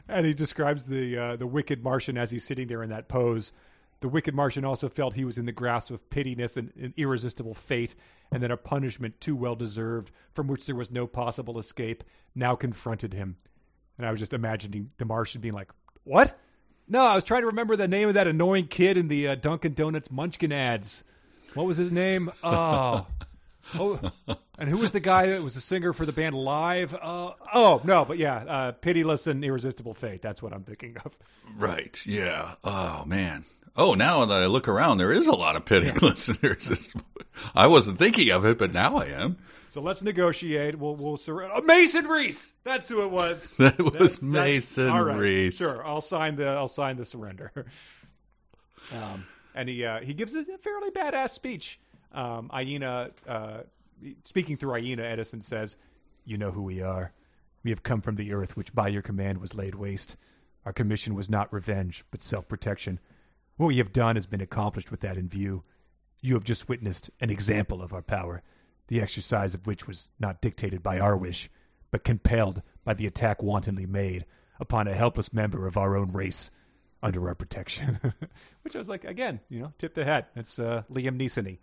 And 0.09 0.25
he 0.25 0.33
describes 0.33 0.85
the 0.85 1.17
uh, 1.17 1.35
the 1.35 1.47
wicked 1.47 1.83
Martian 1.83 2.17
as 2.17 2.31
he's 2.31 2.45
sitting 2.45 2.67
there 2.67 2.83
in 2.83 2.89
that 2.89 3.09
pose. 3.09 3.51
The 3.99 4.07
wicked 4.07 4.35
Martian 4.35 4.63
also 4.63 4.89
felt 4.89 5.15
he 5.15 5.25
was 5.25 5.37
in 5.37 5.45
the 5.45 5.51
grasp 5.51 5.91
of 5.91 6.09
pitiless 6.09 6.55
and, 6.55 6.71
and 6.79 6.93
irresistible 6.97 7.55
fate, 7.55 7.95
and 8.31 8.43
that 8.43 8.51
a 8.51 8.57
punishment 8.57 9.19
too 9.19 9.35
well 9.35 9.55
deserved, 9.55 10.11
from 10.33 10.47
which 10.47 10.65
there 10.65 10.75
was 10.75 10.91
no 10.91 11.07
possible 11.07 11.57
escape, 11.57 12.03
now 12.35 12.55
confronted 12.55 13.13
him. 13.13 13.37
And 13.97 14.05
I 14.05 14.11
was 14.11 14.19
just 14.19 14.33
imagining 14.33 14.91
the 14.97 15.05
Martian 15.05 15.41
being 15.41 15.55
like, 15.55 15.71
"What? 16.03 16.39
No, 16.87 17.01
I 17.01 17.15
was 17.15 17.23
trying 17.23 17.41
to 17.41 17.47
remember 17.47 17.75
the 17.75 17.87
name 17.87 18.07
of 18.07 18.13
that 18.13 18.27
annoying 18.27 18.67
kid 18.67 18.97
in 18.97 19.07
the 19.07 19.27
uh, 19.29 19.35
Dunkin' 19.35 19.73
Donuts 19.73 20.09
Munchkin 20.09 20.51
ads. 20.51 21.03
What 21.53 21.65
was 21.65 21.77
his 21.77 21.91
name? 21.91 22.31
Oh." 22.43 23.05
Oh, 23.75 23.99
and 24.57 24.69
who 24.69 24.77
was 24.77 24.93
the 24.93 25.01
guy 25.01 25.25
that 25.27 25.43
was 25.43 25.55
the 25.55 25.59
singer 25.59 25.91
for 25.91 26.05
the 26.05 26.13
band 26.13 26.35
Live? 26.35 26.93
Uh, 26.93 27.33
oh 27.53 27.81
no, 27.83 28.05
but 28.05 28.17
yeah, 28.17 28.37
uh, 28.37 28.71
pitiless 28.71 29.27
and 29.27 29.43
irresistible 29.43 29.93
fate. 29.93 30.21
That's 30.21 30.41
what 30.41 30.53
I'm 30.53 30.63
thinking 30.63 30.95
of. 31.03 31.17
Right. 31.57 32.01
Yeah. 32.05 32.55
Oh 32.63 33.03
man. 33.05 33.43
Oh, 33.75 33.93
now 33.93 34.23
that 34.23 34.41
I 34.41 34.45
look 34.45 34.69
around, 34.69 34.99
there 34.99 35.11
is 35.11 35.27
a 35.27 35.33
lot 35.35 35.57
of 35.57 35.65
pitiless 35.65 36.29
and 36.29 36.39
irresistible. 36.41 37.03
I 37.53 37.67
wasn't 37.67 37.99
thinking 37.99 38.29
of 38.31 38.45
it, 38.45 38.57
but 38.57 38.71
now 38.71 38.95
I 38.95 39.07
am. 39.07 39.37
So 39.77 39.83
let's 39.83 40.01
negotiate. 40.01 40.73
We'll 40.73 40.95
we'll 40.95 41.17
surrender. 41.17 41.53
Oh, 41.55 41.61
Mason 41.61 42.07
Reese. 42.07 42.55
That's 42.63 42.89
who 42.89 43.03
it 43.03 43.11
was. 43.11 43.51
That 43.59 43.77
was 43.77 43.91
That's- 43.93 44.15
that's- 44.15 44.23
Mason 44.23 44.89
all 44.89 45.03
right, 45.03 45.19
Reese. 45.19 45.57
Sure, 45.57 45.85
I'll 45.85 46.01
sign 46.01 46.35
the 46.35 46.47
I'll 46.47 46.67
sign 46.67 46.97
the 46.97 47.05
surrender. 47.05 47.51
um, 48.91 49.27
and 49.53 49.69
he 49.69 49.85
uh, 49.85 49.99
he 49.99 50.15
gives 50.15 50.33
a 50.33 50.43
fairly 50.57 50.89
badass 50.89 51.29
speech. 51.29 51.79
Um, 52.11 52.49
Aina, 52.51 53.11
uh, 53.27 53.57
speaking 54.23 54.57
through 54.57 54.77
Aina, 54.77 55.03
Edison 55.03 55.41
says, 55.41 55.75
"You 56.25 56.39
know 56.39 56.49
who 56.49 56.63
we 56.63 56.81
are. 56.81 57.13
We 57.63 57.69
have 57.69 57.83
come 57.83 58.01
from 58.01 58.15
the 58.15 58.33
earth, 58.33 58.57
which 58.57 58.73
by 58.73 58.87
your 58.87 59.03
command 59.03 59.37
was 59.37 59.53
laid 59.53 59.75
waste. 59.75 60.15
Our 60.65 60.73
commission 60.73 61.13
was 61.13 61.29
not 61.29 61.53
revenge, 61.53 62.03
but 62.09 62.23
self 62.23 62.47
protection. 62.47 62.99
What 63.57 63.67
we 63.67 63.77
have 63.77 63.93
done 63.93 64.15
has 64.15 64.25
been 64.25 64.41
accomplished 64.41 64.89
with 64.89 65.01
that 65.01 65.17
in 65.17 65.29
view. 65.29 65.63
You 66.19 66.33
have 66.33 66.43
just 66.43 66.67
witnessed 66.67 67.11
an 67.21 67.29
example 67.29 67.83
of 67.83 67.93
our 67.93 68.01
power, 68.01 68.41
the 68.87 69.01
exercise 69.01 69.53
of 69.53 69.67
which 69.67 69.87
was 69.87 70.09
not 70.19 70.41
dictated 70.41 70.81
by 70.81 70.99
our 70.99 71.15
wish, 71.17 71.49
but 71.91 72.03
compelled 72.03 72.61
by 72.83 72.93
the 72.93 73.07
attack 73.07 73.41
wantonly 73.43 73.85
made 73.85 74.25
upon 74.59 74.87
a 74.87 74.93
helpless 74.93 75.33
member 75.33 75.67
of 75.67 75.77
our 75.77 75.95
own 75.95 76.11
race. 76.11 76.49
under 77.03 77.27
our 77.27 77.35
protection. 77.35 77.99
Which 78.63 78.75
I 78.75 78.79
was 78.79 78.89
like, 78.89 79.05
again, 79.05 79.39
you 79.49 79.61
know, 79.61 79.71
tip 79.77 79.93
the 79.93 80.03
hat. 80.03 80.29
It's 80.35 80.57
uh, 80.57 80.81
Liam 80.91 81.19
Neeson 81.19 81.57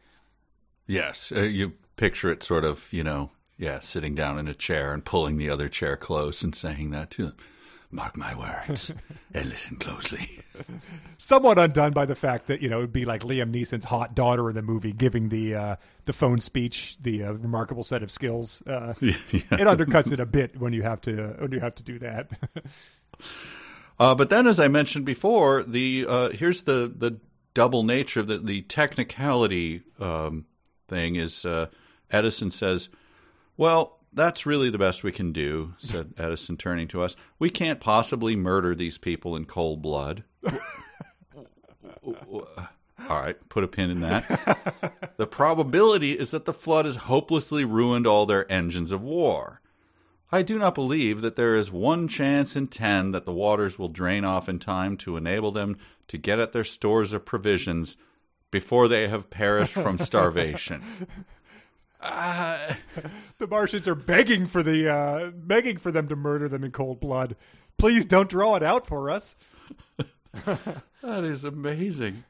Yes, 0.87 1.33
uh, 1.35 1.41
you 1.41 1.73
picture 1.97 2.31
it 2.31 2.43
sort 2.43 2.65
of, 2.65 2.93
you 2.93 3.03
know, 3.03 3.31
yeah, 3.57 3.81
sitting 3.81 4.15
down 4.15 4.39
in 4.39 4.49
a 4.49 4.55
chair 4.55 4.93
and 4.93 5.05
pulling 5.05 5.37
the 5.37 5.51
other 5.51 5.69
chair 5.69 5.97
close 5.97 6.43
and 6.43 6.55
saying 6.55 6.91
that 6.91 7.11
to 7.13 7.27
them. 7.27 7.37
Mark 7.95 8.17
my 8.17 8.35
words 8.35 8.91
and 9.35 9.49
listen 9.49 9.77
closely. 9.77 10.43
Somewhat 11.17 11.61
undone 11.61 11.93
by 11.93 12.07
the 12.07 12.17
fact 12.17 12.49
that 12.49 12.61
you 12.61 12.69
know 12.69 12.79
it'd 12.79 12.93
be 12.93 13.05
like 13.05 13.23
Liam 13.23 13.55
Neeson's 13.55 13.85
hot 13.85 14.17
daughter 14.17 14.51
in 14.51 14.57
the 14.57 14.63
movie 14.63 14.93
giving 14.93 15.29
the 15.29 15.55
uh, 15.55 15.77
the 16.05 16.13
phone 16.13 16.41
speech, 16.41 16.97
the 17.01 17.23
uh, 17.23 17.33
remarkable 17.35 17.85
set 17.85 18.03
of 18.03 18.11
skills. 18.11 18.63
Uh, 18.67 18.95
yeah. 19.01 19.15
It 19.23 19.69
undercuts 19.69 20.11
it 20.11 20.19
a 20.19 20.27
bit 20.27 20.61
when 20.61 20.73
you 20.73 20.83
have 20.83 21.01
to 21.03 21.37
when 21.39 21.53
you 21.53 21.61
have 21.61 21.77
to 21.77 21.83
do 21.85 21.99
that. 22.01 22.31
Uh, 23.97 24.13
but 24.13 24.29
then, 24.29 24.49
as 24.49 24.59
I 24.59 24.67
mentioned 24.67 25.05
before, 25.05 25.63
the 25.63 26.05
uh, 26.09 26.29
here's 26.31 26.65
the 26.65 26.93
the 26.93 27.21
double 27.55 27.85
nature 27.85 28.19
of 28.19 28.27
the 28.27 28.39
the 28.39 28.63
technicality 28.63 29.83
um, 30.01 30.47
thing 30.89 31.15
is 31.15 31.45
uh, 31.45 31.67
Edison 32.11 32.51
says, 32.51 32.89
"Well, 33.57 34.01
that's 34.15 34.47
really 34.47 34.71
the 34.71 34.79
best 34.79 35.03
we 35.05 35.13
can 35.13 35.33
do," 35.33 35.75
said 35.79 36.15
Edison, 36.19 36.57
turning 36.57 36.89
to 36.89 37.03
us. 37.03 37.17
"We 37.39 37.51
can't 37.51 37.81
possibly 37.81 38.37
murder 38.37 38.75
these 38.75 38.99
people 38.99 39.37
in 39.37 39.45
cold 39.45 39.83
blood." 39.83 40.25
All 43.09 43.21
right, 43.21 43.37
put 43.49 43.65
a 43.65 43.69
pin 43.69 43.91
in 43.91 44.01
that. 44.01 45.13
the 45.17 45.27
probability 45.27 46.13
is 46.13 46.31
that 46.31 46.45
the 46.45 46.53
flood 46.53 46.85
has 46.87 46.97
hopelessly 46.97 47.65
ruined 47.65 48.07
all 48.07 48.25
their 48.25 48.51
engines 48.51 48.93
of 48.93 49.03
war. 49.03 49.61
I 50.33 50.43
do 50.43 50.59
not 50.59 50.75
believe 50.75 51.21
that 51.21 51.37
there 51.37 51.55
is 51.55 51.71
one 51.71 52.09
chance 52.09 52.57
in 52.57 52.69
ten 52.69 53.11
that 53.11 53.27
the 53.27 53.33
waters 53.33 53.79
will 53.79 53.89
drain 53.89 54.25
off 54.25 54.49
in 54.49 54.59
time 54.59 54.97
to 54.99 55.17
enable 55.17 55.53
them 55.53 55.77
to 56.09 56.19
get 56.19 56.39
at 56.39 56.53
their 56.53 56.65
stores 56.65 57.13
of 57.13 57.25
provisions 57.25 57.97
before 58.51 58.89
they 58.89 59.09
have 59.09 59.31
perished 59.31 59.75
from 59.75 59.99
starvation. 59.99 60.83
Uh, 62.05 62.75
the 63.39 63.47
Martians 63.47 63.89
are 63.89 63.95
begging 63.95 64.47
for 64.47 64.63
the 64.63 64.93
uh, 64.93 65.31
begging 65.31 65.79
for 65.79 65.91
them 65.91 66.09
to 66.09 66.17
murder 66.17 66.49
them 66.49 66.65
in 66.65 66.71
cold 66.71 67.01
blood. 67.01 67.37
Please 67.79 68.05
don't 68.05 68.29
draw 68.29 68.55
it 68.57 68.63
out 68.63 68.87
for 68.87 69.11
us. 69.11 69.37
that 70.45 71.25
is 71.25 71.45
amazing. 71.45 72.25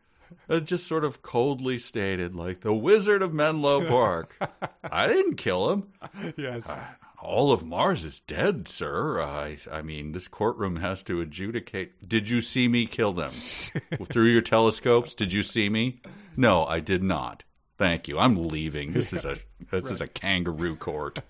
It 0.48 0.64
just 0.64 0.86
sort 0.86 1.04
of 1.04 1.22
coldly 1.22 1.78
stated, 1.78 2.34
like 2.34 2.60
the 2.60 2.74
Wizard 2.74 3.22
of 3.22 3.32
Menlo 3.32 3.86
Park. 3.86 4.36
I 4.84 5.06
didn't 5.06 5.36
kill 5.36 5.70
him. 5.70 5.88
Yes. 6.36 6.68
Uh, 6.68 6.80
all 7.20 7.52
of 7.52 7.64
Mars 7.64 8.04
is 8.04 8.20
dead, 8.20 8.68
sir. 8.68 9.20
I, 9.20 9.58
I 9.70 9.80
mean, 9.82 10.12
this 10.12 10.28
courtroom 10.28 10.76
has 10.76 11.02
to 11.04 11.20
adjudicate. 11.20 12.06
Did 12.06 12.28
you 12.28 12.40
see 12.40 12.68
me 12.68 12.86
kill 12.86 13.12
them 13.12 13.30
through 13.30 14.26
your 14.26 14.42
telescopes? 14.42 15.14
Did 15.14 15.32
you 15.32 15.42
see 15.42 15.68
me? 15.68 16.00
No, 16.36 16.66
I 16.66 16.80
did 16.80 17.02
not. 17.02 17.44
Thank 17.76 18.06
you. 18.06 18.18
I'm 18.18 18.48
leaving. 18.48 18.92
This 18.92 19.12
is 19.12 19.24
a 19.24 19.36
this 19.70 19.84
right. 19.84 19.92
is 19.92 20.00
a 20.00 20.06
kangaroo 20.06 20.76
court. 20.76 21.20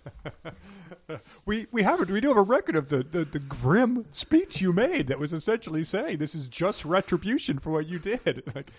we 1.46 1.66
we 1.72 1.82
have 1.82 2.06
we 2.10 2.20
do 2.20 2.28
have 2.28 2.36
a 2.36 2.42
record 2.42 2.76
of 2.76 2.90
the, 2.90 3.02
the, 3.02 3.24
the 3.24 3.38
grim 3.38 4.04
speech 4.10 4.60
you 4.60 4.72
made 4.72 5.06
that 5.06 5.18
was 5.18 5.32
essentially 5.32 5.84
saying 5.84 6.18
this 6.18 6.34
is 6.34 6.46
just 6.46 6.84
retribution 6.84 7.58
for 7.58 7.70
what 7.70 7.86
you 7.86 7.98
did. 7.98 8.42
Like, 8.54 8.70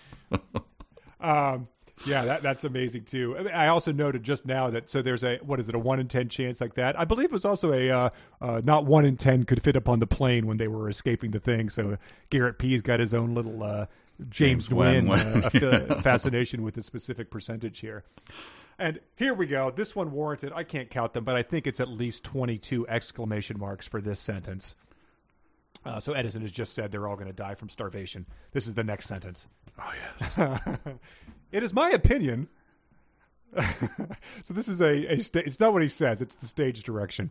um, 1.20 1.68
yeah, 2.04 2.24
that, 2.24 2.42
that's 2.42 2.64
amazing 2.64 3.04
too. 3.04 3.36
I, 3.36 3.42
mean, 3.42 3.52
I, 3.52 3.68
also 3.68 3.92
noted 3.92 4.22
just 4.22 4.46
now 4.46 4.70
that 4.70 4.88
so 4.88 5.02
there's 5.02 5.24
a 5.24 5.38
what 5.38 5.60
is 5.60 5.68
it 5.68 5.74
a 5.74 5.78
one 5.78 5.98
in 5.98 6.08
ten 6.08 6.28
chance 6.28 6.60
like 6.60 6.74
that. 6.74 6.98
I 6.98 7.04
believe 7.04 7.26
it 7.26 7.32
was 7.32 7.44
also 7.44 7.72
a 7.72 7.90
uh, 7.90 8.10
uh, 8.40 8.60
not 8.64 8.84
one 8.86 9.04
in 9.04 9.16
ten 9.16 9.44
could 9.44 9.62
fit 9.62 9.76
upon 9.76 9.98
the 9.98 10.06
plane 10.06 10.46
when 10.46 10.58
they 10.58 10.68
were 10.68 10.88
escaping 10.88 11.32
the 11.32 11.40
thing. 11.40 11.68
So 11.68 11.98
Garrett 12.30 12.58
P's 12.58 12.80
got 12.80 13.00
his 13.00 13.12
own 13.12 13.34
little 13.34 13.62
uh, 13.62 13.86
James, 14.28 14.68
James 14.68 14.70
Wynn, 14.70 15.10
uh, 15.10 16.00
fascination 16.02 16.62
with 16.62 16.76
a 16.76 16.82
specific 16.82 17.30
percentage 17.30 17.80
here. 17.80 18.04
And 18.78 19.00
here 19.14 19.34
we 19.34 19.46
go. 19.46 19.70
This 19.70 19.96
one 19.96 20.12
warranted. 20.12 20.52
I 20.54 20.64
can't 20.64 20.90
count 20.90 21.12
them, 21.12 21.24
but 21.24 21.34
I 21.34 21.42
think 21.42 21.66
it's 21.66 21.80
at 21.80 21.88
least 21.88 22.24
22 22.24 22.86
exclamation 22.88 23.58
marks 23.58 23.86
for 23.86 24.00
this 24.00 24.20
sentence. 24.20 24.74
Uh, 25.84 26.00
so 26.00 26.12
Edison 26.12 26.42
has 26.42 26.50
just 26.50 26.74
said 26.74 26.90
they're 26.90 27.06
all 27.06 27.16
going 27.16 27.28
to 27.28 27.32
die 27.32 27.54
from 27.54 27.68
starvation. 27.68 28.26
This 28.52 28.66
is 28.66 28.74
the 28.74 28.84
next 28.84 29.06
sentence. 29.06 29.46
Oh 29.78 29.92
yes. 30.18 30.78
it 31.52 31.62
is 31.62 31.72
my 31.72 31.90
opinion. 31.90 32.48
so 34.44 34.52
this 34.52 34.68
is 34.68 34.80
a, 34.80 35.14
a 35.14 35.22
sta- 35.22 35.44
it's 35.46 35.60
not 35.60 35.72
what 35.72 35.82
he 35.82 35.88
says. 35.88 36.20
It's 36.20 36.36
the 36.36 36.46
stage 36.46 36.82
direction. 36.82 37.30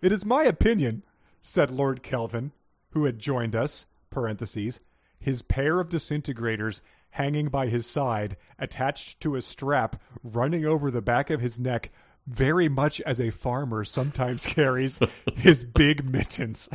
It 0.00 0.12
is 0.12 0.24
my 0.24 0.44
opinion, 0.44 1.02
said 1.42 1.70
Lord 1.70 2.02
Kelvin, 2.02 2.52
who 2.90 3.04
had 3.04 3.18
joined 3.18 3.54
us. 3.54 3.86
Parentheses 4.08 4.80
his 5.20 5.42
pair 5.42 5.78
of 5.78 5.88
disintegrators 5.88 6.80
hanging 7.10 7.48
by 7.48 7.66
his 7.66 7.86
side, 7.86 8.36
attached 8.58 9.20
to 9.20 9.36
a 9.36 9.42
strap 9.42 10.00
running 10.22 10.64
over 10.64 10.90
the 10.90 11.02
back 11.02 11.30
of 11.30 11.40
his 11.40 11.58
neck, 11.58 11.90
very 12.26 12.68
much 12.68 13.00
as 13.02 13.20
a 13.20 13.30
farmer 13.30 13.84
sometimes 13.84 14.46
carries 14.46 14.98
his 15.36 15.64
big 15.64 16.08
mittens. 16.08 16.68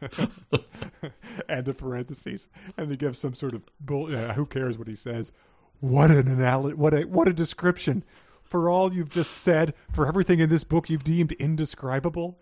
and 1.48 1.68
a 1.68 1.74
parentheses, 1.74 2.48
and 2.76 2.90
he 2.90 2.96
gives 2.96 3.18
some 3.18 3.34
sort 3.34 3.54
of 3.54 3.62
bull. 3.80 4.06
Who 4.06 4.46
cares 4.46 4.76
what 4.76 4.88
he 4.88 4.96
says? 4.96 5.32
What 5.78 6.10
an 6.10 6.26
analogy! 6.26 6.74
What 6.74 6.92
a 6.92 7.02
what 7.02 7.28
a 7.28 7.32
description 7.32 8.02
for 8.42 8.68
all 8.68 8.92
you've 8.92 9.10
just 9.10 9.34
said. 9.36 9.74
For 9.92 10.06
everything 10.06 10.40
in 10.40 10.50
this 10.50 10.64
book 10.64 10.90
you've 10.90 11.04
deemed 11.04 11.32
indescribable 11.32 12.40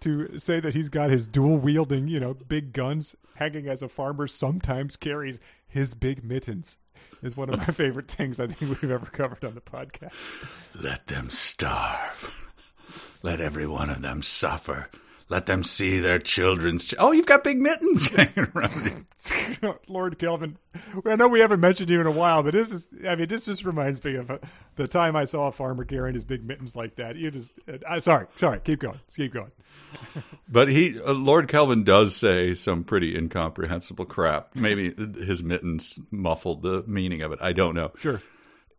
to 0.00 0.38
say 0.38 0.60
that 0.60 0.74
he's 0.74 0.88
got 0.88 1.10
his 1.10 1.26
dual 1.26 1.58
wielding, 1.58 2.08
you 2.08 2.20
know, 2.20 2.34
big 2.34 2.72
guns 2.72 3.16
hanging 3.36 3.68
as 3.68 3.82
a 3.82 3.88
farmer 3.88 4.26
sometimes 4.26 4.96
carries 4.96 5.38
his 5.66 5.94
big 5.94 6.24
mittens 6.24 6.78
is 7.22 7.36
one 7.36 7.50
of 7.50 7.58
my 7.58 7.64
favorite 7.72 8.08
things 8.08 8.40
I 8.40 8.46
think 8.46 8.80
we've 8.82 8.90
ever 8.90 9.06
covered 9.06 9.44
on 9.44 9.54
the 9.54 9.60
podcast. 9.60 10.12
Let 10.74 11.06
them 11.06 11.30
starve. 11.30 12.52
Let 13.22 13.40
every 13.40 13.66
one 13.66 13.90
of 13.90 14.02
them 14.02 14.22
suffer. 14.22 14.90
Let 15.30 15.46
them 15.46 15.62
see 15.62 16.00
their 16.00 16.18
children's. 16.18 16.86
Ch- 16.86 16.96
oh, 16.98 17.12
you've 17.12 17.24
got 17.24 17.44
big 17.44 17.58
mittens 17.58 18.08
hanging 18.08 18.48
around 18.52 19.06
you. 19.62 19.76
Lord 19.86 20.18
Kelvin, 20.18 20.58
I 21.06 21.14
know 21.14 21.28
we 21.28 21.38
haven't 21.38 21.60
mentioned 21.60 21.88
you 21.88 22.00
in 22.00 22.06
a 22.08 22.10
while, 22.10 22.42
but 22.42 22.52
this 22.52 22.72
is, 22.72 22.92
I 23.06 23.14
mean, 23.14 23.28
this 23.28 23.44
just 23.44 23.64
reminds 23.64 24.02
me 24.02 24.16
of 24.16 24.28
uh, 24.28 24.38
the 24.74 24.88
time 24.88 25.14
I 25.14 25.26
saw 25.26 25.46
a 25.46 25.52
farmer 25.52 25.84
carrying 25.84 26.14
his 26.14 26.24
big 26.24 26.44
mittens 26.44 26.74
like 26.74 26.96
that. 26.96 27.14
You 27.14 27.30
just, 27.30 27.52
uh, 27.86 28.00
sorry, 28.00 28.26
sorry, 28.34 28.58
keep 28.58 28.80
going, 28.80 28.98
keep 29.14 29.32
going. 29.32 29.52
but 30.48 30.68
he, 30.68 31.00
uh, 31.00 31.12
Lord 31.12 31.46
Kelvin 31.46 31.84
does 31.84 32.16
say 32.16 32.54
some 32.54 32.82
pretty 32.82 33.16
incomprehensible 33.16 34.06
crap. 34.06 34.56
Maybe 34.56 34.92
his 34.96 35.44
mittens 35.44 36.00
muffled 36.10 36.62
the 36.62 36.82
meaning 36.88 37.22
of 37.22 37.30
it. 37.30 37.38
I 37.40 37.52
don't 37.52 37.76
know. 37.76 37.92
Sure. 37.96 38.20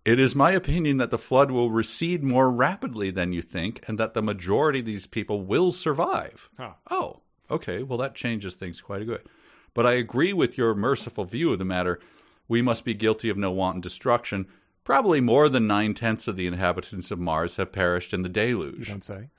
It 0.04 0.20
is 0.20 0.36
my 0.36 0.52
opinion 0.52 0.98
that 0.98 1.12
the 1.12 1.18
flood 1.20 1.52
will 1.52 1.70
recede 1.70 2.24
more 2.24 2.50
rapidly 2.50 3.12
than 3.12 3.34
you 3.34 3.42
think, 3.42 3.84
and 3.88 4.00
that 4.00 4.14
the 4.14 4.22
majority 4.22 4.80
of 4.80 4.86
these 4.86 5.06
people 5.06 5.44
will 5.44 5.72
survive. 5.72 6.50
Huh. 6.58 6.74
Oh, 6.90 7.22
okay. 7.52 7.84
Well, 7.84 8.00
that 8.00 8.16
changes 8.16 8.56
things 8.56 8.82
quite 8.82 9.04
a 9.04 9.06
bit. 9.06 9.28
But 9.74 9.86
I 9.86 9.94
agree 9.94 10.34
with 10.34 10.58
your 10.58 10.74
merciful 10.74 11.26
view 11.26 11.54
of 11.54 11.60
the 11.60 11.66
matter. 11.66 12.00
We 12.48 12.62
must 12.62 12.84
be 12.84 12.94
guilty 12.94 13.30
of 13.30 13.38
no 13.38 13.52
wanton 13.52 13.82
destruction. 13.82 14.48
Probably 14.84 15.22
more 15.22 15.48
than 15.48 15.68
nine 15.68 15.94
tenths 15.94 16.28
of 16.28 16.36
the 16.36 16.48
inhabitants 16.48 17.12
of 17.12 17.20
Mars 17.20 17.58
have 17.58 17.72
perished 17.72 18.14
in 18.14 18.24
the 18.24 18.30
deluge. 18.30 18.80
You 18.80 18.94
don't 18.94 19.04
say. 19.04 19.30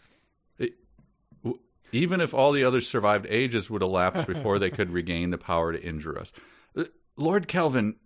It, 0.59 0.75
even 1.91 2.21
if 2.21 2.33
all 2.33 2.53
the 2.53 2.65
others 2.65 2.89
survived, 2.89 3.27
ages 3.29 3.69
would 3.69 3.83
elapse 3.83 4.25
before 4.25 4.61
they 4.61 4.71
could 4.71 4.91
regain 4.91 5.31
the 5.31 5.39
power 5.39 5.73
to 5.73 5.83
injure 5.83 6.19
us. 6.19 6.33
Uh, 6.77 6.85
Lord 7.17 7.49
Kelvin, 7.49 7.97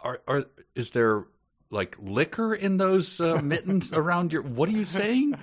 are, 0.00 0.22
are 0.28 0.44
is 0.74 0.92
there 0.92 1.24
like 1.70 1.96
liquor 2.00 2.54
in 2.54 2.76
those 2.76 3.20
uh, 3.20 3.40
mittens 3.42 3.92
around 3.92 4.32
your. 4.32 4.42
What 4.42 4.68
are 4.68 4.72
you 4.72 4.84
saying? 4.84 5.36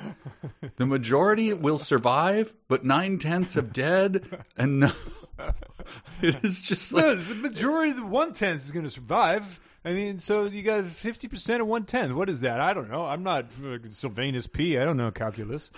The 0.77 0.85
majority 0.85 1.53
will 1.53 1.79
survive, 1.79 2.53
but 2.67 2.85
nine 2.85 3.19
tenths 3.19 3.55
of 3.55 3.73
dead, 3.73 4.43
and 4.57 4.79
no, 4.79 4.91
it 6.21 6.43
is 6.43 6.61
just 6.61 6.93
like 6.93 7.03
no, 7.03 7.15
the 7.15 7.35
majority 7.35 7.91
of 7.91 7.97
the 7.97 8.05
one 8.05 8.33
tenth 8.33 8.63
is 8.63 8.71
going 8.71 8.85
to 8.85 8.91
survive. 8.91 9.59
I 9.83 9.93
mean, 9.93 10.19
so 10.19 10.45
you 10.45 10.63
got 10.63 10.85
fifty 10.85 11.27
percent 11.27 11.61
of 11.61 11.67
one 11.67 11.85
tenth. 11.85 12.13
What 12.13 12.29
is 12.29 12.41
that? 12.41 12.59
I 12.59 12.73
don't 12.73 12.89
know. 12.89 13.05
I'm 13.05 13.23
not 13.23 13.45
uh, 13.63 13.77
Silvanus 13.89 14.47
P. 14.47 14.77
I 14.77 14.85
don't 14.85 14.97
know 14.97 15.11
calculus. 15.11 15.71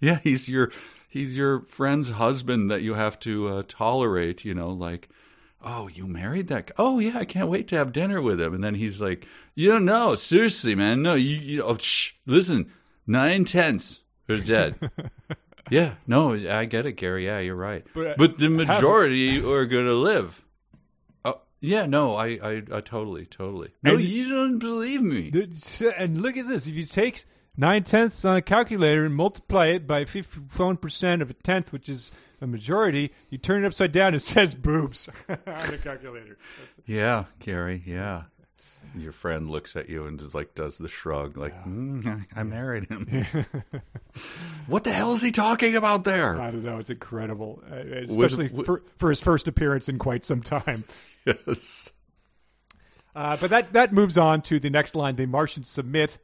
Yeah, 0.00 0.20
he's 0.22 0.48
your 0.48 0.70
he's 1.08 1.36
your 1.36 1.60
friend's 1.60 2.10
husband 2.10 2.70
that 2.70 2.82
you 2.82 2.94
have 2.94 3.18
to 3.20 3.48
uh, 3.48 3.62
tolerate. 3.66 4.44
You 4.44 4.54
know, 4.54 4.70
like 4.70 5.08
oh, 5.62 5.88
you 5.88 6.06
married 6.06 6.48
that 6.48 6.66
guy? 6.66 6.74
Oh, 6.78 6.98
yeah, 6.98 7.18
I 7.18 7.24
can't 7.24 7.48
wait 7.48 7.68
to 7.68 7.76
have 7.76 7.92
dinner 7.92 8.20
with 8.20 8.40
him. 8.40 8.54
And 8.54 8.64
then 8.64 8.74
he's 8.74 9.00
like, 9.00 9.26
you 9.54 9.70
don't 9.70 9.84
know, 9.84 10.14
seriously, 10.14 10.74
man. 10.74 11.02
No, 11.02 11.14
you, 11.14 11.36
you 11.36 11.62
oh, 11.62 11.76
shh, 11.78 12.12
listen, 12.26 12.72
nine 13.06 13.44
tenths 13.44 14.00
are 14.28 14.38
dead. 14.38 14.76
yeah, 15.70 15.94
no, 16.06 16.34
I 16.34 16.64
get 16.64 16.86
it, 16.86 16.92
Gary. 16.92 17.26
Yeah, 17.26 17.40
you're 17.40 17.54
right. 17.54 17.84
But, 17.94 18.16
but 18.16 18.38
the 18.38 18.48
majority 18.48 19.44
are 19.44 19.66
going 19.66 19.86
to 19.86 19.94
live. 19.94 20.44
Oh, 21.24 21.40
yeah, 21.60 21.86
no, 21.86 22.14
I, 22.14 22.26
I, 22.42 22.62
I 22.72 22.80
totally, 22.80 23.26
totally. 23.26 23.70
No, 23.82 23.94
and 23.94 24.04
you 24.04 24.30
don't 24.30 24.58
believe 24.58 25.02
me. 25.02 25.30
And 25.96 26.20
look 26.20 26.36
at 26.36 26.48
this. 26.48 26.66
If 26.66 26.74
you 26.74 26.84
take 26.84 27.24
nine 27.56 27.82
tenths 27.82 28.24
on 28.24 28.36
a 28.36 28.42
calculator 28.42 29.04
and 29.04 29.14
multiply 29.14 29.66
it 29.66 29.86
by 29.86 30.04
51% 30.04 31.20
of 31.20 31.30
a 31.30 31.34
tenth, 31.34 31.72
which 31.72 31.88
is 31.88 32.10
a 32.40 32.46
majority, 32.46 33.12
you 33.28 33.38
turn 33.38 33.64
it 33.64 33.66
upside 33.66 33.92
down, 33.92 34.14
it 34.14 34.22
says 34.22 34.54
boobs 34.54 35.08
on 35.28 35.36
the 35.70 35.78
calculator. 35.82 36.38
Yeah, 36.86 37.24
Gary. 37.40 37.82
Yeah. 37.86 38.24
Your 38.96 39.12
friend 39.12 39.48
looks 39.48 39.76
at 39.76 39.88
you 39.88 40.06
and 40.06 40.18
just 40.18 40.34
like 40.34 40.54
does 40.56 40.76
the 40.78 40.88
shrug, 40.88 41.36
like 41.36 41.54
mm, 41.64 42.26
I 42.34 42.42
married 42.42 42.88
him. 42.88 43.06
what 44.66 44.82
the 44.82 44.92
hell 44.92 45.12
is 45.12 45.22
he 45.22 45.30
talking 45.30 45.76
about 45.76 46.02
there? 46.02 46.40
I 46.40 46.50
don't 46.50 46.64
know. 46.64 46.78
It's 46.78 46.90
incredible, 46.90 47.62
uh, 47.70 47.76
especially 47.76 48.48
would- 48.48 48.66
for, 48.66 48.82
for 48.96 49.10
his 49.10 49.20
first 49.20 49.46
appearance 49.46 49.88
in 49.88 49.98
quite 49.98 50.24
some 50.24 50.42
time. 50.42 50.84
Yes. 51.24 51.92
Uh, 53.14 53.36
but 53.36 53.50
that, 53.50 53.72
that 53.74 53.92
moves 53.92 54.16
on 54.18 54.40
to 54.42 54.58
the 54.58 54.70
next 54.70 54.94
line. 54.96 55.14
The 55.14 55.26
Martians 55.26 55.68
submit. 55.68 56.18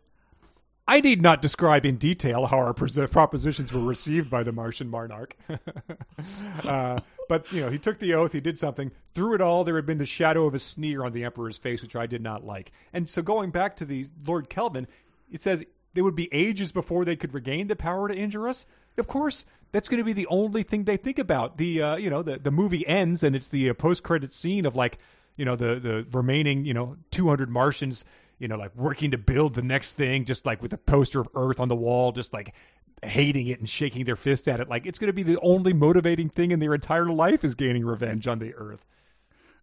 I 0.89 1.01
need 1.01 1.21
not 1.21 1.43
describe 1.43 1.85
in 1.85 1.97
detail 1.97 2.47
how 2.47 2.59
our 2.59 2.73
propositions 2.73 3.73
were 3.73 3.81
received 3.81 4.31
by 4.31 4.45
the 4.45 4.53
Martian 4.53 4.89
monarch. 4.89 5.37
uh, 6.65 7.01
but, 7.29 7.51
you 7.53 7.61
know, 7.61 7.71
he 7.71 7.79
took 7.79 7.99
the 7.99 8.15
oath, 8.15 8.33
he 8.33 8.41
did 8.41 8.57
something. 8.57 8.93
Through 9.13 9.35
it 9.35 9.41
all, 9.41 9.65
there 9.65 9.75
had 9.75 9.87
been 9.87 9.99
the 9.99 10.07
shadow 10.07 10.47
of 10.47 10.55
a 10.55 10.61
sneer 10.61 11.05
on 11.05 11.13
the 11.13 11.25
Emperor's 11.25 11.59
face, 11.59 11.83
which 11.83 11.97
I 11.97 12.07
did 12.07 12.23
not 12.23 12.45
like. 12.45 12.71
And 12.93 13.11
so 13.11 13.21
going 13.21 13.51
back 13.51 13.75
to 13.77 13.85
the 13.85 14.07
Lord 14.25 14.49
Kelvin, 14.49 14.87
it 15.31 15.41
says 15.41 15.65
there 15.95 16.05
would 16.05 16.15
be 16.15 16.33
ages 16.33 16.71
before 16.71 17.05
they 17.05 17.17
could 17.17 17.35
regain 17.35 17.67
the 17.67 17.75
power 17.75 18.07
to 18.07 18.15
injure 18.15 18.49
us. 18.49 18.67
Of 18.97 19.09
course, 19.09 19.45
that's 19.73 19.89
going 19.89 19.99
to 19.99 20.05
be 20.05 20.13
the 20.13 20.27
only 20.29 20.63
thing 20.63 20.85
they 20.85 20.97
think 20.97 21.19
about. 21.19 21.59
The 21.59 21.83
uh, 21.83 21.97
you 21.97 22.11
know 22.11 22.23
the 22.23 22.39
the 22.39 22.51
movie 22.51 22.87
ends 22.87 23.23
and 23.23 23.35
it's 23.35 23.49
the 23.49 23.71
uh, 23.71 23.75
post 23.75 24.03
credit 24.03 24.31
scene 24.31 24.67
of 24.67 24.77
like 24.77 24.99
you 25.37 25.45
know 25.45 25.57
the 25.57 25.77
the 25.77 26.07
remaining 26.13 26.65
you 26.65 26.75
know 26.75 26.97
200 27.11 27.51
Martians 27.51 28.05
you 28.39 28.49
know 28.49 28.57
like 28.57 28.75
working 28.77 29.11
to 29.11 29.19
build 29.19 29.55
the 29.55 29.63
next 29.63 29.95
thing 29.95 30.25
just 30.25 30.47
like 30.47 30.63
with 30.63 30.73
a 30.73 30.79
poster 30.79 31.21
of 31.21 31.29
Earth 31.35 31.61
on 31.61 31.69
the 31.69 31.77
wall 31.77 32.13
just 32.13 32.33
like 32.33 32.55
hating 33.03 33.49
it 33.49 33.59
and 33.59 33.69
shaking 33.69 34.05
their 34.05 34.17
fist 34.17 34.49
at 34.49 34.61
it 34.61 34.69
like 34.69 34.87
it's 34.87 34.99
going 34.99 35.09
to 35.09 35.13
be 35.13 35.23
the 35.23 35.39
only 35.41 35.73
motivating 35.73 36.29
thing 36.29 36.51
in 36.51 36.59
their 36.61 36.75
entire 36.75 37.07
life 37.07 37.45
is 37.45 37.55
gaining 37.55 37.85
revenge 37.85 38.27
on 38.27 38.39
the 38.39 38.55
Earth. 38.55 38.85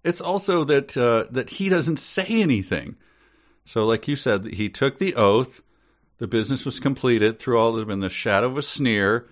It's 0.03 0.21
also 0.21 0.63
that 0.65 0.97
uh, 0.97 1.25
that 1.31 1.49
he 1.49 1.69
doesn't 1.69 1.97
say 1.97 2.25
anything. 2.27 2.97
So, 3.65 3.85
like 3.85 4.07
you 4.07 4.15
said, 4.15 4.45
he 4.45 4.69
took 4.69 4.97
the 4.97 5.15
oath. 5.15 5.61
The 6.17 6.27
business 6.27 6.65
was 6.65 6.79
completed 6.79 7.39
through 7.39 7.57
all 7.57 7.69
of 7.69 7.77
them 7.77 7.89
in 7.89 7.99
the 8.01 8.09
shadow 8.09 8.47
of 8.47 8.57
a 8.57 8.61
sneer, 8.61 9.27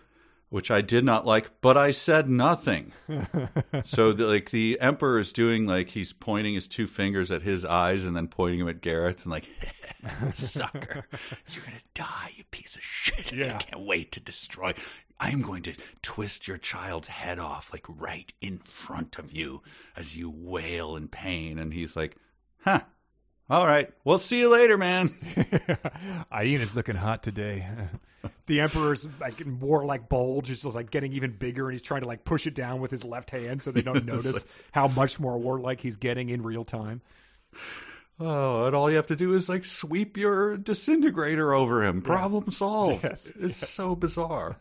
which 0.51 0.69
I 0.69 0.81
did 0.81 1.05
not 1.05 1.25
like, 1.25 1.49
but 1.61 1.77
I 1.77 1.91
said 1.91 2.29
nothing. 2.29 2.91
so, 3.85 4.11
the, 4.11 4.27
like 4.27 4.51
the 4.51 4.79
emperor 4.81 5.17
is 5.17 5.31
doing 5.31 5.65
like 5.65 5.87
he's 5.87 6.11
pointing 6.11 6.53
his 6.55 6.67
two 6.67 6.87
fingers 6.87 7.31
at 7.31 7.41
his 7.41 7.63
eyes 7.63 8.05
and 8.05 8.13
then 8.15 8.27
pointing 8.27 8.59
them 8.59 8.67
at 8.67 8.81
Garrett's 8.81 9.23
and 9.23 9.31
like, 9.31 9.49
sucker, 10.33 11.05
you're 11.51 11.63
gonna 11.63 11.77
die, 11.93 12.31
you 12.35 12.43
piece 12.51 12.75
of 12.75 12.83
shit. 12.83 13.31
Yeah. 13.31 13.55
I 13.55 13.63
can't 13.63 13.85
wait 13.85 14.11
to 14.11 14.19
destroy. 14.19 14.73
I'm 15.21 15.41
going 15.41 15.63
to 15.63 15.73
twist 16.01 16.49
your 16.49 16.57
child's 16.57 17.07
head 17.07 17.39
off, 17.39 17.71
like 17.71 17.85
right 17.87 18.31
in 18.41 18.57
front 18.57 19.17
of 19.17 19.31
you, 19.31 19.61
as 19.95 20.17
you 20.17 20.29
wail 20.29 20.97
in 20.97 21.07
pain. 21.07 21.59
And 21.59 21.73
he's 21.73 21.95
like, 21.95 22.17
"Huh, 22.65 22.81
all 23.49 23.67
right, 23.67 23.89
we'll 24.03 24.17
see 24.17 24.39
you 24.39 24.51
later, 24.51 24.77
man." 24.77 25.11
Aina's 26.33 26.75
looking 26.75 26.95
hot 26.95 27.23
today. 27.23 27.67
the 28.45 28.61
Emperor's 28.61 29.07
like 29.19 29.41
warlike 29.59 30.09
bulge 30.09 30.49
is 30.49 30.61
just 30.61 30.75
like 30.75 30.91
getting 30.91 31.13
even 31.13 31.31
bigger, 31.31 31.65
and 31.65 31.73
he's 31.73 31.81
trying 31.81 32.01
to 32.01 32.07
like 32.07 32.23
push 32.23 32.47
it 32.47 32.55
down 32.55 32.79
with 32.81 32.91
his 32.91 33.03
left 33.03 33.31
hand 33.31 33.61
so 33.61 33.71
they 33.71 33.81
don't 33.81 34.05
notice 34.05 34.45
how 34.71 34.87
much 34.87 35.19
more 35.19 35.37
warlike 35.37 35.81
he's 35.81 35.97
getting 35.97 36.29
in 36.29 36.43
real 36.43 36.63
time. 36.63 37.01
Oh, 38.19 38.67
and 38.67 38.75
all 38.75 38.89
you 38.89 38.97
have 38.97 39.07
to 39.07 39.15
do 39.15 39.33
is 39.33 39.49
like 39.49 39.65
sweep 39.65 40.15
your 40.15 40.55
disintegrator 40.57 41.53
over 41.53 41.83
him. 41.83 42.01
Problem 42.01 42.51
solved. 42.51 43.03
Yes, 43.03 43.31
it's 43.39 43.67
so 43.67 43.95
bizarre. 43.95 44.57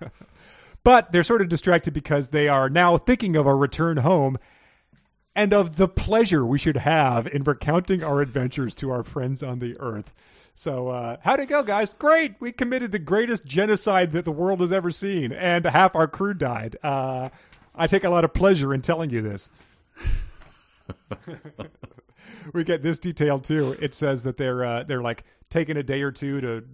But 0.82 1.12
they're 1.12 1.24
sort 1.24 1.43
of 1.43 1.48
distracted 1.51 1.93
because 1.93 2.31
they 2.31 2.48
are 2.48 2.70
now 2.70 2.97
thinking 2.97 3.36
of 3.36 3.47
a 3.47 3.55
return 3.55 3.98
home 3.98 4.39
and 5.35 5.52
of 5.52 5.77
the 5.77 5.89
pleasure 5.89 6.44
we 6.44 6.59
should 6.59 6.77
have 6.78 7.27
in 7.27 7.43
recounting 7.44 8.02
our 8.02 8.20
adventures 8.20 8.74
to 8.77 8.90
our 8.90 9.02
friends 9.02 9.43
on 9.43 9.59
the 9.61 9.77
earth. 9.81 10.12
So, 10.55 10.89
uh, 10.89 11.16
how'd 11.23 11.40
it 11.40 11.47
go, 11.47 11.62
guys? 11.62 11.93
Great! 11.94 12.35
We 12.40 12.52
committed 12.52 12.93
the 12.93 12.98
greatest 12.98 13.47
genocide 13.47 14.12
that 14.12 14.24
the 14.24 14.32
world 14.32 14.61
has 14.61 14.73
ever 14.73 14.90
seen, 14.90 15.32
and 15.32 15.65
half 15.65 15.94
our 15.97 16.07
crew 16.09 16.35
died. 16.35 16.77
Uh, 16.82 17.31
I 17.74 17.86
take 17.86 18.05
a 18.05 18.11
lot 18.11 18.24
of 18.24 18.35
pleasure 18.35 18.74
in 18.74 18.82
telling 18.82 19.11
you 19.11 19.23
this. 19.23 19.48
we 22.52 22.65
get 22.65 22.82
this 22.82 22.98
detail 22.98 23.39
too. 23.39 23.77
It 23.81 23.94
says 23.94 24.23
that 24.24 24.36
they're 24.36 24.65
uh, 24.65 24.82
they're 24.85 25.02
like 25.02 25.24
taking 25.48 25.77
a 25.77 25.82
day 25.82 26.02
or 26.02 26.12
two 26.12 26.40
to, 26.40 26.65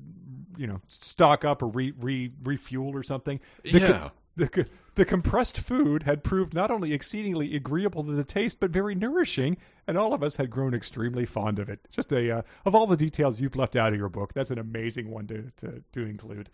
you 0.57 0.67
know, 0.67 0.81
stock 0.89 1.45
up 1.45 1.63
or 1.63 1.67
re, 1.69 1.93
re 2.01 2.33
refuel 2.45 2.95
or 2.95 3.03
something. 3.03 3.41
The 3.63 3.81
Yeah. 3.81 3.87
co- 3.87 4.13
the 4.95 5.05
compressed 5.05 5.59
food 5.59 6.03
had 6.03 6.23
proved 6.23 6.53
not 6.53 6.71
only 6.71 6.93
exceedingly 6.93 7.55
agreeable 7.57 8.05
to 8.05 8.13
the 8.13 8.25
taste, 8.25 8.61
but 8.61 8.71
very 8.71 8.95
nourishing, 8.95 9.57
and 9.87 9.97
all 9.97 10.13
of 10.13 10.23
us 10.23 10.37
had 10.37 10.51
grown 10.51 10.75
extremely 10.75 11.25
fond 11.25 11.59
of 11.59 11.69
it. 11.69 11.81
Just 11.91 12.13
a 12.13 12.39
uh, 12.39 12.43
of 12.65 12.75
all 12.75 12.87
the 12.87 12.97
details 12.97 13.41
you've 13.41 13.57
left 13.57 13.77
out 13.77 13.93
of 13.93 13.99
your 13.99 14.09
book, 14.09 14.35
that's 14.35 14.51
an 14.51 14.59
amazing 14.59 15.11
one 15.11 15.27
to 15.29 15.51
to, 15.59 15.83
to 15.93 16.03
include. 16.03 16.51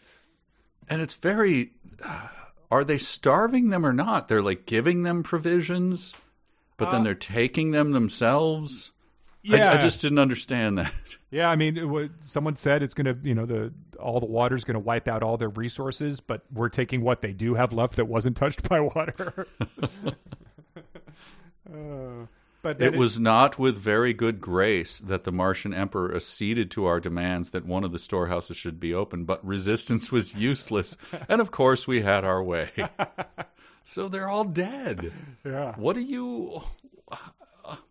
And 0.88 1.02
it's 1.02 1.14
very. 1.14 1.72
Are 2.70 2.84
they 2.84 2.98
starving 2.98 3.68
them 3.68 3.84
or 3.84 3.92
not? 3.92 4.28
They're 4.28 4.42
like 4.42 4.64
giving 4.64 5.02
them 5.02 5.22
provisions, 5.22 6.14
but 6.78 6.90
then 6.90 7.04
they're 7.04 7.14
taking 7.14 7.72
them 7.72 7.92
themselves. 7.92 8.92
I- 9.50 9.78
I, 9.78 9.82
just 9.82 10.00
didn't 10.00 10.18
understand 10.20 10.78
that. 10.78 10.92
Yeah, 11.30 11.48
I 11.50 11.56
mean, 11.56 11.76
it 11.78 11.88
wa- 11.88 12.08
someone 12.20 12.56
said 12.56 12.82
it's 12.82 12.94
going 12.94 13.06
to, 13.06 13.16
you 13.28 13.34
know, 13.34 13.46
the 13.46 13.72
all 13.98 14.20
the 14.20 14.26
water's 14.26 14.64
going 14.64 14.74
to 14.74 14.80
wipe 14.80 15.08
out 15.08 15.22
all 15.22 15.36
their 15.36 15.48
resources, 15.48 16.20
but 16.20 16.42
we're 16.52 16.68
taking 16.68 17.00
what 17.02 17.22
they 17.22 17.32
do 17.32 17.54
have 17.54 17.72
left 17.72 17.96
that 17.96 18.04
wasn't 18.06 18.36
touched 18.36 18.68
by 18.68 18.80
water. 18.80 19.46
Uh, 21.72 22.26
but 22.60 22.78
then 22.78 22.94
It 22.94 22.98
was 22.98 23.18
not 23.18 23.58
with 23.58 23.78
very 23.78 24.12
good 24.12 24.40
grace 24.40 24.98
that 24.98 25.24
the 25.24 25.32
Martian 25.32 25.72
Emperor 25.72 26.14
acceded 26.14 26.70
to 26.72 26.84
our 26.86 27.00
demands 27.00 27.50
that 27.50 27.64
one 27.64 27.82
of 27.84 27.92
the 27.92 27.98
storehouses 27.98 28.56
should 28.56 28.78
be 28.78 28.92
open, 28.94 29.24
but 29.24 29.44
resistance 29.46 30.12
was 30.12 30.34
useless. 30.36 30.96
and 31.28 31.40
of 31.40 31.50
course, 31.50 31.86
we 31.86 32.02
had 32.02 32.24
our 32.24 32.42
way. 32.42 32.70
so 33.84 34.08
they're 34.08 34.28
all 34.28 34.44
dead. 34.44 35.12
yeah, 35.44 35.74
What 35.76 35.94
do 35.94 36.00
you. 36.02 36.62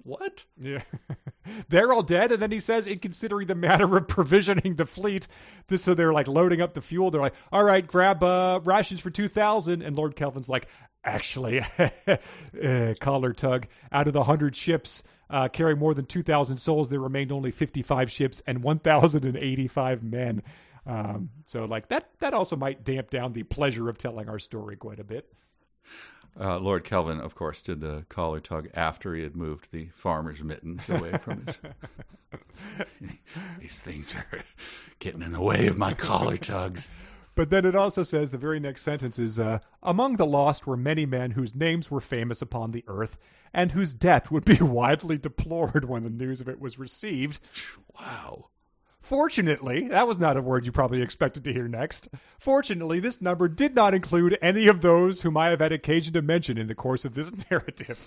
What? 0.03 0.45
yeah. 0.59 0.81
they're 1.69 1.91
all 1.93 2.03
dead, 2.03 2.31
and 2.31 2.41
then 2.41 2.51
he 2.51 2.59
says, 2.59 2.87
in 2.87 2.99
considering 2.99 3.47
the 3.47 3.55
matter 3.55 3.97
of 3.97 4.07
provisioning 4.07 4.75
the 4.75 4.85
fleet, 4.85 5.27
this 5.67 5.83
so 5.83 5.93
they're 5.93 6.13
like 6.13 6.27
loading 6.27 6.61
up 6.61 6.73
the 6.73 6.81
fuel. 6.81 7.11
They're 7.11 7.21
like, 7.21 7.35
all 7.51 7.63
right, 7.63 7.85
grab 7.85 8.23
uh, 8.23 8.59
rations 8.63 8.99
for 8.99 9.09
two 9.09 9.27
thousand, 9.27 9.81
and 9.81 9.95
Lord 9.95 10.15
Kelvin's 10.15 10.49
like, 10.49 10.67
actually, 11.03 11.61
uh, 12.07 12.93
collar 12.99 13.33
tug 13.33 13.67
out 13.91 14.07
of 14.07 14.13
the 14.13 14.23
hundred 14.23 14.55
ships. 14.55 15.03
Uh, 15.29 15.47
carrying 15.47 15.79
more 15.79 15.93
than 15.93 16.05
2,000 16.05 16.57
souls, 16.57 16.89
there 16.89 16.99
remained 16.99 17.31
only 17.31 17.51
55 17.51 18.11
ships 18.11 18.41
and 18.45 18.61
1,085 18.61 20.03
men. 20.03 20.43
Um, 20.85 21.29
so, 21.45 21.63
like 21.63 21.87
that, 21.87 22.09
that 22.19 22.33
also 22.33 22.57
might 22.57 22.83
damp 22.83 23.09
down 23.09 23.31
the 23.31 23.43
pleasure 23.43 23.87
of 23.87 23.97
telling 23.97 24.27
our 24.27 24.39
story 24.39 24.75
quite 24.75 24.99
a 24.99 25.05
bit. 25.05 25.31
Uh, 26.39 26.57
Lord 26.59 26.83
Kelvin, 26.83 27.19
of 27.19 27.35
course, 27.35 27.61
did 27.61 27.81
the 27.81 28.05
collar 28.09 28.39
tug 28.39 28.69
after 28.73 29.13
he 29.13 29.23
had 29.23 29.35
moved 29.35 29.71
the 29.71 29.89
farmer's 29.93 30.43
mittens 30.43 30.87
away 30.89 31.11
from 31.17 31.45
his. 31.45 31.59
These 33.59 33.81
things 33.81 34.15
are 34.15 34.43
getting 34.99 35.21
in 35.21 35.33
the 35.33 35.41
way 35.41 35.67
of 35.67 35.77
my 35.77 35.93
collar 35.93 36.37
tugs. 36.37 36.89
But 37.35 37.49
then 37.49 37.65
it 37.65 37.75
also 37.75 38.03
says 38.03 38.31
the 38.31 38.37
very 38.37 38.59
next 38.59 38.81
sentence 38.81 39.17
is 39.17 39.39
uh, 39.39 39.59
Among 39.81 40.15
the 40.15 40.25
lost 40.25 40.67
were 40.67 40.77
many 40.77 41.05
men 41.05 41.31
whose 41.31 41.55
names 41.55 41.89
were 41.89 42.01
famous 42.01 42.41
upon 42.41 42.71
the 42.71 42.83
earth, 42.87 43.17
and 43.53 43.71
whose 43.71 43.93
death 43.93 44.31
would 44.31 44.45
be 44.45 44.57
widely 44.61 45.17
deplored 45.17 45.85
when 45.85 46.03
the 46.03 46.09
news 46.09 46.41
of 46.41 46.49
it 46.49 46.59
was 46.59 46.79
received. 46.79 47.49
Wow. 47.99 48.47
Fortunately, 49.01 49.87
that 49.87 50.07
was 50.07 50.19
not 50.19 50.37
a 50.37 50.41
word 50.41 50.65
you 50.65 50.71
probably 50.71 51.01
expected 51.01 51.43
to 51.43 51.53
hear 51.53 51.67
next. 51.67 52.07
Fortunately, 52.39 52.99
this 52.99 53.19
number 53.21 53.47
did 53.47 53.75
not 53.75 53.93
include 53.95 54.37
any 54.41 54.67
of 54.67 54.81
those 54.81 55.21
whom 55.21 55.35
I 55.35 55.49
have 55.49 55.59
had 55.59 55.71
occasion 55.71 56.13
to 56.13 56.21
mention 56.21 56.57
in 56.57 56.67
the 56.67 56.75
course 56.75 57.03
of 57.03 57.15
this 57.15 57.31
narrative. 57.51 57.97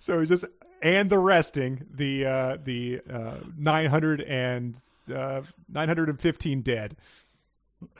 so 0.00 0.20
it's 0.20 0.30
just 0.30 0.46
and 0.82 1.10
the 1.10 1.18
resting 1.18 1.86
the 1.90 2.26
uh, 2.26 2.58
the 2.62 3.00
uh, 3.10 3.36
900 3.58 4.22
and 4.22 4.78
uh, 5.14 5.42
915 5.68 6.62
dead. 6.62 6.96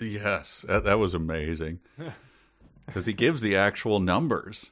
Yes, 0.01 0.65
that, 0.69 0.85
that 0.85 0.99
was 0.99 1.15
amazing. 1.15 1.81
Because 2.87 3.07
he 3.07 3.13
gives 3.15 3.41
the 3.41 3.57
actual 3.57 3.99
numbers. 3.99 4.71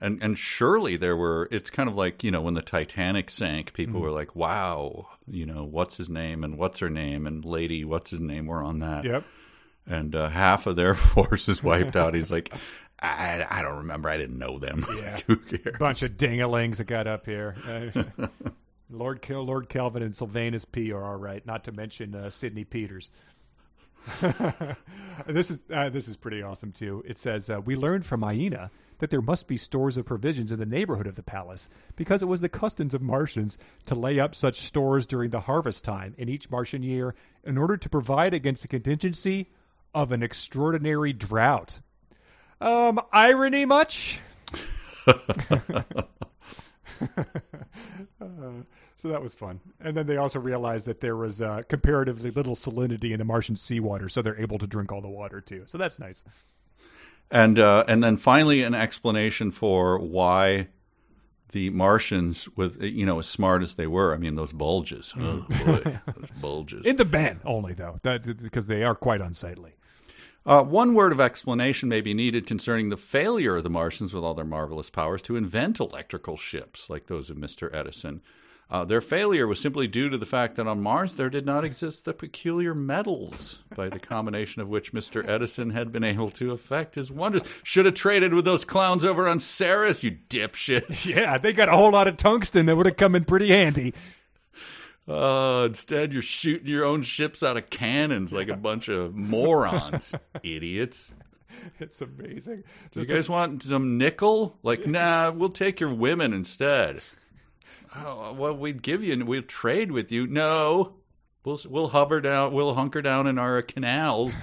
And 0.00 0.22
and 0.22 0.38
surely 0.38 0.96
there 0.96 1.16
were 1.16 1.48
it's 1.50 1.70
kind 1.70 1.88
of 1.88 1.96
like, 1.96 2.22
you 2.22 2.30
know, 2.30 2.42
when 2.42 2.54
the 2.54 2.62
Titanic 2.62 3.30
sank, 3.30 3.72
people 3.72 4.00
were 4.00 4.10
like, 4.10 4.36
Wow, 4.36 5.08
you 5.26 5.46
know, 5.46 5.64
what's 5.64 5.96
his 5.96 6.10
name 6.10 6.44
and 6.44 6.58
what's 6.58 6.80
her 6.80 6.90
name 6.90 7.26
and 7.26 7.44
lady, 7.44 7.84
what's 7.84 8.10
his 8.10 8.20
name, 8.20 8.46
we're 8.46 8.62
on 8.62 8.80
that. 8.80 9.04
Yep. 9.04 9.24
And 9.86 10.14
uh, 10.14 10.28
half 10.28 10.66
of 10.66 10.76
their 10.76 10.94
force 10.96 11.48
is 11.48 11.62
wiped 11.62 11.96
out. 11.96 12.14
He's 12.14 12.30
like, 12.30 12.52
I, 13.00 13.46
I 13.48 13.62
don't 13.62 13.78
remember. 13.78 14.08
I 14.08 14.16
didn't 14.16 14.38
know 14.38 14.58
them. 14.58 14.84
Yeah. 14.96 15.20
Who 15.26 15.36
cares? 15.36 15.76
bunch 15.78 16.02
of 16.02 16.12
dingalings 16.12 16.76
that 16.76 16.86
got 16.86 17.06
up 17.06 17.26
here. 17.26 17.54
Uh, 17.66 18.26
Lord 18.90 19.20
Kel- 19.20 19.44
Lord 19.44 19.68
Kelvin 19.68 20.02
and 20.02 20.14
Silvanus 20.14 20.64
P 20.64 20.92
are 20.92 21.02
all 21.04 21.16
right. 21.16 21.44
Not 21.44 21.64
to 21.64 21.72
mention 21.72 22.14
uh, 22.14 22.30
Sidney 22.30 22.64
Peters. 22.64 23.10
this 25.26 25.50
is 25.50 25.62
uh, 25.70 25.88
this 25.90 26.06
is 26.08 26.16
pretty 26.16 26.42
awesome 26.42 26.70
too. 26.72 27.02
It 27.06 27.18
says 27.18 27.50
uh, 27.50 27.60
we 27.60 27.74
learned 27.76 28.06
from 28.06 28.22
Aina 28.22 28.70
that 28.98 29.10
there 29.10 29.22
must 29.22 29.46
be 29.46 29.56
stores 29.56 29.96
of 29.96 30.06
provisions 30.06 30.50
in 30.52 30.58
the 30.58 30.66
neighborhood 30.66 31.06
of 31.06 31.14
the 31.14 31.22
palace 31.22 31.68
because 31.96 32.22
it 32.22 32.26
was 32.26 32.40
the 32.40 32.48
customs 32.48 32.94
of 32.94 33.02
Martians 33.02 33.58
to 33.86 33.94
lay 33.94 34.18
up 34.18 34.34
such 34.34 34.60
stores 34.60 35.06
during 35.06 35.30
the 35.30 35.40
harvest 35.40 35.84
time 35.84 36.14
in 36.18 36.28
each 36.28 36.50
Martian 36.50 36.82
year 36.82 37.14
in 37.44 37.58
order 37.58 37.76
to 37.76 37.88
provide 37.88 38.34
against 38.34 38.62
the 38.62 38.68
contingency 38.68 39.50
of 39.94 40.12
an 40.12 40.22
extraordinary 40.22 41.12
drought. 41.12 41.80
Um, 42.60 43.00
irony 43.12 43.64
much? 43.64 44.20
Uh, 48.18 48.62
so 48.96 49.08
that 49.08 49.22
was 49.22 49.34
fun. 49.34 49.60
And 49.80 49.96
then 49.96 50.06
they 50.06 50.16
also 50.16 50.40
realized 50.40 50.86
that 50.86 51.00
there 51.00 51.16
was 51.16 51.42
uh, 51.42 51.62
comparatively 51.68 52.30
little 52.30 52.56
salinity 52.56 53.12
in 53.12 53.18
the 53.18 53.24
Martian 53.24 53.56
seawater, 53.56 54.08
so 54.08 54.22
they're 54.22 54.40
able 54.40 54.58
to 54.58 54.66
drink 54.66 54.90
all 54.90 55.02
the 55.02 55.08
water 55.08 55.40
too. 55.40 55.64
So 55.66 55.76
that's 55.78 55.98
nice. 55.98 56.24
And 57.30 57.58
uh, 57.58 57.84
and 57.88 58.04
then 58.04 58.16
finally, 58.16 58.62
an 58.62 58.74
explanation 58.74 59.50
for 59.50 59.98
why 59.98 60.68
the 61.50 61.70
Martians, 61.70 62.48
with 62.56 62.82
you 62.82 63.06
know, 63.06 63.18
as 63.18 63.26
smart 63.26 63.62
as 63.62 63.74
they 63.74 63.86
were, 63.86 64.14
I 64.14 64.18
mean, 64.18 64.34
those 64.34 64.52
bulges, 64.52 65.14
oh 65.18 65.44
boy, 65.64 66.00
those 66.16 66.30
bulges. 66.30 66.86
In 66.86 66.96
the 66.96 67.04
Ben 67.04 67.40
only, 67.44 67.74
though, 67.74 67.96
that, 68.02 68.42
because 68.42 68.66
they 68.66 68.84
are 68.84 68.94
quite 68.94 69.20
unsightly. 69.20 69.74
Uh, 70.44 70.62
one 70.62 70.94
word 70.94 71.10
of 71.10 71.20
explanation 71.20 71.88
may 71.88 72.00
be 72.00 72.14
needed 72.14 72.46
concerning 72.46 72.88
the 72.88 72.96
failure 72.96 73.56
of 73.56 73.64
the 73.64 73.70
Martians, 73.70 74.14
with 74.14 74.22
all 74.22 74.34
their 74.34 74.44
marvelous 74.44 74.90
powers, 74.90 75.20
to 75.22 75.34
invent 75.34 75.80
electrical 75.80 76.36
ships 76.36 76.88
like 76.88 77.06
those 77.06 77.30
of 77.30 77.36
Mr. 77.36 77.74
Edison. 77.74 78.22
Uh, 78.68 78.84
their 78.84 79.00
failure 79.00 79.46
was 79.46 79.60
simply 79.60 79.86
due 79.86 80.08
to 80.08 80.18
the 80.18 80.26
fact 80.26 80.56
that 80.56 80.66
on 80.66 80.82
Mars 80.82 81.14
there 81.14 81.30
did 81.30 81.46
not 81.46 81.64
exist 81.64 82.04
the 82.04 82.12
peculiar 82.12 82.74
metals 82.74 83.60
by 83.76 83.88
the 83.88 84.00
combination 84.00 84.60
of 84.60 84.66
which 84.68 84.92
Mr. 84.92 85.26
Edison 85.28 85.70
had 85.70 85.92
been 85.92 86.02
able 86.02 86.30
to 86.30 86.50
effect 86.50 86.96
his 86.96 87.08
wonders. 87.12 87.42
Should 87.62 87.86
have 87.86 87.94
traded 87.94 88.34
with 88.34 88.44
those 88.44 88.64
clowns 88.64 89.04
over 89.04 89.28
on 89.28 89.38
Ceres, 89.38 90.02
you 90.02 90.18
dipshits. 90.28 91.06
Yeah, 91.16 91.38
they 91.38 91.52
got 91.52 91.68
a 91.68 91.76
whole 91.76 91.92
lot 91.92 92.08
of 92.08 92.16
tungsten 92.16 92.66
that 92.66 92.76
would 92.76 92.86
have 92.86 92.96
come 92.96 93.14
in 93.14 93.24
pretty 93.24 93.48
handy. 93.50 93.94
Uh, 95.08 95.66
instead, 95.68 96.12
you're 96.12 96.20
shooting 96.20 96.66
your 96.66 96.84
own 96.84 97.02
ships 97.02 97.44
out 97.44 97.56
of 97.56 97.70
cannons 97.70 98.32
like 98.32 98.48
a 98.48 98.56
bunch 98.56 98.88
of 98.88 99.14
morons, 99.14 100.12
idiots. 100.42 101.12
It's 101.78 102.00
amazing. 102.00 102.64
Just 102.92 103.08
you 103.08 103.14
guys 103.14 103.28
a- 103.28 103.32
want 103.32 103.62
some 103.62 103.96
nickel? 103.98 104.58
Like, 104.64 104.88
nah, 104.88 105.30
we'll 105.30 105.50
take 105.50 105.78
your 105.78 105.94
women 105.94 106.32
instead. 106.32 107.00
Oh, 107.94 108.32
well, 108.32 108.56
we'd 108.56 108.82
give 108.82 109.04
you, 109.04 109.12
and 109.12 109.26
we'll 109.26 109.42
trade 109.42 109.92
with 109.92 110.10
you. 110.10 110.26
No, 110.26 110.94
we'll 111.44 111.58
we'll 111.68 111.88
hover 111.88 112.20
down, 112.20 112.52
we'll 112.52 112.74
hunker 112.74 113.00
down 113.00 113.26
in 113.26 113.38
our 113.38 113.62
canals. 113.62 114.38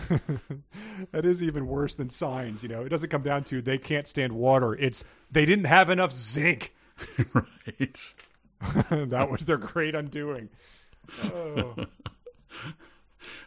that 1.12 1.26
is 1.26 1.44
even 1.44 1.68
worse 1.68 1.96
than 1.96 2.10
signs. 2.10 2.64
You 2.64 2.70
know, 2.70 2.84
it 2.84 2.90
doesn't 2.90 3.10
come 3.10 3.24
down 3.24 3.44
to 3.46 3.62
they 3.62 3.78
can't 3.78 4.08
stand 4.08 4.34
water. 4.34 4.74
It's 4.74 5.04
they 5.30 5.46
didn't 5.46 5.66
have 5.66 5.90
enough 5.90 6.12
zinc. 6.12 6.74
right. 7.34 8.14
that 8.90 9.28
was 9.30 9.46
their 9.46 9.58
great 9.58 9.94
undoing. 9.94 10.50
Oh. 11.22 11.76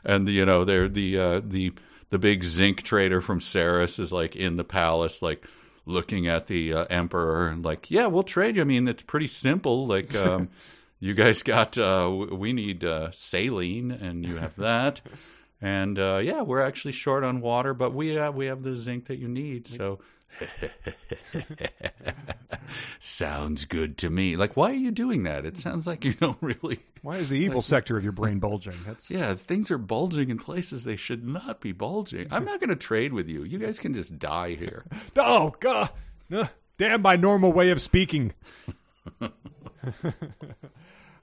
and 0.05 0.29
you 0.29 0.45
know, 0.45 0.65
they're 0.65 0.89
the 0.89 1.19
uh, 1.19 1.41
the 1.43 1.73
the 2.11 2.19
big 2.19 2.45
zinc 2.45 2.83
trader 2.83 3.21
from 3.21 3.41
Ceres 3.41 3.99
is 3.99 4.13
like 4.13 4.37
in 4.37 4.57
the 4.57 4.65
palace, 4.65 5.23
like 5.23 5.47
looking 5.87 6.27
at 6.27 6.49
the 6.49 6.75
uh, 6.75 6.85
emperor 6.91 7.49
and 7.49 7.65
like, 7.65 7.91
yeah, 7.91 8.07
we'll 8.07 8.25
trade 8.25 8.57
you. 8.57 8.63
I 8.63 8.65
mean, 8.65 8.89
it's 8.89 9.03
pretty 9.03 9.29
simple. 9.29 9.87
Like, 9.87 10.15
um, 10.27 10.51
you 11.01 11.15
guys 11.15 11.43
got, 11.43 11.79
uh, 11.79 12.27
we 12.33 12.53
need 12.53 12.85
uh, 12.85 13.11
saline, 13.13 13.91
and 13.91 14.25
you 14.25 14.37
have 14.37 14.57
that. 14.57 15.01
And 15.59 15.99
uh, 15.99 16.21
yeah, 16.23 16.43
we're 16.43 16.61
actually 16.61 16.93
short 16.93 17.25
on 17.25 17.41
water, 17.41 17.73
but 17.73 17.95
we 17.95 18.09
have, 18.09 18.35
we 18.35 18.45
have 18.45 18.63
the 18.63 18.77
zinc 18.77 19.07
that 19.07 19.17
you 19.17 19.27
need. 19.27 19.67
So 19.67 20.01
sounds 22.99 23.65
good 23.65 23.99
to 23.99 24.11
me. 24.11 24.37
Like, 24.37 24.57
why 24.57 24.71
are 24.71 24.75
you 24.75 24.91
doing 24.91 25.23
that? 25.25 25.45
It 25.45 25.57
sounds 25.57 25.87
like 25.87 26.05
you 26.05 26.13
don't 26.13 26.39
really. 26.41 26.81
Why 27.03 27.17
is 27.17 27.29
the 27.29 27.39
evil 27.39 27.59
like, 27.59 27.65
sector 27.65 27.97
of 27.97 28.03
your 28.03 28.13
brain 28.13 28.39
bulging? 28.39 28.75
That's 28.87 29.11
yeah, 29.11 29.35
things 29.35 29.71
are 29.71 29.79
bulging 29.79 30.31
in 30.31 30.39
places 30.39 30.85
they 30.85 30.97
should 30.97 31.27
not 31.27 31.61
be 31.61 31.73
bulging. 31.73 32.29
I'm 32.31 32.45
not 32.45 32.61
going 32.61 32.71
to 32.71 32.77
trade 32.77 33.13
with 33.13 33.29
you. 33.29 33.45
You 33.45 33.59
guys 33.59 33.79
can 33.79 33.95
just 33.95 34.19
die 34.19 34.55
here. 34.55 34.85
oh 35.17 35.55
God! 35.61 35.91
damn 36.79 37.03
my 37.03 37.17
normal 37.17 37.53
way 37.53 37.71
of 37.71 37.81
speaking. 37.81 38.33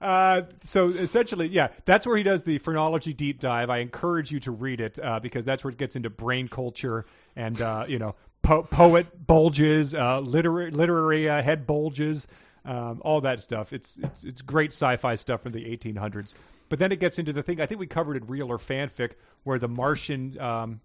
Uh, 0.01 0.41
so 0.65 0.89
essentially, 0.89 1.47
yeah, 1.47 1.69
that's 1.85 2.05
where 2.05 2.17
he 2.17 2.23
does 2.23 2.41
the 2.41 2.57
phrenology 2.57 3.13
deep 3.13 3.39
dive. 3.39 3.69
I 3.69 3.77
encourage 3.77 4.33
you 4.33 4.39
to 4.41 4.51
read 4.51 4.81
it 4.81 4.99
uh, 5.01 5.21
because 5.21 5.45
that's 5.45 5.63
where 5.63 5.71
it 5.71 5.77
gets 5.77 5.95
into 5.95 6.09
brain 6.09 6.49
culture 6.49 7.05
and 7.37 7.61
uh, 7.61 7.85
you 7.87 7.99
know 7.99 8.13
po- 8.43 8.63
poet 8.63 9.25
bulges, 9.25 9.95
uh, 9.95 10.19
literary 10.19 10.69
literary 10.69 11.27
uh, 11.27 11.41
head 11.41 11.65
bulges, 11.65 12.27
um, 12.65 13.01
all 13.03 13.21
that 13.21 13.41
stuff. 13.41 13.73
It's 13.73 13.97
it's 13.97 14.23
it's 14.23 14.41
great 14.41 14.71
sci-fi 14.71 15.15
stuff 15.15 15.41
from 15.41 15.53
the 15.53 15.65
1800s. 15.65 16.35
But 16.69 16.79
then 16.79 16.91
it 16.91 16.99
gets 16.99 17.19
into 17.19 17.33
the 17.33 17.43
thing 17.43 17.59
I 17.59 17.65
think 17.65 17.79
we 17.79 17.87
covered 17.87 18.17
in 18.17 18.27
real 18.27 18.51
or 18.51 18.57
fanfic 18.57 19.13
where 19.43 19.57
the 19.57 19.67
Martian 19.67 20.39
um, 20.39 20.81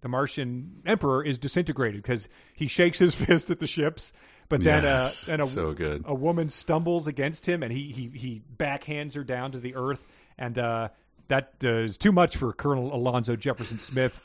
the 0.00 0.08
Martian 0.08 0.82
emperor 0.84 1.24
is 1.24 1.38
disintegrated 1.38 2.02
because 2.02 2.28
he 2.54 2.66
shakes 2.66 2.98
his 2.98 3.14
fist 3.24 3.50
at 3.50 3.60
the 3.60 3.66
ships. 3.66 4.12
But 4.48 4.60
then, 4.60 4.84
uh, 4.84 5.00
yes, 5.00 5.28
uh, 5.28 5.32
and 5.32 5.42
a, 5.42 5.46
so 5.46 5.72
good. 5.72 6.02
a 6.04 6.14
woman 6.14 6.50
stumbles 6.50 7.06
against 7.06 7.48
him, 7.48 7.62
and 7.62 7.72
he 7.72 7.90
he 7.90 8.08
he 8.08 8.42
backhands 8.54 9.14
her 9.14 9.24
down 9.24 9.52
to 9.52 9.58
the 9.58 9.76
earth, 9.76 10.06
and 10.36 10.58
uh, 10.58 10.88
that 11.28 11.54
is 11.62 11.96
too 11.96 12.12
much 12.12 12.36
for 12.36 12.52
Colonel 12.52 12.94
Alonzo 12.94 13.34
Jefferson 13.34 13.78
Smith 13.78 14.22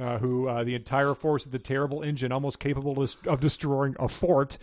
uh, 0.00 0.18
who 0.18 0.48
uh, 0.48 0.64
the 0.64 0.74
entire 0.74 1.14
force 1.14 1.44
of 1.44 1.52
the 1.52 1.58
terrible 1.58 2.02
engine, 2.02 2.32
almost 2.32 2.58
capable 2.58 3.04
of 3.26 3.40
destroying 3.40 3.94
a 3.98 4.08
fort. 4.08 4.56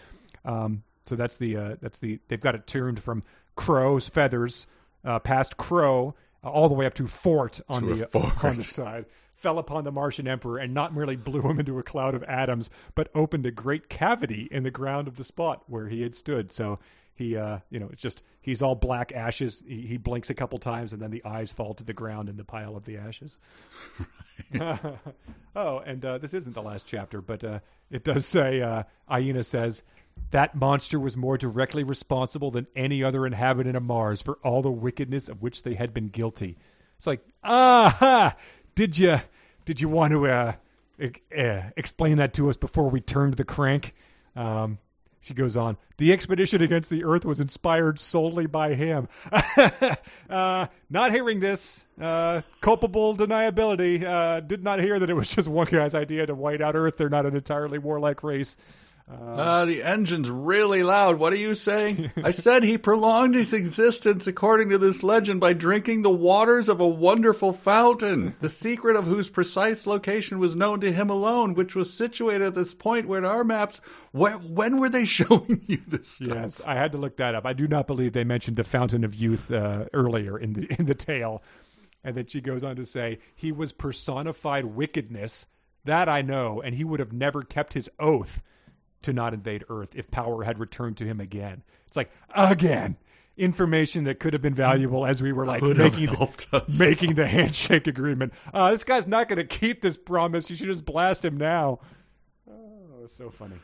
Um, 0.43 0.84
so 1.05 1.15
that's 1.15 1.38
the 1.38 1.55
uh, 1.55 1.76
that's 1.81 1.99
the 1.99 2.19
they've 2.27 2.41
got 2.41 2.55
it 2.55 2.65
tuned 2.65 3.01
from 3.01 3.23
crow's 3.55 4.09
feathers 4.09 4.68
uh, 5.05 5.19
past 5.19 5.57
crow 5.57 6.15
uh, 6.43 6.49
all 6.49 6.68
the 6.68 6.76
way 6.76 6.85
up 6.85 6.95
to 6.95 7.07
fort 7.07 7.61
on 7.69 7.84
to 7.84 7.95
the 7.95 8.07
fort. 8.07 8.43
on 8.43 8.55
the 8.55 8.64
side. 8.64 9.05
Fell 9.35 9.59
upon 9.59 9.84
the 9.84 9.91
Martian 9.91 10.27
emperor 10.27 10.57
and 10.57 10.73
not 10.73 10.95
merely 10.95 11.15
blew 11.15 11.41
him 11.41 11.59
into 11.59 11.77
a 11.77 11.84
cloud 11.84 12.15
of 12.15 12.23
atoms, 12.23 12.72
but 12.95 13.11
opened 13.14 13.45
a 13.45 13.51
great 13.51 13.88
cavity 13.88 14.47
in 14.49 14.64
the 14.64 14.72
ground 14.72 15.07
of 15.07 15.15
the 15.15 15.23
spot 15.23 15.61
where 15.68 15.89
he 15.89 16.01
had 16.01 16.15
stood. 16.15 16.51
So 16.51 16.80
he, 17.14 17.38
uh, 17.38 17.59
you 17.69 17.80
know, 17.80 17.88
it's 17.91 18.01
just 18.01 18.23
he's 18.41 18.64
all 18.64 18.73
black 18.73 19.11
ashes. 19.11 19.61
He, 19.68 19.81
he, 19.81 19.97
blinks 19.97 20.31
a 20.31 20.34
couple 20.34 20.57
times, 20.57 20.91
and 20.91 20.99
then 20.99 21.11
the 21.11 21.23
eyes 21.23 21.51
fall 21.51 21.76
to 21.76 21.84
the 21.84 21.93
ground 21.93 22.30
in 22.30 22.38
the 22.38 22.43
pile 22.43 22.76
of 22.76 22.85
the 22.85 22.97
ashes. 22.97 23.38
oh, 25.55 25.79
and 25.79 26.03
uh, 26.03 26.17
this 26.17 26.33
isn't 26.33 26.53
the 26.53 26.61
last 26.61 26.87
chapter, 26.87 27.21
but 27.21 27.43
uh, 27.43 27.59
it 27.91 28.03
does 28.03 28.25
say 28.25 28.61
uh, 28.61 28.83
Aina 29.09 29.43
says 29.43 29.83
that 30.31 30.55
monster 30.55 30.99
was 30.99 31.15
more 31.15 31.37
directly 31.37 31.83
responsible 31.83 32.51
than 32.51 32.67
any 32.75 33.03
other 33.03 33.25
inhabitant 33.25 33.77
of 33.77 33.83
Mars 33.83 34.21
for 34.21 34.39
all 34.43 34.61
the 34.61 34.71
wickedness 34.71 35.29
of 35.29 35.41
which 35.41 35.63
they 35.63 35.75
had 35.75 35.93
been 35.93 36.09
guilty. 36.09 36.57
It's 36.97 37.07
like, 37.07 37.21
ah, 37.43 38.35
did 38.75 38.97
you 38.97 39.19
did 39.65 39.81
you 39.81 39.89
want 39.89 40.13
to 40.13 40.27
uh, 40.27 40.53
uh, 41.37 41.61
explain 41.75 42.17
that 42.17 42.33
to 42.35 42.49
us 42.49 42.57
before 42.57 42.89
we 42.89 43.01
turned 43.01 43.35
the 43.35 43.43
crank? 43.43 43.93
Um, 44.35 44.79
she 45.22 45.34
goes 45.34 45.57
on, 45.57 45.77
the 45.98 46.14
expedition 46.14 46.61
against 46.61 46.89
the 46.89 47.03
Earth 47.03 47.26
was 47.26 47.39
inspired 47.39 47.99
solely 47.99 48.45
by 48.45 48.76
him. 48.76 49.07
uh, 50.30 50.68
not 50.89 51.11
hearing 51.11 51.39
this, 51.39 51.85
uh, 51.99 52.41
culpable 52.61 53.15
deniability, 53.15 54.03
uh, 54.03 54.39
did 54.39 54.64
not 54.64 54.80
hear 54.80 54.99
that 54.99 55.10
it 55.10 55.15
was 55.15 55.30
just 55.30 55.48
one 55.48 55.68
guy's 55.69 55.95
idea 55.95 56.26
to 56.26 56.35
white 56.35 56.61
out 56.61 56.76
Earth. 56.76 56.98
They're 56.98 57.10
not 57.10 57.26
an 57.26 57.35
entirely 57.35 57.80
warlike 57.80 58.23
race. 58.23 58.57
Uh, 59.09 59.63
the 59.63 59.84
engine's 59.84 60.29
really 60.29 60.84
loud. 60.84 61.17
What 61.17 61.31
are 61.31 61.38
you 61.38 61.55
saying? 61.55 62.11
I 62.21 62.31
said 62.31 62.63
he 62.63 62.77
prolonged 62.77 63.35
his 63.35 63.53
existence 63.53 64.27
according 64.27 64.69
to 64.69 64.77
this 64.77 65.01
legend 65.01 65.39
by 65.39 65.53
drinking 65.53 66.01
the 66.01 66.09
waters 66.09 66.67
of 66.67 66.81
a 66.81 66.88
wonderful 66.88 67.53
fountain, 67.53 68.35
the 68.41 68.49
secret 68.49 68.97
of 68.97 69.05
whose 69.05 69.29
precise 69.29 69.88
location 69.88 70.39
was 70.39 70.57
known 70.57 70.81
to 70.81 70.91
him 70.91 71.09
alone, 71.09 71.53
which 71.53 71.73
was 71.73 71.93
situated 71.93 72.47
at 72.47 72.55
this 72.55 72.75
point 72.75 73.07
where 73.07 73.19
in 73.19 73.23
our 73.23 73.45
maps, 73.45 73.79
when, 74.11 74.34
when 74.53 74.77
were 74.77 74.89
they 74.89 75.05
showing 75.05 75.61
you 75.67 75.81
this 75.88 76.09
stuff? 76.09 76.27
Yes, 76.27 76.61
I 76.65 76.75
had 76.75 76.91
to 76.91 76.97
look 76.97 77.15
that 77.17 77.34
up. 77.34 77.45
I 77.45 77.53
do 77.53 77.67
not 77.67 77.88
believe 77.88 78.11
they 78.11 78.25
mentioned 78.25 78.57
the 78.57 78.65
Fountain 78.65 79.05
of 79.05 79.15
Youth 79.15 79.49
uh, 79.49 79.85
earlier 79.93 80.38
in 80.38 80.51
the 80.51 80.67
in 80.77 80.85
the 80.85 80.95
tale. 80.95 81.41
And 82.03 82.15
then 82.15 82.27
she 82.27 82.41
goes 82.41 82.63
on 82.63 82.75
to 82.75 82.85
say, 82.85 83.19
he 83.35 83.51
was 83.53 83.71
personified 83.71 84.65
wickedness. 84.65 85.47
That 85.85 86.09
I 86.09 86.21
know, 86.21 86.61
and 86.61 86.75
he 86.75 86.84
would 86.84 86.99
have 86.99 87.13
never 87.13 87.41
kept 87.41 87.73
his 87.73 87.89
oath 87.99 88.43
to 89.07 89.13
not 89.13 89.34
invade 89.34 89.63
Earth 89.69 89.95
if 89.95 90.11
power 90.11 90.43
had 90.43 90.59
returned 90.59 90.97
to 90.97 91.05
him 91.05 91.19
again. 91.19 91.63
It's 91.88 91.97
like 91.97 92.11
again 92.35 92.97
information 93.38 94.03
that 94.05 94.19
could 94.19 94.34
have 94.34 94.41
been 94.41 94.53
valuable 94.53 95.05
as 95.05 95.21
we 95.21 95.31
were 95.31 95.45
like 95.45 95.61
making 95.61 96.07
the, 96.07 96.63
making 96.79 97.13
the 97.15 97.27
handshake 97.27 97.88
agreement. 97.88 98.34
Uh, 98.53 98.71
this 98.71 98.84
guy's 98.84 99.07
not 99.07 99.29
going 99.29 99.38
to 99.38 99.45
keep 99.45 99.81
this 99.81 99.95
promise. 99.95 100.49
You 100.49 100.55
should 100.55 100.67
just 100.67 100.85
blast 100.85 101.23
him 101.23 101.38
now. 101.38 101.79
Oh, 102.49 103.07
so 103.07 103.29
funny. 103.29 103.57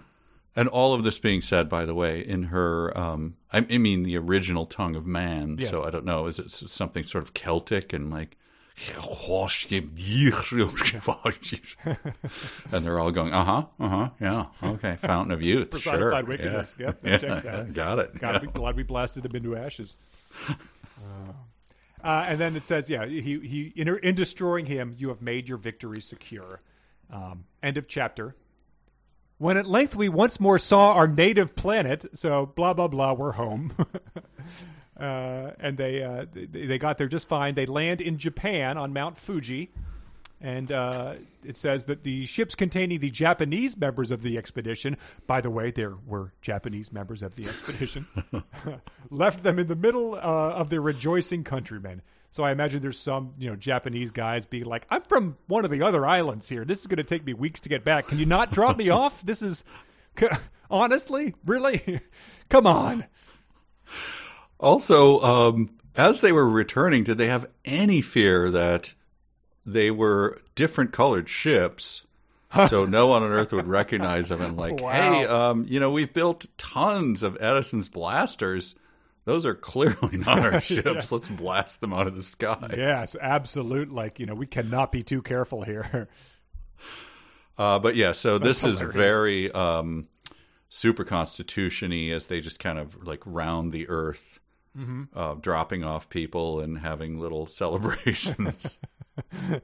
And 0.56 0.70
all 0.70 0.94
of 0.94 1.04
this 1.04 1.18
being 1.18 1.42
said, 1.42 1.68
by 1.68 1.86
the 1.86 1.96
way, 1.96 2.20
in 2.22 2.44
her, 2.44 2.96
um, 2.96 3.36
I, 3.52 3.62
mean, 3.62 4.04
the 4.04 4.18
original 4.18 4.68
tongue 4.68 4.96
of 4.96 5.08
man. 5.08 5.58
Yes. 5.60 5.72
So 5.72 5.84
I 5.84 5.90
don't 5.90 6.06
know, 6.06 6.28
is 6.28 6.38
it 6.38 6.52
something 6.52 7.04
sort 7.04 7.24
of 7.24 7.34
Celtic 7.34 7.92
and 7.92 8.12
like 8.12 8.38
and 12.72 12.84
they're 12.86 13.00
all 13.00 13.12
going, 13.12 13.34
uh 13.34 13.44
huh, 13.44 13.66
uh 13.80 13.88
huh, 13.88 14.10
yeah, 14.20 14.46
okay, 14.64 14.96
Fountain 14.96 15.32
of 15.32 15.42
Youth, 15.42 15.70
Personified 15.72 16.22
sure, 16.22 16.30
wickedness. 16.30 16.76
yeah, 16.80 16.86
Yep, 16.88 17.02
that 17.04 17.22
checks 17.22 17.46
out. 17.46 17.74
got 17.74 18.00
it. 18.00 18.18
God, 18.20 18.42
we, 18.42 18.48
glad 18.48 18.76
we 18.76 18.84
blasted 18.84 19.26
him 19.26 19.36
into 19.36 19.56
ashes. 19.56 19.96
Uh, 20.50 20.54
uh, 22.04 22.26
and 22.28 22.42
then 22.42 22.56
it 22.56 22.66
says, 22.66 22.90
yeah, 22.90 23.06
he, 23.06 23.22
he 23.22 23.74
in, 23.76 23.88
in 24.00 24.16
destroying 24.16 24.66
him, 24.66 24.96
you 24.98 25.10
have 25.10 25.22
made 25.22 25.48
your 25.48 25.58
victory 25.58 26.02
secure. 26.02 26.62
Um, 27.12 27.46
end 27.62 27.78
of 27.78 27.88
chapter. 27.88 28.36
When 29.38 29.58
at 29.58 29.68
length 29.68 29.96
we 29.96 30.10
once 30.10 30.40
more 30.40 30.58
saw 30.58 30.94
our 30.94 31.08
native 31.08 31.56
planet, 31.56 32.06
so 32.14 32.46
blah 32.46 32.74
blah 32.74 32.88
blah, 32.88 33.14
we're 33.14 33.34
home. 33.34 33.74
uh, 35.04 35.52
and 35.60 35.78
they, 35.78 36.02
uh, 36.02 36.26
they 36.32 36.66
they 36.66 36.78
got 36.78 36.98
there 36.98 37.10
just 37.10 37.28
fine. 37.28 37.56
They 37.56 37.66
land 37.66 38.00
in 38.00 38.18
Japan 38.18 38.78
on 38.78 38.94
Mount 38.94 39.18
Fuji, 39.18 39.70
and 40.40 40.72
uh, 40.72 41.16
it 41.44 41.58
says 41.58 41.86
that 41.86 42.04
the 42.04 42.26
ships 42.26 42.56
containing 42.56 43.00
the 43.00 43.10
Japanese 43.10 43.76
members 43.76 44.12
of 44.12 44.22
the 44.22 44.38
expedition, 44.38 44.96
by 45.28 45.42
the 45.42 45.50
way, 45.50 45.72
there 45.72 45.96
were 46.08 46.32
Japanese 46.42 46.94
members 46.94 47.22
of 47.22 47.36
the 47.36 47.44
expedition, 47.50 48.06
left 49.10 49.44
them 49.44 49.60
in 49.60 49.68
the 49.68 49.76
middle 49.76 50.16
uh, 50.16 50.20
of 50.20 50.70
their 50.70 50.82
rejoicing 50.82 51.44
countrymen. 51.44 52.02
So 52.32 52.44
I 52.44 52.52
imagine 52.52 52.82
there's 52.82 52.98
some, 52.98 53.34
you 53.38 53.50
know, 53.50 53.58
Japanese 53.58 54.10
guys 54.10 54.46
being 54.46 54.66
like, 54.66 54.88
"I'm 54.90 55.04
from 55.04 55.38
one 55.48 55.66
of 55.66 55.72
the 55.72 55.82
other 55.82 56.06
islands 56.06 56.48
here. 56.48 56.64
This 56.64 56.80
is 56.80 56.88
going 56.88 56.98
to 56.98 57.04
take 57.04 57.26
me 57.26 57.34
weeks 57.34 57.60
to 57.62 57.70
get 57.70 57.84
back. 57.84 58.08
Can 58.08 58.20
you 58.20 58.26
not 58.26 58.52
drop 58.52 58.78
me 58.78 58.90
off? 59.02 59.22
This 59.22 59.42
is 59.42 59.66
honestly, 60.72 61.36
really, 61.46 62.00
come 62.48 62.66
on." 62.66 63.06
Also, 64.64 65.22
um, 65.22 65.70
as 65.96 66.22
they 66.22 66.32
were 66.32 66.50
returning, 66.50 67.04
did 67.04 67.18
they 67.18 67.28
have 67.28 67.48
any 67.66 68.02
fear 68.02 68.50
that 68.52 68.94
they 69.66 69.92
were 69.92 70.42
different 70.56 70.92
colored 70.92 71.30
ships? 71.30 72.04
so 72.70 72.86
no 72.86 73.08
one 73.08 73.24
on 73.24 73.32
Earth 73.32 73.52
would 73.52 73.68
recognize 73.68 74.30
them 74.30 74.42
and 74.42 74.58
like, 74.58 74.80
Wow. 74.80 74.92
hey, 74.92 75.26
um, 75.26 75.66
you 75.68 75.80
know, 75.80 75.90
we've 75.90 76.14
built 76.14 76.46
tons 76.58 77.24
of 77.24 77.36
Edison's 77.42 77.90
blasters. 77.90 78.76
Those 79.26 79.46
are 79.46 79.56
clearly 79.56 80.18
not 80.18 80.40
our 80.40 80.62
ships. 80.62 80.86
Yes. 80.86 81.12
Let's 81.12 81.30
blast 81.30 81.82
them 81.82 81.94
out 81.94 82.08
of 82.08 82.16
the 82.16 82.22
sky. 82.24 82.76
Yes, 82.78 83.16
absolute. 83.20 83.92
Like 83.92 84.20
you 84.20 84.26
know, 84.26 84.36
we 84.36 84.46
cannot 84.46 84.92
be 84.92 85.02
too 85.04 85.22
careful 85.22 85.64
here. 85.64 86.08
Uh, 87.56 87.78
but 87.78 87.96
yeah, 87.96 88.12
so 88.14 88.40
this 88.40 88.64
is 88.64 88.80
very 88.80 89.52
um, 89.52 90.08
super 90.70 91.04
constitution-y 91.04 92.10
as 92.10 92.26
they 92.26 92.42
just 92.42 92.60
kind 92.60 92.80
of 92.80 93.06
like 93.06 93.22
round 93.26 93.72
the 93.72 93.88
Earth, 93.90 94.40
Mm-hmm. 94.78 95.04
uh, 95.16 95.36
dropping 95.36 95.84
off 95.84 96.10
people 96.10 96.60
and 96.60 96.80
having 96.80 97.20
little 97.20 97.46
celebrations. 97.48 98.80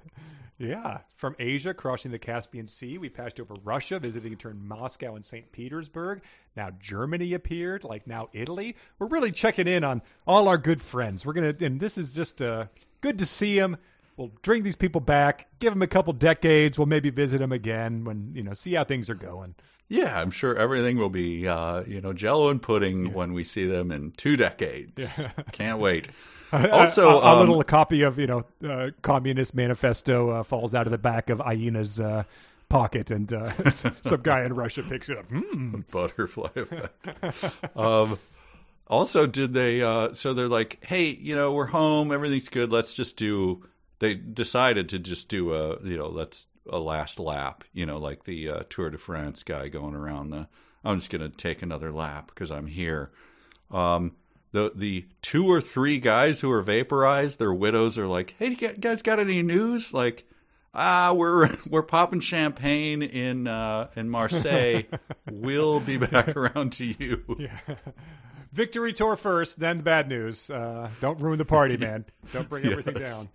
Yeah, 0.60 1.00
from 1.16 1.38
Asia, 1.40 1.74
crossing 1.74 2.12
the 2.12 2.20
Caspian 2.20 2.68
Sea, 2.68 2.98
we 2.98 3.08
passed 3.08 3.40
over 3.40 3.56
Russia, 3.64 3.98
visiting 3.98 4.34
in 4.34 4.38
turn 4.38 4.68
Moscow 4.68 5.16
and 5.16 5.24
St. 5.24 5.50
Petersburg. 5.54 6.22
Now 6.58 6.72
Germany 6.82 7.34
appeared, 7.34 7.86
like 7.86 8.06
now 8.06 8.28
Italy. 8.34 8.76
We're 9.00 9.08
really 9.08 9.32
checking 9.32 9.70
in 9.70 9.86
on 9.86 10.02
all 10.28 10.50
our 10.50 10.58
good 10.58 10.82
friends. 10.82 11.26
We're 11.26 11.32
gonna, 11.32 11.56
and 11.62 11.80
this 11.80 11.98
is 11.98 12.14
just 12.14 12.42
uh, 12.42 12.66
good 13.00 13.20
to 13.20 13.26
see 13.26 13.58
them. 13.58 13.78
We'll 14.18 14.34
bring 14.42 14.64
these 14.64 14.76
people 14.76 15.00
back, 15.00 15.48
give 15.60 15.72
them 15.72 15.82
a 15.82 15.88
couple 15.88 16.12
decades. 16.12 16.78
We'll 16.78 16.88
maybe 16.88 17.10
visit 17.10 17.38
them 17.38 17.54
again 17.54 18.04
when 18.04 18.34
you 18.36 18.44
know, 18.44 18.54
see 18.54 18.74
how 18.74 18.84
things 18.84 19.10
are 19.10 19.16
going. 19.16 19.56
Yeah, 19.90 20.22
I'm 20.22 20.30
sure 20.30 20.56
everything 20.56 20.98
will 20.98 21.10
be, 21.10 21.48
uh, 21.48 21.84
you 21.84 22.00
know, 22.00 22.14
Jello 22.14 22.50
and 22.50 22.62
pudding 22.62 23.12
when 23.12 23.34
we 23.34 23.44
see 23.44 23.66
them 23.66 23.92
in 23.92 24.12
two 24.12 24.38
decades. 24.38 25.26
Can't 25.52 25.80
wait. 25.80 26.10
Also, 26.52 27.08
a, 27.08 27.18
a 27.18 27.34
um, 27.34 27.40
little 27.42 27.62
copy 27.62 28.02
of 28.02 28.18
you 28.18 28.26
know, 28.26 28.44
uh, 28.68 28.90
Communist 29.04 29.54
Manifesto 29.54 30.32
uh, 30.32 30.42
falls 30.42 30.74
out 30.74 30.88
of 30.88 30.92
the 30.92 30.98
back 30.98 31.30
of 31.30 31.40
Aina's 31.46 32.00
uh, 32.00 32.24
pocket, 32.70 33.12
and 33.12 33.32
uh, 33.32 33.48
some 34.02 34.22
guy 34.24 34.44
in 34.46 34.56
Russia 34.56 34.82
picks 34.82 35.10
it 35.10 35.20
up. 35.20 35.26
Hmm. 35.26 35.82
butterfly 35.92 36.50
effect. 36.56 37.78
um, 37.78 38.18
also, 38.88 39.28
did 39.28 39.54
they? 39.54 39.84
Uh, 39.84 40.14
so 40.14 40.34
they're 40.34 40.48
like, 40.48 40.84
hey, 40.84 41.10
you 41.10 41.36
know, 41.36 41.52
we're 41.52 41.68
home, 41.68 42.12
everything's 42.12 42.50
good. 42.50 42.72
Let's 42.72 42.94
just 42.94 43.16
do. 43.16 43.64
They 44.00 44.16
decided 44.16 44.90
to 44.90 44.98
just 44.98 45.30
do 45.30 45.54
a, 45.54 45.80
you 45.84 45.98
know, 45.98 46.08
let's 46.08 46.48
a 46.72 46.78
last 46.80 47.20
lap. 47.20 47.64
You 47.74 47.86
know, 47.86 47.98
like 47.98 48.24
the 48.24 48.50
uh, 48.50 48.64
Tour 48.70 48.90
de 48.90 48.98
France 48.98 49.44
guy 49.44 49.68
going 49.70 49.96
around. 49.96 50.30
The, 50.32 50.48
I'm 50.84 51.00
just 51.00 51.12
going 51.12 51.30
to 51.30 51.36
take 51.36 51.62
another 51.62 51.92
lap 51.92 52.28
because 52.34 52.52
I'm 52.52 52.68
here. 52.68 53.12
Um, 53.72 54.14
the 54.52 54.72
the 54.74 55.06
two 55.22 55.46
or 55.50 55.62
three 55.62 56.00
guys 56.00 56.40
who 56.42 56.52
are 56.52 56.62
vaporized, 56.62 57.38
their 57.40 57.54
widows 57.54 57.98
are 57.98 58.08
like, 58.08 58.36
hey, 58.40 58.50
you 58.60 58.74
guys 58.74 59.02
got 59.02 59.20
any 59.20 59.42
news? 59.44 59.94
Like. 59.94 60.26
Ah, 60.72 61.14
we're 61.14 61.50
we're 61.70 61.82
popping 61.82 62.20
champagne 62.20 63.02
in 63.02 63.48
uh, 63.48 63.90
in 63.96 64.08
Marseille. 64.08 64.84
we'll 65.32 65.80
be 65.80 65.98
back 65.98 66.38
around 66.38 66.74
to 66.74 66.86
you. 66.86 67.24
Victory 68.54 68.94
tour 68.94 69.16
first, 69.16 69.60
then 69.60 69.78
the 69.78 69.84
bad 69.84 70.08
news. 70.08 70.48
Uh, 70.48 70.88
don't 71.02 71.20
ruin 71.20 71.40
the 71.40 71.46
party, 71.46 71.76
man. 71.76 72.06
Don't 72.34 72.48
bring 72.48 72.66
everything 72.68 72.98
Yes. 73.00 73.28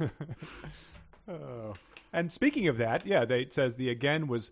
down. 0.00 0.10
oh. 1.28 1.74
And 2.12 2.32
speaking 2.32 2.68
of 2.68 2.78
that, 2.78 3.06
yeah, 3.06 3.24
they, 3.24 3.42
it 3.42 3.52
says 3.52 3.74
the 3.74 3.90
again 3.90 4.26
was 4.26 4.50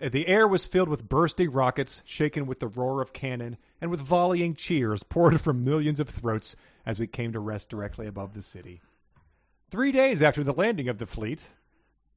uh, 0.00 0.08
the 0.08 0.28
air 0.28 0.46
was 0.46 0.66
filled 0.66 0.88
with 0.88 1.08
bursting 1.08 1.50
rockets, 1.50 2.02
shaken 2.04 2.46
with 2.46 2.60
the 2.60 2.68
roar 2.68 3.00
of 3.00 3.12
cannon, 3.12 3.56
and 3.80 3.90
with 3.90 4.00
volleying 4.00 4.54
cheers 4.54 5.02
poured 5.02 5.40
from 5.42 5.64
millions 5.64 6.00
of 6.00 6.08
throats 6.08 6.56
as 6.84 7.00
we 7.00 7.06
came 7.06 7.32
to 7.32 7.40
rest 7.40 7.70
directly 7.70 8.06
above 8.06 8.34
the 8.34 8.42
city. 8.42 8.80
Three 9.70 9.92
days 9.92 10.22
after 10.22 10.44
the 10.44 10.52
landing 10.52 10.88
of 10.88 10.98
the 10.98 11.06
fleet, 11.06 11.48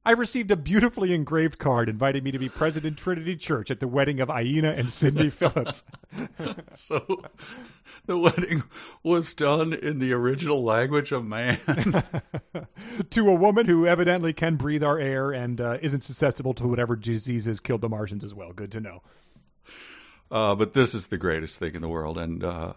I 0.04 0.12
received 0.12 0.50
a 0.50 0.56
beautifully 0.56 1.12
engraved 1.12 1.58
card 1.58 1.88
inviting 1.88 2.24
me 2.24 2.30
to 2.30 2.38
be 2.38 2.48
present 2.48 2.86
in 2.86 2.94
Trinity 2.94 3.36
Church 3.36 3.70
at 3.70 3.80
the 3.80 3.88
wedding 3.88 4.18
of 4.20 4.30
Aina 4.30 4.70
and 4.70 4.90
Cindy 4.90 5.28
Phillips. 5.30 5.84
So 6.72 7.22
the 8.06 8.16
wedding 8.16 8.62
was 9.02 9.34
done 9.34 9.74
in 9.74 9.98
the 9.98 10.14
original 10.14 10.62
language 10.64 11.12
of 11.12 11.26
man. 11.26 11.58
to 13.10 13.28
a 13.28 13.34
woman 13.34 13.66
who 13.66 13.86
evidently 13.86 14.32
can 14.32 14.56
breathe 14.56 14.82
our 14.82 14.98
air 14.98 15.32
and 15.32 15.60
uh, 15.60 15.76
isn't 15.82 16.02
susceptible 16.02 16.54
to 16.54 16.66
whatever 16.66 16.96
diseases 16.96 17.60
killed 17.60 17.82
the 17.82 17.88
Martians 17.90 18.24
as 18.24 18.34
well. 18.34 18.52
Good 18.52 18.72
to 18.72 18.80
know. 18.80 19.02
Uh, 20.30 20.54
but 20.54 20.72
this 20.72 20.94
is 20.94 21.08
the 21.08 21.18
greatest 21.18 21.58
thing 21.58 21.74
in 21.74 21.82
the 21.82 21.88
world, 21.88 22.16
and 22.16 22.42
uh, 22.42 22.72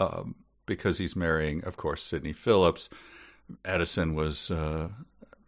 um, 0.00 0.34
because 0.66 0.98
he's 0.98 1.14
marrying, 1.14 1.62
of 1.64 1.76
course, 1.76 2.02
Sidney 2.02 2.32
Phillips. 2.32 2.88
Edison 3.62 4.14
was 4.14 4.50
uh, 4.50 4.88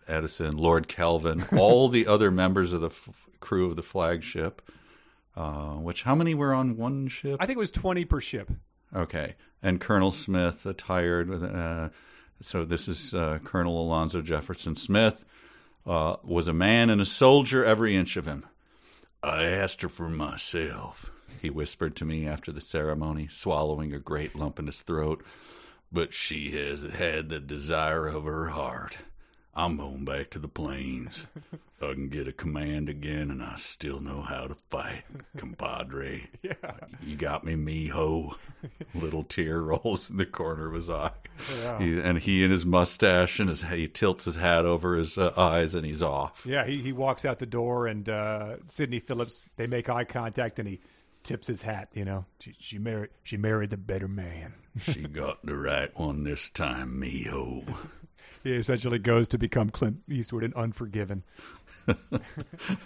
Edison, 0.09 0.57
Lord 0.57 0.89
Kelvin, 0.89 1.45
all 1.57 1.89
the 1.89 2.07
other 2.09 2.31
members 2.31 2.73
of 2.73 2.81
the 2.81 2.89
f- 2.89 3.28
crew 3.41 3.70
of 3.70 3.77
the 3.77 3.83
flagship. 3.83 4.62
Uh, 5.37 5.74
which 5.74 6.03
how 6.03 6.15
many 6.15 6.35
were 6.35 6.55
on 6.55 6.77
one 6.77 7.09
ship? 7.09 7.37
I 7.41 7.47
think 7.47 7.57
it 7.57 7.61
was 7.61 7.70
20 7.70 8.05
per 8.07 8.20
ship. 8.20 8.51
Okay, 8.95 9.35
and 9.62 9.81
Colonel 9.81 10.12
Smith 10.12 10.65
attired 10.65 11.28
with. 11.28 11.43
Uh, 11.43 11.91
so 12.41 12.65
this 12.65 12.89
is 12.89 13.15
uh, 13.15 13.39
Colonel 13.45 13.81
Alonzo 13.81 14.23
Jefferson 14.23 14.74
Smith. 14.74 15.24
Uh, 15.87 16.16
was 16.24 16.49
a 16.49 16.53
man 16.53 16.91
and 16.91 17.01
a 17.01 17.05
soldier, 17.05 17.65
every 17.65 17.95
inch 17.95 18.16
of 18.16 18.27
him. 18.27 18.45
I 19.23 19.45
asked 19.45 19.83
her 19.83 19.89
for 19.89 20.09
myself, 20.09 21.11
he 21.41 21.49
whispered 21.49 21.95
to 21.97 22.05
me 22.05 22.27
after 22.27 22.51
the 22.51 22.61
ceremony, 22.61 23.28
swallowing 23.28 23.93
a 23.93 24.01
great 24.01 24.35
lump 24.35 24.59
in 24.59 24.66
his 24.66 24.83
throat. 24.83 25.24
But 25.93 26.12
she 26.12 26.51
has 26.53 26.83
had 26.83 27.28
the 27.28 27.39
desire 27.39 28.09
of 28.09 28.24
her 28.24 28.49
heart. 28.49 28.99
I'm 29.57 29.78
going 29.78 30.05
back 30.05 30.28
to 30.31 30.39
the 30.39 30.49
plains. 30.49 31.24
I 31.83 31.93
can 31.95 32.09
get 32.11 32.28
a 32.28 32.33
command 32.33 32.91
again, 32.91 33.31
and 33.31 33.43
I 33.43 33.57
still 33.57 34.01
know 34.01 34.20
how 34.20 34.47
to 34.47 34.55
fight, 34.70 35.05
compadre. 35.37 36.28
Yeah. 36.43 36.73
You 37.05 37.16
got 37.16 37.45
me, 37.45 37.55
mijo. 37.55 38.37
Little 38.95 39.24
tear 39.24 39.61
rolls 39.61 40.11
in 40.11 40.16
the 40.16 40.27
corner 40.27 40.69
of 40.69 40.74
his 40.74 40.89
eye. 40.89 41.11
Yeah. 41.59 41.78
He, 41.78 42.01
and 42.01 42.19
he 42.19 42.45
and 42.45 42.53
his 42.53 42.65
mustache 42.65 43.41
and 43.41 43.49
his 43.49 43.62
he 43.62 43.89
tilts 43.89 44.27
his 44.27 44.37
hat 44.37 44.65
over 44.65 44.95
his 44.95 45.19
uh, 45.19 45.33
eyes 45.37 45.74
and 45.74 45.85
he's 45.85 46.03
off. 46.03 46.47
Yeah, 46.49 46.65
he, 46.65 46.81
he 46.83 46.93
walks 46.93 47.24
out 47.24 47.41
the 47.41 47.47
door 47.47 47.89
and 47.89 48.09
uh, 48.09 48.57
Sidney 48.69 49.01
Phillips, 49.01 49.51
they 49.57 49.66
make 49.66 49.89
eye 49.89 50.05
contact 50.05 50.61
and 50.61 50.69
he 50.69 50.81
tips 51.24 51.49
his 51.49 51.62
hat, 51.62 51.89
you 51.95 52.05
know. 52.05 52.24
She, 52.39 52.55
she 52.59 52.78
married 52.78 53.11
she 53.24 53.37
married 53.37 53.70
the 53.70 53.77
better 53.77 54.09
man. 54.09 54.55
she 54.81 55.03
got 55.03 55.45
the 55.45 55.57
right 55.57 55.91
one 55.99 56.23
this 56.23 56.49
time, 56.51 57.01
mijo. 57.01 57.66
He 58.47 58.55
essentially 58.55 59.01
goes 59.01 59.27
to 59.28 59.39
become 59.39 59.70
Clint 59.70 60.02
Eastwood 60.09 60.44
in 60.44 60.55
Unforgiven. 60.55 61.24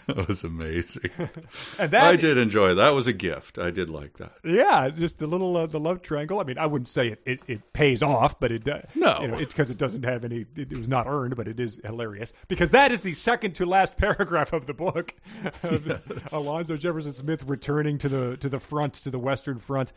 That 0.07 0.28
was 0.28 0.45
amazing. 0.45 1.11
And 1.78 1.91
that 1.93 2.03
I 2.03 2.16
did 2.16 2.37
enjoy. 2.37 2.74
That 2.74 2.91
was 2.91 3.07
a 3.07 3.12
gift. 3.12 3.59
I 3.59 3.70
did 3.70 3.89
like 3.89 4.19
that. 4.19 4.35
Yeah, 4.45 4.91
just 4.91 5.19
the 5.19 5.27
little 5.27 5.57
uh, 5.57 5.66
the 5.66 5.81
love 5.81 6.03
triangle. 6.03 6.41
I 6.41 6.45
mean, 6.45 6.59
I 6.59 6.66
wouldn't 6.66 6.89
say 6.89 7.09
it 7.09 7.23
it, 7.24 7.41
it 7.47 7.73
pays 7.73 8.03
off, 8.03 8.39
but 8.39 8.53
it 8.53 8.65
does. 8.65 8.85
No. 8.95 9.19
you 9.23 9.28
know, 9.28 9.39
it's 9.39 9.53
because 9.53 9.70
it 9.70 9.78
doesn't 9.78 10.05
have 10.05 10.24
any. 10.24 10.45
It, 10.57 10.73
it 10.73 10.77
was 10.77 10.89
not 10.89 11.07
earned, 11.07 11.37
but 11.37 11.49
it 11.49 11.59
is 11.59 11.81
hilarious 11.82 12.32
because 12.49 12.73
that 12.73 12.91
is 12.91 13.01
the 13.01 13.12
second 13.12 13.55
to 13.55 13.66
last 13.66 13.97
paragraph 13.99 14.53
of 14.53 14.66
the 14.66 14.74
book. 14.74 15.15
of 15.62 16.32
Alonzo 16.32 16.77
Jefferson 16.77 17.12
Smith 17.12 17.45
returning 17.47 17.97
to 17.99 18.09
the 18.09 18.37
to 18.39 18.49
the 18.49 18.61
front 18.61 18.95
to 18.95 19.11
the 19.11 19.19
Western 19.19 19.59
Front, 19.59 19.93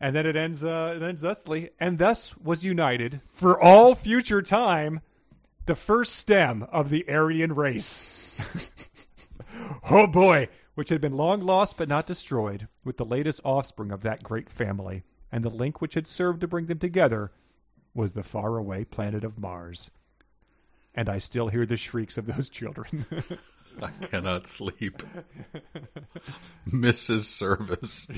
and 0.00 0.14
then 0.14 0.26
it 0.26 0.36
ends. 0.36 0.62
Uh, 0.62 0.94
it 0.96 1.02
ends 1.02 1.22
thusly, 1.22 1.70
and 1.80 1.98
thus 1.98 2.36
was 2.36 2.64
united 2.64 3.20
for 3.28 3.60
all 3.60 3.94
future 3.94 4.42
time 4.42 5.00
the 5.66 5.74
first 5.74 6.14
stem 6.14 6.66
of 6.70 6.90
the 6.90 7.08
Aryan 7.10 7.54
race. 7.54 8.08
oh 9.90 10.06
boy, 10.06 10.48
which 10.74 10.90
had 10.90 11.00
been 11.00 11.16
long 11.16 11.40
lost 11.40 11.76
but 11.76 11.88
not 11.88 12.06
destroyed, 12.06 12.68
with 12.84 12.96
the 12.96 13.04
latest 13.04 13.40
offspring 13.44 13.90
of 13.90 14.02
that 14.02 14.22
great 14.22 14.48
family, 14.48 15.02
and 15.32 15.44
the 15.44 15.50
link 15.50 15.80
which 15.80 15.94
had 15.94 16.06
served 16.06 16.40
to 16.40 16.48
bring 16.48 16.66
them 16.66 16.78
together 16.78 17.32
was 17.94 18.12
the 18.12 18.22
faraway 18.22 18.84
planet 18.84 19.24
of 19.24 19.38
Mars. 19.38 19.90
And 20.94 21.08
I 21.08 21.18
still 21.18 21.48
hear 21.48 21.66
the 21.66 21.76
shrieks 21.76 22.16
of 22.16 22.26
those 22.26 22.48
children. 22.48 23.06
I 23.82 23.90
cannot 24.06 24.46
sleep. 24.46 25.02
Mrs. 26.68 27.24
Serviss 27.24 28.08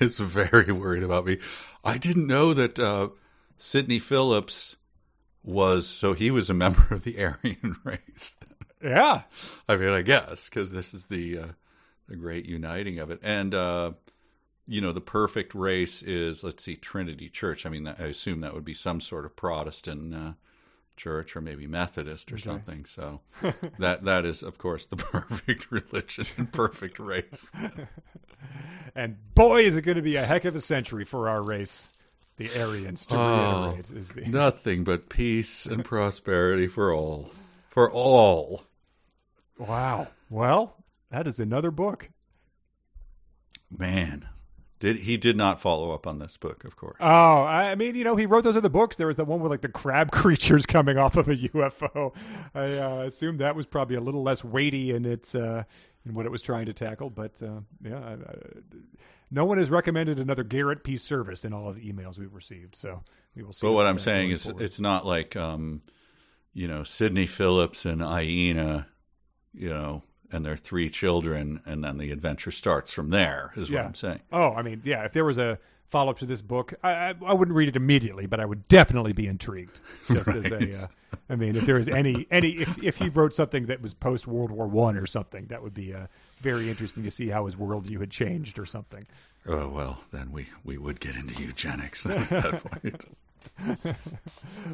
is 0.00 0.18
very 0.18 0.72
worried 0.72 1.02
about 1.02 1.26
me. 1.26 1.38
I 1.84 1.98
didn't 1.98 2.26
know 2.26 2.54
that 2.54 2.78
uh, 2.78 3.08
Sidney 3.56 3.98
Phillips 3.98 4.76
was 5.42 5.86
so 5.86 6.12
he 6.12 6.30
was 6.30 6.50
a 6.50 6.54
member 6.54 6.86
of 6.90 7.04
the 7.04 7.22
Aryan 7.22 7.76
race. 7.84 8.36
yeah. 8.82 9.22
I 9.68 9.76
mean, 9.76 9.90
I 9.90 10.02
guess 10.02 10.48
because 10.48 10.72
this 10.72 10.92
is 10.92 11.06
the 11.06 11.38
uh, 11.38 11.46
the 12.08 12.16
great 12.16 12.46
uniting 12.46 12.98
of 12.98 13.10
it, 13.10 13.20
and 13.22 13.54
uh, 13.54 13.92
you 14.66 14.80
know, 14.80 14.92
the 14.92 15.00
perfect 15.00 15.54
race 15.54 16.02
is 16.02 16.42
let's 16.42 16.64
see, 16.64 16.76
Trinity 16.76 17.28
Church. 17.28 17.64
I 17.64 17.70
mean, 17.70 17.86
I 17.86 18.06
assume 18.06 18.40
that 18.40 18.54
would 18.54 18.64
be 18.64 18.74
some 18.74 19.00
sort 19.00 19.24
of 19.24 19.36
Protestant 19.36 20.14
uh, 20.14 20.32
church 20.96 21.36
or 21.36 21.40
maybe 21.40 21.66
Methodist 21.66 22.32
or 22.32 22.38
something. 22.38 22.84
So 22.86 23.20
that 23.78 24.04
that 24.04 24.24
is, 24.24 24.42
of 24.42 24.58
course, 24.58 24.86
the 24.86 24.96
perfect 24.96 25.70
religion 25.70 26.26
and 26.36 26.52
perfect 26.52 26.98
race. 26.98 27.50
And 28.94 29.16
boy, 29.34 29.62
is 29.62 29.76
it 29.76 29.82
going 29.82 29.96
to 29.96 30.02
be 30.02 30.16
a 30.16 30.24
heck 30.24 30.44
of 30.44 30.54
a 30.54 30.60
century 30.60 31.04
for 31.04 31.28
our 31.28 31.42
race, 31.42 31.90
the 32.36 32.48
Aryans, 32.58 33.06
to 33.08 33.16
Oh, 33.18 33.60
reiterate. 33.74 33.90
Is 33.90 34.12
the, 34.12 34.22
Nothing 34.22 34.84
but 34.84 35.08
peace 35.10 35.66
and 35.66 35.84
prosperity 35.84 36.66
for 36.66 36.92
all, 36.94 37.30
for 37.68 37.90
all. 37.90 38.62
wow. 39.58 40.08
Well, 40.30 40.76
that 41.10 41.26
is 41.26 41.38
another 41.40 41.70
book. 41.70 42.10
Man, 43.70 44.28
did 44.78 44.98
he 44.98 45.16
did 45.16 45.36
not 45.36 45.60
follow 45.60 45.92
up 45.92 46.06
on 46.06 46.18
this 46.18 46.36
book? 46.36 46.64
Of 46.64 46.76
course. 46.76 46.96
Oh, 47.00 47.06
I 47.42 47.74
mean, 47.74 47.94
you 47.94 48.04
know, 48.04 48.16
he 48.16 48.26
wrote 48.26 48.44
those 48.44 48.56
other 48.56 48.68
books. 48.68 48.96
There 48.96 49.06
was 49.06 49.16
the 49.16 49.24
one 49.24 49.40
with 49.40 49.50
like 49.50 49.62
the 49.62 49.68
crab 49.68 50.10
creatures 50.12 50.66
coming 50.66 50.98
off 50.98 51.16
of 51.16 51.28
a 51.28 51.36
UFO. 51.36 52.14
I 52.54 52.78
uh, 52.78 53.04
assumed 53.06 53.40
that 53.40 53.56
was 53.56 53.66
probably 53.66 53.96
a 53.96 54.00
little 54.00 54.22
less 54.22 54.44
weighty 54.44 54.90
in 54.92 55.06
its 55.06 55.34
uh, 55.34 55.64
in 56.04 56.14
what 56.14 56.26
it 56.26 56.30
was 56.30 56.42
trying 56.42 56.66
to 56.66 56.74
tackle. 56.74 57.08
But 57.08 57.42
uh, 57.42 57.60
yeah, 57.82 57.98
I, 57.98 58.12
I, 58.12 58.34
no 59.30 59.44
one 59.44 59.58
has 59.58 59.70
recommended 59.70 60.20
another 60.20 60.44
Garrett 60.44 60.84
P. 60.84 60.94
Serviss 60.94 61.44
in 61.44 61.52
all 61.52 61.68
of 61.68 61.76
the 61.76 61.92
emails 61.92 62.18
we've 62.18 62.34
received. 62.34 62.76
So 62.76 63.02
we 63.34 63.42
will 63.42 63.52
see. 63.52 63.66
But 63.66 63.72
what 63.72 63.86
I'm 63.86 63.98
saying 63.98 64.30
is, 64.30 64.44
forward. 64.44 64.62
it's 64.62 64.78
not 64.78 65.06
like, 65.06 65.36
um, 65.36 65.82
you 66.52 66.68
know, 66.68 66.84
Sidney 66.84 67.26
Phillips 67.26 67.86
and 67.86 68.02
Aina, 68.02 68.88
you 69.54 69.70
know, 69.70 70.02
and 70.32 70.44
their 70.44 70.56
three 70.56 70.90
children, 70.90 71.60
and 71.66 71.82
then 71.84 71.98
the 71.98 72.10
adventure 72.10 72.50
starts 72.50 72.92
from 72.92 73.10
there. 73.10 73.52
Is 73.56 73.70
Yeah. 73.70 73.80
what 73.80 73.86
I'm 73.86 73.94
saying. 73.94 74.20
Oh, 74.32 74.52
I 74.54 74.62
mean, 74.62 74.80
yeah. 74.84 75.04
If 75.04 75.12
there 75.12 75.24
was 75.24 75.38
a 75.38 75.58
follow 75.88 76.10
up 76.10 76.18
to 76.18 76.26
this 76.26 76.42
book, 76.42 76.74
I, 76.82 76.90
I, 76.90 77.14
I 77.26 77.32
wouldn't 77.32 77.56
read 77.56 77.68
it 77.68 77.76
immediately, 77.76 78.26
but 78.26 78.40
I 78.40 78.44
would 78.44 78.66
definitely 78.68 79.12
be 79.12 79.26
intrigued. 79.26 79.80
Just 80.08 80.28
as 80.28 80.50
a, 80.50 80.82
uh, 80.82 80.86
I 81.30 81.36
mean, 81.36 81.54
if 81.56 81.64
there 81.66 81.76
was 81.76 81.88
any 81.88 82.26
any 82.30 82.50
if 82.52 82.82
if 82.82 82.96
he 82.98 83.08
wrote 83.08 83.34
something 83.34 83.66
that 83.66 83.80
was 83.80 83.94
post 83.94 84.26
World 84.26 84.50
War 84.50 84.66
One 84.66 84.96
or 84.96 85.06
something, 85.06 85.46
that 85.46 85.62
would 85.62 85.74
be 85.74 85.94
uh, 85.94 86.06
very 86.40 86.68
interesting 86.70 87.04
to 87.04 87.10
see 87.10 87.28
how 87.28 87.46
his 87.46 87.54
worldview 87.56 88.00
had 88.00 88.10
changed 88.10 88.58
or 88.58 88.66
something. 88.66 89.06
Oh 89.46 89.68
well, 89.68 90.00
then 90.12 90.32
we 90.32 90.48
we 90.64 90.76
would 90.76 90.98
get 91.00 91.14
into 91.16 91.40
eugenics 91.40 92.04
at 92.04 92.28
that 92.30 92.64
point. 92.82 93.04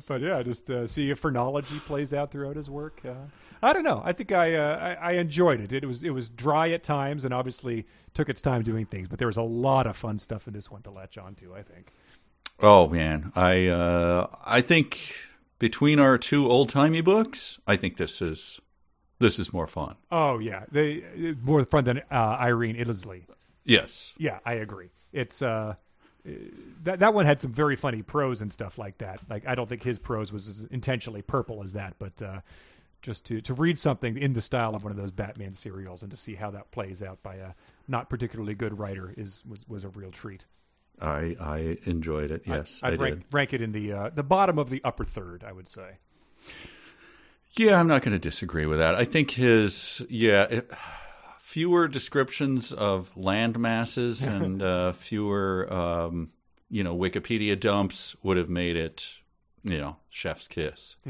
But 0.07 0.21
yeah, 0.21 0.43
just 0.43 0.71
uh, 0.71 0.87
see 0.87 1.11
if 1.11 1.19
phrenology 1.19 1.79
plays 1.81 2.13
out 2.13 2.31
throughout 2.31 2.57
his 2.57 2.69
work. 2.69 3.01
Uh, 3.05 3.15
I 3.63 3.73
don't 3.73 3.85
know. 3.85 4.03
I 4.05 4.13
think 4.13 4.33
I, 4.33 4.55
uh, 4.55 4.97
I 5.01 5.11
I 5.11 5.13
enjoyed 5.13 5.61
it. 5.61 5.73
It 5.73 5.87
was 5.87 6.03
it 6.03 6.11
was 6.11 6.29
dry 6.29 6.71
at 6.71 6.83
times, 6.83 7.25
and 7.25 7.33
obviously 7.33 7.87
took 8.15 8.29
its 8.29 8.43
time 8.43 8.63
doing 8.63 8.87
things. 8.87 9.09
But 9.09 9.19
there 9.19 9.29
was 9.29 9.37
a 9.37 9.43
lot 9.43 9.87
of 9.87 9.97
fun 9.97 10.19
stuff 10.19 10.47
in 10.47 10.55
this 10.55 10.71
one 10.71 10.83
to 10.83 10.91
latch 10.91 11.19
on 11.19 11.35
to. 11.37 11.55
I 11.55 11.63
think. 11.63 11.93
Oh 12.61 12.89
man, 12.89 13.33
I 13.35 13.67
uh, 13.67 14.27
I 14.45 14.61
think 14.61 15.15
between 15.59 15.99
our 15.99 16.19
two 16.19 16.51
old 16.51 16.69
timey 16.69 17.01
books, 17.01 17.59
I 17.67 17.77
think 17.77 17.97
this 17.97 18.21
is 18.21 18.61
this 19.19 19.39
is 19.39 19.53
more 19.53 19.67
fun. 19.67 19.97
Oh 20.11 20.39
yeah, 20.39 20.65
they 20.71 21.35
more 21.43 21.65
fun 21.65 21.85
than 21.85 21.99
uh, 22.11 22.37
Irene 22.41 22.77
Iddesleigh. 22.77 23.23
Yes. 23.65 24.13
Yeah, 24.19 24.41
I 24.45 24.55
agree. 24.55 24.91
It's 25.13 25.41
uh, 25.43 25.75
that 26.85 27.01
that 27.01 27.15
one 27.15 27.27
had 27.27 27.41
some 27.41 27.53
very 27.53 27.77
funny 27.77 28.03
prose 28.03 28.41
and 28.41 28.53
stuff 28.53 28.79
like 28.79 28.99
that. 28.99 29.21
Like 29.29 29.47
I 29.47 29.55
don't 29.55 29.69
think 29.69 29.83
his 29.83 29.99
prose 29.99 30.33
was 30.33 30.49
as 30.49 30.65
intentionally 30.71 31.23
purple 31.23 31.63
as 31.63 31.73
that, 31.73 31.95
but 31.99 32.23
uh, 32.23 32.41
just 33.01 33.25
to 33.27 33.41
to 33.41 33.55
read 33.55 33.79
something 33.79 34.17
in 34.17 34.33
the 34.33 34.41
style 34.41 34.75
of 34.75 34.85
one 34.85 34.93
of 34.93 34.97
those 34.97 35.11
Batman 35.11 35.53
serials 35.53 36.03
and 36.03 36.11
to 36.11 36.17
see 36.17 36.35
how 36.35 36.51
that 36.51 36.71
plays 36.71 37.03
out 37.03 37.23
by 37.23 37.37
a 37.37 37.53
not 37.89 38.09
particularly 38.09 38.55
good 38.55 38.79
writer 38.79 39.13
is 39.17 39.43
was, 39.49 39.69
was 39.69 39.85
a 39.85 39.89
real 39.89 40.11
treat. 40.11 40.45
I 41.01 41.37
I 41.41 41.79
enjoyed 41.85 42.31
it. 42.31 42.43
Yes, 42.47 42.81
I, 42.83 42.89
I'd 42.89 43.01
rank, 43.01 43.17
did. 43.17 43.25
rank 43.33 43.53
it 43.53 43.61
in 43.61 43.73
the 43.73 43.93
uh, 43.93 44.11
the 44.11 44.23
bottom 44.23 44.59
of 44.59 44.71
the 44.71 44.81
upper 44.85 45.05
third. 45.05 45.45
I 45.45 45.53
would 45.53 45.69
say. 45.69 45.99
Yeah, 47.55 47.79
I'm 47.79 47.87
not 47.87 48.01
going 48.03 48.13
to 48.13 48.19
disagree 48.19 48.65
with 48.65 48.79
that. 48.79 48.95
I 48.95 49.05
think 49.05 49.33
his 49.33 50.03
yeah, 50.09 50.45
it, 50.45 50.71
fewer 51.53 51.87
descriptions 51.87 52.73
of 52.73 53.15
land 53.15 53.59
masses 53.59 54.23
and 54.37 54.63
uh, 54.63 54.93
fewer 54.93 55.71
um, 55.71 56.31
you 56.71 56.83
know 56.83 56.97
Wikipedia 56.97 57.61
dumps 57.61 58.17
would 58.23 58.39
have 58.39 58.49
made 58.49 58.75
it 58.77 59.07
you 59.63 59.79
know 59.79 59.97
chef's 60.11 60.49
kiss. 60.49 60.97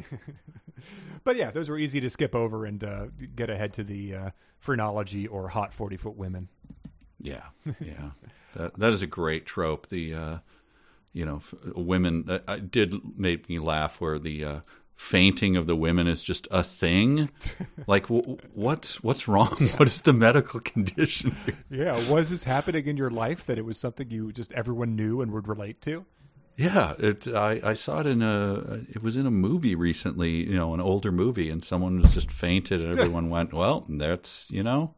But 1.24 1.36
yeah, 1.36 1.52
those 1.52 1.68
were 1.68 1.78
easy 1.78 2.00
to 2.00 2.10
skip 2.10 2.34
over 2.34 2.64
and 2.64 2.82
uh, 2.82 3.06
get 3.36 3.48
ahead 3.48 3.74
to 3.74 3.84
the 3.84 4.14
uh, 4.16 4.30
phrenology 4.58 5.28
or 5.28 5.46
hot 5.48 5.72
forty 5.72 5.96
foot 5.96 6.16
women. 6.16 6.48
Yeah, 7.20 7.44
yeah, 7.80 8.10
that 8.56 8.76
that 8.78 8.92
is 8.92 9.02
a 9.02 9.06
great 9.06 9.46
trope. 9.46 9.88
The 9.88 10.12
uh, 10.12 10.38
you 11.12 11.24
know 11.24 11.36
f- 11.36 11.54
women 11.76 12.24
that 12.26 12.42
I 12.48 12.58
did 12.58 13.16
make 13.16 13.48
me 13.48 13.60
laugh 13.60 14.00
where 14.00 14.18
the 14.18 14.44
uh, 14.44 14.60
fainting 14.96 15.56
of 15.56 15.66
the 15.66 15.76
women 15.76 16.06
is 16.06 16.22
just 16.22 16.46
a 16.50 16.62
thing. 16.62 17.30
like 17.86 18.08
w- 18.08 18.38
what's 18.54 19.02
what's 19.02 19.28
wrong? 19.28 19.56
What 19.76 19.88
is 19.88 20.02
the 20.02 20.12
medical 20.12 20.60
condition? 20.60 21.36
here? 21.44 21.58
Yeah, 21.70 22.10
was 22.10 22.30
this 22.30 22.44
happening 22.44 22.86
in 22.86 22.96
your 22.96 23.10
life 23.10 23.46
that 23.46 23.58
it 23.58 23.64
was 23.64 23.78
something 23.78 24.10
you 24.10 24.32
just 24.32 24.52
everyone 24.52 24.96
knew 24.96 25.20
and 25.20 25.32
would 25.32 25.48
relate 25.48 25.80
to? 25.82 26.04
Yeah, 26.56 26.94
it. 26.98 27.26
I, 27.28 27.60
I 27.64 27.74
saw 27.74 28.00
it 28.00 28.06
in 28.06 28.22
a. 28.22 28.82
It 28.90 29.02
was 29.02 29.16
in 29.16 29.26
a 29.26 29.30
movie 29.30 29.74
recently. 29.74 30.48
You 30.48 30.56
know, 30.56 30.74
an 30.74 30.80
older 30.80 31.10
movie, 31.10 31.48
and 31.48 31.64
someone 31.64 32.00
was 32.00 32.12
just 32.12 32.30
fainted, 32.30 32.80
and 32.80 32.90
everyone 32.98 33.30
went, 33.30 33.52
"Well, 33.52 33.86
that's 33.88 34.50
you 34.50 34.62
know, 34.62 34.94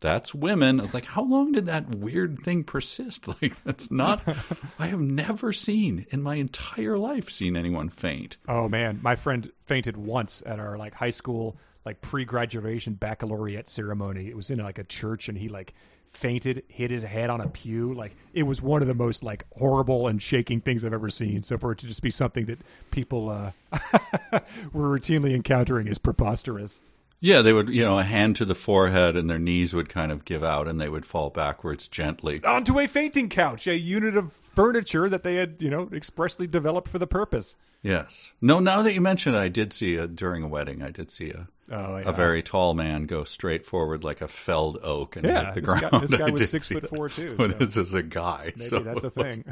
that's 0.00 0.34
women." 0.34 0.80
I 0.80 0.82
was 0.82 0.94
like, 0.94 1.06
"How 1.06 1.22
long 1.22 1.52
did 1.52 1.66
that 1.66 1.94
weird 1.94 2.40
thing 2.40 2.64
persist?" 2.64 3.26
Like, 3.42 3.62
that's 3.64 3.90
not. 3.90 4.22
I 4.78 4.86
have 4.86 5.00
never 5.00 5.52
seen 5.52 6.06
in 6.10 6.22
my 6.22 6.36
entire 6.36 6.98
life 6.98 7.30
seen 7.30 7.56
anyone 7.56 7.88
faint. 7.88 8.36
Oh 8.48 8.68
man, 8.68 9.00
my 9.02 9.16
friend 9.16 9.50
fainted 9.66 9.96
once 9.96 10.42
at 10.46 10.58
our 10.58 10.76
like 10.76 10.94
high 10.94 11.10
school 11.10 11.56
like 11.84 12.00
pre-graduation 12.00 12.94
baccalaureate 12.94 13.68
ceremony. 13.68 14.28
It 14.28 14.36
was 14.36 14.50
in 14.50 14.58
like 14.58 14.78
a 14.78 14.84
church 14.84 15.28
and 15.28 15.36
he 15.36 15.48
like 15.48 15.74
fainted, 16.08 16.62
hit 16.68 16.90
his 16.90 17.02
head 17.02 17.28
on 17.28 17.40
a 17.40 17.48
pew. 17.48 17.92
Like 17.92 18.16
it 18.32 18.44
was 18.44 18.62
one 18.62 18.82
of 18.82 18.88
the 18.88 18.94
most 18.94 19.22
like 19.22 19.44
horrible 19.56 20.08
and 20.08 20.22
shaking 20.22 20.60
things 20.60 20.84
I've 20.84 20.92
ever 20.94 21.10
seen. 21.10 21.42
So 21.42 21.58
for 21.58 21.72
it 21.72 21.78
to 21.78 21.86
just 21.86 22.02
be 22.02 22.10
something 22.10 22.46
that 22.46 22.58
people 22.90 23.28
uh 23.28 23.50
were 24.72 24.98
routinely 24.98 25.34
encountering 25.34 25.88
is 25.88 25.98
preposterous. 25.98 26.80
Yeah, 27.20 27.40
they 27.40 27.54
would, 27.54 27.70
you 27.70 27.82
know, 27.82 27.98
a 27.98 28.02
hand 28.02 28.36
to 28.36 28.44
the 28.44 28.54
forehead, 28.54 29.16
and 29.16 29.30
their 29.30 29.38
knees 29.38 29.72
would 29.72 29.88
kind 29.88 30.12
of 30.12 30.24
give 30.26 30.44
out, 30.44 30.68
and 30.68 30.78
they 30.78 30.90
would 30.90 31.06
fall 31.06 31.30
backwards 31.30 31.88
gently. 31.88 32.42
Onto 32.44 32.78
a 32.78 32.86
fainting 32.86 33.30
couch, 33.30 33.66
a 33.66 33.78
unit 33.78 34.14
of 34.16 34.30
furniture 34.32 35.08
that 35.08 35.22
they 35.22 35.36
had, 35.36 35.62
you 35.62 35.70
know, 35.70 35.88
expressly 35.92 36.46
developed 36.46 36.88
for 36.88 36.98
the 36.98 37.06
purpose. 37.06 37.56
Yes. 37.82 38.32
No, 38.42 38.60
now 38.60 38.82
that 38.82 38.92
you 38.92 39.00
mention 39.00 39.34
it, 39.34 39.38
I 39.38 39.48
did 39.48 39.72
see 39.72 39.94
a, 39.96 40.06
during 40.06 40.42
a 40.42 40.48
wedding. 40.48 40.82
I 40.82 40.90
did 40.90 41.10
see 41.10 41.30
a 41.30 41.48
Oh, 41.72 41.96
yeah. 41.96 42.10
a 42.10 42.12
very 42.12 42.42
tall 42.42 42.74
man 42.74 43.06
go 43.06 43.24
straight 43.24 43.64
forward 43.64 44.04
like 44.04 44.20
a 44.20 44.28
felled 44.28 44.78
oak 44.82 45.16
and 45.16 45.24
Yeah, 45.24 45.46
hit 45.46 45.54
the 45.54 45.60
this 45.62 45.70
guy- 45.70 45.88
ground. 45.88 46.02
this 46.08 46.10
guy 46.18 46.26
I 46.26 46.30
was 46.30 46.50
six 46.50 46.68
foot 46.68 46.86
four, 46.90 47.08
too, 47.08 47.34
so- 47.38 47.48
this 47.48 47.76
is 47.78 47.94
a 47.94 48.02
guy. 48.02 48.52
Maybe 48.54 48.60
so 48.68 48.80
that's 48.80 49.02
a 49.04 49.08
thing. 49.10 49.44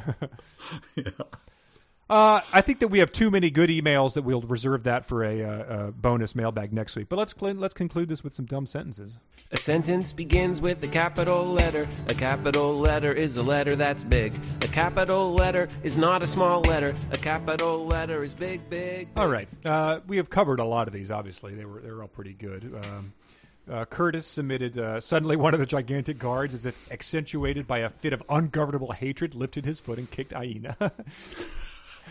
Uh, 2.13 2.43
I 2.53 2.61
think 2.61 2.81
that 2.81 2.89
we 2.89 2.99
have 2.99 3.11
too 3.11 3.31
many 3.31 3.49
good 3.49 3.71
emails 3.71 4.13
that 4.15 4.23
we'll 4.23 4.43
reserve 4.43 4.83
that 4.83 5.07
for 5.07 5.25
a, 5.25 5.43
uh, 5.43 5.49
uh 5.49 5.91
bonus 5.93 6.35
mailbag 6.35 6.71
next 6.71 6.95
week. 6.95 7.09
But 7.09 7.19
let's 7.19 7.35
cl- 7.35 7.55
let's 7.55 7.73
conclude 7.73 8.11
this 8.11 8.23
with 8.23 8.35
some 8.35 8.45
dumb 8.45 8.67
sentences. 8.67 9.17
A 9.51 9.57
sentence 9.57 10.13
begins 10.13 10.61
with 10.61 10.85
a 10.85 10.89
capital 10.89 11.47
letter. 11.47 11.89
A 12.09 12.15
capital 12.15 12.75
letter 12.75 13.15
is 13.15 13.39
a 13.39 13.43
letter 13.43 13.77
that's 13.77 14.05
big. 14.05 14.35
A 14.61 14.69
capital 14.69 15.33
letter 15.33 15.69
is 15.85 15.97
not 15.97 16.23
a 16.23 16.27
small 16.27 16.61
letter. 16.61 16.95
A 17.13 17.17
capital 17.17 17.87
letter 17.87 18.23
is 18.23 18.35
big, 18.35 18.69
big. 18.69 19.09
All 19.17 19.29
right, 19.29 19.49
uh, 19.65 20.01
we 20.07 20.19
have 20.19 20.29
covered 20.29 20.61
a 20.61 20.65
lot 20.65 20.89
of 20.89 20.93
these. 20.93 21.11
Obviously, 21.11 21.55
they 21.55 21.65
were 21.65 21.81
they 21.81 21.91
were 21.91 22.03
all 22.03 22.09
pretty 22.09 22.35
good. 22.35 22.79
Um, 22.85 23.15
uh, 23.71 23.87
Curtis 23.87 24.27
submitted 24.27 24.77
uh, 24.77 25.01
suddenly 25.01 25.37
one 25.37 25.55
of 25.55 25.61
the 25.61 25.67
gigantic 25.67 26.19
guards, 26.19 26.53
as 26.53 26.67
if 26.67 26.77
accentuated 26.91 27.67
by 27.67 27.79
a 27.79 27.89
fit 27.89 28.13
of 28.13 28.23
ungovernable 28.29 28.93
hatred, 28.93 29.35
lifted 29.35 29.65
his 29.65 29.81
foot 29.81 29.99
and 29.99 30.11
kicked 30.11 30.35
Aina. 30.37 30.77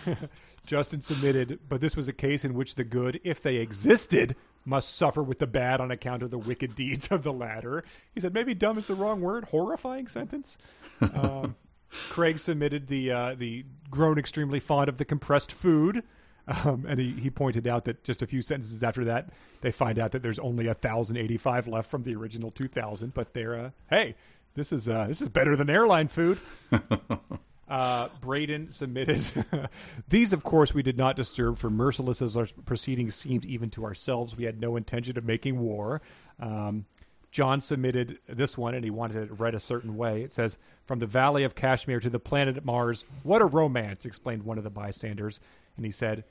Justin 0.65 1.01
submitted, 1.01 1.59
but 1.67 1.81
this 1.81 1.95
was 1.95 2.07
a 2.07 2.13
case 2.13 2.45
in 2.45 2.53
which 2.53 2.75
the 2.75 2.83
good, 2.83 3.19
if 3.23 3.41
they 3.41 3.57
existed, 3.57 4.35
must 4.65 4.95
suffer 4.95 5.23
with 5.23 5.39
the 5.39 5.47
bad 5.47 5.81
on 5.81 5.91
account 5.91 6.23
of 6.23 6.31
the 6.31 6.37
wicked 6.37 6.75
deeds 6.75 7.07
of 7.09 7.23
the 7.23 7.33
latter. 7.33 7.83
He 8.13 8.21
said 8.21 8.33
maybe 8.33 8.53
dumb 8.53 8.77
is 8.77 8.85
the 8.85 8.93
wrong 8.93 9.21
word. 9.21 9.45
Horrifying 9.45 10.07
sentence. 10.07 10.57
Um, 11.13 11.55
Craig 12.09 12.39
submitted 12.39 12.87
the 12.87 13.11
uh, 13.11 13.35
the 13.35 13.65
grown 13.89 14.17
extremely 14.17 14.59
fond 14.59 14.87
of 14.87 14.97
the 14.97 15.05
compressed 15.05 15.51
food. 15.51 16.03
Um, 16.47 16.85
and 16.87 16.99
he, 16.99 17.11
he 17.11 17.29
pointed 17.29 17.67
out 17.67 17.85
that 17.85 18.03
just 18.03 18.21
a 18.21 18.27
few 18.27 18.41
sentences 18.41 18.81
after 18.81 19.05
that, 19.05 19.29
they 19.61 19.71
find 19.71 19.99
out 19.99 20.11
that 20.11 20.23
there's 20.23 20.39
only 20.39 20.67
a 20.67 20.73
thousand 20.73 21.17
eighty 21.17 21.37
five 21.37 21.67
left 21.67 21.89
from 21.89 22.03
the 22.03 22.15
original 22.15 22.51
two 22.51 22.67
thousand. 22.67 23.13
But 23.13 23.33
they're 23.33 23.55
uh, 23.55 23.69
hey, 23.89 24.15
this 24.55 24.71
is 24.71 24.87
uh, 24.87 25.05
this 25.07 25.21
is 25.21 25.29
better 25.29 25.55
than 25.55 25.69
airline 25.69 26.07
food. 26.07 26.39
Uh, 27.71 28.09
Braden 28.19 28.67
submitted. 28.67 29.23
These, 30.09 30.33
of 30.33 30.43
course, 30.43 30.73
we 30.73 30.83
did 30.83 30.97
not 30.97 31.15
disturb, 31.15 31.57
for 31.57 31.69
merciless 31.69 32.21
as 32.21 32.35
our 32.35 32.45
proceedings 32.65 33.15
seemed 33.15 33.45
even 33.45 33.69
to 33.69 33.85
ourselves, 33.85 34.35
we 34.35 34.43
had 34.43 34.59
no 34.59 34.75
intention 34.75 35.17
of 35.17 35.23
making 35.23 35.57
war. 35.57 36.01
Um, 36.37 36.85
John 37.31 37.61
submitted 37.61 38.19
this 38.27 38.57
one, 38.57 38.75
and 38.75 38.83
he 38.83 38.89
wanted 38.89 39.23
it 39.23 39.39
read 39.39 39.55
a 39.55 39.59
certain 39.59 39.95
way. 39.95 40.21
It 40.21 40.33
says, 40.33 40.57
"From 40.85 40.99
the 40.99 41.05
Valley 41.05 41.45
of 41.45 41.55
Kashmir 41.55 42.01
to 42.01 42.09
the 42.09 42.19
planet 42.19 42.65
Mars, 42.65 43.05
what 43.23 43.41
a 43.41 43.45
romance!" 43.45 44.05
explained 44.05 44.43
one 44.43 44.57
of 44.57 44.65
the 44.65 44.69
bystanders, 44.69 45.39
and 45.77 45.85
he 45.85 45.93
said, 45.93 46.25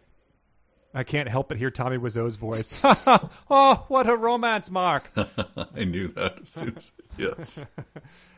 "I 0.93 1.05
can't 1.05 1.31
help 1.31 1.49
but 1.49 1.57
hear 1.57 1.71
Tommy 1.71 1.97
Wiseau's 1.97 2.37
voice. 2.37 2.79
oh, 2.85 3.87
what 3.89 4.07
a 4.07 4.15
romance, 4.15 4.71
Mark!" 4.71 5.11
I 5.17 5.85
knew 5.85 6.09
that. 6.09 6.41
As 6.43 6.63
as, 6.77 6.93
yes. 7.17 7.65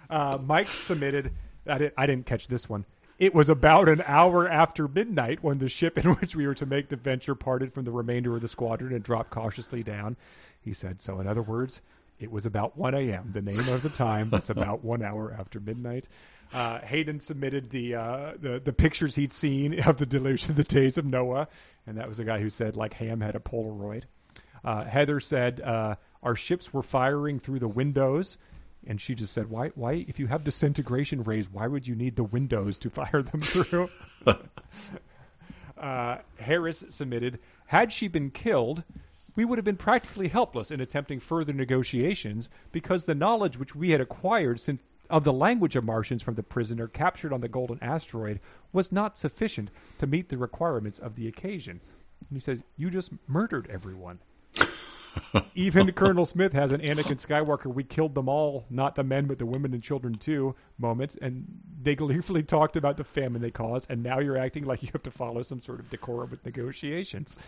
Uh, 0.09 0.39
Mike 0.41 0.69
submitted. 0.69 1.33
I 1.67 1.79
didn't, 1.79 1.95
I 1.97 2.07
didn't 2.07 2.27
catch 2.27 2.49
this 2.49 2.69
one. 2.69 2.85
It 3.19 3.35
was 3.35 3.49
about 3.49 3.89
an 3.89 4.03
hour 4.07 4.49
after 4.49 4.89
midnight 4.89 5.43
when 5.43 5.59
the 5.59 5.69
ship 5.69 5.97
in 6.05 6.15
which 6.15 6.35
we 6.35 6.47
were 6.47 6.55
to 6.55 6.67
make 6.67 6.89
the 6.89 6.97
venture 6.97 7.35
parted 7.35 7.73
from 7.73 7.85
the 7.85 7.93
remainder 7.93 8.35
of 8.35 8.43
the 8.43 8.49
squadron 8.49 8.93
and 8.93 9.03
dropped 9.03 9.31
cautiously 9.31 9.83
down. 9.83 10.17
He 10.61 10.73
said, 10.73 11.01
so 11.01 11.21
in 11.21 11.27
other 11.27 11.43
words, 11.43 11.81
it 12.19 12.31
was 12.31 12.47
about 12.47 12.77
1 12.77 12.95
a.m., 12.95 13.31
the 13.33 13.43
name 13.43 13.69
of 13.69 13.83
the 13.83 13.89
time. 13.89 14.31
That's 14.31 14.51
about 14.51 14.85
one 14.85 15.03
hour 15.03 15.35
after 15.37 15.59
midnight. 15.61 16.09
Uh, 16.53 16.81
Hayden 16.81 17.19
submitted 17.19 17.71
the, 17.71 17.95
uh, 17.95 18.33
the 18.39 18.61
the 18.61 18.73
pictures 18.73 19.15
he'd 19.15 19.33
seen 19.33 19.81
of 19.87 19.97
the 19.97 20.07
deluge 20.07 20.49
of 20.49 20.57
the 20.57 20.65
days 20.65 20.99
of 20.99 21.05
Noah, 21.07 21.49
and 21.87 21.97
that 21.97 22.07
was 22.07 22.19
the 22.19 22.25
guy 22.25 22.41
who 22.41 22.51
said 22.51 22.77
like 22.77 22.95
Ham 22.95 23.21
had 23.21 23.35
a 23.35 23.41
Polaroid. 23.41 24.03
Uh, 24.65 24.85
Heather 24.85 25.19
said 25.19 25.61
uh, 25.63 25.97
our 26.23 26.37
ships 26.37 26.73
were 26.73 26.83
firing 26.83 27.41
through 27.41 27.59
the 27.59 27.69
windows, 27.69 28.37
and 28.86 29.01
she 29.01 29.15
just 29.15 29.33
said, 29.33 29.51
"Why? 29.51 29.69
Why? 29.75 30.05
If 30.09 30.19
you 30.19 30.27
have 30.28 30.44
disintegration 30.44 31.23
rays, 31.23 31.49
why 31.51 31.67
would 31.67 31.86
you 31.86 31.94
need 31.94 32.17
the 32.17 32.25
windows 32.25 32.78
to 32.78 32.91
fire 32.91 33.23
them 33.23 33.41
through?" 33.41 33.91
uh, 35.78 36.19
Harris 36.39 36.85
submitted, 36.91 37.39
"Had 37.67 37.93
she 37.93 38.09
been 38.09 38.31
killed." 38.31 38.85
We 39.35 39.47
would 39.47 39.57
have 39.57 39.65
been 39.65 39.78
practically 39.78 40.28
helpless 40.28 40.70
in 40.70 40.78
attempting 40.78 41.19
further 41.19 41.55
negotiations 41.55 42.51
because 42.70 43.05
the 43.05 43.15
knowledge 43.15 43.57
which 43.57 43.75
we 43.75 43.93
had 43.93 44.01
acquired 44.02 44.61
since 44.61 44.83
of 45.12 45.25
the 45.25 45.33
language 45.33 45.77
of 45.77 45.85
Martians 45.85 46.23
from 46.23 46.35
the 46.35 46.43
prisoner 46.43 46.89
captured 46.89 47.33
on 47.33 47.43
the 47.43 47.49
Golden 47.49 47.78
Asteroid 47.83 48.41
was 48.73 48.91
not 48.91 49.19
sufficient 49.19 49.70
to 49.99 50.07
meet 50.07 50.31
the 50.31 50.39
requirements 50.39 50.99
of 50.99 51.17
the 51.17 51.28
occasion. 51.28 51.81
And 52.20 52.36
he 52.36 52.41
says, 52.41 52.62
You 52.77 52.91
just 52.91 53.12
murdered 53.28 53.69
everyone. 53.70 54.20
Even 55.55 55.91
Colonel 55.93 56.27
Smith 56.27 56.53
has 56.53 56.73
an 56.73 56.81
Anakin 56.81 57.21
Skywalker, 57.25 57.73
we 57.73 57.85
killed 57.85 58.15
them 58.15 58.29
all, 58.29 58.65
not 58.71 58.95
the 58.95 59.05
men, 59.05 59.27
but 59.27 59.39
the 59.39 59.47
women 59.47 59.73
and 59.75 59.83
children 59.83 60.15
too, 60.15 60.55
moments. 60.79 61.17
And 61.21 61.47
they 61.83 61.95
gleefully 61.95 62.43
talked 62.45 62.77
about 62.77 62.97
the 62.97 63.05
famine 63.05 63.43
they 63.43 63.51
caused, 63.51 63.91
and 63.91 64.03
now 64.03 64.19
you're 64.19 64.39
acting 64.39 64.65
like 64.65 64.83
you 64.83 64.89
have 64.93 65.03
to 65.05 65.11
follow 65.11 65.43
some 65.43 65.63
sort 65.63 65.81
of 65.81 65.91
decorum 65.91 66.31
with 66.31 66.45
negotiations. 66.45 67.39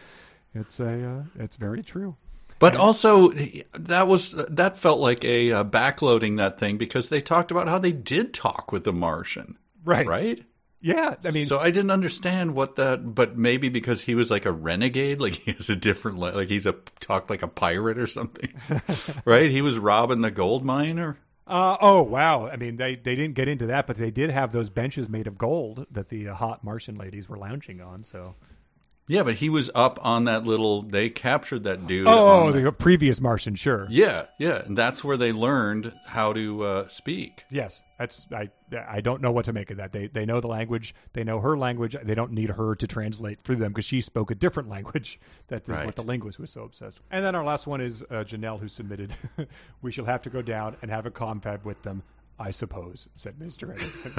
It's 0.54 0.78
a, 0.80 1.04
uh, 1.36 1.42
it's 1.42 1.56
very 1.56 1.82
true. 1.82 2.16
But 2.60 2.76
also, 2.76 3.30
that 3.72 4.06
was 4.06 4.32
that 4.32 4.78
felt 4.78 5.00
like 5.00 5.24
a 5.24 5.50
uh, 5.52 5.64
backloading 5.64 6.36
that 6.36 6.58
thing 6.58 6.76
because 6.76 7.08
they 7.08 7.20
talked 7.20 7.50
about 7.50 7.68
how 7.68 7.78
they 7.78 7.90
did 7.92 8.32
talk 8.32 8.70
with 8.70 8.84
the 8.84 8.92
Martian, 8.92 9.58
Right. 9.84 10.06
right? 10.06 10.40
Yeah. 10.84 11.14
I 11.24 11.30
mean, 11.30 11.46
So 11.46 11.58
I 11.58 11.70
didn't 11.70 11.92
understand 11.92 12.54
what 12.54 12.76
that, 12.76 13.14
but 13.14 13.38
maybe 13.38 13.70
because 13.70 14.02
he 14.02 14.14
was 14.14 14.30
like 14.30 14.44
a 14.44 14.52
renegade, 14.52 15.18
like 15.18 15.34
he 15.44 15.52
has 15.52 15.70
a 15.70 15.76
different, 15.76 16.18
like 16.18 16.50
he's 16.50 16.66
a 16.66 16.74
talked 17.00 17.30
like 17.30 17.42
a 17.42 17.48
pirate 17.48 17.98
or 17.98 18.06
something, 18.06 18.52
right? 19.24 19.50
He 19.50 19.62
was 19.62 19.78
robbing 19.78 20.20
the 20.20 20.30
gold 20.30 20.62
mine, 20.62 20.98
or 20.98 21.16
Uh, 21.46 21.78
oh 21.80 22.02
wow! 22.02 22.46
I 22.48 22.56
mean, 22.56 22.76
they 22.76 22.96
they 22.96 23.16
didn't 23.16 23.34
get 23.34 23.48
into 23.48 23.66
that, 23.66 23.86
but 23.86 23.96
they 23.96 24.10
did 24.10 24.30
have 24.30 24.52
those 24.52 24.68
benches 24.68 25.08
made 25.08 25.26
of 25.26 25.38
gold 25.38 25.86
that 25.90 26.10
the 26.10 26.28
uh, 26.28 26.34
hot 26.34 26.62
Martian 26.62 26.96
ladies 26.96 27.28
were 27.30 27.38
lounging 27.38 27.80
on. 27.80 28.02
So, 28.04 28.34
yeah, 29.06 29.22
but 29.22 29.34
he 29.34 29.48
was 29.48 29.70
up 29.74 29.98
on 30.02 30.24
that 30.24 30.44
little. 30.44 30.82
They 30.82 31.10
captured 31.10 31.64
that 31.64 31.86
dude. 31.86 32.06
oh, 32.06 32.46
on 32.46 32.62
the 32.64 32.72
previous 32.72 33.20
Martian, 33.20 33.54
sure. 33.54 33.86
Yeah, 33.90 34.26
yeah, 34.38 34.62
and 34.64 34.76
that's 34.78 35.04
where 35.04 35.16
they 35.16 35.32
learned 35.32 35.92
how 36.06 36.32
to 36.32 36.64
uh, 36.64 36.88
speak. 36.88 37.44
Yes, 37.50 37.82
that's 37.98 38.26
I. 38.32 38.50
I 38.88 39.00
don't 39.02 39.20
know 39.22 39.30
what 39.30 39.44
to 39.44 39.52
make 39.52 39.70
of 39.70 39.76
that. 39.76 39.92
They 39.92 40.06
they 40.08 40.24
know 40.26 40.40
the 40.40 40.48
language. 40.48 40.94
They 41.12 41.22
know 41.22 41.40
her 41.40 41.56
language. 41.56 41.94
They 42.02 42.14
don't 42.14 42.32
need 42.32 42.50
her 42.50 42.74
to 42.74 42.86
translate 42.86 43.40
for 43.42 43.54
them 43.54 43.72
because 43.72 43.84
she 43.84 44.00
spoke 44.00 44.30
a 44.30 44.34
different 44.34 44.68
language. 44.68 45.20
That 45.48 45.64
is 45.64 45.68
Right. 45.68 45.84
what 45.86 45.94
the 45.96 46.02
linguist 46.02 46.38
was 46.40 46.50
so 46.50 46.62
obsessed. 46.64 46.98
with. 47.00 47.06
And 47.10 47.24
then 47.24 47.34
our 47.34 47.44
last 47.44 47.66
one 47.66 47.80
is 47.82 48.02
uh, 48.02 48.24
Janelle, 48.26 48.58
who 48.58 48.68
submitted. 48.68 49.12
we 49.82 49.92
shall 49.92 50.06
have 50.06 50.22
to 50.22 50.30
go 50.30 50.40
down 50.42 50.76
and 50.80 50.90
have 50.90 51.04
a 51.06 51.10
confab 51.10 51.64
with 51.66 51.82
them. 51.82 52.02
I 52.38 52.50
suppose," 52.50 53.08
said 53.16 53.38
Mister 53.38 53.72
Edison. 53.72 54.12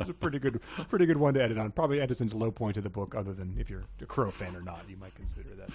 it's 0.00 0.10
a 0.10 0.14
pretty 0.14 0.38
good, 0.38 0.60
pretty 0.88 1.06
good 1.06 1.16
one 1.18 1.34
to 1.34 1.42
edit 1.42 1.58
on. 1.58 1.70
Probably 1.72 2.00
Edison's 2.00 2.34
low 2.34 2.50
point 2.50 2.76
of 2.76 2.82
the 2.82 2.90
book, 2.90 3.14
other 3.14 3.32
than 3.32 3.56
if 3.58 3.68
you're 3.68 3.84
a 4.00 4.06
Crow 4.06 4.30
fan 4.30 4.56
or 4.56 4.62
not, 4.62 4.84
you 4.88 4.96
might 4.96 5.14
consider 5.14 5.50
that. 5.58 5.68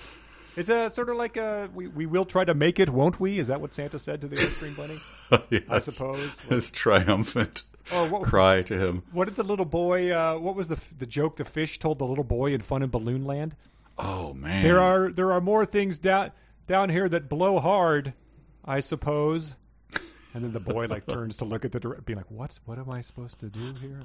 It's 0.55 0.69
a 0.69 0.89
sort 0.89 1.09
of 1.09 1.17
like 1.17 1.37
a 1.37 1.69
we, 1.73 1.87
we 1.87 2.05
will 2.05 2.25
try 2.25 2.45
to 2.45 2.53
make 2.53 2.79
it, 2.79 2.89
won't 2.89 3.19
we? 3.19 3.39
Is 3.39 3.47
that 3.47 3.59
what 3.61 3.73
Santa 3.73 3.99
said 3.99 4.21
to 4.21 4.27
the 4.27 4.37
ice 4.37 4.57
cream 4.57 4.73
bunny? 4.75 4.97
I 5.31 5.41
Yes. 5.75 5.85
suppose. 5.85 6.39
His 6.49 6.71
triumphant 6.71 7.63
Or 7.93 8.07
what, 8.07 8.23
cry 8.23 8.61
to 8.63 8.79
him. 8.79 9.03
what 9.11 9.25
did 9.25 9.35
the 9.35 9.43
little 9.43 9.65
boy? 9.65 10.11
Uh, 10.11 10.35
what 10.35 10.55
was 10.55 10.69
the 10.69 10.79
the 10.97 11.05
joke 11.05 11.35
the 11.35 11.45
fish 11.45 11.77
told 11.77 11.99
the 11.99 12.05
little 12.07 12.23
boy 12.23 12.53
in 12.53 12.61
Fun 12.61 12.81
in 12.83 12.89
Balloon 12.89 13.25
Land? 13.25 13.55
Oh 13.97 14.33
man, 14.33 14.63
There 14.63 14.79
are 14.79 15.11
there 15.11 15.31
are 15.33 15.41
more 15.41 15.65
things 15.65 15.99
down 15.99 16.31
down 16.67 16.89
here 16.89 17.07
that 17.09 17.27
blow 17.29 17.59
hard, 17.59 18.13
I 18.63 18.79
suppose. 18.79 19.55
And 20.35 20.43
then 20.43 20.51
the 20.51 20.59
boy 20.59 20.85
like 20.87 21.07
turns 21.07 21.37
to 21.37 21.45
look 21.45 21.63
at 21.65 21.71
the 21.71 21.79
dir- 21.79 22.01
being 22.05 22.17
like, 22.17 22.29
"What? 22.29 22.59
What 22.65 22.77
am 22.77 22.89
I 22.91 23.01
supposed 23.01 23.39
to 23.39 23.49
do 23.49 23.73
here?" 23.79 24.01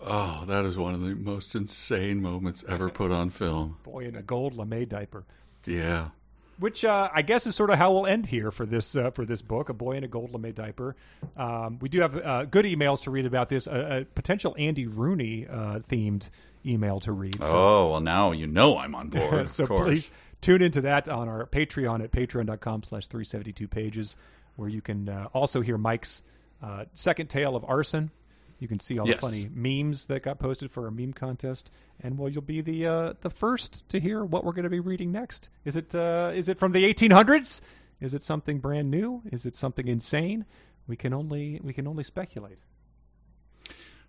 Oh, 0.00 0.44
that 0.46 0.64
is 0.64 0.78
one 0.78 0.94
of 0.94 1.00
the 1.02 1.14
most 1.14 1.54
insane 1.54 2.22
moments 2.22 2.64
ever 2.68 2.88
put 2.88 3.10
on 3.10 3.30
film. 3.30 3.76
Boy 3.82 4.04
in 4.06 4.14
a 4.14 4.22
gold 4.22 4.56
lame 4.56 4.86
diaper, 4.86 5.24
Yeah. 5.66 6.10
which 6.58 6.84
uh, 6.84 7.10
I 7.12 7.22
guess 7.22 7.46
is 7.48 7.56
sort 7.56 7.70
of 7.70 7.78
how 7.78 7.92
we'll 7.92 8.06
end 8.06 8.26
here 8.26 8.50
for 8.52 8.64
this 8.64 8.94
uh, 8.94 9.10
for 9.10 9.24
this 9.24 9.42
book, 9.42 9.68
"A 9.68 9.74
Boy 9.74 9.92
in 9.96 10.04
a 10.04 10.08
Gold 10.08 10.32
Lame 10.32 10.52
Diaper." 10.52 10.94
Um, 11.36 11.78
we 11.80 11.88
do 11.88 12.00
have 12.00 12.16
uh, 12.16 12.44
good 12.44 12.64
emails 12.64 13.02
to 13.02 13.10
read 13.10 13.26
about 13.26 13.48
this. 13.48 13.66
A, 13.66 14.00
a 14.00 14.04
potential 14.04 14.54
Andy 14.58 14.86
Rooney 14.86 15.46
uh, 15.48 15.80
themed 15.80 16.28
email 16.64 17.00
to 17.00 17.12
read. 17.12 17.42
So 17.42 17.50
Oh 17.52 17.90
well, 17.90 18.00
now 18.00 18.30
you 18.32 18.46
know 18.46 18.78
I'm 18.78 18.94
on 18.94 19.08
board. 19.08 19.48
so 19.50 19.64
of 19.64 19.68
course. 19.68 19.84
please 19.84 20.10
tune 20.40 20.62
into 20.62 20.80
that 20.82 21.08
on 21.08 21.28
our 21.28 21.44
Patreon 21.46 22.02
at 22.04 22.12
patreon.com 22.12 22.84
slash 22.84 23.08
372 23.08 23.66
pages, 23.66 24.16
where 24.58 24.68
you 24.68 24.82
can 24.82 25.08
uh, 25.08 25.28
also 25.32 25.60
hear 25.60 25.78
Mike's 25.78 26.22
uh, 26.62 26.84
second 26.92 27.28
tale 27.28 27.54
of 27.56 27.64
arson. 27.64 28.10
You 28.58 28.66
can 28.66 28.80
see 28.80 28.98
all 28.98 29.06
Yes. 29.06 29.16
the 29.16 29.20
funny 29.20 29.48
memes 29.54 30.06
that 30.06 30.24
got 30.24 30.40
posted 30.40 30.70
for 30.72 30.84
our 30.86 30.90
meme 30.90 31.12
contest, 31.12 31.70
and 32.00 32.18
well, 32.18 32.28
you'll 32.28 32.42
be 32.42 32.60
the 32.60 32.86
uh, 32.86 33.12
the 33.20 33.30
first 33.30 33.88
to 33.90 34.00
hear 34.00 34.24
what 34.24 34.44
we're 34.44 34.50
going 34.52 34.64
to 34.64 34.68
be 34.70 34.80
reading 34.80 35.12
next. 35.12 35.48
Is 35.64 35.76
it 35.76 35.94
uh, 35.94 36.32
is 36.34 36.48
it 36.48 36.58
from 36.58 36.72
the 36.72 36.82
1800s? 36.92 37.60
Is 38.00 38.14
it 38.14 38.22
something 38.24 38.58
brand 38.58 38.90
new? 38.90 39.22
Is 39.30 39.46
it 39.46 39.54
something 39.54 39.86
insane? 39.86 40.44
We 40.88 40.96
can 40.96 41.12
only 41.14 41.60
we 41.62 41.72
can 41.72 41.86
only 41.86 42.02
speculate. 42.02 42.58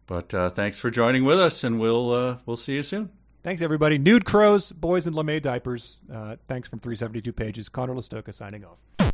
But 0.07 0.33
uh, 0.33 0.49
thanks 0.49 0.79
for 0.79 0.89
joining 0.89 1.25
with 1.25 1.39
us, 1.39 1.63
and 1.63 1.79
we'll 1.79 2.11
uh, 2.11 2.37
we'll 2.47 2.57
see 2.57 2.73
you 2.73 2.81
soon. 2.83 3.11
Thanks 3.43 3.61
everybody. 3.61 3.99
Nude 3.99 4.25
crows, 4.25 4.71
boys 4.71 5.05
in 5.05 5.13
lame 5.13 5.39
diapers. 5.41 5.97
Uh, 6.11 6.37
thanks 6.47 6.67
from 6.67 6.79
372 6.79 7.31
pages. 7.33 7.69
Conor 7.69 7.93
Lastowka 7.93 8.33
signing 8.33 8.65
off. 8.65 9.08